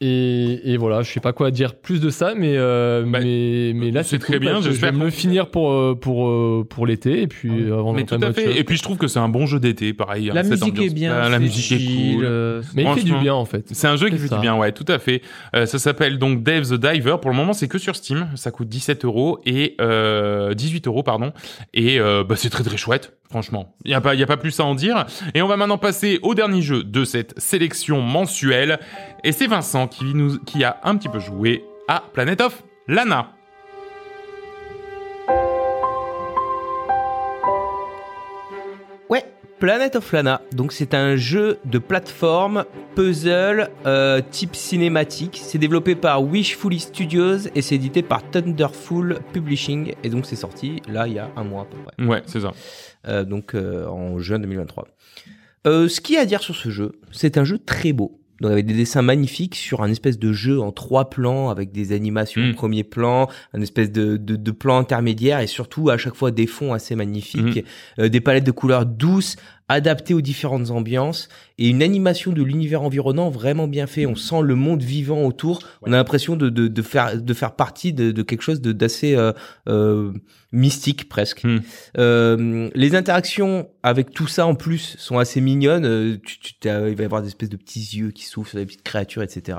Et, 0.00 0.72
et 0.72 0.76
voilà, 0.76 1.02
je 1.02 1.10
sais 1.10 1.20
pas 1.20 1.32
quoi 1.32 1.50
dire 1.50 1.74
plus 1.74 2.00
de 2.00 2.10
ça, 2.10 2.34
mais, 2.36 2.54
euh, 2.56 3.02
Bah, 3.06 3.20
mais, 3.22 3.72
mais 3.74 3.90
là, 3.90 4.02
c'est 4.02 4.18
très 4.18 4.34
cool 4.34 4.40
bien, 4.40 4.60
j'espère 4.60 4.92
vais 4.92 4.98
me 4.98 5.10
finir 5.10 5.50
pour, 5.50 5.70
euh, 5.72 5.94
pour, 5.98 6.28
euh, 6.28 6.66
pour 6.68 6.86
l'été, 6.86 7.22
et 7.22 7.26
puis 7.26 7.50
euh, 7.50 7.78
avant 7.78 7.92
Mais 7.92 8.04
tout 8.04 8.16
à 8.20 8.32
fait. 8.32 8.44
chose. 8.46 8.56
Et 8.56 8.64
puis 8.64 8.76
je 8.76 8.82
trouve 8.82 8.98
que 8.98 9.08
c'est 9.08 9.18
un 9.18 9.28
bon 9.28 9.46
jeu 9.46 9.58
d'été, 9.58 9.92
pareil. 9.94 10.30
La 10.32 10.40
hein, 10.40 10.44
cette 10.44 10.60
musique 10.60 10.78
est 10.80 10.94
bien. 10.94 11.18
La, 11.18 11.28
la 11.28 11.38
musique 11.38 11.72
est 11.72 11.78
chill, 11.78 12.16
cool. 12.16 12.24
euh, 12.26 12.62
Mais 12.74 12.84
il 12.84 12.92
fait 12.94 13.04
du 13.04 13.14
bien, 13.16 13.34
en 13.34 13.44
fait. 13.44 13.66
C'est 13.72 13.86
un 13.88 13.96
jeu 13.96 14.08
qui 14.10 14.18
fait 14.18 14.28
ça. 14.28 14.36
du 14.36 14.40
bien, 14.42 14.56
ouais, 14.56 14.72
tout 14.72 14.84
à 14.88 14.98
fait. 14.98 15.22
Euh, 15.54 15.66
ça 15.66 15.78
s'appelle 15.78 16.18
donc 16.18 16.42
Dave 16.42 16.68
the 16.68 16.74
Diver. 16.74 17.16
Pour 17.20 17.30
le 17.30 17.36
moment, 17.36 17.52
c'est 17.52 17.68
que 17.68 17.78
sur 17.78 17.96
Steam. 17.96 18.28
Ça 18.34 18.50
coûte 18.50 18.68
17 18.68 19.04
euros 19.04 19.40
et 19.46 19.76
euh, 19.80 20.54
18 20.54 20.86
euros, 20.88 21.02
pardon. 21.02 21.32
Et 21.74 21.98
euh, 22.00 22.22
bah, 22.22 22.36
c'est 22.36 22.50
très 22.50 22.64
très 22.64 22.76
chouette, 22.76 23.16
franchement. 23.30 23.74
Il 23.84 23.90
y 23.90 23.94
a 23.94 24.00
pas, 24.00 24.14
y 24.14 24.22
a 24.22 24.26
pas 24.26 24.36
plus 24.36 24.58
à 24.60 24.64
en 24.64 24.74
dire. 24.74 25.06
Et 25.34 25.42
on 25.42 25.48
va 25.48 25.56
maintenant 25.56 25.78
passer 25.78 26.18
au 26.22 26.34
dernier 26.34 26.62
jeu 26.62 26.82
de 26.82 27.04
cette 27.04 27.38
sélection 27.38 28.00
mensuelle. 28.00 28.78
Et 29.24 29.32
c'est 29.32 29.46
Vincent 29.46 29.88
qui 29.88 30.12
qui 30.44 30.64
a 30.64 30.80
un 30.84 30.96
petit 30.96 31.08
peu 31.08 31.18
joué 31.18 31.64
à 31.88 32.02
Planet 32.12 32.40
of 32.40 32.62
Lana. 32.88 33.35
Planet 39.58 39.96
of 39.96 40.12
Lana. 40.12 40.42
Donc 40.52 40.72
c'est 40.72 40.92
un 40.92 41.16
jeu 41.16 41.58
de 41.64 41.78
plateforme 41.78 42.64
puzzle 42.94 43.70
euh, 43.86 44.20
type 44.30 44.54
cinématique. 44.54 45.40
C'est 45.42 45.56
développé 45.56 45.94
par 45.94 46.22
Wishfully 46.22 46.78
Studios 46.78 47.48
et 47.54 47.62
c'est 47.62 47.76
édité 47.76 48.02
par 48.02 48.22
Thunderful 48.30 49.20
Publishing. 49.32 49.94
Et 50.02 50.10
donc 50.10 50.26
c'est 50.26 50.36
sorti 50.36 50.82
là 50.88 51.08
il 51.08 51.14
y 51.14 51.18
a 51.18 51.30
un 51.36 51.44
mois 51.44 51.62
à 51.62 51.64
peu 51.64 51.78
près. 51.78 52.06
Ouais, 52.06 52.22
c'est 52.26 52.40
ça. 52.40 52.52
Euh, 53.08 53.24
donc 53.24 53.54
euh, 53.54 53.86
en 53.86 54.18
juin 54.18 54.38
2023. 54.38 54.88
Euh, 55.66 55.88
ce 55.88 56.00
qu'il 56.02 56.16
y 56.16 56.18
a 56.18 56.20
à 56.20 56.26
dire 56.26 56.42
sur 56.42 56.54
ce 56.54 56.68
jeu, 56.68 56.92
c'est 57.10 57.38
un 57.38 57.44
jeu 57.44 57.58
très 57.58 57.92
beau. 57.92 58.20
Donc 58.40 58.50
avec 58.52 58.66
des 58.66 58.74
dessins 58.74 59.02
magnifiques 59.02 59.54
sur 59.54 59.82
un 59.82 59.90
espèce 59.90 60.18
de 60.18 60.32
jeu 60.32 60.60
en 60.60 60.72
trois 60.72 61.08
plans 61.10 61.48
avec 61.50 61.72
des 61.72 61.92
animations 61.92 62.42
Mm. 62.42 62.50
au 62.50 62.54
premier 62.54 62.84
plan, 62.84 63.28
un 63.54 63.60
espèce 63.60 63.90
de, 63.90 64.16
de, 64.16 64.36
de 64.36 64.50
plan 64.50 64.78
intermédiaire 64.78 65.40
et 65.40 65.46
surtout 65.46 65.88
à 65.90 65.96
chaque 65.96 66.14
fois 66.14 66.30
des 66.30 66.46
fonds 66.46 66.72
assez 66.74 66.94
magnifiques, 66.96 67.64
euh, 67.98 68.08
des 68.08 68.20
palettes 68.20 68.44
de 68.44 68.50
couleurs 68.50 68.84
douces 68.86 69.36
adaptées 69.68 70.14
aux 70.14 70.20
différentes 70.20 70.70
ambiances 70.70 71.28
et 71.58 71.68
une 71.68 71.82
animation 71.82 72.32
de 72.32 72.42
l'univers 72.42 72.82
environnant 72.82 73.30
vraiment 73.30 73.66
bien 73.66 73.86
fait. 73.86 74.06
On 74.06 74.14
sent 74.14 74.42
le 74.42 74.54
monde 74.54 74.82
vivant 74.82 75.24
autour. 75.24 75.60
On 75.82 75.92
a 75.92 75.96
l'impression 75.96 76.36
de, 76.36 76.48
de, 76.48 76.68
de 76.68 76.82
faire 76.82 77.20
de 77.20 77.34
faire 77.34 77.56
partie 77.56 77.92
de, 77.92 78.12
de 78.12 78.22
quelque 78.22 78.42
chose 78.42 78.60
de 78.60 78.72
d'assez 78.72 79.16
euh, 79.16 79.32
euh, 79.68 80.12
mystique 80.52 81.08
presque. 81.08 81.44
Mm. 81.44 81.60
Euh, 81.98 82.68
les 82.74 82.94
interactions 82.94 83.68
avec 83.82 84.10
tout 84.10 84.28
ça 84.28 84.46
en 84.46 84.54
plus 84.54 84.96
sont 84.98 85.18
assez 85.18 85.40
mignonnes. 85.40 85.84
Euh, 85.84 86.16
tu, 86.22 86.54
il 86.62 86.70
va 86.70 87.02
y 87.02 87.04
avoir 87.04 87.22
des 87.22 87.28
espèces 87.28 87.50
de 87.50 87.56
petits 87.56 87.80
yeux 87.80 88.10
qui 88.12 88.24
s'ouvrent 88.24 88.48
sur 88.48 88.58
des 88.58 88.66
petites 88.66 88.84
créatures, 88.84 89.22
etc. 89.22 89.58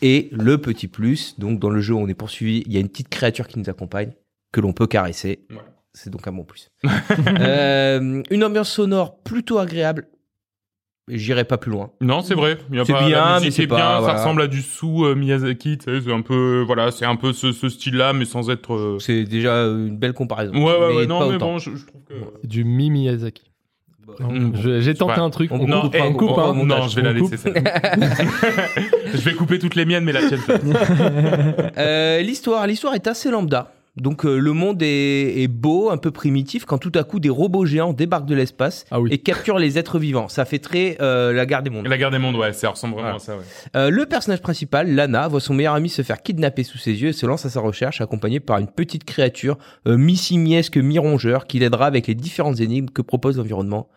Et 0.00 0.28
le 0.32 0.58
petit 0.58 0.88
plus, 0.88 1.38
donc 1.38 1.58
dans 1.58 1.70
le 1.70 1.80
jeu 1.80 1.94
on 1.94 2.08
est 2.08 2.14
poursuivi, 2.14 2.62
il 2.66 2.72
y 2.72 2.76
a 2.78 2.80
une 2.80 2.88
petite 2.88 3.10
créature 3.10 3.48
qui 3.48 3.58
nous 3.58 3.68
accompagne 3.68 4.12
que 4.52 4.60
l'on 4.60 4.72
peut 4.72 4.86
caresser. 4.86 5.40
Ouais. 5.50 5.56
C'est 5.94 6.10
donc 6.10 6.26
un 6.26 6.32
bon 6.32 6.44
plus. 6.44 6.70
Euh, 7.40 8.22
une 8.30 8.44
ambiance 8.44 8.70
sonore 8.70 9.18
plutôt 9.22 9.58
agréable. 9.58 10.08
J'irai 11.08 11.44
pas 11.44 11.58
plus 11.58 11.70
loin. 11.72 11.90
Non, 12.00 12.22
c'est 12.22 12.34
vrai. 12.34 12.58
Il 12.70 12.76
y 12.76 12.80
a 12.80 12.84
C'est 12.84 12.92
pas, 12.92 13.06
bien, 13.06 13.18
la 13.18 13.26
mais 13.34 13.38
musique 13.40 13.52
c'est 13.54 13.62
est 13.64 13.66
pas- 13.66 13.76
bien. 13.76 13.98
voilà. 13.98 14.14
Ça 14.14 14.22
ressemble 14.22 14.42
à 14.42 14.46
du 14.46 14.62
sous 14.62 15.04
euh, 15.04 15.14
Miyazaki. 15.16 15.76
Tu 15.78 15.84
sais, 15.84 16.00
c'est 16.00 16.12
un 16.12 16.22
peu, 16.22 16.62
voilà, 16.64 16.90
c'est 16.92 17.04
un 17.04 17.16
peu 17.16 17.32
ce, 17.32 17.52
ce 17.52 17.68
style-là, 17.68 18.12
mais 18.12 18.24
sans 18.24 18.48
être. 18.50 18.72
euh, 18.74 18.98
C'est 19.00 19.24
déjà 19.24 19.64
une 19.64 19.96
belle 19.98 20.12
comparaison. 20.12 20.52
Ouais, 20.54 20.78
ouais, 20.78 20.94
ouais. 20.96 21.06
Non, 21.06 21.28
mais 21.28 21.34
autant. 21.36 21.52
bon, 21.54 21.58
je, 21.58 21.74
je 21.74 21.84
trouve 21.86 22.02
que. 22.04 22.14
Du 22.46 22.64
Mi 22.64 22.88
Miyazaki. 22.90 23.50
Mm, 24.20 24.52
Je- 24.54 24.80
J'ai 24.80 24.94
tenté 24.94 25.14
pas- 25.14 25.20
un 25.22 25.30
truc. 25.30 25.50
on 25.52 25.56
On, 25.56 25.80
coupe 25.82 25.92
pas, 25.92 25.98
on 26.06 26.12
coupe, 26.12 26.38
hein. 26.38 26.54
Non, 26.64 26.86
je 26.88 26.96
vais 26.96 27.02
la 27.02 27.12
laisser. 27.12 27.36
celle-là. 27.36 27.62
je 29.12 29.18
vais 29.20 29.34
couper 29.34 29.58
toutes 29.58 29.74
les 29.74 29.84
miennes, 29.84 30.04
mais 30.04 30.12
la 30.12 30.26
tienne. 30.28 30.40
Euh, 31.78 32.20
l'histoire, 32.20 32.66
l'histoire 32.66 32.94
est 32.94 33.06
assez 33.08 33.30
lambda. 33.30 33.72
Donc 33.96 34.24
euh, 34.24 34.38
le 34.38 34.52
monde 34.54 34.82
est, 34.82 35.42
est 35.42 35.48
beau, 35.48 35.90
un 35.90 35.98
peu 35.98 36.10
primitif, 36.10 36.64
quand 36.64 36.78
tout 36.78 36.92
à 36.94 37.04
coup 37.04 37.20
des 37.20 37.28
robots 37.28 37.66
géants 37.66 37.92
débarquent 37.92 38.26
de 38.26 38.34
l'espace 38.34 38.86
Ah 38.90 39.00
oui. 39.00 39.10
et 39.12 39.18
capturent 39.18 39.58
les 39.58 39.78
êtres 39.78 39.98
vivants. 39.98 40.28
Ça 40.28 40.46
fait 40.46 40.60
très 40.60 40.96
euh, 41.02 41.32
la 41.34 41.44
guerre 41.44 41.62
des 41.62 41.68
mondes. 41.68 41.86
La 41.86 41.98
guerre 41.98 42.10
des 42.10 42.18
mondes, 42.18 42.36
ouais, 42.36 42.54
ça 42.54 42.70
ressemble 42.70 42.94
vraiment 42.94 43.16
à 43.16 43.18
ça, 43.18 43.36
ouais. 43.36 43.42
Euh, 43.76 43.90
le 43.90 44.06
personnage 44.06 44.40
principal, 44.40 44.94
Lana, 44.94 45.28
voit 45.28 45.40
son 45.40 45.52
meilleur 45.52 45.74
ami 45.74 45.90
se 45.90 46.00
faire 46.00 46.22
kidnapper 46.22 46.62
sous 46.62 46.78
ses 46.78 47.02
yeux 47.02 47.08
et 47.08 47.12
se 47.12 47.26
lance 47.26 47.44
à 47.44 47.50
sa 47.50 47.60
recherche, 47.60 48.00
accompagné 48.00 48.40
par 48.40 48.58
une 48.58 48.68
petite 48.68 49.04
créature 49.04 49.58
mi-simiesque, 49.86 50.78
mi-rongeur, 50.78 51.46
qui 51.46 51.58
l'aidera 51.58 51.86
avec 51.86 52.06
les 52.06 52.14
différentes 52.14 52.60
énigmes 52.60 52.88
que 52.88 53.02
propose 53.02 53.36
l'environnement. 53.36 53.88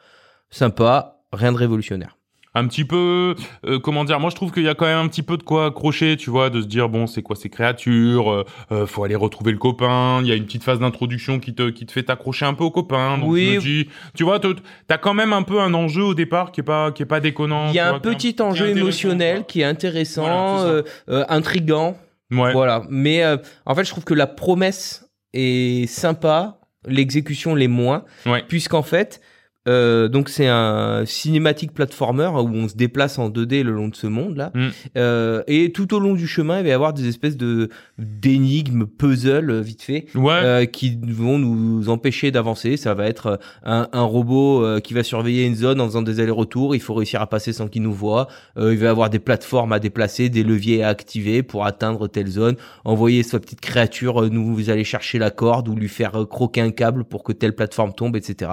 Sympa, 0.49 1.21
rien 1.31 1.53
de 1.53 1.57
révolutionnaire. 1.57 2.17
Un 2.55 2.67
petit 2.67 2.85
peu, 2.85 3.35
euh, 3.67 3.79
comment 3.79 4.05
dire, 4.05 4.19
moi 4.19 4.29
je 4.29 4.35
trouve 4.35 4.51
qu'il 4.51 4.63
y 4.63 4.69
a 4.69 4.75
quand 4.75 4.85
même 4.85 4.97
un 4.97 5.07
petit 5.09 5.23
peu 5.23 5.35
de 5.37 5.43
quoi 5.43 5.65
accrocher, 5.67 6.15
tu 6.17 6.29
vois, 6.29 6.49
de 6.49 6.61
se 6.61 6.65
dire, 6.67 6.87
bon, 6.89 7.05
c'est 7.05 7.21
quoi 7.21 7.35
ces 7.35 7.49
créatures, 7.49 8.31
euh, 8.31 8.45
euh, 8.71 8.87
faut 8.87 9.03
aller 9.03 9.15
retrouver 9.15 9.51
le 9.51 9.57
copain, 9.57 10.19
il 10.21 10.27
y 10.27 10.31
a 10.31 10.35
une 10.35 10.45
petite 10.45 10.63
phase 10.63 10.79
d'introduction 10.79 11.39
qui 11.39 11.53
te, 11.53 11.69
qui 11.69 11.85
te 11.85 11.91
fait 11.91 12.03
t'accrocher 12.03 12.45
un 12.45 12.53
peu 12.53 12.63
au 12.63 12.71
copain, 12.71 13.17
donc 13.17 13.29
Oui. 13.29 13.57
dis, 13.59 13.89
tu 14.15 14.23
vois, 14.23 14.39
t'as 14.87 14.97
quand 14.97 15.13
même 15.13 15.33
un 15.33 15.43
peu 15.43 15.59
un 15.59 15.73
enjeu 15.73 16.03
au 16.03 16.13
départ 16.13 16.51
qui 16.53 16.61
est 16.61 16.63
pas, 16.63 16.91
qui 16.91 17.03
est 17.03 17.05
pas 17.05 17.19
déconnant. 17.19 17.67
Il 17.69 17.75
y 17.75 17.79
a 17.79 17.93
un 17.93 17.99
petit 17.99 18.35
enjeu 18.41 18.69
émotionnel 18.69 19.37
quoi. 19.39 19.45
qui 19.45 19.61
est 19.61 19.65
intéressant, 19.65 20.21
Voilà, 20.23 20.61
euh, 20.63 20.83
euh, 21.09 21.25
intrigant. 21.27 21.97
Ouais. 22.31 22.53
Voilà. 22.53 22.83
Mais 22.89 23.21
en 23.65 23.75
fait, 23.75 23.83
je 23.83 23.89
trouve 23.91 24.03
que 24.05 24.13
la 24.13 24.27
promesse 24.27 25.09
est 25.33 25.87
sympa, 25.87 26.59
l'exécution 26.87 27.53
l'est 27.53 27.67
moins, 27.67 28.05
Ouais. 28.25 28.43
puisqu'en 28.47 28.81
fait, 28.81 29.19
euh, 29.67 30.07
donc 30.07 30.29
c'est 30.29 30.47
un 30.47 31.05
cinématique 31.05 31.73
platformer 31.73 32.27
où 32.27 32.49
on 32.53 32.67
se 32.67 32.75
déplace 32.75 33.17
en 33.19 33.29
2D 33.29 33.63
le 33.63 33.71
long 33.71 33.87
de 33.87 33.95
ce 33.95 34.07
monde 34.07 34.35
là, 34.37 34.51
Mm. 34.53 34.67
Euh, 34.97 35.43
et 35.47 35.71
tout 35.71 35.93
au 35.93 35.99
long 35.99 36.13
du 36.13 36.27
chemin, 36.27 36.59
il 36.59 36.63
va 36.63 36.69
y 36.69 36.71
avoir 36.71 36.93
des 36.93 37.07
espèces 37.07 37.35
de 37.35 37.69
d'énigmes, 37.97 38.85
puzzles 38.85 39.61
vite 39.61 39.81
fait. 39.81 40.05
Ouais. 40.15 40.31
euh, 40.31 40.65
qui 40.65 40.97
vont 41.07 41.37
nous 41.39 41.89
empêcher 41.89 42.31
d'avancer. 42.31 42.77
Ça 42.77 42.93
va 42.93 43.07
être 43.07 43.25
euh, 43.27 43.37
un, 43.63 43.87
un 43.91 44.03
robot 44.03 44.63
euh, 44.63 44.79
qui 44.79 44.93
va 44.93 45.03
surveiller 45.03 45.45
une 45.45 45.55
zone 45.55 45.81
en 45.81 45.85
faisant 45.85 46.01
des 46.01 46.19
allers-retours. 46.19 46.75
Il 46.75 46.81
faut 46.81 46.93
réussir 46.93 47.21
à 47.21 47.27
passer 47.27 47.53
sans 47.53 47.67
qu'il 47.67 47.81
nous 47.81 47.93
voit. 47.93 48.27
Euh, 48.57 48.73
il 48.73 48.79
va 48.79 48.85
y 48.85 48.89
avoir 48.89 49.09
des 49.09 49.19
plateformes 49.19 49.73
à 49.73 49.79
déplacer, 49.79 50.29
des 50.29 50.43
leviers 50.43 50.83
à 50.83 50.89
activer 50.89 51.43
pour 51.43 51.65
atteindre 51.65 52.07
telle 52.07 52.27
zone. 52.27 52.55
Envoyer 52.83 53.23
sa 53.23 53.39
petite 53.39 53.61
créature 53.61 54.29
nous 54.29 54.69
aller 54.69 54.83
chercher 54.83 55.19
la 55.19 55.31
corde 55.31 55.67
ou 55.67 55.75
lui 55.75 55.89
faire 55.89 56.25
croquer 56.29 56.61
un 56.61 56.71
câble 56.71 57.03
pour 57.03 57.23
que 57.23 57.31
telle 57.33 57.55
plateforme 57.55 57.93
tombe, 57.93 58.15
etc. 58.15 58.51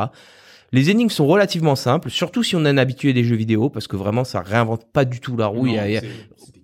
Les 0.72 0.90
énigmes 0.90 1.10
sont 1.10 1.26
relativement 1.26 1.76
simples, 1.76 2.08
surtout 2.10 2.42
si 2.42 2.56
on 2.56 2.64
est 2.64 2.68
un 2.70 2.78
habitué 2.78 3.12
des 3.12 3.24
jeux 3.24 3.36
vidéo, 3.36 3.68
parce 3.68 3.86
que 3.86 3.96
vraiment 3.96 4.24
ça 4.24 4.40
réinvente 4.40 4.86
pas 4.92 5.04
du 5.04 5.20
tout 5.20 5.36
la 5.36 5.46
roue. 5.46 5.66
Il 5.66 5.74
y 5.74 5.78
a, 5.78 5.88
il 5.88 5.94
y 5.96 6.00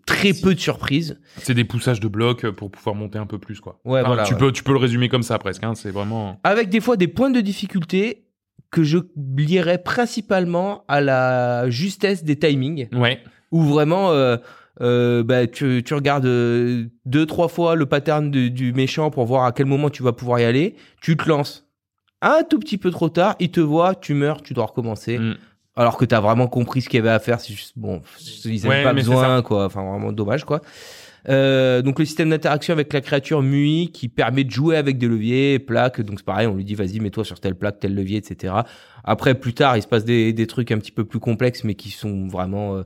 très 0.07 0.33
peu 0.33 0.55
de 0.55 0.61
surprises. 0.61 1.21
C'est 1.37 1.53
des 1.53 1.65
poussages 1.65 2.01
de 2.01 2.09
blocs 2.09 2.49
pour 2.53 2.71
pouvoir 2.71 2.95
monter 2.97 3.19
un 3.19 3.27
peu 3.27 3.39
plus, 3.39 3.61
quoi. 3.61 3.79
Ouais, 3.85 4.01
Enfin, 4.01 4.09
voilà, 4.09 4.23
tu 4.23 4.33
ouais. 4.33 4.39
peux, 4.41 4.53
tu 4.53 4.63
peux 4.63 4.73
le 4.73 4.79
résumer 4.79 5.11
comme 5.11 5.23
ça 5.23 5.39
presque. 5.39 5.63
Hein, 5.65 5.75
c'est 5.75 5.91
vraiment. 5.91 6.41
avec 6.45 6.71
des 6.71 6.81
fois 6.81 6.97
des 6.97 7.09
points 7.09 7.31
de 7.31 7.41
difficulté 7.43 8.25
que 8.71 8.83
je 8.83 8.99
lierais 9.37 9.79
principalement 9.83 10.85
à 10.89 11.01
la 11.03 11.69
justesse 11.71 12.25
des 12.25 12.37
timings, 12.39 12.89
Ouais. 12.95 13.19
où 13.51 13.63
vraiment 13.63 14.11
euh, 14.13 14.37
euh, 14.81 15.23
bah, 15.23 15.47
tu, 15.47 15.83
tu 15.85 15.93
regardes 15.95 16.27
euh, 16.27 16.87
deux 17.05 17.27
trois 17.27 17.49
fois 17.49 17.75
le 17.77 17.85
pattern 17.87 18.31
de- 18.31 18.49
du 18.49 18.73
méchant 18.73 19.11
pour 19.11 19.25
voir 19.27 19.45
à 19.45 19.53
quel 19.53 19.67
moment 19.67 19.91
tu 19.91 20.03
vas 20.03 20.13
pouvoir 20.13 20.41
y 20.41 20.45
aller, 20.45 20.77
tu 21.03 21.17
te 21.17 21.29
lances 21.29 21.68
un 22.23 22.43
tout 22.43 22.59
petit 22.59 22.79
peu 22.79 22.91
trop 22.91 23.09
tard, 23.09 23.37
il 23.39 23.51
te 23.51 23.61
voit, 23.61 23.95
tu 23.95 24.15
meurs, 24.15 24.43
tu 24.43 24.55
dois 24.55 24.67
recommencer. 24.67 25.19
Mm. 25.19 25.37
Alors 25.77 25.97
que 25.97 26.05
t'as 26.05 26.21
vraiment 26.21 26.49
compris 26.49 26.83
ce 26.83 26.89
qu'il 26.89 26.99
y 26.99 27.01
avait 27.01 27.11
à 27.11 27.21
faire, 27.21 27.39
c'est 27.39 27.55
juste 27.55 27.75
bon, 27.77 28.03
ils 28.45 28.67
avaient 28.67 28.79
Ouais, 28.79 28.83
pas 28.83 28.93
besoin 28.93 29.43
quoi, 29.43 29.67
enfin 29.67 29.89
vraiment 29.89 30.11
dommage 30.11 30.45
quoi. 30.45 30.61
Euh, 31.29 31.83
donc 31.83 31.99
le 31.99 32.05
système 32.05 32.31
d'interaction 32.31 32.73
avec 32.73 32.93
la 32.93 33.01
créature 33.01 33.43
MUI 33.43 33.91
qui 33.93 34.09
permet 34.09 34.45
de 34.45 34.51
jouer 34.51 34.77
avec 34.77 34.99
des 34.99 35.07
leviers, 35.07 35.59
plaques. 35.61 36.01
Donc 36.01 36.19
c'est 36.19 36.25
pareil, 36.25 36.49
on 36.49 36.55
lui 36.55 36.65
dit 36.65 36.75
vas-y 36.75 36.99
mets-toi 36.99 37.25
sur 37.25 37.39
telle 37.39 37.55
plaque, 37.55 37.79
tel 37.79 37.95
levier, 37.95 38.17
etc. 38.17 38.55
Après 39.05 39.35
plus 39.35 39.55
tard, 39.55 39.77
il 39.77 39.83
se 39.83 39.87
passe 39.87 40.05
des, 40.05 40.33
des 40.33 40.47
trucs 40.49 40.73
un 40.73 40.79
petit 40.79 40.93
peu 40.93 41.05
plus 41.05 41.21
complexes, 41.21 41.63
mais 41.63 41.75
qui 41.75 41.91
sont 41.91 42.27
vraiment 42.27 42.77
euh, 42.77 42.83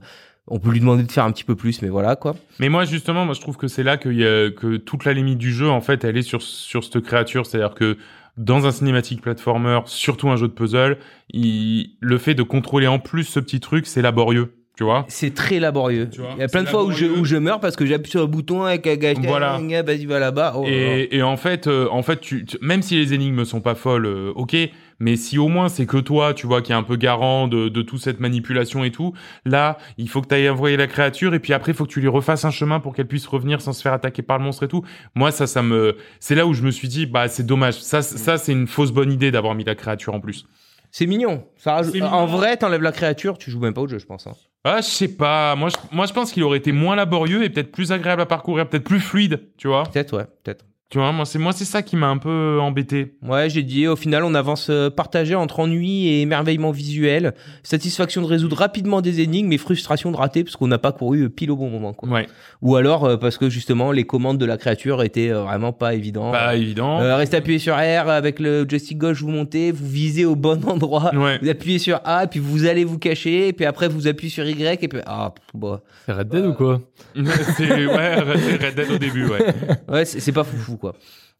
on 0.47 0.59
peut 0.59 0.71
lui 0.71 0.79
demander 0.79 1.03
de 1.03 1.11
faire 1.11 1.23
un 1.23 1.31
petit 1.31 1.45
peu 1.45 1.55
plus, 1.55 1.81
mais 1.81 1.89
voilà 1.89 2.15
quoi. 2.15 2.35
Mais 2.59 2.69
moi 2.69 2.85
justement, 2.85 3.25
moi 3.25 3.33
je 3.33 3.41
trouve 3.41 3.57
que 3.57 3.67
c'est 3.67 3.83
là 3.83 3.97
que, 3.97 4.09
y 4.09 4.25
a, 4.25 4.51
que 4.51 4.77
toute 4.77 5.05
la 5.05 5.13
limite 5.13 5.37
du 5.37 5.53
jeu 5.53 5.69
en 5.69 5.81
fait, 5.81 6.03
elle 6.03 6.17
est 6.17 6.23
sur 6.23 6.41
sur 6.41 6.83
cette 6.83 6.99
créature, 6.99 7.45
c'est-à-dire 7.45 7.73
que 7.73 7.97
dans 8.37 8.65
un 8.65 8.71
cinématique 8.71 9.21
platformer, 9.21 9.79
surtout 9.85 10.29
un 10.29 10.35
jeu 10.37 10.47
de 10.47 10.53
puzzle, 10.53 10.97
il, 11.31 11.91
le 11.99 12.17
fait 12.17 12.33
de 12.33 12.43
contrôler 12.43 12.87
en 12.87 12.99
plus 12.99 13.23
ce 13.25 13.39
petit 13.39 13.59
truc, 13.59 13.85
c'est 13.85 14.01
laborieux. 14.01 14.55
Tu 14.75 14.83
vois 14.83 15.05
C'est 15.07 15.35
très 15.35 15.59
laborieux. 15.59 16.09
Tu 16.11 16.21
vois, 16.21 16.31
Il 16.35 16.39
y 16.39 16.43
a 16.43 16.47
plein 16.47 16.63
de 16.63 16.67
fois 16.67 16.83
où 16.83 16.91
je, 16.91 17.05
où 17.05 17.25
je 17.25 17.35
meurs 17.35 17.59
parce 17.59 17.75
que 17.75 17.85
j'appuie 17.85 18.09
sur 18.09 18.21
le 18.21 18.25
bouton 18.27 18.63
avec 18.63 18.87
Voilà. 19.27 19.59
vas-y 19.83 20.05
va 20.07 20.17
là-bas. 20.17 20.53
Oh. 20.57 20.63
Et, 20.67 21.09
et 21.11 21.21
en 21.21 21.37
fait, 21.37 21.67
euh, 21.67 21.87
en 21.91 22.01
fait, 22.01 22.19
tu, 22.21 22.43
tu- 22.45 22.57
même 22.59 22.81
si 22.81 22.95
les 22.95 23.13
énigmes 23.13 23.45
sont 23.45 23.61
pas 23.61 23.75
folles, 23.75 24.07
euh, 24.07 24.31
ok. 24.35 24.55
Mais 24.99 25.15
si 25.15 25.37
au 25.37 25.47
moins 25.47 25.69
c'est 25.69 25.85
que 25.85 25.97
toi, 25.97 26.33
tu 26.33 26.47
vois, 26.47 26.61
qui 26.61 26.71
est 26.71 26.75
un 26.75 26.83
peu 26.83 26.95
garant 26.95 27.47
de, 27.47 27.69
de 27.69 27.81
toute 27.81 28.01
cette 28.01 28.19
manipulation 28.19 28.83
et 28.83 28.91
tout, 28.91 29.13
là, 29.45 29.77
il 29.97 30.07
faut 30.09 30.21
que 30.21 30.27
tu 30.27 30.35
ailles 30.35 30.49
envoyer 30.49 30.77
la 30.77 30.87
créature 30.87 31.33
et 31.33 31.39
puis 31.39 31.53
après, 31.53 31.71
il 31.71 31.75
faut 31.75 31.85
que 31.85 31.91
tu 31.91 32.01
lui 32.01 32.07
refasses 32.07 32.45
un 32.45 32.51
chemin 32.51 32.79
pour 32.79 32.93
qu'elle 32.95 33.07
puisse 33.07 33.25
revenir 33.27 33.61
sans 33.61 33.73
se 33.73 33.81
faire 33.81 33.93
attaquer 33.93 34.21
par 34.21 34.37
le 34.37 34.43
monstre 34.43 34.63
et 34.63 34.67
tout. 34.67 34.83
Moi, 35.15 35.31
ça, 35.31 35.47
ça 35.47 35.61
me, 35.61 35.97
c'est 36.19 36.35
là 36.35 36.45
où 36.45 36.53
je 36.53 36.63
me 36.63 36.71
suis 36.71 36.87
dit, 36.87 37.05
bah, 37.05 37.27
c'est 37.27 37.45
dommage. 37.45 37.79
Ça, 37.81 38.01
c- 38.01 38.17
ça, 38.17 38.37
c'est 38.37 38.51
une 38.51 38.67
fausse 38.67 38.91
bonne 38.91 39.11
idée 39.11 39.31
d'avoir 39.31 39.55
mis 39.55 39.63
la 39.63 39.75
créature 39.75 40.13
en 40.13 40.19
plus. 40.19 40.45
C'est 40.91 41.07
mignon. 41.07 41.43
Ça 41.57 41.73
rajoute- 41.73 41.95
En 42.01 42.25
mignon. 42.25 42.25
vrai, 42.27 42.55
t'enlèves 42.57 42.83
la 42.83 42.91
créature, 42.91 43.37
tu 43.39 43.49
joues 43.49 43.59
même 43.59 43.73
pas 43.73 43.81
au 43.81 43.87
jeu, 43.87 43.97
je 43.97 44.05
pense. 44.05 44.27
hein. 44.27 44.33
Ah, 44.63 44.77
je 44.79 44.85
sais 44.87 45.07
pas. 45.07 45.55
Moi, 45.55 45.69
je, 45.69 45.75
moi, 45.95 46.05
je 46.05 46.13
pense 46.13 46.31
qu'il 46.31 46.43
aurait 46.43 46.59
été 46.59 46.71
moins 46.71 46.95
laborieux 46.95 47.43
et 47.43 47.49
peut-être 47.49 47.71
plus 47.71 47.91
agréable 47.91 48.21
à 48.21 48.25
parcourir, 48.27 48.69
peut-être 48.69 48.83
plus 48.83 48.99
fluide, 48.99 49.41
tu 49.57 49.67
vois. 49.67 49.83
Peut-être, 49.91 50.15
ouais, 50.15 50.25
peut-être. 50.43 50.65
Tu 50.93 50.99
vois, 50.99 51.11
moi, 51.11 51.25
c'est 51.25 51.39
moi, 51.39 51.53
c'est 51.53 51.65
ça 51.65 51.81
qui 51.81 51.95
m'a 51.95 52.05
un 52.05 52.19
peu 52.19 52.59
embêté. 52.61 53.15
Ouais, 53.23 53.49
j'ai 53.49 53.63
dit, 53.63 53.87
au 53.87 53.95
final, 53.95 54.23
on 54.23 54.35
avance 54.35 54.67
euh, 54.69 54.91
partagé 54.91 55.33
entre 55.33 55.59
ennui 55.59 56.07
et 56.07 56.21
émerveillement 56.21 56.69
visuel, 56.69 57.33
satisfaction 57.63 58.21
de 58.21 58.27
résoudre 58.27 58.55
rapidement 58.57 59.01
des 59.01 59.19
énigmes 59.19 59.51
et 59.53 59.57
frustration 59.57 60.11
de 60.11 60.17
rater 60.17 60.43
parce 60.43 60.55
qu'on 60.55 60.67
n'a 60.67 60.77
pas 60.77 60.91
couru 60.91 61.23
euh, 61.23 61.29
pile 61.29 61.49
au 61.49 61.55
bon 61.55 61.71
moment. 61.71 61.93
Quoi. 61.93 62.09
Ouais. 62.09 62.27
Ou 62.61 62.77
alors 62.77 63.05
euh, 63.05 63.17
parce 63.17 63.37
que 63.37 63.49
justement, 63.49 63.91
les 63.91 64.05
commandes 64.05 64.37
de 64.37 64.45
la 64.45 64.55
créature 64.57 65.03
étaient 65.03 65.31
euh, 65.31 65.41
vraiment 65.41 65.73
pas 65.73 65.95
évidentes. 65.95 66.31
Pas 66.31 66.55
évident. 66.55 67.01
Euh, 67.01 67.17
restez 67.17 67.37
appuyé 67.37 67.57
sur 67.57 67.75
R 67.75 68.07
avec 68.07 68.39
le 68.39 68.65
joystick 68.69 68.99
gauche, 68.99 69.21
vous 69.21 69.31
montez, 69.31 69.71
vous 69.71 69.87
visez 69.87 70.25
au 70.25 70.35
bon 70.35 70.63
endroit. 70.67 71.13
Ouais. 71.15 71.39
Vous 71.41 71.49
appuyez 71.49 71.79
sur 71.79 71.99
A, 72.05 72.27
puis 72.27 72.39
vous 72.39 72.65
allez 72.65 72.85
vous 72.85 72.99
cacher, 72.99 73.47
et 73.47 73.53
puis 73.53 73.65
après 73.65 73.87
vous 73.87 74.07
appuyez 74.07 74.31
sur 74.31 74.45
Y, 74.45 74.83
et 74.83 74.87
puis 74.87 75.01
ah, 75.05 75.33
bon. 75.53 75.79
C'est 76.05 76.13
Red 76.13 76.29
Dead 76.29 76.45
ou 76.45 76.53
quoi? 76.53 76.81
C'est 77.57 77.87
ouais, 77.87 78.15
Red 78.15 78.63
Red 78.63 78.75
Dead 78.75 78.91
au 78.91 78.97
début, 78.97 79.27
ouais. 79.27 79.53
Ouais, 79.89 80.05
c'est 80.05 80.19
c'est 80.19 80.31
pas 80.31 80.43
foufou 80.43 80.77
quoi. 80.83 80.95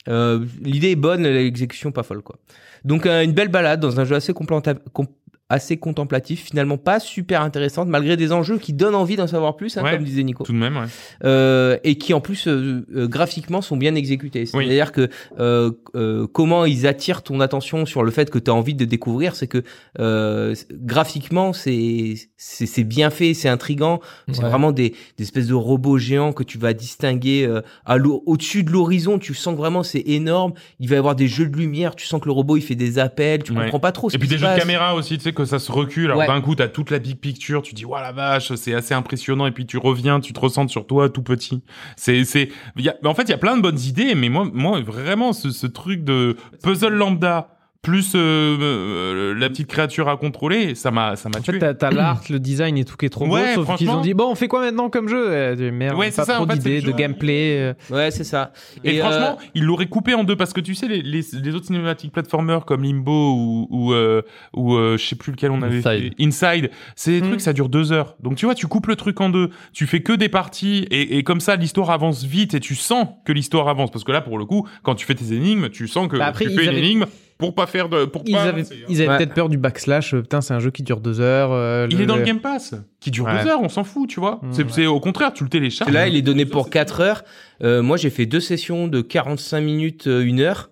Euh, 0.08 0.46
L'idée 0.62 0.92
est 0.92 0.96
bonne, 1.08 1.24
l'exécution 1.24 1.92
pas 1.92 2.04
folle 2.04 2.22
quoi. 2.22 2.38
Donc 2.86 3.06
euh, 3.06 3.24
une 3.24 3.34
belle 3.34 3.50
balade 3.50 3.80
dans 3.80 4.00
un 4.00 4.06
jeu 4.06 4.16
assez 4.16 4.34
complanta- 4.34 4.80
com- 4.94 5.08
assez 5.54 5.78
contemplatif, 5.78 6.44
finalement 6.46 6.78
pas 6.78 7.00
super 7.00 7.42
intéressante 7.42 7.88
malgré 7.88 8.18
des 8.18 8.32
enjeux 8.34 8.58
qui 8.58 8.74
donnent 8.74 8.96
envie 8.96 9.16
d'en 9.16 9.28
savoir 9.28 9.56
plus, 9.56 9.78
hein, 9.78 9.84
Ouais. 9.84 9.92
comme 9.92 10.04
disait 10.04 10.24
Nico. 10.24 10.44
Tout 10.44 10.52
de 10.54 10.58
même, 10.58 10.76
ouais. 10.78 10.84
euh, 11.24 11.78
et 11.84 11.98
qui 11.98 12.14
en 12.14 12.22
plus 12.22 12.48
euh, 12.48 12.86
euh, 12.96 13.08
graphiquement 13.08 13.62
sont 13.62 13.78
bien 13.78 13.96
exécutés. 13.96 14.46
C'est-à-dire 14.46 14.92
que 14.92 15.10
euh, 15.40 15.72
euh, 15.96 16.28
comment 16.28 16.66
ils 16.66 16.86
attirent 16.88 17.22
ton 17.24 17.40
attention 17.40 17.86
sur 17.86 18.04
le 18.04 18.12
fait 18.12 18.30
que 18.30 18.40
tu 18.40 18.52
as 18.52 18.54
envie 18.54 18.74
de 18.76 18.86
découvrir, 18.86 19.36
c'est 19.36 19.48
que 19.48 19.64
euh, 20.00 20.56
graphiquement 20.72 21.54
c'est 21.54 22.16
c'est 22.38 22.66
c'est 22.66 22.84
bien 22.84 23.10
fait, 23.10 23.34
c'est 23.34 23.50
intrigant. 23.50 24.00
C'est 24.32 24.44
Ouais. 24.44 24.50
vraiment 24.50 24.72
des, 24.72 24.94
des 25.18 25.24
espèces 25.24 25.48
de 25.48 25.54
robots 25.54 25.98
géants 25.98 26.34
que 26.34 26.44
tu 26.44 26.58
vas 26.58 26.74
distinguer 26.74 27.46
euh, 27.48 27.62
à 27.86 27.98
au-dessus 27.98 28.64
de 28.64 28.72
l'horizon. 28.72 29.20
Tu 29.20 29.34
sens 29.34 29.54
que 29.54 29.58
vraiment 29.60 29.84
c'est 29.84 30.04
énorme. 30.06 30.54
Il 30.80 30.90
va 30.90 30.96
y 30.96 30.98
avoir 30.98 31.16
des 31.16 31.28
jeux 31.28 31.48
de 31.48 31.56
lumière. 31.58 31.96
Tu 31.96 32.06
sens 32.06 32.20
que 32.22 32.26
le 32.26 32.32
robot 32.32 32.58
il 32.58 32.62
fait 32.62 32.76
des 32.76 33.00
appels. 33.00 33.44
Tu 33.44 33.52
Ouais. 33.54 33.64
comprends 33.66 33.80
pas 33.80 33.92
trop. 33.92 34.10
Ce 34.10 34.16
Et 34.16 34.20
puis 34.20 34.28
des 34.28 34.38
jeux 34.38 34.48
de 34.48 34.58
caméra 34.60 34.96
aussi, 34.96 35.18
tu 35.18 35.24
sais, 35.24 35.32
que 35.34 35.43
ça 35.46 35.60
se 35.60 35.72
recule. 35.72 36.06
Alors 36.06 36.18
Ouais. 36.20 36.28
d'un 36.28 36.42
coup, 36.42 36.56
t'as 36.56 36.68
toute 36.68 36.92
la 36.92 37.00
big 37.00 37.18
picture, 37.18 37.62
tu 37.62 37.74
dis, 37.74 37.84
voilà 37.84 38.08
la 38.08 38.12
vache, 38.14 38.54
c'est 38.56 38.74
assez 38.74 38.94
impressionnant. 38.94 39.46
Et 39.48 39.52
puis 39.52 39.66
tu 39.66 39.78
reviens, 39.78 40.20
tu 40.20 40.34
te 40.34 40.40
ressens 40.40 40.68
sur 40.70 40.86
toi 40.88 41.10
tout 41.10 41.24
petit. 41.24 41.62
C'est, 41.98 42.24
c'est, 42.26 42.50
y 42.78 42.90
a, 42.90 42.96
en 43.06 43.14
fait, 43.14 43.24
il 43.24 43.30
y 43.30 43.34
a 43.34 43.38
plein 43.38 43.58
de 43.58 43.62
bonnes 43.62 43.80
idées, 43.80 44.16
mais 44.16 44.30
moi, 44.30 44.48
moi, 44.54 44.82
vraiment, 44.82 45.34
ce, 45.34 45.50
ce 45.52 45.68
truc 45.68 46.04
de 46.04 46.36
puzzle 46.62 46.94
lambda, 46.94 47.53
plus 47.84 48.14
euh, 48.16 48.58
euh, 48.62 49.34
la 49.38 49.50
petite 49.50 49.68
créature 49.68 50.08
à 50.08 50.16
contrôler, 50.16 50.74
ça 50.74 50.90
m'a, 50.90 51.18
ça 51.18 51.28
m'a 51.28 51.42
tué. 51.42 51.52
fait, 51.54 51.60
t'as- 51.60 51.74
t'as 51.74 51.92
l'art, 51.92 52.22
le 52.30 52.40
design 52.40 52.78
et 52.78 52.86
tout 52.86 52.96
qui 52.96 53.06
est 53.06 53.10
trop 53.10 53.28
Ouais, 53.28 53.56
beau, 53.56 53.66
sauf 53.66 53.76
qu'ils 53.78 53.90
ont 53.90 54.00
dit 54.02 54.14
bon, 54.14 54.32
on 54.32 54.36
fait 54.36 54.48
quoi 54.48 54.62
maintenant 54.62 54.90
comme 54.90 55.10
jeu? 55.10 55.26
Euh, 55.30 55.54
dis, 55.56 55.70
Merde, 55.70 55.98
Ouais, 55.98 56.06
pas 56.08 56.12
c'est 56.12 56.24
ça, 56.24 56.36
trop 56.36 56.46
en 56.46 56.48
fait, 56.48 56.54
c'est 56.62 56.70
d'idées, 56.70 56.82
de 56.82 56.92
gameplay. 56.94 57.58
euh. 57.60 57.74
Ouais, 57.94 58.10
c'est 58.10 58.24
ça. 58.24 58.54
Et, 58.86 59.02
euh, 59.02 59.04
franchement, 59.04 59.38
il 59.54 59.66
l'aurait 59.66 59.88
coupé 59.88 60.14
en 60.14 60.24
deux 60.24 60.38
parce 60.38 60.54
que 60.54 60.62
tu 60.62 60.76
sais 60.76 60.88
les, 60.88 61.02
les, 61.02 61.22
les 61.34 61.56
autres 61.56 61.66
cinématiques 61.66 62.14
platformers 62.14 62.64
comme 62.66 62.84
Limbo 62.84 63.34
ou 63.36 63.68
ou, 63.70 63.94
euh, 63.94 64.22
ou 64.54 64.76
euh, 64.76 64.98
je 64.98 65.06
sais 65.06 65.16
plus 65.18 65.34
lequel 65.34 65.52
on 65.52 65.62
avait 65.62 65.86
Inside. 65.86 66.14
fait 66.18 66.24
Inside, 66.24 66.70
c'est 66.96 67.12
des 67.12 67.22
Hmm. 67.22 67.28
trucs 67.32 67.42
ça 67.42 67.52
dure 67.52 67.68
deux 67.68 67.92
heures. 67.92 68.16
Donc 68.24 68.36
tu 68.38 68.46
vois, 68.46 68.56
tu 68.56 68.68
coupes 68.68 68.88
le 68.88 68.96
truc 68.96 69.20
en 69.20 69.28
deux, 69.30 69.50
tu 69.74 69.88
fais 69.88 70.00
que 70.02 70.14
des 70.14 70.30
parties 70.30 70.88
et, 70.90 71.18
et 71.18 71.24
comme 71.24 71.42
ça 71.42 71.58
l'histoire 71.58 71.90
avance 71.92 72.24
vite 72.24 72.54
et 72.54 72.62
tu 72.62 72.76
sens 72.76 73.08
que 73.26 73.34
l'histoire 73.34 73.68
avance 73.68 73.92
parce 73.92 74.06
que 74.06 74.14
là 74.14 74.22
pour 74.22 74.38
le 74.38 74.46
coup, 74.46 74.66
quand 74.84 74.96
tu 74.96 75.06
fais 75.06 75.16
tes 75.16 75.34
énigmes, 75.34 75.68
tu 75.70 75.90
sens 75.90 76.08
que 76.08 76.16
Bah, 76.18 76.28
après, 76.28 76.46
tu 76.46 76.52
ils 76.52 76.56
fais 76.58 76.64
une 76.64 76.70
avaient- 76.70 76.80
énigme 76.80 77.06
pour 77.38 77.56
pas 77.56 77.66
faire 77.66 77.90
de 77.90 78.06
pour 78.06 78.24
Ils 78.26 78.34
pas 78.34 78.42
avaient, 78.44 78.50
avancer, 78.62 78.84
ils 78.90 79.02
avaient 79.02 79.10
Ouais. 79.10 79.18
peut-être 79.18 79.34
peur 79.34 79.50
du 79.50 79.58
backslash. 79.58 80.14
euh, 80.14 80.22
Putain, 80.22 80.42
c'est 80.42 80.54
un 80.54 80.60
jeu 80.60 80.72
qui 80.72 80.84
dure 80.84 81.00
deux 81.02 81.20
heures. 81.20 81.52
euh, 81.52 81.88
Il 81.90 82.00
est 82.02 82.06
dans 82.06 82.16
le 82.16 82.24
Game 82.24 82.40
Pass 82.40 82.76
qui 83.00 83.12
dure 83.12 83.26
Ouais. 83.26 83.44
deux 83.44 83.50
heures, 83.50 83.62
on 83.62 83.70
s'en 83.70 83.84
fout, 83.84 84.08
tu 84.10 84.20
vois. 84.20 84.40
Hmm. 84.44 84.52
C'est 84.52 84.70
c'est 84.72 84.86
au 84.86 85.00
contraire, 85.00 85.34
tu 85.34 85.44
le 85.44 85.50
télécharges. 85.50 85.92
Là, 85.92 86.08
il 86.08 86.16
est 86.16 86.22
donné 86.22 86.46
pour 86.46 86.70
4 86.70 87.02
heures. 87.02 87.24
Euh, 87.64 87.82
moi, 87.82 87.98
j'ai 87.98 88.10
fait 88.10 88.26
deux 88.26 88.40
sessions 88.40 88.88
de 88.88 89.02
45 89.02 89.62
minutes, 89.62 90.08
euh, 90.08 90.22
une 90.24 90.40
heure. 90.40 90.70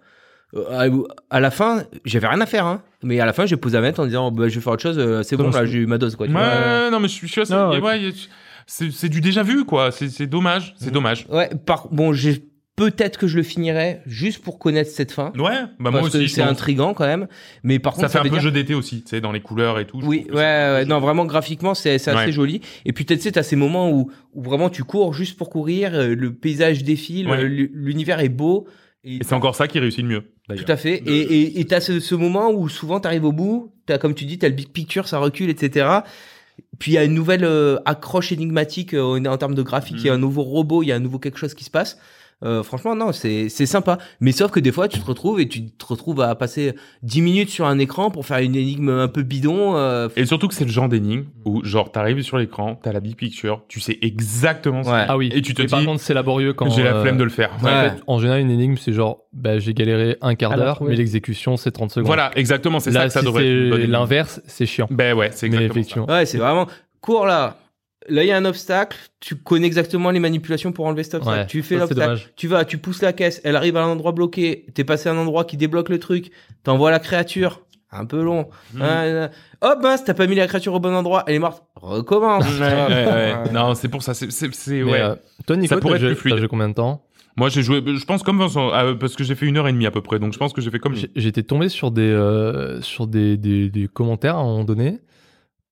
À, 0.71 0.85
à 1.29 1.39
la 1.39 1.49
fin, 1.49 1.83
j'avais 2.03 2.27
rien 2.27 2.41
à 2.41 2.45
faire, 2.45 2.65
hein. 2.65 2.81
Mais 3.03 3.19
à 3.21 3.25
la 3.25 3.31
fin, 3.31 3.45
j'ai 3.45 3.55
posé 3.55 3.77
la 3.77 3.81
manette 3.81 3.99
en 3.99 4.05
disant, 4.05 4.31
bah, 4.31 4.49
je 4.49 4.55
vais 4.55 4.61
faire 4.61 4.73
autre 4.73 4.81
chose. 4.83 5.23
c'est 5.23 5.37
bon, 5.37 5.49
là, 5.49 5.65
j'ai 5.65 5.79
eu 5.79 5.85
ma 5.85 5.97
dose, 5.97 6.15
quoi. 6.17 6.27
tu 6.27 6.33
Ouais, 6.33 6.39
vois. 6.41 6.89
non 6.91 6.99
mais 6.99 7.07
je 7.07 7.13
suis, 7.13 7.27
je 7.27 7.31
suis 7.31 7.41
assez- 7.41 7.53
Non, 7.53 7.71
et 7.71 7.77
ouais. 7.79 7.81
ouais, 7.81 8.01
y 8.01 8.07
a- 8.07 8.27
c'est 8.67 8.91
c'est 8.91 9.09
du 9.09 9.21
déjà 9.21 9.43
vu 9.43 9.65
quoi, 9.65 9.91
c'est 9.91 10.09
c'est 10.09 10.27
dommage, 10.27 10.75
c'est 10.77 10.91
dommage. 10.91 11.25
Ouais, 11.29 11.49
par, 11.65 11.87
bon, 11.91 12.11
j'ai, 12.13 12.43
peut-être 12.89 13.17
que 13.19 13.27
je 13.27 13.37
le 13.37 13.43
finirai 13.43 14.01
juste 14.05 14.41
pour 14.43 14.57
connaître 14.57 14.89
cette 14.89 15.11
fin. 15.11 15.31
Ouais, 15.37 15.51
bah 15.79 15.91
moi 15.91 16.01
parce 16.01 16.15
aussi. 16.15 16.29
c'est 16.29 16.41
pense. 16.41 16.51
intrigant 16.51 16.93
quand 16.93 17.05
même. 17.05 17.27
Mais 17.63 17.77
par 17.79 17.93
Ça 17.95 18.01
contre, 18.01 18.11
fait 18.13 18.19
un 18.19 18.23
veut 18.23 18.29
peu 18.29 18.35
dire- 18.35 18.43
jeu 18.43 18.51
d'été 18.51 18.73
aussi, 18.73 19.03
tu 19.03 19.09
sais, 19.09 19.21
dans 19.21 19.31
les 19.31 19.41
couleurs 19.41 19.79
et 19.79 19.85
tout. 19.85 19.99
Oui, 20.03 20.25
ouais, 20.29 20.35
ouais, 20.35 20.85
non, 20.85 20.99
vraiment 20.99 21.25
graphiquement, 21.25 21.73
c'est 21.75 21.93
assez 21.93 22.11
Ouais. 22.11 22.31
joli. 22.31 22.61
Et 22.85 22.93
puis 22.93 23.03
peut-être, 23.05 23.19
tu 23.19 23.23
sais, 23.25 23.31
t'as 23.33 23.43
ces 23.43 23.55
moments 23.55 23.91
où, 23.91 24.09
où 24.33 24.41
vraiment 24.43 24.69
tu 24.69 24.83
cours 24.83 25.13
juste 25.13 25.37
pour 25.37 25.49
courir, 25.49 25.91
euh, 25.93 26.15
le 26.15 26.33
paysage 26.33 26.83
défile, 26.83 27.27
Ouais. 27.29 27.37
euh, 27.37 27.43
l'u- 27.47 27.71
l'univers 27.73 28.19
est 28.19 28.29
beau. 28.29 28.67
Et 29.03 29.15
Et 29.15 29.19
c'est 29.23 29.33
encore 29.33 29.55
ça 29.55 29.67
qui 29.67 29.79
réussit 29.79 30.01
le 30.03 30.07
mieux. 30.09 30.23
Tout 30.55 30.65
à 30.71 30.75
fait. 30.77 31.01
Et 31.05 31.65
t'as 31.65 31.79
ce, 31.81 31.99
ce 31.99 32.13
moment 32.15 32.51
où 32.51 32.67
souvent 32.69 32.99
t'arrives 32.99 33.25
au 33.25 33.31
bout, 33.31 33.73
t'as 33.85 33.97
comme 33.97 34.13
tu 34.15 34.25
dis, 34.25 34.37
t'as 34.37 34.47
le 34.49 34.53
big 34.53 34.69
picture, 34.69 35.07
ça 35.07 35.17
recule, 35.17 35.49
etc. 35.49 35.87
Puis 36.77 36.91
il 36.91 36.95
y 36.95 36.97
a 36.97 37.03
une 37.03 37.13
nouvelle 37.13 37.43
euh, 37.43 37.77
accroche 37.85 38.31
énigmatique 38.31 38.93
euh, 38.93 39.01
en, 39.19 39.25
en 39.25 39.37
termes 39.37 39.55
de 39.55 39.61
graphique. 39.63 39.97
Il 39.99 40.05
y 40.05 40.09
a 40.09 40.13
un 40.13 40.17
Mm. 40.17 40.21
nouveau 40.21 40.43
robot, 40.43 40.83
il 40.83 40.87
y 40.87 40.91
a 40.91 40.95
un 40.95 40.99
nouveau 40.99 41.17
quelque 41.19 41.37
chose 41.39 41.53
qui 41.53 41.63
se 41.63 41.69
passe. 41.71 41.97
Euh, 42.43 42.63
franchement, 42.63 42.95
non, 42.95 43.11
c'est 43.11 43.49
c'est 43.49 43.65
sympa. 43.65 43.97
Mais 44.19 44.31
sauf 44.31 44.49
que 44.51 44.59
des 44.59 44.71
fois, 44.71 44.87
tu 44.87 44.99
te 44.99 45.05
retrouves 45.05 45.39
et 45.39 45.47
tu 45.47 45.65
te 45.69 45.85
retrouves 45.85 46.21
à 46.21 46.33
passer 46.35 46.73
10 47.03 47.21
minutes 47.21 47.49
sur 47.49 47.65
un 47.67 47.77
écran 47.77 48.09
pour 48.09 48.25
faire 48.25 48.39
une 48.39 48.55
énigme 48.55 48.89
un 48.89 49.07
peu 49.07 49.21
bidon. 49.23 49.75
euh, 49.77 50.09
Et 50.15 50.25
surtout 50.25 50.47
que 50.47 50.53
c'est 50.55 50.65
le 50.65 50.71
genre 50.71 50.89
d'énigme 50.89 51.25
où, 51.45 51.63
genre, 51.63 51.91
t'arrives 51.91 52.21
sur 52.23 52.37
l'écran, 52.37 52.79
t'as 52.81 52.91
la 52.91 52.99
big 52.99 53.15
picture, 53.15 53.63
tu 53.67 53.79
sais 53.79 53.97
exactement 54.01 54.83
ce 54.83 54.89
Ouais. 54.89 55.05
Ah 55.07 55.17
oui. 55.17 55.29
Et 55.33 55.41
tu 55.41 55.53
te 55.53 55.61
Mais 55.61 55.67
par 55.67 55.79
dis, 55.81 55.85
contre, 55.85 56.01
c'est 56.01 56.13
laborieux 56.13 56.53
quand. 56.53 56.69
j'ai 56.71 56.83
la 56.83 56.95
euh, 56.95 57.01
flemme 57.03 57.17
de 57.17 57.23
le 57.23 57.29
faire. 57.29 57.51
Ouais. 57.63 57.69
En, 57.69 57.81
fait, 57.89 58.01
en 58.07 58.19
général, 58.19 58.41
une 58.41 58.51
énigme, 58.51 58.75
c'est 58.77 58.91
genre, 58.93 59.19
bah, 59.33 59.59
j'ai 59.59 59.73
galéré 59.73 60.17
un 60.21 60.35
quart 60.35 60.55
d'heure, 60.57 60.81
mais 60.83 60.95
l'exécution, 60.95 61.57
c'est 61.57 61.71
30 61.71 61.91
secondes. 61.91 62.07
Voilà, 62.07 62.31
exactement, 62.35 62.79
c'est 62.79 62.91
ça 62.91 62.99
Là, 62.99 63.05
que 63.05 63.11
ça 63.13 63.19
si 63.19 63.25
devrait 63.25 63.47
être. 63.47 63.87
l'inverse, 63.87 64.41
c'est 64.45 64.65
chiant. 64.65 64.87
Ben 64.89 65.15
ouais, 65.15 65.29
c'est 65.31 65.47
Mais 65.47 65.55
exactement 65.57 65.71
effectivement. 65.73 66.05
Ouais, 66.07 66.25
c'est 66.25 66.37
vraiment 66.39 66.67
cours 67.01 67.25
là. 67.25 67.57
Là, 68.09 68.23
il 68.23 68.27
y 68.27 68.31
a 68.31 68.37
un 68.37 68.45
obstacle. 68.45 68.97
Tu 69.19 69.35
connais 69.35 69.67
exactement 69.67 70.09
les 70.11 70.19
manipulations 70.19 70.71
pour 70.71 70.85
enlever 70.85 71.03
cet 71.03 71.15
obstacle. 71.15 71.39
Ouais, 71.39 71.45
tu 71.47 71.61
fais 71.61 71.77
l'obstacle. 71.77 72.19
Tu 72.35 72.47
vas, 72.47 72.65
tu 72.65 72.77
pousses 72.79 73.01
la 73.01 73.13
caisse. 73.13 73.41
Elle 73.43 73.55
arrive 73.55 73.77
à 73.77 73.83
un 73.83 73.87
endroit 73.89 74.11
bloqué. 74.11 74.65
T'es 74.73 74.83
passé 74.83 75.09
à 75.09 75.11
un 75.13 75.17
endroit 75.17 75.45
qui 75.45 75.55
débloque 75.57 75.89
le 75.89 75.99
truc. 75.99 76.31
T'envoies 76.63 76.89
la 76.91 76.99
créature. 76.99 77.61
Un 77.91 78.05
peu 78.05 78.23
long. 78.23 78.49
Ah, 78.79 79.03
ah. 79.61 79.73
Hop, 79.73 79.79
mince, 79.83 80.03
t'as 80.05 80.13
pas 80.13 80.25
mis 80.25 80.35
la 80.35 80.47
créature 80.47 80.73
au 80.73 80.79
bon 80.79 80.93
endroit. 80.95 81.23
Elle 81.27 81.35
est 81.35 81.39
morte. 81.39 81.63
Recommence. 81.75 82.45
Ouais, 82.59 82.61
ouais, 82.61 83.05
ouais. 83.05 83.35
Non, 83.53 83.75
c'est 83.75 83.89
pour 83.89 84.01
ça, 84.01 84.13
c'est, 84.13 84.31
c'est, 84.31 84.81
ouais. 84.81 85.01
euh, 85.01 85.15
toi, 85.45 85.57
Nico, 85.57 85.75
Ça 85.75 85.81
pourrait 85.81 85.95
être 85.95 86.01
joué- 86.01 86.09
plus 86.15 86.29
fluide. 86.29 86.37
joué 86.37 86.47
combien 86.47 86.69
de 86.69 86.73
temps 86.73 87.03
Moi, 87.35 87.49
j'ai 87.49 87.61
joué, 87.63 87.83
je 87.85 88.05
pense 88.05 88.23
comme 88.23 88.39
Vincent, 88.39 88.73
euh, 88.73 88.93
parce 88.95 89.15
que 89.15 89.23
j'ai 89.25 89.35
fait 89.35 89.45
une 89.45 89.57
heure 89.57 89.67
et 89.67 89.73
demie 89.73 89.85
à 89.87 89.91
peu 89.91 90.01
près, 90.01 90.19
donc 90.19 90.31
je 90.31 90.37
pense 90.39 90.53
que 90.53 90.61
j'ai 90.61 90.71
fait 90.71 90.79
comme 90.79 90.95
J'étais 91.15 91.43
tombé 91.43 91.67
sur 91.67 91.91
des 91.91 92.01
euh, 92.03 92.81
sur 92.81 93.07
des, 93.07 93.35
des, 93.37 93.69
des 93.69 93.87
commentaires 93.89 94.37
à 94.37 94.39
un 94.39 94.43
moment 94.45 94.63
donné 94.63 94.99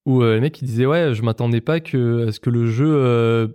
où 0.10 0.24
euh, 0.24 0.36
le 0.36 0.42
mec 0.42 0.62
il 0.62 0.66
disait 0.66 0.86
ouais 0.86 1.14
je 1.14 1.22
m'attendais 1.22 1.62
pas 1.62 1.80
que 1.80 2.28
à 2.28 2.32
ce 2.32 2.40
que 2.40 2.50
le 2.50 2.66
jeu 2.66 2.88
euh, 2.90 3.48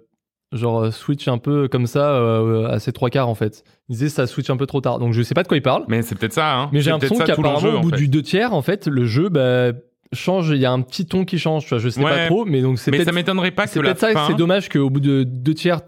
genre 0.52 0.92
switch 0.92 1.26
un 1.28 1.38
peu 1.38 1.66
comme 1.68 1.86
ça 1.86 2.14
euh, 2.14 2.66
à 2.68 2.78
ses 2.78 2.92
trois 2.92 3.10
quarts 3.10 3.28
en 3.28 3.34
fait. 3.34 3.64
Il 3.88 3.92
disait 3.94 4.08
ça 4.08 4.26
switch 4.26 4.48
un 4.50 4.56
peu 4.56 4.66
trop 4.66 4.80
tard 4.80 4.98
donc 4.98 5.12
je 5.12 5.22
sais 5.22 5.34
pas 5.34 5.42
de 5.42 5.48
quoi 5.48 5.56
il 5.56 5.62
parle 5.62 5.84
Mais 5.88 6.02
c'est 6.02 6.14
peut-être 6.14 6.32
ça, 6.32 6.56
hein. 6.56 6.70
mais 6.72 6.80
j'ai 6.80 6.90
l'impression 6.90 7.16
qu'apparemment 7.18 7.78
au 7.78 7.80
bout 7.82 7.90
fait. 7.90 7.96
du 7.96 8.08
deux 8.08 8.22
tiers 8.22 8.52
en 8.54 8.62
fait 8.62 8.86
le 8.86 9.04
jeu 9.04 9.28
bah, 9.28 9.72
change 10.12 10.50
il 10.50 10.58
y 10.58 10.64
a 10.66 10.70
un 10.72 10.80
petit 10.80 11.06
ton 11.06 11.24
qui 11.24 11.38
change 11.38 11.64
tu 11.64 11.70
vois 11.70 11.78
je 11.78 11.88
sais 11.88 12.00
Ouais. 12.02 12.10
pas 12.10 12.26
trop 12.26 12.44
mais 12.44 12.62
donc 12.62 12.78
c'est 12.78 12.90
Mais 12.92 13.04
ça 13.04 13.10
m'étonnerait 13.12 13.50
pas 13.50 13.66
c'est 13.66 13.80
que 13.80 13.84
la 13.84 13.90
peut-être 13.94 14.00
ça 14.00 14.08
que 14.12 14.18
fin. 14.18 14.26
c'est 14.28 14.34
dommage 14.36 14.68
qu'au 14.68 14.90
bout 14.90 15.00
de 15.00 15.24
deux 15.24 15.54
tiers 15.54 15.80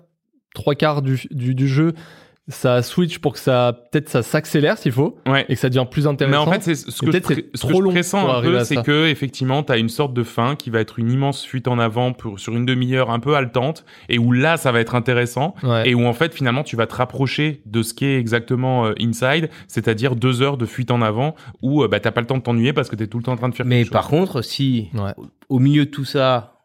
trois 0.54 0.74
quarts 0.74 1.02
du, 1.02 1.20
du, 1.30 1.54
du 1.54 1.68
jeu, 1.68 1.92
ça 2.48 2.80
switch 2.82 3.18
pour 3.18 3.32
que 3.32 3.40
ça 3.40 3.76
peut-être 3.90 4.08
ça 4.08 4.22
s'accélère 4.22 4.78
s'il 4.78 4.92
faut 4.92 5.18
Ouais. 5.26 5.44
et 5.48 5.54
que 5.54 5.60
ça 5.60 5.68
devient 5.68 5.84
plus 5.90 6.04
Mais 6.04 6.10
intéressant. 6.12 6.46
en 6.46 6.52
fait, 6.52 6.62
c'est 6.62 6.74
ce 6.76 7.00
que, 7.02 7.06
je, 7.10 7.18
c'est 7.18 7.24
ce 7.34 7.40
que 7.40 7.56
trop 7.58 7.78
je 7.78 7.82
long 7.82 7.90
pressens 7.90 8.20
pour 8.20 8.34
un 8.36 8.40
peu, 8.42 8.62
c'est 8.64 8.82
que 8.84 9.06
effectivement, 9.08 9.64
t'as 9.64 9.78
une 9.78 9.88
sorte 9.88 10.14
de 10.14 10.22
fin 10.22 10.54
qui 10.54 10.70
va 10.70 10.78
être 10.80 11.00
une 11.00 11.10
immense 11.10 11.44
fuite 11.44 11.66
en 11.66 11.78
avant 11.80 12.12
pour, 12.12 12.38
sur 12.38 12.54
une 12.54 12.64
demi-heure 12.64 13.10
un 13.10 13.18
peu 13.18 13.34
haletante, 13.34 13.84
et 14.08 14.18
où 14.18 14.30
là, 14.30 14.56
ça 14.56 14.70
va 14.70 14.78
être 14.80 14.94
intéressant, 14.94 15.54
Ouais. 15.64 15.88
et 15.90 15.94
où 15.96 16.06
en 16.06 16.12
fait, 16.12 16.32
finalement, 16.34 16.62
tu 16.62 16.76
vas 16.76 16.86
te 16.86 16.94
rapprocher 16.94 17.62
de 17.66 17.82
ce 17.82 17.94
qu'est 17.94 18.16
exactement 18.18 18.86
euh, 18.86 18.92
Inside, 19.00 19.50
c'est-à-dire 19.66 20.14
deux 20.14 20.40
heures 20.42 20.56
de 20.56 20.66
fuite 20.66 20.92
en 20.92 21.02
avant, 21.02 21.34
où 21.62 21.82
euh, 21.82 21.88
bah, 21.88 21.98
t'as 21.98 22.12
pas 22.12 22.20
le 22.20 22.28
temps 22.28 22.38
de 22.38 22.42
t'ennuyer 22.42 22.72
parce 22.72 22.88
que 22.88 22.94
t'es 22.96 23.08
tout 23.08 23.18
le 23.18 23.24
temps 23.24 23.32
en 23.32 23.36
train 23.36 23.48
de 23.48 23.54
faire 23.56 23.66
Mais 23.66 23.82
quelque 23.82 23.92
par 23.92 24.02
chose. 24.08 24.10
contre, 24.20 24.42
si 24.42 24.88
Ouais. 24.94 25.12
au 25.48 25.58
milieu 25.58 25.84
de 25.86 25.90
tout 25.90 26.04
ça, 26.04 26.55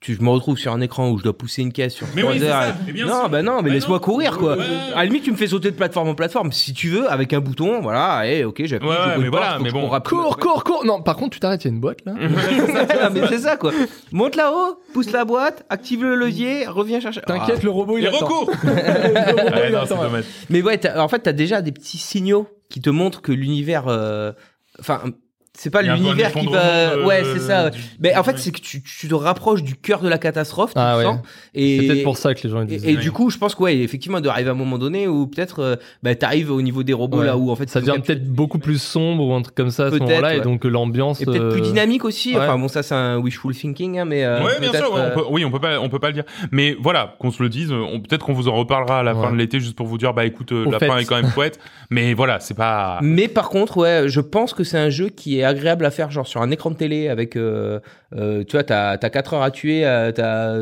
tu, 0.00 0.14
je 0.14 0.22
me 0.22 0.30
retrouve 0.30 0.56
sur 0.56 0.72
un 0.72 0.80
écran 0.80 1.10
où 1.10 1.18
je 1.18 1.24
dois 1.24 1.36
pousser 1.36 1.60
une 1.60 1.72
caisse 1.72 1.92
sur 1.94 2.06
Mais 2.14 2.22
trois 2.22 2.32
oui, 2.32 2.42
heures. 2.42 2.62
ça, 2.62 2.72
bien 2.90 3.04
non, 3.06 3.20
sûr. 3.20 3.28
bah 3.28 3.42
non, 3.42 3.56
mais 3.60 3.68
Bah 3.68 3.74
laisse-moi 3.74 3.98
non. 3.98 4.02
courir 4.02 4.38
quoi. 4.38 4.56
Ouais. 4.56 4.64
À 4.94 5.00
la 5.00 5.04
limite, 5.04 5.24
tu 5.24 5.30
me 5.30 5.36
fais 5.36 5.46
sauter 5.46 5.70
de 5.70 5.76
plateforme 5.76 6.08
en 6.08 6.14
plateforme. 6.14 6.52
Si 6.52 6.72
tu 6.72 6.88
veux, 6.88 7.06
avec 7.10 7.34
un 7.34 7.40
bouton, 7.40 7.82
voilà, 7.82 8.26
et 8.26 8.44
ok, 8.44 8.62
j'appuie. 8.64 8.88
Ouais, 8.88 8.94
ouais, 8.94 9.18
mais 9.18 9.28
voilà, 9.28 9.58
mais 9.60 9.70
bon. 9.70 9.88
cours. 9.88 10.02
Cours, 10.02 10.36
cours, 10.38 10.64
cours 10.64 10.84
Non, 10.86 11.02
par 11.02 11.16
contre, 11.16 11.34
tu 11.34 11.40
t'arrêtes, 11.40 11.64
il 11.64 11.68
y 11.68 11.70
a 11.70 11.74
une 11.74 11.80
boîte 11.80 11.98
là. 12.06 12.14
Ah, 13.02 13.10
mais 13.12 13.26
c'est 13.28 13.40
ça 13.40 13.56
quoi. 13.58 13.72
Monte 14.12 14.36
là-haut, 14.36 14.80
pousse 14.94 15.12
la 15.12 15.24
boîte, 15.26 15.64
active 15.68 16.02
le 16.02 16.14
levier, 16.16 16.66
reviens 16.66 17.00
chercher. 17.00 17.20
T'inquiète, 17.26 17.58
Ah. 17.60 17.64
le 17.64 17.70
robot 17.70 17.98
il 17.98 18.04
il 18.04 18.10
non, 19.72 19.84
dommage. 19.84 20.24
Mais 20.48 20.62
ouais, 20.62 20.80
en 20.96 21.08
fait, 21.08 21.18
t'as 21.20 21.32
déjà 21.32 21.60
des 21.62 21.72
petits 21.72 21.98
signaux 21.98 22.48
qui 22.70 22.80
te 22.80 22.88
montrent 22.90 23.20
que 23.20 23.32
l'univers, 23.32 23.84
euh, 23.88 24.32
enfin, 24.78 25.02
c'est 25.62 25.68
pas 25.70 25.82
l'univers 25.82 26.32
qui 26.32 26.46
va. 26.46 26.98
Ouais, 27.04 27.22
c'est 27.22 27.38
ça. 27.40 27.68
du- 27.68 27.78
Mais 28.00 28.16
en 28.16 28.22
fait, 28.22 28.32
ouais. 28.32 28.38
c'est 28.38 28.50
que 28.50 28.60
tu, 28.60 28.82
tu 28.82 29.08
te 29.08 29.14
rapproches 29.14 29.62
du 29.62 29.74
cœur 29.76 30.00
de 30.00 30.08
la 30.08 30.16
catastrophe, 30.16 30.72
tu 30.72 30.80
Ah 30.80 30.96
ouais. 30.96 31.04
sens. 31.04 31.18
Et 31.54 31.80
C'est 31.80 31.86
peut-être 31.86 32.02
pour 32.04 32.16
ça 32.16 32.34
que 32.34 32.40
les 32.44 32.48
gens 32.50 32.64
disent. 32.64 32.84
Et, 32.84 32.92
et 32.92 32.96
Ouais. 32.96 33.00
du 33.02 33.12
coup, 33.12 33.28
je 33.28 33.36
pense 33.36 33.54
que 33.54 33.62
ouais, 33.64 33.76
effectivement, 33.76 34.20
d'arriver 34.20 34.48
à 34.48 34.52
un 34.52 34.56
moment 34.56 34.78
donné 34.78 35.06
où 35.06 35.26
peut-être 35.26 35.58
euh, 35.60 35.76
bah, 36.02 36.14
t'arrives 36.14 36.50
au 36.50 36.62
niveau 36.62 36.82
des 36.82 36.94
robots 36.94 37.18
Ouais. 37.18 37.26
là 37.26 37.36
où 37.36 37.50
en 37.50 37.56
fait 37.56 37.68
Ça 37.68 37.80
devient 37.82 38.00
peut-être 38.02 38.24
beaucoup 38.26 38.58
plus 38.58 38.80
sombre 38.80 39.22
ou 39.26 39.34
un 39.34 39.42
truc 39.42 39.54
comme 39.54 39.70
ça 39.70 39.86
à 39.86 39.90
ce 39.90 39.96
moment-là, 39.96 40.36
et 40.36 40.40
donc 40.40 40.64
l'ambiance. 40.64 41.20
et 41.20 41.26
peut-être 41.26 41.50
plus 41.50 41.60
euh, 41.60 41.64
dynamique 41.64 42.04
aussi. 42.06 42.30
ouais. 42.34 42.38
Enfin 42.40 42.56
bon, 42.58 42.68
ça 42.68 42.82
c'est 42.82 42.94
un 42.94 43.18
wishful 43.18 43.54
thinking, 43.54 43.98
hein, 43.98 44.04
mais 44.06 44.24
euh, 44.24 44.42
ouais, 44.42 44.58
bien 44.60 44.72
sûr. 44.72 44.92
ouais, 44.94 45.00
euh, 45.00 45.10
on 45.14 45.18
peut, 45.18 45.24
oui, 45.30 45.44
on 45.44 45.50
peut 45.50 45.60
pas, 45.60 45.78
on 45.78 45.88
peut 45.90 45.98
pas 45.98 46.08
le 46.08 46.14
dire. 46.14 46.24
Mais 46.52 46.74
voilà, 46.80 47.16
qu'on 47.18 47.30
se 47.30 47.42
le 47.42 47.48
dise. 47.50 47.70
On, 47.70 48.00
peut-être 48.00 48.24
qu'on 48.24 48.32
vous 48.32 48.48
en 48.48 48.54
reparlera 48.54 49.00
à 49.00 49.02
la 49.02 49.14
fin 49.14 49.30
de 49.30 49.36
l'été, 49.36 49.60
juste 49.60 49.76
pour 49.76 49.86
vous 49.86 49.98
dire, 49.98 50.14
bah 50.14 50.24
écoute, 50.24 50.52
euh, 50.52 50.64
la 50.70 50.78
fin 50.78 50.96
est 50.96 51.04
quand 51.04 51.20
même 51.20 51.30
chouette. 51.30 51.58
mais 51.90 52.14
voilà, 52.14 52.40
c'est 52.40 52.54
pas. 52.56 52.98
Mais 53.02 53.28
par 53.28 53.50
contre, 53.50 53.76
ouais, 53.76 54.04
je 54.06 54.20
pense 54.20 54.54
que 54.54 54.64
c'est 54.64 54.78
un 54.78 54.90
jeu 54.90 55.08
qui 55.10 55.38
est 55.40 55.44
agréable 55.50 55.84
à 55.84 55.90
faire, 55.90 56.10
genre 56.10 56.26
sur 56.26 56.40
un 56.42 56.50
écran 56.50 56.70
de 56.70 56.76
télé 56.76 57.08
avec, 57.08 57.36
euh, 57.36 57.78
euh, 58.16 58.42
tu 58.44 58.52
vois, 58.56 58.64
t'as 58.64 58.90
as 58.92 59.10
4 59.10 59.34
heures 59.34 59.42
à 59.42 59.50
tuer, 59.50 59.84
euh, 59.86 60.10
t'as 60.12 60.56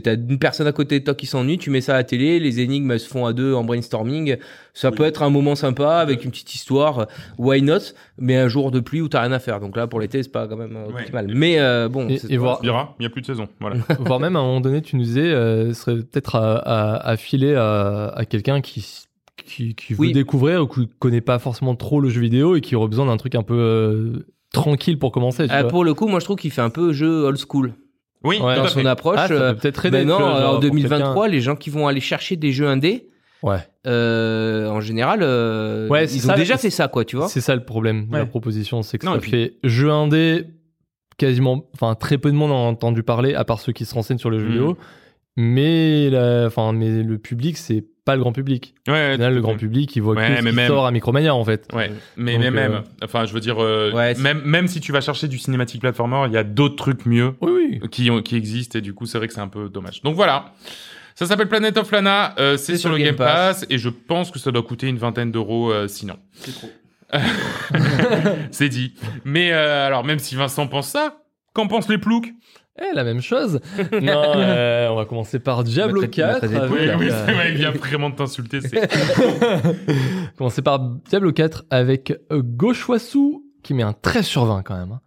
t'as 0.00 0.14
une 0.14 0.38
personne 0.38 0.66
à 0.66 0.72
côté 0.72 1.00
de 1.00 1.04
toi 1.04 1.14
qui 1.14 1.26
s'ennuie, 1.26 1.58
tu 1.58 1.70
mets 1.70 1.80
ça 1.80 1.94
à 1.94 1.98
la 1.98 2.04
télé, 2.04 2.38
les 2.40 2.60
énigmes 2.60 2.90
elles 2.92 3.00
se 3.00 3.08
font 3.08 3.26
à 3.26 3.32
deux 3.32 3.54
en 3.54 3.64
brainstorming, 3.64 4.36
ça 4.74 4.90
peut 4.90 5.04
être 5.04 5.22
un 5.22 5.30
moment 5.30 5.54
sympa 5.56 5.96
avec 5.96 6.24
une 6.24 6.30
petite 6.30 6.54
histoire, 6.54 7.06
why 7.38 7.60
not 7.62 7.78
Mais 8.18 8.36
un 8.36 8.48
jour 8.48 8.70
de 8.70 8.80
pluie 8.80 9.00
où 9.00 9.08
t'as 9.08 9.22
rien 9.22 9.32
à 9.32 9.38
faire, 9.38 9.60
donc 9.60 9.76
là 9.76 9.86
pour 9.86 10.00
l'été 10.00 10.22
c'est 10.22 10.32
pas 10.32 10.46
quand 10.46 10.56
même 10.56 10.76
euh, 10.76 10.86
Ouais. 10.92 11.00
optimal. 11.00 11.26
Mais 11.34 11.58
euh, 11.58 11.88
bon, 11.88 12.08
Et- 12.08 12.20
et 12.32 12.36
voir- 12.36 12.60
Il 12.62 12.66
y 12.66 12.70
aura, 12.70 12.94
il 12.98 13.02
y 13.02 13.06
a 13.06 13.10
plus 13.10 13.22
de 13.22 13.26
saison. 13.26 13.48
Voilà. 13.60 13.76
voire 14.00 14.20
même 14.20 14.36
à 14.36 14.38
un 14.38 14.42
moment 14.42 14.60
donné, 14.60 14.80
tu 14.82 14.96
nous 14.96 15.02
disais, 15.02 15.20
euh, 15.22 15.68
ce 15.72 15.80
serait 15.82 15.96
peut-être 15.96 16.36
à, 16.36 16.56
à, 16.58 17.10
à 17.10 17.16
filer 17.16 17.54
à, 17.54 18.08
à 18.14 18.24
quelqu'un 18.24 18.60
qui, 18.60 19.04
qui, 19.48 19.74
qui 19.74 19.94
veut 19.94 20.00
Oui. 20.00 20.12
découvrir 20.12 20.62
ou 20.62 20.66
qui 20.66 20.88
connaît 20.98 21.20
pas 21.20 21.38
forcément 21.38 21.74
trop 21.74 22.00
le 22.00 22.08
jeu 22.08 22.20
vidéo 22.20 22.56
et 22.56 22.60
qui 22.60 22.76
aurait 22.76 22.88
besoin 22.88 23.06
d'un 23.06 23.16
truc 23.16 23.34
un 23.34 23.42
peu 23.42 23.54
euh, 23.58 24.26
tranquille 24.52 24.98
pour 24.98 25.10
commencer. 25.12 25.46
Tu 25.46 25.52
Ah, 25.52 25.62
vois. 25.62 25.70
pour 25.70 25.84
le 25.84 25.94
coup, 25.94 26.06
moi 26.08 26.20
je 26.20 26.24
trouve 26.24 26.36
qu'il 26.36 26.50
fait 26.50 26.60
un 26.62 26.70
peu 26.70 26.92
jeu 26.92 27.24
old 27.24 27.38
school 27.38 27.74
Oui, 28.24 28.38
Ouais. 28.40 28.56
dans 28.56 28.66
son 28.66 28.80
fait. 28.80 28.86
approche. 28.86 29.16
Ah, 29.18 29.28
euh, 29.30 29.52
peut 29.54 29.60
peut-être 29.60 29.88
vois, 29.88 29.90
genre, 30.40 30.48
en 30.48 30.50
pour 30.52 30.60
2023, 30.60 31.28
les 31.28 31.40
gens 31.40 31.56
qui 31.56 31.70
vont 31.70 31.86
aller 31.86 32.00
chercher 32.00 32.36
des 32.36 32.52
jeux 32.52 32.66
indés, 32.66 33.08
Ouais. 33.42 33.58
euh, 33.86 34.68
en 34.68 34.80
général, 34.80 35.20
euh, 35.22 35.88
Ouais, 35.88 36.04
ils 36.06 36.20
ça, 36.20 36.32
ont 36.32 36.36
déjà 36.36 36.56
fait 36.58 36.70
ça, 36.70 36.88
quoi, 36.88 37.04
tu 37.04 37.16
vois. 37.16 37.28
C'est 37.28 37.40
ça 37.40 37.54
le 37.54 37.64
problème 37.64 38.08
de 38.08 38.16
la 38.16 38.26
proposition, 38.26 38.82
c'est 38.82 38.98
que 38.98 39.06
Non, 39.06 39.12
ça 39.14 39.18
puis- 39.18 39.30
fait 39.30 39.54
jeu 39.62 39.90
indé, 39.90 40.46
quasiment, 41.16 41.64
enfin 41.74 41.94
très 41.94 42.18
peu 42.18 42.30
de 42.30 42.36
monde 42.36 42.50
en 42.52 42.66
a 42.66 42.68
entendu 42.70 43.02
parler, 43.04 43.34
à 43.34 43.44
part 43.44 43.60
ceux 43.60 43.72
qui 43.72 43.84
se 43.84 43.94
renseignent 43.94 44.18
sur 44.18 44.30
le 44.30 44.38
jeu 44.40 44.46
Mhm. 44.46 44.50
vidéo. 44.52 44.78
Mais, 45.36 46.10
la- 46.10 46.46
enfin, 46.46 46.72
mais 46.72 47.02
le 47.02 47.18
public, 47.18 47.56
c'est 47.56 47.84
pas 48.08 48.16
le 48.16 48.22
grand 48.22 48.32
public. 48.32 48.74
Ouais, 48.88 49.12
final, 49.12 49.34
le 49.34 49.40
grand 49.42 49.56
public, 49.56 49.94
il 49.94 50.00
voit 50.00 50.14
Ouais, 50.14 50.28
que 50.30 50.36
ce 50.38 50.42
mais 50.42 50.50
qui 50.50 50.56
même- 50.56 50.66
sort 50.68 50.86
à 50.86 50.90
Micromania, 50.90 51.34
en 51.34 51.44
fait. 51.44 51.68
Ouais, 51.74 51.92
mais, 52.16 52.32
Donc, 52.34 52.42
mais 52.44 52.50
même, 52.50 52.72
euh, 52.72 52.80
enfin, 53.04 53.26
je 53.26 53.34
veux 53.34 53.40
dire, 53.40 53.62
euh, 53.62 53.92
Ouais, 53.92 54.14
même, 54.14 54.40
même 54.44 54.66
si 54.66 54.80
tu 54.80 54.92
vas 54.92 55.00
chercher 55.02 55.28
du 55.28 55.38
cinématique 55.38 55.80
platformer, 55.82 56.22
il 56.26 56.32
y 56.32 56.38
a 56.38 56.42
d'autres 56.44 56.76
trucs 56.76 57.04
mieux 57.04 57.34
Oui, 57.42 57.50
oui. 57.82 57.88
qui, 57.90 58.10
ont- 58.10 58.22
qui 58.22 58.34
existent 58.36 58.78
et 58.78 58.82
du 58.82 58.94
coup, 58.94 59.04
c'est 59.06 59.18
vrai 59.18 59.28
que 59.28 59.34
c'est 59.34 59.40
un 59.40 59.48
peu 59.48 59.68
dommage. 59.68 60.00
Donc 60.02 60.14
voilà. 60.16 60.54
Ça 61.14 61.26
s'appelle 61.26 61.48
Planet 61.48 61.76
of 61.76 61.90
Lana, 61.90 62.34
euh, 62.38 62.56
c'est 62.56 62.76
sur, 62.78 62.90
le 62.90 62.96
Game 62.98 63.16
Pass. 63.16 63.66
et 63.68 63.76
je 63.76 63.88
pense 63.90 64.30
que 64.30 64.38
ça 64.38 64.50
doit 64.52 64.62
coûter 64.62 64.86
une 64.88 64.98
vingtaine 64.98 65.30
d'euros 65.32 65.70
euh, 65.70 65.86
sinon. 65.88 66.16
C'est 66.32 66.52
trop. 66.54 66.70
c'est 68.50 68.68
dit. 68.68 68.94
Mais 69.24 69.52
euh, 69.52 69.86
alors, 69.86 70.04
même 70.04 70.18
si 70.18 70.34
Vincent 70.34 70.66
pense 70.66 70.88
ça, 70.88 71.22
qu'en 71.54 71.66
pensent 71.66 71.88
les 71.88 71.98
ploucs? 71.98 72.32
Eh, 72.80 72.94
la 72.94 73.04
même 73.04 73.20
chose. 73.20 73.60
non, 73.92 74.22
euh, 74.36 74.88
on 74.88 74.94
va 74.96 75.04
commencer 75.04 75.38
par 75.40 75.64
Diablo 75.64 76.02
Notre- 76.02 76.18
notre 76.20 76.40
4. 76.40 76.44
époque, 76.44 76.56
avec, 76.56 76.70
Oui, 76.72 76.78
oui, 77.06 77.10
euh, 77.10 77.24
c'est 77.26 77.32
vrai, 77.32 77.50
il 77.50 77.56
vient 77.56 77.70
vraiment 77.72 78.10
de 78.10 78.14
t'insulter. 78.16 78.60
c'est- 78.60 78.88
commencer 80.38 80.62
par 80.62 80.78
Diablo 81.08 81.32
4 81.32 81.64
avec 81.70 82.12
euh, 82.32 82.42
Gauchoissou 82.42 83.44
qui 83.62 83.74
met 83.74 83.82
un 83.82 83.92
13 83.92 84.24
sur 84.26 84.44
20 84.44 84.62
quand 84.62 84.76
même. 84.78 84.92
hein. 84.92 85.00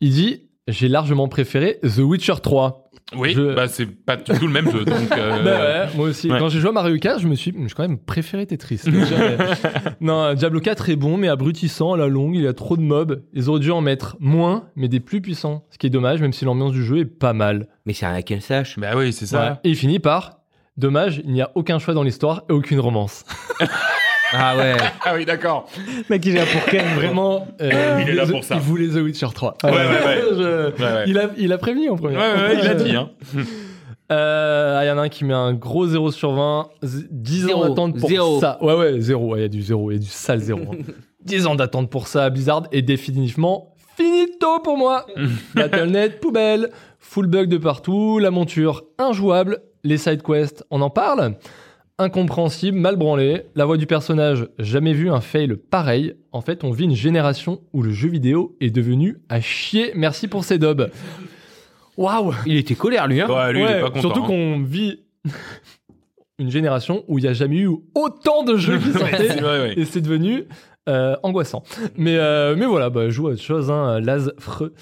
Il 0.00 0.10
dit 0.12 0.48
J'ai 0.68 0.88
largement 0.88 1.28
préféré 1.28 1.78
The 1.82 1.98
Witcher 1.98 2.34
3. 2.42 2.79
Oui, 3.16 3.32
Je- 3.34 3.54
bah 3.54 3.66
c'est 3.68 3.86
pas 3.86 4.16
du 4.16 4.24
tout 4.24 4.46
le 4.46 4.52
même 4.52 4.70
jeu. 4.70 4.84
Donc, 4.84 5.12
euh, 5.12 5.42
Bah 5.42 5.86
ouais, 5.86 5.96
moi 5.96 6.08
aussi. 6.08 6.30
ouais. 6.30 6.38
Quand 6.38 6.48
j'ai 6.48 6.60
joué 6.60 6.70
à 6.70 6.72
Mario 6.72 6.96
Kart, 6.98 7.18
je 7.20 7.26
me 7.26 7.34
suis, 7.34 7.52
j'ai 7.56 7.74
quand 7.74 7.82
même 7.82 7.98
préféré 7.98 8.46
Tetris. 8.46 8.80
Non, 10.00 10.34
Diablo 10.34 10.60
4 10.60 10.88
est 10.90 10.96
bon, 10.96 11.16
mais 11.16 11.28
abrutissant 11.28 11.92
à 11.92 11.96
la 11.96 12.06
longue. 12.06 12.34
Il 12.36 12.42
y 12.42 12.46
a 12.46 12.52
trop 12.52 12.76
de 12.76 12.82
mobs. 12.82 13.22
Ils 13.34 13.48
auraient 13.50 13.60
dû 13.60 13.70
en 13.70 13.80
mettre 13.80 14.16
moins, 14.20 14.64
mais 14.76 14.88
des 14.88 15.00
plus 15.00 15.20
puissants. 15.20 15.64
Ce 15.70 15.78
qui 15.78 15.86
est 15.86 15.90
dommage, 15.90 16.20
même 16.20 16.32
si 16.32 16.44
l'ambiance 16.44 16.72
du 16.72 16.84
jeu 16.84 16.98
est 16.98 17.04
pas 17.04 17.32
mal. 17.32 17.66
Mais 17.86 17.92
c'est 17.92 18.06
un 18.06 18.14
hack 18.14 18.30
and 18.32 18.40
slash. 18.40 18.78
Bah 18.78 18.92
oui, 18.96 19.12
c'est 19.12 19.26
ça. 19.26 19.40
Ouais. 19.40 19.56
Et 19.64 19.70
il 19.70 19.76
finit 19.76 19.98
par 19.98 20.36
Dommage, 20.76 21.20
il 21.24 21.32
n'y 21.32 21.42
a 21.42 21.50
aucun 21.56 21.78
choix 21.78 21.92
dans 21.94 22.02
l'histoire 22.04 22.44
et 22.48 22.52
aucune 22.52 22.80
romance. 22.80 23.24
Ah 24.32 24.56
ouais. 24.56 24.74
Ah 25.04 25.14
oui, 25.14 25.24
d'accord. 25.24 25.66
Mec, 26.08 26.24
il 26.26 26.36
est 26.36 26.40
là 26.40 26.46
pour 26.50 26.64
Ken, 26.66 26.84
Vraiment, 26.96 27.46
euh, 27.60 27.98
Il 28.02 28.08
est 28.10 28.14
là 28.14 28.26
pour 28.26 28.44
ça. 28.44 28.54
Il 28.56 28.60
voulait 28.60 28.88
The 28.88 29.02
Witcher 29.02 29.26
3. 29.34 29.56
Ouais, 29.64 29.70
ouais, 29.70 29.76
ouais. 29.76 30.22
Je- 30.32 30.70
Ouais, 30.82 30.92
ouais. 30.92 31.04
Il, 31.06 31.18
a, 31.18 31.30
il 31.36 31.52
a 31.52 31.58
prévenu 31.58 31.90
en 31.90 31.96
premier. 31.96 32.16
Ouais, 32.16 32.22
ouais, 32.32 32.42
ouais, 32.54 32.58
il 32.62 32.68
a 32.68 32.74
dit. 32.74 32.94
Hein. 32.96 33.10
Euh, 34.12 34.78
ah, 34.80 34.84
Il 34.84 34.88
y 34.88 34.90
en 34.90 34.98
a 34.98 35.02
un 35.02 35.08
qui 35.08 35.24
met 35.24 35.34
un 35.34 35.52
gros 35.54 35.86
0 35.86 36.10
sur 36.10 36.32
20. 36.32 36.68
Z- 36.82 37.06
10 37.12 37.44
ans 37.44 37.48
Zéro. 37.48 37.68
d'attente 37.68 37.98
pour 38.00 38.08
Zéro. 38.08 38.40
ça. 38.40 38.58
Ouais, 38.60 38.74
ouais, 38.74 39.00
0. 39.00 39.36
Il 39.36 39.42
y 39.42 39.44
a 39.44 39.48
du 39.48 39.62
0. 39.62 39.90
Il 39.92 39.94
y 39.94 39.96
a 39.98 40.00
du 40.00 40.08
sale 40.08 40.40
0. 40.40 40.62
10 41.24 41.46
ans 41.46 41.54
d'attente 41.54 41.90
pour 41.90 42.08
ça. 42.08 42.28
Blizzard 42.28 42.64
est 42.72 42.82
définitivement 42.82 43.72
finito 43.96 44.58
pour 44.64 44.76
moi. 44.76 45.06
Battle.net, 45.54 46.18
poubelle. 46.20 46.70
Full 46.98 47.28
bug 47.28 47.48
de 47.48 47.56
partout. 47.58 48.18
La 48.18 48.32
monture 48.32 48.82
injouable. 48.98 49.60
Les 49.84 49.96
side 49.96 50.22
quests, 50.22 50.64
on 50.72 50.80
en 50.82 50.90
parle. 50.90 51.36
Incompréhensible, 52.00 52.78
mal 52.78 52.96
branlé. 52.96 53.42
La 53.54 53.66
voix 53.66 53.76
du 53.76 53.86
personnage, 53.86 54.48
jamais 54.58 54.94
vu 54.94 55.10
un 55.10 55.20
fail 55.20 55.54
pareil. 55.56 56.14
En 56.32 56.40
fait, 56.40 56.64
on 56.64 56.70
vit 56.70 56.84
une 56.84 56.94
génération 56.94 57.60
où 57.74 57.82
le 57.82 57.90
jeu 57.90 58.08
vidéo 58.08 58.56
est 58.62 58.70
devenu 58.70 59.18
à 59.28 59.42
chier. 59.42 59.92
Merci 59.94 60.26
pour 60.26 60.42
ces 60.44 60.56
dobs. 60.56 60.90
Waouh! 61.98 62.32
Il 62.46 62.56
était 62.56 62.74
colère, 62.74 63.06
lui, 63.06 63.20
hein. 63.20 63.28
Ouais, 63.28 63.52
lui, 63.52 63.60
il 63.60 63.64
est 63.64 63.74
Ouais, 63.74 63.80
pas 63.82 63.88
content. 63.88 64.00
surtout 64.00 64.22
hein. 64.24 64.28
qu'on 64.28 64.62
vit 64.62 65.00
une 66.38 66.50
génération 66.50 67.04
où 67.06 67.18
il 67.18 67.22
n'y 67.22 67.28
a 67.28 67.34
jamais 67.34 67.58
eu 67.58 67.68
autant 67.94 68.44
de 68.44 68.56
jeux 68.56 68.78
qui 68.78 68.92
sortaient 68.98 69.36
vrai, 69.36 69.74
et 69.76 69.84
c'est 69.84 70.00
devenu 70.00 70.44
euh, 70.88 71.16
angoissant. 71.22 71.62
Mais, 71.98 72.16
euh, 72.16 72.56
mais 72.56 72.64
voilà, 72.64 72.88
bah, 72.88 73.04
je 73.06 73.10
joue 73.10 73.28
à 73.28 73.32
autre 73.32 73.42
chose, 73.42 73.70
hein, 73.70 74.00
Laz 74.00 74.32
Freux. 74.38 74.72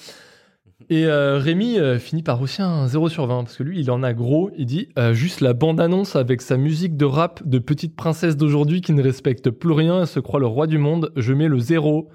Et 0.91 1.05
euh, 1.07 1.39
Rémi 1.39 1.79
euh, 1.79 1.99
finit 1.99 2.23
par 2.23 2.41
aussi 2.41 2.63
un 2.63 2.87
0 2.89 3.09
sur 3.11 3.27
20 3.27 3.45
parce 3.45 3.57
que 3.57 3.63
lui 3.63 3.81
il 3.81 3.91
en 3.91 4.03
a 4.03 4.13
gros. 4.15 4.51
Il 4.57 4.65
dit 4.67 4.89
euh, 4.99 5.13
juste 5.13 5.41
la 5.41 5.53
bande-annonce 5.53 6.17
avec 6.17 6.41
sa 6.41 6.57
musique 6.57 6.97
de 6.97 7.05
rap 7.05 7.47
de 7.47 7.59
petite 7.59 7.95
princesse 7.95 8.37
d'aujourd'hui 8.37 8.81
qui 8.81 8.93
ne 8.93 9.03
respecte 9.03 9.51
plus 9.51 9.73
rien 9.73 10.03
et 10.03 10.07
se 10.07 10.19
croit 10.21 10.41
le 10.41 10.47
roi 10.47 10.67
du 10.67 10.79
monde. 10.79 11.13
Je 11.17 11.33
mets 11.35 11.49
le 11.49 11.59
0. 11.59 12.09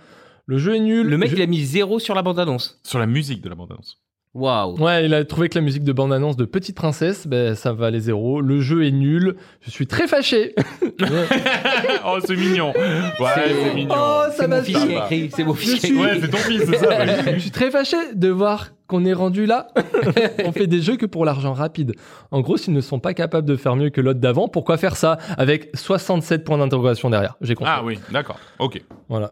Le 0.45 0.57
jeu 0.57 0.75
est 0.75 0.79
nul. 0.79 1.07
Le 1.07 1.17
mec, 1.17 1.29
Je- 1.29 1.35
il 1.35 1.41
a 1.41 1.45
mis 1.47 1.63
zéro 1.63 1.99
sur 1.99 2.15
la 2.15 2.21
bande-annonce. 2.23 2.79
Sur 2.83 2.99
la 2.99 3.05
musique 3.05 3.41
de 3.41 3.49
la 3.49 3.55
bande-annonce. 3.55 4.02
Waouh. 4.35 4.80
Ouais, 4.81 5.05
il 5.05 5.14
a 5.14 5.23
trouvé 5.26 5.47
que 5.47 5.55
la 5.55 5.61
musique 5.61 5.84
de 5.84 5.93
bande-annonce 5.93 6.35
de 6.38 6.45
Petite 6.45 6.76
Princesse, 6.76 7.27
ben, 7.27 7.53
ça 7.53 7.72
valait 7.72 7.99
zéro. 7.99 8.41
Le 8.41 8.61
jeu 8.61 8.84
est 8.84 8.91
nul. 8.91 9.35
Je 9.61 9.69
suis 9.69 9.85
très 9.85 10.07
fâché. 10.07 10.55
oh, 12.05 12.18
c'est 12.26 12.35
mignon. 12.35 12.73
Ouais, 12.76 13.30
c'est 13.45 13.73
mignon. 13.76 13.93
Oh, 13.95 14.23
ça 14.35 14.47
m'a 14.47 14.64
fait. 14.64 15.30
C'est 15.35 15.43
mon 15.43 15.53
fichier 15.53 15.77
suis- 15.89 15.97
Ouais, 15.99 16.18
c'est 16.19 16.30
ton 16.30 16.38
fils, 16.38 16.64
c'est 16.68 16.77
ça. 16.77 16.89
ouais. 16.89 17.34
Je 17.35 17.39
suis 17.39 17.51
très 17.51 17.69
fâché 17.69 17.97
de 18.15 18.30
voir 18.30 18.69
qu'on 18.88 19.05
est 19.05 19.14
rendu 19.14 19.45
là. 19.45 19.68
On 20.45 20.51
fait 20.51 20.65
des 20.68 20.81
jeux 20.81 20.97
que 20.97 21.05
pour 21.05 21.26
l'argent 21.26 21.53
rapide. 21.53 21.93
En 22.31 22.41
gros, 22.41 22.57
s'ils 22.57 22.73
ne 22.73 22.81
sont 22.81 22.99
pas 22.99 23.14
capables 23.14 23.47
de 23.47 23.55
faire 23.55 23.76
mieux 23.76 23.91
que 23.91 24.01
l'autre 24.01 24.19
d'avant, 24.19 24.47
pourquoi 24.47 24.77
faire 24.77 24.95
ça 24.95 25.18
avec 25.38 25.69
67 25.76 26.43
points 26.43 26.57
d'interrogation 26.57 27.10
derrière? 27.11 27.35
J'ai 27.41 27.53
compris. 27.55 27.72
Ah 27.76 27.84
oui, 27.84 27.99
d'accord. 28.11 28.39
Ok. 28.60 28.81
Voilà, 29.10 29.31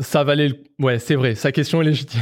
ça 0.00 0.24
valait. 0.24 0.48
le- 0.48 0.56
Ouais, 0.80 0.98
c'est 0.98 1.16
vrai. 1.16 1.34
Sa 1.34 1.52
question 1.52 1.82
est 1.82 1.84
légitime. 1.84 2.20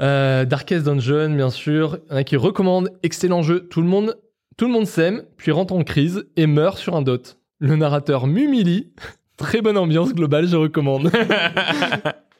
Euh, 0.00 0.44
Darkest 0.44 0.84
Dungeon, 0.84 1.30
bien 1.30 1.50
sûr. 1.50 1.98
Il 2.06 2.12
y 2.12 2.14
en 2.14 2.16
a 2.18 2.24
qui 2.24 2.36
recommandent. 2.36 2.90
Excellent 3.02 3.42
jeu. 3.42 3.66
Tout 3.68 3.80
le 3.80 3.88
monde, 3.88 4.16
Tout 4.56 4.66
le 4.66 4.72
monde 4.72 4.86
s'aime, 4.86 5.22
puis 5.36 5.52
rentre 5.52 5.74
en 5.74 5.82
crise 5.84 6.26
et 6.36 6.46
meurt 6.46 6.78
sur 6.78 6.96
un 6.96 7.02
dot. 7.02 7.38
Le 7.58 7.76
narrateur 7.76 8.26
m'humilie. 8.26 8.92
Très 9.36 9.60
bonne 9.60 9.76
ambiance 9.76 10.14
globale, 10.14 10.48
je 10.48 10.56
recommande. 10.56 11.10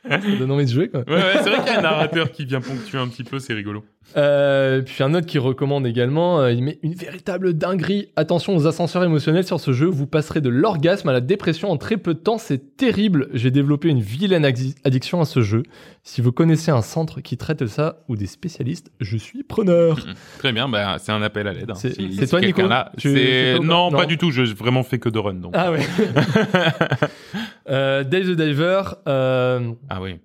Ça 0.09 0.19
donne 0.39 0.53
envie 0.53 0.65
de 0.65 0.71
jouer, 0.71 0.89
quoi. 0.89 1.01
Ouais, 1.01 1.15
ouais, 1.15 1.33
c'est 1.43 1.51
vrai 1.51 1.59
qu'il 1.65 1.73
y 1.73 1.77
a 1.77 1.79
un 1.81 1.83
narrateur 1.83 2.31
qui 2.31 2.45
vient 2.45 2.61
ponctuer 2.61 2.99
un 2.99 3.09
petit 3.09 3.25
peu, 3.25 3.41
c'est 3.41 3.55
rigolo. 3.55 3.85
Euh, 4.17 4.81
puis 4.83 5.03
un 5.05 5.13
autre 5.15 5.27
qui 5.27 5.39
recommande 5.39 5.87
également, 5.87 6.41
euh, 6.41 6.51
il 6.53 6.63
met 6.63 6.79
une 6.83 6.95
véritable 6.95 7.53
dinguerie. 7.55 8.09
Attention 8.17 8.57
aux 8.57 8.67
ascenseurs 8.67 9.05
émotionnels 9.05 9.45
sur 9.47 9.61
ce 9.61 9.73
jeu, 9.73 9.87
vous 9.87 10.07
passerez 10.07 10.41
de 10.41 10.49
l'orgasme 10.49 11.09
à 11.09 11.13
la 11.13 11.21
dépression 11.21 11.71
en 11.71 11.77
très 11.77 11.97
peu 11.99 12.15
de 12.15 12.19
temps, 12.19 12.39
c'est 12.39 12.77
terrible. 12.77 13.29
J'ai 13.35 13.51
développé 13.51 13.89
une 13.89 14.01
vilaine 14.01 14.45
addi- 14.47 14.75
addiction 14.85 15.21
à 15.21 15.27
ce 15.27 15.41
jeu. 15.43 15.65
Si 16.03 16.21
vous 16.23 16.33
connaissez 16.33 16.71
un 16.71 16.83
centre 16.83 17.21
qui 17.21 17.37
traite 17.37 17.67
ça 17.67 17.99
ou 18.09 18.17
des 18.17 18.27
spécialistes, 18.27 18.91
je 19.01 19.17
suis 19.19 19.43
preneur. 19.43 19.99
Très 20.39 20.53
bien, 20.53 20.69
bah, 20.69 20.97
c'est 20.99 21.13
un 21.13 21.21
appel 21.23 21.47
à 21.49 21.53
l'aide. 21.53 21.71
hein. 21.73 21.75
C'est- 21.75 21.95
Si- 21.95 22.27
toi, 22.29 22.41
Nico 22.41 22.67
là- 22.67 22.93
Tu- 22.97 23.13
toi 23.13 23.65
Non, 23.65 23.91
Non. 23.91 23.99
pas 23.99 24.07
du 24.07 24.17
tout, 24.17 24.31
je 24.31 24.43
vraiment 24.43 24.83
fait 24.83 24.99
que 24.99 25.09
de 25.11 25.19
run. 25.19 25.35
Donc. 25.35 25.53
Ah 25.55 25.73
ouais. 25.73 25.81
euh, 27.69 28.05
Dave 28.05 28.25
the 28.25 28.37
Diver, 28.37 28.83
Ah 29.05 30.01
oui. 30.01 30.17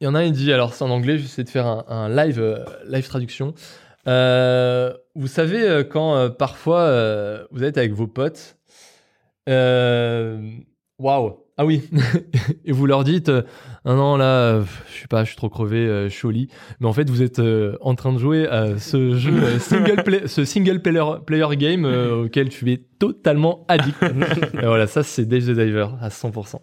Il 0.00 0.04
y 0.04 0.06
en 0.08 0.14
a 0.14 0.20
un, 0.20 0.22
il 0.24 0.32
dit, 0.32 0.52
alors 0.52 0.74
c'est 0.74 0.84
en 0.84 0.90
anglais, 0.90 1.18
j'essaie 1.18 1.42
de 1.42 1.48
faire 1.50 1.66
un, 1.66 1.84
un 1.88 2.08
live, 2.08 2.38
euh, 2.40 2.64
live 2.88 3.06
traduction. 3.08 3.52
Euh, 4.06 4.94
vous 5.16 5.26
savez, 5.26 5.60
euh, 5.68 5.82
quand 5.82 6.14
euh, 6.14 6.28
parfois 6.28 7.46
vous 7.50 7.64
êtes 7.64 7.78
avec 7.78 7.92
vos 7.92 8.06
potes, 8.06 8.56
waouh, 9.48 11.36
ah 11.56 11.64
oui, 11.66 11.90
et 12.64 12.70
vous 12.70 12.86
leur 12.86 13.02
dites, 13.02 13.28
ah 13.84 13.94
non, 13.94 14.16
là, 14.16 14.60
je 14.60 15.00
sais 15.00 15.08
pas, 15.08 15.24
je 15.24 15.30
suis 15.30 15.36
trop 15.36 15.48
crevé, 15.48 15.86
je 16.08 16.14
suis 16.14 16.26
au 16.26 16.30
lit, 16.30 16.48
mais 16.78 16.86
en 16.86 16.92
fait 16.92 17.10
vous 17.10 17.22
êtes 17.22 17.42
en 17.80 17.94
train 17.96 18.12
de 18.12 18.18
jouer 18.18 18.46
à 18.46 18.78
ce 18.78 19.16
jeu 19.16 19.32
single, 19.58 20.02
play- 20.04 20.28
ce 20.28 20.44
single 20.44 20.80
player, 20.80 21.04
player 21.26 21.56
game 21.56 21.84
auquel 21.84 22.50
tu 22.50 22.70
es 22.72 22.76
totalement 23.00 23.64
addict. 23.66 24.00
et 24.62 24.64
voilà, 24.66 24.86
ça 24.86 25.02
c'est 25.02 25.24
Dave 25.24 25.42
the 25.46 25.50
Diver 25.58 25.88
à 26.00 26.08
100%. 26.08 26.60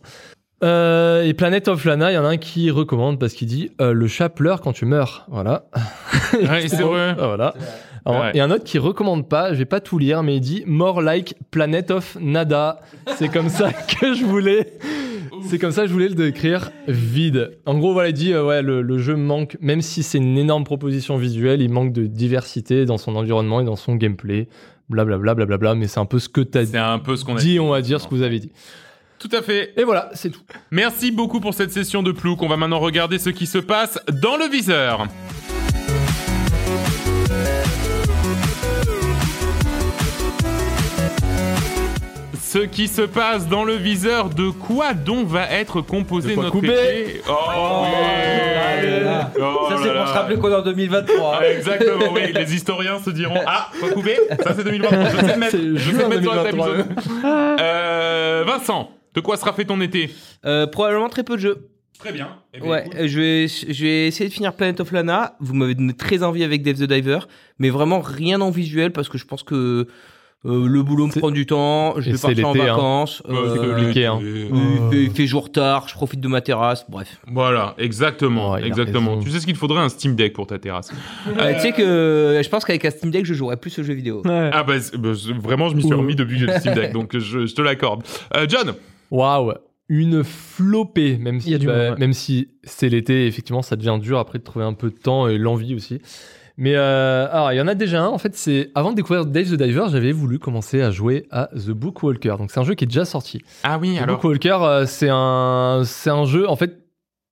Euh, 0.66 1.24
et 1.24 1.34
Planet 1.34 1.68
of 1.68 1.86
Lana, 1.86 2.12
il 2.12 2.16
y 2.16 2.18
en 2.18 2.26
a 2.26 2.30
un 2.30 2.38
qui 2.38 2.72
recommande 2.72 3.20
parce 3.20 3.34
qu'il 3.34 3.48
dit 3.48 3.72
euh, 3.80 3.94
le 3.94 4.08
chat 4.08 4.30
pleure 4.30 4.62
quand 4.62 4.74
tu 4.74 4.86
meurs. 4.86 5.26
Voilà. 5.30 5.66
Ouais, 6.34 6.68
c'est 6.68 6.82
vrai. 6.82 7.16
Ah, 7.20 7.28
voilà. 7.28 7.54
Alors, 8.06 8.22
Ouais. 8.22 8.32
Et 8.36 8.40
un 8.40 8.52
autre 8.52 8.64
qui 8.64 8.78
recommande 8.78 9.28
pas, 9.28 9.54
je 9.54 9.58
vais 9.58 9.66
pas 9.66 9.80
tout 9.80 9.98
lire, 9.98 10.22
mais 10.22 10.36
il 10.36 10.42
dit 10.42 10.64
More 10.68 11.02
like 11.02 11.36
Planet 11.52 11.92
of 11.92 12.18
Nada. 12.20 12.82
C'est 13.16 13.30
comme 13.30 13.50
ça 13.50 13.72
que 14.00 14.14
je 14.14 14.24
voulais. 14.24 14.74
C'est 15.48 15.60
comme 15.60 15.72
ça 15.72 15.84
que 15.84 15.88
je 15.88 15.94
voulais 15.94 16.10
le 16.10 16.16
décrire 16.16 16.72
vide. 16.88 17.58
En 17.66 17.78
gros, 17.78 17.94
voilà, 17.94 18.10
il 18.10 18.14
dit 18.14 18.34
euh, 18.34 18.44
ouais, 18.44 18.62
le, 18.62 18.82
le 18.82 18.98
jeu 18.98 19.16
manque, 19.16 19.58
même 19.60 19.82
si 19.82 20.02
c'est 20.02 20.18
une 20.18 20.38
énorme 20.38 20.64
proposition 20.64 21.18
visuelle, 21.18 21.62
il 21.62 21.70
manque 21.70 21.94
de 21.94 22.06
diversité 22.06 22.86
dans 22.86 22.98
son 22.98 23.16
environnement 23.16 23.62
et 23.62 23.66
dans 23.66 23.76
son 23.76 23.96
gameplay. 23.96 24.48
Blablabla, 24.90 25.34
blablabla, 25.34 25.74
mais 25.76 25.88
c'est 25.88 26.00
un 26.00 26.06
peu 26.06 26.20
ce 26.20 26.30
que 26.30 26.42
t'as 26.42 26.66
C'est 26.66 26.78
un 26.78 27.00
peu 27.00 27.16
ce 27.16 27.26
qu'on 27.26 27.36
a 27.36 27.40
dit, 27.40 27.60
on 27.60 27.70
va 27.70 27.82
dire 27.82 28.00
ce 28.00 28.08
que 28.08 28.14
vous 28.14 28.22
avez 28.22 28.40
dit. 28.40 28.52
Tout 29.27 29.35
à 29.35 29.41
fait. 29.41 29.73
Et 29.76 29.84
voilà, 29.84 30.10
c'est 30.14 30.30
tout. 30.30 30.41
Merci 30.69 31.10
beaucoup 31.11 31.39
pour 31.39 31.56
cette 31.56 31.72
session 31.72 32.03
de 32.03 32.11
Plouk. 32.11 32.43
On 32.43 32.47
va 32.47 32.57
maintenant 32.57 32.77
regarder 32.80 33.18
ce 33.18 33.31
qui 33.31 33.47
se 33.47 33.57
passe 33.57 33.97
dans 34.22 34.38
le 34.38 34.47
viseur. 34.47 35.07
Ce 42.41 42.60
qui 42.60 42.88
se 42.88 43.02
passe 43.02 43.47
dans 43.49 43.65
le 43.65 43.73
viseur, 43.73 44.30
de 44.30 44.49
quoi 44.49 44.93
donc 44.93 45.27
va 45.27 45.49
être 45.52 45.81
composé 45.81 46.30
De 46.30 46.34
quoi 46.35 46.43
notre 46.43 46.56
couper 46.56 47.02
été 47.02 47.22
Oh, 47.27 47.34
oui 47.84 49.03
là. 49.03 49.31
Oh 49.38 49.68
Ça, 49.69 49.77
c'est 49.84 49.93
pour 49.93 50.07
se 50.07 50.14
rappeler 50.14 50.38
qu'on 50.38 50.49
est 50.52 50.56
en 50.56 50.61
2023. 50.61 51.39
Ah, 51.41 51.47
Exactement, 51.49 52.14
oui. 52.14 52.31
Les 52.34 52.56
historiens 52.56 52.99
se 53.03 53.10
diront 53.10 53.41
Ah, 53.45 53.68
faut 53.73 53.88
couper 53.88 54.18
Ça, 54.41 54.53
c'est 54.56 54.64
2023. 54.64 55.10
Je 55.10 55.18
sais 55.18 55.34
le 55.34 55.39
mettre. 55.39 55.57
Je 55.57 55.91
sais 55.91 56.02
le 56.03 56.07
mettre 56.07 56.22
sur 56.22 56.34
la 56.35 56.43
table 56.43 56.57
2023. 56.57 56.69
épisode. 56.69 57.60
Euh, 57.60 58.43
Vincent, 58.47 58.89
de 59.16 59.22
quoi 59.22 59.38
sera 59.38 59.54
fait 59.54 59.66
ton 59.66 59.80
été 59.82 60.10
Euh, 60.46 60.68
probablement 60.68 61.10
très 61.10 61.24
peu 61.24 61.36
de 61.36 61.42
jeux. 61.42 61.70
Très 62.00 62.12
bien. 62.12 62.28
Eh 62.54 62.60
bien, 62.60 62.70
Ouais, 62.70 62.84
euh, 62.96 63.08
je 63.08 63.20
vais, 63.20 63.48
je 63.48 63.84
vais 63.86 64.08
essayer 64.08 64.30
de 64.30 64.34
finir 64.34 64.54
Planet 64.54 64.82
of 64.82 64.92
Lana. 64.92 65.36
Vous 65.40 65.54
m'avez 65.54 65.76
donné 65.76 65.94
très 65.94 66.24
envie 66.24 66.44
avec 66.44 66.62
Dave 66.62 66.76
the 66.76 66.84
Diver, 66.92 67.20
mais 67.58 67.70
vraiment 67.70 68.02
rien 68.02 68.42
en 68.42 68.52
visuel 68.52 68.92
parce 68.92 69.08
que 69.08 69.18
je 69.18 69.26
pense 69.26 69.44
que 69.44 69.88
euh, 70.46 70.68
le 70.68 70.84
boulot 70.84 71.08
me 71.08 71.18
prend 71.18 71.32
du 71.32 71.46
temps. 71.46 71.94
Je 72.00 72.12
vais 72.12 72.18
c'est 72.18 72.28
partir 72.28 72.50
en 72.50 72.54
l'été, 72.54 72.68
hein. 72.68 72.74
vacances. 72.74 73.24
Ouais, 73.28 73.36
euh, 73.36 73.54
c'est 73.56 73.68
compliqué. 73.82 74.06
hein. 74.08 74.20
euh, 74.22 74.48
il, 74.54 74.92
fait, 74.98 75.04
il 75.06 75.10
fait 75.12 75.26
jour 75.26 75.50
tard. 75.52 75.88
Je 75.88 75.94
profite 75.96 76.20
de 76.20 76.28
ma 76.28 76.42
terrasse. 76.42 76.86
Bref. 76.90 77.18
Voilà, 77.32 77.74
exactement, 77.78 78.58
exactement. 78.58 79.18
Tu 79.22 79.32
sais 79.32 79.40
ce 79.40 79.46
qu'il 79.46 79.56
te 79.56 79.60
faudrait 79.60 79.80
un 79.80 79.90
Steam 79.90 80.16
Deck 80.16 80.34
pour 80.34 80.46
ta 80.48 80.60
terrasse? 80.60 80.92
Euh, 81.40 81.54
tu 81.56 81.62
sais 81.62 81.72
que 81.72 82.42
je 82.44 82.50
pense 82.50 82.66
qu'avec 82.66 82.84
un 82.84 82.92
Steam 82.92 83.10
Deck, 83.10 83.26
je 83.26 83.34
jouerais 83.34 83.58
plus 83.58 83.72
ce 83.72 83.82
jeu 83.84 83.94
vidéo. 83.94 84.22
Ouais. 84.26 84.50
Ah 84.54 84.64
bah, 84.64 84.74
bah, 85.00 85.12
vraiment, 85.42 85.70
je 85.70 85.76
m'y 85.76 85.82
suis 85.84 85.94
remis 85.94 86.16
depuis 86.16 86.34
que 86.34 86.42
j'ai 86.42 86.48
le 86.48 86.60
Steam 86.60 86.74
Deck, 86.76 86.92
donc 86.92 87.18
je, 87.18 87.46
je 87.48 87.56
te 87.56 87.62
l'accorde. 87.62 88.04
Euh, 88.36 88.46
John, 88.48 88.74
Waouh, 89.11 89.53
une 89.88 90.23
flopée, 90.23 91.18
même 91.18 91.40
si, 91.40 91.57
bah, 91.57 91.65
monde, 91.65 91.76
ouais. 91.76 91.95
même 91.98 92.14
si 92.14 92.49
c'est 92.64 92.90
l'été, 92.90 93.27
effectivement, 93.27 93.61
ça 93.61 93.76
devient 93.76 93.99
dur 94.02 94.18
après 94.19 94.40
de 94.40 94.44
trouver 94.44 94.65
un 94.65 94.73
peu 94.73 94.90
de 94.90 94.98
temps 94.98 95.27
et 95.27 95.38
l'envie 95.38 95.76
aussi. 95.76 96.02
Mais 96.57 96.76
euh, 96.76 97.27
alors, 97.32 97.52
il 97.52 97.57
y 97.57 97.61
en 97.61 97.68
a 97.68 97.76
déjà 97.76 98.02
un. 98.02 98.07
En 98.07 98.18
fait, 98.18 98.36
c'est 98.36 98.72
avant 98.76 98.91
de 98.91 98.95
découvrir 98.95 99.26
Dave 99.26 99.45
the 99.49 99.56
Diver, 99.61 99.86
j'avais 99.91 100.14
voulu 100.14 100.40
commencer 100.40 100.82
à 100.82 100.90
jouer 100.90 101.27
à 101.30 101.49
The 101.53 101.72
Book 101.72 102.02
Walker. 102.02 102.36
Donc, 102.40 102.49
c'est 102.49 102.60
un 102.60 102.64
jeu 102.64 102.76
qui 102.76 102.86
est 102.86 102.88
déjà 102.88 103.03
sorti. 103.06 103.41
ah 103.64 103.77
oui, 103.77 103.98
The 103.98 104.03
alors. 104.03 104.15
Book 104.15 104.23
Walker, 104.23 104.57
euh, 104.61 104.86
c'est 104.86 105.10
un, 105.11 105.82
c'est 105.86 106.10
un 106.10 106.26
jeu. 106.26 106.48
En 106.49 106.56
fait, 106.56 106.80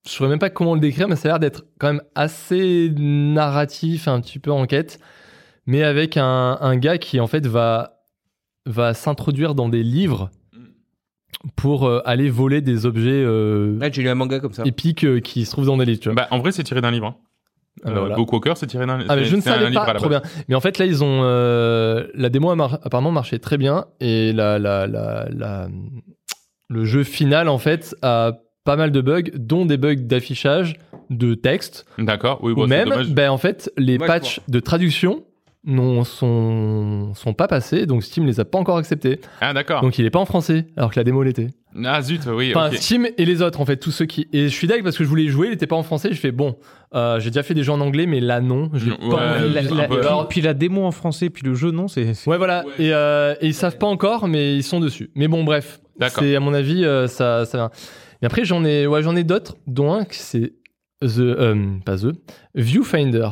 je 0.05 0.11
saurais 0.11 0.29
même 0.29 0.39
pas 0.39 0.49
comment 0.49 0.73
le 0.73 0.81
décrire, 0.81 1.07
mais 1.07 1.15
ça 1.15 1.29
a 1.29 1.31
l'air 1.31 1.39
d'être 1.39 1.65
quand 1.79 1.87
même 1.87 2.01
assez 2.15 2.91
narratif, 2.97 4.09
un 4.09 4.19
petit 4.19 4.39
peu 4.39 4.51
enquête, 4.51 4.99
mais 5.65 5.83
avec 5.83 6.17
un, 6.17 6.57
un 6.59 6.75
gars 6.75 6.97
qui 6.97 7.21
en 7.21 7.27
fait 7.27 7.47
va 7.47 8.01
va 8.65 8.93
s'introduire 8.93 9.55
dans 9.55 9.67
des 9.67 9.83
livres 9.83 10.29
pour 11.55 11.85
euh, 11.87 12.01
aller 12.05 12.29
voler 12.29 12.61
des 12.61 12.85
objets 12.85 13.11
euh, 13.11 13.77
Là, 13.79 13.89
j'ai 13.91 14.01
lu 14.01 14.09
un 14.09 14.15
manga 14.15 14.39
comme 14.39 14.53
ça. 14.53 14.63
épiques 14.65 15.03
euh, 15.03 15.19
qui 15.19 15.45
se 15.45 15.51
trouvent 15.51 15.65
dans 15.65 15.77
des 15.77 15.85
livres. 15.85 15.99
Tu 15.99 16.09
vois. 16.09 16.15
Bah, 16.15 16.27
en 16.31 16.39
vrai, 16.39 16.51
c'est 16.51 16.63
tiré 16.63 16.81
d'un 16.81 16.91
livre. 16.91 17.07
hein. 17.07 17.15
Ah, 17.83 17.89
bah 17.89 17.91
Euh, 17.95 17.99
voilà. 18.01 18.15
Book 18.15 18.31
Walker, 18.31 18.53
c'est 18.55 18.67
tiré 18.67 18.85
d'un 18.85 18.99
Ah 19.09 19.15
mais 19.15 19.25
je 19.25 19.35
ne 19.35 19.41
savais 19.41 19.69
livre 19.69 19.83
pas, 19.85 19.93
trop 19.95 20.07
bien. 20.07 20.21
Mais 20.47 20.53
en 20.55 20.61
fait 20.61 20.77
là 20.77 20.85
ils 20.85 21.03
ont 21.03 21.21
euh, 21.23 22.05
la 22.13 22.29
démo 22.29 22.51
a 22.51 22.55
mar- 22.55 22.79
apparemment 22.83 23.11
marché 23.11 23.39
très 23.39 23.57
bien 23.57 23.85
et 23.99 24.31
la, 24.31 24.59
la, 24.59 24.85
la, 24.85 25.27
la- 25.31 25.67
le 26.69 26.85
jeu 26.85 27.03
final 27.03 27.49
en 27.49 27.57
fait 27.57 27.95
a 28.03 28.33
pas 28.63 28.75
mal 28.75 28.91
de 28.91 29.01
bugs, 29.01 29.23
dont 29.35 29.65
des 29.65 29.77
bugs 29.77 29.95
d'affichage, 29.95 30.75
de 31.09 31.33
texte, 31.33 31.85
D'accord, 31.97 32.39
oui, 32.43 32.53
ou 32.53 32.61
c'est 32.61 32.67
même 32.67 32.89
dommage. 32.89 33.09
ben 33.09 33.29
en 33.31 33.37
fait 33.39 33.71
les 33.75 33.97
Moi, 33.97 34.05
je 34.07 34.11
patchs 34.13 34.39
de 34.47 34.59
traduction 34.59 35.23
non 35.65 36.03
sont 36.03 37.13
sont 37.15 37.33
pas 37.33 37.47
passés 37.47 37.85
donc 37.85 38.03
Steam 38.03 38.25
les 38.25 38.39
a 38.39 38.45
pas 38.45 38.57
encore 38.57 38.77
acceptés. 38.77 39.19
Ah, 39.41 39.53
d'accord. 39.53 39.81
Donc 39.81 39.97
il 39.97 40.05
est 40.05 40.09
pas 40.09 40.19
en 40.19 40.25
français 40.25 40.67
alors 40.75 40.91
que 40.91 40.99
la 40.99 41.03
démo 41.03 41.23
l'était. 41.23 41.47
Ah, 41.85 42.01
zut, 42.03 42.21
oui, 42.27 42.51
Enfin. 42.55 42.69
Steam 42.75 43.07
et 43.17 43.25
les 43.25 43.41
autres, 43.41 43.59
en 43.59 43.65
fait, 43.65 43.77
tous 43.77 43.89
ceux 43.89 44.05
qui. 44.05 44.27
Et 44.31 44.43
je 44.43 44.53
suis 44.53 44.67
d'accord 44.67 44.83
parce 44.83 44.95
que 44.97 45.03
je 45.03 45.09
voulais 45.09 45.23
y 45.23 45.29
jouer, 45.29 45.47
il 45.47 45.53
était 45.53 45.65
pas 45.65 45.75
en 45.75 45.81
français. 45.81 46.09
Je 46.11 46.19
fais 46.19 46.31
bon, 46.31 46.55
euh, 46.93 47.19
j'ai 47.19 47.31
déjà 47.31 47.41
fait 47.41 47.55
des 47.55 47.63
jeux 47.63 47.71
en 47.71 47.81
anglais, 47.81 48.05
mais 48.05 48.19
là 48.19 48.41
non, 48.41 48.69
j'ai 48.75 48.91
Ouais, 48.91 48.97
pas 48.97 49.05
envie. 49.05 49.43
ouais, 49.55 49.61
La- 49.63 49.71
un 49.71 49.75
la- 49.75 49.87
peu. 49.87 49.97
puis- 49.99 50.07
Alors- 50.07 50.27
puis 50.27 50.41
la 50.41 50.53
démo 50.53 50.83
en 50.85 50.91
français, 50.91 51.31
puis 51.31 51.43
le 51.43 51.55
jeu, 51.55 51.71
non, 51.71 51.87
c'est. 51.87 52.11
Ouais, 52.27 52.37
voilà. 52.37 52.63
Et, 52.77 52.93
euh, 52.93 53.33
et 53.41 53.47
ils 53.47 53.53
savent 53.55 53.79
pas 53.79 53.87
encore, 53.87 54.27
mais 54.27 54.55
ils 54.55 54.61
sont 54.63 54.79
dessus. 54.79 55.09
Mais 55.15 55.27
bon, 55.27 55.43
bref. 55.43 55.79
D'accord. 55.97 56.23
C'est 56.23 56.35
à 56.35 56.39
mon 56.39 56.53
avis, 56.53 56.85
euh, 56.85 57.07
ça, 57.07 57.45
ça. 57.45 57.71
Mais 58.21 58.27
après, 58.27 58.45
j'en 58.45 58.63
ai, 58.65 58.85
ouais, 58.85 59.01
j'en 59.01 59.15
ai 59.15 59.23
d'autres, 59.23 59.55
dont 59.65 59.93
un 59.93 60.05
c'est 60.11 60.53
the, 61.01 61.19
euh, 61.19 61.55
pas 61.85 61.97
the, 61.97 62.11
Viewfinder. 62.53 63.29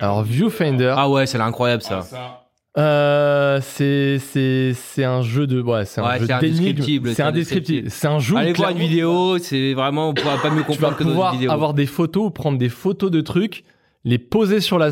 Alors 0.00 0.22
Viewfinder, 0.22 0.94
Ah 0.96 1.08
ouais, 1.08 1.26
c'est 1.26 1.38
incroyable 1.40 1.82
ça. 1.82 2.00
Ah, 2.00 2.02
ça. 2.02 2.82
euh, 2.82 3.60
c'est 3.62 4.18
c'est 4.18 4.72
c'est 4.74 5.04
un 5.04 5.22
jeu 5.22 5.46
de, 5.46 5.60
ouais, 5.62 5.84
c'est 5.84 6.00
un 6.00 6.04
Ouais, 6.08 6.18
jeu 6.18 6.26
c'est 6.26 6.40
d'énigmes. 6.40 6.62
indescriptible, 6.66 7.14
C'est 7.14 7.22
indescriptible. 7.22 7.90
C'est 7.90 8.06
un 8.08 8.18
jeu. 8.18 8.36
Allez 8.36 8.52
voir 8.52 8.70
une 8.70 8.78
vidéo, 8.78 9.38
c'est 9.38 9.72
vraiment, 9.74 10.08
on 10.08 10.14
pourra 10.14 10.38
pas 10.38 10.50
mieux 10.50 10.64
Tu 10.68 10.78
vas 10.78 10.88
comprendre 10.90 10.96
que 10.96 11.04
pouvoir 11.04 11.32
vidéo. 11.34 11.50
avoir 11.52 11.74
des 11.74 11.86
photos, 11.86 12.32
prendre 12.32 12.58
des 12.58 12.68
photos 12.68 13.10
de 13.10 13.20
trucs, 13.20 13.64
les 14.04 14.18
poser 14.18 14.60
sur 14.60 14.78
la 14.78 14.90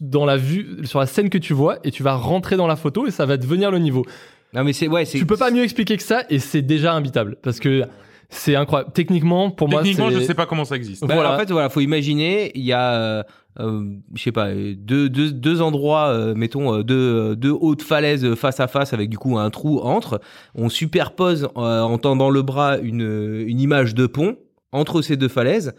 dans 0.00 0.24
la 0.26 0.36
vue, 0.36 0.80
sur 0.84 1.00
la 1.00 1.06
scène 1.06 1.30
que 1.30 1.38
tu 1.38 1.54
vois, 1.54 1.78
et 1.84 1.90
tu 1.90 2.02
vas 2.02 2.14
rentrer 2.14 2.56
dans 2.56 2.66
la 2.66 2.76
photo 2.76 3.06
et 3.06 3.10
ça 3.10 3.24
va 3.26 3.36
devenir 3.38 3.70
le 3.70 3.78
niveau. 3.78 4.04
Non 4.52 4.62
mais 4.64 4.72
c'est, 4.74 4.86
ouais, 4.88 5.04
c'est. 5.06 5.18
Tu 5.18 5.26
peux 5.26 5.36
pas 5.38 5.50
mieux 5.50 5.62
expliquer 5.64 5.96
que 5.96 6.02
ça 6.02 6.24
et 6.28 6.38
c'est 6.38 6.62
déjà 6.62 6.92
imbitable 6.92 7.36
parce 7.42 7.58
que 7.58 7.84
c'est 8.28 8.54
incroyable. 8.56 8.90
Techniquement, 8.92 9.50
pour 9.50 9.68
Techniquement, 9.70 10.04
moi, 10.06 10.12
je 10.14 10.18
c'est 10.20 10.26
sais 10.26 10.34
pas 10.34 10.46
comment 10.46 10.64
ça 10.66 10.76
existe. 10.76 11.06
Bah, 11.06 11.14
Voilà. 11.14 11.34
En 11.34 11.38
fait, 11.38 11.50
voilà, 11.50 11.68
faut 11.70 11.80
imaginer, 11.80 12.52
il 12.54 12.64
y 12.64 12.72
a, 12.72 12.92
euh, 12.94 13.22
je 13.58 14.22
sais 14.22 14.32
pas, 14.32 14.48
euh, 14.48 14.74
deux, 14.76 15.08
deux, 15.08 15.32
deux 15.32 15.62
endroits, 15.62 16.08
euh, 16.08 16.34
mettons, 16.34 16.74
euh, 16.74 16.82
deux, 16.82 17.34
deux 17.36 17.50
hautes 17.58 17.82
falaises 17.82 18.34
face 18.34 18.60
à 18.60 18.66
face 18.68 18.92
avec 18.92 19.08
du 19.08 19.18
coup 19.18 19.38
un 19.38 19.50
trou 19.50 19.80
entre. 19.80 20.20
On 20.54 20.68
superpose 20.68 21.48
euh, 21.56 21.80
en 21.82 21.98
tendant 21.98 22.30
le 22.30 22.42
bras 22.42 22.78
une, 22.78 23.44
une 23.46 23.60
image 23.60 23.94
de 23.94 24.06
pont 24.06 24.36
entre 24.72 25.00
ces 25.02 25.16
deux 25.16 25.28
falaises. 25.28 25.74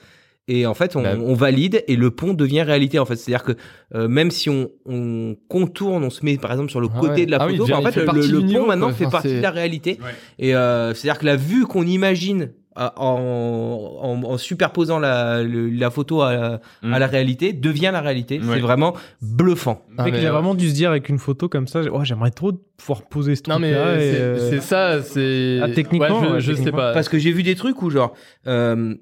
Et 0.50 0.66
en 0.66 0.74
fait, 0.74 0.96
on, 0.96 1.02
Bah. 1.04 1.16
on 1.22 1.34
valide 1.34 1.84
et 1.90 1.98
le 1.98 2.10
pont 2.10 2.34
devient 2.34 2.62
réalité. 2.62 3.00
En 3.00 3.06
fait, 3.06 3.18
c'est-à-dire 3.18 3.44
que 3.44 3.52
euh, 3.96 4.08
même 4.08 4.32
si 4.32 4.50
on, 4.50 4.70
on 4.86 5.36
contourne, 5.50 6.06
on 6.06 6.10
se 6.10 6.24
met 6.24 6.38
par 6.38 6.52
exemple 6.54 6.72
sur 6.72 6.80
le 6.80 6.88
Ah 6.96 7.00
côté 7.02 7.12
ouais. 7.22 7.26
de 7.26 7.32
la 7.32 7.38
Ah 7.42 7.48
oui, 7.48 7.58
photo, 7.58 7.70
bah, 7.70 7.80
en 7.80 7.82
fait 7.84 7.92
fait, 7.92 8.06
le, 8.06 8.40
pont 8.40 8.46
niveau, 8.46 8.66
maintenant 8.66 8.86
quoi. 8.88 8.96
fait 8.96 9.06
Enfin, 9.08 9.18
partie 9.22 9.36
de 9.36 9.42
la 9.42 9.52
réalité. 9.52 10.00
Ouais. 10.02 10.12
Et 10.40 10.56
euh, 10.56 10.94
c'est-à-dire 10.94 11.20
que 11.20 11.26
la 11.26 11.36
vue 11.36 11.66
qu'on 11.66 11.86
imagine 11.86 12.52
en, 12.78 14.00
en, 14.02 14.24
en 14.24 14.38
superposant 14.38 15.00
la, 15.00 15.42
le- 15.44 15.70
la 15.70 15.90
photo 15.90 16.22
à, 16.22 16.60
Mm. 16.84 16.94
à 16.94 17.00
la 17.00 17.08
réalité 17.08 17.54
devient 17.54 17.90
la 17.92 18.02
réalité. 18.02 18.40
Ouais. 18.40 18.46
C'est 18.56 18.60
vraiment 18.60 18.94
bluffant. 19.22 19.84
Ah, 19.98 20.04
mais, 20.06 20.10
il 20.20 20.26
a 20.26 20.30
euh, 20.30 20.32
vraiment 20.32 20.54
dû 20.56 20.70
se 20.70 20.74
dire 20.74 20.90
avec 20.92 21.10
une 21.10 21.18
photo 21.20 21.50
comme 21.50 21.68
ça, 21.68 21.82
oh, 21.92 22.04
j'aimerais 22.04 22.32
trop 22.32 22.52
pouvoir 22.78 23.02
poser 23.10 23.36
ce 23.36 23.42
truc 23.44 23.54
Non 23.54 23.60
mais 23.60 23.72
là. 23.72 23.98
c'est 24.00 24.50
c'est 24.50 24.62
ça, 24.62 25.02
c'est. 25.02 25.60
Ah, 25.64 25.70
techniquement, 25.70 26.20
Ouais, 26.22 26.28
je, 26.28 26.34
ouais, 26.34 26.42
je 26.42 26.54
sais 26.54 26.72
pas. 26.72 26.94
Parce 26.94 27.10
que 27.10 27.18
j'ai 27.18 27.32
vu 27.32 27.44
des 27.44 27.56
trucs 27.56 27.82
où 27.82 27.90
genre 27.90 28.14
euh, 28.48 28.94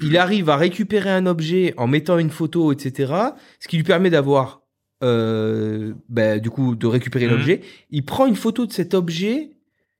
il 0.00 0.16
arrive 0.16 0.48
à 0.50 0.56
récupérer 0.56 1.10
un 1.10 1.26
objet 1.26 1.74
en 1.76 1.86
mettant 1.86 2.18
une 2.18 2.30
photo, 2.30 2.72
etc. 2.72 3.12
Ce 3.60 3.68
qui 3.68 3.76
lui 3.76 3.84
permet 3.84 4.10
d'avoir 4.10 4.62
euh, 5.04 5.92
bah, 6.08 6.38
du 6.40 6.50
coup 6.50 6.74
de 6.74 6.86
récupérer 6.86 7.26
Mhm. 7.26 7.32
l'objet. 7.32 7.60
Il 7.90 8.04
prend 8.04 8.26
une 8.26 8.34
photo 8.36 8.66
de 8.66 8.72
cet 8.72 8.94
objet. 8.94 9.50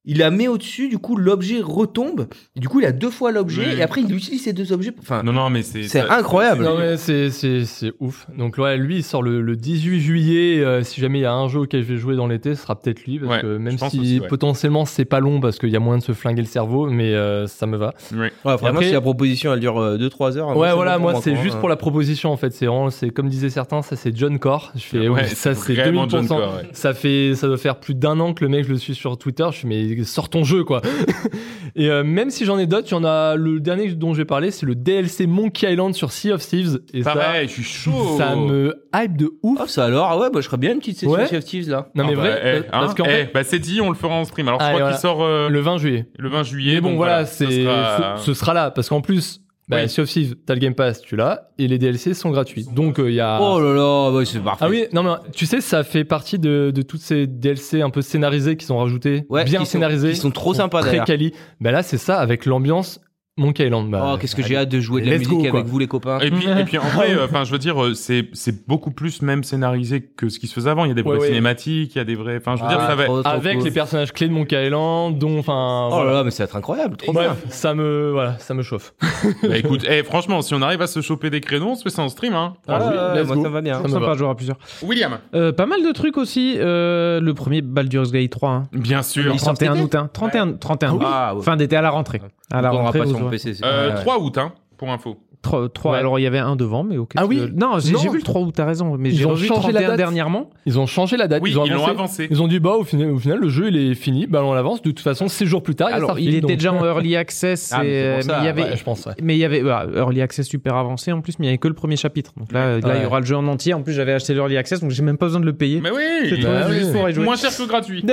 Il 0.09 0.19
la 0.19 0.31
met 0.31 0.49
au-dessus, 0.49 0.89
du 0.89 0.99
coup 0.99 1.15
l'objet 1.17 1.61
retombe. 1.63 2.27
Et 2.57 2.61
du 2.61 2.69
coup 2.69 2.81
il 2.81 2.87
a 2.87 2.93
deux 2.93 3.11
fois 3.11 3.31
l'objet 3.31 3.67
Oui. 3.69 3.79
et 3.79 3.83
après 3.83 4.01
il 4.01 4.13
utilise 4.15 4.43
ces 4.43 4.53
deux 4.53 4.73
objets. 4.73 4.93
Enfin, 5.01 5.23
Non, 5.23 5.33
non, 5.33 5.51
mais 5.51 5.63
c'est. 5.63 5.83
c'est 5.85 6.01
ça- 6.01 6.13
incroyable. 6.17 6.65
Non 6.65 6.77
mais 6.79 6.97
c'est 6.97 7.31
c'est 7.31 7.65
c'est 7.65 7.93
ouf. 8.01 8.27
Donc 8.37 8.59
ouais, 8.59 8.77
lui 8.77 8.97
il 8.97 9.03
sort 9.05 9.23
le, 9.23 9.41
le 9.41 9.55
18 9.55 10.01
juillet. 10.01 10.61
euh, 10.65 10.83
si 10.83 11.01
jamais 11.01 11.19
il 11.19 11.23
y 11.23 11.27
a 11.27 11.33
un 11.35 11.47
jeu 11.49 11.61
auquel 11.61 11.83
je 11.85 11.93
vais 11.93 11.99
jouer 11.99 12.17
dans 12.17 12.27
l'été, 12.27 12.55
ce 12.55 12.63
sera 12.63 12.81
peut-être 12.81 13.05
lui 13.05 13.19
parce 13.19 13.37
Ouais, 13.37 13.43
que 13.43 13.57
même 13.59 13.77
si 13.79 13.85
aussi, 13.85 14.21
ouais. 14.21 14.27
potentiellement 14.29 14.85
c'est 14.87 15.05
pas 15.05 15.21
long 15.21 15.41
parce 15.41 15.59
qu'il 15.59 15.69
y 15.69 15.77
a 15.77 15.81
moyen 15.81 15.99
de 15.99 16.03
se 16.03 16.13
flinguer 16.13 16.41
le 16.43 16.49
cerveau, 16.49 16.89
mais 16.89 17.13
euh, 17.15 17.47
ça 17.47 17.67
me 17.67 17.77
va. 17.77 17.93
Oui. 18.13 18.19
Ouais, 18.19 18.31
vraiment 18.57 18.67
après- 18.69 18.87
si 18.87 18.93
la 18.93 19.01
proposition 19.03 19.53
elle 19.53 19.61
dure 19.61 19.79
2-3 19.99 20.37
heures. 20.39 20.57
ouais 20.57 20.69
c'est 20.71 20.75
voilà, 20.75 20.99
moi 20.99 21.15
c'est 21.23 21.33
quoi, 21.35 21.43
juste 21.43 21.57
hein. 21.57 21.61
pour 21.61 21.69
la 21.69 21.77
proposition 21.77 22.31
en 22.33 22.37
fait. 22.39 22.51
C'est 22.55 22.65
vraiment 22.67 22.89
c'est 22.91 23.11
comme 23.11 23.29
disaient 23.29 23.51
certains, 23.51 23.83
ça 23.83 23.95
c'est 23.95 24.17
John 24.17 24.39
Core. 24.39 24.73
Je 24.75 24.81
fais 24.81 24.99
Ouais, 25.01 25.09
ouais, 25.09 25.25
ça 25.27 25.55
c'est 25.55 25.75
vraiment 25.75 26.07
2000%. 26.07 26.11
John 26.11 26.27
Core, 26.29 26.39
ouais. 26.57 26.69
Ça 26.73 26.95
fait, 26.95 27.35
ça 27.35 27.47
doit 27.47 27.59
faire 27.59 27.77
plus 27.77 27.95
d'un 27.95 28.19
an 28.21 28.33
que 28.33 28.43
le 28.43 28.49
mec 28.49 28.65
je 28.65 28.71
le 28.71 28.79
suis 28.79 28.95
sur 28.95 29.19
Twitter. 29.19 29.47
Je 29.53 29.59
suis 29.59 29.69
mais 29.69 29.98
sors 30.05 30.29
ton 30.29 30.45
jeu 30.45 30.65
quoi. 30.65 30.83
et 31.77 31.89
euh, 31.91 32.05
même 32.05 32.31
si 32.31 32.45
j'en 32.45 32.59
ai 32.59 32.67
d'autres, 32.67 32.89
il 32.89 32.93
y 32.93 32.95
en 32.95 33.05
a 33.05 33.35
le 33.37 33.61
dernier 33.61 33.89
dont 33.93 34.13
je 34.15 34.19
vais 34.19 34.25
parler, 34.25 34.51
c'est 34.51 34.67
le 34.67 34.75
DLC 34.75 35.27
Monkey 35.27 35.71
Island 35.73 35.95
sur 35.95 36.13
Sea 36.13 36.33
of 36.33 36.47
Thieves. 36.47 36.81
Et 36.95 37.03
Pareil, 37.03 37.49
je 37.49 37.53
suis 37.55 37.65
ça, 37.65 37.69
chaud. 37.91 38.17
ça 38.19 38.37
me 38.37 38.75
hype 38.95 39.17
de 39.17 39.31
ouf. 39.43 39.59
Oh, 39.63 39.67
ça 39.67 39.85
alors, 39.85 40.07
ah 40.11 40.19
ouais, 40.19 40.29
bah, 40.33 40.41
je 40.41 40.47
ferais 40.47 40.57
bien 40.57 40.73
une 40.73 40.79
petite 40.79 40.99
session 40.99 41.13
Ouais. 41.15 41.27
Sea 41.27 41.37
of 41.37 41.45
Thieves 41.45 41.69
là. 41.69 41.89
Non 41.95 42.05
mais 42.05 42.13
Ah 42.13 42.17
bah, 42.17 42.21
vrai, 42.23 42.41
eh, 42.43 42.47
euh, 42.47 42.59
hein, 42.61 42.81
parce 42.81 42.95
qu'en 42.95 43.05
eh, 43.05 43.09
fait, 43.09 43.31
bah 43.33 43.45
c'est 43.45 43.59
dit, 43.59 43.81
on 43.81 43.89
le 43.89 43.95
fera 43.95 44.15
en 44.15 44.25
stream. 44.25 44.49
Alors 44.49 44.61
je 44.61 44.65
Allez, 44.67 44.75
crois 44.75 44.81
voilà. 44.91 44.97
qu'il 44.97 45.01
sort 45.03 45.23
euh, 45.23 45.49
le 45.49 45.61
20 45.61 45.79
juillet. 45.79 46.07
le 46.19 46.29
20 46.29 46.43
juillet. 46.43 46.75
Mais 46.77 46.81
bon 46.81 46.89
donc 46.91 46.97
voilà, 46.99 47.27
ce 47.27 47.47
c'est 47.47 47.63
sera- 47.65 48.17
ce, 48.19 48.25
ce 48.25 48.35
sera 48.35 48.55
là 48.55 48.71
parce 48.71 48.89
qu'en 48.89 49.01
plus, 49.01 49.41
bah, 49.69 49.79
Oui. 49.83 49.89
Sea 49.89 50.01
of 50.01 50.09
Thieves, 50.09 50.35
t'as 50.47 50.55
le 50.55 50.61
Game 50.61 50.75
Pass, 50.75 51.01
tu 51.03 51.15
l'as, 51.17 51.49
et 51.59 51.69
les 51.69 51.79
DLC 51.79 52.15
sont 52.15 52.31
gratuits. 52.31 52.67
Donc 52.73 52.97
il 52.99 53.13
y 53.13 53.21
a. 53.21 53.39
Oh 53.41 53.61
là 53.61 53.75
là, 53.75 54.11
ouais, 54.13 54.25
c'est 54.25 54.39
parfait. 54.41 54.65
Ah 54.65 54.69
oui, 54.69 54.85
non 54.93 55.03
mais 55.03 55.11
tu 55.33 55.47
sais, 55.47 55.61
ça 55.61 55.85
fait 55.85 56.05
partie 56.05 56.39
de, 56.39 56.73
de 56.75 56.83
toutes 56.83 57.01
ces 57.03 57.27
DLC 57.27 57.83
un 57.83 57.91
peu 57.91 58.01
scénarisés 58.03 58.57
qu'ils 58.57 58.73
ont 58.73 58.79
rajouté, 58.79 59.25
Ouais, 59.29 59.45
bien 59.45 59.61
qui 59.61 59.67
sont- 59.67 59.73
scénarisés, 59.73 60.11
qui 60.11 60.17
sont 60.17 60.31
trop 60.31 60.55
sympas, 60.55 60.81
très 60.81 61.05
quali. 61.05 61.33
Bah 61.61 61.71
là 61.73 61.83
c'est 61.83 61.99
ça 61.99 62.19
avec 62.19 62.47
l'ambiance 62.47 63.01
Monkey 63.39 63.67
Island. 63.67 63.91
Bah, 63.91 64.13
Oh, 64.15 64.19
qu'est-ce 64.19 64.37
que 64.37 64.43
j'ai 64.43 64.57
hâte 64.57 64.69
de 64.69 64.81
jouer 64.81 65.01
de 65.03 65.11
la 65.11 65.19
go, 65.19 65.37
musique 65.37 65.47
avec 65.49 65.65
vous 65.67 65.79
les 65.79 65.87
copains. 65.87 66.19
Et 66.21 66.31
puis, 66.31 66.47
et 66.59 66.65
puis 66.65 66.79
en 66.79 66.83
vrai, 66.89 67.15
euh, 67.15 67.25
enfin, 67.25 67.45
je 67.45 67.53
veux 67.53 67.59
dire, 67.59 67.83
euh, 67.83 67.95
c'est 67.95 68.29
c'est 68.33 68.67
beaucoup 68.67 68.91
plus 68.91 69.23
même 69.23 69.45
scénarisé 69.45 70.03
que 70.03 70.29
ce 70.29 70.39
qui 70.39 70.47
se 70.47 70.53
faisait 70.55 70.71
avant. 70.71 70.85
Il 70.85 70.89
y 70.89 70.91
a 70.91 70.95
des 70.95 71.03
Ouais, 71.03 71.09
vraies 71.17 71.19
ouais. 71.21 71.27
cinématiques, 71.29 71.95
il 71.95 71.99
y 71.99 72.01
a 72.01 72.05
des 72.05 72.15
vrais. 72.15 72.37
Enfin, 72.37 72.57
je 72.57 72.63
veux 72.63 72.69
Ah, 72.71 72.75
dire, 72.77 72.87
ça 72.87 72.95
va. 72.95 73.05
trop, 73.05 73.23
trop 73.23 73.33
Avec 73.33 73.57
cool. 73.57 73.65
les 73.65 73.71
personnages 73.71 74.13
clés 74.13 74.29
de 74.29 74.33
Monkey 74.33 74.67
Island, 74.67 75.19
dont 75.19 75.39
enfin. 75.39 75.87
Oh 75.91 75.95
voilà. 75.95 76.11
là 76.11 76.17
là, 76.19 76.25
mais 76.25 76.31
ça 76.31 76.43
va 76.45 76.49
être 76.49 76.57
incroyable, 76.57 76.97
trop 76.97 77.13
Bref, 77.13 77.29
bien. 77.43 77.51
ça 77.51 77.75
me 77.75 78.11
voilà, 78.13 78.39
ça 78.39 78.55
me 78.55 78.63
chauffe. 78.63 78.95
Bah, 79.43 79.57
écoute, 79.57 79.85
eh, 79.89 80.03
franchement, 80.03 80.43
si 80.43 80.55
on 80.55 80.63
arrive 80.63 80.83
à 80.83 80.87
se 80.87 81.01
choper 81.01 81.31
des 81.31 81.41
créneaux, 81.41 81.69
on 81.71 81.75
se 81.75 81.83
fait 81.83 81.91
ça 81.91 82.03
en 82.03 82.09
stream, 82.09 82.35
hein. 82.35 82.55
Ah, 82.67 82.79
Ah, 82.81 83.13
oui, 83.17 83.25
moi 83.27 83.37
go. 83.37 83.43
ça 83.43 83.49
me 83.49 83.55
va 83.55 83.61
bien. 83.61 83.83
Ça 83.83 83.89
Sympa 83.89 84.15
jouer 84.15 84.29
à 84.29 84.35
plusieurs. 84.35 84.59
William, 84.83 85.19
Euh, 85.35 85.53
pas 85.53 85.67
mal 85.67 85.83
de 85.85 85.93
trucs 85.93 86.17
aussi. 86.19 86.55
Euh, 86.59 87.21
le 87.21 87.35
premier 87.35 87.63
Baldur's 87.63 88.11
Gate 88.13 88.31
3. 88.31 88.51
Hein. 88.51 88.63
bien 88.73 89.03
sûr. 89.03 89.33
Il 89.33 89.39
sortait 89.41 89.67
un 89.69 89.79
août. 89.81 89.95
Hein. 89.95 90.11
31, 90.13 90.53
31 90.55 90.93
août. 90.95 91.03
Ah. 91.05 91.35
Fin 91.43 91.57
d'été 91.57 91.77
à 91.77 91.83
la 91.83 91.91
rentrée. 91.91 92.21
À 92.53 92.63
la 92.63 92.71
On 92.71 92.75
aura 92.77 92.83
rentrée. 92.85 93.01
aurez- 93.23 93.31
PC. 93.33 93.55
c'est- 93.55 93.65
Euh, 93.65 93.89
Ouais, 93.91 93.95
ouais. 93.95 94.01
3 94.01 94.19
août, 94.21 94.39
hein, 94.39 94.53
pour 94.77 94.91
info. 94.91 95.17
3, 95.43 95.69
3, 95.69 95.93
Ouais. 95.93 95.99
alors 95.99 96.19
il 96.19 96.23
y 96.23 96.27
avait 96.27 96.39
un 96.39 96.57
devant, 96.57 96.83
mais 96.85 96.97
ok. 96.99 97.13
Ah 97.17 97.27
oui 97.27 97.41
Non, 97.55 97.79
j'ai 97.79 97.97
vu 98.09 98.17
le 98.19 98.23
3 98.23 98.41
août, 98.43 98.53
t'as 98.57 98.65
raison. 98.65 98.97
Mais 98.99 99.11
Ils 99.11 99.17
j'ai 99.17 99.25
ont 99.27 99.31
revu 99.31 99.47
changé 99.47 99.69
la 99.73 99.81
31 99.81 99.89
date. 99.89 99.97
dernièrement. 99.97 100.51
Ils 100.67 100.79
ont 100.79 100.87
changé 100.87 101.17
la 101.17 101.29
date, 101.29 101.43
Oui, 101.43 101.51
ils 101.51 101.59
ont 101.59 101.65
ils 101.65 101.73
avancé. 101.73 101.91
avancé. 101.91 102.29
Ils 102.31 102.43
ont 102.43 102.49
dit 102.49 102.59
bah 102.61 102.73
au 102.79 102.85
final, 102.85 103.11
au 103.11 103.19
final 103.19 103.39
le 103.39 103.49
jeu 103.49 103.69
il 103.69 103.77
est 103.77 103.95
fini, 103.95 104.27
bah 104.27 104.43
on 104.45 104.53
l'avance. 104.53 104.83
De 104.83 104.91
toute 104.91 105.01
façon, 105.01 105.29
6 105.29 105.47
jours 105.47 105.63
plus 105.63 105.75
tard, 105.75 105.89
Alors, 105.93 106.19
il, 106.19 106.29
il 106.29 106.35
est 106.35 106.39
était 106.39 106.57
déjà 106.57 106.73
en 106.73 106.85
early 106.85 107.17
access. 107.17 107.71
Ah, 107.73 107.81
mais 107.83 107.89
et, 107.91 108.03
euh, 108.03 108.21
ça, 108.23 108.33
mais 108.39 108.43
il 108.43 108.47
y 108.47 108.49
avait, 108.49 108.63
ouais, 108.71 108.77
je 108.77 108.85
pense. 108.85 109.07
Ouais. 109.07 109.13
mais 109.23 109.37
il 109.37 109.39
y 109.39 109.45
avait 109.45 109.63
bah, 109.63 109.87
early 109.95 110.21
access 110.23 110.47
super 110.47 110.75
avancé 110.77 111.13
en 111.13 111.21
plus, 111.21 111.39
mais 111.39 111.47
il 111.47 111.49
y 111.49 111.51
avait 111.51 111.59
que 111.59 111.69
le 111.69 111.75
premier 111.75 111.97
chapitre. 111.97 112.33
Donc 112.37 112.53
là, 112.53 112.79
là, 112.81 112.97
il 112.97 113.03
y 113.03 113.07
aura 113.07 113.21
le 113.21 113.27
jeu 113.27 113.37
en 113.37 113.47
entier. 113.47 113.75
En 113.75 113.83
plus, 113.83 113.93
j'avais 113.93 114.13
acheté 114.13 114.35
l'early 114.35 114.57
access, 114.57 114.81
donc 114.81 114.91
j'ai 114.91 115.03
même 115.03 115.19
pas 115.19 115.27
besoin 115.27 115.41
de 115.41 115.47
le 115.47 115.53
payer. 115.53 115.81
Mais 115.81 115.91
C'est 116.25 116.35
oui, 116.35 116.41
trop 116.41 116.53
Bah 116.53 116.67
oui. 116.69 117.13
jouer. 117.15 117.25
moins 117.25 117.37
cher 117.37 117.51
que 117.57 117.69
gratuit. 117.69 118.05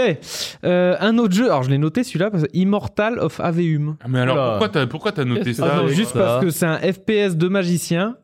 Euh, 0.64 0.96
un 1.00 1.18
autre 1.18 1.34
jeu, 1.34 1.46
alors 1.46 1.64
je 1.64 1.70
l'ai 1.70 1.78
noté 1.78 2.04
celui-là, 2.04 2.30
parce 2.30 2.46
Immortal 2.54 3.20
of 3.20 3.40
Aveum. 3.40 3.96
Ah, 4.04 4.08
Mais 4.10 4.20
alors, 4.20 4.60
pourquoi 4.90 5.12
t'as 5.12 5.26
noté 5.26 5.54
ça 5.54 5.86
juste 5.88 6.14
parce 6.14 6.44
que 6.44 6.50
c'est 6.50 6.66
un 6.66 6.80
FPS 7.30 7.36
de 7.36 7.48
magicien. 7.48 8.18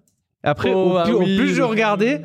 Après, 0.43 0.72
Oh, 0.73 0.93
au, 0.93 0.97
ah 0.97 1.03
plus, 1.03 1.13
au 1.13 1.19
oui, 1.19 1.38
plus 1.38 1.53
je 1.53 1.61
regardais, 1.61 2.22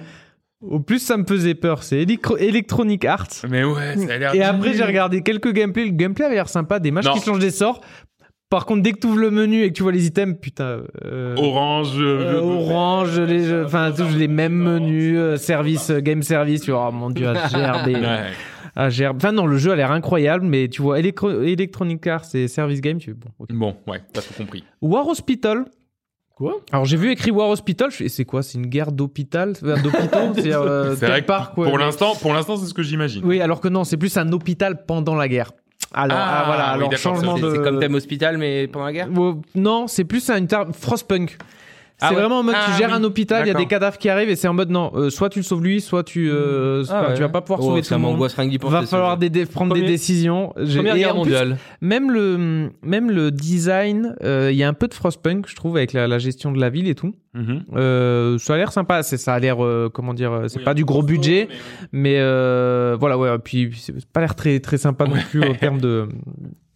au 0.63 0.81
plus 0.81 0.99
ça 0.99 1.17
me 1.17 1.25
faisait 1.25 1.55
peur. 1.55 1.83
C'est 1.83 2.01
Electro- 2.03 2.39
Electronic 2.39 3.05
Arts. 3.05 3.29
Mais 3.49 3.63
ouais, 3.65 3.97
ça 3.97 4.15
a 4.15 4.19
l'air. 4.19 4.35
Et 4.35 4.43
après, 4.43 4.73
j'ai 4.75 4.85
regardé 4.85 5.23
quelques 5.23 5.53
gameplays. 5.53 5.85
Le 5.85 5.91
gameplay 5.91 6.25
avait 6.25 6.35
l'air 6.37 6.49
sympa, 6.49 6.79
des 6.79 6.91
matchs 6.91 7.05
Non. 7.07 7.13
qui 7.15 7.21
changent 7.21 7.39
des 7.41 7.51
sorts. 7.51 7.81
Par 8.49 8.65
contre, 8.65 8.83
dès 8.83 8.93
que 8.93 9.01
tu 9.01 9.09
ouvres 9.09 9.19
le 9.19 9.31
menu 9.33 9.63
et 9.65 9.69
que 9.69 9.75
tu 9.75 9.83
vois 9.83 9.91
les 9.93 10.07
items, 10.07 10.37
putain. 10.41 10.83
euh, 11.05 11.35
Orange. 11.37 11.97
euh, 11.99 12.37
euh, 12.37 12.41
orange, 12.41 13.19
les, 13.19 13.53
enfin, 13.65 13.91
tous 13.91 14.17
les 14.17 14.29
mêmes 14.29 14.55
menus, 14.55 15.17
euh, 15.19 15.37
service, 15.37 15.91
euh, 15.91 16.01
game 16.01 16.23
service, 16.23 16.61
tu 16.63 16.71
vois, 16.71 16.87
oh 16.89 16.93
mon 16.93 17.11
dieu, 17.11 17.27
à 17.29 17.35
gerber, 17.49 17.97
Ouais. 17.97 18.21
à 18.77 18.89
gerber. 18.89 19.17
Enfin, 19.17 19.33
non, 19.33 19.47
le 19.47 19.59
jeu 19.59 19.73
a 19.73 19.77
l'air 19.77 19.91
incroyable, 19.91 20.47
mais 20.47 20.69
tu 20.69 20.81
vois, 20.81 21.01
Electro- 21.01 21.43
Electronic 21.43 22.07
Arts 22.07 22.35
et 22.35 22.47
Service 22.47 22.81
Game, 22.81 22.99
tu 22.99 23.11
fais 23.11 23.17
bon. 23.17 23.47
Bon, 23.51 23.77
ouais, 23.93 24.01
t'as 24.13 24.23
tout 24.23 24.33
compris. 24.35 24.63
War 24.81 25.09
Hospital. 25.09 25.65
Quoi 26.37 26.61
Alors 26.71 26.85
j'ai 26.85 26.99
vu 26.99 27.11
écrit 27.11 27.31
War 27.31 27.49
Hospital, 27.49 27.91
je 27.91 27.97
fais, 27.97 28.09
c'est 28.11 28.27
quoi 28.27 28.43
C'est 28.43 28.59
une 28.59 28.67
guerre 28.67 28.93
d'hôpital 28.93 29.55
d'hôpitaux 29.55 30.35
C'est 30.35 30.53
euh, 30.55 30.95
C'est 30.95 31.07
vrai 31.07 31.15
Tech 31.17 31.23
que 31.23 31.27
Park, 31.29 31.57
ouais, 31.57 31.67
pour 31.67 31.79
l'instant, 31.79 32.15
pour 32.15 32.35
l'instant, 32.35 32.59
c'est 32.59 32.67
ce 32.67 32.75
que 32.75 32.83
j'imagine. 32.83 33.23
Oui, 33.25 33.41
alors 33.41 33.59
que 33.63 33.69
non, 33.69 33.85
c'est 33.85 33.97
plus 33.97 34.15
un 34.19 34.31
hôpital 34.33 34.85
pendant 34.85 35.15
la 35.15 35.29
guerre. 35.29 35.53
Alors, 35.95 36.19
Ah, 36.21 36.41
ah, 36.41 36.45
voilà, 36.45 36.63
oui, 36.65 36.75
alors 36.75 36.89
d'accord, 36.91 37.15
changement 37.15 37.37
C'est 37.37 37.43
de. 37.43 37.51
c'est 37.53 37.63
comme 37.63 37.81
Thème 37.81 37.95
Hospital, 37.95 38.37
mais 38.37 38.67
pendant 38.67 38.85
la 38.85 38.93
guerre 38.93 39.09
Non, 39.55 39.87
c'est 39.87 40.05
plus 40.05 40.29
un 40.29 40.45
terme 40.45 40.75
Frostpunk. 40.75 41.39
C'est 41.99 42.05
Ah 42.05 42.11
ouais. 42.11 42.17
vraiment 42.17 42.41
en 42.41 42.43
mode 42.43 42.55
Ah 42.59 42.67
tu 42.71 42.77
gères 42.79 42.91
oui, 42.91 42.95
un 42.97 43.05
hôpital, 43.05 43.45
il 43.47 43.49
y 43.49 43.51
a 43.51 43.55
des 43.55 43.65
cadavres 43.65 43.97
qui 43.97 44.11
arrivent 44.11 44.29
et 44.29 44.37
c'est 44.37 44.49
en 44.49 44.53
mode 44.53 44.69
non, 44.69 44.93
euh, 44.95 45.09
soit 45.09 45.31
tu 45.31 45.39
le 45.39 45.43
sauves 45.45 45.63
lui, 45.65 45.81
soit 45.81 46.05
tu 46.05 46.29
euh, 46.31 46.85
Ah 46.91 47.01
enfin, 47.01 47.09
ouais. 47.09 47.15
tu 47.15 47.23
vas 47.23 47.31
pas 47.31 47.41
pouvoir 47.41 47.61
Oh, 47.63 47.69
sauver 47.69 47.81
tout 47.81 47.95
le 47.95 48.01
monde. 48.01 48.21
Va 48.21 48.83
falloir 48.87 49.13
jeu. 49.15 49.21
des- 49.21 49.31
des- 49.31 49.47
prendre 49.47 49.75
des 49.75 49.81
décisions. 49.81 50.53
J'ai- 50.59 50.77
Première 50.81 50.97
guerre 50.97 51.11
plus, 51.13 51.19
mondiale. 51.21 51.57
même 51.81 52.11
le 52.11 52.71
même 52.83 53.11
le 53.11 53.31
design, 53.31 54.15
euh, 54.23 54.51
il 54.53 54.59
y 54.59 54.63
a 54.63 54.69
un 54.69 54.75
peu 54.75 54.89
de 54.89 54.95
Frostpunk, 54.95 55.49
je 55.49 55.57
trouve, 55.57 55.79
avec 55.79 55.95
la, 55.95 56.07
la 56.07 56.19
gestion 56.19 56.53
de 56.53 56.61
la 56.61 56.69
ville 56.69 56.87
et 56.87 56.95
tout. 56.95 57.15
Mhm. 57.33 57.65
Euh, 57.77 58.37
ça 58.37 58.55
a 58.55 58.57
l'air 58.59 58.73
sympa. 58.73 59.03
C'est 59.03 59.17
ça 59.17 59.33
a 59.33 59.39
l'air 59.39 59.65
euh, 59.65 59.89
comment 59.91 60.13
dire, 60.13 60.43
c'est 60.49 60.59
Oui, 60.59 60.65
pas 60.65 60.75
du 60.75 60.85
gros 60.85 61.01
costaud, 61.01 61.15
budget, 61.15 61.49
mais- 61.93 62.01
mais 62.13 62.17
euh, 62.19 62.95
voilà 63.01 63.17
ouais. 63.17 63.39
Puis 63.43 63.73
c'est 63.75 64.05
pas 64.07 64.21
l'air 64.21 64.35
très 64.35 64.61
très 64.61 64.77
sympa 64.77 65.07
non 65.07 65.17
plus 65.31 65.43
en 65.43 65.55
termes 65.55 65.81
de 65.81 66.09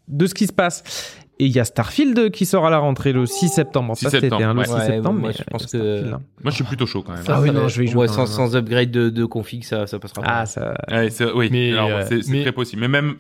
de 0.09 0.27
ce 0.27 0.33
qui 0.35 0.47
se 0.47 0.53
passe. 0.55 1.15
Et 1.43 1.47
il 1.47 1.53
y 1.53 1.59
a 1.59 1.65
Starfield 1.65 2.31
qui 2.33 2.45
sort 2.45 2.67
à 2.67 2.71
la 2.71 2.77
rentrée 2.79 3.13
le 3.13 3.25
6 3.25 3.49
septembre. 3.49 3.89
Bon, 3.89 3.95
6 3.95 4.05
ça, 4.05 4.11
c'était 4.11 4.27
septembre, 4.29 4.45
hein, 4.45 4.53
le 4.53 4.59
ouais. 4.61 4.67
6 4.67 4.73
Ouais, 4.75 4.87
septembre, 4.87 5.19
moi, 5.21 5.29
mais 5.31 5.35
je 5.39 5.45
pense 5.51 5.67
que- 5.67 6.13
hein. 6.13 6.21
Moi, 6.43 6.51
je 6.51 6.55
suis 6.55 6.65
plutôt 6.65 6.87
chaud 6.87 7.03
quand 7.03 7.13
même. 7.15 7.25
Ça, 7.25 7.37
Ah 7.37 7.41
oui, 7.41 7.51
non, 7.51 7.67
je 7.67 7.79
vais 7.79 7.85
y 7.85 7.89
jouer. 7.89 8.03
Ouais, 8.03 8.09
sans, 8.09 8.27
sans 8.27 8.55
upgrade 8.57 8.91
de, 8.91 9.09
de 9.09 9.25
config, 9.25 9.65
ça, 9.65 9.87
ça 9.87 9.99
passera 9.99 10.21
pas. 10.23 10.29
Ah, 10.31 10.47
ça. 10.47 10.75
Ouais, 10.91 11.09
c'est- 11.11 11.33
oui, 11.33 11.49
Mais, 11.51 11.73
alors, 11.73 11.89
euh, 11.91 12.05
c'est 12.09 12.29
mais- 12.29 12.43
très 12.43 12.53
possible. 12.53 12.83
Mais 12.83 12.89
même, 12.89 13.15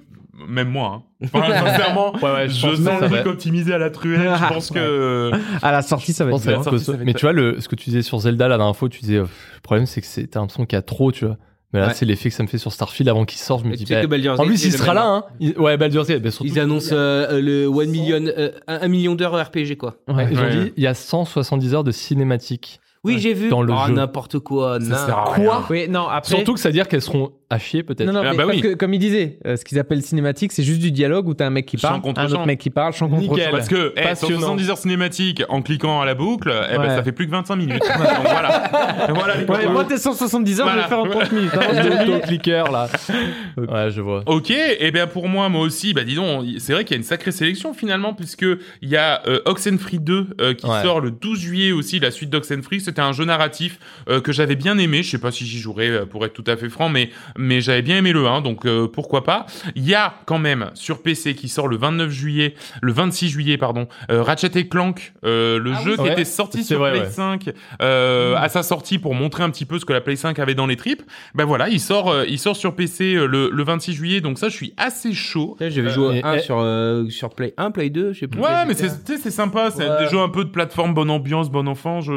même 0.49 0.69
moi, 0.69 1.03
hein. 1.23 1.27
Enfin, 1.35 1.53
sincèrement, 1.65 2.13
Ouais, 2.17 2.23
ouais, 2.33 2.49
je, 2.49 2.55
je 2.55 2.67
pense 2.67 2.77
que 2.79 2.85
sens 2.85 3.01
le 3.03 3.09
truc 3.09 3.27
optimisé 3.27 3.73
à 3.73 3.79
la 3.79 3.89
truelle. 3.91 4.31
Je 4.39 4.49
pense 4.53 4.71
que. 4.75 5.31
À 5.63 5.73
la 5.73 5.81
sortie, 5.83 6.13
ça 6.13 6.25
va 6.25 6.31
être 6.33 6.37
que 6.39 6.43
ça 6.79 6.93
va 6.93 6.99
être 6.99 7.05
Mais 7.05 7.15
tu 7.15 7.23
vois, 7.23 7.33
le, 7.33 7.59
ce 7.61 7.69
que 7.69 7.75
tu 7.75 7.87
disais 7.91 8.03
sur 8.03 8.19
Zelda 8.19 8.49
la 8.49 8.57
dernière 8.59 8.77
fois, 8.77 8.89
tu 8.91 9.01
disais, 9.01 9.17
euh, 9.17 9.23
le 9.23 9.61
problème 9.63 9.87
c'est 9.87 10.01
que 10.03 10.07
c'est 10.07 10.27
t'as 10.27 10.41
l'impression 10.41 10.67
qu'il 10.67 10.77
y 10.77 10.79
a 10.79 10.83
trop, 10.83 11.11
tu 11.13 11.25
vois. 11.27 11.37
Mais 11.73 11.81
là, 11.81 11.87
Ouais. 11.89 11.95
c'est 11.95 12.05
l'effet 12.05 12.31
que 12.31 12.35
ça 12.35 12.43
me 12.43 12.49
fait 12.49 12.59
sur 12.59 12.73
Starfield 12.73 13.09
avant 13.09 13.25
qu'il 13.25 13.39
sorte. 13.39 13.63
Je 13.65 13.69
me 13.69 13.77
dis, 13.77 13.85
tu 13.85 13.95
sais 13.95 14.07
bah, 14.07 14.17
en 14.39 14.45
plus, 14.45 14.65
il 14.65 14.73
sera 14.73 14.93
là, 14.93 15.07
hein. 15.07 15.25
Il- 15.39 15.57
ouais, 15.59 15.77
Baldur's 15.77 16.09
Gate. 16.09 16.21
bah, 16.23 16.31
Ils 16.43 16.59
annoncent 16.59 16.91
euh, 16.93 17.41
le 17.41 17.67
1 17.69 17.87
million, 17.87 18.21
euh, 18.37 18.89
million 18.89 19.15
d'heures 19.15 19.35
RPG, 19.41 19.77
quoi. 19.77 19.97
Ouais. 20.09 20.27
ils 20.33 20.39
ont 20.39 20.43
Ouais. 20.43 20.51
dit, 20.65 20.73
il 20.77 20.83
y 20.83 20.87
a 20.89 20.95
170 20.95 21.75
heures 21.75 21.85
de 21.85 21.93
cinématique. 21.93 22.81
Oui, 23.05 23.15
Ouais. 23.15 23.19
j'ai 23.21 23.35
vu. 23.35 23.49
Dans 23.49 23.63
le 23.63 23.73
oh, 23.73 23.87
jeu. 23.87 23.95
n'importe 23.95 24.41
quoi. 24.41 24.79
Ça 24.81 24.87
n'im- 24.87 25.07
sert 25.07 25.17
à 25.19 25.33
rien. 25.33 25.63
Oui, 25.71 25.89
non, 25.89 26.07
après. 26.09 26.35
Surtout 26.35 26.55
que 26.55 26.61
ça 26.61 26.69
veut 26.69 26.73
dire 26.75 26.89
qu'elles 26.89 27.01
seront 27.03 27.31
à 27.51 27.59
chier, 27.59 27.83
peut-être. 27.83 28.07
Non, 28.07 28.13
non, 28.13 28.21
Ah, 28.25 28.31
mais 28.31 28.37
bah 28.37 28.45
parce 28.47 28.57
oui. 28.57 28.63
que, 28.63 28.75
comme 28.75 28.95
il 28.95 28.99
disait, 29.01 29.39
euh, 29.47 29.57
ce 29.57 29.65
qu'ils 29.65 29.79
appellent 29.81 30.03
cinématique, 30.03 30.53
c'est 30.53 30.63
juste 30.63 30.81
du 30.81 30.93
dialogue 30.93 31.27
où 31.29 31.35
t'as 31.35 31.47
un 31.47 31.51
mec 31.51 31.67
qui 31.67 31.77
parle, 31.77 32.01
un 32.17 32.27
autre 32.27 32.47
mec 32.47 32.61
qui 32.61 32.71
parle, 32.71 32.93
champ 32.93 33.09
contre 33.09 33.23
Nickel. 33.23 33.51
Parce 33.51 33.69
que, 33.69 33.93
eh, 33.97 34.01
sur 34.01 34.09
Passionnant. 34.09 34.39
70 34.41 34.71
heures 34.71 34.79
cinématiques, 34.79 35.43
en 35.49 35.61
cliquant 35.61 36.01
à 36.01 36.05
la 36.07 36.15
boucle, 36.15 36.53
eh 36.71 36.77
ben, 36.77 36.81
Ouais. 36.83 36.89
ça 36.89 37.03
fait 37.03 37.13
plus 37.13 37.27
que 37.27 37.33
25 37.33 37.57
minutes. 37.57 37.81
Donc 37.83 37.89
voilà. 38.25 38.71
voilà 39.09 39.37
Ouais, 39.49 39.67
moi, 39.69 39.85
t'es 39.85 39.99
170 39.99 40.61
heures, 40.61 40.69
je 40.69 40.73
vais 40.75 40.81
Voilà. 40.81 40.83
le 40.83 40.89
faire 40.89 40.99
en 41.01 41.21
30 41.21 41.33
minutes. 41.33 41.51
hein. 41.55 42.05
L'auto-clicker, 42.07 42.71
là. 42.71 42.89
Ouais, 43.57 43.91
je 43.91 44.01
vois. 44.01 44.23
Ok, 44.27 44.51
et 44.51 44.91
bien 44.93 45.07
pour 45.07 45.29
moi, 45.29 45.49
moi 45.49 45.63
aussi, 45.63 45.93
bah 45.93 46.05
dis 46.05 46.15
donc, 46.15 46.45
c'est 46.59 46.73
vrai 46.73 46.85
qu'il 46.85 46.95
y 46.95 46.99
a 46.99 46.99
une 46.99 47.05
sacrée 47.05 47.33
sélection 47.33 47.75
finalement, 47.75 48.15
puisque 48.15 48.47
il 48.81 48.89
y 48.89 48.97
a 48.97 49.23
euh, 49.27 49.41
Oxenfree 49.45 49.99
2 49.99 50.27
euh, 50.41 50.55
qui 50.55 50.67
Ouais. 50.67 50.83
sort 50.83 51.01
le 51.01 51.11
12 51.11 51.39
juillet 51.41 51.73
aussi, 51.73 51.99
la 51.99 52.11
suite 52.13 52.31
d'Oxenfree. 52.31 52.81
C'était 52.81 53.01
un 53.01 53.13
jeu 53.13 53.25
narratif 53.25 53.79
euh, 54.09 54.21
que 54.21 54.31
j'avais 54.33 54.55
bien 54.57 54.79
aimé. 54.79 55.03
Je 55.03 55.11
sais 55.11 55.19
pas 55.19 55.31
si 55.33 55.45
j'y 55.47 55.59
jouerai, 55.59 56.07
pour 56.07 56.25
être 56.25 56.33
tout 56.33 56.45
à 56.47 56.57
fait 56.57 56.69
franc, 56.69 56.89
mais 56.89 57.11
mais 57.41 57.61
j'avais 57.61 57.83
bien 57.83 57.97
aimé 57.97 58.13
le 58.13 58.27
1, 58.27 58.43
donc 58.43 58.67
euh, 58.67 58.87
pourquoi 58.87 59.25
pas. 59.25 59.47
Il 59.75 59.85
y 59.87 59.95
a 59.95 60.15
quand 60.27 60.39
même 60.39 60.71
sur 60.75 61.03
PC 61.03 61.35
qui 61.35 61.49
sort 61.49 61.67
le 61.69 61.77
29 61.77 62.11
juillet, 62.11 62.55
le 62.83 62.93
26 62.93 63.29
juillet 63.29 63.57
pardon, 63.59 63.89
euh, 64.11 64.23
Ratchet 64.23 64.51
et 64.59 64.69
Clank, 64.69 65.13
euh, 65.25 65.59
le 65.59 65.73
Ah 65.75 65.81
jeu 65.83 65.91
oui, 65.93 65.97
qui 65.97 66.03
ouais. 66.03 66.13
était 66.13 66.25
sorti 66.25 66.63
sur 66.63 66.79
vrai, 66.79 66.91
Play 66.93 67.01
ouais. 67.01 67.11
5 67.11 67.51
euh, 67.83 68.35
à 68.37 68.49
sa 68.49 68.63
sortie 68.63 68.99
pour 68.99 69.15
montrer 69.15 69.43
un 69.43 69.51
petit 69.51 69.65
peu 69.65 69.79
ce 69.79 69.85
que 69.85 69.93
la 69.93 70.01
Play 70.01 70.17
5 70.17 70.39
avait 70.39 70.55
dans 70.55 70.67
les 70.67 70.77
tripes. 70.77 71.03
Ben 71.35 71.45
voilà, 71.45 71.69
il 71.69 71.81
sort, 71.81 72.11
euh, 72.11 72.25
il 72.29 72.39
sort 72.39 72.57
sur 72.57 72.75
PC 72.77 73.15
euh, 73.15 73.27
le, 73.27 73.51
le 73.51 73.65
26 73.65 73.93
juillet, 73.95 74.21
donc 74.21 74.39
ça 74.39 74.49
je 74.49 74.55
suis 74.57 74.75
assez 74.77 75.13
chaud. 75.13 75.57
J'avais 75.61 75.91
joué 75.91 76.19
et- 76.19 76.25
un 76.25 76.35
et- 76.35 76.41
sur, 76.41 76.59
euh, 76.61 77.09
sur 77.09 77.31
Play 77.35 77.55
1, 77.57 77.71
Play 77.71 77.91
2, 77.91 78.13
je 78.13 78.21
sais 78.21 78.29
plus. 78.29 78.41
Ouais, 78.41 78.65
mais 78.67 78.75
c'est 78.75 78.89
tu 79.05 79.15
sais, 79.15 79.19
c'est 79.23 79.31
sympa, 79.31 79.71
c'est 79.71 79.89
Ouais. 79.89 80.05
des 80.05 80.09
jeux 80.11 80.21
un 80.21 80.29
peu 80.29 80.45
de 80.45 80.51
plateforme, 80.51 80.95
bonne 80.95 81.11
ambiance, 81.11 81.51
bon 81.51 81.67
enfant. 81.69 82.01
Je, 82.01 82.13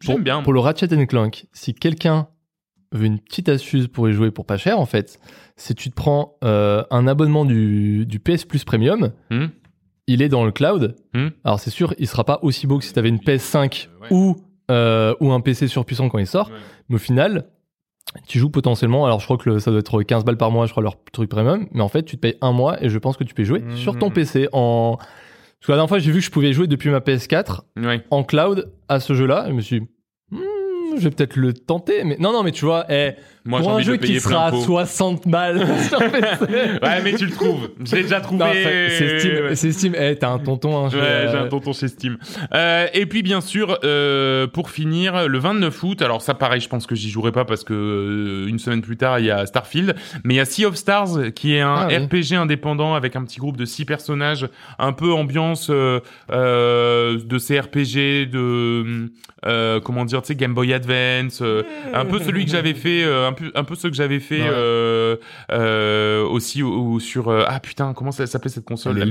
j'aime 0.00 0.22
bien. 0.22 0.42
pour 0.42 0.52
le 0.52 0.60
Ratchet 0.60 0.88
Clank, 1.06 1.44
si 1.52 1.74
quelqu'un 1.74 2.26
une 3.00 3.18
petite 3.18 3.48
astuce 3.48 3.86
pour 3.88 4.08
y 4.08 4.12
jouer 4.12 4.30
pour 4.30 4.44
pas 4.46 4.56
cher, 4.56 4.78
en 4.78 4.86
fait, 4.86 5.18
c'est 5.56 5.74
tu 5.74 5.90
te 5.90 5.94
prends 5.94 6.36
euh, 6.44 6.82
un 6.90 7.06
abonnement 7.06 7.44
du, 7.44 8.04
du 8.06 8.18
PS 8.20 8.44
Plus 8.44 8.64
Premium, 8.64 9.12
Hmm. 9.30 9.46
il 10.06 10.22
est 10.22 10.28
dans 10.28 10.44
le 10.44 10.52
cloud. 10.52 10.96
Hmm. 11.14 11.28
Alors 11.44 11.60
c'est 11.60 11.70
sûr, 11.70 11.94
il 11.98 12.06
sera 12.08 12.24
pas 12.24 12.38
aussi 12.42 12.66
beau 12.66 12.78
que 12.78 12.84
si 12.84 12.92
tu 12.92 12.98
avais 12.98 13.08
une 13.08 13.18
PS5 13.18 13.88
Ouais. 14.02 14.08
ou, 14.10 14.36
euh, 14.70 15.14
ou 15.20 15.32
un 15.32 15.40
PC 15.40 15.68
surpuissant 15.68 16.08
quand 16.08 16.18
il 16.18 16.26
sort, 16.26 16.48
Ouais. 16.48 16.56
mais 16.88 16.96
au 16.96 16.98
final, 16.98 17.46
tu 18.26 18.38
joues 18.38 18.50
potentiellement, 18.50 19.06
alors 19.06 19.20
je 19.20 19.24
crois 19.24 19.38
que 19.38 19.48
le- 19.48 19.58
ça 19.58 19.70
doit 19.70 19.80
être 19.80 20.02
15 20.02 20.24
balles 20.24 20.36
par 20.36 20.50
mois, 20.50 20.66
je 20.66 20.72
crois, 20.72 20.82
leur 20.82 21.02
truc 21.12 21.30
premium, 21.30 21.66
mais 21.72 21.80
en 21.82 21.88
fait, 21.88 22.02
tu 22.02 22.16
te 22.16 22.20
payes 22.20 22.36
un 22.42 22.52
mois 22.52 22.82
et 22.84 22.88
je 22.88 22.98
pense 22.98 23.16
que 23.16 23.24
tu 23.24 23.32
peux 23.34 23.44
jouer 23.44 23.60
Mhm. 23.60 23.76
sur 23.76 23.98
ton 23.98 24.10
PC 24.10 24.48
en... 24.52 24.96
Parce 24.98 25.66
que 25.68 25.72
la 25.72 25.76
dernière 25.76 25.88
fois, 25.88 25.98
j'ai 26.00 26.10
vu 26.10 26.18
que 26.18 26.24
je 26.24 26.30
pouvais 26.30 26.52
jouer 26.52 26.66
depuis 26.66 26.90
ma 26.90 26.98
PS4 27.00 27.62
Ouais. 27.76 28.04
en 28.10 28.24
cloud 28.24 28.72
à 28.88 28.98
ce 28.98 29.14
jeu-là. 29.14 29.44
Et 29.46 29.50
je 29.50 29.54
me 29.54 29.60
suis 29.60 29.80
dit, 29.80 29.86
Hmm, 29.86 29.88
je 30.98 31.04
vais 31.04 31.10
peut-être 31.10 31.36
le 31.36 31.52
tenter. 31.52 32.04
Mais 32.04 32.16
non, 32.18 32.32
non, 32.32 32.42
mais 32.42 32.52
tu 32.52 32.64
vois, 32.64 32.84
eh, 32.88 33.12
Moi, 33.44 33.58
j'ai 33.58 33.62
pour 33.64 33.70
un 33.72 33.74
envie 33.76 33.84
jeu 33.84 33.96
payer 33.98 34.14
qui 34.14 34.20
sera 34.20 34.46
à 34.46 34.50
plein 34.50 34.58
pot. 34.60 34.64
60 34.64 35.28
balles 35.28 35.66
sur 35.88 35.98
PC. 35.98 36.44
Ouais, 36.82 37.02
mais 37.02 37.12
tu 37.14 37.26
le 37.26 37.32
trouves. 37.32 37.70
Je 37.84 37.96
l'ai 37.96 38.02
déjà 38.02 38.20
trouvé. 38.20 38.44
Non, 38.44 38.50
c'est 38.52 39.18
Steam. 39.18 39.44
Ouais. 39.44 39.54
C'est 39.56 39.72
Steam. 39.72 39.94
Eh, 39.98 40.16
t'as 40.16 40.30
un 40.30 40.38
tonton. 40.38 40.84
Hein, 40.84 40.88
je 40.90 40.96
Ouais, 40.98 41.02
vais, 41.02 41.28
j'ai 41.30 41.36
euh, 41.36 41.44
un 41.44 41.48
tonton 41.48 41.72
chez 41.72 41.88
Steam. 41.88 42.18
Euh, 42.54 42.86
et 42.94 43.06
puis 43.06 43.22
bien 43.22 43.40
sûr, 43.40 43.78
euh, 43.84 44.46
pour 44.46 44.70
finir, 44.70 45.28
le 45.28 45.38
29 45.38 45.82
août. 45.82 46.02
Alors 46.02 46.22
ça, 46.22 46.34
pareil, 46.34 46.60
je 46.60 46.68
pense 46.68 46.86
que 46.86 46.94
j'y 46.94 47.10
jouerai 47.10 47.32
pas 47.32 47.44
parce 47.44 47.64
que 47.64 47.74
euh, 47.74 48.48
une 48.48 48.58
semaine 48.58 48.80
plus 48.82 48.96
tard, 48.96 49.18
il 49.18 49.26
y 49.26 49.30
a 49.30 49.44
Starfield. 49.46 49.94
Mais 50.24 50.34
il 50.34 50.36
y 50.36 50.40
a 50.40 50.44
Sea 50.44 50.66
of 50.66 50.76
Stars, 50.76 51.32
qui 51.34 51.54
est 51.56 51.60
un 51.60 51.74
Ah 51.74 51.88
oui. 51.88 51.96
RPG 51.96 52.34
indépendant 52.36 52.94
avec 52.94 53.16
un 53.16 53.24
petit 53.24 53.38
groupe 53.40 53.56
de 53.56 53.64
six 53.64 53.84
personnages, 53.84 54.48
un 54.78 54.92
peu 54.92 55.12
ambiance 55.12 55.68
euh, 55.70 56.00
euh, 56.30 57.18
de 57.24 57.38
ces 57.38 57.58
RPG 57.60 58.28
de 58.30 59.10
euh, 59.44 59.80
comment 59.80 60.04
dire, 60.04 60.22
tu 60.22 60.28
sais, 60.28 60.34
Game 60.36 60.54
Boy 60.54 60.72
Advance, 60.86 61.40
euh, 61.42 61.62
un 61.94 62.04
peu 62.04 62.18
celui 62.20 62.44
que 62.44 62.50
j'avais 62.50 62.74
fait, 62.74 63.04
euh, 63.04 63.28
un 63.28 63.32
peu 63.32 63.50
un 63.54 63.64
peu 63.64 63.74
ce 63.74 63.88
que 63.88 63.94
j'avais 63.94 64.20
fait 64.20 64.42
Ouais. 64.42 65.16
euh, 65.50 66.24
aussi 66.24 66.62
ou, 66.62 66.94
ou 66.94 67.00
sur 67.00 67.30
ah 67.30 67.60
putain, 67.60 67.92
comment 67.94 68.12
ça 68.12 68.26
s'appelait 68.26 68.50
cette 68.50 68.64
console 68.64 68.98
La-. 68.98 69.04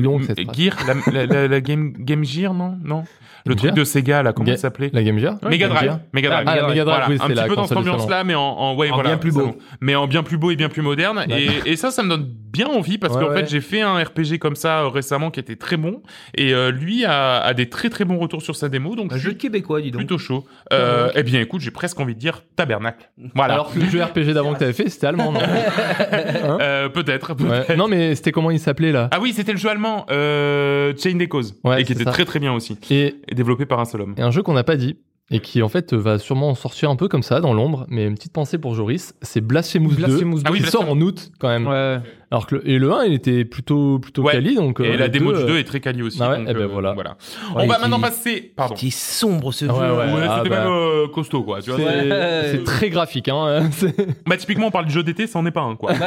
Gear, 0.54 0.76
la- 1.12 1.48
la 1.48 1.62
Game 1.62 1.94
Game 1.98 2.24
Gear, 2.24 2.54
non, 2.54 2.78
non? 2.84 3.04
Le 3.46 3.56
truc 3.56 3.74
de 3.74 3.84
Sega 3.84 4.24
là, 4.24 4.34
comment 4.34 4.48
Ga- 4.48 4.56
ça 4.56 4.64
s'appelait 4.64 4.90
La 4.94 5.04
Game 5.04 5.18
Gear 5.18 5.36
Mega 5.48 5.68
Drive, 5.68 6.00
Mega 6.14 6.30
Drive. 6.30 6.46
Ah, 6.48 6.56
la 6.56 6.68
Mega 6.68 6.84
Drive, 6.86 7.06
oui, 7.10 7.18
un 7.22 7.28
petit 7.30 7.48
peu 7.50 7.56
dans 7.56 7.66
cette 7.66 7.78
ambiance-là, 7.78 8.24
mais 8.24 8.36
en, 8.36 8.42
en 8.42 8.76
ouais, 8.76 8.90
En 8.92 8.96
voilà, 8.96 9.10
bien 9.10 9.18
plus 9.18 9.32
beau. 9.34 9.58
mais 9.82 9.96
en 9.96 10.08
bien 10.08 10.24
plus 10.24 10.38
beau 10.38 10.52
et 10.52 10.56
bien 10.56 10.70
plus 10.70 10.82
moderne. 10.82 11.26
Et, 11.30 11.72
et 11.72 11.76
ça, 11.76 11.92
ça 11.92 12.04
me 12.04 12.10
donne 12.10 12.28
bien 12.52 12.68
envie 12.68 12.98
parce 12.98 13.16
qu'en 13.18 13.32
fait, 13.34 13.50
j'ai 13.50 13.62
fait 13.62 13.82
un 13.82 13.96
RPG 14.02 14.38
comme 14.40 14.56
ça 14.56 14.82
euh, 14.82 14.88
récemment 14.90 15.32
qui 15.32 15.40
était 15.40 15.56
très 15.56 15.78
bon, 15.78 16.02
et 16.36 16.54
euh, 16.54 16.70
lui 16.72 17.06
a, 17.06 17.40
a 17.40 17.54
des 17.54 17.70
très 17.70 17.90
très 17.90 18.04
bons 18.06 18.18
retours 18.20 18.42
sur 18.42 18.56
sa 18.56 18.68
démo, 18.70 18.96
donc 18.96 19.14
Un 19.14 19.18
je 19.18 19.22
jeu 19.22 19.34
québécois, 19.34 19.82
dis 19.82 19.92
donc. 19.92 20.00
plutôt 20.02 20.18
chaud. 20.18 20.46
Euh, 20.74 21.10
Eh 21.16 21.24
bien, 21.24 21.40
écoute, 21.42 21.62
j'ai 21.62 21.72
presque 21.72 22.00
envie 22.00 22.14
de 22.16 22.20
dire 22.20 22.44
tabernacle. 22.56 23.10
Voilà. 23.36 23.54
Alors 23.56 23.74
que 23.74 23.80
le 23.80 23.86
jeu 23.86 24.04
RPG 24.04 24.34
d'avant 24.34 24.54
que 24.54 24.60
t'avais 24.60 24.74
fait, 24.74 24.90
c'était 24.90 25.08
allemand, 25.08 25.32
non 25.32 25.40
Euh, 26.62 26.90
peut-être. 26.90 27.34
Ouais. 27.42 27.76
Non, 27.76 27.88
mais 27.88 28.16
c'était 28.16 28.32
comment 28.32 28.52
il 28.52 28.60
s'appelait 28.60 28.92
là? 28.92 29.08
Ah 29.12 29.20
oui, 29.22 29.34
c'était 29.34 29.52
le 29.54 29.58
jeu 29.58 29.70
allemand, 29.70 30.06
euh, 30.12 30.94
Chain 31.02 31.16
des 31.16 31.28
causes, 31.28 31.56
Ouais, 31.64 31.82
et 31.82 31.86
qui 31.86 31.94
était 31.94 32.04
ça. 32.04 32.12
très 32.12 32.26
très 32.26 32.40
bien 32.40 32.54
aussi, 32.54 32.78
Et 32.90 33.16
et 33.32 33.36
développé 33.36 33.66
par 33.66 33.80
un 33.80 33.86
seul 33.86 34.02
homme. 34.02 34.14
Et 34.18 34.22
un 34.22 34.32
jeu 34.32 34.44
qu'on 34.44 34.54
n'a 34.54 34.64
pas 34.64 34.76
dit 34.76 34.98
et 35.34 35.40
qui 35.40 35.62
en 35.62 35.70
fait 35.70 35.94
va 35.94 36.20
sûrement 36.20 36.54
sortir 36.56 36.90
un 36.90 36.98
peu 36.98 37.08
comme 37.08 37.24
ça 37.24 37.40
dans 37.40 37.54
l'ombre, 37.54 37.86
mais 37.90 38.06
une 38.06 38.16
petite 38.16 38.34
pensée 38.34 38.58
pour 38.58 38.76
Joris, 38.76 39.14
c'est 39.22 39.40
Blasphemous, 39.42 39.96
Blasphemous 39.96 40.40
2 40.40 40.44
Ah 40.46 40.52
oui, 40.52 40.60
qui 40.62 40.70
sort 40.70 40.82
Blasphemous. 40.84 41.04
en 41.04 41.08
août 41.08 41.32
quand 41.40 41.48
même. 41.48 41.68
Ouais. 41.68 42.00
Alors 42.32 42.48
que 42.48 42.56
le, 42.56 42.68
et 42.70 42.80
le 42.80 42.92
1 42.94 43.04
il 43.04 43.14
était 43.14 43.44
plutôt 43.46 44.00
plutôt 44.00 44.24
Ouais. 44.24 44.32
quali 44.32 44.56
donc 44.56 44.80
Et 44.80 44.84
euh, 44.86 44.98
la 44.98 45.06
le 45.06 45.10
démo 45.10 45.34
2, 45.34 45.40
du 45.40 45.46
2 45.48 45.52
euh, 45.54 45.60
est 45.60 45.64
très 45.66 45.82
quali 45.82 46.02
aussi. 46.02 46.18
ah 46.22 46.30
ouais, 46.30 46.38
donc, 46.38 46.48
eh 46.50 46.54
ben 46.54 46.62
euh, 46.62 46.68
voilà. 46.68 46.94
voilà. 46.94 47.10
Ouais, 47.12 47.16
On 47.64 47.68
va 47.68 47.76
qui- 47.76 47.82
maintenant 47.82 48.00
passer. 48.00 48.54
Pardon. 48.56 48.74
Qui 48.76 48.88
est 48.88 48.98
sombre 48.98 49.52
ce 49.52 49.66
jeu. 49.66 49.72
ouais, 49.72 49.80
ah 50.28 50.38
c'était 50.38 50.50
bah. 50.50 50.64
même 50.64 50.72
euh, 50.72 51.08
costaud, 51.10 51.44
quoi. 51.44 51.60
C'est 51.62 52.64
très 52.64 52.90
graphique 52.90 53.28
hein. 53.28 53.70
Bah, 54.26 54.38
typiquement, 54.38 54.68
on 54.68 54.72
parle 54.72 54.86
de 54.86 54.92
jeu 54.92 55.04
d'été, 55.04 55.28
ça 55.28 55.40
en 55.40 55.46
est 55.46 55.52
pas 55.52 55.62
un, 55.62 55.76
quoi. 55.76 55.92
Ouais, 55.92 56.00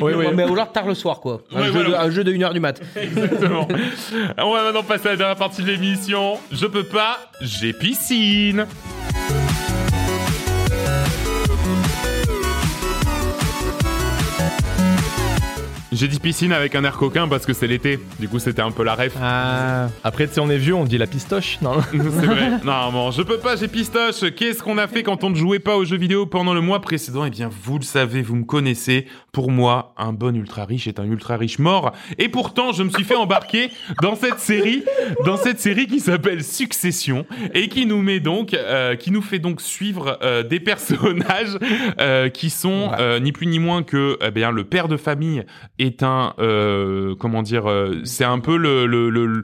ouais, 0.00 0.14
ouais, 0.16 0.32
mais 0.34 0.44
ou 0.44 0.52
alors 0.52 0.72
tard 0.72 0.86
le 0.86 0.94
soir, 0.94 1.20
quoi. 1.20 1.42
Un, 1.54 1.60
Ouais, 1.60 1.66
jeu, 1.66 1.70
voilà. 1.72 1.88
de, 1.90 1.94
un 1.94 2.10
jeu 2.10 2.24
de 2.24 2.32
1h 2.32 2.52
du 2.52 2.60
mat. 2.60 2.80
Exactement. 2.96 3.68
On 4.38 4.52
va 4.52 4.64
maintenant 4.64 4.82
passer 4.82 5.06
à 5.08 5.10
la 5.12 5.16
dernière 5.16 5.36
partie 5.36 5.62
de 5.62 5.68
l'émission. 5.68 6.38
Je 6.50 6.66
peux 6.66 6.82
pas, 6.84 7.18
j'ai 7.40 7.72
piscine. 7.72 8.66
J'ai 15.98 16.06
dit 16.06 16.20
piscine 16.20 16.52
avec 16.52 16.76
un 16.76 16.84
air 16.84 16.96
coquin 16.96 17.26
parce 17.26 17.44
que 17.44 17.52
c'est 17.52 17.66
l'été. 17.66 17.98
Du 18.20 18.28
coup, 18.28 18.38
c'était 18.38 18.62
un 18.62 18.70
peu 18.70 18.84
la 18.84 18.94
ref. 18.94 19.14
Ah. 19.20 19.88
Après 20.04 20.28
tu 20.28 20.34
sais 20.34 20.40
on 20.40 20.48
est 20.48 20.56
vieux, 20.56 20.74
on 20.74 20.84
dit 20.84 20.96
la 20.96 21.08
pistoche. 21.08 21.58
Non. 21.60 21.82
c'est 21.90 21.98
vrai. 21.98 22.50
Non, 22.64 22.92
bon, 22.92 23.10
je 23.10 23.22
peux 23.22 23.38
pas, 23.38 23.56
j'ai 23.56 23.66
pistoche. 23.66 24.20
Qu'est-ce 24.36 24.62
qu'on 24.62 24.78
a 24.78 24.86
fait 24.86 25.02
quand 25.02 25.24
on 25.24 25.30
ne 25.30 25.34
jouait 25.34 25.58
pas 25.58 25.76
aux 25.76 25.84
jeux 25.84 25.96
vidéo 25.96 26.24
pendant 26.24 26.54
le 26.54 26.60
mois 26.60 26.80
précédent? 26.80 27.24
Eh 27.24 27.30
bien, 27.30 27.50
vous 27.64 27.78
le 27.78 27.84
savez, 27.84 28.22
vous 28.22 28.36
me 28.36 28.44
connaissez. 28.44 29.06
Pour 29.32 29.50
moi, 29.50 29.92
un 29.96 30.12
bon 30.12 30.36
ultra 30.36 30.66
riche 30.66 30.86
est 30.86 31.00
un 31.00 31.04
ultra 31.04 31.36
riche 31.36 31.58
mort. 31.58 31.90
Et 32.16 32.28
pourtant, 32.28 32.70
je 32.70 32.84
me 32.84 32.90
suis 32.90 33.02
fait 33.02 33.16
embarquer 33.16 33.72
dans 34.00 34.14
cette 34.14 34.38
série, 34.38 34.84
dans 35.24 35.36
cette 35.36 35.58
série 35.58 35.88
qui 35.88 35.98
s'appelle 35.98 36.44
Succession 36.44 37.26
et 37.54 37.68
qui 37.68 37.86
nous 37.86 38.02
met 38.02 38.20
donc, 38.20 38.54
euh, 38.54 38.94
qui 38.94 39.10
nous 39.10 39.22
fait 39.22 39.40
donc 39.40 39.60
suivre 39.60 40.16
euh, 40.22 40.44
des 40.44 40.60
personnages 40.60 41.58
euh, 42.00 42.28
qui 42.28 42.50
sont 42.50 42.92
euh, 43.00 43.18
ni 43.18 43.32
plus 43.32 43.48
ni 43.48 43.58
moins 43.58 43.82
que, 43.82 44.16
eh 44.24 44.30
bien, 44.30 44.52
le 44.52 44.62
père 44.62 44.86
de 44.86 44.96
famille 44.96 45.44
un, 46.02 46.34
euh, 46.38 47.14
comment 47.18 47.42
dire, 47.42 47.66
euh, 47.68 48.00
c'est 48.04 48.24
un 48.24 48.38
peu 48.38 48.56
le, 48.56 49.42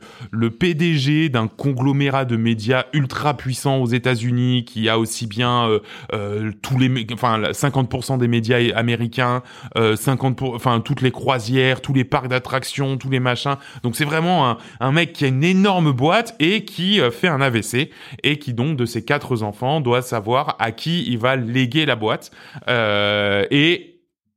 PDG 0.49 1.29
d'un 1.29 1.49
conglomérat 1.49 2.25
de 2.25 2.37
médias 2.37 2.85
ultra 2.93 3.37
puissant 3.37 3.79
aux 3.79 3.87
États-Unis 3.87 4.65
qui 4.65 4.89
a 4.89 4.99
aussi 4.99 5.27
bien 5.27 5.69
euh, 6.13 6.51
tous 6.63 6.79
les, 6.79 7.07
enfin 7.13 7.39
la- 7.39 7.53
50% 7.53 8.19
des 8.19 8.29
médias 8.29 8.59
américains, 8.75 9.43
euh, 9.77 9.97
50 9.97 10.37
pour, 10.37 10.55
enfin 10.55 10.81
toutes 10.81 11.01
les 11.03 11.11
croisières, 11.11 11.81
tous 11.81 11.93
les 11.95 12.05
parcs 12.05 12.29
d'attractions, 12.29 12.97
tous 12.97 13.11
les 13.11 13.21
machins. 13.21 13.57
Donc 13.83 13.97
c'est 13.97 14.05
vraiment 14.05 14.49
un, 14.49 14.59
un 14.81 14.93
mec 14.93 15.13
qui 15.13 15.25
a 15.25 15.29
une 15.29 15.45
énorme 15.45 15.93
boîte 15.93 16.35
et 16.41 16.65
qui 16.65 17.01
fait 17.11 17.29
un 17.29 17.41
AVC 17.41 17.91
et 18.23 18.39
qui 18.39 18.55
donc 18.55 18.77
de 18.77 18.87
ses 18.87 19.05
quatre 19.05 19.43
enfants 19.43 19.81
doit 19.81 20.03
savoir 20.03 20.57
à 20.59 20.71
qui 20.73 21.05
il 21.11 21.19
va 21.19 21.37
léguer 21.37 21.87
la 21.87 21.97
boîte. 21.97 22.31
Et 22.69 23.94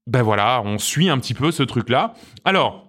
ben 0.07 0.23
voilà, 0.23 0.61
on 0.65 0.77
suit 0.79 1.09
un 1.09 1.19
petit 1.19 1.33
peu 1.33 1.51
ce 1.51 1.63
truc-là. 1.63 2.13
Alors. 2.45 2.85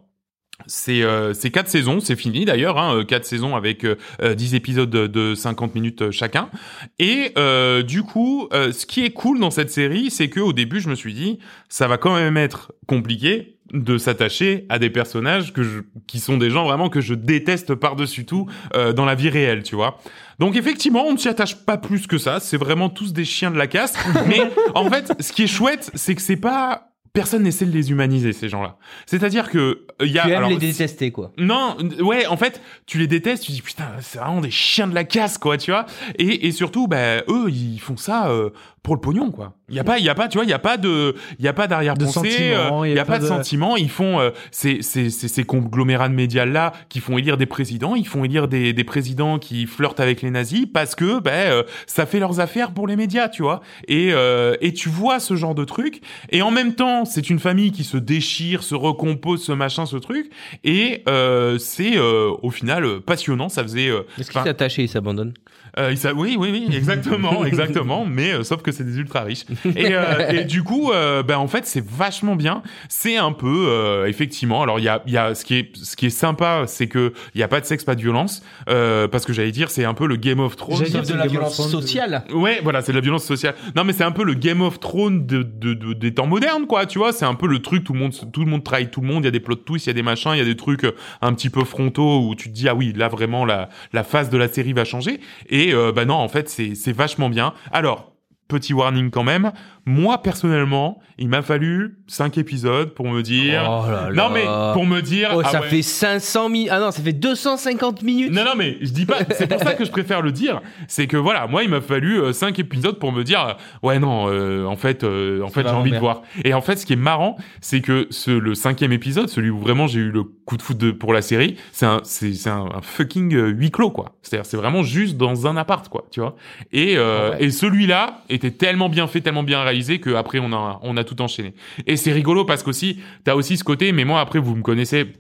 C'est 0.67 1.03
euh, 1.03 1.35
quatre 1.53 1.69
saisons, 1.69 2.01
c'est 2.01 2.17
fini 2.17 2.45
d'ailleurs, 2.45 2.79
hein, 2.79 2.97
euh, 2.97 3.05
quatre 3.05 3.25
saisons 3.25 3.55
avec 3.55 3.85
euh, 3.85 3.95
euh, 4.21 4.35
10 4.35 4.57
épisodes 4.57 4.91
de, 4.91 5.07
de 5.07 5.37
50 5.37 5.73
minutes 5.77 6.03
euh, 6.03 6.11
chacun. 6.11 6.51
Et 6.99 7.31
euh, 7.39 7.85
du 7.85 8.03
coup, 8.03 8.49
euh, 8.53 8.73
ce 8.73 8.85
qui 8.85 9.05
est 9.05 9.11
cool 9.11 9.39
dans 9.39 9.53
cette 9.53 9.71
série, 9.71 10.11
c'est 10.11 10.29
que 10.29 10.41
au 10.41 10.53
début, 10.53 10.81
je 10.81 10.89
me 10.89 10.97
suis 10.97 11.15
dit, 11.15 11.39
ça 11.69 11.87
va 11.87 11.97
quand 11.97 12.17
même 12.17 12.37
être 12.37 12.73
compliqué 12.89 13.59
de 13.73 13.99
s'attacher 13.99 14.67
à 14.69 14.81
des 14.81 14.91
personnages 14.91 15.53
que 15.53 15.63
je, 15.63 15.81
qui 16.09 16.19
sont 16.19 16.39
des 16.39 16.51
gens 16.51 16.65
vraiment 16.65 16.89
que 16.89 17.01
je 17.01 17.15
déteste 17.15 17.77
par-dessus 17.77 18.25
tout 18.27 18.47
euh, 18.75 18.93
dans 18.93 19.05
la 19.05 19.15
vie 19.15 19.29
réelle, 19.29 19.63
tu 19.63 19.77
vois. 19.77 19.99
Donc 20.41 20.57
effectivement, 20.57 21.05
on 21.07 21.13
ne 21.13 21.19
s'y 21.19 21.29
attache 21.29 21.55
pas 21.65 21.79
plus 21.79 22.09
que 22.09 22.19
ça. 22.19 22.41
C'est 22.41 22.57
vraiment 22.57 22.89
tous 22.89 23.13
des 23.13 23.25
chiens 23.25 23.53
de 23.53 23.59
la 23.59 23.69
casse. 23.69 23.95
Mais 24.27 24.41
en 24.75 24.91
fait, 24.91 25.13
ce 25.21 25.33
qui 25.33 25.45
est 25.45 25.49
chouette, 25.49 25.91
c'est 25.95 26.17
que 26.17 26.23
c'est 26.23 26.37
pas 26.37 26.88
personne 27.19 27.43
n'essaie 27.43 27.67
de 27.67 27.73
les 27.73 27.91
humaniser 27.91 28.33
ces 28.33 28.49
gens-là. 28.49 28.77
C'est-à-dire 29.05 29.51
que 29.51 29.59
euh, 29.59 30.07
il 30.07 30.13
y 30.13 30.21
a 30.21 30.23
Tu 30.23 30.29
aimes 30.31 30.37
alors, 30.37 30.51
les 30.51 30.57
détester, 30.57 31.11
quoi. 31.11 31.33
non, 31.37 31.77
ouais, 31.99 32.27
en 32.27 32.37
fait, 32.37 32.63
tu 32.87 32.97
les 32.99 33.09
détestes, 33.09 33.43
tu 33.43 33.51
dis 33.51 33.61
putain, 33.61 33.89
c'est 34.01 34.21
vraiment 34.21 34.41
des 34.41 34.53
chiens 34.53 34.87
de 34.87 34.95
la 34.95 35.03
casse, 35.03 35.37
quoi, 35.37 35.59
tu 35.59 35.73
vois. 35.73 35.87
Et, 36.17 36.47
et 36.47 36.53
surtout, 36.53 36.87
bah, 36.87 37.23
eux, 37.29 37.51
ils 37.51 37.81
font 37.81 37.97
ça 37.97 38.31
euh, 38.31 38.51
pour 38.83 38.95
le 38.95 39.01
pognon, 39.01 39.31
quoi. 39.31 39.55
Il 39.69 39.75
y 39.75 39.81
a 39.81 39.85
pas, 39.85 39.99
il 39.99 40.05
y 40.05 40.09
a 40.09 40.15
pas, 40.15 40.29
tu 40.29 40.39
vois, 40.39 40.45
il 40.45 40.51
y 40.51 40.55
a 40.55 40.59
pas 40.59 40.79
de, 40.79 41.15
il 41.39 41.45
y 41.45 41.49
a 41.49 41.53
pas 41.53 41.67
De 41.67 41.71
d'arrière-pensée, 41.71 42.13
sentiment, 42.13 42.83
euh, 42.85 42.89
il 42.89 42.93
y 42.93 42.95
y 42.95 42.99
a 42.99 43.05
pas 43.05 43.13
pas 43.15 43.19
de, 43.19 43.25
de- 43.25 43.29
sentiment. 43.29 43.77
Ils 43.77 43.91
font 43.91 44.19
euh, 44.19 44.31
ces, 44.51 44.81
ces, 44.83 45.11
ces, 45.11 45.29
ces 45.29 45.45
conglomérats 45.45 46.09
de 46.09 46.15
médias 46.15 46.47
là 46.47 46.73
qui 46.89 47.01
font 47.01 47.19
élire 47.19 47.37
des 47.37 47.45
présidents, 47.47 47.95
ils 47.95 48.07
font 48.07 48.25
élire 48.25 48.49
des, 48.49 48.73
des 48.73 48.85
présidents 48.85 49.39
qui 49.39 49.67
flirtent 49.67 50.01
avec 50.01 50.23
les 50.23 50.31
nazis 50.31 50.65
parce 50.73 50.95
que, 50.95 51.21
ben, 51.21 51.33
euh, 51.51 51.63
ça 51.87 52.07
fait 52.07 52.19
leurs 52.19 52.41
affaires 52.41 52.73
pour 52.73 52.87
les 52.87 52.97
médias, 52.97 53.29
tu 53.29 53.43
vois. 53.43 53.61
Et 53.89 54.11
euh, 54.13 54.57
et 54.63 54.73
tu 54.73 54.89
vois 54.89 55.21
ce 55.21 55.37
genre 55.37 55.55
de 55.55 55.65
truc. 55.65 56.01
Et 56.31 56.41
en 56.41 56.51
même 56.51 56.75
temps, 56.75 57.05
c'est 57.05 57.29
une 57.29 57.39
famille 57.41 57.73
qui 57.73 57.85
se 57.85 57.99
déchire, 57.99 58.63
se 58.63 58.75
recompose, 58.75 59.43
ce 59.45 59.53
machin, 59.53 59.85
ce 59.85 59.97
truc. 59.97 60.31
Et 60.65 61.03
euh, 61.09 61.59
c'est 61.59 61.97
euh, 61.99 62.31
au 62.43 62.51
final 62.51 62.85
euh, 62.85 63.01
passionnant. 63.01 63.49
Ça 63.51 63.63
faisait. 63.63 63.89
euh, 63.89 64.03
Est-ce 64.19 64.31
qu'il 64.31 64.41
attaché 64.49 64.83
et 64.83 64.85
il 64.87 64.89
s'abandonne 64.89 65.35
euh, 65.79 65.93
il 65.93 66.13
oui, 66.13 66.37
oui, 66.39 66.49
oui, 66.69 66.69
exactement, 66.77 67.45
exactement. 67.45 68.05
Mais 68.05 68.33
euh, 68.33 68.43
sauf 68.43 68.63
que 68.63 68.73
c'est 68.73 68.85
des 68.85 68.99
ultra 68.99 69.23
riches. 69.23 69.45
Et, 69.77 69.95
euh, 69.95 70.29
et 70.31 70.45
du 70.45 70.63
coup, 70.63 70.91
euh, 70.93 71.23
ben 71.23 71.39
en 71.39 71.49
fait, 71.49 71.67
c'est 71.67 71.85
vachement 71.85 72.37
bien. 72.37 72.63
C'est 72.89 73.17
un 73.17 73.33
peu, 73.33 73.67
euh, 73.69 74.07
effectivement. 74.07 74.63
Alors 74.63 74.79
il 74.79 74.85
y 74.85 74.89
a, 74.89 75.03
il 75.07 75.13
y 75.13 75.17
a 75.19 75.35
ce 75.35 75.45
qui 75.45 75.55
est, 75.57 75.71
ce 75.77 75.97
qui 75.97 76.07
est 76.07 76.11
sympa, 76.11 76.65
c'est 76.67 76.87
que 76.89 77.13
il 77.35 77.41
y 77.41 77.43
a 77.43 77.49
pas 77.49 77.61
de 77.61 77.67
sexe, 77.67 77.85
pas 77.85 77.95
de 77.95 78.01
violence, 78.01 78.43
euh, 78.69 79.09
parce 79.09 79.25
que 79.25 79.33
j'allais 79.33 79.53
dire, 79.53 79.71
c'est 79.71 79.85
un 79.85 79.95
peu 79.95 80.07
le 80.07 80.17
Game 80.17 80.41
of 80.41 80.57
Thrones. 80.57 80.77
J'allais 80.79 80.91
dire, 80.91 81.03
de 81.03 81.15
la 81.15 81.27
violence 81.27 81.55
Thrones. 81.57 81.71
sociale. 81.71 82.25
Ouais, 82.33 82.61
voilà, 82.63 82.83
c'est 82.83 82.93
de 82.93 82.97
la 82.97 83.03
violence 83.03 83.25
sociale. 83.25 83.55
Non, 83.77 83.85
mais 83.85 83.93
c'est 83.93 84.05
un 84.05 84.13
peu 84.13 84.25
le 84.25 84.35
Game 84.35 84.61
of 84.61 84.81
Thrones 84.81 85.27
de, 85.27 85.43
de, 85.43 85.75
de- 85.75 85.93
des 85.93 86.13
temps 86.15 86.27
modernes, 86.27 86.67
quoi. 86.67 86.87
Tu 86.87 86.99
vois, 86.99 87.13
c'est 87.13 87.25
un 87.25 87.35
peu 87.35 87.47
le 87.47 87.61
truc 87.61 87.85
tout 87.85 87.93
le 87.93 87.99
monde, 87.99 88.13
tout 88.33 88.41
le 88.45 88.51
monde 88.51 88.65
trahit 88.65 88.91
tout 88.91 89.01
le 89.01 89.07
monde. 89.07 89.25
Il 89.25 89.27
y 89.27 89.29
a 89.29 89.33
des 89.33 89.41
plot 89.41 89.55
twists, 89.57 89.87
il 89.87 89.91
y 89.91 89.93
a 89.93 89.95
des 89.95 90.03
machins, 90.03 90.33
il 90.35 90.39
y 90.39 90.43
a 90.43 90.45
des 90.45 90.57
trucs 90.57 90.87
un 91.23 91.33
petit 91.33 91.51
peu 91.51 91.65
frontaux 91.65 92.21
où 92.27 92.35
tu 92.35 92.49
te 92.51 92.55
dis 92.55 92.69
ah 92.69 92.75
oui, 92.75 92.93
là 92.97 93.09
vraiment 93.09 93.45
la 93.45 93.69
la 93.93 94.05
phase 94.05 94.31
de 94.31 94.39
la 94.39 94.49
série 94.49 94.73
va 94.73 94.85
changer. 94.85 95.21
Et 95.49 95.68
euh, 95.73 95.93
bah 95.93 96.05
non, 96.05 96.17
en 96.17 96.29
fait, 96.29 96.49
c'est 96.49 96.93
vachement 96.93 97.29
bien. 97.31 97.55
Alors. 97.73 98.15
Petit 98.49 98.73
warning 98.73 99.11
quand 99.11 99.25
même. 99.25 99.53
Moi 99.89 100.23
personnellement, 100.23 101.01
il 101.19 101.29
m'a 101.29 101.43
fallu 101.43 101.97
cinq 102.07 102.37
épisodes 102.39 102.91
pour 102.95 103.09
me 103.09 103.23
dire. 103.23 103.63
Oh 103.69 103.91
là 103.91 104.11
non 104.15 104.29
mais 104.31 104.45
pour 104.75 104.87
me 104.87 105.01
dire. 105.01 105.31
Oh, 105.35 105.41
ah 105.45 105.49
ça 105.49 105.61
ouais. 105.63 105.69
fait 105.69 105.83
500 105.83 106.49
minutes. 106.51 106.69
Ah 106.71 106.79
non, 106.79 106.91
ça 106.91 107.03
fait 107.03 107.13
250 107.13 108.03
minutes. 108.03 108.33
Non, 108.33 108.45
non, 108.45 108.53
mais 108.57 108.77
je 108.83 108.91
dis 108.91 109.07
pas. 109.07 109.19
C'est 109.31 109.47
pour 109.49 109.61
ça 109.61 109.75
que 109.75 109.85
je 109.85 109.91
préfère 109.91 110.21
le 110.23 110.31
dire. 110.33 110.61
C'est 110.87 111.07
que 111.07 111.17
voilà, 111.17 111.47
moi, 111.47 111.63
il 111.65 111.71
m'a 111.71 111.81
fallu 111.81 112.21
euh, 112.21 112.33
cinq 112.33 112.59
épisodes 112.59 112.99
pour 112.99 113.13
me 113.13 113.25
dire, 113.25 113.41
euh, 113.41 113.87
ouais, 113.87 113.99
non, 113.99 114.27
euh, 114.29 114.65
en 114.67 114.77
fait, 114.77 115.05
euh, 115.05 115.43
en 115.43 115.49
fait, 115.49 115.63
j'ai 115.63 115.69
envie 115.75 115.91
de 115.93 115.99
voir. 115.99 116.23
Et 116.45 116.53
en 116.55 116.61
fait, 116.61 116.77
ce 116.77 116.85
qui 116.87 116.93
est 116.93 116.97
marrant, 116.97 117.37
c'est 117.61 117.81
que 117.81 118.07
ce 118.11 118.31
le 118.31 118.55
cinquième 118.55 118.93
épisode, 118.93 119.29
celui 119.29 119.51
où 119.51 119.59
vraiment 119.59 119.87
j'ai 119.87 120.01
eu 120.01 120.11
le 120.11 120.23
coup 120.25 120.57
de 120.57 120.63
foot 120.63 120.77
de, 120.77 120.91
pour 120.91 121.13
la 121.13 121.23
série, 121.23 121.57
c'est 121.73 121.87
un, 121.87 122.01
c'est, 122.05 122.33
c'est 122.35 122.51
un, 122.51 122.67
un 122.75 122.83
fucking 122.83 123.35
euh, 123.35 123.49
huis 123.49 123.71
clos, 123.71 123.91
quoi. 123.91 124.17
C'est-à-dire, 124.23 124.47
c'est 124.47 124.57
vraiment 124.57 124.83
juste 124.83 125.17
dans 125.17 125.47
un 125.47 125.57
appart, 125.57 125.89
quoi, 125.89 126.05
tu 126.11 126.21
vois. 126.21 126.37
Et 126.73 126.97
euh, 126.97 127.31
Ouais. 127.31 127.45
et 127.45 127.51
celui-là 127.51 128.23
était 128.29 128.51
tellement 128.51 128.89
bien 128.89 129.07
fait, 129.07 129.21
tellement 129.21 129.43
bien 129.43 129.63
réalisé 129.63 129.78
que 130.01 130.15
après, 130.15 130.39
on 130.39 130.53
a, 130.53 130.81
on 130.83 130.97
a 130.97 131.05
tout 131.05 131.21
enchaîné. 131.23 131.55
Et 131.87 131.97
c'est 131.97 132.13
rigolo 132.13 132.45
parce 132.45 132.63
qu'aussi, 132.63 133.01
t'as 133.25 133.35
aussi 133.35 133.57
ce 133.57 133.65
côté. 133.65 133.93
Mais 133.93 134.05
moi, 134.05 134.21
après, 134.21 134.39
vous 134.39 134.55
me 134.55 134.63
connaissez 134.63 135.13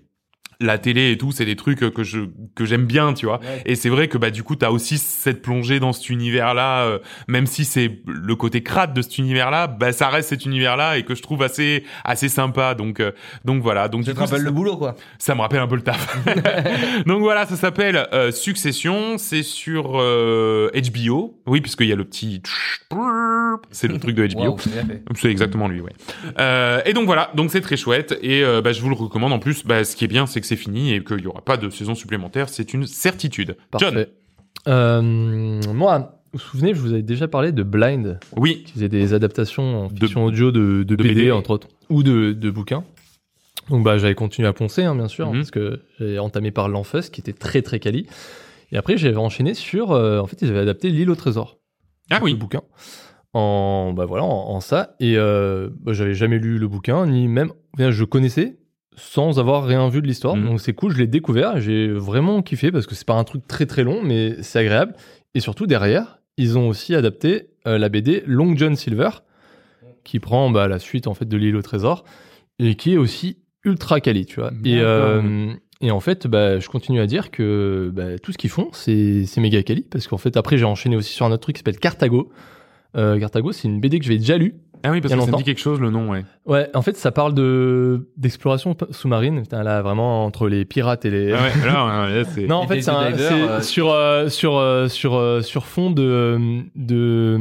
la 0.61 0.79
télé 0.79 1.13
et 1.13 1.19
tout, 1.19 1.31
c'est 1.31 1.45
des 1.45 1.55
trucs 1.57 1.79
que 1.79 2.03
je 2.03 2.21
que 2.55 2.65
j'aime 2.65 2.85
bien, 2.85 3.13
tu 3.15 3.27
vois. 3.27 3.41
Et 3.65 3.77
c'est 3.77 3.89
vrai 3.89 4.09
que 4.09 4.19
bah 4.19 4.31
du 4.31 4.43
coup 4.43 4.57
t'as 4.57 4.71
aussi 4.71 4.99
cette 4.99 5.41
plongée 5.41 5.79
dans 5.79 5.93
cet 5.93 6.11
univers-là, 6.11 6.85
euh, 6.85 6.99
même 7.29 7.47
si 7.47 7.65
c'est 7.65 8.01
le 8.07 8.35
côté 8.35 8.63
crade 8.63 8.93
de 8.93 9.03
cet 9.03 9.19
univers-là, 9.19 9.69
bah 9.69 9.93
ça 9.93 10.09
reste 10.09 10.31
cet 10.31 10.45
univers-là 10.47 10.99
et 10.99 11.05
que 11.05 11.15
je 11.15 11.23
trouve 11.23 11.43
assez 11.43 11.85
assez 12.05 12.29
sympa. 12.29 12.75
Donc 12.75 12.99
euh, 13.01 13.13
donc 13.45 13.63
voilà. 13.63 13.89
Donc 13.89 14.05
Ça 14.05 14.15
te 14.15 14.19
rappelle 14.19 14.43
le 14.43 14.51
boulot, 14.51 14.77
quoi. 14.77 14.97
ça 15.19 15.35
me 15.35 15.41
rappelle 15.41 15.61
un 15.61 15.69
peu 15.69 15.77
le 15.77 15.83
taf. 15.83 16.19
donc 17.07 17.21
voilà, 17.21 17.47
ça 17.47 17.57
s'appelle 17.57 18.09
euh, 18.13 18.33
Succession. 18.33 19.17
C'est 19.19 19.43
sur 19.43 20.01
euh, 20.01 20.71
HBO. 20.75 21.41
Oui, 21.47 21.61
puisqu'il 21.61 21.87
y 21.87 21.93
a 21.93 21.97
le 21.97 22.05
petit. 22.05 22.43
C'est 23.71 23.89
le 23.89 23.99
truc 23.99 24.15
de 24.15 24.27
HBO. 24.27 24.57
C'est 25.15 25.31
exactement 25.31 25.69
lui, 25.69 25.81
ouais. 25.81 25.93
Euh, 26.39 26.81
et 26.85 26.93
donc 26.93 27.07
voilà, 27.07 27.31
donc 27.35 27.51
c'est 27.51 27.61
très 27.61 27.77
chouette 27.77 28.19
et 28.23 28.43
euh, 28.43 28.61
bah, 28.61 28.73
je 28.73 28.81
vous 28.81 28.89
le 28.89 28.95
recommande. 28.95 29.33
En 29.33 29.39
plus, 29.39 29.65
bah, 29.65 29.85
ce 29.85 29.97
qui 29.97 30.05
est 30.05 30.09
bien, 30.09 30.27
c'est 30.27 30.41
que 30.41 30.47
c'est 30.49 30.57
fini 30.57 30.93
et 30.95 31.03
qu'il 31.05 31.21
y 31.21 31.27
aura 31.27 31.43
pas 31.43 31.57
de 31.57 31.71
saison 31.71 31.95
supplémentaire. 31.95 32.49
C'est 32.49 32.75
une 32.75 32.87
certitude. 32.87 33.57
John, 33.79 33.93
Parfait. 33.95 34.11
Euh, 34.67 35.01
moi, 35.03 36.21
vous 36.33 36.39
vous 36.39 36.45
souvenez, 36.45 36.75
je 36.75 36.81
vous 36.81 36.93
avais 36.93 37.03
déjà 37.03 37.29
parlé 37.29 37.53
de 37.53 37.63
Blind, 37.63 38.19
oui, 38.37 38.65
qui 38.65 38.73
faisait 38.75 38.89
des 38.89 39.15
adaptations 39.15 39.85
en 39.85 39.87
De- 39.89 39.99
fiction 39.99 40.25
audio 40.25 40.51
de, 40.51 40.83
de 40.83 40.85
de 40.85 40.97
BD, 40.97 41.15
BD. 41.15 41.31
entre 41.33 41.51
autres, 41.51 41.69
ou 41.89 42.03
de, 42.03 42.33
de 42.33 42.51
bouquins. 42.51 42.85
Donc 43.71 43.85
bah 43.85 43.99
j'avais 43.99 44.15
continué 44.15 44.49
à 44.49 44.53
poncer, 44.53 44.83
hein, 44.83 44.95
bien 44.95 45.09
sûr, 45.09 45.29
Mhm. 45.31 45.39
parce 45.39 45.51
que 45.51 45.81
j'avais 45.99 46.19
entamé 46.19 46.51
par 46.51 46.69
l'Enfus, 46.69 47.11
qui 47.13 47.21
était 47.21 47.33
très 47.33 47.63
très 47.63 47.79
quali. 47.79 48.07
Et 48.73 48.77
après, 48.77 48.97
j'avais 48.99 49.17
enchaîné 49.17 49.55
sur... 49.55 49.93
euh, 49.93 50.21
en 50.21 50.27
fait, 50.27 50.43
ils 50.43 50.49
avaient 50.51 50.59
adapté 50.59 50.91
L'île 50.91 51.11
au 51.11 51.15
trésor. 51.15 51.59
ah 52.11 52.19
le 52.19 52.25
oui, 52.25 52.35
bouquin 52.35 52.63
en 53.35 53.93
bah 53.93 54.07
voilà 54.07 54.25
en, 54.25 54.29
en 54.55 54.61
ça 54.61 54.97
et 55.01 55.19
euh, 55.19 55.69
bah, 55.83 55.93
j'avais 55.93 56.15
jamais 56.15 56.39
lu 56.39 56.57
le 56.59 56.67
bouquin 56.67 57.07
ni 57.07 57.29
même 57.29 57.53
je 57.79 58.05
connaissais 58.05 58.58
sans 58.99 59.39
avoir 59.39 59.65
rien 59.65 59.89
vu 59.89 60.03
de 60.03 60.07
l'histoire 60.07 60.37
Mhm. 60.37 60.45
donc 60.47 60.61
c'est 60.61 60.75
cool 60.75 60.93
je 60.93 60.99
l'ai 60.99 61.07
découvert 61.07 61.61
j'ai 61.61 61.89
vraiment 61.89 62.43
kiffé 62.43 62.71
parce 62.71 62.87
que 62.87 62.95
c'est 62.95 63.07
pas 63.07 63.15
un 63.15 63.25
truc 63.25 63.47
très 63.47 63.65
très 63.67 63.85
long 63.85 64.03
mais 64.03 64.37
c'est 64.43 64.59
agréable 64.59 64.95
et 65.35 65.41
surtout 65.41 65.67
derrière 65.67 66.19
ils 66.37 66.59
ont 66.59 66.69
aussi 66.69 66.95
adapté 66.95 67.49
euh, 67.67 67.79
la 67.79 67.89
BD 67.89 68.23
Long 68.27 68.57
John 68.57 68.77
Silver 68.77 69.11
qui 70.05 70.21
prend 70.21 70.51
bah, 70.51 70.69
la 70.69 70.79
suite 70.79 71.07
en 71.07 71.15
fait 71.15 71.27
de 71.27 71.37
l'île 71.37 71.57
au 71.57 71.63
trésor 71.63 72.05
et 72.59 72.75
qui 72.75 72.93
est 72.95 72.97
aussi 72.97 73.39
ultra 73.65 74.01
quali 74.01 74.27
tu 74.27 74.41
vois 74.41 74.51
et 74.65 74.81
euh, 74.81 75.53
et 75.81 75.93
en 75.93 76.01
fait, 76.01 76.27
bah, 76.27 76.59
je 76.59 76.69
continue 76.69 76.99
à 76.99 77.07
dire 77.07 77.31
que 77.31 77.93
bah, 77.95 78.19
tout 78.19 78.33
ce 78.33 78.39
qu'ils 78.39 78.51
font, 78.51 78.69
c'est 78.73 79.27
c'est 79.27 79.41
méga 79.41 79.63
quali. 79.63 79.83
Parce 79.83 80.09
qu'en 80.09 80.17
fait, 80.19 80.37
après, 80.37 80.59
j'ai 80.59 80.65
enchaîné 80.65 80.97
aussi 80.97 81.13
sur 81.13 81.25
un 81.25 81.31
autre 81.31 81.43
truc 81.43 81.55
qui 81.55 81.61
s'appelle 81.61 81.79
Cartago. 81.79 82.33
Euh, 82.97 83.17
Cartago, 83.21 83.53
c'est 83.53 83.69
une 83.69 83.81
BD 83.81 84.01
que 84.01 84.05
j'avais 84.05 84.19
déjà 84.19 84.39
lue. 84.39 84.57
Ah 84.83 84.91
oui, 84.91 85.01
parce 85.01 85.13
que 85.15 85.21
ça 85.21 85.31
me 85.31 85.37
dit 85.37 85.45
quelque 85.45 85.61
chose 85.61 85.81
le 85.81 85.91
nom, 85.91 86.11
ouais. 86.11 86.25
Ouais, 86.47 86.69
en 86.75 86.83
fait, 86.83 86.97
ça 86.97 87.11
parle 87.13 87.35
de 87.35 88.09
d'exploration 88.17 88.77
sous-marine. 88.91 89.43
Putain, 89.43 89.63
là, 89.63 89.83
vraiment, 89.83 90.25
entre 90.25 90.49
les 90.49 90.65
pirates 90.65 91.05
et 91.05 91.11
les... 91.11 91.33
Ah 91.33 91.43
ouais, 91.43 91.67
là, 91.67 92.09
là, 92.17 92.25
c'est. 92.25 92.47
Non, 92.47 92.57
en 92.57 92.67
fait, 92.69 92.81
c'est 92.83 92.91
un- 92.91 93.11
divers, 93.11 93.29
c'est 93.29 93.35
euh, 93.35 93.61
sur, 93.61 93.91
euh, 93.91 94.29
sur, 94.29 94.57
euh, 94.57 94.89
sur, 94.89 95.45
sur 95.45 95.67
fond 95.67 95.91
de, 95.91 96.39
de, 96.77 97.39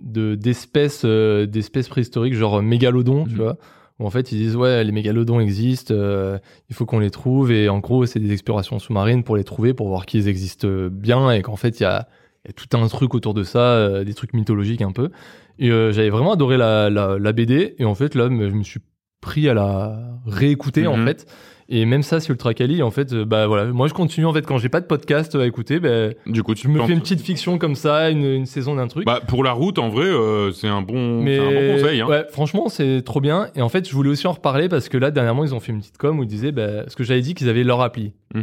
de, 0.00 0.34
d'espèces, 0.34 1.02
euh, 1.04 1.46
d'espèces 1.46 1.88
préhistoriques, 1.88 2.34
genre 2.34 2.62
mégalodons, 2.62 3.24
tu 3.24 3.32
Mhm. 3.34 3.36
vois. 3.40 3.56
Où 3.98 4.06
en 4.06 4.10
fait, 4.10 4.32
ils 4.32 4.38
disent, 4.38 4.56
ouais, 4.56 4.82
les 4.84 4.92
mégalodons 4.92 5.38
existent, 5.38 5.92
euh, 5.94 6.38
il 6.70 6.74
faut 6.74 6.86
qu'on 6.86 6.98
les 6.98 7.10
trouve. 7.10 7.52
Et 7.52 7.68
en 7.68 7.78
gros, 7.78 8.06
c'est 8.06 8.18
des 8.20 8.32
explorations 8.32 8.78
sous-marines 8.78 9.22
pour 9.22 9.36
les 9.36 9.44
trouver, 9.44 9.74
pour 9.74 9.88
voir 9.88 10.06
qu'ils 10.06 10.28
existent 10.28 10.66
bien. 10.90 11.30
Et 11.30 11.42
qu'en 11.42 11.56
fait, 11.56 11.78
il 11.78 11.82
y 11.82 11.86
a, 11.86 12.08
y 12.46 12.50
a 12.50 12.52
tout 12.52 12.76
un 12.76 12.86
truc 12.88 13.14
autour 13.14 13.34
de 13.34 13.42
ça, 13.44 13.60
euh, 13.60 14.04
des 14.04 14.14
trucs 14.14 14.32
mythologiques 14.34 14.82
un 14.82 14.92
peu. 14.92 15.10
Et 15.58 15.70
euh, 15.70 15.92
j'avais 15.92 16.10
vraiment 16.10 16.32
adoré 16.32 16.56
la, 16.56 16.90
la, 16.90 17.18
la 17.18 17.32
BD. 17.32 17.74
Et 17.78 17.84
en 17.84 17.94
fait, 17.94 18.14
là, 18.14 18.24
je 18.30 18.54
me 18.54 18.62
suis 18.62 18.80
pris 19.20 19.48
à 19.48 19.54
la 19.54 19.98
réécouter, 20.26 20.86
en 20.86 20.96
Mhm. 20.96 21.06
fait. 21.06 21.26
Et 21.68 21.86
même 21.86 22.02
ça, 22.02 22.18
c'est 22.20 22.28
ultra 22.30 22.52
quali. 22.52 22.82
En 22.82 22.90
fait, 22.90 23.12
euh, 23.12 23.24
bah 23.24 23.46
voilà, 23.46 23.66
moi 23.66 23.86
je 23.88 23.94
continue 23.94 24.26
en 24.26 24.32
fait 24.34 24.44
quand 24.44 24.58
j'ai 24.58 24.68
pas 24.68 24.80
de 24.80 24.86
podcast 24.86 25.34
à 25.36 25.46
écouter, 25.46 25.78
bah, 25.80 26.08
Du 26.26 26.42
coup, 26.42 26.54
tu 26.54 26.64
je 26.66 26.68
me 26.68 26.84
fais 26.84 26.92
une 26.92 27.00
petite 27.00 27.20
fiction 27.20 27.56
comme 27.56 27.76
ça, 27.76 28.10
une, 28.10 28.24
une 28.24 28.46
saison 28.46 28.74
d'un 28.74 28.88
truc. 28.88 29.06
Bah 29.06 29.20
pour 29.26 29.42
la 29.44 29.52
route, 29.52 29.78
en 29.78 29.88
vrai, 29.88 30.04
euh, 30.04 30.50
c'est 30.50 30.66
un 30.68 30.82
bon, 30.82 31.22
mais 31.22 31.36
c'est 31.38 31.42
un 31.42 31.50
bon 31.50 31.76
conseil. 31.80 32.00
Hein. 32.02 32.08
ouais, 32.08 32.24
franchement, 32.30 32.68
c'est 32.68 33.00
trop 33.02 33.20
bien. 33.20 33.48
Et 33.54 33.62
en 33.62 33.68
fait, 33.70 33.88
je 33.88 33.94
voulais 33.94 34.10
aussi 34.10 34.26
en 34.26 34.32
reparler 34.32 34.68
parce 34.68 34.88
que 34.90 34.98
là, 34.98 35.10
dernièrement, 35.10 35.44
ils 35.44 35.54
ont 35.54 35.60
fait 35.60 35.72
une 35.72 35.78
petite 35.78 35.96
com 35.98 36.18
où 36.18 36.24
ils 36.24 36.28
disaient, 36.28 36.52
bah, 36.52 36.88
ce 36.88 36.96
que 36.96 37.04
j'avais 37.04 37.22
dit 37.22 37.32
qu'ils 37.34 37.48
avaient 37.48 37.64
leur 37.64 37.80
appli. 37.80 38.12
Mm. 38.34 38.40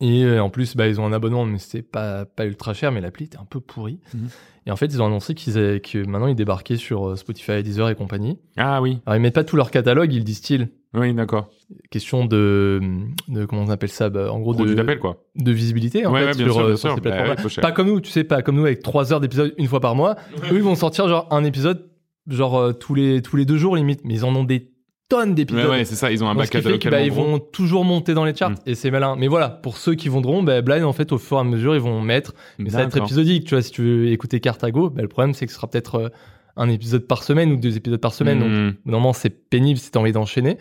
Et 0.00 0.22
euh, 0.24 0.40
en 0.42 0.48
plus, 0.50 0.76
bah, 0.76 0.86
ils 0.86 1.00
ont 1.00 1.06
un 1.06 1.12
abonnement, 1.12 1.44
mais 1.44 1.58
c'était 1.58 1.82
pas 1.82 2.24
pas 2.24 2.46
ultra 2.46 2.72
cher, 2.72 2.92
mais 2.92 3.00
l'appli 3.00 3.24
était 3.24 3.38
un 3.38 3.44
peu 3.44 3.58
pourri. 3.60 3.98
Mhm. 4.14 4.28
Et 4.66 4.70
en 4.70 4.76
fait, 4.76 4.86
ils 4.86 5.02
ont 5.02 5.06
annoncé 5.06 5.34
qu'ils 5.34 5.56
avaient- 5.58 5.80
que 5.80 6.06
maintenant 6.06 6.26
ils 6.28 6.34
débarquaient 6.36 6.76
sur 6.76 7.08
euh, 7.08 7.16
Spotify, 7.16 7.62
Deezer 7.62 7.88
et 7.88 7.94
compagnie. 7.94 8.38
Ah 8.56 8.80
oui, 8.82 8.98
Alors 9.06 9.16
ils 9.16 9.20
mettent 9.20 9.34
pas 9.34 9.42
tout 9.44 9.56
leur 9.56 9.70
catalogue, 9.70 10.12
ils 10.12 10.22
distillent. 10.24 10.68
oui, 10.94 11.14
d'accord. 11.14 11.48
Question 11.90 12.26
de, 12.26 12.80
de 13.28 13.44
comment 13.44 13.62
on 13.62 13.70
appelle 13.70 13.88
ça, 13.88 14.08
bah, 14.10 14.30
en 14.32 14.38
gros 14.40 14.54
Produit 14.54 14.74
de, 14.76 14.94
quoi. 14.94 15.24
de 15.36 15.50
visibilité 15.52 16.06
en 16.06 16.12
ouais, 16.12 16.20
fait 16.20 16.26
ouais, 16.26 16.44
sur, 16.44 16.52
sûr, 16.52 16.62
euh, 16.62 16.66
bien 16.68 16.76
sur 16.76 16.88
sûr. 16.90 16.94
ces 16.96 17.00
Bah, 17.10 17.34
ouais. 17.44 17.60
Pas 17.62 17.72
comme 17.72 17.88
nous, 17.88 18.00
tu 18.00 18.10
sais, 18.10 18.24
pas 18.24 18.42
comme 18.42 18.56
nous 18.56 18.64
avec 18.66 18.82
trois 18.82 19.12
heures 19.12 19.20
d'épisode 19.20 19.54
une 19.58 19.66
fois 19.66 19.80
par 19.80 19.94
mois. 19.96 20.16
Eux, 20.52 20.56
ils 20.56 20.62
vont 20.62 20.74
sortir 20.76 21.08
genre 21.08 21.26
un 21.30 21.42
épisode 21.44 21.90
genre 22.28 22.76
tous 22.78 22.94
les 22.94 23.20
tous 23.22 23.36
les 23.36 23.46
deux 23.46 23.56
jours 23.56 23.74
limite, 23.74 24.00
mais 24.04 24.14
ils 24.14 24.24
en 24.24 24.34
ont 24.36 24.44
des 24.44 24.70
tonnes 25.08 25.34
d'épisodes. 25.34 25.70
ouais, 25.70 25.84
c'est 25.84 25.94
ça. 25.94 26.10
Ils 26.12 26.22
ont 26.22 26.28
un 26.28 26.34
bac 26.34 26.50
catalogue 26.50 26.86
bah, 26.90 27.00
ils 27.02 27.10
vont 27.12 27.38
toujours 27.38 27.84
monter 27.84 28.14
dans 28.14 28.24
les 28.24 28.34
charts 28.34 28.50
Mm. 28.50 28.56
et 28.66 28.74
c'est 28.74 28.90
malin. 28.90 29.16
Mais 29.18 29.28
voilà, 29.28 29.48
pour 29.48 29.76
ceux 29.78 29.94
qui 29.94 30.08
voudront, 30.08 30.42
bah, 30.42 30.60
Blind 30.62 30.84
en 30.84 30.92
fait 30.92 31.12
au 31.12 31.18
fur 31.18 31.36
et 31.38 31.40
à 31.40 31.44
mesure 31.44 31.74
ils 31.74 31.80
vont 31.80 32.00
mettre. 32.02 32.34
Mais 32.58 32.70
ça 32.70 32.78
va 32.78 32.84
être 32.84 32.96
épisodique, 32.98 33.44
tu 33.44 33.54
vois. 33.54 33.62
Si 33.62 33.70
tu 33.70 33.82
veux 33.82 34.08
écouter 34.08 34.40
Cartago, 34.40 34.90
bah, 34.90 35.02
le 35.02 35.08
problème 35.08 35.34
c'est 35.34 35.46
que 35.46 35.52
ce 35.52 35.56
sera 35.56 35.68
peut-être 35.68 35.94
euh, 35.96 36.08
un 36.56 36.68
épisode 36.68 37.06
par 37.06 37.22
semaine 37.22 37.52
ou 37.52 37.56
deux 37.56 37.76
épisodes 37.76 38.00
par 38.00 38.12
semaine. 38.12 38.40
Donc 38.40 38.48
Mhm. 38.50 38.74
Normalement, 38.84 39.12
c'est 39.12 39.30
pénible 39.30 39.78
si 39.78 39.90
t'as 39.90 40.00
envie 40.00 40.12
d'enchaîner. 40.12 40.58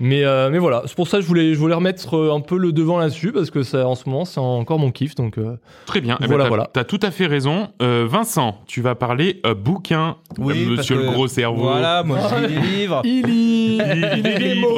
Mais, 0.00 0.24
euh, 0.24 0.48
mais 0.48 0.58
voilà, 0.58 0.82
c'est 0.86 0.94
pour 0.94 1.08
ça 1.08 1.16
que 1.16 1.22
je 1.24 1.26
voulais, 1.26 1.54
je 1.54 1.58
voulais 1.58 1.74
remettre 1.74 2.16
euh, 2.16 2.32
un 2.32 2.38
peu 2.38 2.56
le 2.56 2.70
devant 2.70 2.98
là-dessus 2.98 3.32
parce 3.32 3.50
que 3.50 3.64
ça, 3.64 3.84
en 3.84 3.96
ce 3.96 4.08
moment, 4.08 4.24
c'est 4.24 4.38
encore 4.38 4.78
mon 4.78 4.92
kiff. 4.92 5.16
Donc, 5.16 5.38
euh, 5.38 5.56
Très 5.86 6.00
bien. 6.00 6.16
Eh 6.20 6.22
ben, 6.22 6.28
Voilà, 6.28 6.44
t'as, 6.44 6.48
voilà. 6.48 6.70
T'as 6.72 6.84
tout 6.84 7.00
à 7.02 7.10
fait 7.10 7.26
raison. 7.26 7.68
Euh, 7.82 8.06
Vincent, 8.08 8.58
tu 8.68 8.80
vas 8.80 8.94
parler 8.94 9.40
euh, 9.44 9.54
bouquin. 9.54 10.14
Oui, 10.38 10.66
Euh, 10.66 10.76
Monsieur 10.76 10.96
que- 10.98 11.02
le 11.02 11.10
gros 11.10 11.26
cerveau. 11.26 11.62
Voilà, 11.62 12.04
moi 12.04 12.18
je 12.30 12.46
lis 12.46 12.54
des 12.60 12.60
livres. 12.60 13.00
il 13.04 13.26
lit, 13.26 13.80
Il 14.18 14.22
des 14.22 14.54
mots. 14.54 14.68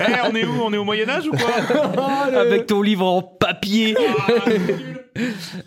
Eh, 0.00 0.28
on 0.28 0.34
est 0.34 0.44
où? 0.44 0.62
On 0.64 0.72
est 0.72 0.78
au 0.78 0.84
Moyen 0.84 1.08
Âge 1.08 1.28
ou 1.28 1.30
quoi? 1.30 2.34
Avec 2.40 2.66
ton 2.66 2.82
livre 2.82 3.06
en 3.06 3.22
papier. 3.22 3.96
Ah, 4.28 4.50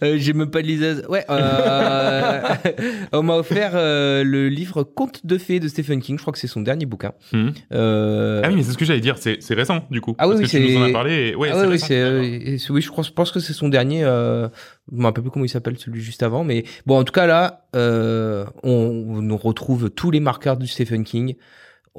Euh, 0.04 0.16
J'ai 0.18 0.34
même 0.34 0.50
pas 0.50 0.62
de 0.62 0.68
liseuse. 0.68 1.06
Ouais, 1.10 1.26
euh, 1.30 2.42
on 3.14 3.24
m'a 3.24 3.36
offert 3.36 3.72
euh, 3.76 4.24
le 4.24 4.50
livre 4.50 4.84
Contes 4.84 5.26
de 5.26 5.38
fées 5.38 5.60
de 5.60 5.68
Stephen 5.68 6.02
King. 6.02 6.18
Je 6.18 6.22
crois 6.22 6.34
que 6.34 6.40
c'est 6.40 6.48
son 6.48 6.62
dernier 6.62 6.86
bouquin. 6.86 7.12
Hmm. 7.32 7.50
Ah 7.72 8.48
oui, 8.50 8.56
mais 8.56 8.64
c'est 8.64 8.72
ce 8.72 8.78
que 8.78 8.86
j'allais 8.86 9.00
dire. 9.02 9.18
C'est, 9.18 9.40
récent 9.54 9.86
du 9.92 10.02
coup. 10.02 10.16
Ah 10.18 10.28
oui, 10.28 10.36
Parce 10.40 10.54
oui, 10.54 10.60
que 10.62 10.66
tu 10.68 10.74
nous 10.74 10.82
en 10.82 10.90
as 10.90 10.92
parlé. 10.92 11.30
et- 11.30 11.36
Ouais, 11.36 11.50
ah 11.54 11.66
oui, 11.68 11.80
c'est- 11.80 12.70
oui, 12.72 12.82
je 12.82 12.90
crois, 12.90 13.04
je 13.04 13.12
pense 13.12 13.32
que 13.32 13.40
c'est 13.40 13.54
son 13.54 13.70
dernier. 13.70 14.02
Je 14.02 14.50
me 14.98 15.04
rappelle 15.04 15.24
plus 15.24 15.32
comment 15.32 15.46
il 15.46 15.50
s'appelle 15.50 15.78
celui 15.78 16.02
juste 16.02 16.24
avant, 16.24 16.44
mais 16.44 16.64
bon, 16.86 16.98
en 17.00 17.04
tout 17.04 17.14
cas 17.14 17.26
là, 17.28 17.66
on, 17.74 18.48
on 18.64 19.38
retrouve 19.38 19.90
tous 19.90 20.12
les 20.12 20.20
marqueurs 20.20 20.58
du 20.58 20.68
Stephen 20.68 21.04
King. 21.04 21.36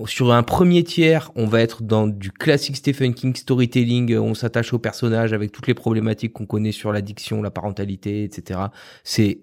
Sur 0.07 0.33
un 0.33 0.43
premier 0.43 0.83
tiers, 0.83 1.31
on 1.37 1.47
va 1.47 1.61
être 1.61 1.83
dans 1.85 2.09
du 2.09 2.33
classique 2.33 2.77
Stephen 2.77 3.15
King 3.15 3.35
storytelling. 3.37 4.16
On 4.19 4.35
s'attache 4.35 4.73
aux 4.73 4.79
personnages 4.81 5.33
avec 5.33 5.53
toutes 5.53 5.69
les 5.69 5.75
problématiques 5.75 6.33
qu'on 6.33 6.47
connaît 6.47 6.73
sur 6.73 6.93
l'addiction, 6.93 7.43
la 7.43 7.53
parentalité, 7.53 8.25
etc. 8.25 8.59
C'est 9.05 9.39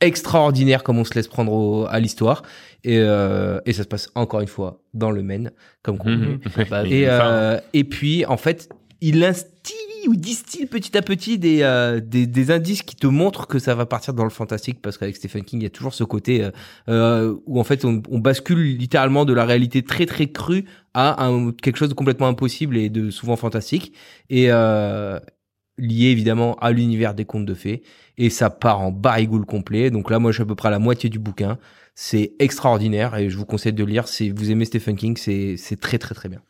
extraordinaire 0.00 0.82
comme 0.84 0.98
on 0.98 1.04
se 1.04 1.14
laisse 1.14 1.28
prendre 1.28 1.52
au- 1.52 1.86
à 1.86 2.00
l'histoire. 2.00 2.42
Et, 2.82 2.98
euh, 2.98 3.60
et 3.66 3.72
ça 3.72 3.82
se 3.82 3.88
passe 3.88 4.10
encore 4.14 4.40
une 4.40 4.48
fois 4.48 4.82
dans 4.94 5.10
le 5.10 5.22
Maine, 5.22 5.52
comme 5.82 5.98
qu'on 5.98 6.10
Mhm. 6.10 6.40
Bah, 6.70 6.84
et, 6.86 7.04
euh, 7.08 7.60
et 7.74 7.84
puis, 7.84 8.24
en 8.26 8.36
fait, 8.36 8.68
il 9.00 9.18
instille 9.64 10.08
ou 10.08 10.16
distille 10.16 10.66
petit 10.66 10.96
à 10.96 11.02
petit 11.02 11.38
des, 11.38 11.62
euh, 11.62 12.00
des, 12.00 12.26
des 12.26 12.50
indices 12.50 12.82
qui 12.82 12.96
te 12.96 13.06
montrent 13.06 13.46
que 13.46 13.58
ça 13.58 13.74
va 13.74 13.86
partir 13.86 14.14
dans 14.14 14.24
le 14.24 14.30
fantastique? 14.30 14.82
Parce 14.82 14.98
qu'avec 14.98 15.16
Stephen 15.16 15.44
King, 15.44 15.60
il 15.60 15.64
y 15.64 15.66
a 15.66 15.70
toujours 15.70 15.94
ce 15.94 16.04
côté 16.04 16.42
euh, 16.42 16.50
euh, 16.88 17.36
où 17.46 17.58
en 17.58 17.64
fait 17.64 17.84
on, 17.84 18.02
on 18.10 18.18
bascule 18.18 18.76
littéralement 18.76 19.24
de 19.24 19.32
la 19.32 19.44
réalité 19.44 19.82
très 19.82 20.06
très 20.06 20.26
crue 20.26 20.64
à 20.92 21.24
un, 21.24 21.52
quelque 21.52 21.76
chose 21.76 21.88
de 21.88 21.94
complètement 21.94 22.28
impossible 22.28 22.76
et 22.76 22.90
de 22.90 23.10
souvent 23.10 23.36
fantastique 23.36 23.94
et 24.30 24.46
euh, 24.50 25.18
lié 25.78 26.06
évidemment 26.06 26.54
à 26.56 26.70
l'univers 26.70 27.14
des 27.14 27.24
contes 27.24 27.46
de 27.46 27.54
fées 27.54 27.82
et 28.16 28.30
ça 28.30 28.50
part 28.50 28.80
en 28.80 28.92
barigoule 28.92 29.46
complet. 29.46 29.90
Donc 29.90 30.10
là, 30.10 30.18
moi, 30.18 30.30
je 30.30 30.36
suis 30.36 30.42
à 30.42 30.46
peu 30.46 30.54
près 30.54 30.68
à 30.68 30.70
la 30.70 30.78
moitié 30.78 31.10
du 31.10 31.18
bouquin. 31.18 31.58
C'est 31.96 32.34
extraordinaire 32.38 33.16
et 33.16 33.30
je 33.30 33.36
vous 33.36 33.44
conseille 33.46 33.72
de 33.72 33.84
lire. 33.84 34.08
Si 34.08 34.30
vous 34.30 34.50
aimez 34.50 34.64
Stephen 34.64 34.96
King, 34.96 35.16
c'est 35.16 35.56
c'est 35.56 35.80
très 35.80 35.98
très 35.98 36.14
très 36.14 36.28
bien. 36.28 36.42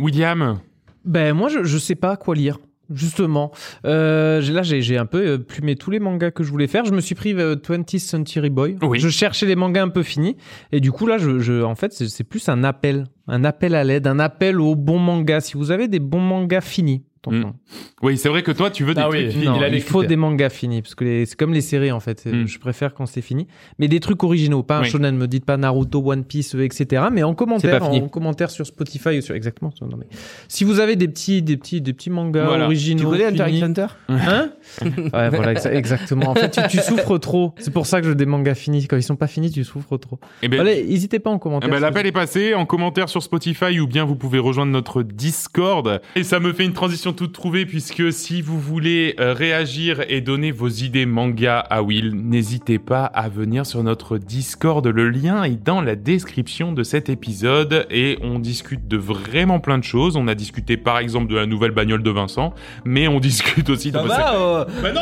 William, 0.00 0.60
Ben 1.04 1.34
moi 1.34 1.48
je, 1.48 1.64
je 1.64 1.78
sais 1.78 1.94
pas 1.94 2.16
quoi 2.16 2.34
lire. 2.34 2.58
Justement, 2.92 3.50
euh, 3.86 4.42
j'ai- 4.42 4.52
là 4.52 4.62
j'ai 4.62 4.82
j'ai 4.82 4.98
un 4.98 5.06
peu 5.06 5.26
euh, 5.26 5.38
plumé 5.38 5.74
tous 5.74 5.90
les 5.90 6.00
mangas 6.00 6.30
que 6.32 6.44
je 6.44 6.50
voulais 6.50 6.66
faire. 6.66 6.84
Je 6.84 6.92
me 6.92 7.00
suis 7.00 7.14
pris 7.14 7.32
euh, 7.32 7.56
20th 7.56 7.98
Century 7.98 8.50
Boy. 8.50 8.76
Oui. 8.82 8.98
Je 9.00 9.08
cherchais 9.08 9.46
les 9.46 9.56
mangas 9.56 9.82
un 9.82 9.88
peu 9.88 10.02
finis 10.02 10.36
et 10.70 10.80
du 10.80 10.92
coup 10.92 11.06
là, 11.06 11.16
je, 11.16 11.38
je 11.38 11.62
en 11.62 11.74
fait 11.76 11.94
c'est 11.94 12.08
c'est 12.08 12.24
plus 12.24 12.46
un 12.50 12.62
appel, 12.62 13.06
un 13.26 13.42
appel 13.42 13.74
à 13.74 13.84
l'aide, 13.84 14.06
un 14.06 14.18
appel 14.18 14.60
aux 14.60 14.74
bons 14.76 14.98
mangas. 14.98 15.40
Si 15.40 15.54
vous 15.56 15.70
avez 15.70 15.88
des 15.88 15.98
bons 15.98 16.20
mangas 16.20 16.60
finis, 16.60 17.04
attention. 17.30 17.54
oui, 18.02 18.18
c'est 18.18 18.28
vrai 18.28 18.42
que 18.42 18.52
toi, 18.52 18.70
tu 18.70 18.84
veux 18.84 18.94
des 18.94 19.00
Ah 19.00 19.08
trucs 19.08 19.20
oui. 19.26 19.30
finis. 19.32 19.44
Non, 19.46 19.56
il 19.56 19.64
a 19.64 19.68
il 19.68 19.74
les 19.74 19.80
faut 19.80 19.98
critères. 19.98 20.08
des 20.08 20.16
mangas 20.16 20.48
finis 20.50 20.82
parce 20.82 20.94
que 20.94 21.04
les- 21.04 21.26
c'est 21.26 21.36
comme 21.38 21.52
les 21.52 21.60
séries 21.60 21.92
en 21.92 22.00
fait. 22.00 22.24
Mm. 22.26 22.46
Je 22.46 22.58
préfère 22.58 22.94
quand 22.94 23.06
c'est 23.06 23.22
fini. 23.22 23.46
Mais 23.78 23.88
des 23.88 24.00
trucs 24.00 24.22
originaux, 24.22 24.62
pas 24.62 24.78
un 24.78 24.82
Oui. 24.82 24.88
shonen. 24.90 25.16
Me 25.16 25.26
dites 25.26 25.44
pas 25.44 25.56
Naruto, 25.56 26.02
One 26.04 26.24
Piece, 26.24 26.54
euh, 26.54 26.64
etc. 26.64 27.04
Mais 27.12 27.22
en 27.22 27.34
commentaire, 27.34 27.82
en 27.84 28.08
commentaire 28.08 28.50
sur 28.50 28.66
Spotify 28.66 29.18
ou 29.18 29.20
sur 29.20 29.34
exactement. 29.34 29.72
non, 29.80 29.96
mais 29.98 30.06
si 30.48 30.64
vous 30.64 30.80
avez 30.80 30.96
des 30.96 31.08
petits, 31.08 31.42
des 31.42 31.56
petits, 31.56 31.80
des 31.80 31.92
petits 31.92 32.10
mangas 32.10 32.44
Voilà. 32.46 32.64
originaux, 32.66 33.04
Tu 33.04 33.06
connais 33.18 33.24
Hunter 33.26 33.44
finis- 33.44 33.58
x 33.58 33.62
Hunter 33.66 33.86
Hein 34.08 34.50
Ouais, 34.84 35.28
voilà, 35.30 35.54
exa- 35.54 35.72
exactement. 35.72 36.30
En 36.30 36.34
fait, 36.34 36.50
tu, 36.50 36.60
tu 36.68 36.78
souffres 36.78 37.18
trop. 37.18 37.54
C'est 37.58 37.72
pour 37.72 37.86
ça 37.86 37.98
que 38.00 38.04
je 38.04 38.10
veux 38.10 38.14
des 38.16 38.26
mangas 38.26 38.54
finis. 38.54 38.86
Quand 38.86 38.96
ils 38.96 39.02
sont 39.02 39.16
pas 39.16 39.26
finis, 39.26 39.50
tu 39.50 39.64
souffres 39.64 39.96
trop. 39.96 40.18
Eh 40.42 40.48
ben, 40.48 40.60
Allez, 40.60 40.84
n'hésitez 40.84 41.18
pas 41.18 41.30
en 41.30 41.36
Eh 41.36 41.40
commentaire. 41.40 41.70
ben, 41.70 41.76
si 41.76 41.82
L'appel 41.82 42.06
est 42.06 42.12
passé 42.12 42.54
en 42.54 42.66
commentaire 42.66 43.08
sur 43.08 43.22
Spotify 43.22 43.80
ou 43.80 43.86
bien 43.86 44.04
vous 44.04 44.16
pouvez 44.16 44.38
rejoindre 44.38 44.72
notre 44.72 45.02
Discord. 45.02 46.00
Et 46.16 46.22
ça 46.24 46.40
me 46.40 46.52
fait 46.52 46.64
une 46.64 46.72
transition 46.72 47.12
toute 47.14 47.32
trouvée 47.32 47.64
puisque 47.66 48.12
si 48.12 48.42
vous 48.42 48.60
voulez 48.60 49.14
euh, 49.20 49.32
réagir 49.32 50.02
et 50.08 50.20
donner 50.20 50.50
vos 50.50 50.68
idées 50.68 51.06
manga 51.06 51.58
à 51.58 51.82
Will, 51.82 52.12
n'hésitez 52.14 52.78
pas 52.78 53.04
à 53.04 53.28
venir 53.28 53.64
sur 53.66 53.82
notre 53.82 54.18
Discord. 54.18 54.86
Le 54.86 55.08
lien 55.10 55.42
est 55.44 55.62
dans 55.62 55.80
la 55.80 55.96
description 55.96 56.72
de 56.72 56.82
cet 56.82 57.08
épisode 57.08 57.86
et 57.90 58.18
on 58.22 58.38
discute 58.38 58.86
de 58.88 58.96
vraiment 58.96 59.60
plein 59.60 59.78
de 59.78 59.84
choses. 59.84 60.16
On 60.16 60.28
a 60.28 60.34
discuté 60.34 60.76
par 60.76 60.98
exemple 60.98 61.28
de 61.30 61.36
la 61.36 61.46
nouvelle 61.46 61.70
bagnole 61.70 62.02
de 62.02 62.10
Vincent, 62.10 62.52
mais 62.84 63.08
on 63.08 63.20
discute 63.24 63.70
aussi 63.70 63.90
de... 63.90 63.98
Ça 63.98 64.02
va 64.04 64.34
euh, 64.34 64.64
Bah 64.82 64.92
non, 64.92 65.00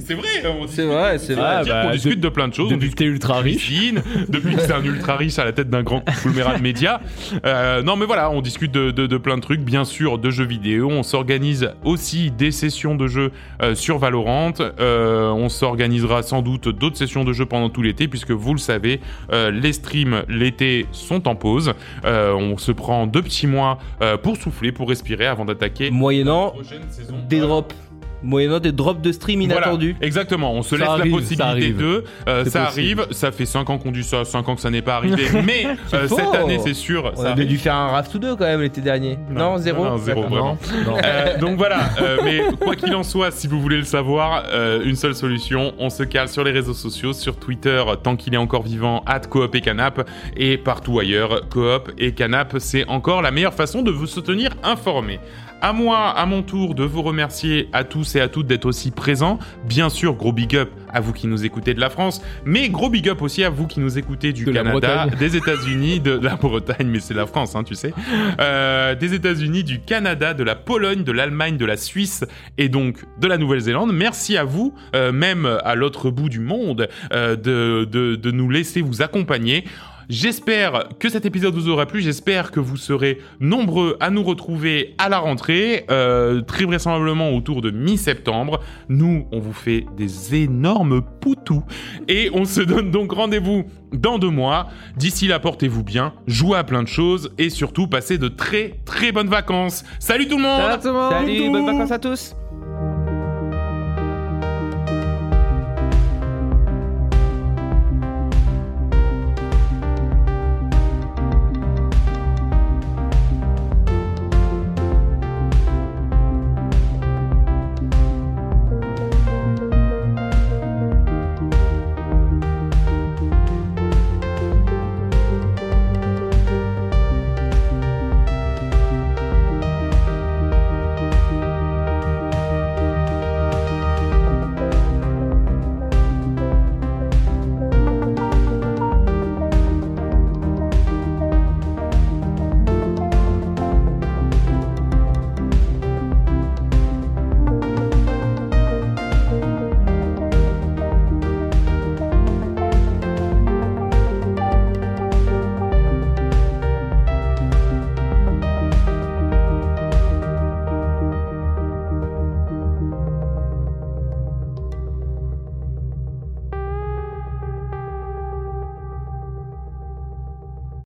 c'est 0.00 0.14
vrai. 0.14 0.28
on 0.46 0.66
C'est 0.66 0.66
discute- 0.66 0.84
vrai, 0.86 1.18
c'est 1.18 1.34
vrai. 1.34 1.62
C'est-à-dire 1.64 1.74
bah, 1.74 1.86
de- 1.88 1.92
discute 1.92 2.20
de 2.20 2.28
plein 2.28 2.48
de 2.48 2.54
choses. 2.54 2.68
On 2.72 2.76
Depuis 2.76 2.90
que 2.90 2.96
t'es 2.96 3.04
ultra 3.04 3.38
riche. 3.40 3.66
cuisine, 3.66 4.02
depuis 4.28 4.54
que 4.56 4.60
c'est 4.62 4.72
un 4.72 4.84
ultra 4.84 5.16
riche 5.16 5.38
à 5.38 5.44
la 5.44 5.52
tête 5.52 5.70
d'un 5.70 5.82
grand 5.82 6.00
conglomérat 6.00 6.56
de 6.58 6.62
médias. 6.62 7.00
Euh, 7.44 7.82
non, 7.82 7.96
mais 7.96 8.06
voilà, 8.06 8.30
on 8.30 8.40
discute 8.40 8.72
de, 8.72 8.90
de, 8.90 9.06
de 9.06 9.16
plein 9.18 9.36
de 9.36 9.42
trucs, 9.42 9.60
bien 9.60 9.84
sûr, 9.84 10.18
de 10.18 10.30
jeux 10.30 10.44
vidéo. 10.46 10.88
On 10.90 11.02
s'organise 11.02 11.49
aussi 11.84 12.30
des 12.30 12.50
sessions 12.50 12.94
de 12.94 13.06
jeux 13.06 13.32
euh, 13.62 13.74
sur 13.74 13.98
Valorant. 13.98 14.52
Euh, 14.60 15.30
on 15.30 15.48
s'organisera 15.48 16.22
sans 16.22 16.42
doute 16.42 16.68
d'autres 16.68 16.96
sessions 16.96 17.24
de 17.24 17.32
jeux 17.32 17.46
pendant 17.46 17.70
tout 17.70 17.82
l'été, 17.82 18.08
puisque 18.08 18.30
vous 18.30 18.52
le 18.52 18.58
savez, 18.58 19.00
euh, 19.32 19.50
les 19.50 19.72
streams 19.72 20.24
l'été 20.28 20.86
sont 20.92 21.28
en 21.28 21.34
pause. 21.34 21.72
On 22.04 22.56
se 22.58 22.72
prend 22.72 23.06
deux 23.06 23.22
petits 23.22 23.46
mois 23.46 23.78
pour 24.22 24.36
souffler, 24.36 24.72
pour 24.72 24.88
respirer, 24.88 25.26
avant 25.26 25.44
d'attaquer 25.44 25.86
la 25.86 25.90
Moyennant 25.90 26.50
prochaine 26.50 26.82
saison. 26.90 27.14
des 27.28 27.40
drops. 27.40 27.74
Moyennant 28.22 28.60
des 28.60 28.72
drops 28.72 29.00
de 29.00 29.12
stream 29.12 29.40
voilà, 29.44 29.60
inattendus. 29.62 29.96
exactement, 30.00 30.52
on 30.52 30.62
se 30.62 30.70
Ça 30.70 30.76
laisse 30.76 30.88
arrive, 30.88 31.04
la 31.04 31.10
ça 31.10 31.16
possibilité 31.16 31.42
arrive. 31.42 31.76
de. 31.78 32.04
euh, 32.28 32.44
ça 32.44 32.66
possible. 32.66 33.00
arrive, 33.00 33.12
ça 33.12 33.32
fait 33.32 33.46
5 33.46 33.70
ans 33.70 33.78
qu'on 33.78 33.90
dit 33.92 34.04
ça, 34.04 34.24
5 34.24 34.48
ans 34.48 34.54
que 34.54 34.60
ça 34.60 34.70
n'est 34.70 34.82
pas 34.82 34.96
arrivé, 34.96 35.24
mais 35.44 35.66
euh, 35.94 36.06
cette 36.08 36.34
année 36.34 36.58
c'est 36.62 36.74
sûr. 36.74 37.12
On 37.12 37.16
ça 37.16 37.22
avait 37.22 37.30
arrive. 37.32 37.46
dû 37.48 37.58
faire 37.58 37.74
un 37.74 37.88
raft 37.88 38.14
ou 38.14 38.18
deux 38.18 38.36
quand 38.36 38.44
même 38.44 38.60
l'été 38.60 38.80
dernier. 38.80 39.18
Non, 39.30 39.56
zéro 39.58 39.84
non, 39.84 39.96
zéro, 39.98 40.22
vraiment. 40.22 40.58
Euh, 41.04 41.38
donc 41.38 41.56
voilà, 41.56 41.80
euh, 42.02 42.18
mais 42.24 42.42
quoi 42.60 42.76
qu'il 42.76 42.94
en 42.94 43.02
soit, 43.02 43.30
si 43.30 43.46
vous 43.46 43.60
voulez 43.60 43.76
le 43.78 43.84
savoir, 43.84 44.44
euh, 44.52 44.82
une 44.84 44.96
seule 44.96 45.14
solution, 45.14 45.72
on 45.78 45.88
se 45.90 46.02
cale 46.02 46.28
sur 46.28 46.44
les 46.44 46.50
réseaux 46.52 46.74
sociaux, 46.74 47.12
sur 47.12 47.36
Twitter, 47.36 47.82
tant 48.02 48.16
qu'il 48.16 48.34
est 48.34 48.38
encore 48.38 48.62
vivant, 48.62 49.02
at 49.06 49.20
Coop 49.20 49.54
et 49.54 49.60
Canap, 49.60 50.08
et 50.36 50.58
partout 50.58 50.98
ailleurs, 50.98 51.48
Coop 51.48 51.90
et 51.98 52.12
Canap, 52.12 52.56
c'est 52.58 52.86
encore 52.88 53.22
la 53.22 53.30
meilleure 53.30 53.54
façon 53.54 53.82
de 53.82 53.90
vous 53.90 54.06
se 54.06 54.20
tenir 54.20 54.50
informé. 54.62 55.20
À 55.62 55.72
moi, 55.72 56.08
à 56.08 56.24
mon 56.24 56.42
tour, 56.42 56.74
de 56.74 56.84
vous 56.84 57.02
remercier 57.02 57.68
à 57.72 57.84
tous 57.84 58.16
et 58.16 58.20
à 58.20 58.28
toutes 58.28 58.46
d'être 58.46 58.64
aussi 58.64 58.90
présents. 58.90 59.38
Bien 59.66 59.90
sûr, 59.90 60.14
gros 60.14 60.32
big 60.32 60.56
up 60.56 60.70
à 60.92 61.00
vous 61.00 61.12
qui 61.12 61.26
nous 61.26 61.44
écoutez 61.44 61.74
de 61.74 61.80
la 61.80 61.90
France, 61.90 62.22
mais 62.44 62.68
gros 62.68 62.88
big 62.88 63.08
up 63.08 63.22
aussi 63.22 63.44
à 63.44 63.50
vous 63.50 63.66
qui 63.66 63.78
nous 63.78 63.98
écoutez 63.98 64.32
du 64.32 64.44
De 64.44 64.52
Canada, 64.52 65.06
des 65.18 65.36
États-Unis, 65.36 66.00
de 66.00 66.18
la 66.20 66.36
Bretagne, 66.36 66.88
mais 66.88 67.00
c'est 67.00 67.14
la 67.14 67.26
France, 67.26 67.54
hein, 67.54 67.62
tu 67.62 67.74
sais. 67.74 67.92
Euh, 68.40 68.94
des 68.94 69.14
États-Unis, 69.14 69.62
du 69.62 69.80
Canada, 69.80 70.34
de 70.34 70.42
la 70.42 70.54
Pologne, 70.54 71.04
de 71.04 71.12
l'Allemagne, 71.12 71.56
de 71.56 71.66
la 71.66 71.76
Suisse 71.76 72.24
et 72.58 72.68
donc 72.68 73.04
de 73.20 73.28
la 73.28 73.38
Nouvelle-Zélande. 73.38 73.92
Merci 73.92 74.36
à 74.36 74.44
vous, 74.44 74.74
euh, 74.96 75.12
même 75.12 75.46
à 75.64 75.74
l'autre 75.74 76.10
bout 76.10 76.28
du 76.28 76.40
monde, 76.40 76.88
euh, 77.12 77.36
de, 77.36 77.84
de, 77.84 78.16
de 78.16 78.30
nous 78.30 78.50
laisser 78.50 78.80
vous 78.80 79.02
accompagner. 79.02 79.64
J'espère 80.10 80.88
que 80.98 81.08
cet 81.08 81.24
épisode 81.24 81.54
vous 81.54 81.68
aura 81.68 81.86
plu. 81.86 82.00
J'espère 82.00 82.50
que 82.50 82.58
vous 82.58 82.76
serez 82.76 83.20
nombreux 83.38 83.96
à 84.00 84.10
nous 84.10 84.24
retrouver 84.24 84.96
à 84.98 85.08
la 85.08 85.20
rentrée, 85.20 85.86
euh, 85.88 86.40
très 86.40 86.64
vraisemblablement 86.64 87.30
autour 87.30 87.62
de 87.62 87.70
mi-septembre. 87.70 88.58
Nous, 88.88 89.28
on 89.30 89.38
vous 89.38 89.52
fait 89.52 89.86
des 89.96 90.34
énormes 90.34 91.00
poutous 91.20 91.62
et 92.08 92.28
on 92.34 92.44
se 92.44 92.60
donne 92.60 92.90
donc 92.90 93.12
rendez-vous 93.12 93.66
dans 93.92 94.18
deux 94.18 94.30
mois. 94.30 94.66
D'ici 94.96 95.28
là, 95.28 95.38
portez-vous 95.38 95.84
bien, 95.84 96.12
jouez 96.26 96.58
à 96.58 96.64
plein 96.64 96.82
de 96.82 96.88
choses 96.88 97.30
et 97.38 97.48
surtout 97.48 97.86
passez 97.86 98.18
de 98.18 98.26
très 98.26 98.80
très 98.84 99.12
bonnes 99.12 99.28
vacances. 99.28 99.84
Salut 100.00 100.26
tout 100.26 100.38
le 100.38 100.42
monde 100.42 100.60
Salut 100.60 100.82
tout 100.82 100.88
le 100.88 100.92
monde. 100.94 101.12
Salut, 101.12 101.50
bonnes 101.50 101.66
vacances 101.66 101.92
à 101.92 101.98
tous 102.00 102.34